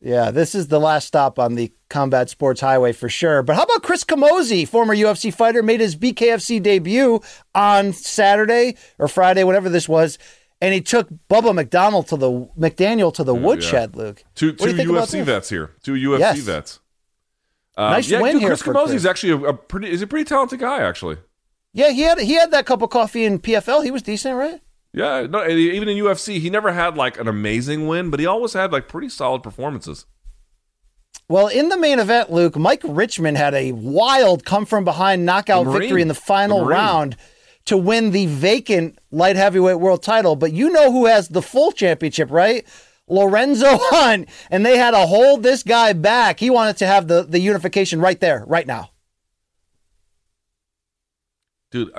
Yeah, 0.06 0.30
this 0.30 0.54
is 0.54 0.68
the 0.68 0.78
last 0.78 1.08
stop 1.08 1.36
on 1.36 1.56
the 1.56 1.72
combat 1.90 2.30
sports 2.30 2.60
highway 2.60 2.92
for 2.92 3.08
sure. 3.08 3.42
But 3.42 3.56
how 3.56 3.64
about 3.64 3.82
Chris 3.82 4.04
Camozzi, 4.04 4.66
former 4.68 4.94
UFC 4.94 5.34
fighter, 5.34 5.64
made 5.64 5.80
his 5.80 5.96
BKFC 5.96 6.62
debut 6.62 7.20
on 7.56 7.92
Saturday 7.92 8.76
or 9.00 9.08
Friday, 9.08 9.42
whatever 9.42 9.68
this 9.68 9.88
was, 9.88 10.16
and 10.60 10.72
he 10.72 10.80
took 10.80 11.08
Bubba 11.28 11.52
McDonald 11.52 12.06
to 12.06 12.16
the 12.16 12.30
McDaniel 12.56 13.12
to 13.14 13.24
the 13.24 13.34
woodshed. 13.34 13.96
Luke, 13.96 14.22
Two 14.36 14.50
What 14.52 14.58
do 14.70 14.76
you 14.76 14.84
two 14.84 14.92
UFC 14.92 15.24
vets 15.24 15.48
here. 15.48 15.72
Two 15.82 15.94
UFC 15.94 16.18
Yes. 16.20 16.38
vets. 16.38 16.80
Uh, 17.76 17.90
Nice 17.90 18.08
yeah, 18.08 18.20
win 18.20 18.34
dude, 18.34 18.42
here 18.42 18.50
Chris 18.50 18.62
for 18.62 18.74
Camozzi's 18.74 18.90
Chris. 18.90 19.06
actually 19.06 19.32
a, 19.32 19.48
a 19.48 19.54
pretty. 19.54 19.90
Is 19.90 20.02
a 20.02 20.06
pretty 20.06 20.24
talented 20.24 20.60
guy, 20.60 20.82
actually. 20.86 21.16
Yeah, 21.72 21.90
he 21.90 22.02
had 22.02 22.20
he 22.20 22.34
had 22.34 22.52
that 22.52 22.64
cup 22.64 22.80
of 22.80 22.90
coffee 22.90 23.24
in 23.24 23.40
PFL. 23.40 23.82
He 23.82 23.90
was 23.90 24.02
decent, 24.02 24.36
right? 24.36 24.60
Yeah, 24.92 25.26
no, 25.28 25.46
even 25.46 25.88
in 25.88 25.98
UFC, 25.98 26.40
he 26.40 26.48
never 26.48 26.72
had 26.72 26.96
like 26.96 27.20
an 27.20 27.28
amazing 27.28 27.86
win, 27.86 28.10
but 28.10 28.18
he 28.18 28.26
always 28.26 28.54
had 28.54 28.72
like 28.72 28.88
pretty 28.88 29.10
solid 29.10 29.42
performances. 29.42 30.06
Well, 31.28 31.48
in 31.48 31.68
the 31.68 31.76
main 31.76 31.98
event, 31.98 32.30
Luke, 32.30 32.56
Mike 32.56 32.82
Richman 32.84 33.34
had 33.34 33.52
a 33.52 33.72
wild 33.72 34.44
come 34.44 34.64
from 34.64 34.84
behind 34.84 35.26
knockout 35.26 35.66
victory 35.66 36.00
in 36.00 36.08
the 36.08 36.14
final 36.14 36.60
The 36.60 36.66
round 36.66 37.16
to 37.66 37.76
win 37.76 38.12
the 38.12 38.26
vacant 38.26 38.98
light 39.10 39.36
heavyweight 39.36 39.80
world 39.80 40.02
title. 40.02 40.36
But 40.36 40.52
you 40.52 40.70
know 40.70 40.92
who 40.92 41.06
has 41.06 41.28
the 41.28 41.42
full 41.42 41.72
championship, 41.72 42.30
right? 42.30 42.64
Lorenzo 43.08 43.66
Hunt. 43.80 44.28
And 44.50 44.64
they 44.64 44.78
had 44.78 44.92
to 44.92 45.06
hold 45.06 45.42
this 45.42 45.62
guy 45.62 45.92
back. 45.92 46.40
He 46.40 46.48
wanted 46.48 46.76
to 46.78 46.86
have 46.86 47.08
the, 47.08 47.22
the 47.22 47.40
unification 47.40 48.00
right 48.00 48.20
there, 48.20 48.44
right 48.46 48.66
now. 48.66 48.90
Dude, 51.72 51.92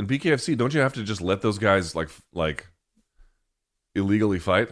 in 0.00 0.06
BKFC, 0.06 0.56
don't 0.56 0.74
you 0.74 0.80
have 0.80 0.94
to 0.94 1.04
just 1.04 1.20
let 1.20 1.42
those 1.42 1.58
guys 1.58 1.94
like 1.94 2.08
like 2.32 2.66
illegally 3.94 4.38
fight? 4.38 4.70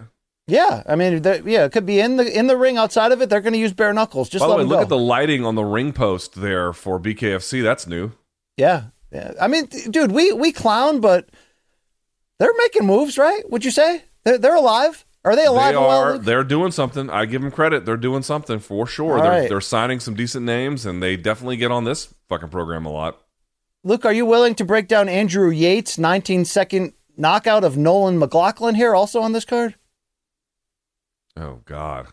Yeah, 0.48 0.82
I 0.88 0.96
mean, 0.96 1.22
yeah, 1.22 1.66
it 1.66 1.72
could 1.72 1.84
be 1.84 2.00
in 2.00 2.16
the 2.16 2.38
in 2.38 2.46
the 2.46 2.56
ring. 2.56 2.78
Outside 2.78 3.12
of 3.12 3.20
it, 3.20 3.28
they're 3.28 3.42
going 3.42 3.52
to 3.52 3.58
use 3.58 3.74
bare 3.74 3.92
knuckles. 3.92 4.30
Just 4.30 4.42
By 4.42 4.48
the 4.48 4.56
way, 4.56 4.64
look 4.64 4.80
at 4.80 4.88
the 4.88 4.98
lighting 4.98 5.44
on 5.44 5.54
the 5.54 5.64
ring 5.64 5.92
post 5.92 6.40
there 6.40 6.72
for 6.72 6.98
BKFC. 6.98 7.62
That's 7.62 7.86
new. 7.86 8.12
Yeah, 8.56 8.84
yeah. 9.12 9.34
I 9.40 9.46
mean, 9.46 9.66
dude, 9.66 10.10
we 10.10 10.32
we 10.32 10.50
clown, 10.50 11.00
but 11.00 11.28
they're 12.38 12.56
making 12.56 12.86
moves, 12.86 13.18
right? 13.18 13.48
Would 13.50 13.64
you 13.66 13.70
say 13.70 14.04
they're, 14.24 14.38
they're 14.38 14.56
alive? 14.56 15.04
Are 15.24 15.36
they 15.36 15.44
alive 15.44 15.74
They 15.74 15.78
and 15.78 15.86
well? 15.86 16.00
are. 16.00 16.18
They're 16.18 16.44
doing 16.44 16.72
something. 16.72 17.10
I 17.10 17.26
give 17.26 17.42
them 17.42 17.50
credit. 17.50 17.84
They're 17.84 17.98
doing 17.98 18.22
something 18.22 18.60
for 18.60 18.86
sure. 18.86 19.20
They're, 19.20 19.30
right. 19.30 19.48
they're 19.50 19.60
signing 19.60 20.00
some 20.00 20.14
decent 20.14 20.46
names, 20.46 20.86
and 20.86 21.02
they 21.02 21.16
definitely 21.18 21.58
get 21.58 21.70
on 21.70 21.84
this 21.84 22.14
fucking 22.30 22.48
program 22.48 22.86
a 22.86 22.90
lot. 22.90 23.20
Luke, 23.84 24.04
are 24.04 24.12
you 24.12 24.26
willing 24.26 24.54
to 24.56 24.64
break 24.64 24.88
down 24.88 25.08
Andrew 25.08 25.50
Yates' 25.50 25.98
19 25.98 26.44
second 26.44 26.92
knockout 27.16 27.64
of 27.64 27.76
Nolan 27.76 28.18
McLaughlin 28.18 28.74
here, 28.74 28.94
also 28.94 29.20
on 29.20 29.32
this 29.32 29.44
card? 29.44 29.76
Oh 31.36 31.60
God. 31.64 32.08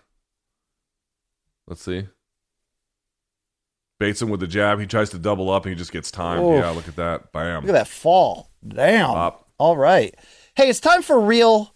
Let's 1.67 1.81
see. 1.81 2.07
Bates 3.99 4.21
him 4.21 4.29
with 4.29 4.41
the 4.41 4.47
jab. 4.47 4.79
He 4.79 4.85
tries 4.85 5.09
to 5.11 5.17
double 5.17 5.49
up, 5.49 5.65
and 5.65 5.71
he 5.71 5.77
just 5.77 5.91
gets 5.91 6.11
timed. 6.11 6.43
Oof. 6.43 6.61
Yeah, 6.61 6.69
look 6.69 6.87
at 6.87 6.97
that. 6.97 7.31
Bam. 7.31 7.61
Look 7.61 7.69
at 7.69 7.73
that 7.73 7.87
fall. 7.87 8.51
Damn. 8.67 9.07
Pop. 9.07 9.49
All 9.57 9.77
right. 9.77 10.13
Hey, 10.55 10.69
it's 10.69 10.79
time 10.79 11.01
for 11.01 11.19
real 11.19 11.74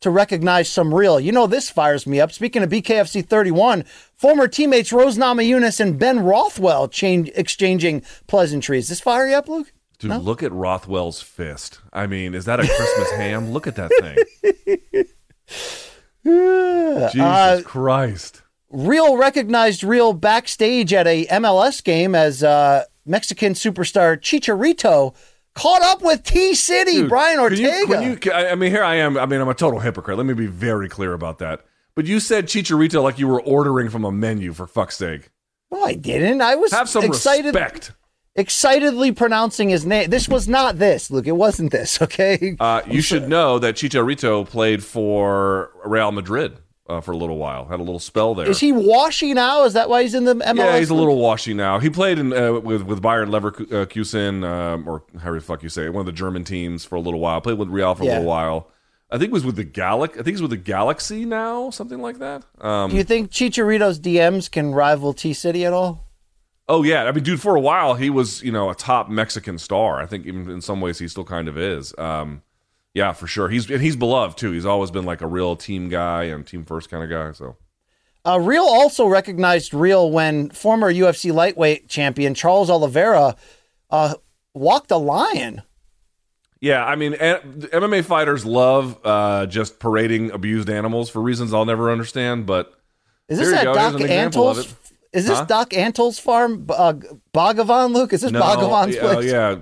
to 0.00 0.10
recognize 0.10 0.68
some 0.68 0.92
real. 0.94 1.18
You 1.18 1.32
know, 1.32 1.46
this 1.46 1.70
fires 1.70 2.06
me 2.06 2.20
up. 2.20 2.30
Speaking 2.32 2.62
of 2.62 2.70
BKFC 2.70 3.24
31, 3.26 3.84
former 4.14 4.48
teammates 4.48 4.92
Rose 4.92 5.16
Namajunas 5.16 5.80
and 5.80 5.98
Ben 5.98 6.20
Rothwell 6.20 6.88
change, 6.88 7.30
exchanging 7.34 8.02
pleasantries. 8.26 8.88
This 8.88 9.00
fire 9.00 9.26
you 9.28 9.34
up, 9.36 9.48
Luke? 9.48 9.72
Dude, 9.98 10.10
No? 10.10 10.18
look 10.18 10.42
at 10.42 10.52
Rothwell's 10.52 11.22
fist. 11.22 11.80
I 11.92 12.06
mean, 12.06 12.34
is 12.34 12.44
that 12.44 12.60
a 12.60 12.66
Christmas 12.66 13.10
ham? 13.16 13.50
Look 13.52 13.66
at 13.66 13.76
that 13.76 13.90
thing. 14.00 15.04
Jesus 16.24 17.20
Uh, 17.20 17.60
Christ. 17.64 18.42
Real 18.70 19.16
recognized 19.16 19.84
real 19.84 20.12
backstage 20.12 20.92
at 20.92 21.06
a 21.06 21.26
MLS 21.26 21.82
game 21.82 22.14
as 22.14 22.42
uh, 22.42 22.84
Mexican 23.06 23.52
superstar 23.52 24.16
Chicharito 24.18 25.14
caught 25.54 25.82
up 25.82 26.02
with 26.02 26.22
T 26.24 26.54
City, 26.54 26.92
Dude, 27.00 27.08
Brian 27.08 27.38
Ortega. 27.38 27.86
can 27.86 28.02
you- 28.02 28.16
can- 28.16 28.32
I 28.32 28.50
I 28.50 28.54
mean, 28.54 28.70
here 28.70 28.84
I 28.84 28.96
am. 28.96 29.16
I 29.16 29.26
mean, 29.26 29.40
I'm 29.40 29.48
a 29.48 29.54
total 29.54 29.80
hypocrite. 29.80 30.16
Let 30.16 30.26
me 30.26 30.34
be 30.34 30.46
very 30.46 30.88
clear 30.88 31.12
about 31.12 31.38
that. 31.38 31.60
But 31.94 32.06
you 32.06 32.18
said 32.20 32.46
Chicharito 32.46 33.02
like 33.02 33.18
you 33.18 33.28
were 33.28 33.40
ordering 33.42 33.88
from 33.88 34.04
a 34.04 34.10
menu, 34.12 34.52
for 34.52 34.66
fuck's 34.66 34.96
sake. 34.96 35.30
no, 35.70 35.84
I 35.84 35.94
didn't. 35.94 36.40
I 36.42 36.56
was 36.56 36.72
Have 36.72 36.88
some 36.88 37.04
excited. 37.04 37.54
respect. 37.54 37.92
excitedly 38.36 39.12
pronouncing 39.12 39.68
his 39.68 39.86
name. 39.86 40.10
This 40.10 40.28
was 40.28 40.48
not 40.48 40.78
this, 40.78 41.08
Luke. 41.10 41.26
It 41.28 41.32
wasn't 41.36 41.70
this, 41.70 42.02
okay? 42.02 42.56
Uh, 42.58 42.82
you 42.88 43.00
should 43.00 43.28
know 43.28 43.58
that 43.60 43.76
Chicharito 43.76 44.44
played 44.48 44.82
for 44.82 45.70
Real 45.84 46.10
Madrid 46.10 46.58
uh, 46.86 47.00
for 47.00 47.12
a 47.12 47.16
little 47.16 47.38
while. 47.38 47.64
Had 47.66 47.80
a 47.80 47.82
little 47.82 47.98
spell 47.98 48.34
there. 48.34 48.48
Is 48.48 48.60
he 48.60 48.72
washy 48.72 49.34
now? 49.34 49.64
Is 49.64 49.72
that 49.72 49.88
why 49.88 50.02
he's 50.02 50.14
in 50.14 50.24
the 50.24 50.34
MLS? 50.34 50.56
yeah, 50.56 50.78
he's 50.78 50.90
a 50.90 50.94
little 50.94 51.18
washy 51.18 51.54
now. 51.54 51.78
He 51.78 51.90
played 51.90 52.18
in 52.18 52.32
uh, 52.32 52.52
with 52.60 52.82
with 52.82 53.02
Bayern 53.02 53.30
Leverkusen, 53.30 54.44
um, 54.44 54.88
or 54.88 55.02
however 55.20 55.36
the 55.38 55.44
fuck 55.44 55.62
you 55.62 55.68
say 55.68 55.86
it, 55.86 55.92
one 55.92 56.00
of 56.00 56.06
the 56.06 56.12
German 56.12 56.44
teams 56.44 56.84
for 56.84 56.96
a 56.96 57.00
little 57.00 57.20
while. 57.20 57.40
Played 57.40 57.58
with 57.58 57.68
Real 57.68 57.94
for 57.94 58.02
a 58.02 58.06
little 58.06 58.24
while. 58.24 58.70
I 59.10 59.18
think 59.18 59.28
it 59.30 59.32
was 59.32 59.44
with 59.44 59.56
the 59.56 59.64
Galax. 59.64 60.12
I 60.12 60.14
think 60.16 60.28
he's 60.28 60.42
with 60.42 60.50
the 60.50 60.56
Galaxy 60.56 61.24
now, 61.24 61.70
something 61.70 62.00
like 62.00 62.18
that. 62.18 62.44
Um, 62.60 62.90
Do 62.90 62.96
you 62.96 63.04
think 63.04 63.30
Chicharito's 63.30 64.00
DMs 64.00 64.50
can 64.50 64.72
rival 64.72 65.12
T 65.12 65.32
City 65.32 65.64
at 65.64 65.72
all? 65.72 66.04
oh 66.68 66.82
yeah, 66.82 67.04
I 67.04 67.12
mean, 67.12 67.22
dude, 67.22 67.40
for 67.40 67.54
a 67.54 67.60
while 67.60 67.94
he 67.94 68.10
was 68.10 68.42
you 68.42 68.50
know 68.52 68.70
a 68.70 68.74
top 68.74 69.08
Mexican 69.08 69.58
star. 69.58 70.00
I 70.00 70.06
think 70.06 70.26
even 70.26 70.50
in 70.50 70.60
some 70.60 70.80
ways 70.80 70.98
he 70.98 71.08
still 71.08 71.24
kind 71.24 71.48
of 71.48 71.56
is. 71.58 71.94
Um, 71.98 72.42
yeah, 72.94 73.12
for 73.12 73.26
sure. 73.26 73.48
He's 73.48 73.70
and 73.70 73.82
he's 73.82 73.96
beloved 73.96 74.38
too. 74.38 74.52
He's 74.52 74.64
always 74.66 74.90
been 74.90 75.04
like 75.04 75.20
a 75.20 75.26
real 75.26 75.56
team 75.56 75.88
guy 75.88 76.24
and 76.24 76.46
team 76.46 76.64
first 76.64 76.88
kind 76.90 77.02
of 77.04 77.10
guy. 77.10 77.32
So 77.32 77.56
Uh, 78.24 78.38
Real 78.40 78.64
also 78.64 79.06
recognized 79.06 79.74
Real 79.74 80.10
when 80.10 80.48
former 80.50 80.90
UFC 80.92 81.32
lightweight 81.32 81.88
champion 81.88 82.34
Charles 82.34 82.70
Oliveira 82.70 83.36
uh, 83.90 84.14
walked 84.54 84.90
a 84.90 84.96
lion. 84.96 85.62
Yeah, 86.60 86.82
I 86.86 86.96
mean, 86.96 87.12
a- 87.14 87.40
MMA 87.40 88.02
fighters 88.06 88.46
love 88.46 88.98
uh, 89.04 89.44
just 89.46 89.78
parading 89.78 90.30
abused 90.30 90.70
animals 90.70 91.10
for 91.10 91.20
reasons 91.20 91.52
I'll 91.52 91.66
never 91.66 91.90
understand. 91.90 92.46
But 92.46 92.72
Is 93.28 93.38
this 93.38 93.48
There 93.50 93.62
you 93.62 93.68
at 93.68 93.74
go. 93.74 93.78
Here's 93.78 93.92
Doc 93.92 94.00
an 94.00 94.06
example 95.14 95.14
of 95.14 95.14
Antle's? 95.14 95.14
it. 95.14 95.18
Is 95.18 95.26
this 95.26 95.38
Huh? 95.38 95.44
Doc 95.44 95.74
Antle's 95.74 96.18
farm? 96.18 96.66
Uh, 96.68 96.94
Bhagavan, 97.32 97.92
Luke? 97.94 98.12
Is 98.12 98.22
this 98.22 98.32
Bhagavan's 98.32 98.96
oh 98.96 99.14
place? 99.14 99.30
yeah, 99.30 99.56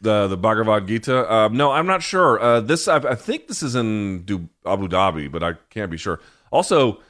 the 0.00 0.28
the 0.28 0.36
Bhagavad 0.36 0.86
Gita. 0.86 1.32
Um, 1.32 1.56
no, 1.56 1.70
I'm 1.72 1.86
not 1.86 2.02
sure. 2.02 2.40
Uh, 2.40 2.60
this 2.60 2.88
I, 2.88 2.96
I 2.96 3.14
think 3.14 3.48
this 3.48 3.62
is 3.62 3.74
in 3.74 4.24
Abu 4.66 4.88
Dhabi, 4.88 5.30
but 5.30 5.42
I 5.42 5.54
can't 5.70 5.90
be 5.90 5.96
sure. 5.96 6.20
Also, 6.50 7.00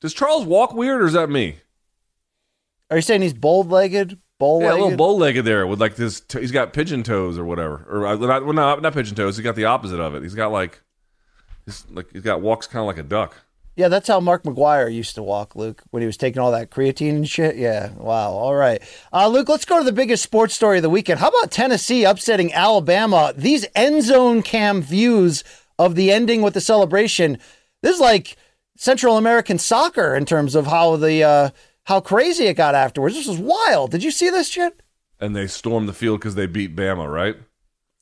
does 0.00 0.14
Charles 0.14 0.44
walk 0.46 0.74
weird, 0.74 1.02
or 1.02 1.06
is 1.06 1.12
that 1.12 1.28
me? 1.30 1.56
Are 2.90 2.96
you 2.96 3.02
saying 3.02 3.22
he's 3.22 3.34
bold 3.34 3.70
legged? 3.70 4.18
Yeah, 4.40 4.46
a 4.46 4.48
little 4.72 4.86
legged? 4.86 4.98
bow 4.98 5.14
legged 5.14 5.44
there 5.44 5.66
with 5.68 5.80
like 5.80 5.94
this. 5.94 6.18
T- 6.20 6.40
he's 6.40 6.50
got 6.50 6.72
pigeon 6.72 7.04
toes 7.04 7.38
or 7.38 7.44
whatever, 7.44 7.86
or 7.88 8.06
uh, 8.06 8.16
not, 8.16 8.44
well, 8.44 8.54
no, 8.54 8.74
not 8.76 8.92
pigeon 8.92 9.14
toes. 9.14 9.36
He's 9.36 9.44
got 9.44 9.54
the 9.54 9.66
opposite 9.66 10.00
of 10.00 10.14
it. 10.16 10.22
He's 10.24 10.34
got 10.34 10.50
like, 10.50 10.82
he's 11.64 11.86
like 11.90 12.10
he's 12.12 12.22
got 12.22 12.40
walks 12.40 12.66
kind 12.66 12.80
of 12.80 12.86
like 12.88 12.98
a 12.98 13.04
duck. 13.04 13.36
Yeah, 13.74 13.88
that's 13.88 14.08
how 14.08 14.20
Mark 14.20 14.42
McGwire 14.42 14.92
used 14.92 15.14
to 15.14 15.22
walk, 15.22 15.56
Luke, 15.56 15.82
when 15.90 16.02
he 16.02 16.06
was 16.06 16.18
taking 16.18 16.40
all 16.40 16.52
that 16.52 16.70
creatine 16.70 17.16
and 17.16 17.28
shit. 17.28 17.56
Yeah, 17.56 17.92
wow. 17.94 18.30
All 18.30 18.54
right. 18.54 18.82
Uh, 19.12 19.28
Luke, 19.28 19.48
let's 19.48 19.64
go 19.64 19.78
to 19.78 19.84
the 19.84 19.92
biggest 19.92 20.22
sports 20.22 20.54
story 20.54 20.76
of 20.78 20.82
the 20.82 20.90
weekend. 20.90 21.20
How 21.20 21.28
about 21.28 21.50
Tennessee 21.50 22.04
upsetting 22.04 22.52
Alabama? 22.52 23.32
These 23.34 23.66
end 23.74 24.02
zone 24.02 24.42
cam 24.42 24.82
views 24.82 25.42
of 25.78 25.94
the 25.94 26.12
ending 26.12 26.42
with 26.42 26.52
the 26.52 26.60
celebration. 26.60 27.38
This 27.82 27.94
is 27.94 28.00
like 28.00 28.36
Central 28.76 29.16
American 29.16 29.58
soccer 29.58 30.14
in 30.14 30.26
terms 30.26 30.54
of 30.54 30.66
how 30.66 30.96
the 30.96 31.24
uh, 31.24 31.50
how 31.84 32.00
crazy 32.00 32.46
it 32.46 32.54
got 32.54 32.74
afterwards. 32.74 33.14
This 33.14 33.26
was 33.26 33.38
wild. 33.38 33.90
Did 33.90 34.04
you 34.04 34.10
see 34.10 34.28
this 34.28 34.48
shit? 34.48 34.82
And 35.18 35.34
they 35.34 35.46
stormed 35.46 35.88
the 35.88 35.92
field 35.94 36.20
because 36.20 36.34
they 36.34 36.46
beat 36.46 36.76
Bama, 36.76 37.10
right? 37.10 37.36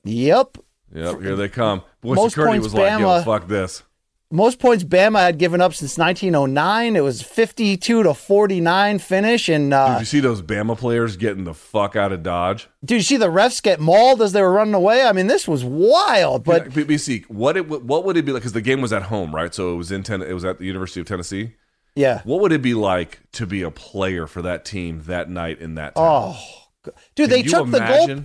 Yep. 0.05 0.59
Yep, 0.93 1.21
here 1.21 1.37
they 1.37 1.49
come. 1.49 1.83
Boy, 2.01 2.15
Most 2.15 2.33
security 2.33 2.59
points 2.59 2.65
was 2.65 2.75
like, 2.75 2.99
"Yo, 2.99 3.07
Bama- 3.07 3.25
fuck 3.25 3.47
this." 3.47 3.85
Most 4.31 4.61
points 4.61 4.85
Bama 4.85 5.19
had 5.19 5.39
given 5.39 5.61
up 5.61 5.75
since 5.75 5.99
1909. 5.99 6.95
It 6.95 7.01
was 7.01 7.21
52 7.21 8.05
to 8.05 8.15
49 8.15 8.99
finish. 9.01 9.49
And 9.49 9.75
uh, 9.75 9.95
Did 9.95 10.01
you 10.01 10.07
see 10.07 10.21
those 10.21 10.41
Bama 10.41 10.79
players 10.79 11.17
getting 11.17 11.45
the 11.45 11.55
fuck 11.55 11.97
out 11.97 12.13
of 12.13 12.23
Dodge? 12.23 12.69
Did 12.85 12.95
you 12.97 13.03
see 13.03 13.17
the 13.17 13.29
refs 13.29 13.61
get 13.61 13.81
mauled 13.81 14.23
as 14.23 14.33
they 14.33 14.41
were 14.41 14.53
running 14.53 14.75
away? 14.75 15.03
I 15.03 15.13
mean, 15.13 15.27
this 15.27 15.49
was 15.49 15.65
wild. 15.65 16.45
But 16.45 16.73
But 16.73 16.87
BC, 16.87 17.25
what 17.25 17.57
it 17.57 17.69
what 17.69 18.05
would 18.05 18.17
it 18.17 18.25
be 18.25 18.33
like? 18.33 18.43
Because 18.43 18.53
the 18.53 18.61
game 18.61 18.81
was 18.81 18.93
at 18.93 19.03
home, 19.05 19.35
right? 19.35 19.53
So 19.53 19.73
it 19.75 19.77
was 19.77 19.91
in 19.91 20.03
ten, 20.03 20.23
it 20.23 20.33
was 20.33 20.45
at 20.45 20.59
the 20.59 20.65
University 20.67 21.01
of 21.01 21.07
Tennessee. 21.07 21.55
yeah, 21.97 22.23
What 22.25 22.41
would 22.41 22.53
it 22.53 22.63
be 22.63 22.75
like 22.75 23.21
to 23.33 23.47
be 23.47 23.63
a 23.63 23.71
player 23.71 24.27
for 24.29 24.43
that 24.43 24.65
team 24.65 25.03
that 25.07 25.29
night 25.29 25.61
in 25.61 25.75
that 25.75 25.97
town? 25.97 26.35
oh, 26.37 26.93
dude, 27.17 27.31
they 27.31 27.43
Can 27.43 27.45
you 27.45 27.51
took 27.51 27.71
the 27.71 27.81
goal. 27.81 28.25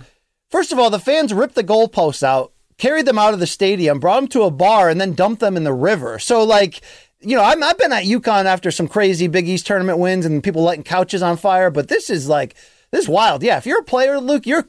First 0.50 0.72
of 0.72 0.78
all, 0.78 0.90
the 0.90 1.00
fans 1.00 1.34
ripped 1.34 1.56
the 1.56 1.64
goalposts 1.64 2.22
out, 2.22 2.52
carried 2.78 3.06
them 3.06 3.18
out 3.18 3.34
of 3.34 3.40
the 3.40 3.46
stadium, 3.46 3.98
brought 4.00 4.20
them 4.20 4.28
to 4.28 4.42
a 4.42 4.50
bar, 4.50 4.88
and 4.88 5.00
then 5.00 5.14
dumped 5.14 5.40
them 5.40 5.56
in 5.56 5.64
the 5.64 5.72
river. 5.72 6.18
So, 6.18 6.44
like, 6.44 6.80
you 7.20 7.36
know, 7.36 7.42
I'm, 7.42 7.62
I've 7.62 7.78
been 7.78 7.92
at 7.92 8.04
UConn 8.04 8.44
after 8.44 8.70
some 8.70 8.88
crazy 8.88 9.26
Big 9.28 9.48
East 9.48 9.66
tournament 9.66 9.98
wins 9.98 10.26
and 10.26 10.42
people 10.44 10.62
lighting 10.62 10.84
couches 10.84 11.22
on 11.22 11.36
fire, 11.36 11.70
but 11.70 11.88
this 11.88 12.10
is 12.10 12.28
like 12.28 12.54
this 12.90 13.02
is 13.04 13.08
wild. 13.08 13.42
Yeah, 13.42 13.56
if 13.58 13.66
you're 13.66 13.80
a 13.80 13.84
player, 13.84 14.20
Luke, 14.20 14.46
you're. 14.46 14.66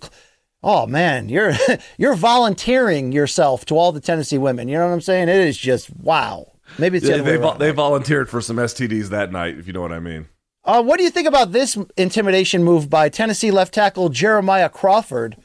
Oh 0.63 0.87
man, 0.87 1.29
you're 1.29 1.53
you're 1.97 2.15
volunteering 2.15 3.11
yourself 3.11 3.63
to 3.65 3.75
all 3.77 3.91
the 3.91 4.01
Tennessee 4.01 4.37
women. 4.39 4.67
You 4.67 4.77
know 4.77 4.87
what 4.87 4.93
I'm 4.93 5.01
saying? 5.01 5.29
It 5.29 5.35
is 5.47 5.57
just 5.57 5.95
wow. 5.97 6.51
Maybe 6.79 6.97
it's 6.97 7.05
the 7.05 7.13
They, 7.13 7.19
other 7.19 7.23
they, 7.23 7.37
way 7.37 7.41
vol- 7.41 7.49
around. 7.51 7.59
they 7.59 7.71
volunteered 7.71 8.29
for 8.29 8.41
some 8.41 8.57
STDs 8.57 9.09
that 9.09 9.31
night, 9.31 9.57
if 9.57 9.67
you 9.67 9.73
know 9.73 9.81
what 9.81 9.93
I 9.93 9.99
mean. 9.99 10.27
Uh, 10.65 10.81
what 10.83 10.97
do 10.97 11.03
you 11.03 11.09
think 11.09 11.27
about 11.27 11.51
this 11.53 11.77
intimidation 11.95 12.63
move 12.63 12.89
by 12.89 13.07
Tennessee 13.07 13.51
left 13.51 13.73
tackle 13.73 14.09
Jeremiah 14.09 14.67
Crawford, 14.67 15.37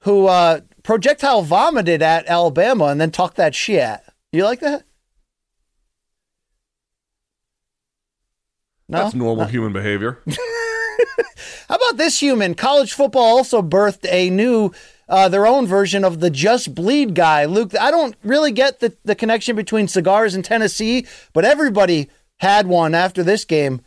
who 0.00 0.26
uh, 0.26 0.60
projectile 0.82 1.42
vomited 1.42 2.02
at 2.02 2.26
Alabama 2.26 2.86
and 2.86 3.00
then 3.00 3.10
talked 3.10 3.36
that 3.36 3.54
shit? 3.54 4.00
You 4.32 4.44
like 4.44 4.60
that? 4.60 4.84
No. 8.88 8.98
That's 8.98 9.14
normal 9.14 9.46
human 9.46 9.72
behavior. 9.72 10.18
How 11.68 11.76
about 11.76 11.96
this 11.96 12.20
human? 12.20 12.54
College 12.54 12.92
football 12.92 13.38
also 13.38 13.62
birthed 13.62 14.06
a 14.10 14.28
new, 14.28 14.72
uh, 15.08 15.28
their 15.28 15.46
own 15.46 15.66
version 15.66 16.04
of 16.04 16.20
the 16.20 16.30
Just 16.30 16.74
Bleed 16.74 17.14
guy. 17.14 17.46
Luke, 17.46 17.74
I 17.78 17.90
don't 17.90 18.14
really 18.22 18.52
get 18.52 18.80
the, 18.80 18.94
the 19.04 19.14
connection 19.14 19.56
between 19.56 19.88
cigars 19.88 20.34
and 20.34 20.44
Tennessee, 20.44 21.06
but 21.32 21.44
everybody 21.44 22.10
had 22.40 22.66
one 22.66 22.94
after 22.94 23.22
this 23.22 23.44
game, 23.44 23.80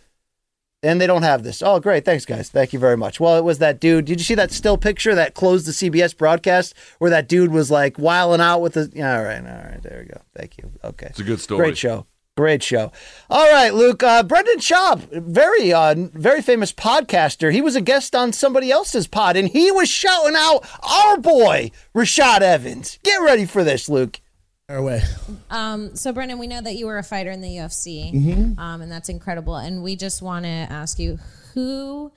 and 0.86 1.02
they 1.02 1.07
don't 1.07 1.24
have 1.24 1.44
this. 1.44 1.62
Oh, 1.62 1.80
great. 1.80 2.06
Thanks, 2.06 2.26
guys. 2.26 2.49
Thank 2.49 2.72
you 2.72 2.80
very 2.80 2.95
much. 2.95 3.20
Well, 3.20 3.38
it 3.38 3.44
was 3.44 3.57
that 3.57 3.80
dude. 3.80 4.06
Did 4.06 4.20
you 4.20 4.24
see 4.24 4.36
that 4.36 4.52
still 4.52 4.78
picture 4.78 5.16
that 5.16 5.34
closed 5.34 5.66
the 5.66 5.72
CBS 5.72 6.16
broadcast 6.16 6.76
where 6.99 7.10
that 7.10 7.28
dude 7.28 7.52
was 7.52 7.72
like 7.72 7.98
wiling 7.98 8.41
out 8.41 8.60
with 8.60 8.74
the. 8.74 8.91
Yeah, 8.94 9.18
all 9.18 9.24
right. 9.24 9.40
All 9.40 9.72
right. 9.72 9.82
There 9.82 9.99
we 10.02 10.14
go. 10.14 10.22
Thank 10.36 10.57
you. 10.57 10.72
Okay. 10.84 11.07
It's 11.07 11.20
a 11.20 11.24
good 11.24 11.40
story. 11.40 11.66
Great 11.66 11.78
show. 11.78 12.06
Great 12.38 12.62
show. 12.62 12.91
All 13.30 13.49
right, 13.49 13.74
Luke. 13.74 14.03
Uh, 14.03 14.22
Brendan 14.22 14.57
Schaub, 14.57 15.10
very, 15.24 15.72
uh, 15.72 15.95
very 15.98 16.41
famous 16.41 16.74
podcaster. 16.74 17.53
He 17.53 17.62
was 17.62 17.78
a 17.78 17.82
guest 17.82 18.14
on 18.14 18.34
somebody 18.34 18.72
else's 18.72 19.07
pod, 19.07 19.38
and 19.38 19.48
he 19.48 19.72
was 19.72 19.88
shouting 19.88 20.36
out 20.38 20.68
our 20.84 21.18
boy 21.18 21.72
Rashad 21.95 22.41
Evans. 22.41 22.99
Get 23.03 23.22
ready 23.22 23.45
for 23.45 23.64
this, 23.64 23.88
Luke. 23.88 24.20
Our 24.67 24.81
way. 24.81 25.03
Um, 25.51 25.95
so, 25.95 26.11
Brendan, 26.11 26.39
we 26.39 26.47
know 26.47 26.59
that 26.59 26.75
you 26.75 26.87
were 26.87 26.97
a 26.97 27.03
fighter 27.03 27.29
in 27.29 27.41
the 27.41 27.49
UFC, 27.57 28.11
Mm-hmm. 28.11 28.59
um, 28.59 28.81
and 28.81 28.91
that's 28.91 29.09
incredible. 29.09 29.55
And 29.57 29.83
we 29.83 29.95
just 29.95 30.23
want 30.23 30.45
to 30.45 30.49
ask 30.49 30.97
you 30.97 31.19
who 31.53 32.11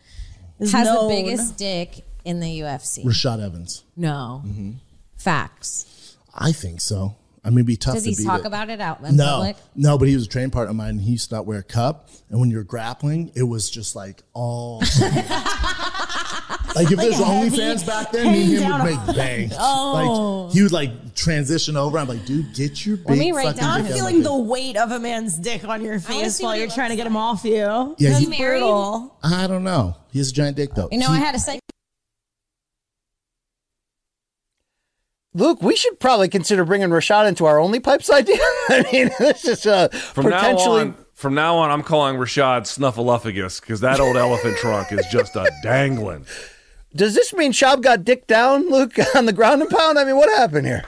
Is 0.58 0.72
has 0.72 0.86
known- 0.86 1.08
the 1.10 1.14
biggest 1.22 1.58
dick 1.58 2.06
in 2.24 2.40
the 2.40 2.60
UFC? 2.60 3.04
Rashad 3.04 3.44
Evans. 3.44 3.84
no. 3.96 4.42
Mm-hmm. 4.46 4.72
Facts. 5.18 6.16
I 6.34 6.52
think 6.52 6.80
so. 6.80 7.16
I 7.44 7.50
mean, 7.50 7.58
it'd 7.58 7.66
be 7.66 7.76
tough 7.76 7.94
Does 7.96 8.04
to 8.04 8.10
he 8.10 8.16
beat 8.16 8.24
talk 8.24 8.40
it. 8.40 8.46
about 8.46 8.70
it 8.70 8.80
out 8.80 9.00
in 9.04 9.16
no, 9.16 9.24
public? 9.26 9.56
no, 9.74 9.98
but 9.98 10.08
he 10.08 10.14
was 10.14 10.24
a 10.24 10.28
trained 10.28 10.52
partner 10.52 10.70
of 10.70 10.76
mine. 10.76 10.90
And 10.90 11.00
he 11.02 11.12
used 11.12 11.28
to 11.30 11.34
not 11.36 11.44
wear 11.46 11.58
a 11.58 11.62
cup, 11.62 12.08
and 12.30 12.40
when 12.40 12.50
you're 12.50 12.62
grappling, 12.64 13.30
it 13.34 13.42
was 13.42 13.68
just 13.68 13.94
like 13.96 14.22
all. 14.32 14.80
like 16.82 16.90
if 16.92 16.98
there's 16.98 17.16
heavy, 17.18 17.50
OnlyFans 17.50 17.86
back 17.86 18.12
then, 18.12 18.32
me 18.32 18.56
and 18.56 18.64
him 18.64 18.72
would 18.72 18.84
make 18.84 19.16
bang. 19.16 19.50
Oh. 19.59 20.44
Like 20.46 20.55
he 20.55 20.62
would 20.62 20.72
like 20.72 21.14
transition 21.14 21.76
over. 21.76 21.98
I'm 21.98 22.09
like, 22.09 22.24
dude, 22.24 22.55
get 22.55 22.84
your 22.86 22.96
big 22.96 23.09
Let 23.10 23.18
me 23.18 23.32
write 23.32 23.44
fucking 23.46 23.60
down- 23.60 23.70
I'm 23.70 23.82
dick 23.82 23.90
out 23.92 23.92
of 23.92 23.96
feeling 24.09 24.22
the 24.22 24.36
weight 24.36 24.76
of 24.76 24.90
a 24.92 24.98
man's 24.98 25.36
dick 25.36 25.64
on 25.64 25.82
your 25.82 25.98
face 26.00 26.40
while 26.40 26.56
you're 26.56 26.68
trying 26.70 26.90
to 26.90 26.96
get 26.96 27.06
him 27.06 27.16
off 27.16 27.44
you. 27.44 27.55
Yeah, 27.56 27.94
That's 28.10 28.18
he- 28.20 28.26
married? 28.26 28.60
brutal. 28.60 29.16
I 29.22 29.46
don't 29.46 29.64
know. 29.64 29.96
He 30.12 30.18
has 30.18 30.30
a 30.30 30.32
giant 30.32 30.56
dick 30.56 30.70
though. 30.74 30.88
You 30.92 30.98
know, 30.98 31.09
He- 31.10 31.16
I 31.16 31.18
had 31.18 31.34
a 31.34 31.38
second. 31.38 31.60
Luke, 35.34 35.62
we 35.62 35.76
should 35.76 36.00
probably 36.00 36.28
consider 36.28 36.64
bringing 36.64 36.88
Rashad 36.88 37.28
into 37.28 37.44
our 37.46 37.59
only 37.60 37.80
pipes 37.80 38.10
idea. 38.10 38.38
I 38.68 38.84
mean, 38.92 39.10
this 39.18 39.44
is 39.44 39.66
uh, 39.66 39.88
From 39.88 40.24
potentially. 40.24 40.84
now 40.84 40.90
on, 40.90 40.96
from 41.14 41.34
now 41.34 41.56
on, 41.59 41.70
I'm 41.70 41.82
calling 41.82 42.16
Rashad 42.16 42.62
Snuffleupagus 42.62 43.60
because 43.60 43.80
that 43.80 44.00
old 44.00 44.16
elephant 44.16 44.56
trunk 44.56 44.90
is 44.92 45.06
just 45.12 45.36
a 45.36 45.48
dangling. 45.62 46.24
Does 46.94 47.15
this 47.15 47.32
mean 47.35 47.52
Schaub 47.52 47.82
got 47.82 48.05
dick 48.05 48.27
down, 48.27 48.70
Luke, 48.70 48.94
on 49.15 49.27
the 49.27 49.32
ground 49.32 49.60
and 49.62 49.70
pound? 49.70 49.98
I 49.98 50.05
mean, 50.05 50.16
what 50.16 50.31
happened 50.36 50.66
here? 50.66 50.85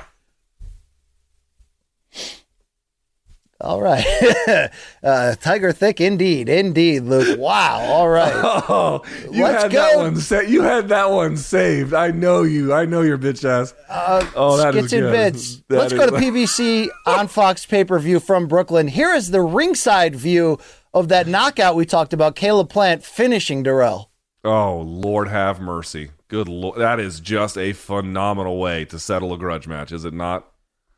All 3.62 3.82
right. 3.82 4.02
uh, 5.02 5.34
Tiger 5.34 5.70
thick 5.72 6.00
indeed. 6.00 6.48
Indeed, 6.48 7.02
Luke. 7.02 7.38
Wow. 7.38 7.80
All 7.80 8.08
right. 8.08 8.32
Oh, 8.72 9.02
you 9.30 9.42
Let's 9.44 9.64
had 9.64 9.72
that 9.72 9.96
one. 9.96 10.16
Sa- 10.16 10.40
you 10.40 10.62
had 10.62 10.88
that 10.88 11.10
one 11.10 11.36
saved. 11.36 11.92
I 11.92 12.10
know 12.10 12.42
you. 12.44 12.72
I 12.72 12.86
know 12.86 13.02
your 13.02 13.18
bitch 13.18 13.44
ass. 13.44 13.74
oh, 13.90 14.56
that 14.56 14.74
is 14.74 14.86
Skits 14.86 14.92
and 14.94 15.02
good. 15.02 15.12
bits. 15.12 15.56
That 15.68 15.76
Let's 15.76 15.92
is- 15.92 15.98
go 15.98 16.06
to 16.06 16.12
PBC 16.12 16.88
on 17.06 17.28
Fox 17.28 17.66
pay 17.66 17.84
per 17.84 17.98
view 17.98 18.18
from 18.20 18.46
Brooklyn. 18.48 18.88
Here 18.88 19.12
is 19.12 19.30
the 19.30 19.42
ringside 19.42 20.14
view 20.16 20.58
of 20.94 21.08
that 21.08 21.26
knockout 21.26 21.76
we 21.76 21.84
talked 21.84 22.12
about. 22.14 22.36
Caleb 22.36 22.70
Plant 22.70 23.02
finishing 23.04 23.62
Dirrell. 23.62 24.06
Oh, 24.44 24.80
Lord 24.80 25.28
have 25.28 25.60
mercy. 25.60 26.10
Good 26.28 26.48
Lord. 26.48 26.78
That 26.78 26.98
is 27.00 27.20
just 27.20 27.58
a 27.58 27.72
phenomenal 27.72 28.58
way 28.58 28.84
to 28.86 28.98
settle 28.98 29.34
a 29.34 29.38
grudge 29.38 29.66
match, 29.66 29.92
is 29.92 30.04
it 30.04 30.14
not? 30.14 30.46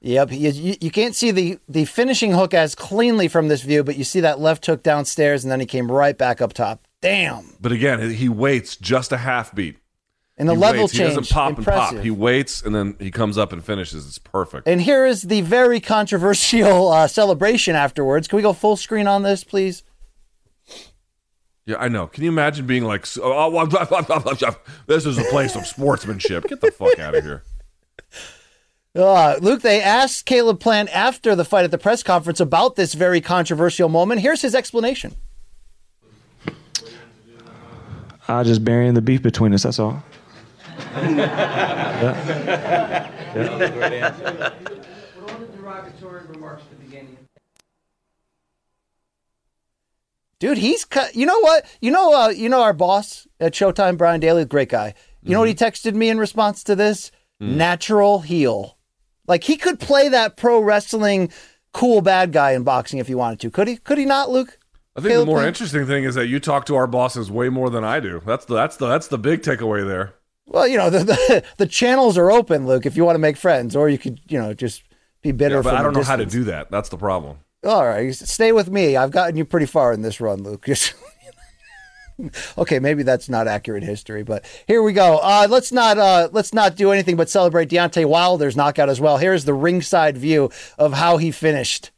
Yep, 0.05 0.33
you, 0.33 0.75
you, 0.81 0.91
can't 0.91 1.15
see 1.15 1.31
the, 1.31 1.59
the 1.69 1.85
finishing 1.85 2.33
hook 2.33 2.55
as 2.55 2.75
cleanly 2.75 3.29
from 3.29 3.47
this 3.47 3.63
view, 3.63 3.85
but 3.85 3.97
you 3.97 4.03
see 4.03 4.19
that 4.21 4.41
left 4.41 4.67
hook 4.67 4.83
downstairs, 4.83 5.45
and 5.45 5.51
then 5.51 5.61
he 5.61 5.67
came 5.67 5.91
right 5.91 6.19
back 6.19 6.41
up 6.41 6.53
top. 6.53 6.87
Damn! 7.01 7.55
But 7.61 7.71
again, 7.71 8.11
he 8.11 8.29
waits 8.29 8.75
just 8.77 9.13
a 9.13 9.19
half 9.19 9.55
beat. 9.55 9.79
And 10.37 10.49
the 10.49 10.55
he 10.55 10.61
level 10.61 10.83
waits. 10.83 10.93
change, 10.93 11.11
He 11.11 11.17
doesn't 11.17 11.33
pop 11.33 11.59
impressive. 11.59 11.89
and 11.91 11.97
pop. 11.99 12.05
He 12.05 12.11
waits 12.11 12.63
and 12.63 12.75
then 12.75 12.97
he 12.99 13.11
comes 13.13 13.39
up 13.39 13.53
and 13.53 13.65
finishes. 13.65 14.07
It's 14.07 14.19
perfect. 14.19 14.67
And 14.67 14.81
here 14.81 15.07
is 15.07 15.23
the 15.23 15.43
very 15.43 15.79
controversial 15.79 16.89
uh, 16.89 17.07
celebration 17.07 17.77
afterwards. 17.77 18.27
Can 18.27 18.39
we 18.39 18.43
go 18.43 18.53
full 18.53 18.77
screen 18.77 19.07
on 19.07 19.23
this, 19.23 19.45
please? 19.45 19.85
Yeah, 21.65 21.77
I 21.79 21.89
know. 21.89 22.09
Can 22.09 22.25
you 22.25 22.31
imagine 22.31 22.67
being 22.67 22.85
like, 22.85 23.07
oh, 23.23 23.67
this 24.87 25.07
is 25.07 25.19
a 25.19 25.25
place 25.25 25.55
of 25.55 25.67
sportsmanship? 25.67 26.49
Get 26.49 26.61
the 26.61 26.73
fuck 26.73 26.99
out 26.99 27.15
of 27.15 27.23
here. 27.23 27.45
Uh, 28.95 29.37
Luke, 29.41 29.63
they 29.63 29.81
asked 29.81 30.27
Caleb 30.27 30.61
Plant 30.61 30.95
after 30.95 31.35
the 31.35 31.45
fight 31.45 31.65
at 31.65 31.71
the 31.71 31.79
press 31.79 32.03
conference 32.03 32.41
about 32.41 32.77
this 32.77 32.95
very 32.95 33.21
controversial 33.21 33.89
moment. 33.89 34.21
Here's 34.21 34.43
his 34.43 34.55
explanation. 34.55 35.15
I 38.29 38.43
just 38.43 38.65
burying 38.65 38.95
the 38.95 39.03
beef 39.03 39.23
between 39.23 39.55
us. 39.55 39.63
That's 39.63 39.79
all. 39.79 40.03
Dude, 50.43 50.59
he's 50.59 50.85
cut. 50.85 51.15
You 51.15 51.25
know 51.25 51.39
what? 51.39 51.65
You 51.81 51.93
know, 51.93 52.13
uh, 52.13 52.31
you 52.31 52.49
know 52.49 52.63
our 52.63 52.73
boss 52.73 53.29
at 53.39 53.53
Showtime, 53.53 53.97
Brian 53.97 54.19
Daly, 54.19 54.45
great 54.45 54.71
guy. 54.71 54.93
You 55.23 55.35
know 55.35 55.39
what 55.39 55.49
he 55.49 55.55
texted 55.55 55.95
me 55.95 56.09
in 56.09 56.19
response 56.19 56.65
to 56.65 56.75
this? 56.75 57.13
Natural 57.39 58.19
heel. 58.19 58.77
Like 59.29 59.45
he 59.45 59.57
could 59.57 59.79
play 59.79 60.09
that 60.09 60.37
pro 60.37 60.59
wrestling 60.59 61.31
cool 61.73 62.01
bad 62.01 62.33
guy 62.33 62.55
in 62.55 62.65
boxing 62.65 62.99
if 62.99 63.07
he 63.07 63.15
wanted 63.15 63.39
to. 63.39 63.53
Could 63.53 63.69
he? 63.69 63.77
Could 63.77 63.99
he 63.99 64.05
not, 64.05 64.31
Luke? 64.31 64.59
I 64.97 65.01
think 65.01 65.13
Caleb 65.13 65.29
the 65.29 65.33
more 65.33 65.47
interesting 65.47 65.87
thing 65.87 66.03
is 66.03 66.17
that 66.17 66.27
you 66.27 66.41
talk 66.41 66.67
to 66.67 66.75
our 66.75 66.89
bosses 66.89 67.31
way 67.31 67.49
more 67.49 67.71
than 67.71 67.85
I 67.85 68.01
do. 68.01 68.21
That's 68.27 68.45
the 68.45 68.57
that's 68.57 68.77
the 68.79 68.89
that's 68.89 69.07
the 69.07 69.19
big 69.19 69.43
takeaway 69.43 69.87
there. 69.87 70.15
Well, 70.47 70.67
you 70.67 70.77
know 70.77 70.91
the, 70.91 71.05
the 71.05 71.45
the 71.59 71.67
channels 71.67 72.19
are 72.19 72.33
open, 72.33 72.67
Luke. 72.67 72.85
If 72.85 72.97
you 72.97 73.05
want 73.05 73.15
to 73.15 73.21
make 73.21 73.37
friends, 73.37 73.77
or 73.77 73.89
you 73.89 73.97
could, 73.97 74.19
you 74.27 74.41
know, 74.41 74.55
just 74.55 74.83
be 75.23 75.31
bitter. 75.31 75.55
Yeah, 75.55 75.63
but 75.63 75.77
I 75.77 75.83
don't 75.85 75.95
know 75.95 76.03
how 76.03 76.17
to 76.17 76.27
do 76.27 76.43
that. 76.45 76.73
That's 76.73 76.89
the 76.89 76.99
problem. 76.99 77.39
All 77.65 77.87
right, 77.87 78.15
stay 78.15 78.53
with 78.53 78.71
me. 78.71 78.97
I've 78.97 79.13
gotten 79.13 79.37
you 79.37 79.45
pretty 79.45 79.67
far 79.67 79.93
in 79.93 80.03
this 80.03 80.21
run. 80.21 80.59
Just- 80.65 80.95
okay, 82.59 82.79
maybe 82.79 83.03
that's 83.03 83.29
not 83.29 83.49
accurate 83.49 83.83
history, 83.83 84.23
but 84.23 84.45
here 84.67 84.83
we 84.83 84.93
go. 84.93 85.19
Uh, 85.19 85.47
let's 85.49 85.73
not 85.73 85.99
uh, 85.99 86.29
let's 86.33 86.53
not 86.53 86.77
do 86.77 86.91
anything 86.91 87.17
but 87.17 87.31
celebrate 87.31 87.69
Deontay 87.69 88.05
Wilder's 88.07 88.57
knockout 88.57 88.89
as 88.89 89.01
well. 89.01 89.19
Here's 89.19 89.45
the 89.45 89.55
ringside 89.55 90.17
view 90.19 90.51
of 90.79 90.93
how 90.95 91.17
he 91.17 91.31
finished 91.31 91.91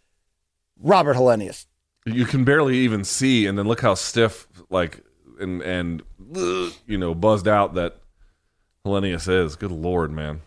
Robert 0.79 1.17
Helenius. 1.17 1.67
You 2.07 2.27
can 2.27 2.45
barely 2.45 2.77
even 2.79 3.05
see, 3.05 3.47
and 3.47 3.59
then 3.59 3.67
look 3.67 3.81
how 3.81 3.95
stiff, 3.95 4.47
like 4.69 5.03
and 5.41 5.63
and 5.63 6.03
you 6.87 6.99
know, 6.99 7.15
buzzed 7.15 7.49
out 7.49 7.75
that 7.75 7.97
Helenius 8.87 9.29
is. 9.29 9.57
Good 9.57 9.73
lord, 9.73 10.11
man. 10.13 10.43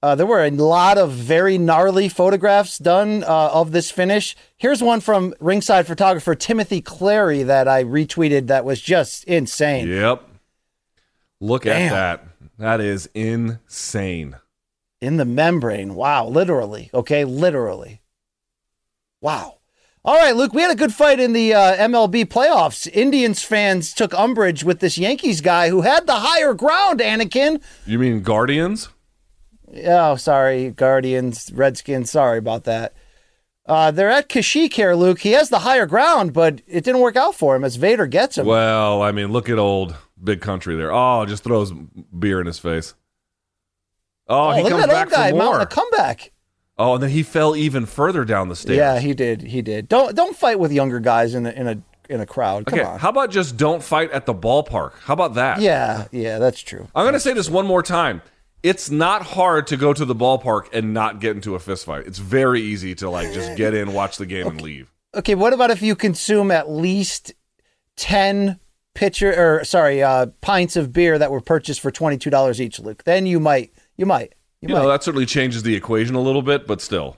Uh, 0.00 0.14
there 0.14 0.26
were 0.26 0.44
a 0.44 0.50
lot 0.50 0.96
of 0.96 1.10
very 1.10 1.58
gnarly 1.58 2.08
photographs 2.08 2.78
done 2.78 3.24
uh, 3.24 3.50
of 3.52 3.72
this 3.72 3.90
finish. 3.90 4.36
Here's 4.56 4.80
one 4.82 5.00
from 5.00 5.34
ringside 5.40 5.88
photographer 5.88 6.36
Timothy 6.36 6.80
Clary 6.80 7.42
that 7.42 7.66
I 7.66 7.82
retweeted 7.82 8.46
that 8.46 8.64
was 8.64 8.80
just 8.80 9.24
insane. 9.24 9.88
Yep. 9.88 10.22
Look 11.40 11.64
Damn. 11.64 11.92
at 11.92 12.22
that. 12.22 12.24
That 12.58 12.80
is 12.80 13.08
insane. 13.14 14.36
in 15.00 15.16
the 15.16 15.24
membrane. 15.24 15.94
Wow, 15.94 16.26
literally. 16.26 16.90
Okay, 16.92 17.24
literally. 17.24 18.00
Wow. 19.20 19.58
All 20.04 20.16
right, 20.16 20.34
Luke, 20.34 20.52
we 20.54 20.62
had 20.62 20.70
a 20.70 20.76
good 20.76 20.94
fight 20.94 21.20
in 21.20 21.32
the 21.32 21.54
uh, 21.54 21.76
MLB 21.76 22.24
playoffs. 22.26 22.88
Indians 22.92 23.42
fans 23.42 23.92
took 23.92 24.14
umbrage 24.14 24.64
with 24.64 24.78
this 24.80 24.96
Yankees 24.96 25.40
guy 25.40 25.68
who 25.68 25.82
had 25.82 26.06
the 26.06 26.14
higher 26.14 26.54
ground, 26.54 27.00
Anakin. 27.00 27.60
You 27.84 27.98
mean 27.98 28.22
Guardians? 28.22 28.88
Oh, 29.84 30.16
sorry, 30.16 30.70
Guardians, 30.70 31.50
Redskins. 31.52 32.10
Sorry 32.10 32.38
about 32.38 32.64
that. 32.64 32.94
Uh, 33.66 33.90
they're 33.90 34.10
at 34.10 34.30
Kashyyyk 34.30 34.72
here, 34.72 34.94
Luke. 34.94 35.20
He 35.20 35.32
has 35.32 35.50
the 35.50 35.58
higher 35.58 35.84
ground, 35.84 36.32
but 36.32 36.62
it 36.66 36.84
didn't 36.84 37.02
work 37.02 37.16
out 37.16 37.34
for 37.34 37.54
him 37.54 37.64
as 37.64 37.76
Vader 37.76 38.06
gets 38.06 38.38
him. 38.38 38.46
Well, 38.46 39.02
I 39.02 39.12
mean, 39.12 39.30
look 39.30 39.50
at 39.50 39.58
old 39.58 39.94
big 40.22 40.40
country 40.40 40.74
there. 40.74 40.90
Oh, 40.90 41.26
just 41.26 41.44
throws 41.44 41.72
beer 42.18 42.40
in 42.40 42.46
his 42.46 42.58
face. 42.58 42.94
Oh, 44.26 44.48
oh, 44.48 44.52
he 44.52 44.62
look 44.62 44.70
comes 44.72 44.84
at 44.84 44.88
that 44.88 44.94
back 44.94 45.06
old 45.06 45.12
guy 45.12 45.30
for 45.30 45.36
more. 45.36 45.60
a 45.60 45.66
comeback. 45.66 46.32
Oh, 46.78 46.94
and 46.94 47.02
then 47.02 47.10
he 47.10 47.22
fell 47.22 47.56
even 47.56 47.84
further 47.86 48.24
down 48.24 48.48
the 48.48 48.56
stairs. 48.56 48.78
Yeah, 48.78 49.00
he 49.00 49.12
did. 49.12 49.42
He 49.42 49.60
did. 49.62 49.88
Don't 49.88 50.14
don't 50.14 50.36
fight 50.36 50.58
with 50.58 50.72
younger 50.72 51.00
guys 51.00 51.34
in 51.34 51.44
a 51.44 51.50
in 51.50 51.66
a 51.66 51.82
in 52.08 52.20
a 52.20 52.26
crowd. 52.26 52.66
Come 52.66 52.78
okay, 52.78 52.88
on. 52.88 52.98
how 52.98 53.10
about 53.10 53.30
just 53.30 53.56
don't 53.56 53.82
fight 53.82 54.10
at 54.12 54.26
the 54.26 54.34
ballpark? 54.34 54.92
How 55.00 55.12
about 55.12 55.34
that? 55.34 55.60
Yeah, 55.60 56.06
yeah, 56.12 56.38
that's 56.38 56.60
true. 56.60 56.88
I'm 56.94 57.04
going 57.04 57.14
to 57.14 57.20
say 57.20 57.34
this 57.34 57.50
one 57.50 57.66
more 57.66 57.82
time. 57.82 58.22
It's 58.62 58.90
not 58.90 59.22
hard 59.22 59.66
to 59.68 59.76
go 59.76 59.92
to 59.92 60.04
the 60.04 60.14
ballpark 60.14 60.72
and 60.72 60.92
not 60.92 61.20
get 61.20 61.36
into 61.36 61.54
a 61.54 61.58
fistfight. 61.58 62.06
It's 62.06 62.18
very 62.18 62.60
easy 62.60 62.94
to 62.96 63.08
like 63.08 63.32
just 63.32 63.56
get 63.56 63.72
in, 63.74 63.92
watch 63.92 64.16
the 64.16 64.26
game, 64.26 64.46
and 64.46 64.60
leave. 64.60 64.92
Okay, 65.14 65.34
what 65.34 65.52
about 65.52 65.70
if 65.70 65.80
you 65.80 65.94
consume 65.94 66.50
at 66.50 66.68
least 66.70 67.32
ten 67.96 68.58
pitcher 68.94 69.32
or 69.32 69.64
sorry, 69.64 70.02
uh, 70.02 70.26
pints 70.40 70.76
of 70.76 70.92
beer 70.92 71.18
that 71.18 71.30
were 71.30 71.40
purchased 71.40 71.80
for 71.80 71.90
twenty 71.90 72.18
two 72.18 72.30
dollars 72.30 72.60
each, 72.60 72.80
Luke? 72.80 73.04
Then 73.04 73.26
you 73.26 73.38
might, 73.40 73.72
you 73.96 74.06
might, 74.06 74.34
you, 74.60 74.68
You 74.68 74.74
might. 74.74 74.82
know, 74.82 74.88
that 74.88 75.02
certainly 75.04 75.26
changes 75.26 75.62
the 75.62 75.76
equation 75.76 76.14
a 76.14 76.20
little 76.20 76.42
bit, 76.42 76.66
but 76.66 76.80
still. 76.80 77.16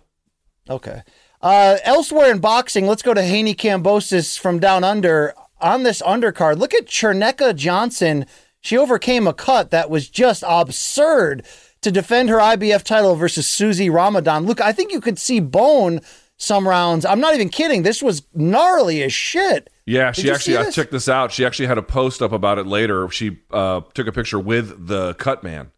Okay. 0.69 1.03
Uh, 1.43 1.79
elsewhere 1.85 2.31
in 2.31 2.39
boxing, 2.39 2.87
let's 2.87 3.01
go 3.03 3.15
to 3.15 3.23
Haney 3.23 3.55
Kambosos 3.55 4.39
from 4.39 4.59
down 4.59 4.85
under 4.85 5.33
on 5.59 5.83
this 5.85 6.03
undercard. 6.03 6.59
Look 6.59 6.75
at 6.75 6.87
Cherneka 6.87 7.57
Johnson. 7.57 8.27
She 8.61 8.77
overcame 8.77 9.27
a 9.27 9.33
cut 9.33 9.71
that 9.71 9.91
was 9.91 10.09
just 10.09 10.45
absurd 10.47 11.45
to 11.81 11.91
defend 11.91 12.29
her 12.29 12.39
IBF 12.39 12.83
title 12.83 13.17
versus 13.17 13.49
Susie 13.49 13.89
Ramadan. 13.89 14.45
Look, 14.45 14.61
I 14.61 14.73
think 14.73 14.93
you 14.93 15.01
could 15.01 15.19
see 15.19 15.41
bone 15.41 16.01
some 16.37 16.67
rounds. 16.67 17.05
I'm 17.05 17.21
not 17.21 17.35
even 17.35 17.49
kidding. 17.49 17.83
This 17.83 18.03
was 18.03 18.23
gnarly 18.35 19.03
as 19.03 19.13
shit. 19.13 19.71
Yeah, 19.87 20.13
Did 20.13 20.23
she 20.23 20.31
actually. 20.31 20.57
I 20.59 20.71
checked 20.71 20.93
this 20.93 21.09
out. 21.09 21.33
She 21.33 21.45
actually 21.45 21.67
had 21.67 21.79
a 21.79 21.83
post 21.83 22.23
up 22.23 22.33
about 22.33 22.59
it 22.59 22.67
later. 22.67 23.09
She 23.11 23.39
uh, 23.51 23.83
took 23.95 24.07
a 24.07 24.13
picture 24.13 24.39
with 24.39 24.87
the 24.87 25.15
cut 25.15 25.43
man 25.43 25.71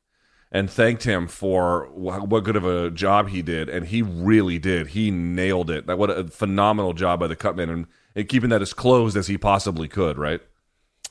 and 0.50 0.70
thanked 0.70 1.04
him 1.04 1.26
for 1.26 1.86
wh- 1.86 2.28
what 2.28 2.44
good 2.44 2.56
of 2.56 2.64
a 2.64 2.90
job 2.90 3.30
he 3.30 3.42
did, 3.42 3.68
and 3.68 3.86
he 3.86 4.02
really 4.02 4.59
did. 4.59 4.88
He 4.88 5.10
nailed 5.10 5.70
it. 5.70 5.86
That 5.86 5.98
what 5.98 6.10
a 6.10 6.24
phenomenal 6.24 6.92
job 6.92 7.20
by 7.20 7.26
the 7.26 7.36
cut 7.36 7.56
man 7.56 7.70
and, 7.70 7.86
and 8.14 8.28
keeping 8.28 8.50
that 8.50 8.62
as 8.62 8.74
closed 8.74 9.16
as 9.16 9.28
he 9.28 9.38
possibly 9.38 9.88
could. 9.88 10.18
Right. 10.18 10.40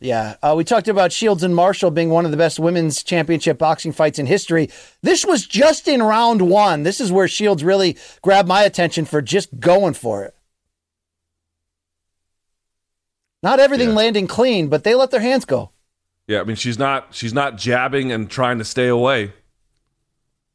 Yeah. 0.04 0.36
Uh, 0.42 0.56
we 0.58 0.64
talked 0.64 0.88
about 0.88 1.12
Shields 1.12 1.44
and 1.44 1.56
Marshall 1.56 1.92
being 1.92 2.10
one 2.10 2.26
of 2.26 2.32
the 2.32 2.38
best 2.38 2.60
women's 2.60 3.04
championship 3.04 3.60
boxing 3.60 3.92
fights 3.92 4.18
in 4.18 4.26
history. 4.26 4.68
This 5.04 5.24
was 5.24 5.46
just 5.46 5.88
in 5.88 6.02
round 6.02 6.42
one. 6.42 6.82
This 6.82 7.00
is 7.00 7.12
where 7.12 7.28
Shields 7.28 7.64
really 7.64 7.96
grabbed 8.24 8.48
my 8.48 8.64
attention 8.64 9.06
for 9.06 9.22
just 9.22 9.60
going 9.60 9.94
for 9.94 10.24
it. 10.24 10.36
Not 13.44 13.60
everything 13.60 13.90
Yeah. 13.90 13.96
landing 13.96 14.28
clean, 14.28 14.68
but 14.70 14.84
they 14.84 14.96
let 14.96 15.12
their 15.12 15.20
hands 15.22 15.46
go. 15.46 15.70
Yeah, 16.28 16.42
I 16.42 16.44
mean 16.46 16.56
she's 16.56 16.80
not 16.80 17.10
she's 17.12 17.34
not 17.34 17.58
jabbing 17.58 18.12
and 18.12 18.30
trying 18.30 18.58
to 18.60 18.64
stay 18.66 18.88
away. 18.88 19.34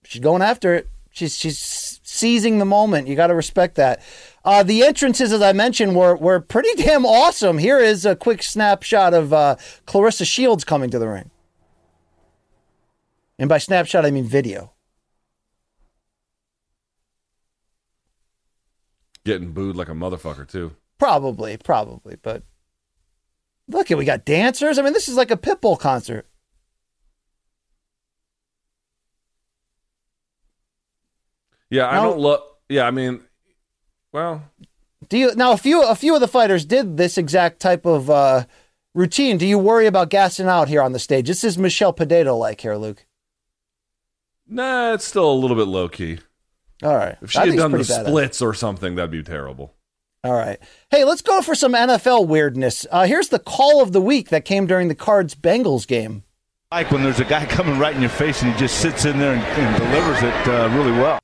She's 0.05 0.23
going 0.23 0.43
after 0.43 0.75
it. 0.75 0.89
She's 1.11 1.37
she's 1.37 2.01
seizing 2.03 2.59
the 2.59 2.65
moment. 2.65 3.09
You 3.09 3.17
got 3.17 3.27
to 3.29 3.35
respect 3.35 3.75
that. 3.77 4.01
Uh, 4.47 4.63
the 4.63 4.85
entrances, 4.85 5.33
as 5.33 5.43
I 5.43 5.53
mentioned, 5.53 5.97
were 5.97 6.15
were 6.17 6.39
pretty 6.41 6.73
damn 6.83 7.05
awesome. 7.05 7.59
Here 7.59 7.81
is 7.81 8.07
a 8.07 8.15
quick 8.15 8.43
snapshot 8.45 9.13
of 9.13 9.33
uh, 9.33 9.57
Claressa 9.87 10.25
Shields 10.25 10.63
coming 10.65 10.89
to 10.91 10.99
the 11.01 11.09
ring, 11.09 11.31
and 13.41 13.49
by 13.49 13.59
snapshot 13.59 14.07
I 14.07 14.13
mean 14.13 14.25
video. 14.25 14.73
Getting 19.25 19.51
booed 19.51 19.75
like 19.75 19.89
a 19.89 19.93
motherfucker 19.93 20.49
too. 20.49 20.77
Probably, 20.99 21.57
probably, 21.57 22.17
but 22.23 22.45
look 23.67 23.91
at 23.91 23.99
we 23.99 24.05
got 24.05 24.25
dancers. 24.25 24.79
I 24.79 24.83
mean, 24.83 24.93
this 24.93 25.09
is 25.09 25.17
like 25.17 25.33
a 25.33 25.37
Pitbull 25.37 25.77
concert. 25.79 26.29
Yeah, 31.71 31.89
I 31.89 31.95
Now- 31.95 32.05
don't 32.05 32.19
look. 32.21 32.59
Yeah, 32.69 32.87
I 32.87 32.91
mean, 32.93 33.25
well, 34.17 34.43
Do 35.11 35.19
you 35.19 35.35
now? 35.35 35.53
A 35.53 35.59
few 35.59 35.83
a 35.83 35.95
few 35.95 36.15
of 36.15 36.23
the 36.23 36.27
fighters 36.29 36.65
did 36.65 36.97
this 36.97 37.19
exact 37.19 37.61
type 37.61 37.85
of 37.85 38.09
uh, 38.09 38.45
routine. 38.95 39.37
Do 39.37 39.47
you 39.47 39.59
worry 39.59 39.87
about 39.87 40.09
gassing 40.09 40.47
out 40.47 40.69
here 40.69 40.81
on 40.81 40.93
the 40.93 40.99
stage? 40.99 41.27
This 41.29 41.45
is 41.45 41.59
Michelle 41.59 41.93
Potato 41.93 42.35
like 42.35 42.63
here, 42.63 42.77
Luke. 42.77 43.05
nah, 44.49 44.95
it's 44.95 45.05
still 45.05 45.31
a 45.31 45.35
little 45.35 45.57
bit 45.57 45.69
low 45.69 45.89
key. 45.91 46.19
All 46.83 46.97
right, 46.97 47.17
If 47.21 47.31
she 47.31 47.39
I 47.39 47.47
had 47.47 47.57
done 47.57 47.73
the 47.73 47.85
splits 47.85 48.41
or 48.41 48.55
something, 48.55 48.95
that'd 48.95 49.11
be 49.11 49.23
terrible. 49.23 49.75
All 50.25 50.33
right. 50.33 50.59
Hey, 50.91 51.05
let's 51.05 51.23
go 51.23 51.43
for 51.43 51.55
some 51.55 51.73
NFL 51.75 52.27
weirdness. 52.27 52.87
Uh, 52.91 53.05
here's 53.07 53.29
the 53.29 53.39
call 53.39 53.83
of 53.83 53.93
the 53.93 54.01
week 54.01 54.31
that 54.31 54.45
came 54.47 54.67
during 54.67 54.89
the 54.89 54.95
Cards 54.95 55.35
Bengals 55.35 55.87
game. 55.87 56.23
Like 56.73 56.91
when 56.91 57.03
there's 57.03 57.21
a 57.21 57.25
guy 57.25 57.45
coming 57.59 57.79
right 57.79 57.95
in 57.95 58.01
your 58.01 58.11
face 58.11 58.43
and 58.43 58.53
he 58.53 58.59
just 58.59 58.79
sits 58.79 59.05
in 59.05 59.19
there 59.19 59.35
and, 59.35 59.43
and 59.43 59.77
delivers 59.77 60.23
it 60.23 60.49
uh, 60.49 60.69
really 60.75 60.93
well. 60.93 61.19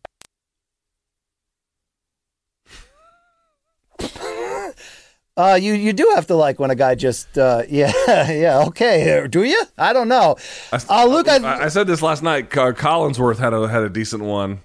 Uh, 5.37 5.59
you 5.61 5.73
you 5.73 5.95
do 5.95 6.11
have 6.15 6.27
to 6.27 6.35
like 6.35 6.59
when 6.61 6.71
a 6.71 6.75
guy 6.75 6.95
just 6.95 7.39
uh, 7.39 7.63
yeah 7.69 7.93
yeah 8.31 8.65
okay 8.67 9.27
do 9.31 9.45
you? 9.45 9.63
I 9.79 9.93
don't 9.93 10.09
know. 10.09 10.37
Uh, 10.73 11.07
Luke, 11.07 11.29
I, 11.29 11.65
I, 11.65 11.69
said 11.69 11.87
this 11.87 12.03
last 12.03 12.23
night. 12.23 12.51
Co- 12.51 12.73
Collinsworth 12.75 13.39
had 13.39 13.55
a 13.55 13.67
had 13.69 13.83
a 13.83 13.89
decent 13.89 14.23
one 14.25 14.61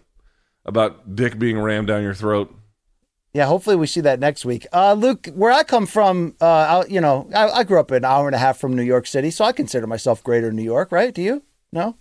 about 0.66 1.16
dick 1.16 1.40
being 1.40 1.58
rammed 1.58 1.88
down 1.88 2.04
your 2.04 2.14
throat. 2.14 2.54
yeah. 3.32 3.46
Hopefully 3.46 3.78
we 3.78 3.88
see 3.88 4.02
that 4.02 4.20
next 4.20 4.44
week. 4.44 4.68
Uh, 4.74 4.92
Luke, 4.94 5.28
where 5.34 5.52
I 5.54 5.64
come 5.64 5.86
from, 5.86 6.36
uh, 6.42 6.46
I, 6.46 6.86
you 6.88 7.00
know, 7.00 7.30
I, 7.34 7.48
I 7.50 7.64
grew 7.64 7.80
up 7.80 7.92
an 7.92 8.04
hour 8.04 8.28
and 8.28 8.36
a 8.36 8.40
half 8.40 8.58
from 8.58 8.76
New 8.76 8.84
York 8.84 9.08
City, 9.08 9.32
so 9.32 9.46
I 9.46 9.54
consider 9.54 9.88
myself 9.88 10.22
greater 10.22 10.52
New 10.52 10.64
York, 10.64 10.92
right? 10.92 11.14
Do 11.14 11.22
you? 11.22 11.44
No. 11.72 11.96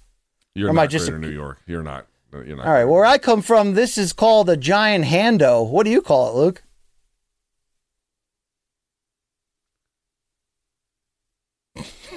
You're 0.57 0.71
Or 0.71 0.73
not 0.73 0.91
just- 0.91 1.05
greater 1.07 1.21
New 1.21 1.31
York. 1.31 1.61
You're 1.67 1.85
not. 1.85 2.07
You're 2.33 2.57
not. 2.57 2.67
All 2.67 2.73
right. 2.73 2.85
Where 2.85 3.05
I 3.05 3.19
come 3.19 3.41
from, 3.43 3.75
this 3.75 3.97
is 3.97 4.13
called 4.13 4.51
a 4.51 4.57
giant 4.57 5.05
hando. 5.05 5.63
What 5.71 5.85
do 5.85 5.91
you 5.91 6.03
call 6.03 6.29
it, 6.31 6.35
Luke? 6.35 6.63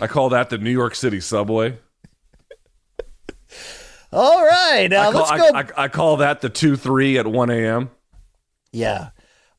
I 0.02 0.08
call 0.08 0.30
that 0.30 0.50
the 0.50 0.58
New 0.58 0.72
York 0.72 0.96
City 0.96 1.20
subway. 1.20 1.78
All 4.12 4.44
right. 4.44 4.92
Uh, 4.92 5.00
I, 5.00 5.12
call, 5.12 5.22
let's 5.22 5.32
go. 5.32 5.58
I, 5.58 5.84
I 5.84 5.88
call 5.88 6.18
that 6.18 6.42
the 6.42 6.50
two 6.50 6.76
three 6.76 7.18
at 7.18 7.28
one 7.28 7.50
a.m. 7.50 7.92
Yeah. 8.72 9.10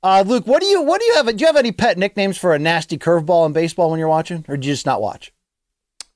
Uh, 0.03 0.25
Luke, 0.27 0.47
what 0.47 0.61
do 0.61 0.67
you 0.67 0.83
what 0.83 1.01
do 1.01 1.07
you 1.07 1.15
have? 1.17 1.27
Do 1.27 1.37
you 1.37 1.47
have 1.47 1.57
any 1.57 1.73
pet 1.73 1.99
nicknames 1.99 2.39
for 2.39 2.55
a 2.55 2.59
nasty 2.59 2.99
curveball 2.99 3.47
in 3.47 3.53
baseball 3.53 3.91
when 3.91 3.99
you're 3.99 4.09
watching, 4.09 4.45
or 4.49 4.57
do 4.57 4.67
you 4.67 4.73
just 4.73 4.87
not 4.87 5.03
watch? 5.03 5.33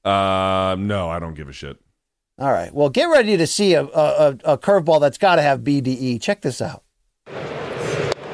Uh, 0.04 0.76
no, 0.78 1.08
I 1.08 1.18
don't 1.18 1.34
give 1.34 1.48
a 1.48 1.52
shit. 1.52 1.78
All 2.38 2.50
right. 2.50 2.74
Well, 2.74 2.88
get 2.88 3.04
ready 3.04 3.36
to 3.36 3.46
see 3.46 3.74
a 3.74 3.82
a, 3.84 3.86
a, 3.86 4.28
a 4.44 4.58
curveball 4.58 5.00
that's 5.00 5.18
got 5.18 5.36
to 5.36 5.42
have 5.42 5.60
BDE. 5.60 6.20
Check 6.20 6.40
this 6.40 6.60
out. 6.60 6.82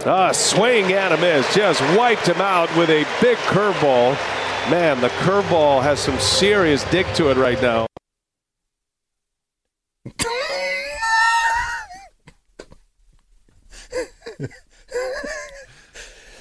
Ah, 0.06 0.32
swing 0.32 0.92
and 0.92 1.12
a 1.12 1.18
miss. 1.18 1.54
Just 1.54 1.82
wiped 1.98 2.26
him 2.26 2.40
out 2.40 2.74
with 2.76 2.88
a 2.88 3.04
big 3.20 3.36
curveball. 3.38 4.16
Man, 4.68 5.00
the 5.00 5.08
curveball 5.08 5.82
has 5.82 5.98
some 5.98 6.18
serious 6.20 6.84
dick 6.90 7.06
to 7.14 7.30
it 7.30 7.36
right 7.36 7.60
now. 7.60 7.86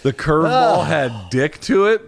The 0.04 0.14
curveball 0.14 0.86
had 0.86 1.12
dick 1.30 1.60
to 1.62 1.88
it. 1.88 2.02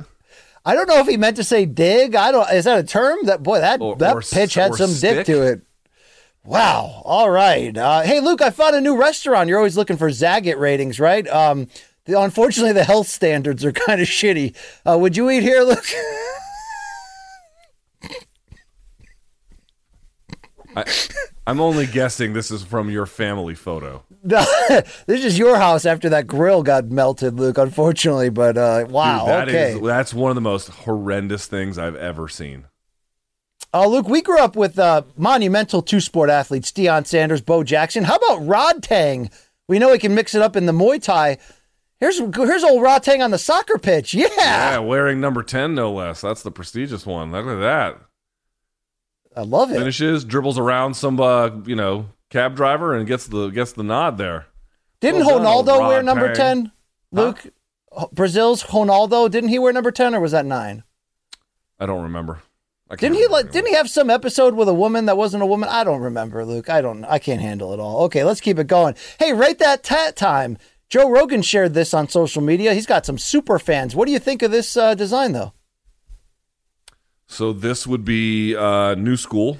I 0.63 0.75
don't 0.75 0.87
know 0.87 0.99
if 0.99 1.07
he 1.07 1.17
meant 1.17 1.35
to 1.37 1.43
say 1.43 1.65
dig. 1.65 2.15
I 2.15 2.31
don't. 2.31 2.49
Is 2.53 2.65
that 2.65 2.79
a 2.79 2.83
term? 2.83 3.17
That 3.23 3.43
boy, 3.43 3.59
that 3.59 3.81
Or- 3.81 3.95
that 3.97 4.15
or 4.15 4.21
pitch 4.21 4.55
s- 4.57 4.61
had 4.61 4.71
or 4.71 4.77
some 4.77 4.93
dick 4.93 5.25
to 5.25 5.41
it. 5.43 5.61
Wow. 6.45 7.01
All 7.05 7.29
right. 7.29 7.75
Uh, 7.75 8.01
hey, 8.01 8.19
Luke, 8.19 8.41
I 8.41 8.49
found 8.49 8.75
a 8.75 8.81
new 8.81 8.95
restaurant. 8.97 9.49
You're 9.49 9.57
always 9.57 9.77
looking 9.77 9.97
for 9.97 10.09
Zagat 10.09 10.57
ratings, 10.57 10.99
right? 10.99 11.27
Um, 11.27 11.67
the, 12.05 12.19
unfortunately, 12.19 12.73
the 12.73 12.83
health 12.83 13.07
standards 13.07 13.63
are 13.63 13.71
kind 13.71 14.01
of 14.01 14.07
shitty. 14.07 14.55
Uh, 14.85 14.97
would 14.97 15.15
you 15.15 15.29
eat 15.29 15.43
here, 15.43 15.61
Luke? 15.61 15.85
I, 20.75 20.85
I'm 21.45 21.59
only 21.59 21.85
guessing 21.85 22.33
this 22.33 22.49
is 22.49 22.63
from 22.63 22.89
your 22.89 23.05
family 23.05 23.55
photo. 23.55 24.03
No, 24.23 24.45
this 25.05 25.25
is 25.25 25.37
your 25.37 25.57
house 25.57 25.85
after 25.85 26.07
that 26.09 26.27
grill 26.27 26.63
got 26.63 26.85
melted, 26.85 27.35
Luke. 27.35 27.57
Unfortunately, 27.57 28.29
but 28.29 28.57
uh, 28.57 28.85
wow. 28.89 29.19
Dude, 29.19 29.27
that 29.27 29.47
okay. 29.49 29.73
is- 29.73 29.81
that's 29.81 30.13
one 30.13 30.31
of 30.31 30.35
the 30.35 30.41
most 30.41 30.69
horrendous 30.69 31.47
things 31.47 31.77
I've 31.77 31.95
ever 31.95 32.27
seen. 32.27 32.67
Uh, 33.73 33.87
Luke, 33.87 34.07
we 34.09 34.21
grew 34.21 34.39
up 34.39 34.55
with 34.55 34.77
uh, 34.77 35.03
monumental 35.15 35.81
two 35.81 36.01
sport 36.01 36.29
athletes, 36.29 36.71
Deion 36.71 37.05
Sanders, 37.07 37.41
Bo 37.41 37.63
Jackson. 37.63 38.03
How 38.03 38.15
about 38.15 38.41
Rodtang? 38.41 39.31
We 39.67 39.79
know 39.79 39.93
he 39.93 39.99
can 39.99 40.13
mix 40.13 40.35
it 40.35 40.41
up 40.41 40.57
in 40.57 40.65
the 40.65 40.73
Muay 40.73 41.01
Thai. 41.01 41.37
Here's 42.01 42.17
here's 42.17 42.63
old 42.63 42.81
Rodtang 42.81 43.23
on 43.23 43.29
the 43.29 43.37
soccer 43.37 43.77
pitch. 43.77 44.15
Yeah. 44.15 44.27
Yeah, 44.35 44.79
wearing 44.79 45.21
number 45.21 45.43
10, 45.43 45.75
no 45.75 45.93
less. 45.93 46.19
That's 46.19 46.41
the 46.41 46.49
prestigious 46.49 47.05
one. 47.05 47.31
Look 47.31 47.45
at 47.45 47.59
that. 47.59 48.01
I 49.37 49.41
love 49.43 49.71
it. 49.71 49.77
Finishes, 49.77 50.25
dribbles 50.25 50.57
around 50.57 50.95
some, 50.95 51.19
uh, 51.21 51.51
you 51.65 51.75
know, 51.75 52.07
cab 52.31 52.55
driver 52.55 52.95
and 52.95 53.07
gets 53.07 53.27
the 53.27 53.49
gets 53.49 53.73
the 53.73 53.83
nod 53.83 54.17
there. 54.17 54.47
Didn't 54.99 55.25
Well 55.25 55.63
done, 55.63 55.65
Ronaldo 55.79 55.87
wear 55.87 56.03
number 56.03 56.33
10? 56.33 56.71
Luke, 57.11 57.45
Brazil's 58.11 58.63
Ronaldo, 58.63 59.29
didn't 59.29 59.49
he 59.49 59.59
wear 59.59 59.71
number 59.71 59.91
10 59.91 60.15
or 60.15 60.19
was 60.19 60.31
that 60.31 60.45
9? 60.45 60.83
I 61.79 61.85
don't 61.85 62.01
remember. 62.01 62.41
I 62.89 62.95
Didn't 62.95 63.17
he 63.17 63.27
like 63.27 63.51
didn't 63.51 63.69
he 63.69 63.75
have 63.75 63.89
some 63.89 64.09
episode 64.09 64.55
with 64.55 64.67
a 64.67 64.73
woman 64.73 65.05
that 65.05 65.17
wasn't 65.17 65.43
a 65.43 65.45
woman? 65.45 65.69
I 65.69 65.83
don't 65.83 66.01
remember, 66.01 66.43
Luke. 66.43 66.69
I 66.69 66.81
don't 66.81 67.05
I 67.05 67.19
can't 67.19 67.41
handle 67.41 67.73
it 67.73 67.79
all. 67.79 68.03
Okay, 68.05 68.23
let's 68.23 68.41
keep 68.41 68.57
it 68.59 68.67
going. 68.67 68.95
Hey, 69.19 69.33
rate 69.33 69.59
that 69.59 69.83
tat 69.83 70.15
time. 70.15 70.57
Joe 70.91 71.09
Rogan 71.09 71.41
shared 71.41 71.73
this 71.73 71.93
on 71.93 72.09
social 72.09 72.41
media. 72.41 72.73
He's 72.73 72.85
got 72.85 73.05
some 73.05 73.17
super 73.17 73.57
fans. 73.59 73.95
What 73.95 74.07
do 74.07 74.11
you 74.11 74.19
think 74.19 74.41
of 74.41 74.51
this 74.51 74.75
uh, 74.75 74.93
design 74.93 75.31
though? 75.31 75.53
So 77.27 77.53
this 77.53 77.87
would 77.87 78.03
be 78.03 78.57
uh, 78.57 78.95
new 78.95 79.15
school, 79.15 79.57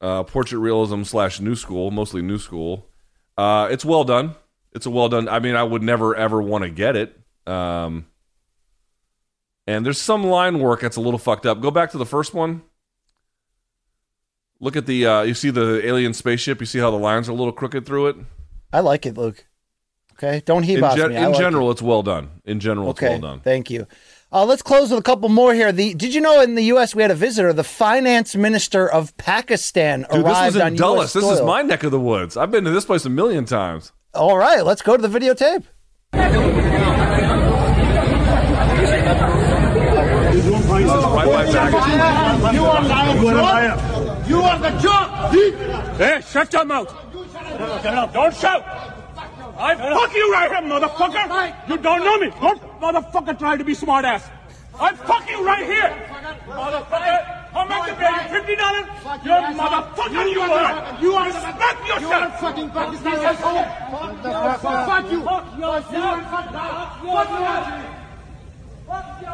uh, 0.00 0.22
portrait 0.22 0.60
realism 0.60 1.02
slash 1.02 1.40
new 1.40 1.56
school, 1.56 1.90
mostly 1.90 2.22
new 2.22 2.38
school. 2.38 2.86
Uh, 3.36 3.66
it's 3.68 3.84
well 3.84 4.04
done. 4.04 4.36
It's 4.74 4.86
a 4.86 4.90
well 4.90 5.08
done. 5.08 5.28
I 5.28 5.40
mean, 5.40 5.56
I 5.56 5.64
would 5.64 5.82
never 5.82 6.14
ever 6.14 6.40
want 6.40 6.62
to 6.62 6.70
get 6.70 6.94
it. 6.94 7.18
Um, 7.44 8.06
and 9.66 9.84
there's 9.84 10.00
some 10.00 10.22
line 10.22 10.60
work 10.60 10.82
that's 10.82 10.96
a 10.96 11.00
little 11.00 11.18
fucked 11.18 11.46
up. 11.46 11.60
Go 11.60 11.72
back 11.72 11.90
to 11.90 11.98
the 11.98 12.06
first 12.06 12.32
one. 12.32 12.62
Look 14.60 14.76
at 14.76 14.86
the. 14.86 15.04
Uh, 15.04 15.22
you 15.22 15.34
see 15.34 15.50
the 15.50 15.84
alien 15.84 16.14
spaceship. 16.14 16.60
You 16.60 16.66
see 16.66 16.78
how 16.78 16.92
the 16.92 16.96
lines 16.96 17.28
are 17.28 17.32
a 17.32 17.34
little 17.34 17.52
crooked 17.52 17.84
through 17.84 18.06
it. 18.06 18.16
I 18.72 18.78
like 18.78 19.04
it, 19.04 19.18
Luke. 19.18 19.46
Okay, 20.16 20.42
don't 20.44 20.62
heave 20.62 20.78
In, 20.78 20.84
off 20.84 20.96
gen- 20.96 21.10
me. 21.10 21.16
In 21.16 21.30
like 21.30 21.38
general, 21.38 21.70
it's 21.70 21.82
well 21.82 22.02
done. 22.02 22.30
In 22.44 22.60
general, 22.60 22.88
it. 22.88 22.90
it's 22.92 23.02
well 23.02 23.18
done. 23.18 23.40
thank 23.40 23.70
you. 23.70 23.86
Uh, 24.32 24.44
let's 24.44 24.62
close 24.62 24.90
with 24.90 24.98
a 24.98 25.02
couple 25.02 25.28
more 25.28 25.54
here. 25.54 25.70
The 25.70 25.94
did 25.94 26.14
you 26.14 26.20
know 26.20 26.40
in 26.40 26.54
the 26.54 26.64
U.S. 26.64 26.94
we 26.94 27.02
had 27.02 27.10
a 27.10 27.16
visitor, 27.16 27.52
the 27.52 27.62
finance 27.64 28.34
minister 28.34 28.88
of 28.90 29.16
Pakistan 29.16 30.00
Dude, 30.00 30.10
this 30.10 30.18
arrived 30.18 30.54
was 30.56 30.62
on 30.62 30.68
in 30.68 30.74
U.S. 30.74 30.78
Dulles. 30.78 31.12
This 31.12 31.24
is 31.24 31.40
my 31.42 31.62
neck 31.62 31.84
of 31.84 31.90
the 31.92 32.00
woods. 32.00 32.36
I've 32.36 32.50
been 32.50 32.64
to 32.64 32.70
this 32.70 32.84
place 32.84 33.04
a 33.04 33.10
million 33.10 33.44
times. 33.44 33.92
All 34.12 34.36
right, 34.36 34.64
let's 34.64 34.82
go 34.82 34.96
to 34.96 35.06
the 35.06 35.18
videotape. 35.18 35.64
This 40.34 40.92
is 40.92 41.04
right 41.04 41.26
by 41.26 41.52
baggage. 41.52 42.54
You 42.54 42.64
are 42.64 42.82
liar. 43.34 44.24
You 44.26 44.40
are 44.40 44.58
the 44.58 44.70
joke. 44.78 45.96
Hey, 45.96 46.20
shut 46.28 46.52
your 46.52 46.64
mouth. 46.64 46.92
Don't 48.12 48.34
shout. 48.34 48.93
I 49.58 49.74
fuck 49.76 50.14
you 50.14 50.32
right 50.32 50.50
here, 50.50 50.62
motherfucker. 50.62 51.68
You 51.68 51.76
don't 51.78 52.04
know 52.04 52.18
me. 52.18 52.30
Don't 52.40 52.60
motherfucker 52.80 53.38
try 53.38 53.56
to 53.56 53.64
be 53.64 53.74
smart 53.74 54.04
ass. 54.04 54.28
I'm 54.80 54.96
fucking 54.96 55.44
right 55.44 55.64
here. 55.64 55.90
Motherfucker. 56.48 57.44
How 57.54 57.64
much 57.66 57.88
you 57.88 57.94
pay? 57.94 58.28
Fifty 58.30 58.56
dollars? 58.56 58.86
You 59.24 59.30
motherfucker, 59.56 60.32
you 60.32 60.40
are. 60.40 61.00
You 61.00 61.14
are 61.14 61.26
respect 61.26 61.86
yourself. 61.86 62.02
You 62.02 62.08
are 62.12 62.30
fucking 62.38 62.70
Pakistani 62.70 63.24
asshole. 63.24 63.64
Fuck 64.84 65.12
you. 65.12 65.22
Fuck 65.22 65.58
yourself. 65.58 66.24
Fuck 66.30 66.50
yourself. 67.04 68.00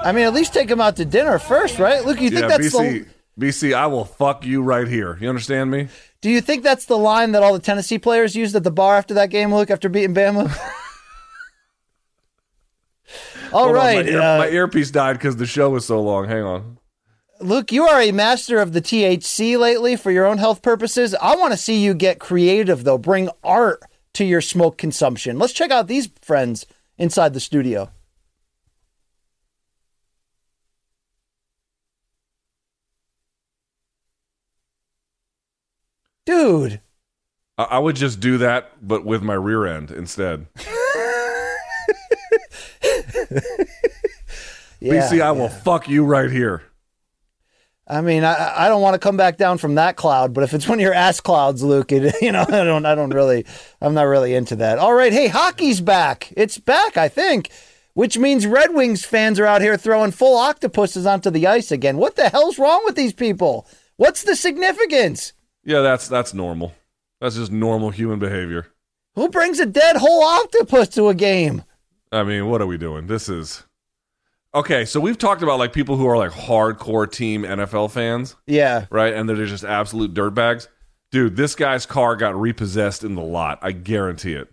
I 0.02 0.12
mean, 0.12 0.24
at 0.26 0.34
least 0.34 0.52
take 0.52 0.70
him 0.70 0.80
out 0.80 0.96
to 0.96 1.04
dinner 1.04 1.38
first, 1.38 1.78
right? 1.78 2.04
Look, 2.04 2.20
you 2.20 2.30
think 2.30 2.42
yeah, 2.42 2.48
that's 2.48 2.74
BC, 2.74 3.04
the 3.04 3.06
BC, 3.40 3.72
I 3.74 3.86
will 3.86 4.04
fuck 4.04 4.44
you 4.44 4.62
right 4.62 4.86
here. 4.86 5.16
You 5.20 5.28
understand 5.28 5.70
me? 5.70 5.88
Do 6.20 6.28
you 6.30 6.40
think 6.40 6.62
that's 6.62 6.84
the 6.84 6.98
line 6.98 7.32
that 7.32 7.42
all 7.42 7.54
the 7.54 7.58
Tennessee 7.58 7.98
players 7.98 8.36
used 8.36 8.54
at 8.54 8.64
the 8.64 8.70
bar 8.70 8.96
after 8.96 9.14
that 9.14 9.30
game, 9.30 9.54
Luke, 9.54 9.70
after 9.70 9.88
beating 9.88 10.14
Bama? 10.14 10.54
All 13.52 13.64
Hold 13.64 13.78
on, 13.78 13.82
my, 13.82 14.02
ear- 14.04 14.20
uh, 14.20 14.38
my 14.38 14.48
earpiece 14.48 14.92
died 14.92 15.14
because 15.14 15.34
the 15.34 15.46
show 15.46 15.70
was 15.70 15.84
so 15.84 16.00
long. 16.00 16.28
Hang 16.28 16.44
on. 16.44 16.78
Luke, 17.40 17.72
you 17.72 17.84
are 17.84 18.00
a 18.00 18.12
master 18.12 18.60
of 18.60 18.72
the 18.72 18.80
THC 18.80 19.58
lately 19.58 19.96
for 19.96 20.12
your 20.12 20.26
own 20.26 20.38
health 20.38 20.62
purposes. 20.62 21.16
I 21.20 21.34
want 21.34 21.52
to 21.52 21.56
see 21.56 21.82
you 21.82 21.94
get 21.94 22.20
creative, 22.20 22.84
though. 22.84 22.98
Bring 22.98 23.28
art 23.42 23.82
to 24.14 24.24
your 24.24 24.40
smoke 24.40 24.78
consumption. 24.78 25.38
Let's 25.38 25.52
check 25.52 25.72
out 25.72 25.88
these 25.88 26.10
friends 26.20 26.66
inside 26.98 27.32
the 27.34 27.40
studio. 27.40 27.90
Dude, 36.30 36.80
I, 37.58 37.64
I 37.64 37.78
would 37.78 37.96
just 37.96 38.20
do 38.20 38.38
that, 38.38 38.72
but 38.80 39.04
with 39.04 39.22
my 39.22 39.34
rear 39.34 39.66
end 39.66 39.90
instead. 39.90 40.46
Yeah, 44.80 44.94
BC, 44.94 45.20
I 45.20 45.32
will 45.32 45.50
fuck 45.50 45.88
you 45.88 46.04
right 46.04 46.30
here. 46.30 46.62
I 47.86 48.00
mean, 48.00 48.24
I, 48.24 48.64
I 48.64 48.68
don't 48.68 48.80
want 48.80 48.94
to 48.94 48.98
come 48.98 49.16
back 49.16 49.36
down 49.36 49.58
from 49.58 49.74
that 49.74 49.96
cloud, 49.96 50.32
but 50.32 50.42
if 50.42 50.54
it's 50.54 50.66
one 50.68 50.78
of 50.78 50.82
your 50.82 50.94
ass 50.94 51.20
clouds, 51.20 51.62
Luke, 51.62 51.92
it, 51.92 52.14
you 52.22 52.32
know, 52.32 52.46
I 52.48 52.64
don't, 52.64 52.86
I 52.86 52.94
don't 52.94 53.10
really, 53.10 53.44
I'm 53.80 53.94
not 53.94 54.04
really 54.04 54.34
into 54.34 54.56
that. 54.56 54.78
All 54.78 54.94
right, 54.94 55.12
hey, 55.12 55.28
hockey's 55.28 55.80
back. 55.80 56.32
It's 56.36 56.58
back, 56.58 56.96
I 56.96 57.08
think, 57.08 57.50
which 57.94 58.16
means 58.16 58.46
Red 58.46 58.74
Wings 58.74 59.04
fans 59.04 59.38
are 59.38 59.46
out 59.46 59.60
here 59.60 59.76
throwing 59.76 60.12
full 60.12 60.38
octopuses 60.38 61.04
onto 61.04 61.30
the 61.30 61.46
ice 61.46 61.70
again. 61.70 61.98
What 61.98 62.16
the 62.16 62.30
hell's 62.30 62.58
wrong 62.58 62.80
with 62.86 62.96
these 62.96 63.12
people? 63.12 63.66
What's 63.96 64.22
the 64.22 64.34
significance? 64.36 65.34
Yeah, 65.64 65.80
that's 65.80 66.08
that's 66.08 66.32
normal. 66.34 66.74
That's 67.20 67.36
just 67.36 67.52
normal 67.52 67.90
human 67.90 68.18
behavior. 68.18 68.66
Who 69.14 69.28
brings 69.28 69.58
a 69.60 69.66
dead 69.66 69.96
whole 69.96 70.22
octopus 70.22 70.88
to 70.90 71.08
a 71.08 71.14
game? 71.14 71.64
I 72.12 72.22
mean, 72.22 72.48
what 72.48 72.62
are 72.62 72.66
we 72.66 72.78
doing? 72.78 73.06
This 73.06 73.28
is 73.28 73.64
okay. 74.54 74.84
So 74.84 75.00
we've 75.00 75.18
talked 75.18 75.42
about 75.42 75.58
like 75.58 75.72
people 75.72 75.96
who 75.96 76.06
are 76.06 76.16
like 76.16 76.32
hardcore 76.32 77.10
team 77.10 77.42
NFL 77.42 77.90
fans, 77.90 78.36
Yeah. 78.46 78.86
right? 78.90 79.12
And 79.12 79.28
they're 79.28 79.44
just 79.46 79.64
absolute 79.64 80.14
dirtbags. 80.14 80.68
Dude, 81.12 81.36
this 81.36 81.54
guy's 81.54 81.86
car 81.86 82.16
got 82.16 82.34
repossessed 82.40 83.02
in 83.04 83.14
the 83.16 83.22
lot. 83.22 83.58
I 83.62 83.72
guarantee 83.72 84.34
it. 84.34 84.48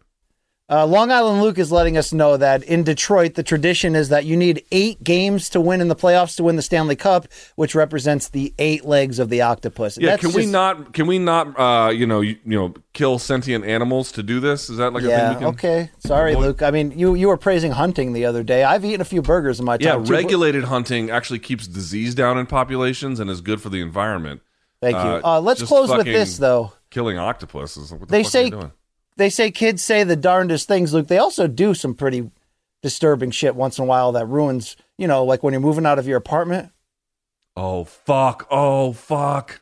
Uh, 0.70 0.86
Long 0.86 1.12
Island 1.12 1.42
Luke 1.42 1.58
is 1.58 1.72
letting 1.72 1.96
us 1.96 2.12
know 2.12 2.36
that 2.36 2.62
in 2.64 2.84
Detroit, 2.84 3.36
the 3.36 3.44
tradition 3.44 3.96
is 3.96 4.10
that 4.10 4.26
you 4.26 4.36
need 4.36 4.66
eight 4.74 5.02
games 5.02 5.50
to 5.52 5.62
win 5.62 5.80
in 5.80 5.88
the 5.88 5.96
playoffs 5.96 6.36
to 6.36 6.44
win 6.44 6.58
the 6.58 6.62
Stanley 6.62 6.98
Cup, 6.98 7.26
which 7.56 7.74
represents 7.74 8.28
the 8.28 8.54
eight 8.60 8.84
legs 8.84 9.18
of 9.18 9.30
the 9.30 9.42
octopus. 9.42 9.98
Yeah, 9.98 10.18
can 10.18 10.34
we 10.34 10.46
not? 10.46 10.94
Can 10.94 11.08
we 11.08 11.20
not? 11.20 11.58
Uh, 11.58 11.90
you 11.92 12.06
know, 12.06 12.20
you, 12.20 12.38
you 12.44 12.60
know, 12.60 12.74
kill 12.92 13.18
sentient 13.18 13.64
animals 13.64 14.12
to 14.12 14.24
do 14.24 14.42
this? 14.42 14.70
Is 14.70 14.76
that 14.76 14.92
like 14.92 15.04
a 15.04 15.08
yeah, 15.08 15.30
thing? 15.30 15.38
We 15.38 15.46
can, 15.46 15.54
okay. 15.54 15.92
Sorry, 16.00 16.34
avoid? 16.34 16.44
Luke. 16.44 16.62
I 16.62 16.72
mean, 16.72 16.92
you 17.00 17.16
you 17.16 17.30
were 17.30 17.38
praising 17.38 17.72
hunting 17.72 18.12
the 18.12 18.26
other 18.26 18.44
day. 18.44 18.66
I've 18.66 18.84
eaten 18.84 19.00
a 19.00 19.06
few 19.06 19.22
burgers 19.22 19.60
in 19.60 19.66
my 19.66 19.78
Yeah, 19.80 19.94
time. 19.94 20.04
too. 20.04 20.12
regulated 20.12 20.66
hunting 20.66 21.10
actually 21.10 21.40
keeps 21.40 21.66
disease 21.66 22.14
down 22.14 22.38
in 22.38 22.46
populations 22.46 23.22
and 23.22 23.30
is 23.30 23.40
good 23.40 23.62
for 23.62 23.70
the 23.70 23.80
environment. 23.80 24.42
Thank 24.82 24.98
you. 24.98 25.22
Uh, 25.24 25.40
let's 25.40 25.64
close 25.64 25.90
with 25.96 26.06
this, 26.06 26.38
though. 26.38 26.74
Killing 26.90 27.18
octopuses. 27.18 27.90
What 27.92 28.02
the 28.02 28.06
They 28.08 28.24
fuck 28.24 28.28
are 28.28 28.32
say 28.32 28.44
you 28.46 28.52
doing? 28.52 28.72
They 29.18 29.30
say 29.30 29.52
kids 29.52 29.84
say 29.84 30.04
the 30.04 30.16
darndest 30.16 30.68
things, 30.68 30.94
Luke. 30.94 31.08
They 31.08 31.18
also 31.18 31.48
do 31.48 31.74
some 31.74 31.96
pretty 31.96 32.30
disturbing 32.82 33.32
shit 33.32 33.56
once 33.56 33.78
in 33.78 33.84
a 33.84 33.88
while 33.88 34.12
that 34.14 34.28
ruins, 34.28 34.78
you 34.98 35.08
know, 35.08 35.24
like 35.24 35.44
when 35.44 35.54
you're 35.54 35.62
moving 35.62 35.86
out 35.86 36.00
of 36.00 36.08
your 36.08 36.18
apartment. 36.18 36.72
Oh 37.56 37.84
fuck! 37.84 38.48
Oh 38.52 38.94
fuck! 38.94 39.62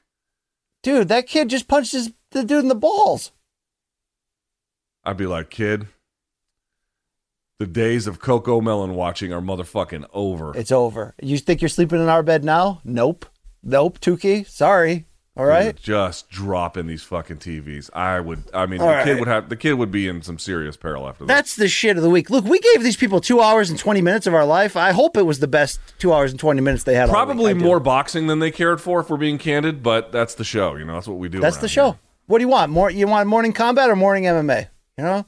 Dude, 0.84 1.07
that 1.07 1.27
kid 1.27 1.49
just 1.49 1.68
punched 1.68 1.94
his, 1.94 2.11
the 2.32 2.44
dude 2.44 2.64
in 2.64 2.68
the 2.68 2.76
balls. 2.76 3.32
I'd 5.06 5.18
be 5.18 5.26
like, 5.26 5.49
kid, 5.49 5.88
the 7.57 7.68
days 7.68 8.06
of 8.07 8.19
CoComelon 8.19 8.94
watching 8.94 9.32
are 9.32 9.41
motherfucking 9.41 10.06
over. 10.14 10.56
It's 10.57 10.72
over. 10.72 11.15
You 11.22 11.38
think 11.38 11.61
you're 11.61 11.69
sleeping 11.69 12.02
in 12.02 12.10
our 12.10 12.23
bed 12.23 12.44
now? 12.44 12.82
Nope. 12.84 13.26
Nope, 13.64 13.99
Tukey. 13.99 14.45
Sorry. 14.45 15.06
All 15.38 15.45
right. 15.45 15.76
Just 15.76 16.30
dropping 16.30 16.88
these 16.88 17.03
fucking 17.03 17.38
TVs. 17.38 17.90
I 17.94 18.22
would. 18.22 18.44
I 18.53 18.66
mean, 18.68 18.80
All 18.80 18.88
the 18.88 19.03
kid 19.03 19.20
would 19.20 19.28
have. 19.28 19.49
The 19.49 19.57
kid 19.57 19.74
would 19.74 19.91
be 19.91 20.07
in 20.07 20.22
some 20.22 20.40
serious 20.40 20.78
peril 20.78 21.10
after 21.10 21.26
that. 21.26 21.28
That's 21.28 21.57
the 21.57 21.68
shit 21.68 21.98
of 21.98 22.03
the 22.03 22.10
week. 22.10 22.30
Look, 22.30 22.45
we 22.45 22.57
gave 22.60 22.84
these 22.84 22.95
people 22.95 23.20
two 23.20 23.41
hours 23.41 23.70
and 23.70 23.78
20 23.78 24.02
minutes 24.02 24.28
of 24.28 24.34
our 24.34 24.45
life. 24.45 24.78
I 24.78 24.91
hope 24.91 25.18
it 25.18 25.24
was 25.24 25.40
the 25.40 25.48
best 25.48 25.80
two 25.99 26.14
hours 26.14 26.32
and 26.32 26.40
20 26.40 26.62
minutes 26.62 26.86
they 26.86 26.95
had. 26.95 27.10
Probably 27.10 27.53
more 27.53 27.82
boxing 27.82 28.28
than 28.28 28.40
they 28.40 28.49
cared 28.49 28.80
for, 28.80 29.02
if 29.02 29.10
we're 29.10 29.18
being 29.18 29.38
candid. 29.38 29.84
But 29.84 30.14
that's 30.14 30.36
the 30.36 30.45
show. 30.45 30.76
You 30.76 30.86
know, 30.86 30.94
that's 30.94 31.07
what 31.07 31.18
we 31.18 31.28
do. 31.28 31.41
That's 31.41 31.57
the 31.57 31.68
here. 31.68 31.74
show. 31.74 31.99
What 32.28 32.38
do 32.38 32.44
you 32.44 32.49
want? 32.49 32.72
More? 32.72 32.90
You 32.90 33.06
want 33.07 33.28
Morning 33.28 33.52
Kombat 33.52 33.90
or 33.90 33.95
morning 33.95 34.24
MMA? 34.24 34.70
You 34.98 35.03
know? 35.03 35.26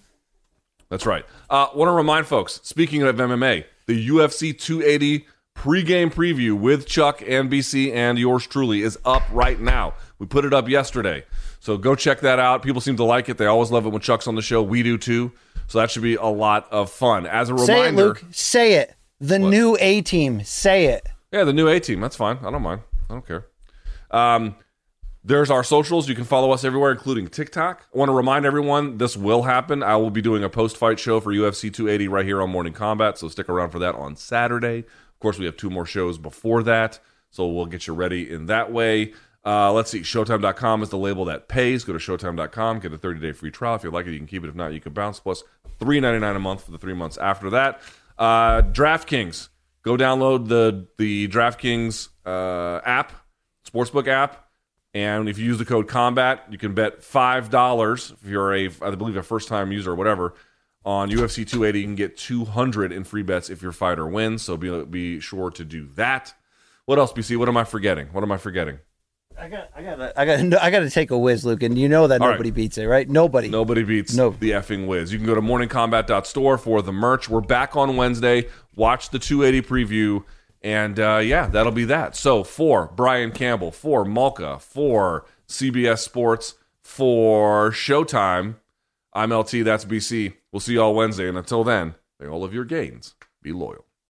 That's 0.89 1.05
right. 1.05 1.25
Uh, 1.49 1.67
want 1.75 1.89
to 1.89 1.93
remind 1.93 2.27
folks, 2.27 2.61
speaking 2.63 3.03
of 3.03 3.17
MMA, 3.17 3.65
the 3.87 4.07
UFC 4.07 4.57
280 4.57 5.27
pregame 5.57 6.13
preview 6.13 6.53
with 6.57 6.85
Chuck 6.85 7.21
and 7.25 7.49
BC 7.51 7.93
and 7.93 8.17
yours 8.19 8.45
truly 8.47 8.81
is 8.81 8.97
up 9.03 9.23
right 9.31 9.59
now. 9.59 9.93
We 10.19 10.25
put 10.27 10.45
it 10.45 10.53
up 10.53 10.69
yesterday. 10.69 11.23
So 11.59 11.77
go 11.77 11.95
check 11.95 12.21
that 12.21 12.39
out. 12.39 12.61
People 12.63 12.81
seem 12.81 12.95
to 12.97 13.03
like 13.03 13.27
it. 13.29 13.37
They 13.37 13.45
always 13.47 13.71
love 13.71 13.85
it 13.85 13.89
when 13.89 14.01
Chuck's 14.01 14.27
on 14.27 14.35
the 14.35 14.41
show. 14.41 14.61
We 14.61 14.83
do 14.83 14.97
too. 14.97 15.31
So 15.67 15.79
that 15.79 15.91
should 15.91 16.03
be 16.03 16.15
a 16.15 16.25
lot 16.25 16.71
of 16.71 16.89
fun. 16.91 17.25
As 17.25 17.49
a 17.49 17.57
Say 17.57 17.73
it, 17.73 17.79
reminder, 17.79 18.03
Luke. 18.05 18.23
Say 18.31 18.73
it. 18.73 18.95
The 19.19 19.39
new 19.39 19.75
A 19.79 20.01
team. 20.01 20.43
Say 20.43 20.85
it. 20.85 21.07
yeah, 21.31 21.43
the 21.43 21.53
new 21.53 21.67
A 21.67 21.79
team. 21.79 21.99
That's 21.99 22.15
fine. 22.15 22.37
I 22.43 22.51
don't 22.51 22.61
mind. 22.61 22.81
I 23.09 23.13
don't 23.13 23.25
care. 23.27 23.47
Um, 24.11 24.55
there's 25.23 25.49
our 25.49 25.63
socials. 25.63 26.07
You 26.07 26.15
can 26.15 26.23
follow 26.23 26.51
us 26.51 26.63
everywhere, 26.63 26.91
including 26.91 27.27
TikTok. 27.27 27.85
I 27.93 27.97
want 27.97 28.07
to 28.09 28.13
remind 28.13 28.45
everyone 28.45 28.97
this 28.97 29.17
will 29.17 29.43
happen. 29.43 29.83
I 29.83 29.97
will 29.97 30.11
be 30.11 30.21
doing 30.21 30.43
a 30.43 30.49
post 30.49 30.77
fight 30.77 30.99
show 30.99 31.19
for 31.19 31.33
UFC 31.33 31.73
280 31.73 32.07
right 32.07 32.25
here 32.25 32.41
on 32.41 32.49
Morning 32.49 32.71
Kombat. 32.73 33.17
So 33.17 33.27
stick 33.27 33.49
around 33.49 33.71
for 33.71 33.79
that 33.79 33.95
on 33.95 34.15
Saturday. 34.15 34.85
Of 35.17 35.21
course, 35.21 35.39
we 35.39 35.45
have 35.45 35.57
two 35.57 35.71
more 35.71 35.87
shows 35.87 36.19
before 36.19 36.61
that. 36.61 36.99
So 37.31 37.47
we'll 37.47 37.65
get 37.65 37.87
you 37.87 37.95
ready 37.95 38.31
in 38.31 38.45
that 38.45 38.71
way. 38.71 39.13
Uh, 39.43 39.73
let's 39.73 39.89
see. 39.89 40.01
Showtime.com 40.01 40.83
is 40.83 40.89
the 40.89 40.97
label 40.99 41.25
that 41.25 41.47
pays. 41.47 41.83
Go 41.83 41.93
to 41.93 41.99
Showtime.com. 41.99 42.79
Get 42.79 42.93
a 42.93 42.99
30 42.99 43.19
day 43.19 43.31
free 43.31 43.49
trial. 43.49 43.73
If 43.73 43.83
you 43.83 43.89
like 43.89 44.05
it, 44.05 44.11
you 44.11 44.19
can 44.19 44.27
keep 44.27 44.43
it. 44.43 44.47
If 44.47 44.55
not, 44.55 44.73
you 44.73 44.79
can 44.79 44.93
bounce. 44.93 45.19
Plus 45.19 45.43
$3.99 45.79 46.35
a 46.35 46.39
month 46.39 46.65
for 46.65 46.71
the 46.71 46.77
three 46.77 46.93
months 46.93 47.17
after 47.17 47.49
that. 47.49 47.81
Uh, 48.17 48.61
DraftKings. 48.61 49.49
Go 49.81 49.97
download 49.97 50.49
the 50.49 50.85
the 50.97 51.29
DraftKings 51.29 52.09
uh, 52.25 52.81
app, 52.85 53.13
sportsbook 53.67 54.07
app. 54.07 54.49
And 54.93 55.29
if 55.29 55.37
you 55.37 55.45
use 55.45 55.57
the 55.57 55.65
code 55.65 55.87
KOMBAT, 55.87 56.51
you 56.51 56.57
can 56.57 56.73
bet 56.73 57.03
five 57.03 57.49
dollars 57.49 58.13
if 58.21 58.29
you're 58.29 58.53
a, 58.53 58.65
I 58.81 58.95
believe, 58.95 59.15
a 59.15 59.23
first 59.23 59.47
time 59.47 59.71
user 59.71 59.91
or 59.91 59.95
whatever. 59.95 60.33
On 60.87 61.09
UFC 61.09 61.45
280, 61.45 61.79
you 61.81 61.85
can 61.85 61.95
get 61.95 62.15
200 62.15 62.93
in 62.93 63.03
free 63.03 63.21
bets 63.21 63.49
if 63.49 63.61
your 63.61 63.73
fighter 63.73 64.07
wins. 64.07 64.41
So 64.41 64.55
be 64.55 64.85
be 64.85 65.19
sure 65.19 65.51
to 65.51 65.65
do 65.65 65.89
that. 65.95 66.33
What 66.85 66.97
else, 66.97 67.11
BC? 67.11 67.35
What 67.35 67.49
am 67.49 67.57
I 67.57 67.65
forgetting? 67.65 68.07
What 68.13 68.23
am 68.23 68.31
I 68.31 68.37
forgetting? 68.37 68.79
I 69.37 69.49
got, 69.49 69.69
I 69.75 69.83
got, 69.83 70.17
I 70.17 70.25
got, 70.25 70.53
I 70.63 70.71
got 70.71 70.79
to 70.79 70.89
take 70.89 71.11
a 71.11 71.17
whiz, 71.17 71.45
Luke, 71.45 71.61
and 71.61 71.77
you 71.77 71.89
know 71.89 72.07
that 72.07 72.21
All 72.21 72.27
right. 72.27 72.35
nobody 72.35 72.51
beats 72.51 72.77
it, 72.77 72.85
right? 72.85 73.07
Nobody. 73.07 73.49
Nobody 73.49 73.83
beats 73.83 74.15
No. 74.15 74.29
the 74.29 74.51
effing 74.51 74.87
whiz. 74.87 75.11
You 75.11 75.19
can 75.19 75.27
go 75.27 75.35
to 75.35 75.41
morningkombat.store 75.41 76.57
for 76.57 76.81
the 76.81 76.93
merch. 76.93 77.27
We're 77.27 77.41
back 77.41 77.75
on 77.75 77.97
Wednesday. 77.97 78.47
Watch 78.73 79.09
the 79.09 79.19
280 79.19 79.67
preview. 79.67 80.23
And 80.61 80.97
uh, 81.01 81.17
yeah, 81.21 81.47
that'll 81.47 81.73
be 81.73 81.83
that. 81.85 82.15
So 82.15 82.45
for 82.45 82.87
Brian 82.95 83.31
Campbell, 83.31 83.71
for 83.71 84.05
Malka, 84.05 84.57
for 84.59 85.25
CBS 85.49 85.99
Sports, 85.99 86.55
for 86.81 87.71
Showtime, 87.71 88.55
I'm 89.13 89.33
LT, 89.33 89.65
that's 89.65 89.83
BC. 89.83 90.33
We'll 90.57 90.61
see 90.61 90.73
you 90.73 90.81
all 90.81 90.95
Wednesday. 90.95 91.29
And 91.29 91.37
until 91.37 91.63
then, 91.63 91.93
may 92.19 92.25
all 92.25 92.43
of 92.43 92.51
your 92.51 92.65
gains 92.65 93.13
be 93.43 93.51
loyal. 93.51 93.86